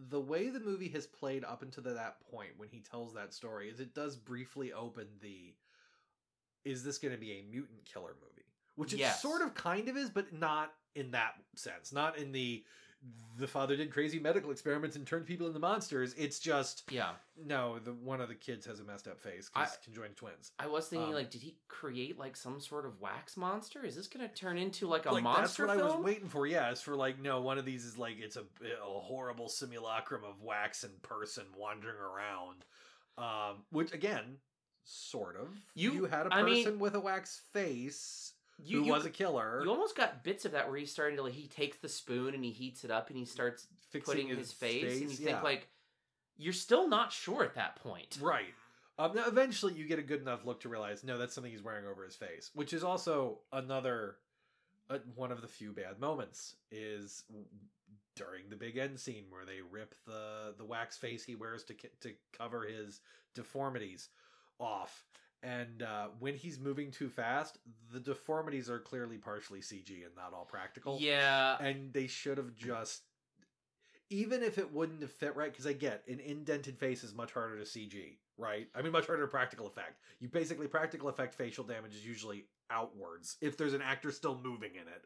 the 0.08 0.20
way 0.20 0.48
the 0.48 0.60
movie 0.60 0.88
has 0.88 1.06
played 1.06 1.44
up 1.44 1.62
until 1.62 1.82
that 1.82 2.16
point 2.30 2.50
when 2.56 2.68
he 2.70 2.80
tells 2.80 3.12
that 3.14 3.34
story 3.34 3.68
is 3.68 3.80
it 3.80 3.94
does 3.94 4.16
briefly 4.16 4.72
open 4.72 5.06
the 5.20 5.54
is 6.64 6.82
this 6.84 6.98
going 6.98 7.12
to 7.12 7.20
be 7.20 7.32
a 7.32 7.42
mutant 7.50 7.84
killer 7.84 8.14
movie 8.20 8.46
which 8.76 8.92
it 8.94 8.98
Yes. 8.98 9.20
sort 9.20 9.42
of 9.42 9.54
kind 9.54 9.88
of 9.88 9.96
is 9.96 10.10
but 10.10 10.32
not 10.32 10.72
in 10.94 11.10
that 11.10 11.34
sense 11.54 11.92
not 11.92 12.16
in 12.18 12.32
the 12.32 12.64
the 13.38 13.46
father 13.46 13.74
did 13.74 13.90
crazy 13.90 14.18
medical 14.18 14.50
experiments 14.50 14.96
and 14.96 15.06
turned 15.06 15.24
people 15.24 15.46
into 15.46 15.58
monsters 15.58 16.14
it's 16.18 16.38
just 16.38 16.82
yeah 16.90 17.12
no 17.42 17.78
the 17.78 17.92
one 17.94 18.20
of 18.20 18.28
the 18.28 18.34
kids 18.34 18.66
has 18.66 18.80
a 18.80 18.84
messed 18.84 19.08
up 19.08 19.18
face 19.18 19.48
because 19.54 19.78
conjoined 19.82 20.14
twins 20.14 20.52
I 20.58 20.66
was 20.66 20.88
thinking, 20.88 21.08
Um, 21.08 21.14
like, 21.14 21.30
did 21.30 21.40
he 21.40 21.56
create 21.68 22.18
like 22.18 22.36
some 22.36 22.60
sort 22.60 22.84
of 22.84 23.00
wax 23.00 23.38
monster? 23.38 23.82
Is 23.84 23.96
this 23.96 24.08
gonna 24.08 24.28
turn 24.28 24.58
into 24.58 24.86
like 24.86 25.06
a 25.06 25.12
like 25.12 25.22
monster 25.22 25.66
that's 25.66 25.78
what 25.78 25.84
I 25.84 25.96
was 25.96 26.04
waiting 26.04 26.28
for. 26.28 26.46
Yeah, 26.46 26.70
it's 26.70 26.82
for 26.82 26.94
like 26.96 27.18
no 27.18 27.40
one 27.40 27.56
of 27.56 27.64
these 27.64 27.86
is 27.86 27.96
like 27.96 28.16
it's 28.20 28.36
a, 28.36 28.40
a 28.40 29.00
horrible 29.00 29.48
simulacrum 29.48 30.22
of 30.24 30.42
wax 30.42 30.84
and 30.84 31.00
person 31.02 31.44
wandering 31.56 31.96
around. 31.96 32.64
Um, 33.16 33.62
which 33.70 33.92
again, 33.94 34.36
sort 34.84 35.36
of. 35.36 35.48
You- 35.74 35.92
you 35.92 36.04
had 36.04 36.26
a 36.26 36.34
I 36.34 36.42
person 36.42 36.72
mean- 36.72 36.78
with 36.78 36.94
a 36.94 37.00
wax 37.00 37.40
face 37.52 38.32
You- 38.64 38.80
who 38.80 38.86
you 38.86 38.92
was 38.92 39.04
a 39.06 39.10
killer. 39.10 39.62
You 39.64 39.70
almost 39.70 39.96
got 39.96 40.22
bits 40.24 40.44
of 40.44 40.52
that 40.52 40.68
where 40.68 40.78
he's 40.78 40.90
starting 40.92 41.16
to 41.16 41.22
like 41.22 41.32
he 41.32 41.48
takes 41.48 41.78
the 41.78 41.88
spoon 41.88 42.34
and 42.34 42.44
he 42.44 42.50
heats 42.50 42.84
it 42.84 42.90
up 42.90 43.08
and 43.08 43.16
he 43.18 43.24
starts 43.24 43.66
Fixing 43.90 44.12
putting 44.12 44.28
his 44.28 44.38
his 44.38 44.52
face, 44.52 44.92
and 44.92 45.02
you 45.02 45.08
face, 45.08 45.18
think 45.18 45.42
like 45.42 45.68
you're 46.36 46.52
still 46.52 46.88
not 46.88 47.12
sure 47.12 47.42
at 47.44 47.54
that 47.56 47.76
point. 47.76 48.18
Right. 48.20 48.54
Um, 48.98 49.14
now 49.14 49.26
eventually 49.26 49.72
you 49.74 49.84
get 49.86 49.98
a 49.98 50.02
good 50.02 50.20
enough 50.20 50.44
look 50.44 50.60
to 50.60 50.68
realize 50.68 51.02
no, 51.02 51.18
that's 51.18 51.34
something 51.34 51.50
he's 51.50 51.62
wearing 51.62 51.86
over 51.86 52.04
his 52.04 52.16
face, 52.16 52.50
which 52.54 52.72
is 52.72 52.84
also 52.84 53.38
another 53.52 54.16
uh, 54.90 54.98
one 55.14 55.32
of 55.32 55.40
the 55.42 55.48
few 55.48 55.72
bad 55.72 55.98
moments 55.98 56.54
is 56.70 57.24
during 58.16 58.48
the 58.50 58.56
big 58.56 58.76
end 58.76 58.98
scene 58.98 59.24
where 59.30 59.44
they 59.44 59.60
rip 59.70 59.94
the 60.06 60.54
the 60.58 60.64
wax 60.64 60.96
face 60.98 61.24
he 61.24 61.34
wears 61.34 61.64
to 61.64 61.74
to 62.00 62.12
cover 62.36 62.64
his 62.64 63.00
deformities 63.34 64.08
off. 64.58 65.04
And 65.42 65.82
uh, 65.82 66.08
when 66.18 66.34
he's 66.34 66.58
moving 66.58 66.90
too 66.90 67.08
fast, 67.08 67.58
the 67.92 68.00
deformities 68.00 68.68
are 68.68 68.78
clearly 68.78 69.16
partially 69.16 69.60
CG 69.60 69.88
and 70.04 70.14
not 70.14 70.34
all 70.34 70.44
practical. 70.44 70.98
Yeah. 71.00 71.56
And 71.58 71.92
they 71.92 72.06
should 72.06 72.36
have 72.38 72.54
just 72.54 73.02
even 74.10 74.42
if 74.42 74.58
it 74.58 74.72
wouldn't 74.72 75.02
have 75.02 75.12
fit 75.12 75.36
right, 75.36 75.52
because 75.52 75.66
I 75.68 75.72
get 75.72 76.02
an 76.08 76.18
indented 76.18 76.76
face 76.76 77.04
is 77.04 77.14
much 77.14 77.32
harder 77.32 77.56
to 77.58 77.64
CG, 77.64 78.16
right? 78.36 78.66
I 78.74 78.82
mean, 78.82 78.90
much 78.90 79.06
harder 79.06 79.22
to 79.22 79.28
practical 79.28 79.68
effect. 79.68 80.00
You 80.18 80.28
basically 80.28 80.66
practical 80.66 81.08
effect 81.08 81.32
facial 81.32 81.62
damage 81.62 81.94
is 81.94 82.04
usually 82.04 82.46
outwards 82.70 83.36
if 83.40 83.56
there's 83.56 83.72
an 83.72 83.82
actor 83.82 84.10
still 84.10 84.38
moving 84.42 84.72
in 84.74 84.82
it, 84.88 85.04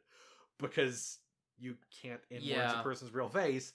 because 0.59 1.19
you 1.59 1.77
can't 2.03 2.23
inwards 2.31 2.47
Yeah. 2.47 2.81
a 2.81 2.83
person's 2.83 3.13
real 3.13 3.29
face. 3.29 3.75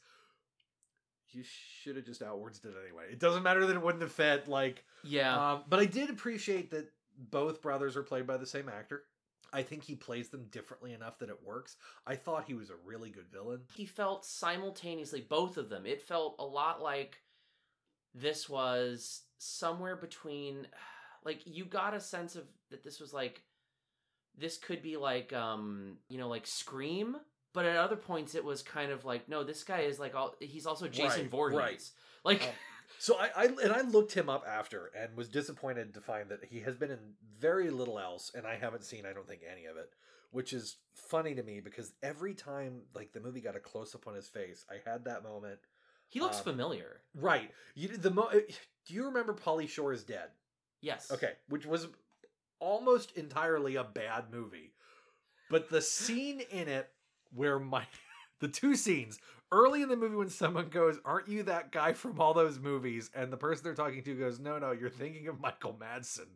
You 1.32 1.44
should 1.44 1.96
have 1.96 2.06
just 2.06 2.22
outwards 2.22 2.60
did 2.60 2.72
it 2.72 2.78
anyway. 2.86 3.06
It 3.12 3.20
doesn't 3.20 3.44
matter 3.44 3.66
that 3.66 3.76
it 3.76 3.82
wouldn't 3.82 4.02
have 4.02 4.12
fit. 4.12 4.48
Like, 4.48 4.84
Yeah. 5.04 5.54
um, 5.54 5.64
but 5.70 5.80
I 5.80 5.86
did 5.86 6.10
appreciate 6.10 6.72
that 6.72 6.92
both 7.18 7.62
brothers 7.62 7.96
are 7.98 8.04
played 8.04 8.26
by 8.28 8.38
the 8.38 8.46
same 8.46 8.70
actor. 8.70 9.04
I 9.52 9.64
think 9.64 9.84
he 9.84 9.96
plays 9.96 10.30
them 10.30 10.46
differently 10.52 10.94
enough 10.94 11.18
that 11.20 11.30
it 11.30 11.44
works. 11.44 11.76
I 12.06 12.16
thought 12.16 12.46
he 12.46 12.54
was 12.54 12.70
a 12.70 12.76
really 12.86 13.10
good 13.10 13.28
villain. 13.32 13.62
he 13.76 13.86
felt 13.86 14.24
simultaneously 14.26 15.22
both 15.22 15.58
of 15.58 15.70
them. 15.70 15.86
It 15.86 16.02
felt 16.02 16.36
a 16.40 16.46
lot 16.46 16.82
like 16.82 17.22
this 18.14 18.48
was 18.50 19.24
somewhere 19.38 19.96
between 19.96 20.68
like 21.26 21.42
you 21.46 21.66
got 21.66 21.94
a 21.94 22.00
sense 22.00 22.36
of 22.36 22.44
that 22.72 22.84
this 22.84 23.00
was 23.00 23.14
like 23.14 23.44
this 24.38 24.58
could 24.58 24.82
be 24.82 24.98
like 24.98 25.34
um 25.34 25.98
you 26.10 26.18
know 26.18 26.28
like 26.30 26.46
Scream 26.48 27.18
but 27.54 27.66
at 27.66 27.76
other 27.78 27.96
points 27.96 28.36
it 28.36 28.44
was 28.44 28.62
kind 28.62 28.92
of 28.92 29.06
like, 29.06 29.28
no, 29.30 29.44
this 29.44 29.64
guy 29.64 29.80
is 29.82 30.00
like 30.00 30.16
all. 30.16 30.36
He's 30.40 30.66
also 30.66 30.88
Jason 30.88 31.22
Right, 31.24 31.32
Voorhees. 31.32 31.58
right. 31.58 31.90
Like, 32.24 32.42
Um, 32.44 32.50
so 33.00 33.18
I, 33.18 33.30
I 33.36 33.46
and 33.46 33.72
I 33.72 33.82
looked 33.82 34.14
him 34.14 34.30
up 34.30 34.46
after 34.48 34.92
and 34.98 35.16
was 35.16 35.28
disappointed 35.30 35.94
to 35.94 36.02
find 36.02 36.30
that 36.30 36.46
he 36.46 36.60
has 36.62 36.76
been 36.76 36.92
in 36.92 37.00
very 37.40 37.70
little 37.70 38.00
else, 38.00 38.32
and 38.36 38.46
I 38.48 38.56
haven't 38.56 38.84
seen 38.84 39.06
I 39.06 39.14
don't 39.14 39.28
think 39.28 39.42
any 39.50 39.66
of 39.66 39.78
it, 39.78 39.90
which 40.32 40.54
is 40.54 40.78
funny 40.94 41.34
to 41.36 41.44
me 41.44 41.60
because 41.60 41.94
every 42.04 42.34
time 42.34 42.82
like 42.94 43.14
the 43.14 43.20
movie 43.22 43.42
got 43.42 43.56
a 43.56 43.60
close 43.60 43.96
up 43.96 44.08
on 44.08 44.16
his 44.16 44.28
face, 44.28 44.66
I 44.70 44.88
had 44.90 45.06
that 45.06 45.24
moment. 45.24 45.60
he 46.10 46.20
looks 46.20 46.38
um, 46.38 46.44
familiar. 46.44 47.02
Right. 47.16 47.52
You 47.76 47.90
the 47.90 48.12
mo- 48.12 48.32
Do 48.32 48.94
you 48.94 49.06
remember 49.06 49.34
Pauly 49.34 49.68
Shore 49.70 49.94
is 49.94 50.04
dead? 50.04 50.30
Yes. 50.82 51.12
Okay, 51.12 51.34
which 51.48 51.66
was 51.66 51.88
almost 52.60 53.12
entirely 53.18 53.76
a 53.76 53.84
bad 53.84 54.26
movie. 54.32 54.74
But 55.50 55.70
the 55.70 55.82
scene 55.82 56.42
in 56.52 56.68
it 56.68 56.90
where 57.34 57.60
my 57.60 57.86
the 58.40 58.48
two 58.48 58.76
scenes 58.76 59.20
early 59.52 59.82
in 59.82 59.90
the 59.90 59.96
movie 59.96 60.16
when 60.16 60.30
someone 60.30 60.70
goes, 60.70 60.98
"Aren't 61.04 61.28
you 61.28 61.44
that 61.44 61.72
guy 61.72 61.94
from 61.94 62.20
all 62.20 62.34
those 62.34 62.60
movies?" 62.60 63.10
and 63.16 63.32
the 63.32 63.38
person 63.38 63.64
they're 63.64 63.74
talking 63.74 64.04
to 64.04 64.16
goes, 64.16 64.40
"No, 64.40 64.60
no, 64.60 64.72
you're 64.72 64.90
thinking 64.90 65.28
of 65.28 65.40
Michael 65.40 65.78
Madsen." 65.80 66.28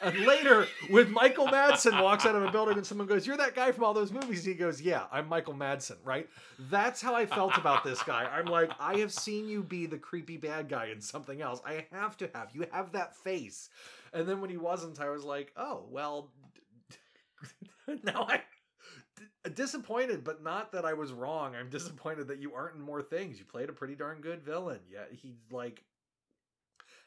And 0.00 0.18
later, 0.26 0.66
when 0.90 1.12
Michael 1.12 1.46
Madsen 1.46 2.02
walks 2.02 2.26
out 2.26 2.34
of 2.34 2.42
a 2.42 2.50
building 2.50 2.76
and 2.76 2.86
someone 2.86 3.06
goes, 3.06 3.26
"You're 3.26 3.36
that 3.36 3.54
guy 3.54 3.72
from 3.72 3.84
all 3.84 3.94
those 3.94 4.12
movies," 4.12 4.44
he 4.44 4.54
goes, 4.54 4.80
"Yeah, 4.80 5.04
I'm 5.12 5.28
Michael 5.28 5.54
Madsen." 5.54 5.98
Right? 6.04 6.28
That's 6.70 7.02
how 7.02 7.14
I 7.14 7.26
felt 7.26 7.56
about 7.56 7.84
this 7.84 8.02
guy. 8.02 8.24
I'm 8.24 8.46
like, 8.46 8.70
I 8.80 8.98
have 8.98 9.12
seen 9.12 9.48
you 9.48 9.62
be 9.62 9.86
the 9.86 9.98
creepy 9.98 10.36
bad 10.36 10.68
guy 10.68 10.86
in 10.86 11.00
something 11.00 11.42
else. 11.42 11.60
I 11.64 11.86
have 11.92 12.16
to 12.18 12.30
have 12.34 12.50
you 12.54 12.66
have 12.72 12.92
that 12.92 13.16
face. 13.16 13.68
And 14.14 14.28
then 14.28 14.40
when 14.40 14.50
he 14.50 14.56
wasn't, 14.56 15.00
I 15.00 15.10
was 15.10 15.24
like, 15.24 15.52
oh 15.56 15.84
well. 15.90 16.30
now 18.04 18.26
I 18.28 18.42
disappointed, 19.50 20.24
but 20.24 20.42
not 20.42 20.72
that 20.72 20.84
I 20.84 20.94
was 20.94 21.12
wrong. 21.12 21.54
I'm 21.54 21.68
disappointed 21.70 22.28
that 22.28 22.38
you 22.38 22.54
aren't 22.54 22.76
in 22.76 22.82
more 22.82 23.02
things. 23.02 23.38
You 23.38 23.44
played 23.44 23.68
a 23.68 23.72
pretty 23.72 23.94
darn 23.94 24.20
good 24.20 24.42
villain. 24.42 24.80
Yeah, 24.90 25.04
he's 25.10 25.36
like, 25.50 25.84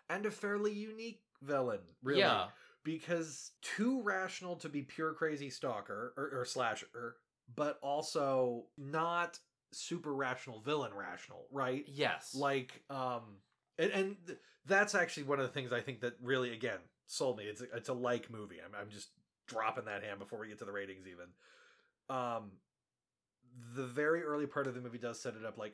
and 0.10 0.26
a 0.26 0.32
fairly 0.32 0.74
unique 0.74 1.22
villain, 1.42 1.82
really. 2.04 2.20
Yeah. 2.20 2.48
Because 2.84 3.52
too 3.64 4.04
rational 4.04 4.58
to 4.58 4.70
be 4.70 4.84
pure 4.84 5.14
crazy 5.14 5.50
stalker 5.50 6.14
or, 6.18 6.42
or 6.42 6.46
slasher, 6.46 7.16
but 7.56 7.80
also 7.82 8.66
not 8.78 9.40
super 9.74 10.14
rational 10.14 10.60
villain 10.60 10.94
rational, 10.94 11.48
right? 11.52 11.84
Yes. 11.88 12.36
Like, 12.36 12.84
um, 12.92 13.38
and, 13.80 13.92
and 13.92 14.18
that's 14.66 14.94
actually 14.94 15.24
one 15.24 15.40
of 15.40 15.48
the 15.48 15.52
things 15.52 15.74
I 15.74 15.82
think 15.82 16.02
that 16.02 16.14
really 16.22 16.54
again 16.54 16.80
sold 17.08 17.38
me. 17.38 17.46
It's 17.46 17.62
a, 17.62 17.66
it's 17.76 17.90
a 17.90 17.94
like 17.94 18.32
movie. 18.32 18.58
I'm 18.64 18.80
I'm 18.80 18.90
just 18.90 19.10
dropping 19.48 19.86
that 19.86 20.04
hand 20.04 20.20
before 20.20 20.40
we 20.40 20.48
get 20.48 20.60
to 20.60 20.66
the 20.66 20.72
ratings 20.72 21.08
even. 21.08 21.28
Um, 22.10 22.52
the 23.76 23.86
very 23.86 24.22
early 24.24 24.46
part 24.46 24.68
of 24.68 24.76
the 24.76 24.82
movie 24.82 24.98
does 24.98 25.20
set 25.20 25.36
it 25.36 25.46
up 25.46 25.58
like, 25.58 25.74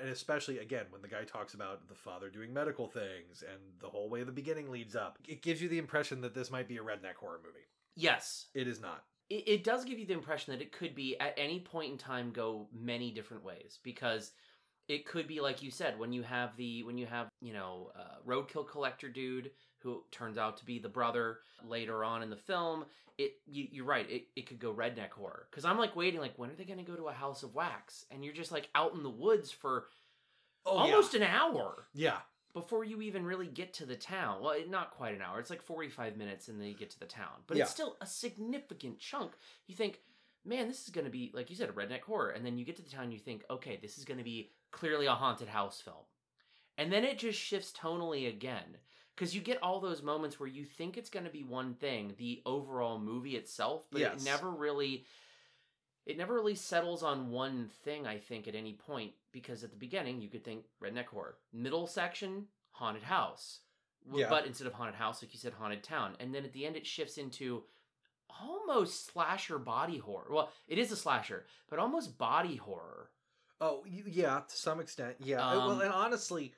and 0.00 0.10
especially 0.10 0.58
again 0.58 0.86
when 0.90 1.02
the 1.02 1.08
guy 1.08 1.24
talks 1.24 1.54
about 1.54 1.88
the 1.88 1.94
father 1.94 2.30
doing 2.30 2.52
medical 2.52 2.88
things 2.88 3.42
and 3.42 3.58
the 3.80 3.88
whole 3.88 4.08
way 4.10 4.22
the 4.22 4.32
beginning 4.32 4.70
leads 4.70 4.96
up, 4.96 5.18
it 5.26 5.42
gives 5.42 5.60
you 5.62 5.68
the 5.68 5.78
impression 5.78 6.20
that 6.22 6.34
this 6.34 6.50
might 6.50 6.68
be 6.68 6.76
a 6.76 6.82
redneck 6.82 7.14
horror 7.18 7.40
movie. 7.44 7.66
Yes. 7.94 8.46
It 8.54 8.68
is 8.68 8.80
not. 8.80 9.04
it, 9.30 9.44
it 9.46 9.64
does 9.64 9.84
give 9.84 9.98
you 9.98 10.06
the 10.06 10.14
impression 10.14 10.52
that 10.52 10.62
it 10.62 10.72
could 10.72 10.94
be 10.94 11.18
at 11.20 11.34
any 11.36 11.60
point 11.60 11.92
in 11.92 11.98
time 11.98 12.30
go 12.32 12.68
many 12.72 13.10
different 13.10 13.44
ways 13.44 13.78
because 13.82 14.32
it 14.88 15.06
could 15.06 15.26
be 15.26 15.40
like 15.40 15.62
you 15.62 15.70
said 15.70 15.98
when 15.98 16.12
you 16.12 16.22
have 16.22 16.56
the 16.56 16.82
when 16.82 16.96
you 16.98 17.06
have 17.06 17.28
you 17.40 17.52
know 17.52 17.90
uh, 17.96 18.16
roadkill 18.26 18.66
collector 18.66 19.08
dude 19.08 19.50
who 19.80 20.02
turns 20.10 20.36
out 20.38 20.56
to 20.56 20.64
be 20.64 20.78
the 20.78 20.88
brother 20.88 21.38
later 21.66 22.02
on 22.04 22.22
in 22.22 22.30
the 22.30 22.36
film 22.36 22.84
it 23.18 23.32
you, 23.46 23.66
you're 23.70 23.84
right 23.84 24.10
it, 24.10 24.24
it 24.36 24.46
could 24.46 24.58
go 24.58 24.72
redneck 24.72 25.10
horror 25.10 25.46
because 25.50 25.64
i'm 25.64 25.78
like 25.78 25.94
waiting 25.96 26.20
like 26.20 26.32
when 26.38 26.50
are 26.50 26.54
they 26.54 26.64
going 26.64 26.78
to 26.78 26.84
go 26.90 26.96
to 26.96 27.08
a 27.08 27.12
house 27.12 27.42
of 27.42 27.54
wax 27.54 28.04
and 28.10 28.24
you're 28.24 28.34
just 28.34 28.50
like 28.52 28.68
out 28.74 28.94
in 28.94 29.02
the 29.02 29.10
woods 29.10 29.50
for 29.50 29.86
Oh, 30.66 30.74
yeah. 30.86 30.92
almost 30.92 31.14
an 31.14 31.22
hour 31.22 31.86
Yeah. 31.94 32.18
before 32.52 32.84
you 32.84 33.00
even 33.00 33.24
really 33.24 33.46
get 33.46 33.72
to 33.74 33.86
the 33.86 33.94
town. 33.96 34.42
Well, 34.42 34.50
it- 34.50 34.68
not 34.68 34.90
quite 34.90 35.14
an 35.14 35.22
hour. 35.22 35.38
It's 35.40 35.48
like 35.48 35.62
45 35.62 36.16
minutes 36.18 36.48
and 36.48 36.60
then 36.60 36.68
you 36.68 36.74
get 36.74 36.90
to 36.90 36.98
the 37.00 37.06
town. 37.06 37.42
But 37.46 37.56
Yeah. 37.56 37.62
it's 37.62 37.72
still 37.72 37.96
a 38.02 38.06
significant 38.06 38.98
chunk. 38.98 39.32
You 39.66 39.74
think, 39.74 40.00
man, 40.48 40.66
this 40.68 40.82
is 40.84 40.90
going 40.90 41.04
to 41.04 41.10
be, 41.10 41.30
like 41.34 41.50
you 41.50 41.56
said, 41.56 41.68
a 41.68 41.72
redneck 41.72 42.00
horror. 42.02 42.30
And 42.30 42.44
then 42.44 42.56
you 42.58 42.64
get 42.64 42.76
to 42.76 42.82
the 42.82 42.90
town 42.90 43.04
and 43.04 43.12
you 43.12 43.18
think, 43.18 43.44
okay, 43.50 43.78
this 43.80 43.98
is 43.98 44.04
going 44.04 44.18
to 44.18 44.24
be 44.24 44.50
clearly 44.72 45.06
a 45.06 45.12
haunted 45.12 45.48
house 45.48 45.80
film. 45.80 46.04
And 46.78 46.92
then 46.92 47.04
it 47.04 47.18
just 47.18 47.38
shifts 47.38 47.72
tonally 47.72 48.28
again. 48.28 48.78
Because 49.14 49.34
you 49.34 49.40
get 49.40 49.62
all 49.62 49.80
those 49.80 50.02
moments 50.02 50.38
where 50.38 50.48
you 50.48 50.64
think 50.64 50.96
it's 50.96 51.10
going 51.10 51.24
to 51.26 51.30
be 51.30 51.42
one 51.42 51.74
thing, 51.74 52.14
the 52.18 52.40
overall 52.46 52.98
movie 52.98 53.36
itself, 53.36 53.86
but 53.90 54.00
Yes. 54.00 54.22
it 54.22 54.24
never 54.24 54.50
really 54.50 55.04
it 56.06 56.16
never 56.16 56.32
really 56.34 56.54
settles 56.54 57.02
on 57.02 57.30
one 57.30 57.68
thing 57.84 58.06
i 58.06 58.16
think 58.16 58.48
at 58.48 58.54
any 58.54 58.72
point 58.72 59.12
because 59.30 59.62
at 59.62 59.70
the 59.70 59.76
beginning 59.76 60.22
you 60.22 60.28
could 60.30 60.42
think 60.42 60.64
redneck 60.82 61.04
horror 61.06 61.36
middle 61.52 61.86
section 61.86 62.46
haunted 62.70 63.02
house 63.02 63.60
Yeah. 64.10 64.30
but 64.30 64.46
instead 64.46 64.66
of 64.66 64.72
haunted 64.72 64.94
house 64.94 65.20
like 65.22 65.34
you 65.34 65.38
said 65.38 65.52
haunted 65.52 65.82
town 65.82 66.14
and 66.18 66.34
then 66.34 66.44
at 66.46 66.54
the 66.54 66.64
end 66.64 66.76
it 66.76 66.86
shifts 66.86 67.18
into 67.18 67.62
almost 68.40 69.12
slasher 69.12 69.58
body 69.58 69.98
horror 69.98 70.26
well 70.30 70.50
it 70.66 70.78
is 70.78 70.92
a 70.92 70.96
slasher 70.96 71.46
but 71.68 71.78
almost 71.78 72.18
body 72.18 72.56
horror 72.56 73.10
Oh, 73.60 73.84
yeah, 73.86 74.40
to 74.48 74.56
some 74.56 74.80
extent. 74.80 75.16
Yeah. 75.18 75.44
Uh, 75.44 75.56
well, 75.56 75.70
Um, 75.72 75.80
and 75.80 75.90
honestly, 75.92 76.54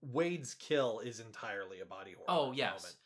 Wade's 0.00 0.54
kill 0.54 0.98
is 1.00 1.20
entirely 1.20 1.80
a 1.80 1.84
body 1.84 2.12
horror. 2.12 2.26
Oh 2.28 2.52
yes. 2.52 2.82
moment. 2.82 2.96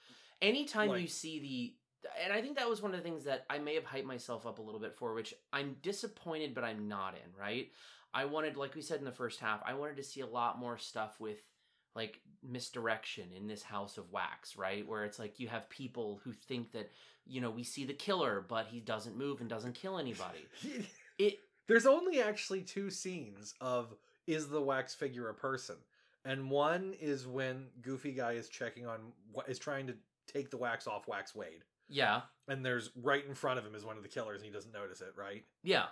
Anytime 0.43 0.97
you 0.97 1.07
see 1.07 1.41
the 1.41 1.75
and 2.23 2.33
I 2.33 2.41
think 2.41 2.57
that 2.57 2.69
was 2.69 2.81
one 2.81 2.93
of 2.93 2.97
the 2.97 3.03
things 3.03 3.25
that 3.25 3.45
I 3.51 3.59
may 3.59 3.75
have 3.75 3.85
hyped 3.85 4.05
myself 4.05 4.47
up 4.47 4.59
a 4.59 4.63
little 4.63 4.81
bit 4.81 4.95
for, 4.95 5.13
which 5.13 5.35
I'm 5.53 5.77
disappointed 5.83 6.55
but 6.55 6.65
I'm 6.65 6.89
not 6.89 7.15
in, 7.15 7.39
right? 7.39 7.71
I 8.15 8.25
wanted, 8.25 8.57
like 8.57 8.75
we 8.75 8.81
said 8.81 9.01
in 9.01 9.05
the 9.05 9.13
first 9.13 9.41
half, 9.41 9.61
I 9.67 9.75
wanted 9.75 9.97
to 9.97 10.03
see 10.03 10.21
a 10.21 10.27
lot 10.27 10.59
more 10.59 10.79
stuff 10.79 11.21
with 11.21 11.43
like 11.97 12.21
misdirection 12.43 13.25
in 13.37 13.47
this 13.49 13.63
house 13.63 13.99
of 13.99 14.13
wax, 14.13 14.57
right? 14.57 14.87
Where 14.87 15.05
it's 15.05 15.19
like 15.19 15.41
you 15.41 15.49
have 15.49 15.69
people 15.69 16.21
who 16.23 16.33
think 16.33 16.73
that, 16.73 16.91
you 17.27 17.41
know, 17.41 17.51
we 17.51 17.65
see 17.65 17.85
the 17.85 17.95
killer, 17.95 18.45
but 18.47 18.67
he 18.67 18.81
doesn't 18.81 19.17
move 19.17 19.41
and 19.41 19.49
doesn't 19.51 19.75
kill 19.75 19.99
anybody. 19.99 20.47
it 21.19 21.39
There's 21.67 21.87
only 21.87 22.21
actually 22.21 22.63
two 22.63 22.91
scenes 22.91 23.55
of 23.61 23.95
is 24.27 24.49
the 24.49 24.61
wax 24.61 24.95
figure 24.95 25.29
a 25.29 25.35
person, 25.35 25.77
and 26.25 26.51
one 26.51 26.95
is 27.01 27.27
when 27.27 27.67
Goofy 27.81 28.13
guy 28.13 28.33
is 28.33 28.49
checking 28.49 28.87
on 28.87 28.99
what 29.33 29.49
is 29.49 29.59
trying 29.59 29.87
to 29.87 29.95
take 30.33 30.51
the 30.51 30.57
wax 30.57 30.87
off 30.89 31.07
Wax 31.07 31.35
Wade, 31.35 31.63
Yeah. 31.89 32.23
and 32.49 32.65
there's 32.67 32.91
right 33.01 33.25
in 33.25 33.35
front 33.35 33.61
of 33.61 33.65
him 33.65 33.75
is 33.77 33.85
one 33.85 33.97
of 33.97 34.03
the 34.03 34.09
killers, 34.09 34.41
and 34.43 34.47
he 34.47 34.53
doesn't 34.53 34.73
notice 34.75 35.01
it, 35.01 35.13
right? 35.17 35.45
Yeah. 35.63 35.87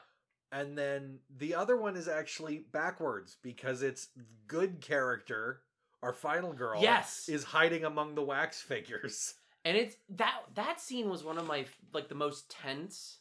And 0.51 0.77
then 0.77 1.21
the 1.37 1.55
other 1.55 1.77
one 1.77 1.97
is 1.97 2.09
actually 2.09 2.59
backwards 2.73 3.37
because 3.43 3.83
it's 3.83 4.09
good 4.49 4.81
character, 4.81 5.61
our 6.05 6.13
final 6.13 6.53
girl, 6.53 6.81
Yes. 6.83 7.29
is 7.29 7.43
hiding 7.45 7.85
among 7.85 8.15
the 8.15 8.23
wax 8.23 8.61
figures. 8.61 9.35
and 9.65 9.77
it's 9.77 9.97
that 10.11 10.43
that 10.55 10.81
scene 10.81 11.09
was 11.09 11.25
one 11.25 11.39
of 11.39 11.47
my 11.47 11.65
like 11.93 12.09
the 12.09 12.15
most 12.15 12.51
tense 12.51 13.19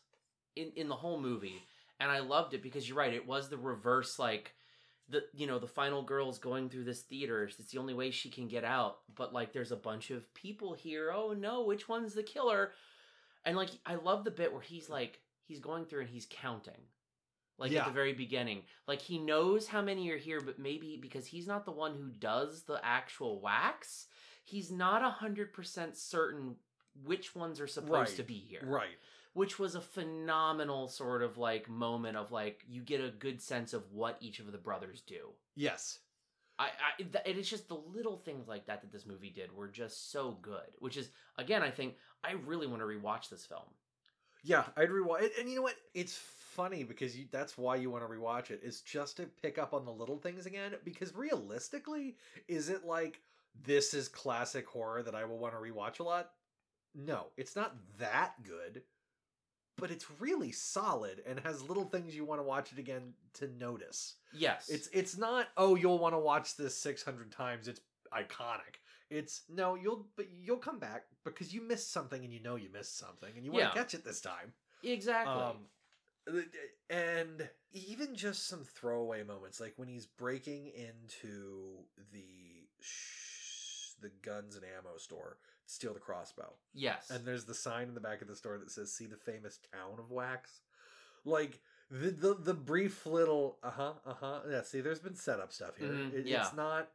in 0.55 0.71
in 0.75 0.87
the 0.89 0.95
whole 0.95 1.19
movie. 1.19 1.61
And 1.99 2.11
i 2.11 2.19
loved 2.19 2.53
it 2.53 2.61
because 2.61 2.87
you're 2.87 2.97
right 2.97 3.13
it 3.13 3.25
was 3.25 3.47
the 3.47 3.57
reverse 3.57 4.19
like 4.19 4.53
the 5.07 5.23
you 5.33 5.47
know 5.47 5.59
the 5.59 5.67
final 5.67 6.01
girl's 6.01 6.39
going 6.39 6.69
through 6.69 6.83
this 6.83 7.01
theater. 7.03 7.43
It's 7.45 7.71
the 7.71 7.79
only 7.79 7.93
way 7.93 8.11
she 8.11 8.29
can 8.29 8.47
get 8.47 8.63
out. 8.65 8.97
But 9.15 9.33
like 9.33 9.53
there's 9.53 9.71
a 9.71 9.77
bunch 9.89 10.11
of 10.11 10.33
people 10.33 10.73
here. 10.73 11.11
Oh 11.15 11.33
no 11.33 11.63
which 11.63 11.87
one's 11.87 12.13
the 12.13 12.23
killer? 12.23 12.71
And 13.45 13.55
like 13.55 13.69
i 13.85 13.95
love 13.95 14.23
the 14.25 14.31
bit 14.31 14.51
where 14.51 14.61
he's 14.61 14.89
like 14.89 15.19
he's 15.47 15.59
going 15.59 15.85
through 15.85 16.01
and 16.01 16.09
he's 16.09 16.27
counting 16.29 16.81
like 17.63 17.71
at 17.71 17.85
the 17.85 17.91
very 17.91 18.13
beginning 18.13 18.61
like 18.87 19.01
he 19.01 19.17
knows 19.17 19.67
how 19.67 19.81
many 19.81 20.09
are 20.11 20.17
here 20.17 20.39
but 20.41 20.59
maybe 20.59 20.99
because 21.01 21.25
he's 21.25 21.47
not 21.47 21.65
the 21.65 21.71
one 21.71 21.93
who 21.95 22.09
does 22.19 22.63
the 22.63 22.79
actual 22.83 23.39
wax 23.41 24.05
he's 24.43 24.69
not 24.71 25.01
a 25.03 25.09
hundred 25.09 25.53
percent 25.53 25.95
certain 25.97 26.55
which 27.05 27.33
ones 27.35 27.59
are 27.59 27.67
supposed 27.67 27.91
Right, 28.11 28.15
to 28.17 28.23
be 28.23 28.35
here 28.37 28.61
right. 28.65 28.97
which 29.33 29.57
was 29.57 29.75
a 29.75 29.81
phenomenal 29.81 30.87
sort 30.87 31.23
of 31.23 31.37
like 31.37 31.69
moment 31.69 32.17
of 32.17 32.31
like 32.31 32.63
you 32.67 32.81
get 32.81 33.01
a 33.01 33.09
good 33.09 33.41
sense 33.41 33.73
of 33.73 33.83
what 33.91 34.17
each 34.19 34.39
of 34.39 34.51
the 34.51 34.57
brothers 34.57 35.01
do 35.01 35.29
Yes. 35.55 35.99
I, 36.59 36.65
I 36.65 37.01
th- 37.01 37.23
it 37.25 37.37
is 37.39 37.49
just 37.49 37.67
the 37.67 37.75
little 37.95 38.17
things 38.17 38.47
like 38.47 38.67
that 38.67 38.81
that 38.81 38.91
this 38.91 39.07
movie 39.07 39.31
did 39.31 39.55
were 39.55 39.67
just 39.69 40.11
so 40.11 40.37
good 40.41 40.69
which 40.79 40.97
is 40.97 41.09
again 41.39 41.63
i 41.63 41.71
think 41.71 41.95
i 42.23 42.33
really 42.45 42.67
want 42.67 42.81
to 42.81 42.85
rewatch 42.85 43.29
this 43.29 43.45
film 43.45 43.65
Yeah, 44.43 44.65
I'd 44.77 44.89
rewatch 44.89 45.23
it. 45.23 45.31
And 45.39 45.49
you 45.49 45.55
know 45.55 45.61
what? 45.61 45.75
It's 45.93 46.19
funny 46.53 46.83
because 46.83 47.17
you, 47.17 47.25
that's 47.31 47.57
why 47.57 47.75
you 47.75 47.89
want 47.89 48.03
to 48.07 48.13
rewatch 48.13 48.51
it. 48.51 48.61
Is 48.63 48.81
just 48.81 49.17
to 49.17 49.25
pick 49.41 49.57
up 49.57 49.73
on 49.73 49.85
the 49.85 49.91
little 49.91 50.17
things 50.17 50.45
again. 50.45 50.73
Because 50.83 51.13
realistically, 51.15 52.15
is 52.47 52.69
it 52.69 52.85
like 52.85 53.21
this 53.65 53.93
is 53.93 54.07
classic 54.07 54.67
horror 54.67 55.03
that 55.03 55.15
I 55.15 55.25
will 55.25 55.37
want 55.37 55.53
to 55.53 55.59
rewatch 55.59 55.99
a 55.99 56.03
lot? 56.03 56.31
No, 56.95 57.27
it's 57.37 57.55
not 57.55 57.75
that 57.99 58.35
good. 58.43 58.83
But 59.77 59.89
it's 59.89 60.05
really 60.19 60.51
solid 60.51 61.23
and 61.27 61.39
has 61.39 61.67
little 61.67 61.85
things 61.85 62.15
you 62.15 62.25
want 62.25 62.39
to 62.39 62.43
watch 62.43 62.71
it 62.71 62.77
again 62.79 63.13
to 63.35 63.47
notice. 63.59 64.15
yes 64.31 64.69
It's 64.69 64.87
it's 64.93 65.17
not 65.17 65.47
oh 65.57 65.75
you'll 65.75 65.97
want 65.99 66.13
to 66.13 66.19
watch 66.19 66.55
this 66.55 66.77
600 66.77 67.31
times. 67.31 67.67
It's 67.67 67.81
iconic. 68.13 68.77
It's 69.09 69.41
no 69.49 69.73
you'll 69.73 70.05
but 70.15 70.27
you'll 70.31 70.57
come 70.57 70.77
back 70.79 71.05
because 71.25 71.53
you 71.53 71.61
missed 71.61 71.91
something 71.91 72.23
and 72.23 72.31
you 72.31 72.39
know 72.39 72.55
you 72.55 72.69
missed 72.71 72.99
something 72.99 73.31
and 73.35 73.43
you 73.43 73.51
want 73.51 73.63
Yeah. 73.63 73.69
to 73.71 73.75
catch 73.75 73.93
it 73.95 74.05
this 74.05 74.21
time. 74.21 74.53
exactly 74.83 75.33
Um, 75.41 75.57
and 76.89 77.49
even 77.71 78.15
just 78.15 78.47
some 78.47 78.63
throwaway 78.63 79.23
moments, 79.23 79.59
like 79.59 79.73
when 79.77 79.87
he's 79.87 80.05
breaking 80.05 80.67
into 80.67 81.77
the 82.11 82.67
sh- 82.79 83.93
the 84.01 84.11
guns 84.21 84.55
and 84.55 84.63
ammo 84.77 84.97
store 84.97 85.37
to 85.67 85.73
steal 85.73 85.93
the 85.93 85.99
crossbow. 85.99 86.53
Yes. 86.73 87.09
And 87.09 87.25
there's 87.25 87.45
the 87.45 87.53
sign 87.53 87.87
in 87.87 87.93
the 87.93 88.01
back 88.01 88.21
of 88.21 88.27
the 88.27 88.35
store 88.35 88.57
that 88.57 88.71
says 88.71 88.91
"See 88.93 89.05
the 89.05 89.15
famous 89.17 89.59
town 89.73 89.99
of 89.99 90.11
wax." 90.11 90.61
Like 91.25 91.59
the 91.89 92.09
the, 92.11 92.33
the 92.35 92.53
brief 92.53 93.05
little 93.05 93.57
uh 93.63 93.71
huh 93.71 93.93
uh 94.05 94.13
huh 94.13 94.39
yeah. 94.49 94.61
See, 94.63 94.81
there's 94.81 94.99
been 94.99 95.15
setup 95.15 95.51
stuff 95.53 95.77
here. 95.77 95.89
Mhm, 95.89 96.13
It- 96.13 96.25
yeah. 96.27 96.45
It's 96.45 96.55
not. 96.55 96.89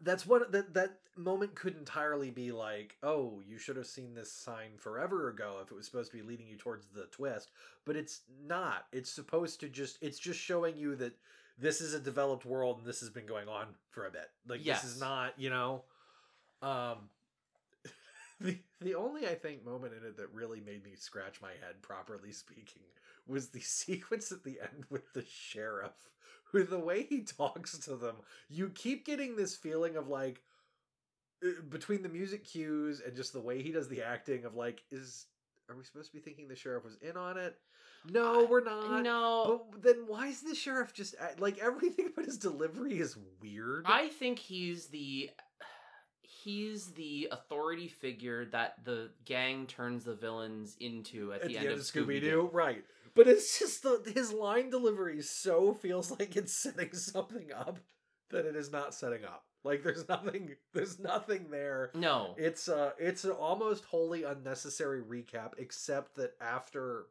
That's 0.00 0.26
what 0.26 0.52
that 0.52 0.74
that 0.74 0.98
moment 1.16 1.54
could 1.54 1.76
entirely 1.76 2.30
be 2.30 2.52
like. 2.52 2.96
Oh, 3.02 3.42
you 3.46 3.58
should 3.58 3.76
have 3.76 3.86
seen 3.86 4.14
this 4.14 4.32
sign 4.32 4.76
forever 4.76 5.28
ago 5.28 5.56
if 5.62 5.70
it 5.70 5.74
was 5.74 5.86
supposed 5.86 6.10
to 6.12 6.16
be 6.16 6.22
leading 6.22 6.46
you 6.46 6.56
towards 6.56 6.86
the 6.86 7.06
twist. 7.10 7.50
But 7.84 7.96
it's 7.96 8.20
not. 8.46 8.86
It's 8.92 9.10
supposed 9.10 9.60
to 9.60 9.68
just. 9.68 9.98
It's 10.00 10.18
just 10.18 10.38
showing 10.38 10.76
you 10.76 10.94
that 10.96 11.16
this 11.58 11.80
is 11.80 11.94
a 11.94 12.00
developed 12.00 12.44
world 12.44 12.78
and 12.78 12.86
this 12.86 13.00
has 13.00 13.10
been 13.10 13.26
going 13.26 13.48
on 13.48 13.66
for 13.90 14.06
a 14.06 14.10
bit. 14.10 14.30
Like 14.46 14.64
this 14.64 14.84
is 14.84 15.00
not. 15.00 15.34
You 15.36 15.50
know. 15.50 15.82
Um. 16.62 17.10
The 18.40 18.58
the 18.80 18.94
only 18.94 19.26
I 19.26 19.34
think 19.34 19.64
moment 19.64 19.94
in 19.94 20.06
it 20.06 20.16
that 20.16 20.32
really 20.32 20.60
made 20.60 20.84
me 20.84 20.94
scratch 20.94 21.40
my 21.42 21.50
head, 21.50 21.82
properly 21.82 22.32
speaking, 22.32 22.82
was 23.26 23.48
the 23.48 23.60
sequence 23.62 24.30
at 24.30 24.44
the 24.44 24.60
end 24.60 24.84
with 24.90 25.12
the 25.12 25.24
sheriff. 25.28 26.08
Who 26.52 26.64
the 26.64 26.78
way 26.78 27.02
he 27.02 27.22
talks 27.22 27.76
to 27.78 27.96
them, 27.96 28.16
you 28.48 28.70
keep 28.70 29.04
getting 29.04 29.36
this 29.36 29.56
feeling 29.56 29.96
of 29.96 30.08
like 30.08 30.42
uh, 31.44 31.60
between 31.68 32.02
the 32.02 32.08
music 32.08 32.44
cues 32.44 33.02
and 33.04 33.14
just 33.14 33.32
the 33.32 33.40
way 33.40 33.62
he 33.62 33.70
does 33.70 33.88
the 33.88 34.02
acting 34.02 34.44
of 34.44 34.54
like 34.54 34.82
is 34.90 35.26
are 35.68 35.76
we 35.76 35.84
supposed 35.84 36.10
to 36.10 36.16
be 36.16 36.22
thinking 36.22 36.48
the 36.48 36.56
sheriff 36.56 36.84
was 36.84 36.96
in 37.02 37.16
on 37.16 37.36
it? 37.36 37.58
No, 38.10 38.46
we're 38.48 38.64
not. 38.64 39.02
no. 39.02 39.66
But 39.70 39.82
then 39.82 40.04
why 40.06 40.28
is 40.28 40.40
the 40.40 40.54
sheriff 40.54 40.94
just 40.94 41.14
like 41.38 41.58
everything 41.58 42.06
about 42.12 42.24
his 42.24 42.38
delivery 42.38 42.98
is 42.98 43.16
weird? 43.42 43.84
I 43.86 44.08
think 44.08 44.38
he's 44.38 44.86
the 44.86 45.30
he's 46.48 46.86
the 46.92 47.28
authority 47.30 47.88
figure 47.88 48.46
that 48.46 48.82
the 48.84 49.10
gang 49.26 49.66
turns 49.66 50.04
the 50.04 50.14
villains 50.14 50.78
into 50.80 51.30
at, 51.30 51.42
the, 51.46 51.58
end, 51.58 51.68
of 51.68 51.78
Scooby 51.80 52.22
Doo. 52.22 52.48
right? 52.54 52.82
But 53.14 53.28
it's 53.28 53.58
just 53.58 53.82
the 53.82 54.00
his 54.14 54.32
line 54.32 54.70
delivery 54.70 55.20
so 55.20 55.74
feels 55.74 56.10
like 56.10 56.36
it's 56.36 56.54
setting 56.54 56.94
something 56.94 57.52
up 57.54 57.80
that 58.30 58.46
it 58.46 58.56
is 58.56 58.72
not 58.72 58.94
setting 58.94 59.24
up. 59.24 59.44
Like 59.62 59.82
there's 59.82 60.08
nothing, 60.08 60.54
there's 60.72 60.98
nothing 60.98 61.50
there. 61.50 61.90
No. 61.94 62.34
It's 62.38 62.66
uh, 62.66 62.92
it's 62.98 63.24
an 63.24 63.32
almost 63.32 63.84
wholly 63.84 64.22
unnecessary 64.22 65.02
recap, 65.02 65.52
except 65.58 66.16
that 66.16 66.32
after, 66.40 67.08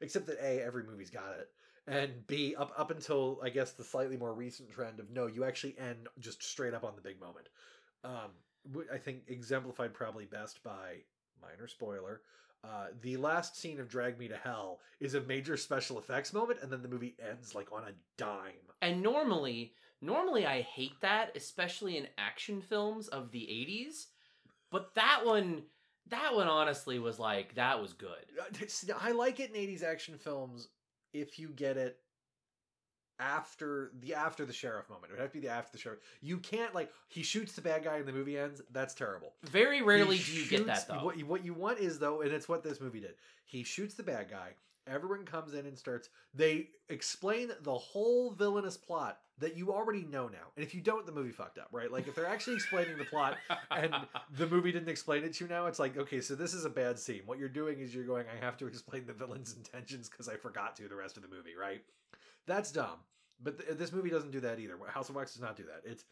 except 0.00 0.26
that 0.26 0.38
a 0.40 0.64
every 0.64 0.84
movie's 0.84 1.10
got 1.10 1.34
it, 1.40 1.48
and 1.88 2.24
b 2.28 2.54
up 2.54 2.72
up 2.78 2.92
until 2.92 3.40
I 3.42 3.48
guess 3.48 3.72
the 3.72 3.82
slightly 3.82 4.16
more 4.16 4.32
recent 4.32 4.70
trend 4.70 5.00
of 5.00 5.10
no, 5.10 5.26
you 5.26 5.42
actually 5.42 5.74
end 5.76 6.06
just 6.20 6.40
straight 6.40 6.74
up 6.74 6.84
on 6.84 6.94
the 6.94 7.02
big 7.02 7.18
moment. 7.20 7.48
Um, 8.04 8.30
I 8.92 8.98
think 8.98 9.22
exemplified 9.28 9.94
probably 9.94 10.24
best 10.26 10.62
by 10.62 10.98
minor 11.40 11.68
spoiler. 11.68 12.20
Uh, 12.62 12.86
the 13.02 13.16
last 13.18 13.56
scene 13.56 13.78
of 13.78 13.88
Drag 13.88 14.18
Me 14.18 14.26
to 14.28 14.36
Hell 14.36 14.80
is 14.98 15.14
a 15.14 15.20
major 15.22 15.56
special 15.56 15.98
effects 15.98 16.32
moment, 16.32 16.60
and 16.62 16.72
then 16.72 16.82
the 16.82 16.88
movie 16.88 17.14
ends 17.18 17.54
like 17.54 17.72
on 17.72 17.82
a 17.82 17.92
dime. 18.16 18.52
And 18.80 19.02
normally, 19.02 19.74
normally 20.00 20.46
I 20.46 20.62
hate 20.62 20.98
that, 21.02 21.36
especially 21.36 21.98
in 21.98 22.08
action 22.16 22.62
films 22.62 23.08
of 23.08 23.32
the 23.32 23.40
80s. 23.40 24.06
But 24.70 24.94
that 24.94 25.22
one 25.24 25.64
that 26.08 26.34
one 26.34 26.48
honestly 26.48 26.98
was 26.98 27.18
like 27.18 27.54
that 27.54 27.80
was 27.80 27.92
good. 27.92 28.26
Uh, 28.38 28.94
I 29.00 29.12
like 29.12 29.40
it 29.40 29.54
in 29.54 29.60
80s 29.60 29.82
action 29.82 30.18
films 30.18 30.68
if 31.12 31.38
you 31.38 31.48
get 31.48 31.76
it 31.76 31.98
after 33.18 33.92
the 34.00 34.14
after 34.14 34.44
the 34.44 34.52
sheriff 34.52 34.88
moment. 34.88 35.10
It 35.10 35.12
would 35.12 35.20
have 35.20 35.30
to 35.32 35.40
be 35.40 35.46
the 35.46 35.52
after 35.52 35.72
the 35.72 35.78
sheriff. 35.78 36.00
You 36.20 36.38
can't 36.38 36.74
like 36.74 36.90
he 37.08 37.22
shoots 37.22 37.52
the 37.52 37.60
bad 37.60 37.84
guy 37.84 37.96
and 37.96 38.06
the 38.06 38.12
movie 38.12 38.38
ends. 38.38 38.62
That's 38.72 38.94
terrible. 38.94 39.32
Very 39.44 39.82
rarely 39.82 40.16
He 40.16 40.32
do 40.32 40.40
you 40.40 40.48
get 40.48 40.66
that, 40.66 40.88
though. 40.88 41.04
What 41.04 41.18
you, 41.18 41.26
what 41.26 41.44
you 41.44 41.54
want 41.54 41.78
is 41.78 41.98
though, 41.98 42.22
and 42.22 42.32
it's 42.32 42.48
what 42.48 42.62
this 42.62 42.80
movie 42.80 43.00
did. 43.00 43.14
He 43.44 43.62
shoots 43.62 43.94
the 43.94 44.02
bad 44.02 44.30
guy. 44.30 44.50
Everyone 44.86 45.24
comes 45.24 45.54
in 45.54 45.64
and 45.64 45.78
starts. 45.78 46.10
They 46.34 46.68
explain 46.90 47.50
the 47.62 47.72
whole 47.72 48.32
villainous 48.32 48.76
plot 48.76 49.20
that 49.38 49.56
you 49.56 49.72
already 49.72 50.04
know 50.04 50.28
now. 50.28 50.52
And 50.56 50.64
if 50.64 50.74
you 50.74 50.82
don't, 50.82 51.06
the 51.06 51.12
movie 51.12 51.30
fucked 51.30 51.56
up, 51.56 51.68
right? 51.72 51.90
Like 51.90 52.06
if 52.06 52.14
they're 52.14 52.26
actually 52.26 52.56
explaining 52.56 52.98
the 52.98 53.04
plot 53.04 53.38
and 53.70 53.94
the 54.36 54.46
movie 54.46 54.72
didn't 54.72 54.90
explain 54.90 55.24
it 55.24 55.32
to 55.34 55.44
you 55.44 55.48
now, 55.50 55.66
it's 55.66 55.78
like 55.78 55.96
okay, 55.96 56.20
so 56.20 56.34
this 56.34 56.52
is 56.52 56.66
a 56.66 56.70
bad 56.70 56.98
scene. 56.98 57.22
What 57.24 57.38
you're 57.38 57.48
doing 57.48 57.80
is 57.80 57.94
you're 57.94 58.04
going, 58.04 58.26
I 58.28 58.44
have 58.44 58.58
to 58.58 58.66
explain 58.66 59.06
the 59.06 59.14
villain's 59.14 59.54
intentions 59.54 60.10
because 60.10 60.28
I 60.28 60.36
forgot 60.36 60.76
to 60.76 60.88
the 60.88 60.96
rest 60.96 61.16
of 61.16 61.22
the 61.22 61.28
movie, 61.28 61.54
right? 61.58 61.80
That's 62.46 62.72
dumb. 62.72 62.98
But 63.42 63.58
th- 63.58 63.78
this 63.78 63.92
movie 63.92 64.10
doesn't 64.10 64.30
do 64.30 64.40
that 64.40 64.58
either. 64.58 64.78
House 64.88 65.08
of 65.08 65.14
Wax 65.14 65.32
does 65.32 65.42
not 65.42 65.56
do 65.56 65.64
that. 65.64 65.90
It's 65.90 66.04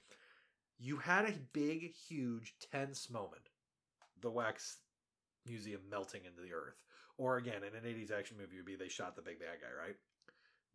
you 0.78 0.96
had 0.96 1.26
a 1.26 1.38
big, 1.52 1.92
huge, 1.94 2.54
tense 2.72 3.08
moment. 3.08 3.48
The 4.20 4.30
wax 4.30 4.78
museum 5.46 5.80
melting 5.90 6.22
into 6.24 6.40
the 6.40 6.52
earth. 6.52 6.82
Or 7.18 7.36
again, 7.36 7.62
in 7.62 7.76
an 7.76 7.84
80s 7.84 8.10
action 8.10 8.36
movie 8.38 8.56
would 8.56 8.66
be 8.66 8.76
they 8.76 8.88
shot 8.88 9.14
the 9.14 9.22
big 9.22 9.38
bad 9.38 9.60
guy, 9.60 9.84
right? 9.84 9.96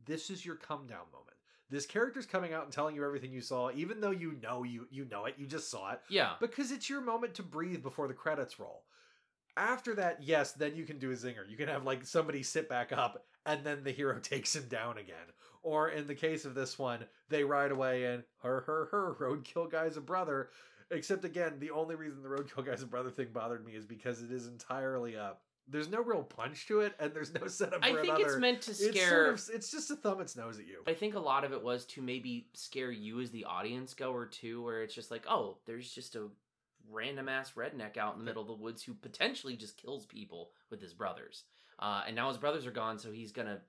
This 0.06 0.30
is 0.30 0.46
your 0.46 0.56
come 0.56 0.88
down 0.88 1.06
moment. 1.12 1.36
This 1.70 1.86
character's 1.86 2.26
coming 2.26 2.54
out 2.54 2.64
and 2.64 2.72
telling 2.72 2.96
you 2.96 3.04
everything 3.04 3.34
you 3.34 3.42
saw, 3.42 3.72
even 3.72 4.00
though 4.00 4.12
you 4.12 4.38
know 4.42 4.64
you 4.64 4.88
you 4.90 5.06
know 5.06 5.26
it, 5.26 5.36
you 5.38 5.46
just 5.46 5.70
saw 5.70 5.92
it. 5.92 6.02
Yeah. 6.10 6.34
Because 6.40 6.72
it's 6.72 6.90
your 6.90 7.02
moment 7.02 7.34
to 7.36 7.44
breathe 7.44 7.84
before 7.84 8.08
the 8.08 8.14
credits 8.14 8.60
roll. 8.60 8.84
After 9.58 9.96
that, 9.96 10.24
yes, 10.24 10.54
then 10.54 10.76
you 10.76 10.86
can 10.86 11.00
do 11.00 11.12
a 11.12 11.16
zinger. 11.16 11.50
You 11.50 11.58
can 11.58 11.68
have 11.68 11.84
like 11.84 12.06
somebody 12.06 12.44
sit 12.44 12.70
back 12.70 12.94
up 12.94 13.26
and 13.48 13.64
then 13.64 13.84
the 13.84 13.91
hero 13.91 14.19
takes 14.22 14.56
him 14.56 14.68
down 14.69 14.98
again. 14.99 15.15
Or 15.64 15.90
in 15.90 16.06
the 16.06 16.15
case 16.15 16.45
of 16.45 16.53
this 16.53 16.78
one, 16.78 16.99
they 17.30 17.44
ride 17.44 17.72
away 17.72 18.06
and 18.06 18.24
her 18.44 18.61
her 18.61 18.88
her 18.91 19.15
roadkill 19.19 19.72
guy's 19.72 19.98
a 19.98 20.02
brother. 20.02 20.49
Except 20.91 21.26
again, 21.26 21.53
the 21.60 21.72
only 21.72 21.95
reason 21.95 22.22
the 22.24 22.30
roadkill 22.30 22.65
guy's 22.65 22.84
a 22.84 22.88
brother 22.88 23.10
thing 23.10 23.28
bothered 23.34 23.65
me 23.65 23.74
is 23.74 23.86
because 23.86 24.22
it 24.22 24.32
is 24.32 24.48
entirely 24.48 25.18
up. 25.18 25.41
There's 25.69 25.90
no 25.90 26.02
real 26.02 26.24
punch 26.24 26.65
to 26.68 26.80
it, 26.80 26.94
and 26.98 27.14
there's 27.14 27.34
no 27.34 27.48
setup. 27.48 27.84
I 27.84 27.94
think 27.94 28.19
it's 28.19 28.38
meant 28.38 28.61
to 28.61 28.74
scare. 28.74 28.91
It's 28.91 29.10
sort 29.10 29.49
of- 29.49 29.56
It's, 29.56 29.69
just 29.69 29.91
a 29.91 29.98
thumb 29.98 30.22
its 30.22 30.38
nose 30.38 30.60
at 30.60 30.65
you. 30.65 30.78
I 30.88 30.94
think 30.94 31.15
a 31.15 31.19
lot 31.19 31.44
of 31.44 31.52
it 31.52 31.61
was 31.61 31.84
to 31.88 32.02
maybe 32.02 32.48
scare 32.53 32.91
you 32.91 33.19
as 33.19 33.32
the 33.32 33.44
audience 33.44 33.94
goer 33.94 34.28
too, 34.28 34.64
where 34.64 34.82
it's 34.82 34.95
just 34.95 35.11
like, 35.11 35.26
oh, 35.30 35.57
there's 35.65 35.91
just 35.91 36.15
a 36.15 36.28
random 36.90 37.28
ass 37.28 37.52
redneck 37.57 37.98
out 37.98 38.14
in 38.14 38.19
the 38.19 38.26
middle 38.26 38.44
of 38.44 38.48
the 38.48 38.53
woods 38.53 38.82
who 38.82 38.94
potentially 38.94 39.57
just 39.57 39.76
kills 39.76 40.06
people 40.06 40.52
with 40.69 40.82
his 40.82 40.94
brothers. 40.94 41.44
Uh, 41.80 42.04
and 42.08 42.16
now 42.16 42.28
his 42.30 42.38
brothers 42.38 42.66
are 42.66 42.72
gone, 42.72 42.98
so 42.99 43.12
he's 43.12 43.32
gonna 43.32 43.62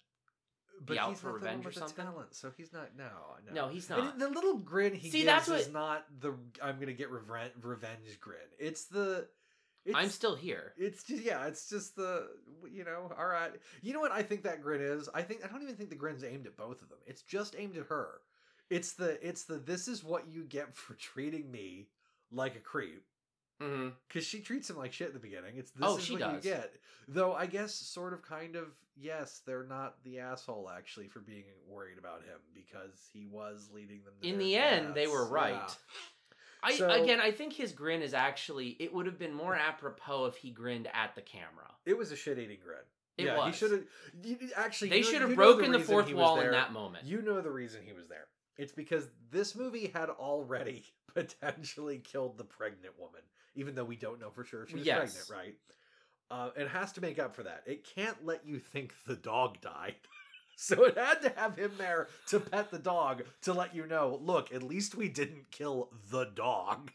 be 0.85 0.95
But 0.95 0.99
out 0.99 1.11
he's 1.11 1.21
for 1.21 1.27
not 1.33 1.41
the 1.41 1.47
one 1.47 1.57
revenge 1.57 1.67
or 1.67 1.73
something. 1.73 2.05
talent, 2.05 2.35
so 2.35 2.51
he's 2.57 2.73
not. 2.73 2.97
No, 2.97 3.05
no, 3.47 3.53
No, 3.53 3.69
he's 3.69 3.91
And 3.91 4.05
not. 4.05 4.19
the 4.19 4.29
little 4.29 4.59
grin 4.59 4.95
he 4.95 5.11
See, 5.11 5.25
gives 5.25 5.47
that's 5.47 5.67
is 5.67 5.73
not 5.73 6.07
the 6.21 6.35
I'm 6.63 6.79
gonna 6.81 6.93
get 6.93 7.11
revenge 7.11 7.53
revenge 7.63 8.19
grin. 8.21 8.39
It's 8.59 8.85
the. 8.87 9.29
It's, 9.85 9.97
I'm 9.97 10.11
still 10.11 10.35
here. 10.37 10.75
It's 10.77 11.03
just 11.03 11.23
yeah. 11.23 11.47
It's 11.47 11.69
just 11.69 11.97
the 11.97 12.29
you 12.71 12.85
know. 12.85 13.11
All 13.19 13.27
right. 13.27 13.53
You 13.83 13.93
know 13.95 14.01
what 14.01 14.13
I 14.13 14.23
think 14.23 14.43
that 14.43 14.61
grin 14.63 14.81
is? 14.83 15.09
I 15.15 15.23
think 15.23 15.45
I 15.45 15.49
don't 15.49 15.63
even 15.63 15.77
think 15.77 15.89
the 15.91 15.97
grin's 15.97 16.25
aimed 16.25 16.47
at 16.47 16.57
both 16.57 16.83
of 16.83 16.89
them. 16.91 16.99
It's 17.07 17.23
just 17.23 17.55
aimed 17.59 17.77
at 17.77 17.87
her. 17.87 18.21
It's 18.71 18.93
the 18.93 19.19
it's 19.27 19.45
the 19.45 19.57
this 19.57 19.89
is 19.89 20.05
what 20.05 20.29
you 20.29 20.45
get 20.45 20.75
for 20.77 20.95
treating 20.95 21.51
me 21.51 21.89
like 22.31 22.55
a 22.57 22.61
creep. 22.61 23.05
Mm-hmm. 23.61 23.89
Because 24.07 24.25
she 24.25 24.41
treats 24.41 24.71
him 24.71 24.77
like 24.77 24.93
shit 24.93 25.09
at 25.09 25.15
the 25.15 25.19
beginning. 25.21 25.55
It's 25.57 25.71
this 25.73 25.85
Oh, 25.87 25.97
is 25.97 26.05
she 26.05 26.13
what 26.13 26.21
does. 26.21 26.45
you 26.45 26.51
get. 26.53 26.75
Though 27.09 27.33
I 27.35 27.47
guess 27.47 27.75
sort 27.75 28.13
of 28.13 28.23
kind 28.23 28.55
of 28.57 28.67
yes, 28.97 29.41
they're 29.47 29.65
not 29.65 29.97
the 30.05 30.21
asshole 30.21 30.71
actually 30.75 31.09
for 31.09 31.21
being 31.21 31.45
worried 31.69 31.99
about 31.99 32.23
him 32.23 32.39
because 32.55 33.09
he 33.13 33.27
was 33.27 33.69
leading 33.73 34.03
them. 34.05 34.15
To 34.23 34.29
In 34.29 34.39
the 34.39 34.57
end, 34.57 34.95
they 34.95 35.07
were 35.07 35.27
right. 35.29 35.53
Yeah. 35.53 35.69
I 36.63 36.75
So- 36.75 36.91
again, 36.91 37.21
I 37.21 37.31
think 37.31 37.53
his 37.53 37.73
grin 37.73 38.03
is 38.03 38.15
actually. 38.15 38.71
It 38.81 38.93
would 38.93 39.07
have 39.07 39.19
been 39.19 39.33
more 39.35 39.55
apropos 39.55 40.27
if 40.27 40.37
he 40.37 40.51
grinned 40.51 40.89
at 40.93 41.15
the 41.15 41.23
camera. 41.23 41.73
It 41.87 41.97
was 41.97 42.11
a 42.13 42.17
shit-eating 42.17 42.59
grin. 42.65 42.79
It 43.17 43.25
yeah, 43.27 43.47
he 43.47 43.53
should 43.53 43.73
have. 43.73 43.85
Actually, 44.57 44.91
They 44.91 45.03
should 45.03 45.23
have 45.23 45.35
broken 45.35 45.73
the 45.73 45.79
reason 45.79 45.93
fourth 45.93 46.07
was 46.07 46.15
wall 46.15 46.41
in 46.41 46.53
that 46.53 46.73
moment. 46.73 47.05
You 47.07 47.23
know 47.23 47.41
the 47.41 47.51
reason 47.51 47.83
he 47.85 47.93
was 47.93 48.07
there. 48.09 48.27
It's 48.57 48.73
because 48.73 49.09
this 49.31 49.55
movie 49.55 49.89
had 49.95 50.09
already 50.11 50.85
potentially 51.15 51.99
killed 51.99 52.39
the 52.39 52.45
pregnant 52.45 52.99
woman, 52.99 53.21
even 53.55 53.75
though 53.75 53.85
we 53.85 53.97
don't 53.97 54.21
know 54.21 54.31
for 54.31 54.45
sure 54.45 54.63
if 54.63 54.71
she 54.71 54.77
was 54.77 54.87
Yes. 54.87 54.99
pregnant, 54.99 55.31
right? 55.31 55.55
Uh, 56.31 56.51
it 56.57 56.69
has 56.69 56.93
to 56.93 57.01
make 57.01 57.19
up 57.19 57.35
for 57.35 57.43
that. 57.43 57.63
It 57.67 57.85
can't 57.85 58.25
let 58.25 58.47
you 58.47 58.59
think 58.59 58.93
the 59.07 59.17
dog 59.17 59.61
died. 59.61 59.97
So 60.61 60.83
it 60.87 60.99
had 60.99 61.23
to 61.23 61.33
have 61.37 61.57
him 61.57 61.71
there 61.79 62.09
to 62.27 62.41
pet 62.41 62.73
the 62.73 62.81
dog 62.81 63.23
to 63.43 63.53
let 63.53 63.77
you 63.77 63.87
know, 63.87 64.19
look, 64.21 64.53
at 64.53 64.61
least 64.65 64.97
we 64.97 65.09
didn't 65.09 65.53
kill 65.53 65.93
the 66.11 66.25
dog. 66.35 66.91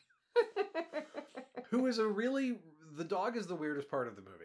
Who 1.69 1.87
is 1.87 1.97
a 1.97 2.05
really 2.05 2.57
the 2.97 3.05
dog 3.05 3.37
is 3.37 3.47
the 3.47 3.55
weirdest 3.55 3.89
part 3.89 4.09
of 4.09 4.17
the 4.17 4.21
movie. 4.21 4.42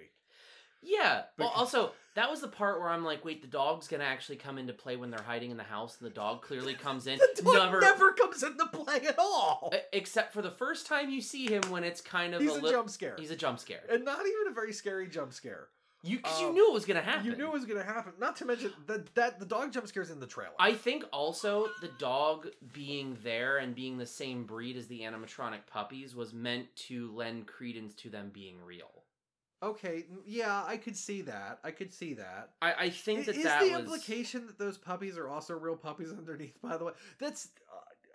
Yeah. 0.83 1.23
Well, 1.39 1.53
also, 1.55 1.93
that 2.15 2.31
was 2.31 2.41
the 2.41 2.49
part 2.49 2.81
where 2.81 2.89
I'm 2.89 3.05
like, 3.05 3.25
wait, 3.25 3.43
the 3.43 3.49
dog's 3.49 3.89
gonna 3.89 4.05
actually 4.05 4.37
come 4.37 4.59
into 4.59 4.73
play 4.73 4.97
when 4.97 5.11
they're 5.11 5.23
hiding 5.23 5.51
in 5.51 5.57
the 5.57 5.63
house, 5.65 5.97
and 6.01 6.09
the 6.09 6.15
dog 6.15 6.43
clearly 6.43 6.75
comes 6.75 7.07
in. 7.07 7.19
The 7.37 7.43
dog 7.43 7.81
never 7.81 8.13
comes 8.13 8.43
into 8.43 8.67
play 8.67 9.01
at 9.07 9.19
all. 9.19 9.73
Except 9.93 10.33
for 10.33 10.43
the 10.43 10.51
first 10.51 10.87
time 10.87 11.11
you 11.11 11.21
see 11.21 11.47
him 11.47 11.63
when 11.71 11.85
it's 11.85 12.01
kind 12.01 12.35
of 12.35 12.41
He's 12.41 12.55
a, 12.55 12.59
a 12.59 12.63
lit- 12.63 12.73
jump 12.73 12.91
scare. 12.91 13.17
He's 13.19 13.31
a 13.31 13.37
jump 13.37 13.59
scare. 13.61 13.83
And 13.91 14.05
not 14.05 14.21
even 14.21 14.49
a 14.51 14.55
very 14.55 14.73
scary 14.73 15.09
jump 15.09 15.33
scare. 15.33 15.69
You 16.05 16.19
because 16.19 16.41
you 16.41 16.47
Um, 16.49 16.55
knew 16.55 16.69
it 16.71 16.73
was 16.75 16.85
gonna 16.85 17.01
happen. 17.03 17.27
You 17.27 17.35
knew 17.37 17.47
it 17.47 17.53
was 17.53 17.65
gonna 17.65 17.83
happen. 17.83 18.13
Not 18.21 18.37
to 18.37 18.45
mention 18.45 18.73
that 18.87 19.13
that 19.17 19.41
the 19.41 19.47
dog 19.47 19.73
jump 19.73 19.89
scares 19.89 20.11
in 20.11 20.21
the 20.21 20.29
trailer. 20.29 20.53
I 20.59 20.73
think 20.75 21.05
also 21.13 21.69
the 21.81 21.91
dog 21.99 22.47
being 22.73 23.19
there 23.25 23.59
and 23.59 23.75
being 23.75 23.99
the 23.99 24.07
same 24.07 24.45
breed 24.45 24.77
as 24.77 24.87
the 24.87 25.01
animatronic 25.01 25.67
puppies 25.67 26.15
was 26.15 26.33
meant 26.33 26.75
to 26.89 27.11
lend 27.17 27.49
credence 27.49 27.95
to 27.95 28.11
them 28.11 28.31
being 28.33 28.57
real. 28.65 28.98
Okay, 29.63 30.05
yeah, 30.27 30.65
I 30.67 30.77
could 30.77 30.97
see 30.97 31.23
that. 31.23 31.59
I 31.65 31.71
could 31.71 31.93
see 31.93 32.15
that. 32.15 32.51
I, 32.63 32.75
I 32.75 32.91
think 32.91 33.27
that 33.27 33.37
is 33.37 33.45
that 33.45 33.63
the 33.65 33.73
was 33.73 33.81
implication 33.81 34.47
that 34.47 34.59
those 34.59 34.79
puppies 34.79 35.17
are 35.19 35.29
also 35.29 35.55
real 35.55 35.77
puppies 35.77 36.13
underneath? 36.19 36.61
By 36.63 36.77
the 36.77 36.85
way, 36.85 36.93
that's. 37.19 37.49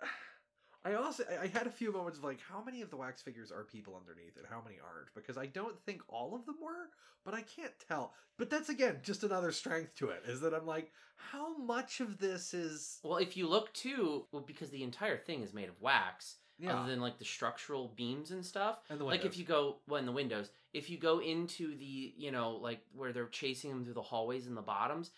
Uh, 0.02 0.06
I 0.86 0.94
also 0.94 1.24
I- 1.42 1.46
had 1.46 1.66
a 1.66 1.70
few 1.70 1.92
moments 1.92 2.18
of 2.18 2.24
like, 2.24 2.40
how 2.40 2.62
many 2.62 2.82
of 2.82 2.90
the 2.90 2.96
wax 2.96 3.22
figures 3.22 3.50
are 3.50 3.64
people 3.64 3.96
underneath, 3.96 4.36
and 4.36 4.46
how 4.48 4.60
many 4.62 4.76
aren't? 4.76 5.14
Because 5.14 5.38
I 5.38 5.46
don't 5.46 5.80
think 5.80 6.02
all 6.08 6.34
of 6.34 6.44
them 6.44 6.56
were, 6.62 6.90
but 7.24 7.32
I 7.34 7.40
can't 7.42 7.72
tell. 7.88 8.12
But 8.36 8.50
that's 8.50 8.68
again 8.68 8.98
just 9.02 9.24
another 9.24 9.52
strength 9.52 9.94
to 9.96 10.10
it 10.10 10.22
is 10.26 10.40
that 10.40 10.52
I'm 10.52 10.66
like, 10.66 10.92
how 11.16 11.56
much 11.56 12.00
of 12.00 12.18
this 12.18 12.52
is 12.52 12.98
Well, 13.02 13.18
if 13.18 13.36
you 13.36 13.48
look 13.48 13.72
too, 13.72 14.26
well, 14.32 14.42
because 14.46 14.70
the 14.70 14.82
entire 14.82 15.16
thing 15.18 15.42
is 15.42 15.54
made 15.54 15.68
of 15.68 15.80
wax, 15.80 16.36
Yeah. 16.58 16.78
other 16.78 16.90
than 16.90 17.00
like 17.00 17.18
the 17.18 17.24
structural 17.24 17.92
beams 17.96 18.30
and 18.30 18.44
stuff. 18.44 18.78
And 18.88 19.00
the 19.00 19.04
like 19.04 19.24
if 19.24 19.36
you 19.36 19.44
go 19.44 19.76
well 19.88 19.98
in 19.98 20.06
the 20.06 20.12
windows, 20.12 20.50
if 20.72 20.88
you 20.88 20.98
go 20.98 21.20
into 21.20 21.76
the 21.76 22.14
you 22.16 22.30
know 22.30 22.52
like 22.52 22.80
where 22.94 23.12
they're 23.12 23.26
chasing 23.26 23.70
them 23.70 23.84
through 23.84 23.94
the 23.94 24.02
hallways 24.02 24.46
and 24.46 24.56
the 24.56 24.62
bottoms, 24.62 25.10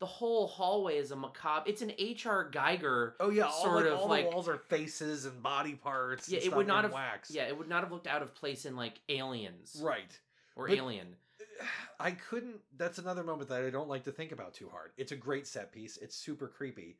the 0.00 0.06
whole 0.06 0.46
hallway 0.46 0.96
is 0.98 1.10
a 1.10 1.16
macabre. 1.16 1.68
It's 1.68 1.82
an 1.82 1.92
H.R. 1.98 2.50
Giger. 2.50 3.12
Oh 3.20 3.30
yeah, 3.30 3.44
all, 3.44 3.62
sort 3.64 3.84
like, 3.84 3.92
of 3.92 3.98
all 4.00 4.08
like 4.08 4.24
the 4.28 4.34
walls 4.34 4.48
are 4.48 4.58
faces 4.58 5.24
and 5.24 5.42
body 5.42 5.74
parts. 5.74 6.28
yeah, 6.28 6.38
and 6.38 6.46
it 6.46 6.56
would 6.56 6.66
not 6.66 6.84
have 6.84 6.92
wax. 6.92 7.30
yeah, 7.30 7.44
it 7.44 7.56
would 7.56 7.68
not 7.68 7.82
have 7.82 7.92
looked 7.92 8.06
out 8.06 8.22
of 8.22 8.34
place 8.34 8.66
in 8.66 8.76
like 8.76 9.00
Aliens 9.08 9.80
right. 9.82 10.18
or 10.56 10.68
But- 10.68 10.76
Alien. 10.76 11.16
I 12.00 12.10
couldn't. 12.10 12.56
That's 12.76 12.98
another 12.98 13.22
moment 13.22 13.48
that 13.48 13.64
I 13.64 13.70
don't 13.70 13.88
like 13.88 14.04
to 14.04 14.12
think 14.12 14.32
about 14.32 14.54
too 14.54 14.68
hard. 14.68 14.90
It's 14.96 15.12
a 15.12 15.16
great 15.16 15.46
set 15.46 15.72
piece. 15.72 15.96
It's 15.96 16.16
super 16.16 16.48
creepy. 16.48 16.96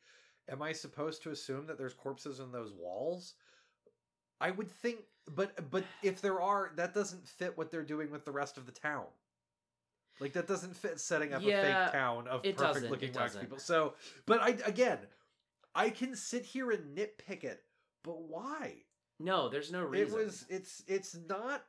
Am 0.48 0.62
I 0.62 0.72
supposed 0.72 1.22
to 1.22 1.30
assume 1.30 1.66
that 1.66 1.78
there's 1.78 1.94
corpses 1.94 2.38
in 2.38 2.52
those 2.52 2.72
walls? 2.72 3.34
I 4.40 4.50
would 4.50 4.70
think, 4.70 5.00
but 5.34 5.70
but 5.70 5.84
if 6.02 6.20
there 6.20 6.40
are, 6.40 6.72
that 6.76 6.94
doesn't 6.94 7.26
fit 7.26 7.56
what 7.56 7.70
they're 7.70 7.82
doing 7.82 8.10
with 8.10 8.24
the 8.24 8.32
rest 8.32 8.56
of 8.56 8.66
the 8.66 8.72
town. 8.72 9.06
Like 10.20 10.32
that 10.34 10.46
doesn't 10.46 10.76
fit 10.76 11.00
setting 11.00 11.32
up 11.32 11.42
a 11.42 11.44
fake 11.44 11.92
town 11.92 12.28
of 12.28 12.42
perfect 12.42 12.90
looking 12.90 13.12
wax 13.12 13.36
people. 13.36 13.58
So, 13.58 13.94
but 14.26 14.40
I 14.40 14.50
again, 14.64 14.98
I 15.74 15.90
can 15.90 16.14
sit 16.14 16.44
here 16.44 16.70
and 16.70 16.96
nitpick 16.96 17.42
it, 17.42 17.62
but 18.02 18.22
why? 18.22 18.84
No, 19.18 19.48
there's 19.48 19.72
no 19.72 19.82
reason. 19.82 20.18
It 20.20 20.24
was 20.24 20.46
it's 20.48 20.82
it's 20.86 21.16
not 21.28 21.64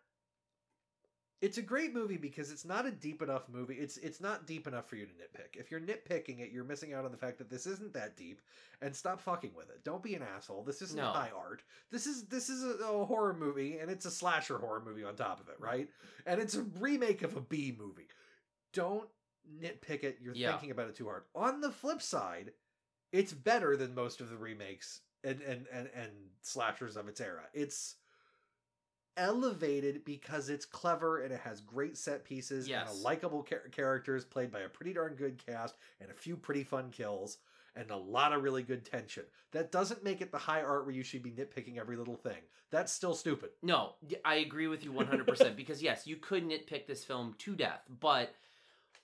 it's 1.41 1.57
a 1.57 1.62
great 1.62 1.94
movie 1.94 2.18
because 2.18 2.49
it's 2.52 2.66
not 2.66 2.86
a 2.86 2.91
deep 2.91 3.22
enough 3.22 3.49
movie. 3.49 3.76
It's 3.76 3.98
it's 3.98 4.22
not 4.22 4.48
deep 4.48 4.68
enough 4.68 4.88
for 4.90 4.95
you 4.95 5.06
to 5.06 5.12
nitpick. 5.12 5.60
If 5.60 5.70
you're 5.70 5.82
nitpicking 5.82 6.40
it, 6.40 6.52
you're 6.52 6.64
missing 6.64 6.94
out 6.94 7.06
on 7.06 7.12
the 7.12 7.18
fact 7.18 7.38
that 7.40 7.49
this 7.49 7.68
isn't 7.68 7.94
that 7.94 8.16
deep 8.16 8.41
and 8.82 8.95
stop 8.95 9.20
fucking 9.20 9.52
with 9.56 9.70
it. 9.70 9.84
Don't 9.84 10.02
be 10.02 10.16
an 10.16 10.24
asshole. 10.24 10.64
This 10.64 10.82
isn't 10.82 10.98
No. 10.98 11.12
high 11.12 11.32
art. 11.36 11.62
This 11.91 12.07
is 12.07 12.26
this 12.28 12.49
is 12.49 12.64
a, 12.64 12.84
a 12.86 13.06
horror 13.06 13.34
movie 13.34 13.80
and 13.80 13.91
it's 13.91 14.06
a 14.06 14.12
slasher 14.12 14.57
horror 14.57 14.82
movie 14.86 15.03
on 15.03 15.16
top 15.16 15.40
of 15.41 15.49
it, 15.49 15.57
right? 15.60 15.90
And 16.26 16.40
it's 16.41 16.56
a 16.56 16.64
remake 16.80 17.22
of 17.22 17.36
a 17.36 17.41
B 17.41 17.76
movie. 17.78 18.07
Don't 18.74 19.10
nitpick 19.62 20.03
it. 20.03 20.18
You're 20.22 20.36
Yeah. 20.36 20.52
thinking 20.52 20.72
about 20.72 20.88
it 20.90 20.95
too 20.95 21.06
hard. 21.06 21.24
On 21.36 21.60
the 21.62 21.72
flip 21.72 22.02
side, 22.02 22.52
it's 23.12 23.34
better 23.34 23.76
than 23.78 23.94
most 23.94 24.22
of 24.22 24.30
the 24.30 24.38
remakes 24.38 25.02
and 25.24 25.41
and 25.41 25.68
and, 25.72 25.90
and 25.94 26.12
slashers 26.41 26.95
of 26.95 27.07
its 27.07 27.20
era. 27.20 27.44
It's 27.53 27.95
elevated 29.17 30.03
because 30.05 30.49
it's 30.49 30.65
clever 30.65 31.21
and 31.23 31.33
it 31.33 31.39
has 31.41 31.61
great 31.61 31.97
set 31.97 32.23
pieces 32.25 32.65
and 32.65 32.69
Yes. 32.71 32.91
a 32.99 33.03
likable 33.03 33.43
char- 33.43 33.67
characters 33.71 34.25
played 34.25 34.51
by 34.51 34.61
a 34.61 34.69
pretty 34.69 34.93
darn 34.93 35.15
good 35.15 35.37
cast 35.43 35.75
and 35.99 36.09
a 36.11 36.13
few 36.13 36.35
pretty 36.37 36.63
fun 36.63 36.91
kills 36.91 37.37
and 37.77 37.91
a 37.91 37.97
lot 37.97 38.31
of 38.31 38.41
really 38.43 38.63
good 38.63 38.85
tension. 38.85 39.23
That 39.51 39.71
doesn't 39.71 40.03
make 40.03 40.21
it 40.21 40.31
the 40.31 40.37
high 40.37 40.61
art 40.61 40.85
where 40.85 40.95
you 40.95 41.03
should 41.03 41.23
be 41.23 41.31
nitpicking 41.31 41.77
every 41.77 41.97
little 41.97 42.15
thing. 42.15 42.41
That's 42.71 42.91
still 42.91 43.13
stupid. 43.15 43.49
No, 43.61 43.95
I 44.23 44.35
agree 44.35 44.67
with 44.67 44.83
you 44.83 44.91
100% 44.93 45.55
because 45.57 45.81
yes, 45.83 46.07
you 46.07 46.15
could 46.17 46.47
nitpick 46.47 46.87
this 46.87 47.03
film 47.03 47.35
to 47.39 47.55
death, 47.55 47.81
but 47.99 48.33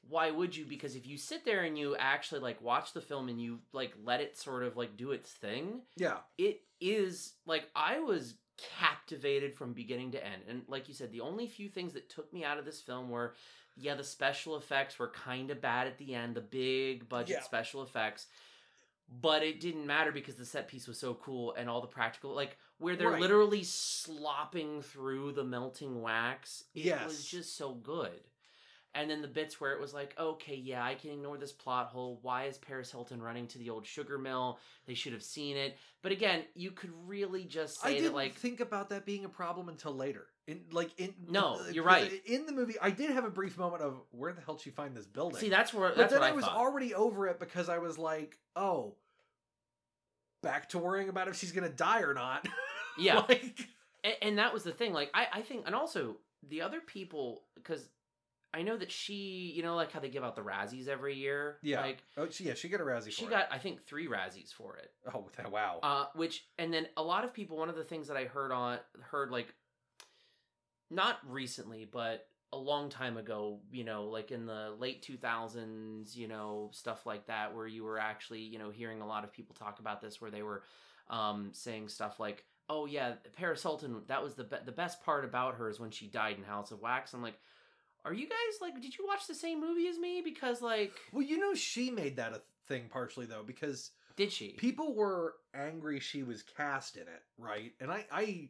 why 0.09 0.31
would 0.31 0.55
you? 0.55 0.65
Because 0.65 0.95
if 0.95 1.05
you 1.05 1.17
sit 1.17 1.45
there 1.45 1.63
and 1.63 1.77
you 1.77 1.95
actually 1.97 2.41
like 2.41 2.61
watch 2.61 2.93
the 2.93 3.01
film 3.01 3.29
and 3.29 3.39
you 3.41 3.59
like 3.71 3.93
let 4.03 4.19
it 4.21 4.37
sort 4.37 4.63
of 4.63 4.75
like 4.75 4.97
do 4.97 5.11
its 5.11 5.29
thing, 5.29 5.81
Yeah. 5.97 6.17
it 6.37 6.61
is 6.79 7.33
like 7.45 7.69
I 7.75 7.99
was 7.99 8.33
captivated 8.79 9.53
from 9.55 9.73
beginning 9.73 10.11
to 10.11 10.23
end. 10.23 10.43
And 10.47 10.63
like 10.67 10.87
you 10.87 10.93
said, 10.93 11.11
the 11.11 11.21
only 11.21 11.47
few 11.47 11.69
things 11.69 11.93
that 11.93 12.09
took 12.09 12.31
me 12.33 12.43
out 12.43 12.57
of 12.57 12.65
this 12.65 12.81
film 12.81 13.09
were 13.09 13.35
yeah, 13.77 13.95
the 13.95 14.03
special 14.03 14.57
effects 14.57 14.99
were 14.99 15.07
kind 15.07 15.49
of 15.49 15.61
bad 15.61 15.87
at 15.87 15.97
the 15.97 16.13
end, 16.13 16.35
the 16.35 16.41
big 16.41 17.07
budget 17.07 17.37
Yeah. 17.37 17.43
special 17.43 17.81
effects. 17.81 18.27
But 19.21 19.43
it 19.43 19.59
didn't 19.61 19.85
matter 19.87 20.11
because 20.11 20.35
the 20.35 20.45
set 20.45 20.67
piece 20.67 20.87
was 20.87 20.99
so 20.99 21.13
cool 21.15 21.53
and 21.53 21.69
all 21.69 21.81
the 21.81 21.87
practical 21.87 22.33
like 22.33 22.57
where 22.79 22.95
they're 22.95 23.09
Right. 23.11 23.21
literally 23.21 23.63
slopping 23.63 24.81
through 24.81 25.33
the 25.33 25.43
melting 25.43 26.01
wax. 26.01 26.65
It 26.75 27.05
was 27.05 27.25
just 27.25 27.55
so 27.55 27.73
good. 27.73 28.21
And 28.93 29.09
then 29.09 29.21
the 29.21 29.27
bits 29.27 29.61
where 29.61 29.71
it 29.71 29.79
was 29.79 29.93
like, 29.93 30.13
okay, 30.19 30.55
yeah, 30.55 30.83
I 30.83 30.95
can 30.95 31.11
ignore 31.11 31.37
this 31.37 31.53
plot 31.53 31.87
hole. 31.87 32.19
Why 32.23 32.45
is 32.45 32.57
Paris 32.57 32.91
Hilton 32.91 33.21
running 33.21 33.47
to 33.47 33.57
the 33.57 33.69
old 33.69 33.87
sugar 33.87 34.17
mill? 34.17 34.59
They 34.85 34.95
should 34.95 35.13
have 35.13 35.23
seen 35.23 35.55
it. 35.55 35.77
But 36.01 36.11
again, 36.11 36.43
you 36.55 36.71
could 36.71 36.91
really 37.05 37.45
just 37.45 37.85
I 37.85 37.93
didn't 37.93 38.05
that, 38.05 38.13
like, 38.15 38.35
think 38.35 38.59
about 38.59 38.89
that 38.89 39.05
being 39.05 39.23
a 39.23 39.29
problem 39.29 39.69
until 39.69 39.95
later. 39.95 40.27
In 40.47 40.61
like 40.71 40.89
in 40.99 41.13
No, 41.29 41.61
you're 41.71 41.85
right. 41.85 42.11
In 42.25 42.45
the 42.45 42.51
movie, 42.51 42.75
I 42.81 42.89
did 42.89 43.11
have 43.11 43.23
a 43.23 43.29
brief 43.29 43.57
moment 43.57 43.83
of 43.83 44.01
where 44.11 44.33
the 44.33 44.41
hell 44.41 44.55
did 44.55 44.63
she 44.63 44.71
find 44.71 44.95
this 44.97 45.05
building? 45.05 45.39
see, 45.39 45.49
that's 45.49 45.73
where 45.73 45.89
but 45.89 45.97
that's 45.97 46.11
then 46.11 46.21
what 46.21 46.29
I 46.29 46.33
I 46.33 46.35
was 46.35 46.45
already 46.45 46.93
over 46.93 47.27
it 47.27 47.39
because 47.39 47.69
I 47.69 47.77
was 47.77 47.97
like, 47.97 48.37
oh, 48.55 48.95
back 50.41 50.69
to 50.69 50.79
worrying 50.79 51.09
about 51.09 51.27
if 51.27 51.37
she's 51.37 51.51
gonna 51.51 51.69
die 51.69 52.01
or 52.01 52.13
not. 52.13 52.47
Yeah. 52.97 53.19
like, 53.29 53.69
and, 54.03 54.15
and 54.21 54.37
that 54.37 54.53
was 54.53 54.63
the 54.63 54.73
thing. 54.73 54.91
Like, 54.91 55.11
I, 55.13 55.25
I 55.31 55.41
think, 55.41 55.63
and 55.65 55.73
also 55.73 56.17
the 56.47 56.61
other 56.61 56.81
people, 56.81 57.43
because 57.55 57.87
I 58.53 58.63
know 58.63 58.75
that 58.75 58.91
she, 58.91 59.53
you 59.55 59.63
know, 59.63 59.75
like 59.75 59.91
how 59.93 59.99
they 60.01 60.09
give 60.09 60.23
out 60.23 60.35
the 60.35 60.41
Razzies 60.41 60.87
every 60.89 61.15
year. 61.15 61.57
yeah. 61.61 61.79
Like, 61.81 62.03
oh, 62.17 62.27
she, 62.29 62.43
yeah, 62.43 62.53
she 62.53 62.67
got 62.67 62.81
a 62.81 62.83
Razzie. 62.83 63.03
For 63.03 63.07
it. 63.09 63.13
She 63.13 63.25
got, 63.27 63.47
I 63.49 63.57
think, 63.57 63.81
three 63.85 64.07
Razzies 64.07 64.51
for 64.53 64.75
it. 64.75 64.91
It. 65.05 65.11
Oh, 65.15 65.29
that- 65.37 65.51
wow. 65.51 65.79
Uh, 65.81 66.05
which 66.15 66.45
and 66.59 66.73
then 66.73 66.87
a 66.97 67.01
lot 67.03 67.23
of 67.23 67.33
people. 67.33 67.57
One 67.57 67.69
of 67.69 67.75
the 67.75 67.83
things 67.85 68.07
that 68.09 68.17
I 68.17 68.25
heard 68.25 68.51
on 68.51 68.79
heard 69.09 69.31
like, 69.31 69.53
not 70.89 71.19
recently, 71.27 71.87
but 71.89 72.27
a 72.51 72.57
long 72.57 72.89
time 72.89 73.15
ago. 73.15 73.59
You 73.71 73.85
know, 73.85 74.05
like 74.05 74.31
in 74.31 74.45
the 74.45 74.75
late 74.77 75.01
two 75.01 75.15
thousands. 75.17 76.17
You 76.17 76.27
know, 76.27 76.69
stuff 76.73 77.05
like 77.05 77.27
that, 77.27 77.55
where 77.55 77.67
you 77.67 77.83
were 77.83 77.99
actually 77.99 78.41
you 78.41 78.59
know 78.59 78.69
hearing 78.69 79.01
a 79.01 79.07
lot 79.07 79.23
of 79.23 79.31
people 79.31 79.55
talk 79.55 79.79
about 79.79 80.01
this, 80.01 80.19
where 80.19 80.31
they 80.31 80.43
were 80.43 80.63
um, 81.09 81.51
saying 81.53 81.87
stuff 81.87 82.19
like, 82.19 82.43
"Oh 82.67 82.85
yeah, 82.85 83.13
Paris 83.37 83.63
Hilton. 83.63 84.01
That 84.07 84.21
was 84.23 84.33
the 84.35 84.43
be- 84.43 84.57
the 84.65 84.71
best 84.73 85.01
part 85.03 85.23
about 85.23 85.55
her 85.55 85.69
is 85.69 85.79
when 85.79 85.91
she 85.91 86.07
died 86.07 86.37
in 86.37 86.43
House 86.43 86.71
of 86.71 86.81
Wax." 86.81 87.13
I'm 87.13 87.21
like. 87.23 87.39
Are 88.05 88.13
you 88.13 88.27
guys 88.27 88.59
like? 88.61 88.81
Did 88.81 88.97
you 88.97 89.05
watch 89.07 89.27
the 89.27 89.35
same 89.35 89.59
movie 89.61 89.87
as 89.87 89.97
me? 89.99 90.21
Because 90.23 90.61
like, 90.61 90.93
well, 91.11 91.21
you 91.23 91.37
know, 91.37 91.53
she 91.53 91.91
made 91.91 92.15
that 92.17 92.33
a 92.33 92.41
thing 92.67 92.85
partially 92.89 93.25
though 93.25 93.43
because 93.45 93.91
did 94.15 94.31
she? 94.31 94.49
people 94.49 94.93
were 94.95 95.35
angry 95.53 95.99
she 95.99 96.23
was 96.23 96.43
cast 96.43 96.95
in 96.95 97.03
it, 97.03 97.23
right? 97.37 97.73
And 97.79 97.91
I, 97.91 98.05
I 98.11 98.49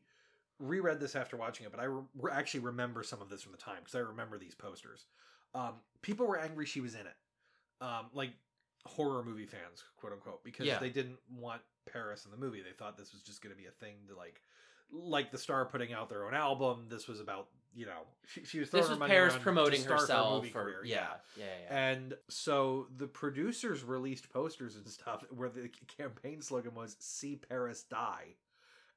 reread 0.60 1.00
this 1.00 1.16
after 1.16 1.38
watching 1.38 1.66
it, 1.66 1.72
but 1.72 1.82
I 1.82 1.86
re- 1.86 2.32
actually 2.32 2.62
remember 2.62 3.04
some 3.04 3.22
of 3.22 3.30
this 3.30 3.42
from 3.42 3.52
the 3.52 3.58
time 3.58 3.78
because 3.80 3.96
I 3.96 4.00
remember 4.00 4.38
these 4.38 4.56
posters. 4.56 5.06
Um, 5.54 5.74
people 6.02 6.26
were 6.28 6.38
angry 6.40 6.66
she 6.66 6.80
was 6.82 6.94
in 6.94 7.02
it, 7.02 7.16
um, 7.82 8.06
like 8.14 8.32
horror 8.86 9.24
movie 9.24 9.46
fans, 9.46 9.84
quote 9.98 10.14
unquote, 10.14 10.44
because 10.44 10.66
Yeah. 10.66 10.80
they 10.80 10.90
didn't 10.90 11.18
want 11.36 11.62
Paris 11.92 12.26
in 12.26 12.32
the 12.32 12.38
movie. 12.38 12.62
They 12.62 12.72
thought 12.78 12.98
this 12.98 13.12
was 13.12 13.22
just 13.22 13.42
going 13.42 13.54
to 13.54 13.62
be 13.62 13.68
a 13.68 13.72
thing 13.72 13.96
to 14.08 14.16
like, 14.16 14.42
like 14.92 15.32
the 15.32 15.38
star 15.38 15.66
putting 15.66 15.94
out 15.94 16.10
their 16.10 16.26
own 16.26 16.34
album. 16.34 16.86
This 16.90 17.08
was 17.08 17.20
about 17.20 17.48
you 17.76 17.86
know 17.86 18.02
she, 18.26 18.44
she 18.44 18.60
was 18.60 18.70
throwing 18.70 18.84
This 18.84 18.90
was 18.90 19.00
money 19.00 19.12
Paris 19.12 19.36
promoting 19.40 19.84
her 19.84 19.94
herself, 19.94 20.46
or 20.46 20.50
career, 20.50 20.82
yeah, 20.84 21.08
yeah, 21.38 21.46
yeah. 21.64 21.90
and 21.90 22.14
so 22.28 22.88
the 22.98 23.08
producers 23.08 23.84
released 23.84 24.32
posters 24.32 24.76
and 24.76 24.88
stuff 24.88 25.24
where 25.30 25.50
the 25.50 25.70
campaign 25.98 26.42
slogan 26.42 26.74
was 26.76 26.96
"See 27.00 27.36
Paris 27.36 27.84
Die," 27.84 28.36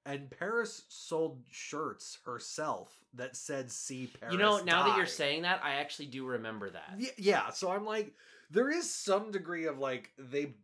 and 0.05 0.31
Paris 0.31 0.85
sold 0.89 1.43
shirts 1.51 2.19
herself 2.27 2.93
that 3.15 3.37
said 3.37 3.71
"See 3.71 4.09
Paris." 4.21 4.33
You 4.33 4.39
know, 4.39 4.61
now 4.63 4.89
that 4.89 4.97
you're 4.97 5.07
saying 5.07 5.43
that, 5.43 5.61
I 5.63 5.77
actually 5.77 6.07
do 6.07 6.27
remember 6.27 6.71
that. 6.71 6.95
Y- 6.99 7.11
yeah. 7.17 7.51
So 7.51 7.71
I'm 7.71 7.85
like, 7.85 8.13
there 8.51 8.71
is 8.71 8.91
some 8.91 9.31
degree 9.31 9.67
of 9.67 9.79
like 9.79 10.11
they 10.19 10.55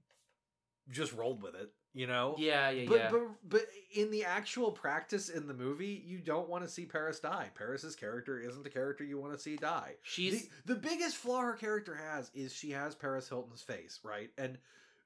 just 0.90 1.12
rolled 1.12 1.42
with 1.42 1.54
it, 1.54 1.70
you 1.94 2.06
know. 2.06 2.34
Yeah, 2.38 2.70
yeah, 2.70 2.86
But, 2.88 2.98
yeah. 2.98 3.08
but 3.10 3.20
but 3.48 3.62
in 3.94 4.10
the 4.10 4.24
actual 4.24 4.70
practice 4.70 5.28
in 5.28 5.46
the 5.46 5.54
movie, 5.54 6.02
you 6.06 6.18
don't 6.18 6.48
want 6.48 6.64
to 6.64 6.70
see 6.70 6.84
Paris 6.86 7.20
die. 7.20 7.50
Paris's 7.54 7.96
character 7.96 8.38
isn't 8.38 8.62
the 8.62 8.70
character 8.70 9.04
you 9.04 9.18
want 9.18 9.32
to 9.32 9.38
see 9.38 9.56
die. 9.56 9.94
She's 10.02 10.48
the, 10.66 10.74
the 10.74 10.80
biggest 10.80 11.16
flaw 11.16 11.40
her 11.40 11.54
character 11.54 11.94
has 11.94 12.30
is 12.34 12.52
she 12.54 12.70
has 12.70 12.94
Paris 12.94 13.28
Hilton's 13.28 13.62
face, 13.62 14.00
right? 14.04 14.30
And 14.38 14.58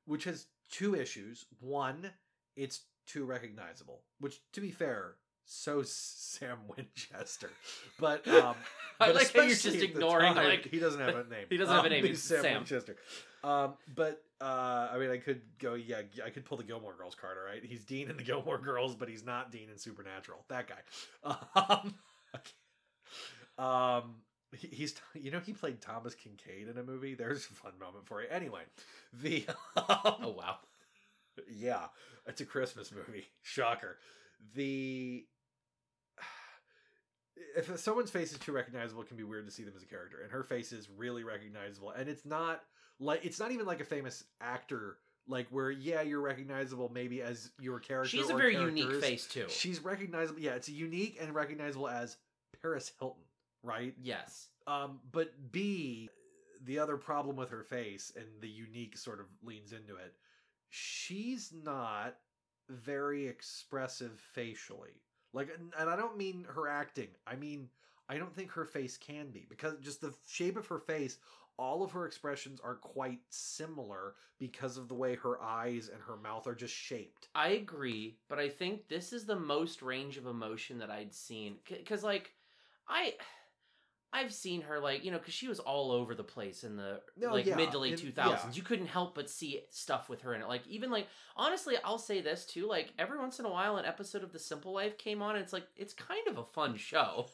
which 0.07 0.25
has 0.25 0.47
two 0.71 0.95
issues. 0.95 1.47
One, 1.61 2.11
it's 2.57 2.83
too 3.07 3.25
recognizable. 3.25 4.01
Which, 4.21 4.41
to 4.53 4.61
be 4.61 4.71
fair, 4.71 5.15
so 5.47 5.83
Sam 5.85 6.59
Winchester. 6.77 7.51
But 7.99 8.27
um, 8.29 8.57
I 9.01 9.07
but 9.07 9.15
like 9.17 9.33
how 9.33 9.43
you're 9.43 9.51
just 9.57 9.77
ignoring, 9.83 10.35
time, 10.35 10.45
like- 10.47 10.67
he 10.71 10.79
doesn't 10.79 11.01
have 11.01 11.17
a 11.17 11.25
name. 11.29 11.47
He 11.51 11.57
doesn't 11.57 11.75
have 11.75 11.85
a 11.85 11.89
Um, 11.89 11.93
name, 11.93 12.03
he's 12.05 12.11
he's 12.19 12.23
Sam, 12.23 12.43
Sam. 12.43 12.55
Winchester. 12.59 12.97
Um, 13.45 13.75
but 13.95 14.23
uh, 14.41 14.89
I 14.93 14.99
mean, 14.99 15.11
I 15.11 15.19
could 15.19 15.43
go. 15.59 15.75
Yeah, 15.75 16.01
I 16.25 16.31
could 16.31 16.45
pull 16.45 16.57
the 16.57 16.65
Gilmore 16.65 16.95
Girls 16.95 17.15
card. 17.15 17.37
All 17.39 17.45
right, 17.45 17.65
he's 17.65 17.85
Dean 17.85 18.09
in 18.11 18.17
the 18.17 18.23
Gilmore 18.31 18.59
Girls, 18.59 18.95
but 18.95 19.09
he's 19.09 19.25
not 19.25 19.53
Dean 19.53 19.69
in 19.71 19.79
Supernatural. 19.79 20.45
That 20.49 20.67
guy. 20.69 21.37
Um, 23.59 23.65
um, 23.65 24.17
he- 24.57 24.69
he's 24.69 24.95
you 25.15 25.31
know 25.31 25.41
he 25.41 25.53
played 25.53 25.81
Thomas 25.81 26.15
Kinkade 26.15 26.71
in 26.71 26.79
a 26.79 26.83
movie. 26.83 27.15
There's 27.15 27.45
a 27.51 27.55
fun 27.55 27.73
moment 27.79 28.07
for 28.07 28.23
you. 28.23 28.29
Anyway, 28.31 28.63
the 29.13 29.47
oh 29.77 30.35
wow, 30.37 30.57
yeah, 31.51 31.87
it's 32.27 32.41
a 32.41 32.47
Christmas 32.47 32.93
movie. 32.93 33.27
Shocker. 33.43 33.99
The 34.55 35.25
if 37.57 37.79
someone's 37.79 38.11
face 38.11 38.33
is 38.33 38.39
too 38.39 38.53
recognizable, 38.53 39.03
it 39.03 39.09
can 39.09 39.17
be 39.17 39.25
weird 39.25 39.47
to 39.47 39.53
see 39.53 39.65
them 39.65 39.75
as 39.77 39.83
a 39.83 39.87
character. 39.87 40.21
And 40.23 40.33
her 40.33 40.43
face 40.43 40.73
is 40.73 40.89
really 40.97 41.25
recognizable, 41.25 41.91
and 41.91 42.09
it's 42.09 42.25
not 42.25 42.63
like 43.01 43.25
it's 43.25 43.39
not 43.39 43.53
even 43.53 43.67
like 43.67 43.81
a 43.81 43.85
famous 43.85 44.25
actor. 44.41 44.99
Like 45.27 45.49
where, 45.49 45.71
yeah, 45.71 46.03
you're 46.03 46.21
recognizable 46.21 46.91
maybe 46.93 47.23
as 47.23 47.51
your 47.59 47.81
character. 47.81 48.11
She's 48.11 48.29
a 48.29 48.35
very 48.35 48.57
unique 48.57 49.01
face, 49.01 49.27
too. 49.27 49.47
She's 49.49 49.83
recognizable. 49.83 50.39
Yeah, 50.39 50.53
it's 50.53 50.69
unique 50.69 51.17
and 51.19 51.35
recognizable 51.35 51.89
as 51.89 52.19
Paris 52.61 52.93
Hilton, 52.99 53.23
right? 53.63 53.95
Yes. 54.03 54.49
Um, 54.67 55.01
but 55.13 55.33
B, 55.51 56.11
the 56.63 56.79
other 56.79 56.99
problem 56.99 57.37
with 57.37 57.49
her 57.49 57.63
face 57.63 58.13
and 58.15 58.27
the 58.43 58.51
unique 58.51 58.99
sort 58.99 59.19
of 59.19 59.25
leans 59.43 59.73
into 59.73 59.97
it. 59.97 60.13
She's 60.69 61.55
not 61.55 62.17
very 62.69 63.27
expressive 63.27 64.21
facially. 64.35 65.01
Like, 65.35 65.51
and 65.79 65.91
I 65.91 65.97
don't 65.97 66.17
mean 66.17 66.47
her 66.55 66.69
acting. 66.69 67.09
I 67.27 67.37
mean, 67.37 67.69
I 68.09 68.17
don't 68.17 68.35
think 68.35 68.53
her 68.53 68.65
face 68.65 68.97
can 68.97 69.31
be 69.31 69.47
because 69.49 69.75
just 69.81 70.01
the 70.01 70.15
shape 70.29 70.57
of 70.57 70.67
her 70.69 70.79
face, 70.79 71.19
all 71.57 71.83
of 71.83 71.93
her 71.93 72.07
expressions 72.07 72.61
are 72.63 72.77
quite 72.77 73.21
similar 73.31 74.15
because 74.39 74.77
of 74.77 74.89
the 74.89 74.95
way 74.95 75.15
her 75.17 75.41
eyes 75.43 75.89
and 75.93 76.01
her 76.03 76.17
mouth 76.17 76.47
are 76.47 76.55
just 76.55 76.75
shaped. 76.75 77.29
I 77.35 77.49
agree, 77.51 78.17
but 78.29 78.39
I 78.39 78.49
think 78.49 78.89
this 78.89 79.13
is 79.13 79.25
the 79.25 79.39
most 79.39 79.83
range 79.83 80.17
of 80.17 80.27
emotion 80.27 80.79
that 80.79 80.91
I'd 80.91 81.15
seen. 81.15 81.57
Because, 81.69 82.03
like, 82.03 82.33
I. 82.89 83.15
I've 84.15 84.33
seen 84.33 84.63
her 84.63 84.79
like 84.79 85.05
you 85.05 85.11
know 85.11 85.19
because 85.19 85.35
she 85.35 85.49
was 85.49 85.59
all 85.59 85.91
over 85.91 86.15
the 86.15 86.23
place 86.23 86.63
in 86.63 86.77
the 86.77 87.01
No, 87.19 87.33
like 87.33 87.47
yeah, 87.47 87.57
mid 87.57 87.73
to 87.73 87.79
late 87.79 87.99
two 87.99 88.13
thousands. 88.13 88.55
yeah. 88.57 88.61
You 88.61 88.63
couldn't 88.63 88.87
help 88.87 89.15
but 89.15 89.29
see 89.29 89.63
stuff 89.71 90.09
with 90.09 90.23
her 90.23 90.35
in 90.35 90.41
it. 90.41 90.49
Like 90.49 90.67
even 90.69 90.91
like 90.91 91.09
honestly, 91.37 91.75
I'll 91.85 91.99
say 91.99 92.21
this 92.21 92.47
too. 92.47 92.69
Like 92.69 92.93
every 92.99 93.19
once 93.19 93.41
in 93.41 93.45
a 93.45 93.51
while, 93.51 93.77
an 93.77 93.85
episode 93.85 94.23
of 94.23 94.33
The 94.33 94.39
Simple 94.39 94.73
Life 94.73 94.97
came 94.97 95.21
on. 95.21 95.35
And 95.35 95.43
it's 95.43 95.53
like 95.53 95.67
it's 95.77 95.93
kind 95.93 96.27
of 96.29 96.39
a 96.39 96.45
fun 96.45 96.77
show. 96.77 97.27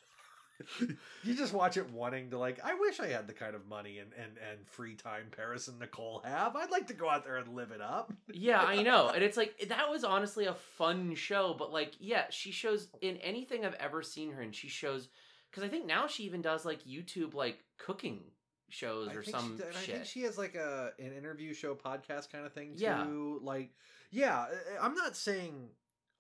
you 1.25 1.35
just 1.35 1.55
watch 1.55 1.79
it 1.79 1.91
wanting 1.91 2.29
to 2.29 2.37
like 2.37 2.61
i 2.63 2.75
wish 2.75 3.01
i 3.01 3.07
had 3.07 3.27
the 3.27 3.33
kind 3.33 3.55
of 3.55 3.67
money 3.67 3.99
and, 3.99 4.11
and, 4.19 4.33
and 4.51 4.59
free 4.69 4.95
time 4.95 5.25
paris 5.35 5.69
and 5.69 5.79
nicole 5.79 6.21
have 6.23 6.55
i'd 6.55 6.71
like 6.71 6.87
to 6.87 6.93
go 6.93 7.09
out 7.09 7.25
there 7.25 7.39
and 7.39 7.55
live 7.57 7.71
it 7.71 7.81
up 7.81 8.13
yeah, 8.31 8.61
I 8.61 8.83
know. 8.83 9.09
And 9.15 9.25
it's 9.25 9.37
like 9.39 9.69
that 9.69 9.89
was 9.91 10.05
honestly 10.05 10.45
a 10.47 10.55
fun 10.55 11.15
show, 11.15 11.55
but 11.59 11.73
like 11.73 11.93
yeah, 11.99 12.25
she 12.31 12.53
shows 12.53 12.89
in 13.01 13.17
anything 13.19 13.65
I've 13.65 13.75
ever 13.75 14.03
seen 14.03 14.31
her 14.33 14.43
and 14.43 14.55
she 14.55 14.69
shows 14.69 15.09
cuz 15.53 15.65
I 15.65 15.69
think 15.69 15.87
now 15.87 16.07
she 16.07 16.25
even 16.25 16.43
does 16.43 16.65
like 16.65 16.85
YouTube 16.85 17.35
like 17.35 17.65
cooking 17.79 18.23
shows 18.69 19.09
I 19.09 19.15
or 19.15 19.23
some 19.23 19.57
she, 19.59 19.63
and 19.65 19.77
I 19.77 19.81
think 19.81 20.05
she 20.05 20.23
has 20.23 20.39
like 20.39 20.55
a 20.55 20.93
an 20.99 21.13
interview 21.13 21.53
show 21.55 21.75
podcast 21.75 22.31
kind 22.31 22.47
of 22.47 22.53
thing 22.53 22.75
too. 22.77 22.83
Yeah. 22.83 23.05
Like, 23.43 23.71
yeah, 24.11 24.47
I- 24.79 24.85
I'm 24.85 24.95
not 24.95 25.17
saying 25.17 25.71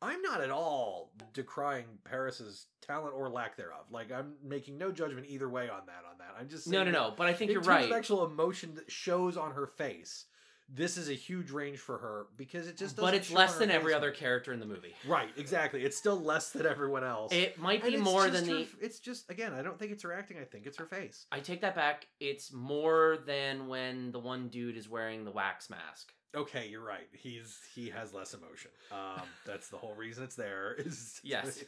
I'm 0.03 0.23
not 0.23 0.41
at 0.41 0.51
all 0.51 1.13
decrying 1.35 1.85
Paris's 2.05 2.67
talent 2.81 3.15
or 3.15 3.29
lack 3.29 3.57
thereof. 3.59 3.85
Like, 3.91 4.11
I'm 4.11 4.37
making 4.43 4.79
no 4.79 4.91
judgment 4.91 5.27
either 5.29 5.47
way 5.49 5.69
on 5.69 5.83
that. 5.87 6.05
On 6.11 6.17
that, 6.19 6.35
I'm 6.41 6.49
just 6.49 6.67
No, 6.67 6.79
saying 6.83 6.93
no, 6.93 7.09
no, 7.11 7.15
but 7.15 7.27
I 7.27 7.35
think 7.35 7.51
in 7.51 7.55
you're 7.57 7.63
right. 7.63 7.93
actual 7.93 8.25
emotion 8.25 8.75
that 8.77 8.91
shows 8.91 9.37
on 9.37 9.53
her 9.53 9.67
face. 9.67 10.25
This 10.73 10.97
is 10.97 11.09
a 11.09 11.15
huge 11.15 11.51
range 11.51 11.79
for 11.79 11.99
her 11.99 12.27
because 12.37 12.69
it 12.69 12.77
just 12.77 12.95
but 12.97 13.03
doesn't 13.03 13.15
But 13.19 13.21
it's 13.21 13.31
less 13.33 13.57
than 13.57 13.71
every 13.71 13.93
other 13.93 14.11
character 14.13 14.53
in 14.53 14.61
the 14.61 14.67
movie. 14.67 14.95
Right, 15.07 15.31
exactly. 15.37 15.83
It's 15.85 15.97
still 15.97 16.21
less 16.21 16.51
than 16.51 16.65
everyone 16.65 17.03
else. 17.03 17.33
It 17.33 17.59
might 17.59 17.83
be 17.83 17.97
more 17.97 18.29
than 18.31 18.47
her- 18.47 18.55
the 18.55 18.69
It's 18.81 19.01
just 19.01 19.31
again, 19.31 19.53
I 19.53 19.63
don't 19.63 19.79
think 19.79 19.91
it's 19.91 20.03
her 20.05 20.13
acting. 20.13 20.39
I 20.39 20.45
think 20.45 20.67
it's 20.67 20.79
her 20.79 20.87
face. 20.87 21.27
I 21.33 21.41
take 21.41 21.61
that 21.63 21.75
back. 21.75 22.07
It's 22.21 22.53
more 22.53 23.19
than 23.27 23.67
when 23.67 24.13
the 24.13 24.21
one 24.21 24.49
dude 24.49 24.77
is 24.77 24.89
wearing 24.89 25.25
the 25.25 25.33
wax 25.33 25.71
mask. 25.71 26.13
Okay, 26.35 26.69
you're 26.69 26.85
right. 26.85 27.09
He's 27.13 27.59
he 27.75 27.89
has 27.91 28.15
less 28.15 28.35
emotion. 28.35 28.71
Um, 28.93 29.23
that's 29.47 29.69
the 29.69 29.77
whole 29.77 29.95
reason 29.95 30.25
it's 30.25 30.37
there. 30.37 30.75
Is 30.79 31.21
Yes. 31.25 31.65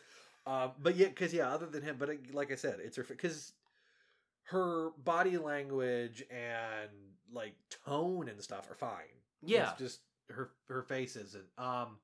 Um, 0.47 0.73
but 0.81 0.97
yeah, 0.97 1.09
because 1.09 1.33
yeah, 1.33 1.53
other 1.53 1.67
than 1.67 1.83
him, 1.83 1.97
but 1.99 2.09
it, 2.09 2.35
like 2.35 2.53
I 2.53 2.57
said, 2.57 2.79
it's 2.83 2.97
her 2.97 3.05
because 3.05 3.53
her 4.45 4.91
body 5.03 5.39
language 5.39 6.23
and 6.31 6.91
like 7.33 7.55
tone 7.87 8.29
and 8.29 8.41
stuff 8.43 8.71
are 8.71 8.75
fine. 8.75 9.17
Yeah. 9.43 9.71
it's 9.71 9.79
just 9.79 10.01
her 10.31 10.51
her 10.69 10.83
face 10.83 11.17
isn't. 11.17 11.45
Um, 11.59 11.99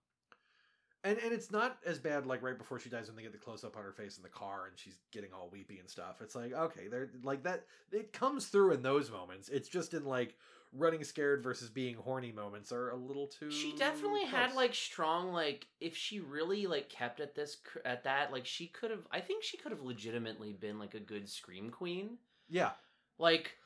and 1.05 1.19
and 1.19 1.33
it's 1.33 1.51
not 1.51 1.79
as 1.87 1.99
bad 1.99 2.27
like 2.27 2.43
right 2.43 2.59
before 2.59 2.79
she 2.81 2.89
dies 2.89 3.07
when 3.07 3.17
they 3.17 3.23
get 3.23 3.33
the 3.33 3.39
close 3.39 3.65
up 3.65 3.77
on 3.77 3.83
her 3.85 3.93
face 3.93 4.17
in 4.17 4.23
the 4.23 4.29
car 4.29 4.67
and 4.69 4.79
she's 4.79 4.99
getting 5.13 5.33
all 5.33 5.49
weepy 5.53 5.79
and 5.79 5.89
stuff. 5.89 6.21
It's 6.21 6.35
like 6.35 6.53
okay, 6.53 6.89
they're 6.89 7.11
like 7.23 7.45
that. 7.45 7.65
It 7.93 8.13
comes 8.13 8.47
through 8.47 8.73
in 8.73 8.83
those 8.83 9.11
moments. 9.11 9.49
It's 9.49 9.69
just 9.69 9.95
in 9.95 10.05
like 10.05 10.35
running 10.75 11.03
scared 11.03 11.43
versus 11.43 11.71
being 11.71 11.95
horny 11.95 12.31
moments 12.31 12.73
are 12.73 12.91
a 12.91 12.97
little 12.97 13.27
too. 13.27 13.51
She 13.51 13.75
definitely 13.77 14.25
had 14.25 14.55
like 14.55 14.75
strong 14.75 15.33
like 15.33 15.67
if 15.81 15.97
she 15.97 16.21
really 16.21 16.67
like 16.67 16.89
kept 16.89 17.21
at 17.21 17.35
this 17.35 17.59
at 17.85 18.05
that 18.05 18.33
like 18.33 18.45
she 18.45 18.67
could 18.67 18.91
have 18.91 19.07
I 19.13 19.21
think 19.21 19.45
she 19.45 19.57
could 19.57 19.73
have 19.73 19.81
legitimately 19.83 20.53
been 20.53 20.79
like 20.79 20.95
a 20.95 21.01
good 21.01 21.29
scream 21.29 21.71
queen. 21.71 22.19
yeah. 22.49 22.73
Like 23.21 23.57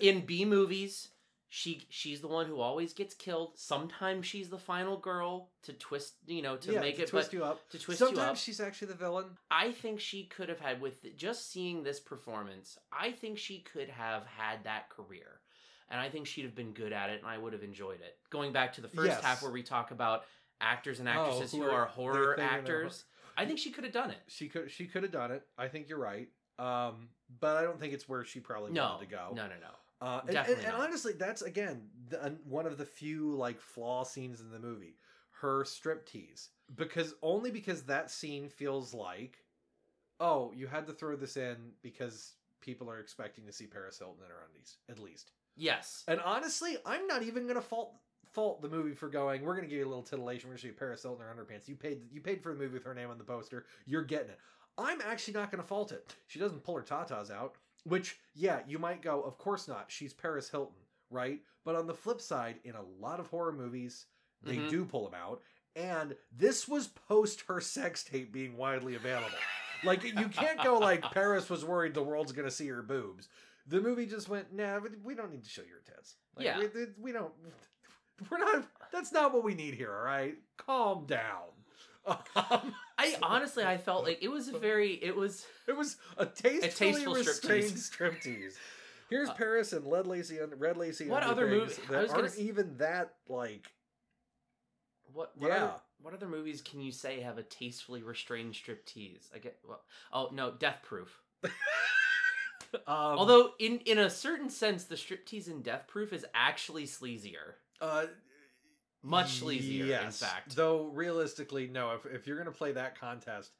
in 0.00 0.24
B 0.24 0.44
movies, 0.44 1.08
she 1.54 1.84
she's 1.90 2.22
the 2.22 2.28
one 2.28 2.46
who 2.46 2.60
always 2.60 2.94
gets 2.94 3.12
killed. 3.12 3.52
Sometimes 3.56 4.24
she's 4.24 4.48
the 4.48 4.56
final 4.56 4.96
girl 4.96 5.50
to 5.64 5.74
twist, 5.74 6.14
you 6.26 6.40
know, 6.40 6.56
to 6.56 6.72
yeah, 6.72 6.80
make 6.80 6.96
to 6.96 7.02
it 7.02 7.08
twist 7.08 7.28
but 7.30 7.36
you 7.36 7.44
up. 7.44 7.68
To 7.72 7.78
twist 7.78 7.98
Sometimes 7.98 8.16
you 8.18 8.22
up. 8.24 8.36
she's 8.38 8.58
actually 8.58 8.88
the 8.88 8.94
villain. 8.94 9.26
I 9.50 9.72
think 9.72 10.00
she 10.00 10.24
could 10.24 10.48
have 10.48 10.60
had 10.60 10.80
with 10.80 11.04
just 11.14 11.52
seeing 11.52 11.82
this 11.82 12.00
performance. 12.00 12.78
I 12.90 13.10
think 13.10 13.36
she 13.36 13.58
could 13.60 13.90
have 13.90 14.24
had 14.24 14.64
that 14.64 14.88
career. 14.88 15.40
And 15.90 16.00
I 16.00 16.08
think 16.08 16.26
she'd 16.26 16.46
have 16.46 16.54
been 16.54 16.72
good 16.72 16.94
at 16.94 17.10
it 17.10 17.18
and 17.20 17.28
I 17.30 17.36
would 17.36 17.52
have 17.52 17.62
enjoyed 17.62 18.00
it. 18.00 18.16
Going 18.30 18.50
back 18.54 18.72
to 18.76 18.80
the 18.80 18.88
first 18.88 19.08
Yes. 19.10 19.22
half 19.22 19.42
where 19.42 19.52
we 19.52 19.62
talk 19.62 19.90
about 19.90 20.24
actors 20.58 21.00
and 21.00 21.08
Oh, 21.08 21.12
actresses 21.12 21.52
who 21.52 21.58
who, 21.64 21.68
are- 21.68 21.82
are, 21.82 21.84
horror 21.86 22.40
actors, 22.40 23.04
I 23.36 23.44
think 23.44 23.58
she 23.58 23.72
could 23.72 23.84
have 23.84 23.92
done 23.92 24.10
it. 24.10 24.20
She 24.26 24.48
could 24.48 24.70
she 24.70 24.86
could 24.86 25.02
have 25.02 25.12
done 25.12 25.32
it. 25.32 25.46
I 25.58 25.68
think 25.68 25.90
you're 25.90 25.98
right. 25.98 26.28
Um, 26.58 27.10
but 27.40 27.58
I 27.58 27.62
don't 27.62 27.78
think 27.78 27.92
it's 27.92 28.08
where 28.08 28.24
she 28.24 28.40
probably 28.40 28.72
No, 28.72 28.84
wanted 28.84 29.10
to 29.10 29.10
go. 29.10 29.32
no, 29.34 29.42
no, 29.48 29.54
no. 29.60 29.74
Uh, 30.02 30.20
and, 30.26 30.36
and, 30.36 30.58
and 30.66 30.74
honestly, 30.74 31.12
that's 31.12 31.42
again 31.42 31.82
the, 32.08 32.24
an- 32.24 32.40
one 32.44 32.66
of 32.66 32.76
the 32.76 32.84
few 32.84 33.36
like 33.36 33.60
flaw 33.60 34.02
scenes 34.02 34.40
in 34.40 34.50
the 34.50 34.58
movie. 34.58 34.96
Her 35.30 35.64
strip 35.64 36.06
tease, 36.06 36.50
because 36.76 37.14
only 37.22 37.50
because 37.50 37.82
that 37.84 38.10
scene 38.10 38.48
feels 38.48 38.92
like, 38.92 39.38
oh, 40.20 40.52
you 40.54 40.66
had 40.66 40.86
to 40.88 40.92
throw 40.92 41.16
this 41.16 41.36
in 41.36 41.56
because 41.82 42.34
people 42.60 42.90
are 42.90 42.98
expecting 42.98 43.46
to 43.46 43.52
see 43.52 43.66
Paris 43.66 43.98
Hilton 43.98 44.24
in 44.24 44.30
her 44.30 44.44
undies, 44.48 44.76
at 44.88 44.98
least. 44.98 45.30
Yes. 45.56 46.04
And 46.08 46.20
honestly, 46.20 46.76
I'm 46.84 47.06
not 47.06 47.22
even 47.22 47.46
gonna 47.46 47.60
fault 47.60 47.94
fault 48.32 48.62
the 48.62 48.68
movie 48.68 48.94
for 48.94 49.08
going. 49.08 49.42
We're 49.42 49.54
gonna 49.54 49.68
give 49.68 49.78
you 49.78 49.86
a 49.86 49.88
little 49.88 50.02
titillation. 50.02 50.48
We're 50.48 50.54
gonna 50.54 50.58
show 50.62 50.68
you 50.68 50.74
Paris 50.74 51.02
Hilton 51.02 51.24
in 51.24 51.28
her 51.28 51.34
underpants. 51.34 51.68
You 51.68 51.76
paid 51.76 52.00
you 52.10 52.20
paid 52.20 52.42
for 52.42 52.52
the 52.52 52.58
movie 52.58 52.74
with 52.74 52.84
her 52.84 52.94
name 52.94 53.10
on 53.10 53.18
the 53.18 53.24
poster. 53.24 53.66
You're 53.86 54.04
getting 54.04 54.30
it. 54.30 54.38
I'm 54.78 55.00
actually 55.02 55.34
not 55.34 55.50
gonna 55.50 55.62
fault 55.62 55.92
it. 55.92 56.14
She 56.26 56.38
doesn't 56.38 56.64
pull 56.64 56.76
her 56.76 56.82
tatas 56.82 57.30
out. 57.30 57.56
Which, 57.84 58.16
yeah, 58.34 58.60
you 58.66 58.78
might 58.78 59.02
go. 59.02 59.22
Of 59.22 59.38
course 59.38 59.66
not. 59.68 59.86
She's 59.90 60.12
Paris 60.14 60.48
Hilton, 60.48 60.76
right? 61.10 61.40
But 61.64 61.74
on 61.76 61.86
the 61.86 61.94
flip 61.94 62.20
side, 62.20 62.56
in 62.64 62.74
a 62.74 62.82
lot 63.00 63.20
of 63.20 63.26
horror 63.28 63.52
movies, 63.52 64.06
they 64.42 64.56
Mhm. 64.56 64.70
do 64.70 64.84
pull 64.84 65.04
them 65.08 65.20
out. 65.20 65.42
And 65.74 66.16
this 66.30 66.68
was 66.68 66.86
post 66.88 67.42
her 67.42 67.60
sex 67.60 68.04
tape 68.04 68.32
being 68.32 68.56
widely 68.56 68.94
available. 68.94 69.36
Like 69.84 70.04
you 70.04 70.28
can't 70.28 70.62
go 70.62 70.78
like 70.78 71.02
Paris 71.12 71.48
was 71.50 71.64
worried 71.64 71.94
the 71.94 72.02
world's 72.02 72.32
gonna 72.32 72.50
see 72.50 72.68
her 72.68 72.82
boobs. 72.82 73.28
The 73.66 73.80
movie 73.80 74.06
just 74.06 74.28
went, 74.28 74.52
nah, 74.52 74.78
we- 74.78 74.90
we 75.02 75.14
don't 75.14 75.30
need 75.32 75.44
to 75.44 75.48
show 75.48 75.62
your 75.62 75.80
tits. 75.80 76.16
Like, 76.36 76.44
Yeah. 76.44 76.58
we, 76.58 76.68
we 76.98 77.12
don't. 77.12 77.32
We're 78.30 78.38
not. 78.38 78.68
That's 78.92 79.10
not 79.12 79.32
what 79.32 79.42
we 79.44 79.54
need 79.54 79.74
here. 79.74 79.92
All 79.96 80.04
right, 80.04 80.36
calm 80.56 81.06
down. 81.06 81.48
Um, 82.36 82.74
I 82.98 83.16
honestly 83.22 83.64
I 83.64 83.76
felt 83.78 84.04
like 84.04 84.22
it 84.22 84.28
was 84.28 84.48
a 84.48 84.58
very 84.58 84.92
it 84.94 85.14
was 85.16 85.44
it 85.66 85.76
was 85.76 85.96
a 86.18 86.26
tastefully 86.26 86.92
tasteful 86.92 87.14
restrained 87.14 87.64
striptease. 87.72 88.54
Here's 89.10 89.30
Paris 89.30 89.72
and 89.72 89.90
Red 89.90 90.06
Lacy 90.06 90.38
and 90.38 90.58
Red 90.60 90.76
Lacy. 90.76 91.08
What 91.08 91.22
other 91.22 91.44
underthings 91.44 91.78
movie- 91.78 91.88
I 91.88 91.92
that 91.92 92.02
was 92.02 92.10
gonna 92.10 92.22
aren't 92.22 92.34
s- 92.34 92.38
even 92.40 92.76
that 92.78 93.14
like? 93.28 93.72
what 95.12 95.32
what 95.36 95.48
Yeah. 95.50 95.64
other, 95.64 95.74
what 96.00 96.14
other 96.14 96.28
movies 96.28 96.62
can 96.62 96.80
you 96.80 96.90
say 96.92 97.20
have 97.20 97.36
a 97.38 97.42
tastefully 97.42 98.02
restrained 98.02 98.54
striptease? 98.54 99.28
I 99.34 99.38
get 99.38 99.58
well, 99.68 99.82
oh 100.12 100.30
no, 100.32 100.52
Death 100.52 100.78
Proof. 100.82 101.20
Um, 102.86 103.18
Although 103.18 103.50
in 103.58 103.80
in 103.80 103.98
a 103.98 104.08
certain 104.08 104.48
sense, 104.48 104.84
the 104.84 104.94
striptease 104.94 105.46
in 105.46 105.60
Death 105.60 105.84
Proof 105.88 106.10
is 106.10 106.24
actually 106.32 106.84
sleazier. 106.86 107.56
Uh, 107.82 108.06
Much 109.02 109.40
sleazier, 109.40 110.04
in 110.04 110.10
fact. 110.12 110.54
Though 110.56 110.86
realistically, 110.86 111.66
no. 111.68 111.92
If 111.92 112.06
if 112.06 112.26
you're 112.26 112.38
gonna 112.38 112.52
play 112.52 112.72
that 112.72 112.98
contest, 112.98 113.52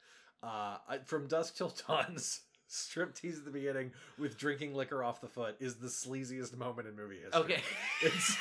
Uh, 0.42 0.76
from 1.04 1.26
Dusk 1.28 1.56
Till 1.56 1.72
Dawn's 1.88 2.40
striptease 2.70 3.36
at 3.38 3.44
the 3.44 3.50
beginning 3.50 3.92
with 4.18 4.38
drinking 4.38 4.74
liquor 4.74 5.04
off 5.04 5.20
the 5.20 5.28
foot 5.28 5.56
is 5.60 5.76
the 5.76 5.88
sleaziest 5.88 6.56
moment 6.56 6.88
in 6.88 6.96
movie 6.96 7.18
history. 7.20 7.40
Okay. 7.42 7.62
It's, 8.02 8.36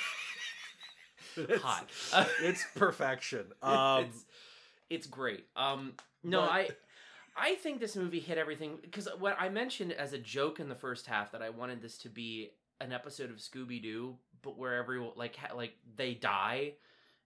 it's 1.38 1.61
Hot. 1.61 1.90
it's 2.41 2.65
perfection. 2.76 3.45
Um, 3.61 4.06
it's 4.06 4.26
it's 4.90 5.07
great. 5.07 5.45
Um, 5.56 5.94
no, 6.23 6.41
but- 6.41 6.49
I 6.52 6.69
I 7.36 7.56
think 7.56 7.80
this 7.80 7.95
movie 7.95 8.19
hit 8.19 8.38
everything 8.38 8.78
because 8.82 9.07
what 9.19 9.36
I 9.40 9.49
mentioned 9.49 9.94
as 9.94 10.14
a 10.14 10.18
joke 10.18 10.60
in 10.60 10.68
the 10.69 10.76
first 10.76 11.07
half 11.07 11.32
that 11.32 11.41
I 11.41 11.49
wanted 11.49 11.82
this 11.82 11.98
to 11.99 12.10
be 12.10 12.52
an 12.82 12.91
episode 12.91 13.30
of 13.30 13.38
Scooby 13.38 13.82
Doo, 13.82 14.18
but 14.41 14.57
where 14.57 14.76
everyone 14.76 15.11
like 15.15 15.36
ha- 15.38 15.56
like 15.56 15.76
they 15.95 16.14
die 16.14 16.73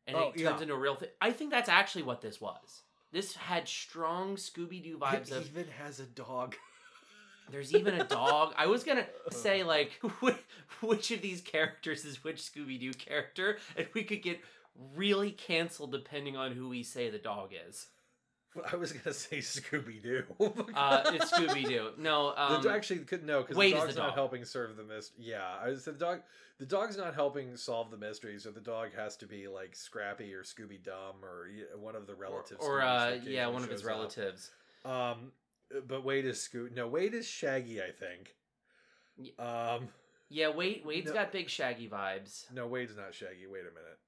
and 0.07 0.15
Oh, 0.15 0.29
it 0.29 0.37
turns 0.37 0.41
yeah. 0.41 0.61
into 0.61 0.73
a 0.73 0.77
real 0.77 0.95
thing. 0.95 1.09
I 1.21 1.31
think 1.31 1.51
that's 1.51 1.69
actually 1.69 2.03
what 2.03 2.21
this 2.21 2.39
was. 2.39 2.81
This 3.11 3.35
had 3.35 3.67
strong 3.67 4.35
Scooby 4.35 4.83
Doo 4.83 4.97
vibes 4.97 5.31
it 5.31 5.37
of 5.37 5.45
even 5.47 5.65
has 5.79 5.99
a 5.99 6.05
dog. 6.05 6.55
there's 7.51 7.73
even 7.73 7.93
a 7.93 8.03
dog. 8.03 8.53
I 8.57 8.65
was 8.67 8.83
gonna 8.83 9.05
say 9.31 9.63
like 9.63 9.91
which, 10.19 10.35
which 10.81 11.11
of 11.11 11.21
these 11.21 11.41
characters 11.41 12.05
is 12.05 12.23
which 12.23 12.37
Scooby 12.41 12.79
Doo 12.79 12.91
character, 12.93 13.57
and 13.77 13.87
we 13.93 14.03
could 14.03 14.21
get 14.21 14.39
really 14.95 15.31
canceled 15.31 15.91
depending 15.91 16.35
on 16.35 16.51
who 16.51 16.67
we 16.69 16.83
say 16.83 17.09
the 17.09 17.17
dog 17.17 17.51
is. 17.69 17.87
I 18.71 18.75
was 18.75 18.91
gonna 18.91 19.13
say 19.13 19.37
Scooby 19.39 20.01
Doo. 20.01 20.23
Uh, 20.75 21.11
it's 21.13 21.31
Scooby 21.31 21.65
Doo. 21.67 21.89
No, 21.97 22.33
um, 22.35 22.61
the, 22.61 22.69
actually, 22.71 22.99
could 22.99 23.25
no 23.25 23.41
because 23.41 23.57
the 23.57 23.71
dog's 23.71 23.95
the 23.95 24.01
not 24.01 24.13
helping 24.13 24.45
serve 24.45 24.75
the 24.77 24.83
mystery. 24.83 25.17
Yeah, 25.19 25.43
I 25.63 25.75
said 25.75 25.95
the 25.99 26.05
dog. 26.05 26.21
The 26.57 26.65
dog's 26.65 26.95
not 26.97 27.13
helping 27.15 27.57
solve 27.57 27.91
the 27.91 27.97
mystery, 27.97 28.39
so 28.39 28.49
the 28.51 28.61
dog 28.61 28.89
has 28.95 29.17
to 29.17 29.25
be 29.27 29.47
like 29.47 29.75
Scrappy 29.75 30.33
or 30.33 30.43
Scooby 30.43 30.81
Dum 30.81 31.15
or 31.23 31.49
one 31.77 31.95
of 31.95 32.07
the 32.07 32.15
relatives. 32.15 32.63
or 32.65 32.79
Scooby 32.79 33.21
uh, 33.25 33.29
yeah, 33.29 33.47
one 33.47 33.63
of 33.63 33.69
his 33.69 33.81
shows 33.81 33.89
up. 33.89 33.95
relatives. 33.97 34.51
Um, 34.85 35.31
but 35.87 36.05
Wade 36.05 36.25
is 36.25 36.41
Scoot. 36.41 36.73
No, 36.73 36.87
Wade 36.87 37.13
is 37.13 37.27
Shaggy. 37.27 37.81
I 37.81 37.91
think. 37.91 38.35
Um, 39.39 39.89
Yeah, 40.29 40.49
Wade. 40.49 40.83
Wade's 40.85 41.07
No. 41.07 41.13
got 41.13 41.31
big 41.31 41.49
Shaggy 41.49 41.87
vibes. 41.89 42.51
no, 42.53 42.67
Wade's 42.67 42.95
not 42.95 43.13
Shaggy. 43.13 43.47
Wait 43.47 43.61
a 43.61 43.73
minute. 43.73 43.99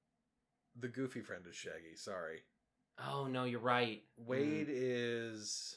The 0.79 0.87
goofy 0.87 1.21
friend 1.21 1.43
is 1.49 1.55
Shaggy. 1.55 1.95
Sorry. 1.95 2.43
Oh 3.05 3.27
no, 3.27 3.43
you're 3.43 3.59
right. 3.59 4.01
Wade 4.25 4.67
is. 4.69 5.75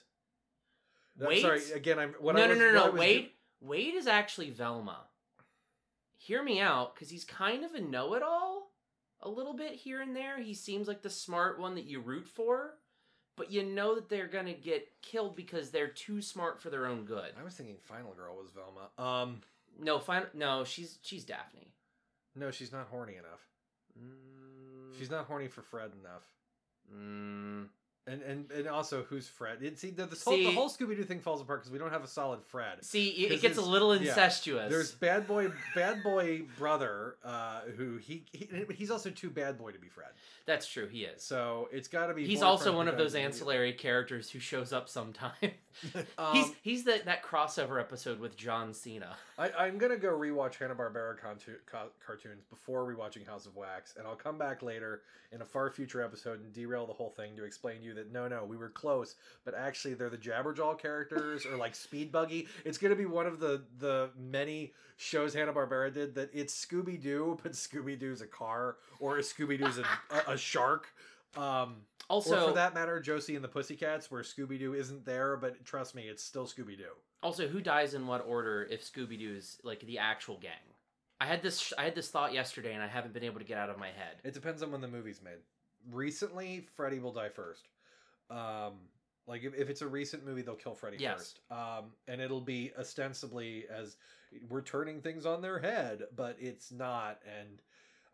No, 1.18 1.28
Wade. 1.28 1.42
Sorry 1.42 1.60
again. 1.74 1.98
I'm 1.98 2.14
what 2.20 2.34
no, 2.36 2.42
I 2.42 2.46
no, 2.46 2.50
was, 2.50 2.58
no, 2.58 2.72
no, 2.72 2.86
no. 2.86 2.98
Wade. 2.98 3.30
Wade 3.60 3.94
is 3.94 4.06
actually 4.06 4.50
Velma. 4.50 4.98
Hear 6.16 6.42
me 6.42 6.60
out, 6.60 6.94
because 6.94 7.08
he's 7.10 7.24
kind 7.24 7.64
of 7.64 7.72
a 7.74 7.80
know-it-all, 7.80 8.70
a 9.22 9.28
little 9.28 9.54
bit 9.54 9.72
here 9.72 10.00
and 10.02 10.14
there. 10.14 10.38
He 10.40 10.52
seems 10.54 10.86
like 10.86 11.02
the 11.02 11.08
smart 11.10 11.58
one 11.58 11.74
that 11.76 11.84
you 11.84 12.00
root 12.00 12.28
for, 12.28 12.74
but 13.36 13.50
you 13.50 13.62
know 13.64 13.94
that 13.94 14.08
they're 14.10 14.26
gonna 14.28 14.52
get 14.54 14.88
killed 15.02 15.34
because 15.34 15.70
they're 15.70 15.88
too 15.88 16.20
smart 16.22 16.60
for 16.60 16.68
their 16.70 16.86
own 16.86 17.04
good. 17.04 17.32
I 17.38 17.42
was 17.42 17.54
thinking 17.54 17.76
Final 17.82 18.12
Girl 18.12 18.36
was 18.36 18.50
Velma. 18.50 18.90
Um, 19.22 19.40
No, 19.78 19.98
final. 19.98 20.28
No, 20.34 20.64
she's 20.64 20.98
she's 21.02 21.24
Daphne. 21.24 21.72
no, 22.34 22.50
she's 22.50 22.72
not 22.72 22.88
horny 22.90 23.14
enough. 23.16 23.46
She's 24.98 25.10
not 25.10 25.26
horny 25.26 25.48
for 25.48 25.62
Fred 25.62 25.90
enough. 26.00 26.24
Mm. 26.94 27.68
And 28.06 28.22
and 28.22 28.50
and 28.50 28.66
also, 28.66 29.04
who's 29.04 29.28
Fred? 29.28 29.58
It, 29.62 29.78
see, 29.78 29.90
the, 29.90 30.06
the 30.06 30.16
whole, 30.24 30.34
See- 30.34 30.44
the 30.44 30.52
whole 30.52 30.70
Scooby 30.70 30.96
Doo 30.96 31.04
thing 31.04 31.20
falls 31.20 31.40
apart 31.42 31.60
because 31.60 31.70
we 31.70 31.78
don't 31.78 31.92
have 31.92 32.02
a 32.02 32.08
solid 32.08 32.42
Fred. 32.42 32.82
See, 32.84 33.08
it- 33.08 33.42
gets 33.42 33.58
a 33.58 33.62
little 33.62 33.94
yeah. 33.94 34.08
incestuous. 34.08 34.70
There's 34.70 34.92
bad 34.92 35.28
boy, 35.28 35.52
bad 35.74 36.02
boy 36.02 36.42
brother, 36.58 37.16
uh, 37.22 37.60
who 37.76 37.98
he, 37.98 38.24
he 38.32 38.48
he's 38.74 38.90
also 38.90 39.10
too 39.10 39.30
bad 39.30 39.58
boy 39.58 39.72
to 39.72 39.78
be 39.78 39.88
Fred. 39.88 40.08
That's 40.46 40.66
true. 40.66 40.88
He 40.88 41.04
is. 41.04 41.22
So 41.22 41.68
it's 41.72 41.88
got 41.88 42.06
to 42.06 42.14
be. 42.14 42.26
He's 42.26 42.42
also 42.42 42.74
one 42.74 42.88
of 42.88 42.96
those 42.96 43.14
ancillary 43.14 43.74
characters 43.74 44.30
who 44.30 44.38
shows 44.40 44.72
up 44.72 44.88
sometime. 44.88 45.32
Um, 46.18 46.34
he's 46.34 46.52
he's 46.62 46.84
the, 46.84 47.00
that 47.04 47.22
crossover 47.22 47.80
episode 47.80 48.20
with 48.20 48.36
John 48.36 48.74
Cena. 48.74 49.16
I, 49.38 49.50
I'm 49.50 49.78
gonna 49.78 49.96
go 49.96 50.08
rewatch 50.08 50.56
Hanna 50.56 50.74
Barbera 50.74 51.16
cartoons 51.18 52.44
before 52.50 52.84
rewatching 52.84 53.26
House 53.26 53.46
of 53.46 53.56
Wax, 53.56 53.94
and 53.96 54.06
I'll 54.06 54.16
come 54.16 54.38
back 54.38 54.62
later 54.62 55.02
in 55.32 55.42
a 55.42 55.44
far 55.44 55.70
future 55.70 56.02
episode 56.02 56.40
and 56.40 56.52
derail 56.52 56.86
the 56.86 56.92
whole 56.92 57.10
thing 57.10 57.36
to 57.36 57.44
explain 57.44 57.78
to 57.78 57.84
you 57.84 57.94
that 57.94 58.12
no, 58.12 58.28
no, 58.28 58.44
we 58.44 58.56
were 58.56 58.68
close, 58.68 59.14
but 59.44 59.54
actually 59.54 59.94
they're 59.94 60.10
the 60.10 60.18
Jabberjaw 60.18 60.78
characters 60.78 61.46
or 61.46 61.56
like 61.56 61.74
Speed 61.74 62.12
Buggy. 62.12 62.48
It's 62.64 62.78
gonna 62.78 62.96
be 62.96 63.06
one 63.06 63.26
of 63.26 63.40
the 63.40 63.62
the 63.78 64.10
many 64.18 64.72
shows 64.96 65.32
Hanna 65.32 65.52
Barbera 65.52 65.92
did 65.92 66.14
that 66.16 66.30
it's 66.34 66.54
Scooby 66.54 67.00
Doo, 67.00 67.38
but 67.42 67.52
Scooby 67.52 67.98
Doo's 67.98 68.20
a 68.20 68.26
car 68.26 68.76
or 68.98 69.18
Scooby 69.18 69.58
Doo's 69.58 69.78
a, 69.78 69.84
a, 70.10 70.34
a 70.34 70.36
shark. 70.36 70.88
Um, 71.36 71.86
or 72.08 72.14
Also- 72.16 72.48
for 72.48 72.54
that 72.54 72.74
matter, 72.74 72.98
Josie 73.00 73.36
and 73.36 73.44
the 73.44 73.48
Pussycats, 73.48 74.10
where 74.10 74.22
Scooby 74.22 74.58
Doo 74.58 74.74
isn't 74.74 75.04
there, 75.04 75.36
but 75.36 75.64
trust 75.64 75.94
me, 75.94 76.08
it's 76.08 76.22
still 76.24 76.46
Scooby 76.46 76.76
Doo. 76.76 76.92
Also, 77.22 77.46
who 77.46 77.60
dies 77.60 77.94
in 77.94 78.06
what 78.06 78.24
order 78.26 78.64
if 78.70 78.82
Scooby 78.82 79.18
Doo 79.18 79.34
is 79.36 79.60
like 79.62 79.80
the 79.80 79.98
actual 79.98 80.38
gang? 80.38 80.52
I 81.20 81.26
had 81.26 81.42
this 81.42 81.72
I 81.76 81.84
had 81.84 81.94
this 81.94 82.10
thought 82.10 82.32
yesterday 82.32 82.72
and 82.72 82.82
I 82.82 82.86
haven't 82.88 83.12
been 83.12 83.24
able 83.24 83.38
to 83.40 83.44
get 83.44 83.58
out 83.58 83.68
of 83.70 83.78
my 83.78 83.88
head. 83.88 84.16
It 84.24 84.32
depends 84.34 84.62
on 84.62 84.72
when 84.72 84.80
the 84.80 84.88
movie's 84.88 85.22
made. 85.22 85.38
Recently, 85.90 86.66
Freddy 86.76 86.98
will 86.98 87.12
die 87.12 87.28
first. 87.28 87.68
Um, 88.30 88.88
like 89.26 89.42
if, 89.44 89.54
if 89.54 89.68
it's 89.68 89.82
a 89.82 89.86
recent 89.88 90.24
movie, 90.24 90.42
they'll 90.42 90.54
kill 90.56 90.74
Freddy 90.74 90.96
Yes. 90.98 91.18
first. 91.18 91.40
Um, 91.50 91.92
and 92.08 92.20
it'll 92.20 92.40
be 92.40 92.72
ostensibly 92.78 93.66
as 93.68 93.96
we're 94.48 94.62
turning 94.62 95.00
things 95.02 95.26
on 95.26 95.42
their 95.42 95.58
head, 95.58 96.04
but 96.16 96.36
it's 96.40 96.72
not. 96.72 97.20
And 97.38 97.60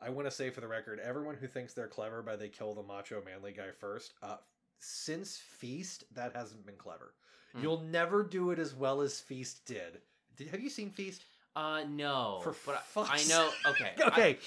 I 0.00 0.10
want 0.10 0.26
to 0.26 0.30
say 0.30 0.50
for 0.50 0.60
the 0.60 0.68
record, 0.68 1.00
everyone 1.00 1.36
who 1.36 1.46
thinks 1.46 1.72
they're 1.72 1.88
clever 1.88 2.22
by 2.22 2.36
they 2.36 2.48
kill 2.48 2.74
the 2.74 2.82
macho 2.82 3.22
manly 3.24 3.52
guy 3.52 3.70
first, 3.78 4.14
uh, 4.22 4.36
since 4.78 5.38
Feast, 5.58 6.04
that 6.14 6.34
hasn't 6.36 6.66
been 6.66 6.76
clever. 6.76 7.14
Hmm. 7.54 7.62
You'll 7.62 7.80
never 7.80 8.22
do 8.22 8.50
it 8.50 8.58
as 8.58 8.74
well 8.74 9.00
as 9.00 9.20
Feast 9.20 9.64
did. 9.66 10.00
did 10.36 10.48
have 10.48 10.60
you 10.60 10.68
seen 10.70 10.90
Feast? 10.90 11.24
Uh 11.54 11.84
no. 11.88 12.40
For 12.42 12.54
but 12.66 12.84
I- 12.96 13.20
I 13.20 13.24
know 13.28 13.50
okay. 13.70 13.92
I- 13.98 14.06
okay. 14.08 14.38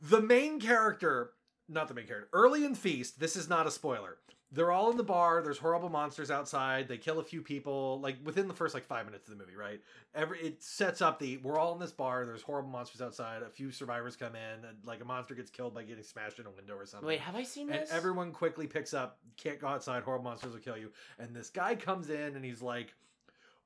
the 0.00 0.20
main 0.20 0.60
character, 0.60 1.30
not 1.68 1.88
the 1.88 1.94
main 1.94 2.06
character, 2.06 2.28
early 2.32 2.64
in 2.64 2.74
Feast, 2.76 3.18
this 3.18 3.34
is 3.34 3.48
not 3.48 3.66
a 3.66 3.70
spoiler. 3.72 4.18
They're 4.54 4.70
all 4.70 4.90
in 4.90 4.96
the 4.96 5.02
bar. 5.02 5.42
There's 5.42 5.58
horrible 5.58 5.88
monsters 5.88 6.30
outside. 6.30 6.86
They 6.86 6.96
kill 6.96 7.18
a 7.18 7.24
few 7.24 7.42
people, 7.42 7.98
like 8.00 8.16
within 8.24 8.46
the 8.46 8.54
first 8.54 8.72
like 8.72 8.84
five 8.84 9.04
minutes 9.04 9.28
of 9.28 9.36
the 9.36 9.44
movie, 9.44 9.56
right? 9.56 9.80
Every 10.14 10.38
it 10.38 10.62
sets 10.62 11.02
up 11.02 11.18
the 11.18 11.38
we're 11.38 11.58
all 11.58 11.72
in 11.74 11.80
this 11.80 11.90
bar. 11.90 12.24
There's 12.24 12.42
horrible 12.42 12.70
monsters 12.70 13.02
outside. 13.02 13.42
A 13.42 13.48
few 13.50 13.72
survivors 13.72 14.14
come 14.14 14.36
in, 14.36 14.64
and 14.64 14.78
like 14.84 15.00
a 15.00 15.04
monster 15.04 15.34
gets 15.34 15.50
killed 15.50 15.74
by 15.74 15.82
getting 15.82 16.04
smashed 16.04 16.38
in 16.38 16.46
a 16.46 16.50
window 16.50 16.74
or 16.76 16.86
something. 16.86 17.06
Wait, 17.08 17.20
have 17.20 17.34
I 17.34 17.42
seen 17.42 17.68
And 17.70 17.82
this? 17.82 17.90
everyone 17.92 18.30
quickly 18.30 18.66
picks 18.68 18.94
up, 18.94 19.18
can't 19.36 19.58
go 19.60 19.66
outside. 19.66 20.04
Horrible 20.04 20.24
monsters 20.24 20.52
will 20.52 20.60
kill 20.60 20.78
you. 20.78 20.90
And 21.18 21.34
this 21.34 21.50
guy 21.50 21.74
comes 21.74 22.08
in, 22.10 22.36
and 22.36 22.44
he's 22.44 22.62
like, 22.62 22.94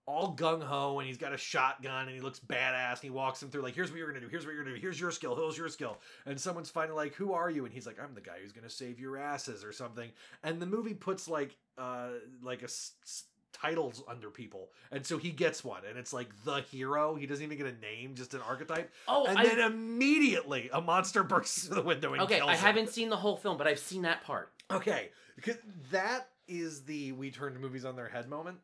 all 0.08 0.34
gung 0.34 0.62
ho 0.62 0.98
and 0.98 1.06
he's 1.06 1.18
got 1.18 1.34
a 1.34 1.36
shotgun 1.36 2.06
and 2.08 2.14
he 2.16 2.20
looks 2.20 2.38
badass 2.40 2.92
and 2.92 3.02
he 3.02 3.10
walks 3.10 3.42
him 3.42 3.50
through 3.50 3.60
like 3.62 3.74
here's 3.74 3.90
what 3.90 3.98
you're 3.98 4.08
gonna 4.08 4.20
do 4.20 4.28
here's 4.28 4.46
what 4.46 4.54
you're 4.54 4.64
gonna 4.64 4.74
do 4.74 4.80
here's 4.80 4.98
your 4.98 5.10
skill 5.10 5.36
here's 5.36 5.58
your 5.58 5.68
skill. 5.68 5.98
And 6.24 6.40
someone's 6.40 6.70
finally 6.70 6.96
like 6.96 7.14
who 7.14 7.32
are 7.34 7.50
you? 7.50 7.64
And 7.66 7.74
he's 7.74 7.86
like 7.86 7.98
I'm 8.02 8.14
the 8.14 8.20
guy 8.22 8.38
who's 8.42 8.52
gonna 8.52 8.70
save 8.70 8.98
your 8.98 9.18
asses 9.18 9.62
or 9.64 9.72
something. 9.72 10.10
And 10.42 10.60
the 10.60 10.66
movie 10.66 10.94
puts 10.94 11.28
like 11.28 11.56
uh 11.76 12.08
like 12.42 12.62
a 12.62 12.64
s- 12.64 12.92
s- 13.04 13.24
titles 13.52 14.02
under 14.08 14.30
people. 14.30 14.68
And 14.92 15.04
so 15.04 15.18
he 15.18 15.30
gets 15.30 15.62
one 15.64 15.82
and 15.88 15.98
it's 15.98 16.12
like 16.12 16.28
the 16.44 16.62
hero. 16.62 17.14
He 17.14 17.26
doesn't 17.26 17.44
even 17.44 17.58
get 17.58 17.66
a 17.66 17.78
name 17.80 18.14
just 18.14 18.32
an 18.34 18.40
archetype. 18.48 18.90
Oh, 19.08 19.26
and 19.26 19.36
I- 19.38 19.44
then 19.46 19.58
immediately 19.60 20.70
a 20.72 20.80
monster 20.80 21.22
bursts 21.32 21.64
through 21.66 21.76
the 21.76 21.82
window 21.82 22.12
and 22.14 22.22
Okay, 22.22 22.40
I 22.40 22.52
him. 22.54 22.58
haven't 22.58 22.88
seen 22.88 23.10
the 23.10 23.16
whole 23.16 23.36
film, 23.36 23.58
but 23.58 23.66
I've 23.66 23.78
seen 23.78 24.02
that 24.02 24.22
part. 24.24 24.52
Okay, 24.70 25.10
because 25.36 25.56
that 25.90 26.28
is 26.46 26.84
the 26.84 27.12
we 27.12 27.30
turned 27.30 27.58
movies 27.60 27.84
on 27.84 27.94
their 27.96 28.08
head 28.08 28.28
moment, 28.28 28.58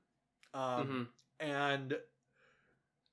um, 0.55 1.09
and 1.41 1.97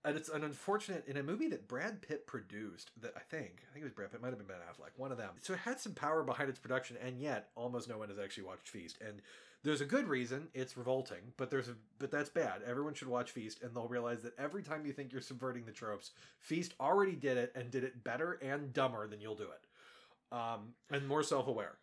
and 0.03 0.17
it's 0.17 0.29
an 0.29 0.43
unfortunate 0.43 1.05
in 1.07 1.17
a 1.17 1.23
movie 1.23 1.47
that 1.49 1.67
Brad 1.67 2.01
Pitt 2.01 2.25
produced. 2.25 2.91
That 3.01 3.13
I 3.15 3.19
think 3.19 3.63
I 3.69 3.73
think 3.73 3.81
it 3.81 3.85
was 3.85 3.93
Brad 3.93 4.11
Pitt, 4.11 4.21
might 4.21 4.29
have 4.29 4.37
been 4.37 4.47
Ben 4.47 4.57
Affleck, 4.57 4.97
one 4.97 5.11
of 5.11 5.17
them. 5.17 5.31
So 5.41 5.53
it 5.53 5.59
had 5.59 5.79
some 5.79 5.93
power 5.93 6.23
behind 6.23 6.49
its 6.49 6.59
production, 6.59 6.97
and 7.03 7.19
yet 7.19 7.49
almost 7.55 7.87
no 7.87 7.97
one 7.97 8.09
has 8.09 8.19
actually 8.19 8.43
watched 8.43 8.69
Feast. 8.69 8.97
And 9.05 9.21
there's 9.63 9.81
a 9.81 9.85
good 9.85 10.07
reason 10.07 10.47
it's 10.53 10.75
revolting, 10.75 11.33
but 11.37 11.51
there's 11.51 11.69
a 11.69 11.75
but 11.99 12.09
that's 12.09 12.29
bad. 12.29 12.61
Everyone 12.65 12.93
should 12.95 13.07
watch 13.07 13.31
Feast, 13.31 13.61
and 13.61 13.75
they'll 13.75 13.87
realize 13.87 14.21
that 14.21 14.37
every 14.39 14.63
time 14.63 14.85
you 14.85 14.93
think 14.93 15.11
you're 15.11 15.21
subverting 15.21 15.65
the 15.65 15.71
tropes, 15.71 16.11
Feast 16.39 16.73
already 16.79 17.15
did 17.15 17.37
it 17.37 17.51
and 17.55 17.69
did 17.69 17.83
it 17.83 18.03
better 18.03 18.39
and 18.41 18.73
dumber 18.73 19.07
than 19.07 19.21
you'll 19.21 19.35
do 19.35 19.43
it, 19.43 20.35
um, 20.35 20.73
and 20.89 21.07
more 21.07 21.23
self 21.23 21.47
aware. 21.47 21.77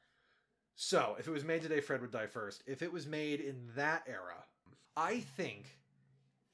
So, 0.74 1.16
if 1.18 1.26
it 1.26 1.32
was 1.32 1.44
made 1.44 1.62
today, 1.62 1.80
Fred 1.80 2.00
would 2.00 2.12
die 2.12 2.26
first. 2.26 2.62
If 2.66 2.82
it 2.82 2.92
was 2.92 3.06
made 3.06 3.40
in 3.40 3.56
that 3.74 4.04
era, 4.06 4.44
I 4.96 5.20
think 5.20 5.77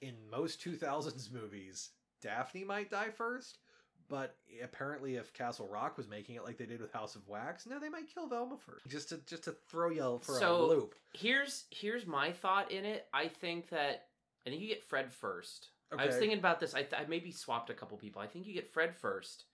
in 0.00 0.14
most 0.30 0.62
2000s 0.64 1.32
movies, 1.32 1.90
Daphne 2.20 2.64
might 2.64 2.90
die 2.90 3.10
first. 3.10 3.58
But 4.06 4.36
apparently, 4.62 5.16
if 5.16 5.32
Castle 5.32 5.66
Rock 5.66 5.96
was 5.96 6.08
making 6.08 6.34
it 6.34 6.44
like 6.44 6.58
they 6.58 6.66
did 6.66 6.82
with 6.82 6.92
House 6.92 7.16
of 7.16 7.26
Wax, 7.26 7.66
no, 7.66 7.80
they 7.80 7.88
might 7.88 8.12
kill 8.12 8.26
Velma 8.26 8.58
first, 8.58 8.86
just 8.86 9.08
to 9.08 9.16
just 9.26 9.44
to 9.44 9.52
throw 9.70 9.88
you 9.88 10.20
for 10.22 10.38
so 10.38 10.56
a 10.56 10.66
loop. 10.66 10.94
here's 11.14 11.64
here's 11.70 12.06
my 12.06 12.30
thought 12.30 12.70
in 12.70 12.84
it. 12.84 13.06
I 13.14 13.28
think 13.28 13.70
that 13.70 14.08
I 14.46 14.50
think 14.50 14.60
you 14.60 14.68
get 14.68 14.84
Fred 14.84 15.10
first. 15.10 15.68
I 15.96 16.06
was 16.06 16.16
thinking 16.16 16.38
about 16.38 16.58
this. 16.60 16.74
I, 16.74 16.82
th- 16.82 17.00
I 17.00 17.06
maybe 17.08 17.30
swapped 17.30 17.70
a 17.70 17.74
couple 17.74 17.96
people. 17.96 18.20
I 18.20 18.26
think 18.26 18.46
you 18.46 18.52
get 18.52 18.72
Fred 18.72 18.94
first, 18.96 19.44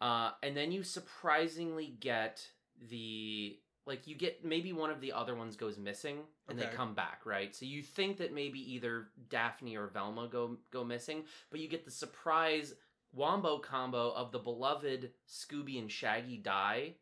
uh, 0.00 0.32
and 0.42 0.56
then 0.56 0.70
you 0.70 0.82
surprisingly 0.82 1.96
get 1.98 2.46
the 2.90 3.58
like 3.86 4.06
you 4.06 4.14
get 4.14 4.44
maybe 4.44 4.72
one 4.72 4.90
of 4.90 5.00
the 5.00 5.12
other 5.12 5.34
ones 5.34 5.56
goes 5.56 5.78
missing 5.78 6.20
and 6.48 6.58
Okay. 6.58 6.70
they 6.70 6.76
come 6.76 6.94
back, 6.94 7.22
right? 7.26 7.54
So 7.54 7.66
you 7.66 7.82
think 7.82 8.16
that 8.18 8.32
maybe 8.32 8.58
either 8.74 9.08
Daphne 9.28 9.76
or 9.76 9.88
Velma 9.88 10.28
go 10.28 10.56
go 10.70 10.84
missing, 10.84 11.24
but 11.50 11.60
you 11.60 11.68
get 11.68 11.84
the 11.84 11.90
surprise 11.90 12.74
wombo 13.12 13.58
combo 13.58 14.10
of 14.12 14.32
the 14.32 14.38
beloved 14.38 15.12
Scooby 15.28 15.78
and 15.78 15.90
Shaggy 15.90 16.36
die 16.38 16.94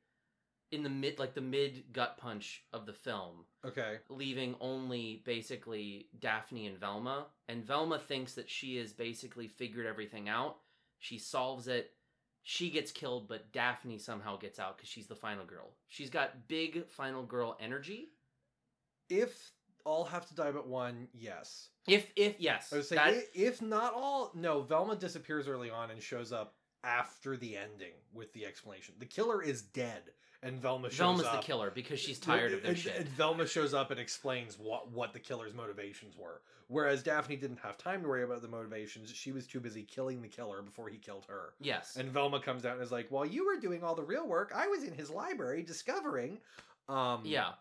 in 0.70 0.82
the 0.82 0.90
mid 0.90 1.18
like 1.18 1.34
the 1.34 1.40
mid 1.40 1.84
gut 1.92 2.16
punch 2.18 2.64
of 2.72 2.86
the 2.86 2.92
film 2.92 3.44
Okay. 3.64 3.98
leaving 4.08 4.56
only 4.60 5.22
basically 5.24 6.08
Daphne 6.18 6.66
and 6.66 6.78
Velma. 6.78 7.26
And 7.48 7.64
Velma 7.64 7.98
thinks 7.98 8.34
that 8.34 8.50
she 8.50 8.76
has 8.78 8.92
basically 8.92 9.46
figured 9.48 9.86
everything 9.86 10.28
out. 10.28 10.56
She 10.98 11.18
solves 11.18 11.68
it. 11.68 11.92
She 12.44 12.70
gets 12.70 12.90
killed, 12.90 13.28
but 13.28 13.52
Daphne 13.52 13.98
somehow 13.98 14.36
gets 14.36 14.58
out 14.58 14.76
because 14.76 14.88
she's 14.88 15.06
the 15.06 15.14
final 15.14 15.44
girl. 15.44 15.70
She's 15.88 16.10
got 16.10 16.48
big 16.48 16.88
final 16.88 17.22
girl 17.22 17.56
energy. 17.60 18.08
If 19.08 19.52
all 19.84 20.04
have 20.04 20.26
to 20.28 20.34
die 20.34 20.50
but 20.52 20.66
one, 20.66 21.08
yes. 21.12 21.68
If 21.86 22.06
if 22.16 22.36
yes, 22.38 22.72
I 22.72 22.76
would 22.76 22.84
say 22.86 22.96
that- 22.96 23.14
i- 23.14 23.26
if 23.34 23.60
not 23.60 23.94
all, 23.94 24.30
no. 24.34 24.62
Velma 24.62 24.96
disappears 24.96 25.48
early 25.48 25.70
on 25.70 25.90
and 25.90 26.02
shows 26.02 26.32
up 26.32 26.54
after 26.84 27.36
the 27.36 27.56
ending 27.56 27.94
with 28.12 28.32
the 28.32 28.44
explanation. 28.46 28.94
The 28.98 29.06
killer 29.06 29.42
is 29.42 29.62
dead, 29.62 30.12
and 30.42 30.60
Velma 30.60 30.88
shows 30.88 30.98
Velma's 30.98 31.26
up. 31.26 31.40
the 31.40 31.46
killer 31.46 31.70
because 31.70 32.00
she's 32.00 32.18
tired 32.18 32.52
of 32.52 32.62
their 32.62 32.70
and, 32.70 32.78
shit. 32.78 32.96
And 32.96 33.08
Velma 33.08 33.46
shows 33.46 33.74
up 33.74 33.90
and 33.90 34.00
explains 34.00 34.58
what 34.58 34.90
what 34.90 35.12
the 35.12 35.20
killer's 35.20 35.54
motivations 35.54 36.16
were. 36.16 36.42
Whereas 36.68 37.02
Daphne 37.02 37.36
didn't 37.36 37.58
have 37.58 37.76
time 37.76 38.02
to 38.02 38.08
worry 38.08 38.22
about 38.22 38.40
the 38.42 38.48
motivations. 38.48 39.12
She 39.12 39.30
was 39.30 39.46
too 39.46 39.60
busy 39.60 39.82
killing 39.82 40.22
the 40.22 40.28
killer 40.28 40.62
before 40.62 40.88
he 40.88 40.96
killed 40.96 41.26
her. 41.28 41.52
Yes. 41.60 41.96
And 41.96 42.10
Velma 42.10 42.40
comes 42.40 42.64
out 42.64 42.74
and 42.74 42.82
is 42.82 42.90
like, 42.90 43.10
"While 43.10 43.26
you 43.26 43.44
were 43.46 43.60
doing 43.60 43.84
all 43.84 43.94
the 43.94 44.02
real 44.02 44.26
work, 44.26 44.52
I 44.54 44.66
was 44.68 44.82
in 44.82 44.94
his 44.94 45.10
library 45.10 45.62
discovering." 45.62 46.40
Um, 46.88 47.22
Yeah. 47.24 47.52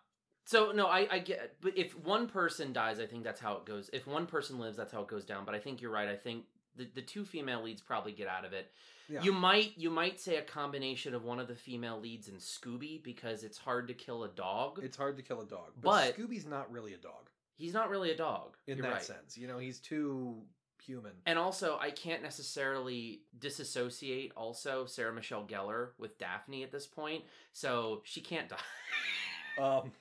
So 0.45 0.71
no, 0.71 0.87
I 0.87 1.07
I 1.11 1.19
get, 1.19 1.55
but 1.61 1.77
if 1.77 1.95
one 1.99 2.27
person 2.27 2.73
dies, 2.73 2.99
I 2.99 3.05
think 3.05 3.23
that's 3.23 3.39
how 3.39 3.57
it 3.57 3.65
goes. 3.65 3.89
If 3.93 4.07
one 4.07 4.25
person 4.25 4.59
lives, 4.59 4.75
that's 4.75 4.91
how 4.91 5.01
it 5.01 5.07
goes 5.07 5.23
down. 5.23 5.45
But 5.45 5.55
I 5.55 5.59
think 5.59 5.81
you're 5.81 5.91
right. 5.91 6.09
I 6.09 6.15
think 6.15 6.45
the 6.75 6.87
the 6.95 7.01
two 7.01 7.25
female 7.25 7.63
leads 7.63 7.81
probably 7.81 8.11
get 8.11 8.27
out 8.27 8.45
of 8.45 8.53
it. 8.53 8.71
Yeah. 9.09 9.21
You 9.23 9.33
might 9.33 9.77
you 9.77 9.89
might 9.89 10.19
say 10.19 10.37
a 10.37 10.41
combination 10.41 11.13
of 11.13 11.23
one 11.23 11.39
of 11.39 11.47
the 11.47 11.55
female 11.55 11.99
leads 11.99 12.27
and 12.29 12.39
Scooby 12.39 13.03
because 13.03 13.43
it's 13.43 13.57
hard 13.57 13.87
to 13.89 13.93
kill 13.93 14.23
a 14.23 14.29
dog. 14.29 14.79
It's 14.83 14.95
hard 14.97 15.17
to 15.17 15.23
kill 15.23 15.41
a 15.41 15.45
dog, 15.45 15.71
But- 15.81 16.15
Scooby's 16.15 16.45
not 16.45 16.71
really 16.71 16.93
a 16.93 16.97
dog 16.97 17.29
He's 17.57 17.73
not 17.73 17.89
really 17.91 18.09
a 18.11 18.17
dog 18.17 18.57
in 18.65 18.77
You're 18.77 18.87
that 18.87 18.93
right. 18.93 19.03
sense. 19.03 19.37
You 19.37 19.47
know, 19.47 19.59
he's 19.59 19.79
too 19.79 20.41
human. 20.83 21.11
And 21.27 21.37
also, 21.37 21.77
I 21.79 21.91
can't 21.91 22.23
necessarily 22.23 23.21
disassociate 23.37 24.31
also 24.35 24.85
Sarah 24.87 25.13
Michelle 25.13 25.45
Gellar 25.45 25.89
with 25.99 26.17
Daphne 26.17 26.63
at 26.63 26.71
this 26.71 26.87
point, 26.87 27.23
so 27.53 28.01
she 28.03 28.19
can't 28.21 28.49
die. 28.49 28.57
Um, 29.61 29.91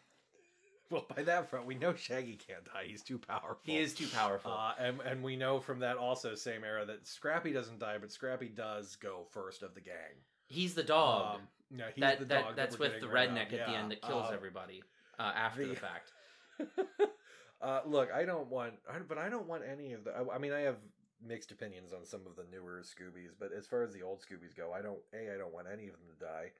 well, 0.91 1.07
by 1.15 1.23
that 1.23 1.49
front, 1.49 1.67
we 1.67 1.75
know 1.75 1.95
Shaggy 1.95 2.37
can't 2.37 2.65
die. 2.65 2.85
He's 2.87 3.03
too 3.03 3.19
powerful. 3.19 3.59
He 3.62 3.79
is 3.79 3.95
too 3.95 4.07
powerful. 4.09 4.53
Uh, 4.53 4.73
and 4.79 5.01
and 5.01 5.23
we 5.23 5.37
know 5.37 5.61
from 5.61 5.81
that 5.81 5.97
also 5.97 6.35
same 6.35 6.65
era 6.65 6.85
that 6.87 7.07
Scrappy 7.07 7.53
doesn't 7.53 7.79
die, 7.79 7.97
but 8.01 8.11
Scrappy 8.12 8.49
does 8.49 8.97
go 8.97 9.27
first 9.31 9.62
of 9.62 9.75
the 9.75 9.81
gang. 9.81 9.95
He's 10.47 10.75
the 10.75 10.83
dog. 10.83 11.37
Um, 11.37 11.41
no, 11.71 11.85
he's 11.95 12.01
that, 12.03 12.19
the 12.19 12.25
that- 12.27 12.43
dog 12.45 12.57
that 12.57 12.57
that's 12.57 12.79
we're 12.79 12.87
with 12.87 12.95
the 13.01 13.07
getting 13.07 13.12
rid 13.15 13.29
of, 13.31 13.35
redneck 13.37 13.53
at 13.61 13.67
the 13.67 13.73
end 13.77 13.91
that 13.93 14.03
kills 14.03 14.29
Um, 14.29 14.35
everybody 14.35 14.83
uh, 15.19 15.33
after 15.35 15.67
the, 15.67 15.75
the- 15.75 15.81
fact. 15.81 16.12
Uh, 17.62 17.81
look, 17.85 18.11
I 18.11 18.25
don't 18.25 18.49
want, 18.49 18.73
I, 18.91 19.01
but 19.07 19.19
I 19.19 19.29
don't 19.29 19.47
want 19.47 19.62
any 19.71 19.93
of 19.93 20.05
the. 20.05 20.12
I, 20.12 20.37
I 20.37 20.39
mean, 20.39 20.51
I 20.53 20.61
have 20.61 20.77
mixed 21.23 21.51
opinions 21.53 21.93
on 21.93 22.07
some 22.07 22.23
of 22.27 22.35
the 22.35 22.45
newer 22.51 22.81
Scoobies, 22.83 23.33
but 23.39 23.51
as 23.53 23.67
far 23.67 23.83
as 23.83 23.93
the 23.93 24.01
old 24.03 24.21
Scoobies 24.21 24.57
go, 24.57 24.73
I 24.73 24.81
don't. 24.81 24.99
A, 25.12 25.35
I 25.35 25.37
don't 25.37 25.53
want 25.53 25.67
any 25.71 25.85
of 25.89 25.93
them 25.93 26.09
to 26.19 26.25
die, 26.25 26.53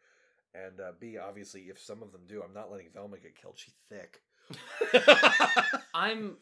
and 0.55 0.81
uh, 0.81 0.93
B, 0.99 1.19
obviously, 1.19 1.63
if 1.63 1.81
some 1.81 2.03
of 2.03 2.13
them 2.13 2.23
do, 2.27 2.43
I'm 2.43 2.55
not 2.55 2.71
letting 2.71 2.89
Velma 2.93 3.19
get 3.19 3.41
killed. 3.41 3.55
She's 3.57 3.75
thick. 3.89 4.23
I'm. 5.95 6.37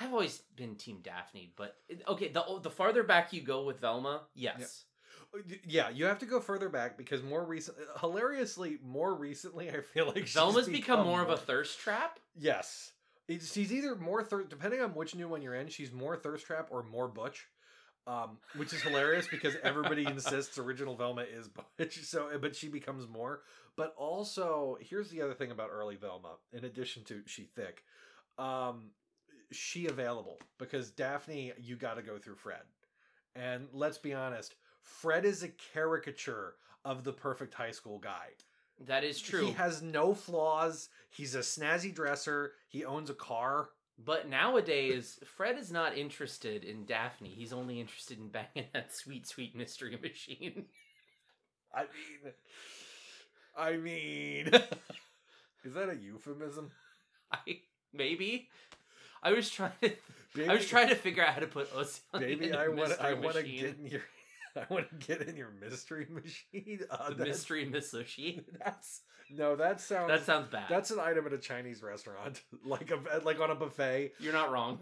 I've 0.00 0.12
always 0.12 0.42
been 0.56 0.74
Team 0.74 0.98
Daphne, 1.02 1.52
but 1.56 1.76
okay. 2.08 2.28
The 2.28 2.42
the 2.62 2.70
farther 2.70 3.02
back 3.02 3.32
you 3.32 3.42
go 3.42 3.64
with 3.64 3.80
Velma, 3.80 4.22
yes. 4.34 4.84
Yeah, 5.66 5.88
you 5.90 6.04
have 6.04 6.20
to 6.20 6.26
go 6.26 6.38
further 6.38 6.68
back 6.68 6.96
because 6.96 7.22
more 7.22 7.44
recent, 7.44 7.76
hilariously, 8.00 8.78
more 8.84 9.14
recently, 9.14 9.68
I 9.68 9.80
feel 9.80 10.06
like 10.06 10.26
she's 10.26 10.34
Velma's 10.34 10.68
become 10.68 11.04
more 11.04 11.22
of 11.22 11.30
a 11.30 11.36
thirst 11.36 11.80
trap. 11.80 12.20
Yes, 12.36 12.92
it's, 13.26 13.52
she's 13.52 13.72
either 13.72 13.96
more 13.96 14.22
thirst, 14.22 14.48
depending 14.48 14.80
on 14.80 14.90
which 14.90 15.14
new 15.14 15.28
one 15.28 15.42
you're 15.42 15.54
in. 15.54 15.68
She's 15.68 15.92
more 15.92 16.16
thirst 16.16 16.46
trap 16.46 16.68
or 16.70 16.84
more 16.84 17.08
butch, 17.08 17.48
um, 18.06 18.38
which 18.56 18.72
is 18.72 18.82
hilarious 18.82 19.26
because 19.30 19.56
everybody 19.62 20.04
insists 20.06 20.58
original 20.58 20.96
Velma 20.96 21.22
is 21.22 21.48
butch. 21.48 22.02
So, 22.04 22.28
but 22.40 22.54
she 22.54 22.68
becomes 22.68 23.08
more. 23.08 23.42
But 23.76 23.94
also, 23.96 24.76
here's 24.80 25.10
the 25.10 25.22
other 25.22 25.34
thing 25.34 25.50
about 25.50 25.70
early 25.72 25.96
Velma. 25.96 26.36
In 26.52 26.64
addition 26.64 27.04
to 27.04 27.22
she 27.26 27.44
thick, 27.44 27.82
um, 28.38 28.90
she 29.50 29.86
available 29.86 30.38
because 30.58 30.90
Daphne, 30.90 31.52
you 31.58 31.76
got 31.76 31.94
to 31.94 32.02
go 32.02 32.18
through 32.18 32.36
Fred, 32.36 32.62
and 33.34 33.68
let's 33.72 33.98
be 33.98 34.14
honest, 34.14 34.54
Fred 34.82 35.24
is 35.24 35.42
a 35.42 35.48
caricature 35.72 36.54
of 36.84 37.04
the 37.04 37.12
perfect 37.12 37.54
high 37.54 37.70
school 37.70 37.98
guy. 37.98 38.28
That 38.86 39.04
is 39.04 39.20
true. 39.20 39.46
He 39.46 39.52
has 39.52 39.82
no 39.82 40.14
flaws. 40.14 40.88
He's 41.10 41.34
a 41.34 41.40
snazzy 41.40 41.94
dresser. 41.94 42.52
He 42.68 42.84
owns 42.84 43.08
a 43.08 43.14
car. 43.14 43.68
But 44.02 44.28
nowadays, 44.28 45.20
Fred 45.24 45.56
is 45.56 45.70
not 45.70 45.96
interested 45.96 46.64
in 46.64 46.84
Daphne. 46.84 47.28
He's 47.28 47.52
only 47.52 47.80
interested 47.80 48.18
in 48.18 48.28
banging 48.28 48.68
that 48.72 48.94
sweet, 48.94 49.26
sweet 49.26 49.54
mystery 49.54 49.96
machine. 50.02 50.64
I 51.72 51.82
mean, 51.82 52.32
I 53.56 53.76
mean, 53.76 54.46
is 55.64 55.74
that 55.74 55.88
a 55.88 55.96
euphemism? 55.96 56.70
I 57.32 57.60
maybe. 57.92 58.48
I 59.22 59.32
was 59.32 59.48
trying 59.48 59.72
to. 59.82 59.92
I 60.48 60.54
was 60.54 60.66
trying 60.66 60.88
to 60.88 60.96
figure 60.96 61.24
out 61.24 61.34
how 61.34 61.40
to 61.40 61.46
put 61.46 61.68
Baby, 62.18 62.48
in 62.48 62.56
I 62.56 62.68
want. 62.68 63.00
I 63.00 63.14
want 63.14 63.36
to 63.36 63.42
get 63.42 63.76
in 63.78 63.86
your. 63.86 64.02
I 64.70 64.72
want 64.72 64.88
to 65.00 65.06
get 65.06 65.22
in 65.28 65.36
your 65.36 65.50
mystery 65.60 66.06
machine. 66.10 66.80
Uh, 66.90 67.10
the 67.10 67.24
mystery 67.24 67.64
machine. 67.64 68.44
That's 68.64 69.00
no. 69.30 69.56
That 69.56 69.80
sounds. 69.80 70.08
That 70.08 70.24
sounds 70.24 70.48
bad. 70.48 70.64
That's 70.68 70.90
an 70.90 71.00
item 71.00 71.26
at 71.26 71.32
a 71.32 71.38
Chinese 71.38 71.82
restaurant, 71.82 72.42
like 72.64 72.90
a 72.90 73.20
like 73.24 73.40
on 73.40 73.50
a 73.50 73.54
buffet. 73.54 74.12
You're 74.20 74.32
not 74.32 74.50
wrong. 74.52 74.78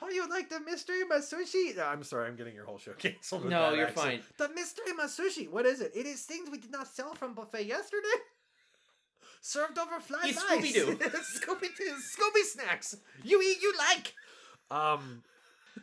Oh, 0.00 0.08
you 0.10 0.28
like 0.28 0.48
the 0.48 0.60
mystery 0.60 1.00
masushi? 1.10 1.76
No, 1.76 1.84
I'm 1.84 2.04
sorry, 2.04 2.28
I'm 2.28 2.36
getting 2.36 2.54
your 2.54 2.64
whole 2.64 2.78
show 2.78 2.92
canceled. 2.92 3.46
No, 3.46 3.72
you're 3.72 3.88
accent. 3.88 4.22
fine. 4.38 4.48
The 4.48 4.54
mystery 4.54 4.92
masushi. 4.98 5.50
What 5.50 5.66
is 5.66 5.80
it? 5.80 5.90
It 5.94 6.06
is 6.06 6.22
things 6.22 6.48
we 6.50 6.58
did 6.58 6.70
not 6.70 6.86
sell 6.86 7.14
from 7.14 7.34
buffet 7.34 7.64
yesterday. 7.66 8.06
Served 9.40 9.76
over 9.78 9.98
fly 10.00 10.20
He's. 10.24 10.38
Scooby-Doo. 10.38 10.96
Scooby 10.96 11.76
Doo. 11.76 11.94
Scooby 11.96 12.42
snacks. 12.44 12.96
You 13.24 13.40
eat, 13.42 13.58
you 13.60 13.72
like. 13.78 14.14
Um, 14.70 15.22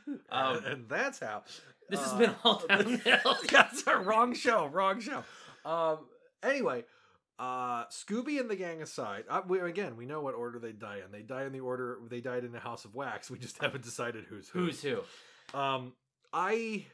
Um, 0.08 0.20
and, 0.30 0.66
and 0.66 0.90
that's 0.90 1.20
how. 1.20 1.44
This 1.90 2.02
has 2.02 2.14
uh, 2.14 2.18
been 2.18 2.36
all 2.44 2.64
downhill. 2.70 3.38
that's 3.52 3.86
a 3.88 3.98
wrong 3.98 4.34
show. 4.34 4.68
Wrong 4.68 5.00
show. 5.00 5.24
Um. 5.66 6.00
Anyway, 6.44 6.84
uh, 7.38 7.86
Scooby 7.88 8.40
and 8.40 8.50
the 8.50 8.56
gang 8.56 8.82
aside, 8.82 9.26
uh, 9.30 9.42
we, 9.48 9.60
again, 9.60 9.98
we 9.98 10.06
know 10.06 10.22
what 10.22 10.36
order 10.36 10.60
they 10.60 10.72
die 10.72 11.00
in. 11.04 11.12
They 11.12 11.22
die 11.22 11.44
in 11.44 11.52
the 11.52 11.60
order 11.60 11.98
they 12.10 12.22
died 12.22 12.46
in 12.46 12.52
the 12.52 12.60
House 12.60 12.86
of 12.86 12.96
Wax. 12.96 13.30
We 13.30 13.40
just 13.40 13.58
haven't 13.62 13.84
decided 13.84 14.26
who's 14.26 14.48
who. 14.50 14.66
Who's 14.66 14.82
who? 14.82 15.00
Um, 15.58 15.94
I 16.32 16.86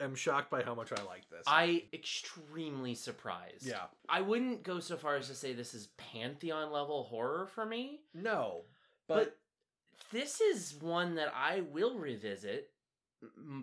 am 0.00 0.14
shocked 0.14 0.50
by 0.50 0.62
how 0.62 0.74
much 0.74 0.92
I 0.92 1.02
like 1.04 1.28
this. 1.30 1.42
I 1.46 1.84
extremely 1.92 2.94
surprised. 2.94 3.66
Yeah. 3.66 3.84
I 4.08 4.20
wouldn't 4.20 4.62
go 4.62 4.78
so 4.78 4.96
far 4.96 5.16
as 5.16 5.28
to 5.28 5.34
say 5.34 5.54
this 5.54 5.72
is 5.72 5.88
pantheon 5.96 6.70
level 6.70 7.04
horror 7.04 7.46
for 7.46 7.64
me, 7.64 8.00
no, 8.14 8.62
but, 9.08 9.14
but, 9.14 9.36
this 10.12 10.40
is 10.42 10.74
one 10.80 11.14
that 11.14 11.32
I 11.34 11.62
will 11.62 11.98
revisit 11.98 12.70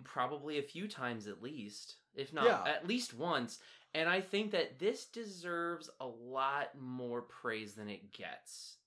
probably 0.04 0.58
a 0.58 0.62
few 0.62 0.88
times 0.88 1.26
at 1.26 1.42
least, 1.42 1.96
if 2.14 2.32
not 2.32 2.44
Yeah. 2.46 2.64
at 2.66 2.86
least 2.86 3.14
once. 3.14 3.58
And 3.94 4.08
I 4.08 4.20
think 4.20 4.50
that 4.52 4.78
this 4.78 5.06
deserves 5.06 5.88
a 6.00 6.06
lot 6.06 6.76
more 6.78 7.22
praise 7.22 7.74
than 7.74 7.88
it 7.88 8.12
gets 8.12 8.78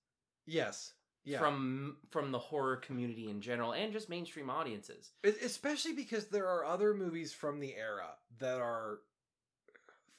yes, 0.46 0.94
yeah. 1.24 1.40
from 1.40 1.98
from 2.10 2.32
the 2.32 2.40
horror 2.40 2.76
community 2.78 3.30
in 3.30 3.40
general 3.40 3.72
and 3.74 3.94
just 3.94 4.10
mainstream 4.10 4.50
audiences. 4.50 5.12
Especially 5.24 5.94
because 5.94 6.28
there 6.28 6.48
are 6.48 6.66
other 6.66 6.94
movies 6.94 7.32
from 7.34 7.60
the 7.60 7.74
era 7.76 8.10
that 8.40 8.60
are 8.60 9.00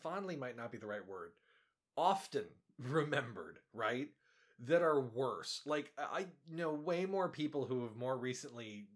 fondly 0.01 0.37
might 0.37 0.57
not 0.57 0.71
be 0.73 0.79
the 0.79 0.87
right 0.87 1.07
word 1.07 1.33
often 1.97 2.45
remembered 2.79 3.59
right 3.73 4.09
that 4.61 4.83
are 4.83 5.01
worse 5.01 5.61
like 5.67 5.93
i 5.99 6.25
know 6.49 6.73
way 6.73 7.05
more 7.05 7.29
people 7.29 7.65
who 7.65 7.83
have 7.83 7.97
more 7.97 8.17
recently 8.17 8.87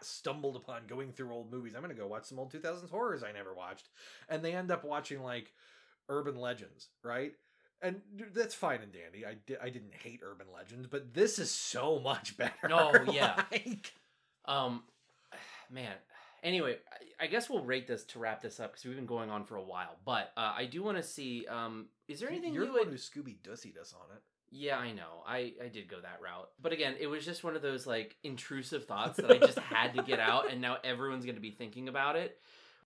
stumbled 0.00 0.56
upon 0.56 0.82
going 0.86 1.12
through 1.12 1.32
old 1.32 1.50
movies 1.50 1.74
i'm 1.74 1.82
gonna 1.82 1.94
go 1.94 2.06
watch 2.06 2.24
some 2.24 2.38
old 2.38 2.52
2000s 2.52 2.90
horrors 2.90 3.22
i 3.22 3.32
never 3.32 3.54
watched 3.54 3.88
and 4.28 4.44
they 4.44 4.52
end 4.54 4.70
up 4.70 4.84
watching 4.84 5.22
like 5.22 5.52
urban 6.08 6.36
legends 6.36 6.88
right 7.02 7.32
and 7.82 8.00
that's 8.34 8.54
fine 8.54 8.80
and 8.82 8.92
dandy 8.92 9.24
i, 9.26 9.34
di- 9.46 9.56
I 9.62 9.70
didn't 9.70 9.94
hate 9.94 10.20
urban 10.24 10.46
legends 10.54 10.86
but 10.86 11.14
this 11.14 11.38
is 11.38 11.50
so 11.50 11.98
much 12.04 12.36
better 12.36 12.52
Oh, 12.70 12.92
yeah. 13.12 13.42
like, 13.50 13.92
Um, 14.46 14.82
man, 15.70 15.94
Anyway, 16.42 16.78
I, 17.20 17.24
I 17.24 17.26
guess 17.26 17.50
we'll 17.50 17.62
rate 17.62 17.86
this 17.86 18.02
to 18.04 18.18
wrap 18.18 18.40
this 18.40 18.60
up 18.60 18.72
because 18.72 18.86
we've 18.86 18.96
been 18.96 19.04
going 19.04 19.28
on 19.28 19.44
for 19.44 19.56
a 19.56 19.62
while. 19.62 19.96
But 20.06 20.32
uh, 20.38 20.54
I 20.56 20.64
do 20.64 20.82
want 20.82 20.96
to 20.96 21.02
see. 21.02 21.46
Um, 21.46 21.88
is 22.08 22.18
there 22.18 22.30
anything 22.30 22.54
You're 22.54 22.62
you 22.64 22.68
the 22.68 22.78
would? 22.78 22.86
one 22.86 22.92
who 22.92 22.98
Scooby 22.98 23.36
Dussied 23.42 23.78
us 23.78 23.92
on 23.92 24.16
it. 24.16 24.22
Yeah, 24.50 24.78
I 24.78 24.92
know. 24.92 25.22
I 25.26 25.52
I 25.62 25.68
did 25.68 25.88
go 25.88 26.00
that 26.00 26.20
route. 26.22 26.50
But 26.60 26.72
again, 26.72 26.96
it 26.98 27.06
was 27.06 27.24
just 27.24 27.44
one 27.44 27.54
of 27.54 27.62
those 27.62 27.86
like 27.86 28.16
intrusive 28.24 28.86
thoughts 28.86 29.16
that 29.18 29.30
I 29.30 29.38
just 29.38 29.58
had 29.58 29.94
to 29.94 30.02
get 30.02 30.18
out 30.18 30.50
and 30.50 30.60
now 30.60 30.78
everyone's 30.82 31.24
going 31.24 31.36
to 31.36 31.40
be 31.40 31.52
thinking 31.52 31.88
about 31.88 32.16
it. 32.16 32.38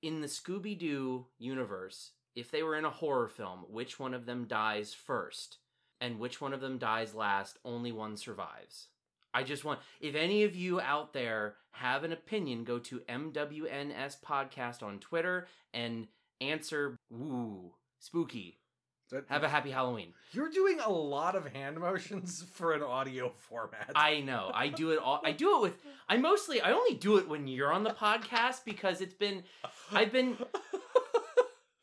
In 0.02 0.20
the 0.20 0.26
Scooby 0.26 0.78
Doo 0.78 1.26
universe, 1.38 2.10
if 2.36 2.50
they 2.50 2.62
were 2.62 2.76
in 2.76 2.84
a 2.84 2.90
horror 2.90 3.28
film, 3.28 3.64
which 3.70 3.98
one 3.98 4.12
of 4.12 4.26
them 4.26 4.44
dies 4.46 4.92
first 4.92 5.58
and 6.00 6.18
which 6.18 6.40
one 6.40 6.52
of 6.52 6.60
them 6.60 6.76
dies 6.76 7.14
last, 7.14 7.58
only 7.64 7.92
one 7.92 8.16
survives. 8.16 8.88
I 9.32 9.42
just 9.42 9.64
want 9.64 9.80
if 10.00 10.14
any 10.14 10.44
of 10.44 10.54
you 10.54 10.80
out 10.80 11.14
there 11.14 11.56
have 11.70 12.04
an 12.04 12.12
opinion, 12.12 12.64
go 12.64 12.78
to 12.80 13.00
MWNS 13.08 14.18
podcast 14.24 14.82
on 14.82 14.98
Twitter 14.98 15.48
and 15.72 16.08
answer 16.40 16.96
woo 17.10 17.72
spooky. 17.98 18.58
Have 19.28 19.42
a 19.44 19.48
happy 19.48 19.70
Halloween. 19.70 20.12
You're 20.32 20.50
doing 20.50 20.80
a 20.84 20.90
lot 20.90 21.36
of 21.36 21.46
hand 21.46 21.78
motions 21.78 22.44
for 22.54 22.72
an 22.72 22.82
audio 22.82 23.32
format. 23.48 23.92
I 23.94 24.20
know. 24.20 24.50
I 24.52 24.68
do 24.68 24.90
it 24.90 24.98
all. 24.98 25.20
I 25.24 25.32
do 25.32 25.56
it 25.56 25.62
with. 25.62 25.74
I 26.08 26.16
mostly. 26.16 26.60
I 26.60 26.72
only 26.72 26.94
do 26.94 27.18
it 27.18 27.28
when 27.28 27.46
you're 27.46 27.72
on 27.72 27.84
the 27.84 27.90
podcast 27.90 28.64
because 28.64 29.00
it's 29.00 29.14
been. 29.14 29.44
I've 29.92 30.10
been. 30.12 30.36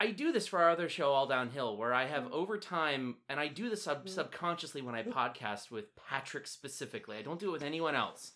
I 0.01 0.09
do 0.09 0.31
this 0.31 0.47
for 0.47 0.59
our 0.59 0.71
other 0.71 0.89
show, 0.89 1.11
All 1.11 1.27
Downhill, 1.27 1.77
where 1.77 1.93
I 1.93 2.07
have 2.07 2.33
over 2.33 2.57
time, 2.57 3.17
and 3.29 3.39
I 3.39 3.47
do 3.47 3.69
this 3.69 3.83
sub- 3.83 4.09
subconsciously 4.09 4.81
when 4.81 4.95
I 4.95 5.03
podcast 5.03 5.69
with 5.69 5.95
Patrick 6.09 6.47
specifically. 6.47 7.17
I 7.17 7.21
don't 7.21 7.39
do 7.39 7.49
it 7.49 7.51
with 7.51 7.61
anyone 7.61 7.93
else. 7.93 8.31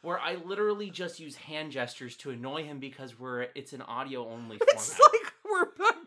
Where 0.00 0.18
I 0.18 0.36
literally 0.36 0.88
just 0.90 1.20
use 1.20 1.36
hand 1.36 1.70
gestures 1.70 2.16
to 2.18 2.30
annoy 2.30 2.64
him 2.64 2.80
because 2.80 3.20
we're 3.20 3.48
it's 3.54 3.74
an 3.74 3.82
audio 3.82 4.26
only 4.26 4.56
format. 4.56 4.74
It's 4.74 4.98
like 4.98 5.32
we're 5.44 5.66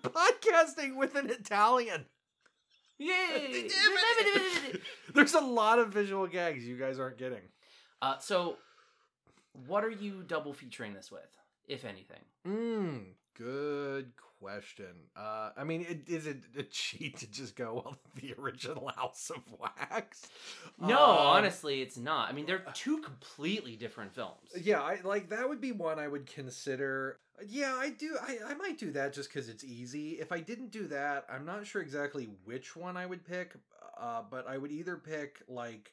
podcasting 0.10 0.98
with 0.98 1.16
an 1.16 1.30
Italian. 1.30 2.06
Yay! 2.98 3.68
There's 5.14 5.34
a 5.34 5.40
lot 5.42 5.80
of 5.80 5.90
visual 5.90 6.28
gags 6.28 6.66
you 6.66 6.78
guys 6.78 7.00
aren't 7.00 7.18
getting. 7.18 7.42
Uh, 8.02 8.18
so, 8.20 8.58
what 9.68 9.84
are 9.84 9.90
you 9.90 10.24
double 10.28 10.54
featuring 10.54 10.94
this 10.94 11.12
with, 11.12 11.38
if 11.68 11.86
anything? 11.86 12.20
Mm, 12.48 13.04
good 13.38 14.12
question. 14.40 14.86
Uh, 15.16 15.52
I 15.58 15.64
mean, 15.64 15.86
it, 15.88 16.08
is 16.08 16.28
it 16.28 16.44
a 16.58 16.64
cheat 16.70 17.18
to 17.20 17.32
just 17.32 17.56
go 17.56 17.74
well 17.84 17.98
the 18.16 18.34
original 18.40 18.92
House 18.96 19.32
of 19.36 19.42
Wax? 19.60 20.28
No, 20.80 20.96
Um, 20.96 21.18
honestly, 21.28 21.82
it's 21.82 21.98
not. 21.98 22.30
I 22.30 22.34
mean, 22.34 22.46
they're 22.46 22.66
two 22.74 23.00
completely 23.02 23.76
different 23.76 24.14
films. 24.14 24.50
Yeah, 24.62 24.82
I 24.82 25.00
like 25.04 25.30
that 25.30 25.48
would 25.50 25.62
be 25.62 25.72
one 25.72 26.00
I 26.00 26.08
would 26.08 26.28
consider. 26.28 27.18
Yeah, 27.46 27.76
I 27.76 27.90
do. 27.90 28.18
I, 28.22 28.40
I 28.48 28.54
might 28.54 28.78
do 28.78 28.92
that 28.92 29.14
just 29.14 29.30
because 29.30 29.50
it's 29.50 29.64
easy. 29.64 30.12
If 30.20 30.32
I 30.32 30.40
didn't 30.40 30.72
do 30.72 30.88
that, 30.88 31.26
I'm 31.30 31.46
not 31.46 31.66
sure 31.68 31.82
exactly 31.82 32.30
which 32.46 32.76
one 32.76 32.96
I 32.96 33.06
would 33.06 33.26
pick. 33.26 33.56
Uh, 34.00 34.22
but 34.30 34.48
I 34.48 34.58
would 34.58 34.72
either 34.72 34.98
pick 34.98 35.42
like 35.48 35.92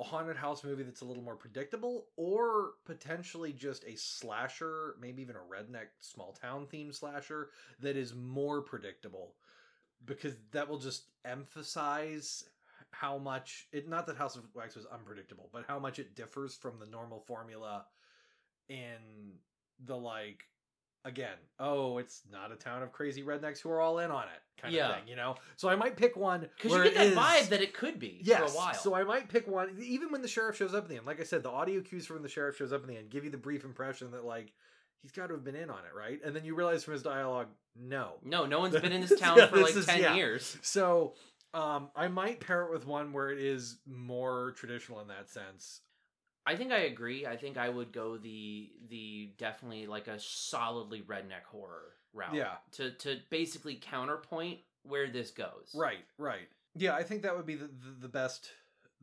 a 0.00 0.04
haunted 0.04 0.36
house 0.36 0.64
movie 0.64 0.84
that's 0.84 1.02
a 1.02 1.04
little 1.06 1.22
more 1.22 1.36
predictable, 1.36 2.06
or 2.16 2.72
potentially 2.86 3.52
just 3.52 3.84
a 3.86 3.96
slasher, 3.96 4.96
maybe 5.00 5.22
even 5.22 5.36
a 5.36 5.40
redneck 5.40 5.88
small 6.00 6.32
town 6.32 6.66
theme 6.66 6.92
slasher 6.92 7.50
that 7.80 7.96
is 7.96 8.14
more 8.14 8.62
predictable, 8.62 9.34
because 10.06 10.34
that 10.52 10.68
will 10.68 10.78
just 10.78 11.04
emphasize 11.24 12.44
how 12.92 13.18
much 13.18 13.68
it. 13.72 13.88
Not 13.88 14.06
that 14.06 14.16
House 14.16 14.36
of 14.36 14.44
Wax 14.54 14.76
was 14.76 14.86
unpredictable, 14.86 15.50
but 15.52 15.64
how 15.68 15.78
much 15.78 15.98
it 15.98 16.16
differs 16.16 16.54
from 16.56 16.78
the 16.78 16.86
normal 16.86 17.20
formula 17.20 17.86
in 18.68 19.38
the 19.84 19.96
like 19.96 20.44
again 21.08 21.36
oh 21.58 21.98
it's 21.98 22.22
not 22.30 22.52
a 22.52 22.56
town 22.56 22.82
of 22.82 22.92
crazy 22.92 23.22
rednecks 23.22 23.60
who 23.60 23.70
are 23.70 23.80
all 23.80 23.98
in 23.98 24.10
on 24.10 24.24
it 24.24 24.60
kind 24.62 24.74
Yeah. 24.74 24.90
of 24.90 24.96
thing 24.96 25.08
you 25.08 25.16
know 25.16 25.36
so 25.56 25.68
i 25.68 25.74
might 25.74 25.96
pick 25.96 26.16
one 26.16 26.46
Because 26.56 26.72
you 26.76 26.84
get 26.84 26.94
that 26.94 27.06
is- 27.06 27.16
vibe 27.16 27.48
that 27.48 27.62
it 27.62 27.72
could 27.74 27.98
be 27.98 28.20
yes 28.22 28.38
for 28.38 28.44
a 28.44 28.50
while. 28.60 28.74
so 28.74 28.94
i 28.94 29.02
might 29.04 29.28
pick 29.28 29.48
one 29.48 29.74
even 29.80 30.10
when 30.12 30.20
the 30.22 30.28
sheriff 30.28 30.56
shows 30.56 30.74
up 30.74 30.84
in 30.84 30.90
the 30.90 30.96
end 30.96 31.06
like 31.06 31.20
i 31.20 31.24
said 31.24 31.42
the 31.42 31.50
audio 31.50 31.80
cues 31.80 32.06
from 32.06 32.22
the 32.22 32.28
sheriff 32.28 32.56
shows 32.56 32.72
up 32.72 32.82
in 32.82 32.88
the 32.88 32.96
end 32.96 33.08
give 33.10 33.24
you 33.24 33.30
the 33.30 33.36
brief 33.38 33.64
impression 33.64 34.10
that 34.10 34.24
like 34.24 34.52
he's 35.02 35.12
got 35.12 35.28
to 35.28 35.34
have 35.34 35.44
been 35.44 35.56
in 35.56 35.70
on 35.70 35.78
it 35.78 35.96
right 35.96 36.20
and 36.24 36.36
then 36.36 36.44
you 36.44 36.54
realize 36.54 36.84
from 36.84 36.92
his 36.92 37.02
dialogue 37.02 37.46
no 37.80 38.14
no, 38.24 38.44
no 38.44 38.58
one's 38.58 38.78
been 38.78 38.92
in 38.92 39.00
this 39.00 39.18
town 39.20 39.38
Yeah, 39.38 39.46
for 39.46 39.58
like 39.58 39.74
is- 39.74 39.86
10 39.86 40.00
yeah. 40.00 40.14
years. 40.14 40.56
so 40.62 41.14
um 41.54 41.88
i 41.96 42.08
might 42.08 42.40
pair 42.40 42.62
it 42.64 42.70
with 42.72 42.86
one 42.86 43.12
where 43.12 43.30
it 43.30 43.38
is 43.38 43.78
more 43.86 44.52
traditional 44.56 45.00
in 45.00 45.08
that 45.08 45.30
sense 45.30 45.80
I 46.48 46.56
think 46.56 46.72
I 46.72 46.78
agree. 46.78 47.26
I 47.26 47.36
think 47.36 47.58
I 47.58 47.68
would 47.68 47.92
go 47.92 48.16
the 48.16 48.70
the 48.88 49.30
definitely 49.38 49.86
like 49.86 50.08
a 50.08 50.18
solidly 50.18 51.02
redneck 51.02 51.44
horror 51.46 51.92
route. 52.14 52.34
Yeah. 52.34 52.54
To 52.72 52.90
to 52.92 53.18
basically 53.30 53.76
counterpoint 53.80 54.58
where 54.82 55.08
this 55.08 55.30
goes. 55.30 55.74
right 55.74 56.04
right 56.16 56.48
yeah 56.74 56.94
i 56.94 57.02
think 57.02 57.22
that 57.22 57.36
would 57.36 57.44
be 57.44 57.56
the, 57.56 57.66
the, 57.66 58.00
the 58.00 58.08
best 58.08 58.50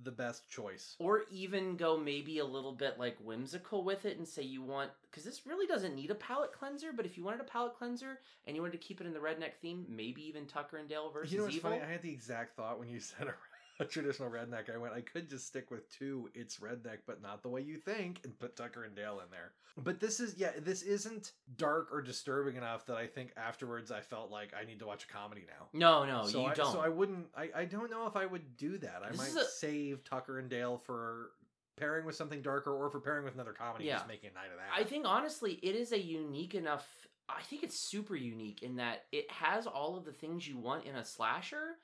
the 0.04 0.12
best 0.12 0.50
choice 0.50 0.96
Or 1.00 1.24
even 1.32 1.78
go 1.78 1.98
maybe 1.98 2.40
a 2.40 2.46
little 2.46 2.72
bit 2.74 3.00
like 3.00 3.18
whimsical 3.24 3.84
with 3.84 4.06
it 4.06 4.18
and 4.18 4.28
say 4.28 4.42
you 4.42 4.62
want 4.62 4.92
because 5.10 5.24
this 5.24 5.46
really 5.46 5.68
doesn't 5.68 5.96
need 5.96 6.12
a 6.12 6.16
palate 6.16 6.52
cleanser, 6.52 6.92
but 6.92 7.06
if 7.06 7.18
you 7.18 7.24
wanted 7.24 7.40
a 7.40 7.46
palate 7.46 7.78
cleanser 7.78 8.20
and 8.46 8.56
you 8.56 8.62
wanted 8.62 8.74
to 8.82 8.86
keep 8.88 9.00
it 9.00 9.08
in 9.08 9.14
the 9.14 9.20
redneck 9.20 9.54
theme, 9.62 9.86
maybe 9.88 10.22
even 10.28 10.46
Tucker 10.46 10.78
and 10.78 10.90
Dale 10.90 11.10
versus 11.12 11.32
you 11.32 11.38
know 11.38 11.46
what's 11.46 11.56
Evil. 11.56 11.72
funny 11.72 11.82
i 11.82 11.90
had 11.90 12.02
the 12.02 12.12
exact 12.12 12.58
thought 12.58 12.78
when 12.80 12.90
you 12.90 13.00
said 13.12 13.28
a, 13.28 13.34
a 13.80 13.86
traditional 13.86 14.30
redneck 14.30 14.74
i 14.74 14.78
went 14.78 14.94
i 14.94 15.02
could 15.02 15.30
just 15.30 15.48
stick 15.48 15.70
with 15.72 15.90
two 15.90 16.30
it's 16.34 16.58
redneck 16.58 17.00
but 17.08 17.22
not 17.22 17.42
the 17.42 17.50
way 17.50 17.62
you 17.62 17.78
think 17.78 18.20
and 18.24 18.38
put 18.40 18.56
tucker 18.56 18.84
and 18.84 18.96
dale 18.96 19.20
in 19.24 19.30
there 19.32 19.52
but 19.78 20.00
this 20.00 20.20
is 20.20 20.36
yeah 20.38 20.52
this 20.60 20.82
isn't 20.82 21.34
dark 21.58 21.90
or 21.92 22.02
disturbing 22.02 22.56
enough 22.56 22.86
that 22.86 22.96
i 22.98 23.06
think 23.08 23.32
afterwards 23.38 23.92
i 23.92 24.00
felt 24.02 24.32
like 24.32 24.54
i 24.60 24.66
need 24.66 24.80
to 24.80 24.86
watch 24.86 25.04
a 25.04 25.08
comedy 25.08 25.46
now 25.48 25.68
No, 25.74 26.06
no, 26.06 26.26
so 26.28 26.42
you 26.42 26.46
I, 26.48 26.54
don't. 26.54 26.72
so 26.72 26.80
i 26.80 26.90
wouldn't 26.90 27.26
I, 27.36 27.50
I 27.56 27.66
don't 27.66 27.92
know 27.92 28.08
if 28.08 28.16
i 28.16 28.26
would 28.26 28.56
do 28.58 28.78
that 28.80 29.02
i 29.06 29.10
This 29.12 29.18
might 29.36 29.42
a- 29.42 29.46
save 29.46 30.04
tucker 30.04 30.40
and 30.40 30.50
dale 30.50 30.78
for 30.78 31.32
pairing 31.78 32.06
with 32.06 32.16
something 32.16 32.42
darker 32.42 32.74
or 32.74 32.90
for 32.90 33.02
pairing 33.02 33.26
with 33.26 33.34
another 33.34 33.52
comedy 33.52 33.84
Yeah. 33.86 33.96
just 33.96 34.08
making 34.08 34.30
a 34.30 34.34
night 34.34 34.52
of 34.52 34.58
that 34.58 34.80
I 34.80 34.86
think 34.86 35.06
honestly, 35.06 35.60
it 35.62 35.76
is 35.76 35.92
a 35.92 36.00
unique 36.00 36.56
enough. 36.56 36.88
I 37.28 37.42
think 37.42 37.64
it's 37.64 37.78
super 37.78 38.16
unique 38.16 38.64
in 38.64 38.78
that 38.78 39.04
it 39.12 39.30
has 39.30 39.68
all 39.68 39.98
of 39.98 40.06
the 40.06 40.14
things 40.14 40.48
you 40.48 40.58
want 40.58 40.86
in 40.86 40.96
a 40.96 41.04
slasher, 41.04 41.76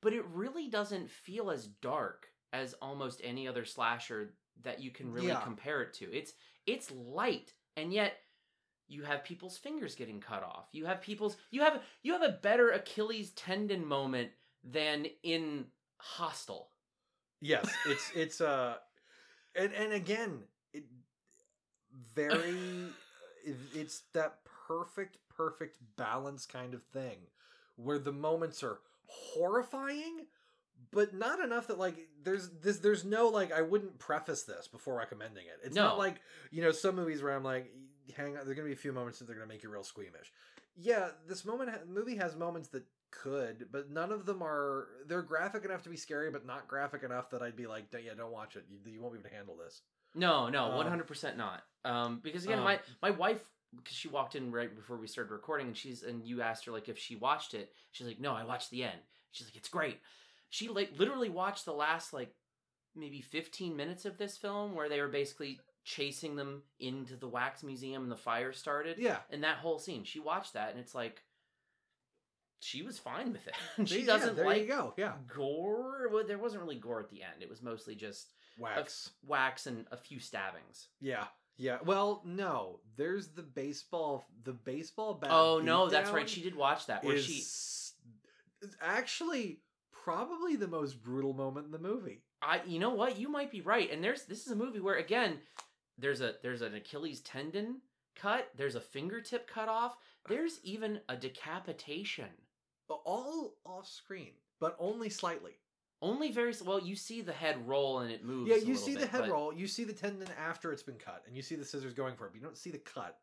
but 0.00 0.12
it 0.12 0.24
really 0.26 0.68
doesn't 0.68 1.10
feel 1.10 1.50
as 1.50 1.66
dark 1.66 2.28
as 2.52 2.74
almost 2.74 3.20
any 3.24 3.46
other 3.46 3.64
slasher 3.64 4.34
that 4.62 4.80
you 4.80 4.90
can 4.90 5.12
really 5.12 5.28
Yeah. 5.28 5.40
compare 5.40 5.82
it 5.82 5.94
to. 5.94 6.12
It's 6.12 6.32
it's 6.66 6.90
light, 6.90 7.54
and 7.76 7.92
yet 7.92 8.14
you 8.88 9.02
have 9.02 9.24
people's 9.24 9.58
fingers 9.58 9.94
getting 9.94 10.20
cut 10.20 10.42
off. 10.42 10.68
You 10.72 10.86
have 10.86 11.00
people's 11.00 11.36
you 11.50 11.60
have 11.62 11.82
you 12.02 12.12
have 12.12 12.22
a 12.22 12.38
better 12.42 12.70
Achilles 12.70 13.30
tendon 13.30 13.84
moment 13.84 14.30
than 14.64 15.06
in 15.22 15.66
Hostel. 15.98 16.70
Yes, 17.40 17.78
it's 17.84 18.10
it's 18.14 18.40
uh 18.40 18.76
and 19.54 19.72
and 19.72 19.92
again, 19.92 20.42
it 20.72 20.84
very 22.14 22.96
it's 23.44 24.00
that 24.12 24.40
perfect 24.66 25.18
perfect 25.28 25.78
balance 25.96 26.44
kind 26.46 26.74
of 26.74 26.82
thing 26.82 27.18
where 27.76 27.98
the 27.98 28.12
moments 28.12 28.62
are 28.62 28.80
horrifying 29.08 30.26
but 30.92 31.12
not 31.12 31.40
enough 31.40 31.66
that 31.66 31.78
like 31.78 31.96
there's 32.22 32.48
this 32.62 32.78
there's 32.78 33.04
no 33.04 33.28
like 33.28 33.52
I 33.52 33.62
wouldn't 33.62 33.98
preface 33.98 34.44
this 34.44 34.68
before 34.68 34.96
recommending 34.96 35.44
it. 35.46 35.58
It's 35.64 35.74
No. 35.74 35.82
not 35.84 35.98
like, 35.98 36.20
you 36.50 36.62
know, 36.62 36.70
some 36.70 36.94
movies 36.96 37.22
where 37.22 37.34
I'm 37.34 37.42
like 37.44 37.72
hang 38.16 38.36
on 38.38 38.44
there's 38.44 38.56
to 38.64 38.68
be 38.68 38.72
a 38.72 38.76
few 38.76 38.92
moments 38.92 39.18
that 39.18 39.26
they're 39.26 39.36
to 39.48 39.52
make 39.52 39.62
you 39.62 39.70
real 39.70 39.82
squeamish. 39.84 40.32
Yeah, 40.76 41.08
this 41.26 41.44
moment 41.44 41.70
ha- 41.70 41.78
movie 41.86 42.16
has 42.16 42.36
moments 42.36 42.68
that 42.68 42.84
could, 43.10 43.66
but 43.72 43.90
none 43.90 44.12
of 44.12 44.24
them 44.24 44.40
are. 44.42 44.86
They're 45.06 45.22
graphic 45.22 45.64
enough 45.64 45.82
to 45.82 45.90
be 45.90 45.96
scary, 45.96 46.30
but 46.30 46.46
not 46.46 46.68
graphic 46.68 47.02
enough 47.02 47.30
that 47.30 47.42
I'd 47.42 47.56
be 47.56 47.66
like, 47.66 47.86
"Yeah, 47.92 48.14
don't 48.16 48.30
watch 48.32 48.54
it. 48.56 48.64
You, 48.70 48.78
you 48.90 49.00
won't 49.02 49.14
be 49.14 49.18
able 49.18 49.28
to 49.30 49.34
handle 49.34 49.56
this." 49.56 49.82
No, 50.14 50.48
no, 50.48 50.66
Um, 50.66 50.76
one 50.76 50.86
hundred 50.86 51.08
percent 51.08 51.36
not. 51.36 51.62
Um, 51.84 52.20
because 52.22 52.44
again, 52.44 52.58
um, 52.58 52.64
my 52.64 52.78
my 53.02 53.10
wife, 53.10 53.40
because 53.76 53.96
she 53.96 54.08
walked 54.08 54.34
in 54.34 54.50
right 54.52 54.74
before 54.74 54.96
we 54.96 55.06
started 55.06 55.30
recording, 55.32 55.66
and 55.68 55.76
she's 55.76 56.02
and 56.02 56.24
you 56.26 56.42
asked 56.42 56.64
her 56.66 56.72
like 56.72 56.88
if 56.88 56.98
she 56.98 57.16
watched 57.16 57.54
it. 57.54 57.72
She's 57.92 58.06
like, 58.06 58.20
no, 58.20 58.32
I 58.34 58.44
watched 58.44 58.70
the 58.70 58.84
end. 58.84 58.98
She's 59.32 59.46
like, 59.46 59.56
it's 59.56 59.68
great. 59.68 59.98
She 60.50 60.68
like 60.68 60.90
literally 60.98 61.28
watched 61.28 61.64
the 61.64 61.72
last 61.72 62.12
like 62.12 62.34
maybe 62.96 63.20
fifteen 63.20 63.76
minutes 63.76 64.04
of 64.04 64.18
this 64.18 64.36
film 64.36 64.74
where 64.74 64.88
they 64.88 65.00
were 65.00 65.08
basically 65.08 65.60
chasing 65.84 66.36
them 66.36 66.62
into 66.80 67.16
the 67.16 67.28
wax 67.28 67.62
museum 67.62 68.02
and 68.02 68.12
the 68.12 68.16
fire 68.16 68.52
started. 68.52 68.96
Yeah. 68.98 69.18
and 69.30 69.42
that 69.44 69.56
whole 69.58 69.78
scene, 69.78 70.04
she 70.04 70.20
watched 70.20 70.54
that, 70.54 70.70
and 70.70 70.80
it's 70.80 70.94
like. 70.94 71.22
She 72.60 72.82
was 72.82 72.98
fine 72.98 73.32
with 73.32 73.46
it. 73.46 73.54
she 73.88 74.00
Yeah, 74.00 74.06
doesn't 74.06 74.34
there 74.36 74.44
like 74.44 74.62
you 74.62 74.66
go. 74.66 74.92
Yeah. 74.96 75.12
gore. 75.32 76.08
Well, 76.12 76.24
there 76.26 76.38
wasn't 76.38 76.62
really 76.62 76.74
gore 76.74 76.98
at 77.00 77.08
the 77.08 77.22
end. 77.22 77.40
It 77.40 77.48
was 77.48 77.62
mostly 77.62 77.94
just 77.94 78.32
a 78.58 78.62
Wax. 78.62 79.10
wax, 79.24 79.66
and 79.68 79.86
a 79.92 79.96
few 79.96 80.18
stabbings. 80.18 80.88
Yeah, 81.00 81.26
yeah. 81.58 81.78
Well, 81.84 82.22
no, 82.24 82.78
there's 82.96 83.28
the 83.28 83.42
baseball, 83.42 84.24
the 84.44 84.52
baseball 84.52 85.14
bat. 85.14 85.30
oh 85.32 85.60
no, 85.62 85.88
that's 85.88 86.10
right. 86.10 86.28
She 86.28 86.40
did 86.40 86.54
watch 86.54 86.86
that. 86.86 87.04
Where 87.04 87.18
she, 87.18 87.42
actually 88.80 89.60
probably 90.04 90.56
the 90.56 90.68
most 90.68 91.02
brutal 91.02 91.34
moment 91.34 91.66
in 91.66 91.72
the 91.72 91.78
movie. 91.78 92.22
I, 92.40 92.60
you 92.66 92.78
know 92.78 92.90
what? 92.90 93.18
You 93.18 93.28
might 93.28 93.50
be 93.50 93.60
right. 93.60 93.90
And 93.90 94.02
there's 94.02 94.24
this 94.24 94.46
is 94.46 94.52
a 94.52 94.56
movie 94.56 94.80
where 94.80 94.96
again, 94.96 95.38
there's 95.98 96.20
a 96.20 96.34
there's 96.42 96.62
an 96.62 96.74
Achilles 96.74 97.20
tendon 97.20 97.80
cut. 98.14 98.48
There's 98.56 98.76
a 98.76 98.80
fingertip 98.80 99.48
cut 99.48 99.68
off. 99.68 99.96
There's 100.28 100.60
even 100.62 101.00
a 101.08 101.16
decapitation. 101.16 102.28
All 103.04 103.54
off 103.66 103.86
screen, 103.86 104.32
but 104.60 104.76
only 104.78 105.10
slightly. 105.10 105.58
Only 106.00 106.30
very 106.30 106.54
well. 106.64 106.80
You 106.80 106.94
see 106.94 107.22
the 107.22 107.32
head 107.32 107.66
roll 107.66 108.00
and 108.00 108.10
it 108.10 108.24
moves. 108.24 108.48
Yeah, 108.48 108.56
you 108.56 108.76
see 108.76 108.94
the 108.94 109.06
head 109.06 109.22
but- 109.22 109.30
roll, 109.30 109.52
you 109.52 109.66
see 109.66 109.84
the 109.84 109.92
tendon 109.92 110.28
after 110.38 110.72
it's 110.72 110.82
been 110.82 110.96
cut, 110.96 111.24
and 111.26 111.34
you 111.36 111.42
see 111.42 111.56
the 111.56 111.64
scissors 111.64 111.92
going 111.92 112.14
for 112.14 112.26
it, 112.26 112.30
but 112.32 112.36
you 112.40 112.44
don't 112.44 112.56
see 112.56 112.70
the 112.70 112.78
cut. 112.78 113.18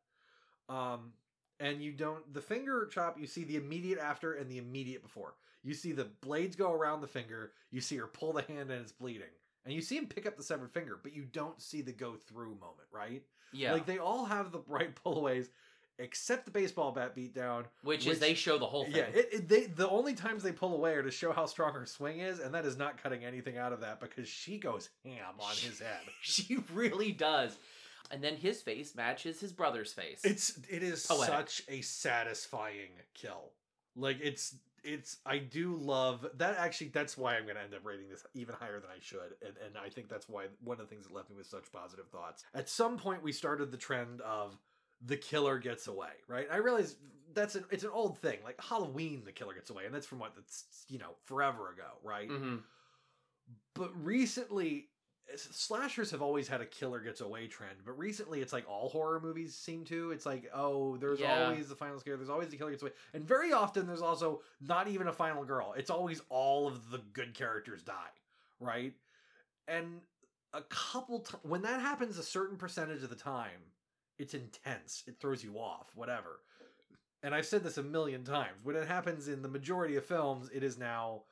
Um, 0.68 1.14
and 1.60 1.82
you 1.82 1.94
don't 1.94 2.34
the 2.34 2.42
finger 2.42 2.86
chop. 2.92 3.20
You 3.20 3.28
see 3.28 3.44
the 3.46 3.56
immediate 3.56 4.00
after 4.00 4.34
and 4.34 4.50
the 4.52 4.58
immediate 4.58 5.02
before. 5.02 5.36
You 5.64 5.74
see 5.74 5.94
the 5.94 6.06
blades 6.22 6.56
go 6.56 6.74
around 6.74 7.02
the 7.02 7.08
finger. 7.08 7.54
You 7.72 7.82
see 7.82 7.96
her 7.98 8.08
pull 8.08 8.34
the 8.34 8.42
hand 8.42 8.72
and 8.72 8.82
it's 8.82 8.92
bleeding, 8.92 9.32
and 9.64 9.74
you 9.74 9.82
see 9.82 9.98
him 9.98 10.06
pick 10.08 10.26
up 10.26 10.36
the 10.36 10.44
severed 10.44 10.72
finger, 10.74 11.00
but 11.02 11.14
you 11.14 11.24
don't 11.24 11.62
see 11.62 11.82
the 11.82 11.94
go 11.94 12.16
through 12.16 12.56
moment, 12.56 12.90
right? 12.92 13.24
Yeah. 13.54 13.72
like 13.72 13.86
they 13.86 14.00
all 14.00 14.26
have 14.26 14.52
the 14.52 14.60
right 14.68 14.94
pullaways, 15.02 15.48
except 16.00 16.46
the 16.46 16.52
baseball 16.52 16.92
bat 16.92 17.16
beat 17.16 17.34
down, 17.34 17.66
Which 17.84 18.08
is 18.08 18.20
they 18.20 18.34
show 18.34 18.58
the 18.58 18.66
whole 18.66 18.86
thing. 18.86 18.96
Yeah, 18.96 19.04
it, 19.14 19.30
it, 19.32 19.50
they 19.50 19.66
the 19.66 19.90
only 19.90 20.14
times 20.14 20.44
they 20.44 20.52
pull 20.52 20.74
away 20.74 20.94
are 20.94 21.04
to 21.04 21.12
show 21.12 21.32
how 21.32 21.46
strong 21.46 21.74
her 21.74 21.86
swing 21.86 22.20
is, 22.20 22.40
and 22.40 22.54
that 22.54 22.66
is 22.66 22.78
not 22.78 23.02
cutting 23.02 23.24
anything 23.24 23.58
out 23.58 23.74
of 23.74 23.82
that 23.82 24.00
because 24.00 24.28
she 24.28 24.58
goes 24.58 24.90
ham 25.04 25.36
on 25.40 25.56
his 25.56 25.80
head. 25.80 26.02
she 26.22 26.58
really 26.74 27.12
does. 27.12 27.58
And 28.12 28.24
then 28.24 28.36
his 28.36 28.62
face 28.62 28.94
matches 28.96 29.40
his 29.40 29.52
brother's 29.52 29.94
face. 29.94 30.22
It's 30.24 30.60
it 30.70 30.84
is 30.84 31.06
Poetic. 31.06 31.28
such 31.28 31.64
a 31.68 31.82
satisfying 31.82 32.92
kill. 33.14 33.52
Like 33.96 34.20
it's 34.22 34.56
it's 34.84 35.18
I 35.26 35.40
do 35.40 35.76
love 35.76 36.26
that 36.38 36.58
actually 36.58 36.90
that's 36.90 37.18
why 37.18 37.36
I'm 37.36 37.48
gonna 37.48 37.62
end 37.62 37.74
up 37.74 37.84
rating 37.84 38.10
this 38.10 38.24
even 38.36 38.54
higher 38.56 38.80
than 38.80 38.90
I 38.96 39.00
should. 39.02 39.36
And 39.42 39.56
and 39.66 39.78
I 39.78 39.90
think 39.90 40.08
that's 40.10 40.30
why 40.30 40.46
one 40.64 40.80
of 40.80 40.88
the 40.88 40.94
things 40.94 41.08
that 41.08 41.14
left 41.14 41.30
me 41.30 41.36
with 41.38 41.48
such 41.48 41.72
positive 41.72 42.08
thoughts. 42.10 42.44
At 42.54 42.70
some 42.70 42.98
point 42.98 43.24
we 43.24 43.32
started 43.32 43.72
the 43.72 43.78
trend 43.78 44.22
of 44.22 44.58
the 45.02 45.18
killer 45.18 45.60
gets 45.60 45.88
away, 45.88 46.14
right? 46.28 46.48
I 46.52 46.58
realize 46.58 46.98
that's 47.34 47.56
an 47.56 47.66
it's 47.72 47.84
an 47.84 47.90
old 47.92 48.18
thing. 48.20 48.44
Like 48.44 48.60
Halloween 48.62 49.24
the 49.26 49.32
killer 49.32 49.54
gets 49.54 49.70
away, 49.70 49.86
and 49.86 49.94
that's 49.94 50.08
from 50.08 50.20
what 50.20 50.36
that's 50.36 50.86
you 50.90 51.00
know, 51.00 51.16
forever 51.26 51.72
ago, 51.72 52.00
right? 52.04 52.30
Mhm. 52.30 52.64
But 53.74 53.92
recently 54.04 54.90
slashers 55.36 56.12
have 56.12 56.22
always 56.22 56.48
had 56.48 56.62
a 56.62 56.66
killer 56.66 57.00
gets 57.00 57.20
away 57.20 57.48
trend, 57.48 57.84
but 57.84 57.94
recently 57.98 58.42
it's 58.42 58.54
like 58.54 58.68
all 58.70 58.90
horror 58.90 59.20
movies 59.20 59.56
seem 59.56 59.84
to. 59.86 60.12
It's 60.12 60.26
like, 60.26 60.50
oh, 60.54 60.98
there's 60.98 61.20
Yeah. 61.20 61.32
always 61.32 61.68
the 61.68 61.76
final 61.76 62.00
scare, 62.00 62.16
there's 62.16 62.30
always 62.30 62.50
the 62.50 62.58
killer 62.58 62.72
gets 62.72 62.84
away. 62.84 62.94
And 63.14 63.26
very 63.28 63.52
often 63.52 63.88
there's 63.88 64.04
also 64.04 64.44
not 64.62 64.88
even 64.88 65.08
a 65.08 65.14
final 65.14 65.44
girl. 65.44 65.74
It's 65.74 65.90
always 65.90 66.22
all 66.30 66.68
of 66.68 66.92
the 66.92 67.00
good 67.00 67.34
characters 67.34 67.84
die, 67.84 68.12
right? 68.60 68.94
And 69.68 70.02
a 70.54 70.64
couple 70.64 71.22
times 71.22 71.44
when 71.44 71.64
that 71.64 71.82
happens 71.82 72.18
a 72.18 72.24
certain 72.24 72.58
percentage 72.58 73.04
of 73.04 73.10
the 73.10 73.16
time, 73.16 73.75
it's 74.18 74.34
intense. 74.34 75.04
It 75.08 75.20
throws 75.20 75.44
you 75.44 75.58
off, 75.58 75.92
whatever. 75.96 76.42
And 77.24 77.34
I've 77.34 77.46
said 77.46 77.64
this 77.64 77.78
a 77.78 77.84
million 77.84 78.24
times. 78.24 78.58
When 78.64 78.76
it 78.76 78.88
happens 78.88 79.28
in 79.28 79.42
the 79.42 79.48
majority 79.48 79.96
of 79.96 80.06
films, 80.06 80.50
it 80.54 80.64
is 80.64 80.78
now 80.78 81.24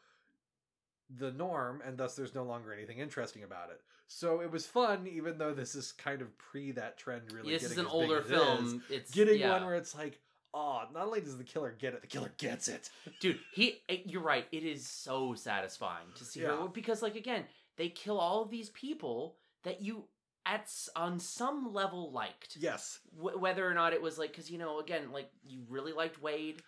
the 1.09 1.31
norm, 1.31 1.81
and 1.85 1.97
thus 1.97 2.15
there's 2.15 2.33
no 2.33 2.43
longer 2.43 2.73
anything 2.73 2.97
interesting 2.97 3.43
about 3.43 3.69
it. 3.69 3.81
So 4.07 4.41
it 4.41 4.51
was 4.51 4.65
fun, 4.65 5.07
even 5.07 5.37
though 5.37 5.53
this 5.53 5.75
is 5.75 5.91
kind 5.91 6.21
of 6.21 6.35
pre 6.37 6.71
that 6.71 6.97
trend 6.97 7.31
really. 7.31 7.51
This 7.51 7.63
is 7.63 7.77
an 7.77 7.85
older 7.85 8.17
it 8.19 8.25
film. 8.25 8.83
It's- 8.89 9.11
getting 9.11 9.39
yeah. 9.39 9.51
one 9.51 9.65
where 9.65 9.75
it's 9.75 9.95
like, 9.95 10.19
oh, 10.53 10.83
not 10.93 11.05
only 11.05 11.21
does 11.21 11.37
the 11.37 11.43
killer 11.43 11.75
get 11.77 11.93
it, 11.93 12.01
the 12.01 12.07
killer 12.07 12.31
gets 12.37 12.67
it. 12.67 12.89
dude 13.19 13.39
he 13.53 13.81
eh, 13.89 13.97
you're 14.05 14.21
right 14.21 14.45
it 14.51 14.63
is 14.63 14.87
so 14.87 15.33
satisfying 15.33 16.05
to 16.15 16.23
see 16.23 16.41
Yeah. 16.41 16.57
her 16.57 16.67
because 16.67 17.01
like 17.01 17.15
again 17.15 17.45
they 17.77 17.89
kill 17.89 18.19
all 18.19 18.43
of 18.43 18.51
these 18.51 18.69
people 18.69 19.37
that 19.63 19.81
you 19.81 20.05
at 20.45 20.69
on 20.95 21.19
some 21.19 21.73
level 21.73 22.11
liked. 22.11 22.57
Yes. 22.59 22.99
Wh- 23.15 23.39
whether 23.41 23.67
or 23.69 23.73
not 23.73 23.93
it 23.93 24.01
was 24.01 24.17
like 24.17 24.31
because 24.31 24.49
you 24.51 24.57
know 24.57 24.79
again 24.79 25.11
like 25.11 25.29
you 25.45 25.61
really 25.69 25.93
liked 25.93 26.21
wade. 26.21 26.61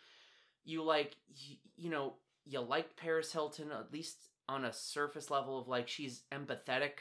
You 0.63 0.83
like 0.83 1.15
you, 1.35 1.57
you 1.77 1.89
know 1.89 2.13
you 2.45 2.59
liked 2.61 2.95
paris 2.95 3.31
hilton 3.31 3.71
at 3.71 3.91
least 3.91 4.29
on 4.47 4.65
a 4.65 4.73
surface 4.73 5.29
level 5.31 5.59
of 5.59 5.67
like 5.67 5.87
she's 5.87 6.23
empathetic. 6.31 6.91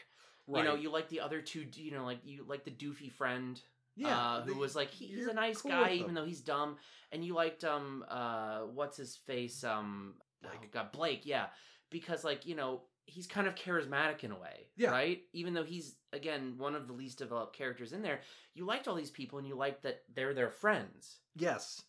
You 0.49 0.63
know 0.63 0.75
you 0.75 0.91
like 0.91 1.09
the 1.09 1.21
other 1.21 1.41
two 1.41 1.67
you 1.75 1.93
know 1.93 2.05
like 2.05 2.19
you 2.25 2.45
like 2.47 2.65
the 2.65 2.71
doofy 2.71 3.11
friend 3.11 3.61
Yeah, 3.97 4.19
uh, 4.19 4.43
who 4.43 4.55
was 4.55 4.75
like 4.77 4.91
he, 4.91 5.07
he's 5.07 5.27
a 5.27 5.33
nice 5.35 5.63
cool 5.63 5.71
guy 5.71 5.93
even 5.95 6.15
though 6.15 6.25
he's 6.27 6.41
dumb. 6.41 6.77
And 7.13 7.25
you 7.25 7.35
liked 7.35 7.65
um 7.65 8.05
uh 8.09 8.61
what's 8.61 8.97
his 8.97 9.17
face 9.17 9.65
um 9.65 10.15
Blake. 10.43 10.55
Oh 10.63 10.67
God, 10.73 10.93
Blake 10.93 11.25
yeah. 11.25 11.47
Because 11.91 12.25
like 12.25 12.45
you 12.47 12.55
know 12.57 12.83
he's 13.07 13.27
kind 13.27 13.47
of 13.47 13.55
charismatic 13.55 14.25
in 14.25 14.31
a 14.33 14.39
way 14.39 14.67
Yeah. 14.77 14.91
right 14.91 15.23
even 15.33 15.55
though 15.55 15.65
he's 15.65 15.97
again 16.13 16.55
one 16.59 16.75
of 16.75 16.87
the 16.87 16.93
least 16.93 17.19
developed 17.19 17.57
characters 17.57 17.93
in 17.93 18.03
there 18.03 18.21
you 18.55 18.65
liked 18.65 18.89
all 18.89 18.95
these 18.95 19.11
people 19.11 19.39
and 19.39 19.47
you 19.47 19.55
liked 19.57 19.83
that 19.83 20.03
they're 20.15 20.35
their 20.35 20.51
friends 20.51 21.19
Yes. 21.37 21.83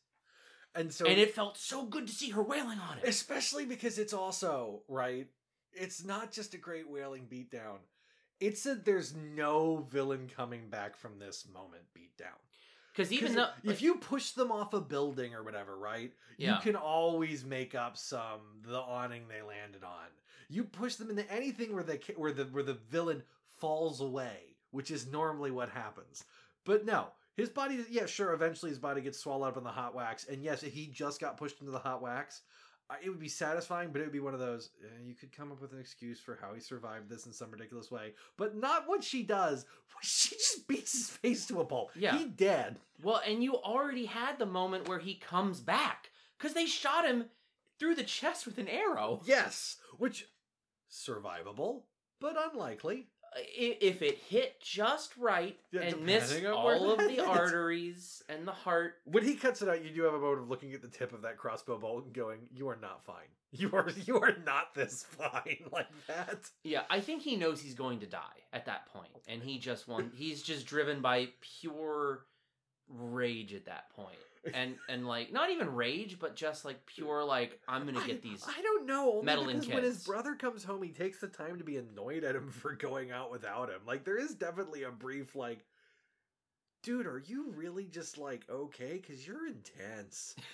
And 0.73 0.93
so 0.93 1.05
and 1.05 1.17
it 1.19 1.33
felt 1.33 1.57
so 1.57 1.85
good 1.85 2.07
to 2.07 2.13
see 2.13 2.29
her 2.31 2.43
wailing 2.43 2.79
on 2.79 2.97
it 2.97 3.07
especially 3.07 3.65
because 3.65 3.97
it's 3.97 4.13
also 4.13 4.83
right 4.89 5.27
it's 5.71 6.03
not 6.03 6.31
just 6.31 6.53
a 6.53 6.57
great 6.57 6.89
wailing 6.89 7.27
beatdown 7.31 7.77
it's 8.41 8.63
that 8.63 8.83
there's 8.83 9.15
no 9.15 9.77
villain 9.89 10.29
coming 10.35 10.69
back 10.69 10.97
from 10.97 11.17
this 11.19 11.47
moment 11.53 11.83
beatdown 11.97 12.35
because 12.91 13.13
even 13.13 13.27
'Cause 13.27 13.35
though 13.63 13.71
if 13.71 13.81
you 13.81 13.95
push 13.95 14.31
them 14.31 14.51
off 14.51 14.73
a 14.73 14.81
building 14.81 15.33
or 15.33 15.43
whatever 15.43 15.77
right 15.77 16.11
Yeah. 16.37 16.55
you 16.55 16.61
can 16.61 16.75
always 16.75 17.45
make 17.45 17.73
up 17.75 17.95
some 17.95 18.41
the 18.63 18.79
awning 18.79 19.29
they 19.29 19.41
landed 19.41 19.83
on 19.85 20.07
you 20.49 20.63
push 20.63 20.95
them 20.95 21.09
into 21.09 21.29
anything 21.31 21.73
where 21.73 21.83
they 21.83 21.99
where 22.15 22.31
the 22.31 22.45
where 22.45 22.63
the 22.63 22.77
villain 22.89 23.23
falls 23.59 24.01
away 24.01 24.55
which 24.71 24.91
is 24.91 25.07
normally 25.07 25.51
what 25.51 25.69
happens. 25.69 26.25
But 26.65 26.85
no 26.85 27.07
his 27.35 27.49
body 27.49 27.83
yeah 27.89 28.05
sure 28.05 28.33
eventually 28.33 28.69
his 28.69 28.79
body 28.79 29.01
gets 29.01 29.19
swallowed 29.19 29.49
up 29.49 29.57
in 29.57 29.63
the 29.63 29.69
hot 29.69 29.95
wax 29.95 30.27
and 30.27 30.43
yes 30.43 30.61
he 30.61 30.87
just 30.87 31.19
got 31.19 31.37
pushed 31.37 31.59
into 31.59 31.71
the 31.71 31.79
hot 31.79 32.01
wax. 32.01 32.41
It 33.03 33.09
would 33.09 33.19
be 33.19 33.29
satisfying 33.29 33.89
but 33.91 34.01
it 34.01 34.03
would 34.05 34.13
be 34.13 34.19
one 34.19 34.33
of 34.33 34.39
those 34.39 34.69
uh, 34.83 34.87
you 35.03 35.15
could 35.15 35.35
come 35.35 35.51
up 35.51 35.59
with 35.61 35.73
an 35.73 35.79
excuse 35.79 36.19
for 36.19 36.37
how 36.39 36.53
he 36.53 36.59
survived 36.59 37.09
this 37.09 37.25
in 37.25 37.33
some 37.33 37.49
ridiculous 37.51 37.89
way 37.89 38.13
but 38.37 38.55
not 38.55 38.87
what 38.87 39.03
she 39.03 39.23
does. 39.23 39.65
She 40.01 40.35
just 40.35 40.67
beats 40.67 40.91
his 40.91 41.09
face 41.09 41.45
to 41.47 41.61
a 41.61 41.65
pulp. 41.65 41.91
Yeah. 41.95 42.17
he 42.17 42.25
dead. 42.25 42.77
Well 43.01 43.21
and 43.25 43.43
you 43.43 43.55
already 43.55 44.05
had 44.05 44.37
the 44.37 44.45
moment 44.45 44.87
where 44.87 44.99
he 44.99 45.15
comes 45.15 45.61
back 45.61 46.11
because 46.37 46.53
they 46.53 46.65
shot 46.65 47.05
him 47.05 47.25
through 47.79 47.95
the 47.95 48.03
chest 48.03 48.45
with 48.45 48.57
an 48.57 48.67
arrow. 48.67 49.21
Yes, 49.25 49.77
which 49.97 50.27
survivable, 50.95 51.83
but 52.19 52.35
unlikely. 52.51 53.07
If 53.37 54.01
it 54.01 54.17
hit 54.17 54.61
just 54.61 55.17
right 55.17 55.57
Yeah, 55.71 55.81
and 55.81 56.05
missed 56.05 56.29
depending 56.29 56.53
on 56.53 56.63
where 56.63 56.75
all 56.75 56.91
of 56.91 56.99
the 56.99 57.19
arteries 57.19 58.23
and 58.29 58.47
the 58.47 58.53
heart 58.53 58.95
When 59.03 59.25
he 59.25 59.35
cuts 59.35 59.61
it 59.61 59.67
out, 59.67 59.83
you 59.83 59.89
do 59.89 60.03
have 60.03 60.13
a 60.13 60.19
moment 60.19 60.43
of 60.43 60.49
looking 60.49 60.73
at 60.73 60.81
the 60.81 60.87
tip 60.87 61.11
of 61.11 61.23
that 61.23 61.37
crossbow 61.37 61.77
bolt 61.77 62.05
and 62.05 62.13
going, 62.13 62.47
"You 62.53 62.69
are 62.69 62.77
not 62.81 63.03
fine. 63.03 63.27
You 63.51 63.71
are 63.73 63.89
you 64.05 64.19
are 64.19 64.35
not 64.45 64.73
this 64.73 65.03
fine 65.03 65.65
like 65.71 65.87
that." 66.07 66.49
Yeah, 66.63 66.83
I 66.89 66.99
think 67.01 67.21
he 67.21 67.35
knows 67.35 67.61
he's 67.61 67.73
going 67.73 67.99
to 67.99 68.05
die 68.05 68.39
at 68.53 68.65
that 68.67 68.85
point, 68.93 69.11
and 69.27 69.43
he 69.43 69.59
just 69.59 69.87
want 69.87 70.13
he's 70.15 70.41
just 70.41 70.65
driven 70.65 71.01
by 71.01 71.29
pure 71.59 72.25
rage 72.87 73.53
at 73.53 73.65
that 73.65 73.89
point, 73.95 74.17
and 74.53 74.75
and 74.89 75.07
like 75.07 75.31
not 75.33 75.49
even 75.51 75.73
rage, 75.73 76.17
but 76.19 76.35
just 76.35 76.65
like 76.65 76.85
pure 76.85 77.23
like 77.23 77.59
I'm 77.67 77.85
gonna 77.85 78.05
get 78.05 78.21
these. 78.21 78.45
I 78.47 78.61
don't 78.61 78.85
know. 78.85 79.13
Only 79.13 79.25
meddling 79.25 79.59
because 79.59 79.67
when 79.69 79.83
his 79.83 80.03
brother 80.05 80.35
comes 80.35 80.63
home, 80.63 80.83
he 80.83 80.89
takes 80.89 81.19
the 81.19 81.27
time 81.27 81.57
to 81.57 81.63
be 81.63 81.77
annoyed 81.77 82.23
at 82.23 82.35
him 82.35 82.49
for 82.51 82.73
going 82.73 83.11
out 83.11 83.31
without 83.31 83.69
him. 83.69 83.81
Like 83.87 84.03
there 84.03 84.17
is 84.17 84.35
definitely 84.35 84.83
a 84.83 84.91
brief 84.91 85.35
like, 85.35 85.65
dude, 86.83 87.07
are 87.07 87.23
you 87.25 87.51
really 87.55 87.85
just 87.85 88.17
like 88.17 88.45
okay? 88.49 88.93
Because 89.01 89.25
you're 89.25 89.47
intense. 89.47 90.35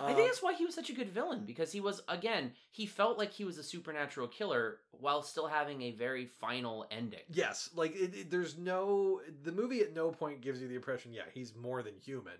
I 0.00 0.12
Uh, 0.12 0.14
think 0.14 0.28
that's 0.28 0.42
why 0.42 0.54
he 0.54 0.64
was 0.64 0.74
such 0.74 0.88
a 0.88 0.94
good 0.94 1.10
villain 1.10 1.44
because 1.44 1.70
he 1.70 1.80
was 1.80 2.00
again 2.08 2.52
he 2.70 2.86
felt 2.86 3.18
like 3.18 3.32
he 3.32 3.44
was 3.44 3.58
a 3.58 3.62
supernatural 3.62 4.28
killer 4.28 4.78
while 4.92 5.20
still 5.20 5.46
having 5.46 5.82
a 5.82 5.90
very 5.90 6.24
final 6.24 6.86
ending. 6.90 7.20
Yes, 7.30 7.68
like 7.74 7.94
it, 7.94 8.14
it- 8.14 8.30
there's 8.30 8.56
no 8.56 9.20
the 9.42 9.52
movie 9.52 9.80
at 9.80 9.94
no 9.94 10.10
point 10.10 10.40
gives 10.40 10.62
you 10.62 10.68
the 10.68 10.74
impression, 10.74 11.12
yeah, 11.12 11.24
he's 11.34 11.54
more 11.54 11.82
than 11.82 11.94
human. 12.02 12.32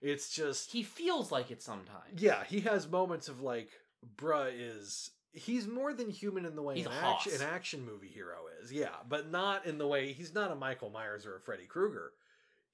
It's 0.00 0.30
just 0.30 0.70
he 0.72 0.82
feels 0.82 1.32
like 1.32 1.50
it 1.50 1.62
sometimes. 1.62 2.20
Yeah, 2.22 2.44
he 2.44 2.60
has 2.60 2.88
moments 2.88 3.28
of 3.28 3.40
like, 3.40 3.70
bruh 4.16 4.50
is 4.54 5.10
he's 5.32 5.66
more 5.66 5.92
than 5.92 6.08
human 6.10 6.44
in 6.44 6.56
the 6.56 6.62
way 6.62 6.80
an 6.80 6.88
action, 7.02 7.32
an 7.34 7.42
action 7.42 7.84
movie 7.84 8.08
hero 8.08 8.36
is. 8.62 8.72
Yeah, 8.72 8.88
but 9.08 9.30
not 9.30 9.66
in 9.66 9.78
the 9.78 9.86
way 9.86 10.12
he's 10.12 10.34
not 10.34 10.50
a 10.50 10.54
Michael 10.54 10.90
Myers 10.90 11.26
or 11.26 11.36
a 11.36 11.40
Freddy 11.40 11.66
Krueger. 11.66 12.12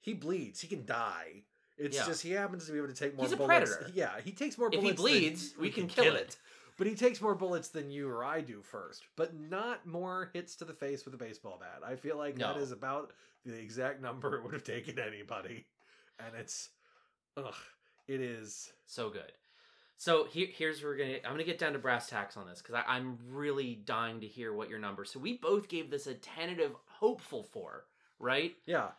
He 0.01 0.13
bleeds. 0.13 0.61
He 0.61 0.67
can 0.67 0.85
die. 0.85 1.43
It's 1.77 1.97
Yeah. 1.97 2.05
just 2.05 2.21
he 2.21 2.31
happens 2.31 2.67
to 2.67 2.71
be 2.71 2.77
able 2.77 2.87
to 2.89 2.93
take 2.93 3.15
more 3.15 3.25
He's 3.25 3.33
a 3.33 3.37
bullets. 3.37 3.69
predator. 3.75 3.91
Yeah, 3.93 4.19
he 4.23 4.31
takes 4.31 4.57
more 4.57 4.67
If 4.67 4.75
he 4.75 4.79
bullets. 4.93 5.01
bleeds, 5.01 5.53
we 5.59 5.71
can 5.71 5.87
kill 5.87 6.15
it. 6.15 6.37
But 6.77 6.87
he 6.87 6.95
takes 6.95 7.21
more 7.21 7.35
bullets 7.35 7.69
than 7.69 7.89
you 7.89 8.09
or 8.09 8.23
I 8.23 8.41
do 8.41 8.61
first, 8.61 9.03
but 9.15 9.33
not 9.33 9.85
more 9.85 10.29
hits 10.33 10.55
to 10.57 10.65
the 10.65 10.73
face 10.73 11.05
with 11.05 11.13
a 11.13 11.17
baseball 11.17 11.57
bat. 11.59 11.81
I 11.85 11.95
feel 11.95 12.17
like 12.17 12.35
that 12.35 12.57
No. 12.57 12.61
is 12.61 12.71
about 12.71 13.13
the 13.45 13.57
exact 13.57 14.01
number 14.01 14.35
it 14.35 14.43
would 14.43 14.53
have 14.53 14.63
taken 14.63 14.99
anybody. 14.99 15.65
And 16.19 16.35
it's 16.35 16.69
ugh, 17.37 17.55
it 18.07 18.21
is 18.21 18.71
So 18.85 19.09
good. 19.09 19.31
So 19.97 20.25
here, 20.25 20.47
here's 20.51 20.83
where 20.83 20.91
we're 20.91 20.97
gonna. 20.97 21.17
I'm 21.25 21.31
gonna 21.31 21.43
get 21.43 21.57
down 21.57 21.73
to 21.73 21.79
brass 21.79 22.09
tacks 22.09 22.37
on 22.37 22.47
this 22.47 22.61
because 22.61 22.83
I'm 22.87 23.17
really 23.29 23.75
dying 23.85 24.19
to 24.21 24.27
hear 24.27 24.53
what 24.53 24.69
your 24.69 24.79
number. 24.79 25.05
So 25.05 25.19
we 25.19 25.37
both 25.37 25.69
gave 25.69 25.89
this 25.89 26.07
a 26.07 26.13
tentative 26.13 26.71
hopeful 26.85 27.43
for, 27.43 27.85
right? 28.19 28.55
Yeah. 28.65 28.89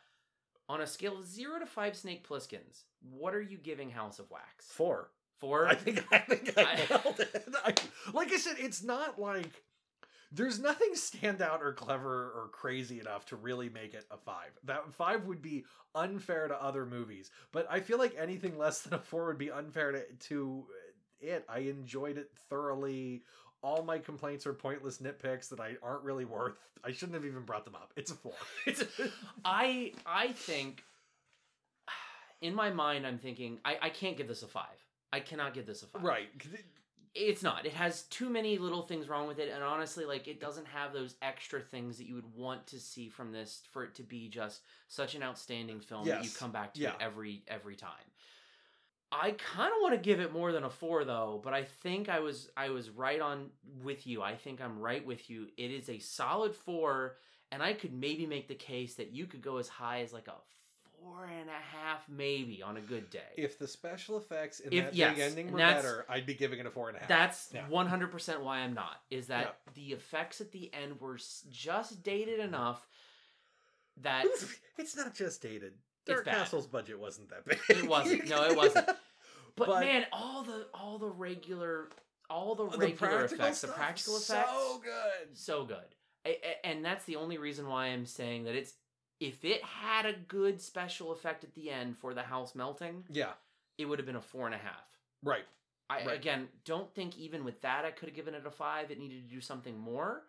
On 0.68 0.81
a 0.81 0.86
scale 0.86 1.18
of 1.18 1.26
zero 1.26 1.60
to 1.60 1.66
five 1.66 1.97
Snake 1.97 2.26
Plisskens, 2.26 2.84
what 3.10 3.34
are 3.34 3.42
you 3.42 3.58
giving 3.58 3.90
House 3.90 4.18
of 4.18 4.31
Wax? 4.31 4.66
Four. 4.66 5.10
Four. 5.39 5.68
I 5.68 5.74
think 5.74 6.05
I 6.10 6.18
think 6.18 6.55
I 6.56 6.76
nailed 6.89 7.20
it. 7.20 7.44
I, 7.65 7.74
like 8.12 8.32
I 8.32 8.39
said, 8.39 8.56
it's 8.58 8.82
not 8.82 9.20
like 9.20 9.62
there's 10.32 10.58
nothing 10.58 10.90
standout 10.94 11.60
or 11.60 11.72
clever 11.72 12.32
or 12.34 12.48
crazy 12.52 13.00
enough 13.00 13.26
to 13.26 13.36
really 13.36 13.68
make 13.68 13.94
it 13.94 14.05
a 14.10 14.16
five. 14.16 14.50
That 14.64 14.92
five 14.92 15.24
would 15.26 15.42
be 15.42 15.64
unfair 15.94 16.48
to 16.48 16.62
other 16.62 16.84
movies, 16.84 17.30
but 17.52 17.66
I 17.70 17.80
feel 17.80 17.98
like 17.98 18.14
anything 18.18 18.58
less 18.58 18.80
than 18.82 18.94
a 18.94 18.98
four 18.98 19.26
would 19.26 19.38
be 19.38 19.50
unfair 19.50 19.92
to, 19.92 20.05
to 20.28 20.66
it. 21.20 21.44
I 21.48 21.60
enjoyed 21.60 22.18
it 22.18 22.30
thoroughly. 22.50 23.22
All 23.62 23.82
my 23.82 23.98
complaints 23.98 24.46
are 24.46 24.52
pointless 24.52 24.98
nitpicks 24.98 25.48
that 25.48 25.60
I 25.60 25.76
aren't 25.82 26.05
really 26.05 26.24
worth. 26.24 26.56
I 26.84 26.92
shouldn't 26.92 27.14
have 27.14 27.24
even 27.24 27.42
brought 27.42 27.64
them 27.64 27.74
up. 27.74 27.92
It's 27.96 28.10
a 28.10 28.14
four. 28.14 28.34
It's 28.66 28.84
I 29.44 29.92
I 30.05 30.28
think 30.28 30.84
in 32.40 32.55
my 32.55 32.70
mind 32.70 33.06
I'm 33.06 33.18
thinking 33.18 33.58
I, 33.64 33.76
I 33.82 33.90
can't 33.90 34.16
give 34.16 34.28
this 34.28 34.42
a 34.42 34.48
five. 34.48 34.84
I 35.12 35.20
cannot 35.20 35.55
give 35.55 35.66
this 35.66 35.82
a 35.82 35.86
five. 35.86 36.02
right. 36.02 36.28
It's 37.18 37.42
not. 37.42 37.64
It 37.64 37.72
has 37.72 38.02
too 38.04 38.28
many 38.28 38.58
little 38.58 38.82
things 38.82 39.08
wrong 39.08 39.26
with 39.26 39.38
it, 39.38 39.50
and 39.52 39.64
honestly, 39.64 40.04
like 40.04 40.28
it 40.28 40.38
doesn't 40.40 40.66
have 40.66 40.92
those 40.92 41.14
extra 41.22 41.60
things 41.60 41.96
that 41.98 42.06
you 42.06 42.14
would 42.14 42.34
want 42.34 42.66
to 42.68 42.78
see 42.78 43.08
from 43.08 43.32
this 43.32 43.62
for 43.72 43.84
it 43.84 43.94
to 43.94 44.02
be 44.02 44.28
just 44.28 44.60
such 44.88 45.14
an 45.14 45.22
outstanding 45.22 45.80
film 45.80 46.06
that 46.06 46.24
you 46.24 46.30
come 46.30 46.52
back 46.52 46.74
to 46.74 46.80
Yeah. 46.80 46.92
every 47.00 47.42
every 47.48 47.74
time. 47.76 47.90
I 49.12 49.30
kind 49.30 49.68
of 49.72 49.78
want 49.82 49.94
to 49.94 50.00
give 50.00 50.20
it 50.20 50.32
more 50.32 50.52
than 50.52 50.64
a 50.64 50.70
four 50.70 51.04
though, 51.04 51.40
but 51.42 51.54
I 51.54 51.62
think 51.64 52.08
I 52.08 52.20
was 52.20 52.50
I 52.56 52.70
was 52.70 52.90
right 52.90 53.20
on 53.20 53.50
with 53.82 54.06
you. 54.06 54.20
I 54.22 54.34
think 54.36 54.60
I'm 54.60 54.78
right 54.78 55.04
with 55.04 55.30
you. 55.30 55.46
It 55.56 55.70
is 55.70 55.88
a 55.88 55.98
solid 56.00 56.54
four, 56.54 57.16
and 57.52 57.62
I 57.62 57.72
could 57.72 57.94
maybe 57.94 58.26
make 58.26 58.48
the 58.48 58.54
case 58.56 58.96
that 58.96 59.12
you 59.12 59.26
could 59.26 59.42
go 59.42 59.56
as 59.58 59.68
high 59.68 60.00
as 60.02 60.12
like 60.12 60.28
a 60.28 60.34
four 61.07 61.25
and 61.26 61.49
a 61.49 61.76
half, 61.76 62.09
maybe 62.09 62.62
on 62.62 62.76
a 62.76 62.81
good 62.81 63.10
day. 63.10 63.20
If 63.36 63.59
the 63.59 63.68
special 63.68 64.17
effects 64.18 64.60
in 64.60 64.73
If- 64.73 64.85
that 64.86 64.94
yes, 64.94 65.15
big 65.15 65.23
ending 65.25 65.52
were 65.52 65.59
better, 65.59 66.05
I'd 66.09 66.26
be 66.26 66.35
giving 66.35 66.59
it 66.59 66.67
a 66.67 66.70
four 66.70 66.89
and 66.89 66.97
a 66.97 67.01
half. 67.01 67.09
That's 67.09 67.52
one 67.68 67.86
hundred 67.86 68.10
percent 68.10 68.43
why 68.43 68.59
I'm 68.59 68.75
not. 68.75 69.01
Is 69.10 69.28
that 69.28 69.59
the 69.75 69.93
effects 69.93 70.41
at 70.41 70.52
the 70.52 70.73
end 70.75 71.01
were 71.01 71.18
just 71.51 72.02
dated 72.02 72.41
enough 72.41 72.86
that 74.02 74.25
it's 74.78 74.97
not 74.97 75.15
just 75.15 75.43
dated. 75.43 75.75
It's 76.07 76.23
Dark. 76.23 76.25
Castle's 76.26 76.67
budget 76.67 76.99
wasn't 76.99 77.31
that 77.31 77.44
big. 77.44 77.59
it 77.68 77.89
wasn't. 77.89 78.28
No, 78.28 78.44
it 78.44 78.57
wasn't. 78.57 78.89
But, 79.57 79.68
But- 79.68 79.81
man, 79.81 80.05
all 80.12 80.43
the 80.43 80.67
all 80.75 80.99
the 80.99 81.09
regular 81.09 81.89
all 82.28 82.55
the 82.55 82.68
The 82.68 82.76
regular 82.76 82.97
practical 83.18 83.44
effects, 83.47 83.60
the 83.62 83.68
practical 83.68 84.17
effects, 84.18 84.51
so 84.51 84.81
good. 84.85 85.28
so 85.39 85.65
good. 85.65 85.94
A- 86.26 86.47
a- 86.47 86.67
and 86.67 86.85
that's 86.85 87.07
the 87.07 87.17
only 87.17 87.39
reason 87.39 87.67
why 87.67 87.86
I'm 87.86 88.05
saying 88.05 88.44
that 88.44 88.55
it's 88.55 88.75
if 89.20 89.44
it 89.44 89.62
had 89.62 90.06
a 90.06 90.12
good 90.12 90.60
special 90.60 91.12
effect 91.12 91.44
at 91.44 91.54
the 91.54 91.70
end 91.70 91.96
for 91.96 92.14
the 92.14 92.22
house 92.22 92.54
melting, 92.54 93.04
Yeah. 93.10 93.34
it 93.78 93.86
would 93.86 93.98
have 93.98 94.06
been 94.06 94.16
a 94.16 94.20
four 94.22 94.46
and 94.46 94.54
a 94.54 94.58
half. 94.58 94.86
Right. 95.22 95.46
I 95.88 96.04
Right. 96.04 96.16
again 96.18 96.48
don't 96.64 96.92
think 96.94 97.16
even 97.16 97.44
with 97.44 97.60
that 97.62 97.84
I 97.84 97.92
could 97.92 98.08
have 98.08 98.16
given 98.16 98.34
it 98.34 98.44
a 98.46 98.50
five. 98.50 98.90
It 98.90 98.98
needed 98.98 99.22
to 99.28 99.34
do 99.34 99.40
something 99.40 99.78
more. 99.78 100.26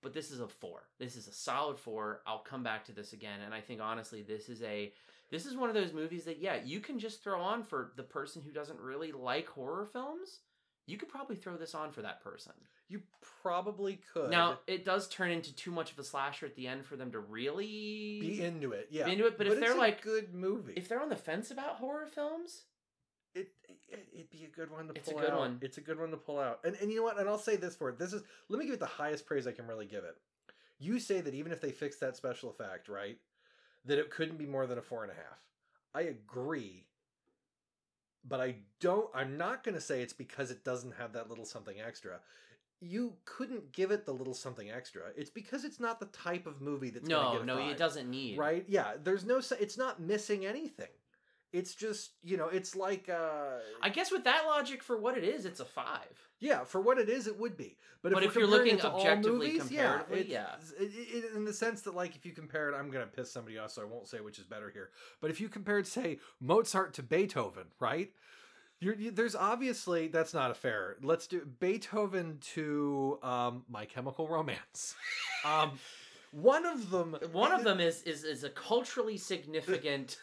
But 0.00 0.12
this 0.12 0.30
is 0.30 0.38
a 0.40 0.46
four. 0.48 0.88
This 0.98 1.16
is 1.16 1.26
a 1.26 1.32
solid 1.32 1.78
four. 1.78 2.22
I'll 2.26 2.38
come 2.40 2.62
back 2.62 2.84
to 2.84 2.92
this 2.92 3.12
again. 3.12 3.40
And 3.40 3.52
I 3.52 3.60
think 3.60 3.80
honestly, 3.80 4.22
this 4.22 4.48
is 4.48 4.62
a 4.62 4.92
this 5.30 5.44
is 5.44 5.56
one 5.56 5.68
of 5.68 5.74
those 5.74 5.92
movies 5.92 6.24
that 6.24 6.38
yeah, 6.38 6.54
you 6.56 6.80
can 6.80 6.98
just 6.98 7.22
throw 7.22 7.40
on 7.40 7.62
for 7.62 7.92
the 7.96 8.02
person 8.02 8.40
who 8.42 8.50
doesn't 8.50 8.78
really 8.80 9.12
like 9.12 9.48
horror 9.48 9.84
films. 9.86 10.40
You 10.86 10.96
could 10.98 11.08
probably 11.08 11.36
throw 11.36 11.56
this 11.56 11.74
on 11.74 11.92
for 11.92 12.02
that 12.02 12.20
person. 12.22 12.54
You 12.88 13.02
probably 13.42 14.00
could. 14.12 14.30
Now 14.30 14.60
it 14.66 14.84
does 14.84 15.08
turn 15.08 15.30
into 15.30 15.54
too 15.54 15.70
much 15.70 15.92
of 15.92 15.98
a 15.98 16.04
slasher 16.04 16.46
at 16.46 16.54
the 16.56 16.66
end 16.66 16.84
for 16.84 16.96
them 16.96 17.12
to 17.12 17.20
really 17.20 18.18
be 18.20 18.42
into 18.42 18.72
it. 18.72 18.88
Yeah. 18.90 19.04
be 19.04 19.12
into 19.12 19.26
it. 19.26 19.36
But, 19.38 19.46
if 19.46 19.54
it's 19.54 19.60
they're 19.62 19.74
a 19.74 19.78
like 19.78 20.02
good 20.02 20.34
movie, 20.34 20.72
if 20.76 20.88
they're 20.88 21.02
on 21.02 21.08
the 21.08 21.16
fence 21.16 21.50
about 21.50 21.76
horror 21.76 22.06
films, 22.06 22.62
it, 23.34 23.50
it 23.88 24.08
it'd 24.12 24.30
be 24.30 24.44
a 24.44 24.48
good 24.48 24.70
one 24.70 24.88
to 24.88 24.94
It's 24.94 25.08
pull 25.08 25.18
out. 25.18 25.22
It's 25.22 25.28
a 25.28 25.30
good 25.30 25.34
out. 25.34 25.38
one. 25.40 25.58
It's 25.62 25.78
a 25.78 25.80
good 25.82 26.00
one 26.00 26.10
to 26.10 26.16
pull 26.16 26.38
out. 26.38 26.60
And 26.64 26.76
and 26.80 26.90
you 26.90 26.96
know 26.96 27.02
what? 27.04 27.18
And 27.18 27.28
I'll 27.28 27.38
say 27.38 27.56
this 27.56 27.76
for 27.76 27.90
it. 27.90 27.98
This 27.98 28.12
is 28.12 28.22
let 28.48 28.58
me 28.58 28.64
give 28.64 28.74
it 28.74 28.80
the 28.80 28.86
highest 28.86 29.26
praise 29.26 29.46
I 29.46 29.52
can 29.52 29.66
really 29.66 29.86
give 29.86 30.04
it. 30.04 30.16
You 30.78 30.98
say 30.98 31.20
that 31.20 31.34
even 31.34 31.52
if 31.52 31.60
they 31.60 31.72
fix 31.72 31.98
that 31.98 32.16
special 32.16 32.50
effect, 32.50 32.88
right, 32.88 33.18
that 33.84 33.98
it 33.98 34.10
couldn't 34.10 34.38
be 34.38 34.46
more 34.46 34.66
than 34.66 34.78
a 34.78 34.82
four 34.82 35.02
and 35.02 35.12
a 35.12 35.14
half. 35.14 35.40
I 35.94 36.02
agree. 36.02 36.84
But 38.26 38.40
I 38.40 38.56
don't 38.80 39.08
I'm 39.14 39.36
not 39.36 39.64
gonna 39.64 39.80
say 39.80 40.02
it's 40.02 40.12
because 40.12 40.50
it 40.50 40.64
doesn't 40.64 40.94
have 40.98 41.12
that 41.12 41.28
little 41.28 41.44
something 41.44 41.80
extra. 41.80 42.20
You 42.80 43.14
couldn't 43.24 43.72
give 43.72 43.90
it 43.90 44.06
the 44.06 44.12
little 44.12 44.34
something 44.34 44.70
extra. 44.70 45.02
It's 45.16 45.30
because 45.30 45.64
it's 45.64 45.80
not 45.80 45.98
the 45.98 46.06
type 46.06 46.46
of 46.46 46.60
movie 46.60 46.90
that's 46.90 47.08
no, 47.08 47.32
get 47.32 47.42
a 47.42 47.44
no, 47.44 47.56
five. 47.56 47.70
it 47.72 47.76
doesn't 47.78 48.08
need. 48.08 48.38
Right? 48.38 48.64
Yeah. 48.68 48.92
There's 49.02 49.24
no. 49.24 49.40
It's 49.58 49.76
not 49.76 50.00
missing 50.00 50.46
anything. 50.46 50.86
It's 51.52 51.74
just 51.74 52.12
you 52.22 52.36
know. 52.36 52.48
It's 52.48 52.76
like. 52.76 53.08
uh 53.08 53.58
I 53.82 53.88
guess 53.88 54.12
with 54.12 54.24
that 54.24 54.44
logic 54.46 54.82
for 54.82 54.96
what 54.96 55.18
it 55.18 55.24
is, 55.24 55.44
it's 55.44 55.60
a 55.60 55.64
five. 55.64 56.06
Yeah, 56.40 56.62
for 56.62 56.80
what 56.80 56.98
it 56.98 57.08
is, 57.08 57.26
it 57.26 57.36
would 57.40 57.56
be. 57.56 57.76
But, 58.00 58.12
But 58.12 58.22
if, 58.22 58.28
if 58.30 58.36
you're 58.36 58.46
looking 58.46 58.74
it 58.74 58.82
to 58.82 58.90
all 58.90 59.00
objectively, 59.00 59.38
movies, 59.54 59.62
comparatively, 59.66 60.26
yeah, 60.30 60.54
it's- 60.54 60.70
it- 60.78 60.92
it- 61.24 61.34
in 61.34 61.44
the 61.44 61.52
sense 61.52 61.82
that 61.82 61.96
like 61.96 62.14
if 62.14 62.24
you 62.24 62.32
compare 62.32 62.68
it, 62.68 62.76
I'm 62.76 62.90
gonna 62.92 63.08
piss 63.08 63.32
somebody 63.32 63.58
off, 63.58 63.72
so 63.72 63.82
I 63.82 63.86
won't 63.86 64.06
say 64.06 64.20
which 64.20 64.38
is 64.38 64.44
better 64.46 64.70
here. 64.70 64.90
But 65.20 65.30
if 65.30 65.40
you 65.40 65.48
compared, 65.48 65.88
say, 65.88 66.20
Mozart 66.38 66.94
to 66.94 67.02
Beethoven, 67.02 67.64
right? 67.80 68.12
You're, 68.80 68.94
you, 68.94 69.10
there's 69.10 69.34
obviously 69.34 70.08
that's 70.08 70.32
not 70.32 70.50
a 70.50 70.54
fair. 70.54 70.96
Let's 71.02 71.26
do 71.26 71.44
Beethoven 71.58 72.38
to 72.54 73.18
um, 73.22 73.64
My 73.68 73.84
Chemical 73.84 74.28
Romance. 74.28 74.94
um, 75.44 75.72
one 76.30 76.64
of 76.64 76.90
them, 76.90 77.16
One 77.32 77.52
of 77.52 77.64
them 77.64 77.80
is 77.80 78.02
is 78.02 78.22
is 78.22 78.44
a 78.44 78.50
culturally 78.50 79.16
significant 79.16 80.18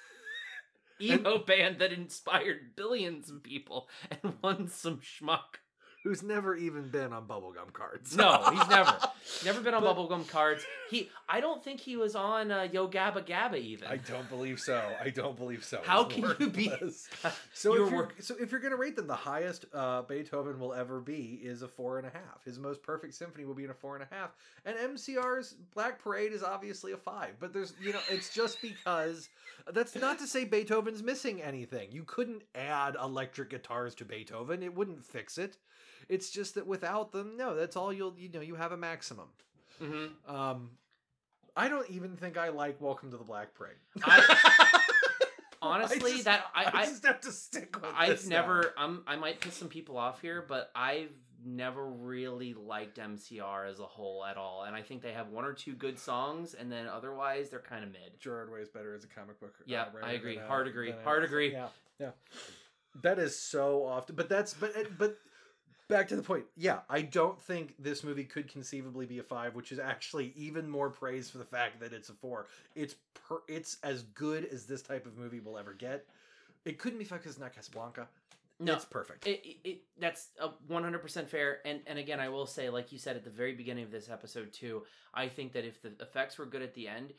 emo 1.02 1.40
band 1.40 1.80
that 1.80 1.92
inspired 1.92 2.76
billions 2.76 3.30
of 3.30 3.44
people 3.44 3.90
and 4.10 4.34
won 4.42 4.68
some 4.68 5.00
schmuck. 5.00 5.60
Who's 6.06 6.22
never 6.24 6.56
even 6.56 6.88
been 6.88 7.12
on 7.12 7.26
bubblegum 7.26 7.74
cards. 7.74 8.16
No, 8.16 8.42
he's 8.54 8.70
never 8.70 8.96
never 9.46 9.60
been 9.60 9.74
on 9.74 9.84
But- 9.84 9.98
bubblegum 9.98 10.26
cards. 10.30 10.64
He 10.90 11.10
I 11.28 11.42
don't 11.42 11.64
think 11.64 11.80
he 11.82 11.98
was 11.98 12.16
on 12.16 12.52
uh, 12.52 12.68
Yo 12.72 12.88
Gabba 12.88 13.26
Gabba 13.28 13.58
even. 13.58 13.88
I 13.88 13.98
don't 13.98 14.30
believe 14.30 14.60
so. 14.60 14.82
I 15.04 15.10
don't 15.10 15.36
believe 15.36 15.64
so. 15.66 15.82
How 15.84 16.04
can 16.04 16.34
you 16.40 16.50
be- 16.50 16.72
So 17.54 17.74
You're 17.76 17.86
if 17.88 17.92
you're 17.92 18.10
so 18.20 18.36
if 18.40 18.52
you're 18.52 18.62
gonna 18.62 18.76
rate 18.76 18.96
them, 18.96 19.08
the 19.08 19.16
highest 19.16 19.66
uh, 19.74 20.04
Beethoven 20.04 20.60
will 20.60 20.74
ever 20.74 21.00
be 21.02 21.40
is 21.44 21.64
a 21.64 21.68
four 21.68 21.98
and 21.98 22.06
a 22.06 22.12
half. 22.12 22.44
His 22.46 22.60
most 22.60 22.84
perfect 22.84 23.16
symphony 23.16 23.46
will 23.46 23.56
be 23.56 23.64
in 23.64 23.72
a 23.72 23.74
four 23.74 23.96
and 23.96 24.04
a 24.10 24.16
half, 24.16 24.30
and 24.64 24.78
MCR's 24.78 25.56
Black 25.74 26.02
Parade 26.02 26.32
is 26.32 26.44
obviously 26.44 26.92
a 26.92 26.98
five. 26.98 27.32
But 27.40 27.52
there's 27.52 27.74
you 27.82 27.92
know 27.94 28.00
it's 28.12 28.32
just 28.34 28.62
because 28.62 29.28
that's 29.74 29.96
not 29.96 30.20
to 30.20 30.28
say 30.28 30.46
Beethoven's 30.46 31.02
missing 31.02 31.42
anything. 31.42 31.92
You 31.92 32.04
couldn't 32.04 32.44
add 32.54 32.96
electric 33.02 33.50
guitars 33.50 33.96
to 33.96 34.06
Beethoven; 34.06 34.62
it 34.62 34.76
wouldn't 34.76 35.04
fix 35.04 35.40
it. 35.40 35.58
It's 36.10 36.30
just 36.30 36.56
that 36.56 36.68
without 36.68 37.12
them, 37.12 37.36
no, 37.38 37.56
that's 37.56 37.76
all 37.76 37.92
you'll 37.94 38.16
you 38.18 38.30
know 38.30 38.42
you 38.42 38.56
have 38.56 38.72
a 38.72 38.78
maximum. 38.78 39.28
Mhm. 39.82 40.10
Um, 40.28 40.72
I 41.56 41.68
don't 41.70 41.90
even 41.90 42.16
think 42.18 42.38
I 42.38 42.50
like 42.50 42.80
Welcome 42.82 43.12
to 43.12 43.18
the 43.18 43.24
Black 43.24 43.54
Parade. 43.54 43.78
Honestly, 45.62 46.12
just- 46.12 46.26
that 46.26 46.46
I, 46.54 46.66
I 46.66 46.72
I 46.82 46.86
just 46.86 47.06
have 47.06 47.22
to 47.22 47.32
stick 47.32 47.76
with 47.82 47.90
I've 47.96 48.10
this 48.10 48.28
now. 48.28 48.42
never. 48.42 48.74
I'm. 48.78 49.04
I 49.08 49.16
might 49.16 49.40
piss 49.40 49.56
some 49.56 49.68
people 49.70 49.98
off 49.98 50.22
here, 50.22 50.46
but 50.48 50.70
I've 50.76 51.10
never 51.44 51.86
really 51.88 52.54
liked 52.54 52.98
MCR 53.00 53.70
as 53.70 53.80
a 53.80 53.86
whole 53.86 54.24
at 54.26 54.38
all. 54.38 54.64
And 54.64 54.76
I 54.76 54.82
think 54.82 55.02
they 55.02 55.14
have 55.14 55.30
one 55.30 55.44
or 55.46 55.54
two 55.54 55.74
good 55.74 55.98
songs, 55.98 56.54
and 56.54 56.72
then 56.72 56.88
otherwise 56.88 57.50
they're 57.50 57.60
kind 57.62 57.84
of 57.84 57.92
mid. 57.92 58.20
Gerard 58.20 58.52
Way 58.52 58.60
is 58.60 58.70
better 58.70 58.94
as 58.94 59.04
a 59.06 59.08
comic 59.08 59.40
book. 59.40 59.56
uh, 59.60 59.64
Yeah, 59.66 59.86
writer 59.94 60.06
I 60.06 60.12
agree. 60.12 60.38
uh, 60.38 60.46
Hard 60.48 60.68
agree. 60.68 60.94
Hard 61.04 61.24
agree. 61.24 61.52
Yeah, 61.54 61.68
yeah. 62.00 62.12
That 63.02 63.18
is 63.18 63.38
so 63.40 63.86
often, 63.86 64.16
but 64.16 64.30
that's 64.30 64.54
but 64.54 64.72
but 65.00 65.18
back 65.88 66.08
to 66.10 66.16
the 66.16 66.22
point. 66.22 66.46
Yeah, 66.56 66.80
I 66.90 67.02
don't 67.02 67.40
think 67.42 67.76
this 67.80 68.04
movie 68.04 68.24
could 68.24 68.48
conceivably 68.48 69.06
be 69.06 69.20
a 69.20 69.24
five, 69.24 69.56
which 69.56 69.72
is 69.72 69.80
actually 69.80 70.34
even 70.36 70.70
more 70.70 70.90
praise 70.90 71.30
for 71.30 71.38
the 71.38 71.46
fact 71.46 71.80
that 71.80 71.94
it's 71.94 72.10
a 72.10 72.14
four. 72.14 72.48
It's 72.76 72.96
per, 73.14 73.42
it's 73.48 73.78
as 73.84 74.04
good 74.04 74.46
as 74.46 74.66
this 74.66 74.82
type 74.82 75.06
of 75.06 75.18
movie 75.18 75.40
will 75.40 75.58
ever 75.58 75.74
get. 75.74 76.06
It 76.66 76.80
couldn't 76.80 77.00
be 77.00 77.06
five 77.06 77.20
because 77.20 77.34
it's 77.34 77.42
not 77.42 77.54
Casablanca. 77.54 78.08
No, 78.60 78.74
it's 78.74 78.86
perfect. 78.86 79.28
It, 79.28 79.46
it, 79.46 79.58
it 79.64 79.82
that's 80.00 80.30
a 80.40 80.50
100% 80.72 81.28
fair. 81.28 81.60
And 81.66 81.82
and 81.88 82.00
again, 82.00 82.20
I 82.20 82.30
will 82.30 82.46
say, 82.46 82.70
like 82.70 82.92
you 82.92 82.98
said 82.98 83.18
at 83.18 83.24
the 83.24 83.30
very 83.30 83.54
beginning 83.54 83.84
of 83.84 83.92
this 83.92 84.10
episode 84.10 84.54
too, 84.54 84.84
I 85.14 85.28
think 85.28 85.52
that 85.54 85.66
if 85.66 85.82
the 85.82 85.92
effects 86.00 86.38
were 86.38 86.46
good 86.46 86.62
at 86.62 86.74
the 86.74 86.88
end, 86.88 87.14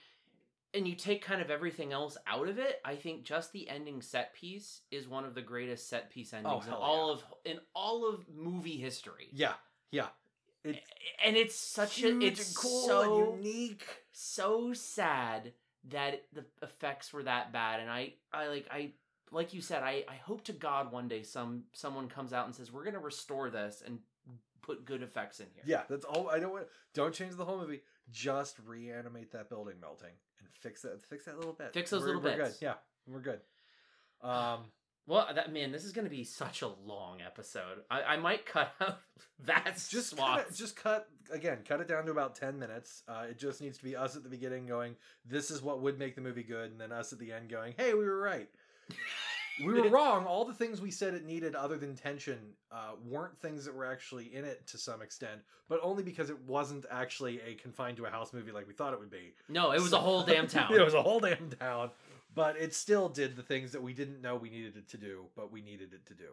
and 0.77 0.87
you 0.87 0.95
take 0.95 1.23
kind 1.23 1.41
of 1.41 1.51
everything 1.51 1.93
else 1.93 2.17
out 2.27 2.49
of 2.49 2.59
it, 2.59 2.81
I 2.85 2.95
think 2.95 3.25
just 3.25 3.53
the 3.53 3.69
ending 3.69 4.03
set 4.03 4.35
piece 4.35 4.83
is 4.91 5.09
one 5.09 5.25
of 5.25 5.35
the 5.35 5.43
greatest 5.43 5.89
set 5.89 6.11
piece 6.11 6.33
oh, 6.35 6.39
endings 6.39 6.67
in 6.67 6.71
hell 6.71 6.81
all 6.81 7.11
of 7.11 7.25
in 7.45 7.59
all 7.75 8.09
of 8.09 8.25
movie 8.35 8.77
history. 8.77 9.29
Yeah, 9.33 9.55
yeah. 9.91 10.09
It, 10.65 10.83
and 11.25 11.37
it's 11.37 11.55
such 11.55 12.03
a 12.03 12.19
it's 12.21 12.57
cool 12.57 12.87
so 12.87 13.35
unique. 13.37 13.87
so 14.13 14.73
sad 14.73 15.53
that 15.89 16.25
the 16.33 16.45
effects 16.63 17.13
were 17.13 17.23
that 17.23 17.53
bad 17.53 17.79
and 17.79 17.89
i 17.89 18.13
i 18.33 18.49
like 18.49 18.67
i 18.73 18.91
like 19.31 19.55
you 19.55 19.61
said 19.61 19.85
i 19.85 20.03
i 20.09 20.17
hope 20.17 20.43
to 20.43 20.53
god 20.53 20.91
one 20.91 21.07
day 21.07 21.23
some 21.23 21.63
someone 21.73 22.09
comes 22.09 22.33
out 22.33 22.47
and 22.47 22.53
says 22.53 22.73
we're 22.73 22.83
gonna 22.83 22.99
restore 22.99 23.49
this 23.49 23.85
and 23.87 24.01
put 24.67 24.85
good 24.85 25.03
effects 25.03 25.41
in 25.41 25.47
here 25.55 25.63
Yeah, 25.65 25.83
that's 25.89 26.05
all. 26.05 26.29
I 26.29 26.39
don't 26.41 26.53
want. 26.53 26.67
Don't 26.93 27.15
change 27.15 27.37
the 27.37 27.45
whole 27.45 27.59
movie. 27.59 27.83
Just 28.11 28.57
reanimate 28.67 29.33
that 29.33 29.49
building 29.49 29.77
melting, 29.81 30.11
fix 30.61 30.83
that. 30.83 31.03
Fix 31.07 31.25
that 31.27 31.37
little 31.37 31.53
bit. 31.53 31.73
Fix 31.73 31.91
those 31.91 32.03
We're- 32.03 32.17
little 32.17 32.31
we're 32.31 32.45
bits. 32.45 32.59
Good. 32.59 32.65
Yeah, 32.67 32.75
we're 33.07 33.21
good. 33.21 33.41
Um, 34.23 34.61
Well, 35.09 35.29
that 35.33 35.53
man, 35.53 35.71
this 35.71 35.85
is 35.85 35.93
going 35.93 36.07
to 36.07 36.11
be 36.11 36.25
such 36.25 36.63
a 36.63 36.67
long 36.67 37.21
episode. 37.25 37.79
I, 37.89 38.03
I 38.03 38.17
might 38.17 38.45
cut 38.45 38.73
out 38.81 38.99
that 39.45 39.75
just 39.89 40.11
swath. 40.11 40.39
cut 40.39 40.49
it, 40.51 40.57
just 40.57 40.75
cut 40.75 41.09
again. 41.31 41.59
Cut 41.65 41.81
it 41.81 41.87
down 41.87 42.07
to 42.07 42.11
about 42.11 42.35
ten 42.35 42.59
minutes. 42.59 43.05
Uh, 43.07 43.27
it 43.31 43.39
just 43.39 43.61
needs 43.61 43.79
to 43.79 43.85
be 43.85 43.95
us 43.95 44.17
at 44.17 44.25
the 44.25 44.29
beginning 44.29 44.67
going, 44.67 44.97
"This 45.25 45.53
is 45.53 45.63
what 45.63 45.81
would 45.81 45.97
make 45.97 46.17
the 46.17 46.23
movie 46.23 46.43
good," 46.43 46.73
and 46.73 46.81
then 46.81 46.91
us 46.91 47.13
at 47.13 47.21
the 47.21 47.31
end 47.31 47.49
going, 47.49 47.75
"Hey, 47.77 47.95
we 47.95 48.05
were 48.05 48.19
right." 48.21 48.49
we 49.65 49.73
were 49.73 49.89
wrong. 49.89 50.27
All 50.27 50.45
the 50.45 50.55
things 50.55 50.81
we 50.81 50.91
said 50.91 51.15
it 51.15 51.25
needed, 51.25 51.55
other 51.55 51.77
than 51.77 51.95
tension, 51.95 52.39
uh, 52.71 52.93
weren't 53.05 53.39
things 53.39 53.65
that 53.65 53.75
were 53.75 53.85
actually 53.87 54.35
in 54.35 54.45
it 54.45 54.67
to 54.69 54.79
some 54.79 55.03
extent, 55.03 55.41
but 55.69 55.81
only 55.83 56.03
because 56.03 56.31
it 56.31 56.41
wasn't 56.47 56.85
actually 56.91 57.41
a 57.41 57.55
confined 57.55 57.97
to 57.99 58.05
a 58.07 58.11
house 58.11 58.33
movie 58.33 58.53
like 58.53 58.67
we 58.67 58.75
thought 58.75 58.93
it 58.93 58.99
would 58.99 59.11
be. 59.11 59.33
No, 59.49 59.73
it 59.73 59.81
was 59.81 59.93
a 59.93 59.99
whole 59.99 60.23
damn 60.27 60.47
town. 60.47 60.73
it 60.75 60.85
was 60.85 60.95
a 60.95 61.03
whole 61.03 61.21
damn 61.21 61.51
town, 61.51 61.91
but 62.35 62.57
it 62.57 62.75
still 62.75 63.09
did 63.09 63.37
the 63.37 63.43
things 63.43 63.73
that 63.73 63.83
we 63.83 63.93
didn't 63.93 64.21
know 64.21 64.37
we 64.37 64.51
needed 64.51 64.77
it 64.77 64.89
to 64.91 64.99
do, 64.99 65.25
but 65.35 65.51
we 65.53 65.63
needed 65.63 65.93
it 65.93 66.07
to 66.07 66.15
do. 66.15 66.29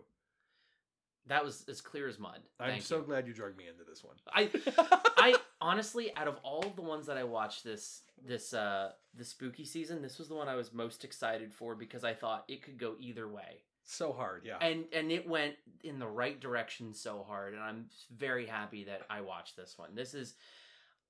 That 1.27 1.43
was 1.45 1.63
as 1.69 1.79
clear 1.79 2.07
as 2.07 2.19
mud. 2.19 2.39
I'm 2.59 2.71
Thank 2.71 2.83
so 2.83 2.97
you. 2.97 3.03
glad 3.03 3.27
you 3.27 3.33
dragged 3.33 3.57
me 3.57 3.65
into 3.67 3.83
this 3.89 4.03
one. 4.03 4.15
I 4.33 4.49
I 5.17 5.35
honestly, 5.61 6.13
out 6.17 6.27
of 6.27 6.37
all 6.43 6.65
of 6.65 6.75
the 6.75 6.81
ones 6.81 7.07
that 7.07 7.17
I 7.17 7.23
watched 7.23 7.63
this 7.63 8.01
this 8.25 8.53
uh 8.53 8.91
the 9.15 9.23
spooky 9.23 9.65
season, 9.65 10.01
this 10.01 10.19
was 10.19 10.27
the 10.27 10.35
one 10.35 10.47
I 10.49 10.55
was 10.55 10.73
most 10.73 11.03
excited 11.05 11.53
for 11.53 11.75
because 11.75 12.03
I 12.03 12.13
thought 12.13 12.43
it 12.47 12.61
could 12.61 12.77
go 12.77 12.95
either 12.99 13.27
way. 13.27 13.63
So 13.85 14.11
hard, 14.13 14.43
yeah. 14.45 14.57
And 14.59 14.85
and 14.93 15.11
it 15.11 15.27
went 15.27 15.55
in 15.83 15.99
the 15.99 16.07
right 16.07 16.39
direction 16.39 16.93
so 16.93 17.23
hard, 17.27 17.53
and 17.53 17.61
I'm 17.61 17.85
very 18.15 18.45
happy 18.45 18.85
that 18.85 19.01
I 19.09 19.21
watched 19.21 19.55
this 19.55 19.77
one. 19.77 19.95
This 19.95 20.13
is 20.13 20.35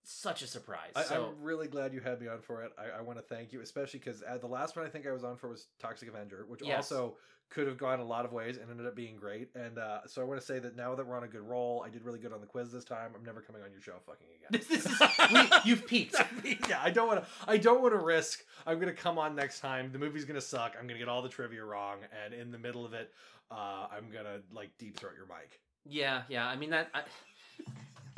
such 0.03 0.41
a 0.41 0.47
surprise. 0.47 0.91
I, 0.95 1.03
so 1.03 1.33
I'm 1.37 1.43
really 1.43 1.67
glad 1.67 1.93
you 1.93 2.01
had 2.01 2.19
me 2.19 2.27
on 2.27 2.41
for 2.41 2.63
it. 2.63 2.71
I, 2.77 2.99
I 2.99 3.01
want 3.01 3.19
to 3.19 3.23
thank 3.23 3.53
you, 3.53 3.61
especially 3.61 3.99
because 3.99 4.21
uh, 4.21 4.37
the 4.37 4.47
last 4.47 4.75
one 4.75 4.85
I 4.85 4.89
think 4.89 5.07
I 5.07 5.11
was 5.11 5.23
on 5.23 5.37
for 5.37 5.49
was 5.49 5.67
Toxic 5.79 6.09
Avenger, 6.09 6.45
which 6.47 6.61
Yes. 6.63 6.91
also 6.91 7.15
could 7.49 7.67
have 7.67 7.77
gone 7.77 7.99
a 7.99 8.03
lot 8.03 8.25
of 8.25 8.33
ways 8.33 8.57
and 8.57 8.69
ended 8.69 8.87
up 8.87 8.95
being 8.95 9.15
great. 9.15 9.49
And 9.55 9.77
uh, 9.77 9.99
so 10.07 10.21
I 10.21 10.25
want 10.25 10.39
to 10.39 10.45
say 10.45 10.59
that 10.59 10.75
now 10.75 10.95
that 10.95 11.05
we're 11.05 11.15
on 11.15 11.23
a 11.23 11.27
good 11.27 11.41
roll, 11.41 11.83
I 11.85 11.89
did 11.89 12.03
really 12.03 12.19
good 12.19 12.33
on 12.33 12.41
the 12.41 12.47
quiz 12.47 12.71
this 12.71 12.83
time. 12.83 13.11
I'm 13.15 13.23
never 13.23 13.41
coming 13.41 13.61
on 13.61 13.71
your 13.71 13.81
show 13.81 13.93
fucking 14.05 14.27
again. 14.35 14.49
This 14.49 14.85
is 14.85 14.99
we, 15.33 15.69
you've 15.69 15.85
peaked. 15.85 16.15
yeah, 16.69 16.81
I 16.81 16.89
don't 16.89 17.07
want 17.07 17.23
to. 17.23 17.29
I 17.47 17.57
don't 17.57 17.81
want 17.81 17.93
to 17.93 17.99
risk. 17.99 18.43
I'm 18.65 18.79
gonna 18.79 18.93
come 18.93 19.19
on 19.19 19.35
next 19.35 19.59
time. 19.59 19.91
The 19.91 19.99
movie's 19.99 20.25
gonna 20.25 20.41
suck. 20.41 20.75
I'm 20.79 20.87
gonna 20.87 20.99
get 20.99 21.09
all 21.09 21.21
the 21.21 21.29
trivia 21.29 21.63
wrong, 21.63 21.97
and 22.25 22.33
in 22.33 22.51
the 22.51 22.57
middle 22.57 22.85
of 22.85 22.93
it, 22.93 23.11
uh, 23.51 23.87
I'm 23.95 24.09
gonna 24.11 24.39
like 24.51 24.71
deep 24.79 24.97
throat 24.97 25.13
your 25.15 25.27
mic. 25.27 25.59
Yeah, 25.85 26.23
yeah. 26.29 26.47
I 26.47 26.55
mean 26.55 26.71
that. 26.71 26.89
I, 26.93 27.01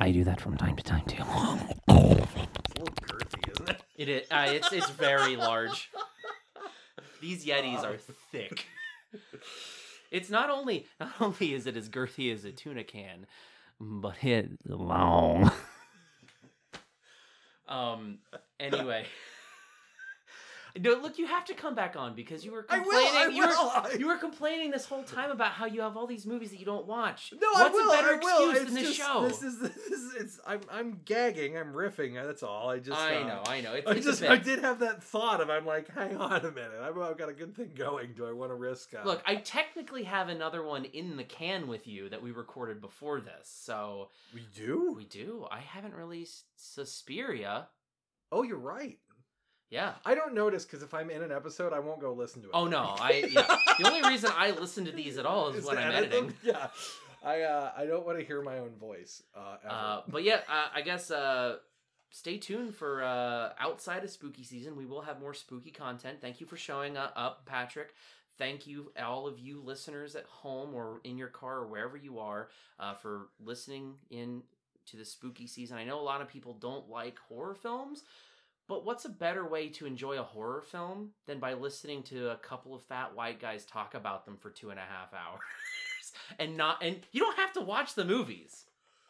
I 0.00 0.12
do 0.12 0.24
that 0.24 0.40
from 0.40 0.56
time 0.56 0.76
to 0.76 0.82
time 0.82 1.04
too. 1.06 1.22
It's 1.88 1.88
a 1.88 2.80
little 2.80 2.94
girthy, 3.02 3.50
isn't 3.52 3.68
it? 3.68 3.82
It 3.96 4.08
is. 4.08 4.30
Uh, 4.30 4.46
it's 4.48 4.72
it's 4.72 4.90
very 4.90 5.36
large. 5.36 5.90
These 7.20 7.46
Yetis 7.46 7.82
are 7.82 7.96
thick. 8.30 8.66
It's 10.10 10.30
not 10.30 10.50
only 10.50 10.86
not 11.00 11.12
only 11.20 11.54
is 11.54 11.66
it 11.66 11.76
as 11.76 11.88
girthy 11.88 12.32
as 12.32 12.44
a 12.44 12.52
tuna 12.52 12.84
can, 12.84 13.26
but 13.80 14.16
it's 14.22 14.56
long. 14.66 15.50
um. 17.68 18.18
Anyway. 18.58 19.06
No, 20.80 20.94
look, 20.94 21.18
you 21.18 21.26
have 21.26 21.44
to 21.46 21.54
come 21.54 21.74
back 21.74 21.96
on 21.96 22.14
because 22.14 22.44
you 22.44 22.52
were 22.52 22.66
I 22.68 22.78
will, 22.78 22.84
complaining. 22.84 23.16
I 23.16 23.26
you, 23.34 23.40
were, 23.42 23.46
will, 23.48 23.70
I- 23.74 23.96
you 23.98 24.06
were 24.06 24.16
complaining 24.16 24.70
this 24.70 24.84
whole 24.84 25.02
time 25.02 25.30
about 25.30 25.52
how 25.52 25.66
you 25.66 25.80
have 25.80 25.96
all 25.96 26.06
these 26.06 26.26
movies 26.26 26.50
that 26.50 26.58
you 26.58 26.66
don't 26.66 26.86
watch. 26.86 27.32
No, 27.40 27.48
What's 27.52 27.60
I 27.60 27.68
will. 27.70 27.90
a 27.90 27.96
better 27.96 28.14
I 28.14 28.16
will. 28.18 28.50
excuse 28.50 28.62
It's 28.62 28.72
than 28.72 28.82
this 28.82 28.94
show? 28.94 29.28
This 29.28 29.42
is 29.42 29.58
this 29.60 29.76
is 29.76 30.14
it's. 30.14 30.40
I'm 30.46 30.60
I'm 30.70 31.00
gagging. 31.04 31.56
I'm 31.56 31.72
riffing. 31.72 32.14
That's 32.14 32.42
all. 32.42 32.70
I 32.70 32.78
just. 32.78 32.98
I 32.98 33.16
uh, 33.16 33.26
know, 33.26 33.42
I 33.46 33.60
know. 33.60 33.72
It's, 33.74 33.86
I 33.86 33.92
it's 33.92 34.06
just. 34.06 34.22
I 34.22 34.36
did 34.36 34.60
have 34.60 34.80
that 34.80 35.02
thought 35.02 35.40
of 35.40 35.50
I'm 35.50 35.64
like, 35.66 35.88
hang 35.94 36.16
on 36.16 36.44
a 36.44 36.50
minute. 36.50 36.80
I've, 36.82 36.98
I've 36.98 37.18
got 37.18 37.28
a 37.28 37.34
good 37.34 37.54
thing 37.54 37.72
going. 37.74 38.12
Do 38.14 38.26
I 38.26 38.32
want 38.32 38.50
to 38.50 38.54
risk? 38.54 38.92
Uh, 38.94 39.04
Look, 39.04 39.22
I 39.26 39.36
technically 39.36 40.04
have 40.04 40.28
another 40.28 40.62
one 40.62 40.84
in 40.86 41.16
the 41.16 41.24
can 41.24 41.68
with 41.68 41.86
you 41.86 42.08
that 42.08 42.22
we 42.22 42.30
recorded 42.32 42.80
before 42.80 43.20
this. 43.20 43.50
So 43.50 44.10
we 44.34 44.42
do. 44.54 44.92
we 44.96 45.04
do. 45.04 45.46
I 45.50 45.60
haven't 45.60 45.94
released 45.94 46.44
Suspiria. 46.56 47.68
Oh, 48.32 48.42
you're 48.42 48.58
right. 48.58 48.98
Yeah. 49.70 49.92
I 50.04 50.14
don't 50.14 50.34
notice 50.34 50.64
because 50.64 50.82
if 50.82 50.94
I'm 50.94 51.10
in 51.10 51.22
an 51.22 51.32
episode, 51.32 51.72
I 51.72 51.78
won't 51.80 52.00
go 52.00 52.12
listen 52.12 52.42
to 52.42 52.48
it. 52.48 52.52
Oh 52.54 52.66
no, 52.66 52.94
I 52.98 53.28
yeah. 53.30 53.46
The 53.78 53.86
only 53.86 54.08
reason 54.08 54.30
I 54.36 54.50
listen 54.52 54.84
to 54.84 54.92
these 54.92 55.18
at 55.18 55.26
all 55.26 55.48
is, 55.50 55.56
Is 55.62 55.66
when 55.66 55.78
I'm 55.78 55.90
edit 55.92 56.10
them? 56.10 56.24
editing. 56.26 56.38
Yeah, 56.44 56.68
I 57.24 57.40
uh, 57.42 57.70
I 57.76 57.86
don't 57.86 58.06
want 58.06 58.18
to 58.18 58.24
hear 58.24 58.42
my 58.42 58.58
own 58.58 58.76
voice. 58.76 59.22
Uh, 59.36 59.56
ever. 59.64 59.74
Uh, 59.74 60.00
but 60.08 60.22
yeah, 60.22 60.40
uh, 60.48 60.66
I 60.74 60.82
guess 60.82 61.10
uh, 61.10 61.56
stay 62.10 62.38
tuned 62.38 62.74
for 62.74 63.02
uh, 63.02 63.50
outside 63.58 64.04
of 64.04 64.10
spooky 64.10 64.44
season. 64.44 64.76
We 64.76 64.86
will 64.86 65.02
have 65.02 65.20
more 65.20 65.34
spooky 65.34 65.70
content. 65.72 66.18
Thank 66.20 66.40
you 66.40 66.46
for 66.46 66.56
showing 66.56 66.96
up, 66.96 67.44
Patrick. 67.46 67.94
Thank 68.38 68.66
you, 68.66 68.92
all 69.02 69.26
of 69.26 69.38
you 69.38 69.62
listeners 69.64 70.14
at 70.14 70.26
home 70.26 70.74
or 70.74 71.00
in 71.04 71.16
your 71.16 71.28
car 71.28 71.60
or 71.60 71.66
wherever 71.68 71.96
you 71.96 72.18
are, 72.18 72.48
uh, 72.78 72.92
for 72.92 73.28
listening 73.42 73.94
in 74.10 74.42
to 74.86 74.98
the 74.98 75.06
spooky 75.06 75.46
season. 75.46 75.78
I 75.78 75.84
know 75.84 75.98
a 75.98 76.02
lot 76.02 76.20
of 76.20 76.28
people 76.28 76.52
don't 76.52 76.88
like 76.90 77.18
horror 77.30 77.54
films, 77.54 78.02
but 78.68 78.84
what's 78.84 79.04
a 79.04 79.08
better 79.10 79.46
way 79.46 79.68
to 79.70 79.86
enjoy 79.86 80.18
a 80.18 80.22
horror 80.22 80.62
film 80.62 81.10
than 81.26 81.38
by 81.38 81.54
listening 81.54 82.02
to 82.04 82.30
a 82.30 82.36
couple 82.36 82.74
of 82.74 82.82
fat 82.82 83.14
white 83.14 83.40
guys 83.40 83.64
talk 83.64 83.94
about 83.94 84.24
them 84.24 84.36
for 84.36 84.50
two 84.50 84.70
and 84.70 84.78
a 84.78 84.82
half 84.82 85.12
hours? 85.14 85.40
and 86.38 86.56
not 86.56 86.82
and 86.82 86.98
you 87.12 87.20
don't 87.20 87.36
have 87.38 87.52
to 87.52 87.60
watch 87.60 87.94
the 87.94 88.04
movies. 88.04 88.64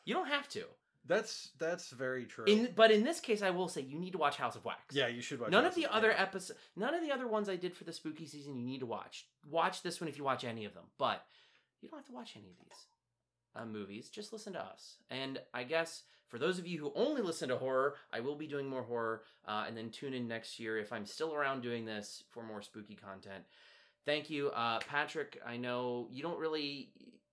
You 0.05 0.15
don't 0.15 0.28
have 0.28 0.49
to. 0.51 0.65
that's 1.07 1.51
that's 1.59 1.91
very 1.91 2.25
true. 2.25 2.44
In 2.47 2.68
but 2.76 2.91
in 2.91 3.02
this 3.05 3.20
case, 3.20 3.43
I 3.43 3.51
will 3.51 3.68
say 3.68 3.81
you 3.83 3.99
need 3.99 4.12
to 4.12 4.18
watch 4.18 4.36
House 4.36 4.57
of 4.57 4.65
Wax. 4.65 4.94
yeah, 4.94 5.07
you 5.09 5.20
should 5.20 5.41
watch. 5.41 5.51
None 5.51 5.65
House 5.65 5.73
of 5.73 5.76
the 5.76 5.86
of- 5.86 5.93
other 5.93 6.10
yeah. 6.10 6.23
episodes, 6.23 6.59
none 6.76 6.94
of 6.94 7.01
the 7.02 7.12
other 7.12 7.26
ones 7.28 7.49
I 7.49 7.57
did 7.57 7.75
for 7.75 7.85
the 7.85 7.93
spooky 7.93 8.26
season, 8.26 8.57
you 8.57 8.65
need 8.65 8.81
to 8.81 8.86
watch. 8.86 9.26
Watch 9.49 9.83
this 9.83 10.01
one 10.01 10.09
if 10.09 10.18
you 10.18 10.25
watch 10.25 10.44
any 10.44 10.65
of 10.65 10.75
them, 10.75 10.85
but 10.99 11.25
you 11.81 11.89
don't 11.89 11.99
have 11.99 12.07
to 12.07 12.12
watch 12.12 12.33
any 12.36 12.49
of 12.51 12.57
these 12.59 12.86
uh, 13.55 13.65
movies. 13.65 14.09
Just 14.10 14.33
listen 14.33 14.52
to 14.55 14.60
us. 14.60 14.97
And 15.10 15.41
I 15.55 15.62
guess 15.65 16.02
for 16.28 16.38
those 16.38 16.58
of 16.58 16.66
you 16.66 16.78
who 16.78 16.92
only 16.94 17.22
listen 17.22 17.48
to 17.50 17.56
horror, 17.56 17.94
I 18.12 18.20
will 18.20 18.36
be 18.36 18.46
doing 18.46 18.68
more 18.68 18.82
horror, 18.82 19.22
uh, 19.46 19.64
and 19.66 19.76
then 19.76 19.90
tune 19.90 20.12
in 20.14 20.26
next 20.26 20.58
year 20.58 20.78
if 20.78 20.92
I'm 20.92 21.06
still 21.06 21.34
around 21.34 21.62
doing 21.62 21.84
this 21.84 22.24
for 22.30 22.42
more 22.42 22.62
spooky 22.62 22.94
content. 22.96 23.44
Thank 24.05 24.30
you, 24.30 24.48
uh, 24.50 24.78
Patrick. 24.80 25.40
I 25.46 25.56
know 25.56 26.08
you 26.10 26.22
don't 26.22 26.38
really. 26.38 26.90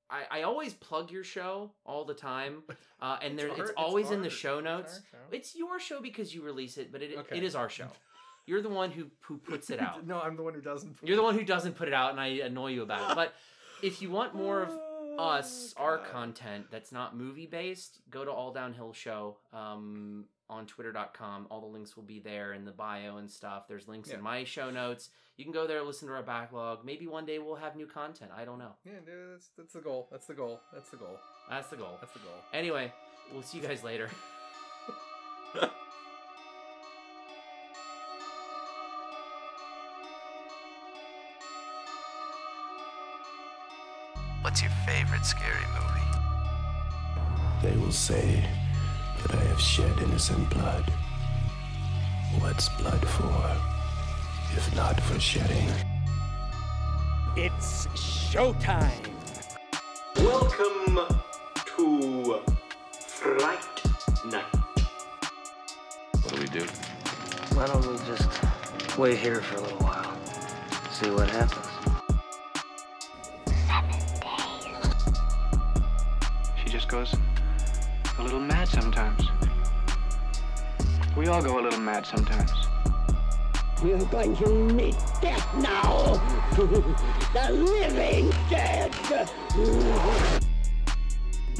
I, 0.09 0.39
I 0.39 0.41
always 0.43 0.73
plug 0.73 1.11
your 1.11 1.23
show 1.23 1.72
all 1.85 2.05
the 2.05 2.13
time, 2.13 2.63
uh, 3.01 3.17
and 3.22 3.33
It's 3.33 3.41
there 3.43 3.51
it's 3.51 3.59
it's 3.61 3.72
always 3.77 4.11
in 4.11 4.22
the 4.22 4.30
show 4.30 4.57
it's 4.57 4.65
notes. 4.65 5.01
show. 5.11 5.17
It's 5.31 5.55
your 5.55 5.80
show 5.80 6.01
because 6.01 6.33
you 6.35 6.41
release 6.43 6.77
it, 6.77 6.91
but 6.91 7.01
it 7.01 7.17
Okay. 7.19 7.38
it 7.38 7.43
is 7.43 7.55
our 7.55 7.69
show. 7.69 7.88
You're 8.45 8.61
the 8.61 8.69
one 8.69 8.91
who 8.91 9.05
who 9.22 9.38
puts 9.38 9.69
it 9.69 9.80
out. 9.88 10.05
no, 10.05 10.19
I'm 10.19 10.35
the 10.35 10.43
one 10.43 10.53
who 10.53 10.61
doesn't. 10.61 10.97
You're 11.01 11.15
the 11.15 11.23
one 11.23 11.35
who 11.38 11.45
doesn't 11.45 11.75
put 11.75 11.88
it 11.88 11.93
out, 11.93 12.11
and 12.11 12.19
I 12.19 12.27
annoy 12.45 12.72
you 12.72 12.83
about 12.83 13.11
it. 13.11 13.15
But 13.15 13.33
if 13.81 14.01
you 14.01 14.09
want 14.09 14.35
more 14.35 14.63
of 14.63 14.69
Oh, 15.17 15.24
us, 15.30 15.74
our 15.77 15.98
content 16.00 16.66
that's 16.72 16.92
not 16.92 17.16
movie 17.16 17.45
based, 17.48 18.00
go 18.09 18.24
to 18.25 18.32
All 18.32 18.51
Downhill 18.51 18.93
Show 18.93 19.38
um, 19.53 20.25
on 20.50 20.66
Twitter.com. 20.66 21.48
All 21.50 21.61
the 21.61 21.67
links 21.67 21.95
will 21.95 22.03
be 22.03 22.19
there 22.19 22.53
in 22.53 22.66
the 22.66 22.72
bio 22.72 23.17
and 23.17 23.30
stuff. 23.30 23.67
There's 23.67 23.88
links 23.88 24.09
Yeah. 24.09 24.16
in 24.16 24.22
my 24.22 24.43
show 24.43 24.69
notes. 24.72 25.09
You 25.38 25.45
can 25.45 25.53
go 25.53 25.66
there, 25.67 25.82
listen 25.83 26.08
to 26.08 26.14
our 26.14 26.24
backlog. 26.24 26.85
Maybe 26.85 27.08
one 27.08 27.25
day 27.25 27.40
we'll 27.40 27.56
have 27.56 27.75
new 27.75 27.88
content. 27.88 28.32
I 28.35 28.45
don't 28.45 28.59
know. 28.59 28.74
Yeah, 28.85 28.93
dude, 29.06 29.33
that's 29.33 29.50
that's 29.58 29.74
the 29.74 29.82
goal. 29.82 30.08
That's 30.11 30.27
the 30.27 30.33
goal. 30.35 30.59
That's 30.74 30.90
the 30.90 30.98
goal. 30.98 31.17
That's 31.50 31.67
the 31.69 31.77
goal. 31.77 31.98
That's 32.00 32.14
the 32.14 32.19
goal. 32.19 32.35
Anyway, 32.53 32.92
we'll 33.33 33.42
see 33.43 33.58
you 33.59 33.67
guys 33.67 33.83
later. 33.83 34.09
What's 44.53 44.61
your 44.61 44.72
favorite 44.85 45.25
scary 45.25 45.65
movie? 45.73 46.09
They 47.64 47.75
will 47.83 47.91
say 47.91 48.45
that 49.23 49.35
I 49.35 49.43
have 49.45 49.59
shed 49.59 49.98
innocent 49.98 50.48
blood. 50.51 50.83
What's 52.38 52.69
blood 52.69 53.03
for, 53.03 53.57
if 54.56 54.75
not 54.75 55.01
for 55.01 55.19
shedding? 55.19 55.67
It's 57.35 57.88
showtime. 57.95 58.91
Welcome 60.17 60.99
to 61.75 62.40
Fright 62.91 63.82
Night. 64.27 64.45
What 66.22 66.35
do 66.35 66.40
we 66.40 66.45
do? 66.45 66.64
Why 67.56 67.65
don't 67.65 67.88
we 67.88 67.98
just 68.06 68.30
wait 68.99 69.17
here 69.17 69.41
for 69.41 69.56
a 69.57 69.61
little 69.61 69.80
while? 69.80 70.15
See 70.91 71.09
what 71.09 71.27
happens. 71.32 71.73
Goes 76.93 77.15
a 78.19 78.22
little 78.22 78.39
mad 78.39 78.67
sometimes. 78.67 79.27
We 81.17 81.25
all 81.25 81.41
go 81.41 81.59
a 81.59 81.63
little 81.63 81.80
mad 81.80 82.05
sometimes. 82.05 82.51
You're 83.83 83.97
going 84.05 84.35
to 84.35 84.49
meet 84.75 84.95
death 85.19 85.55
now. 85.55 86.22
the 87.33 87.51
living 87.51 88.30
dead. 88.47 88.93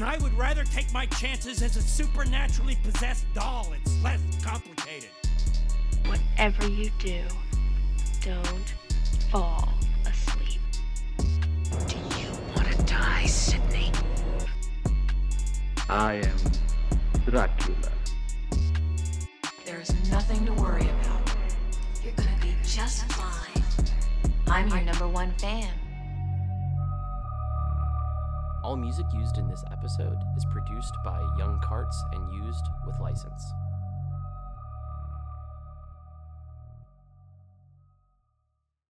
I 0.00 0.18
would 0.18 0.34
rather 0.34 0.62
take 0.62 0.92
my 0.92 1.06
chances 1.06 1.62
as 1.62 1.76
a 1.76 1.82
supernaturally 1.82 2.78
possessed 2.84 3.26
doll. 3.34 3.72
It's 3.82 4.00
less 4.04 4.20
complicated. 4.40 5.10
Whatever 6.06 6.68
you 6.68 6.92
do, 7.00 7.22
don't 8.20 8.72
fall 9.32 9.74
asleep. 10.06 10.60
Do 11.88 11.96
you 12.20 12.30
want 12.54 12.70
to 12.70 12.82
die, 12.84 13.26
Sidney? 13.26 13.83
I 15.94 16.14
am 16.14 16.36
Dracula. 17.24 17.92
There's 19.64 20.10
nothing 20.10 20.44
to 20.44 20.52
worry 20.54 20.88
about. 20.88 21.36
You're 22.02 22.12
gonna 22.14 22.36
be 22.42 22.52
just 22.64 23.04
fine. 23.12 23.62
I'm 24.48 24.66
your 24.70 24.80
number 24.80 25.06
one 25.06 25.32
fan. 25.38 25.72
All 28.64 28.74
music 28.74 29.06
used 29.14 29.38
in 29.38 29.46
this 29.46 29.62
episode 29.70 30.18
is 30.36 30.44
produced 30.46 30.96
by 31.04 31.20
Young 31.38 31.60
Carts 31.62 32.02
and 32.12 32.44
used 32.44 32.66
with 32.84 32.98
license. 32.98 33.52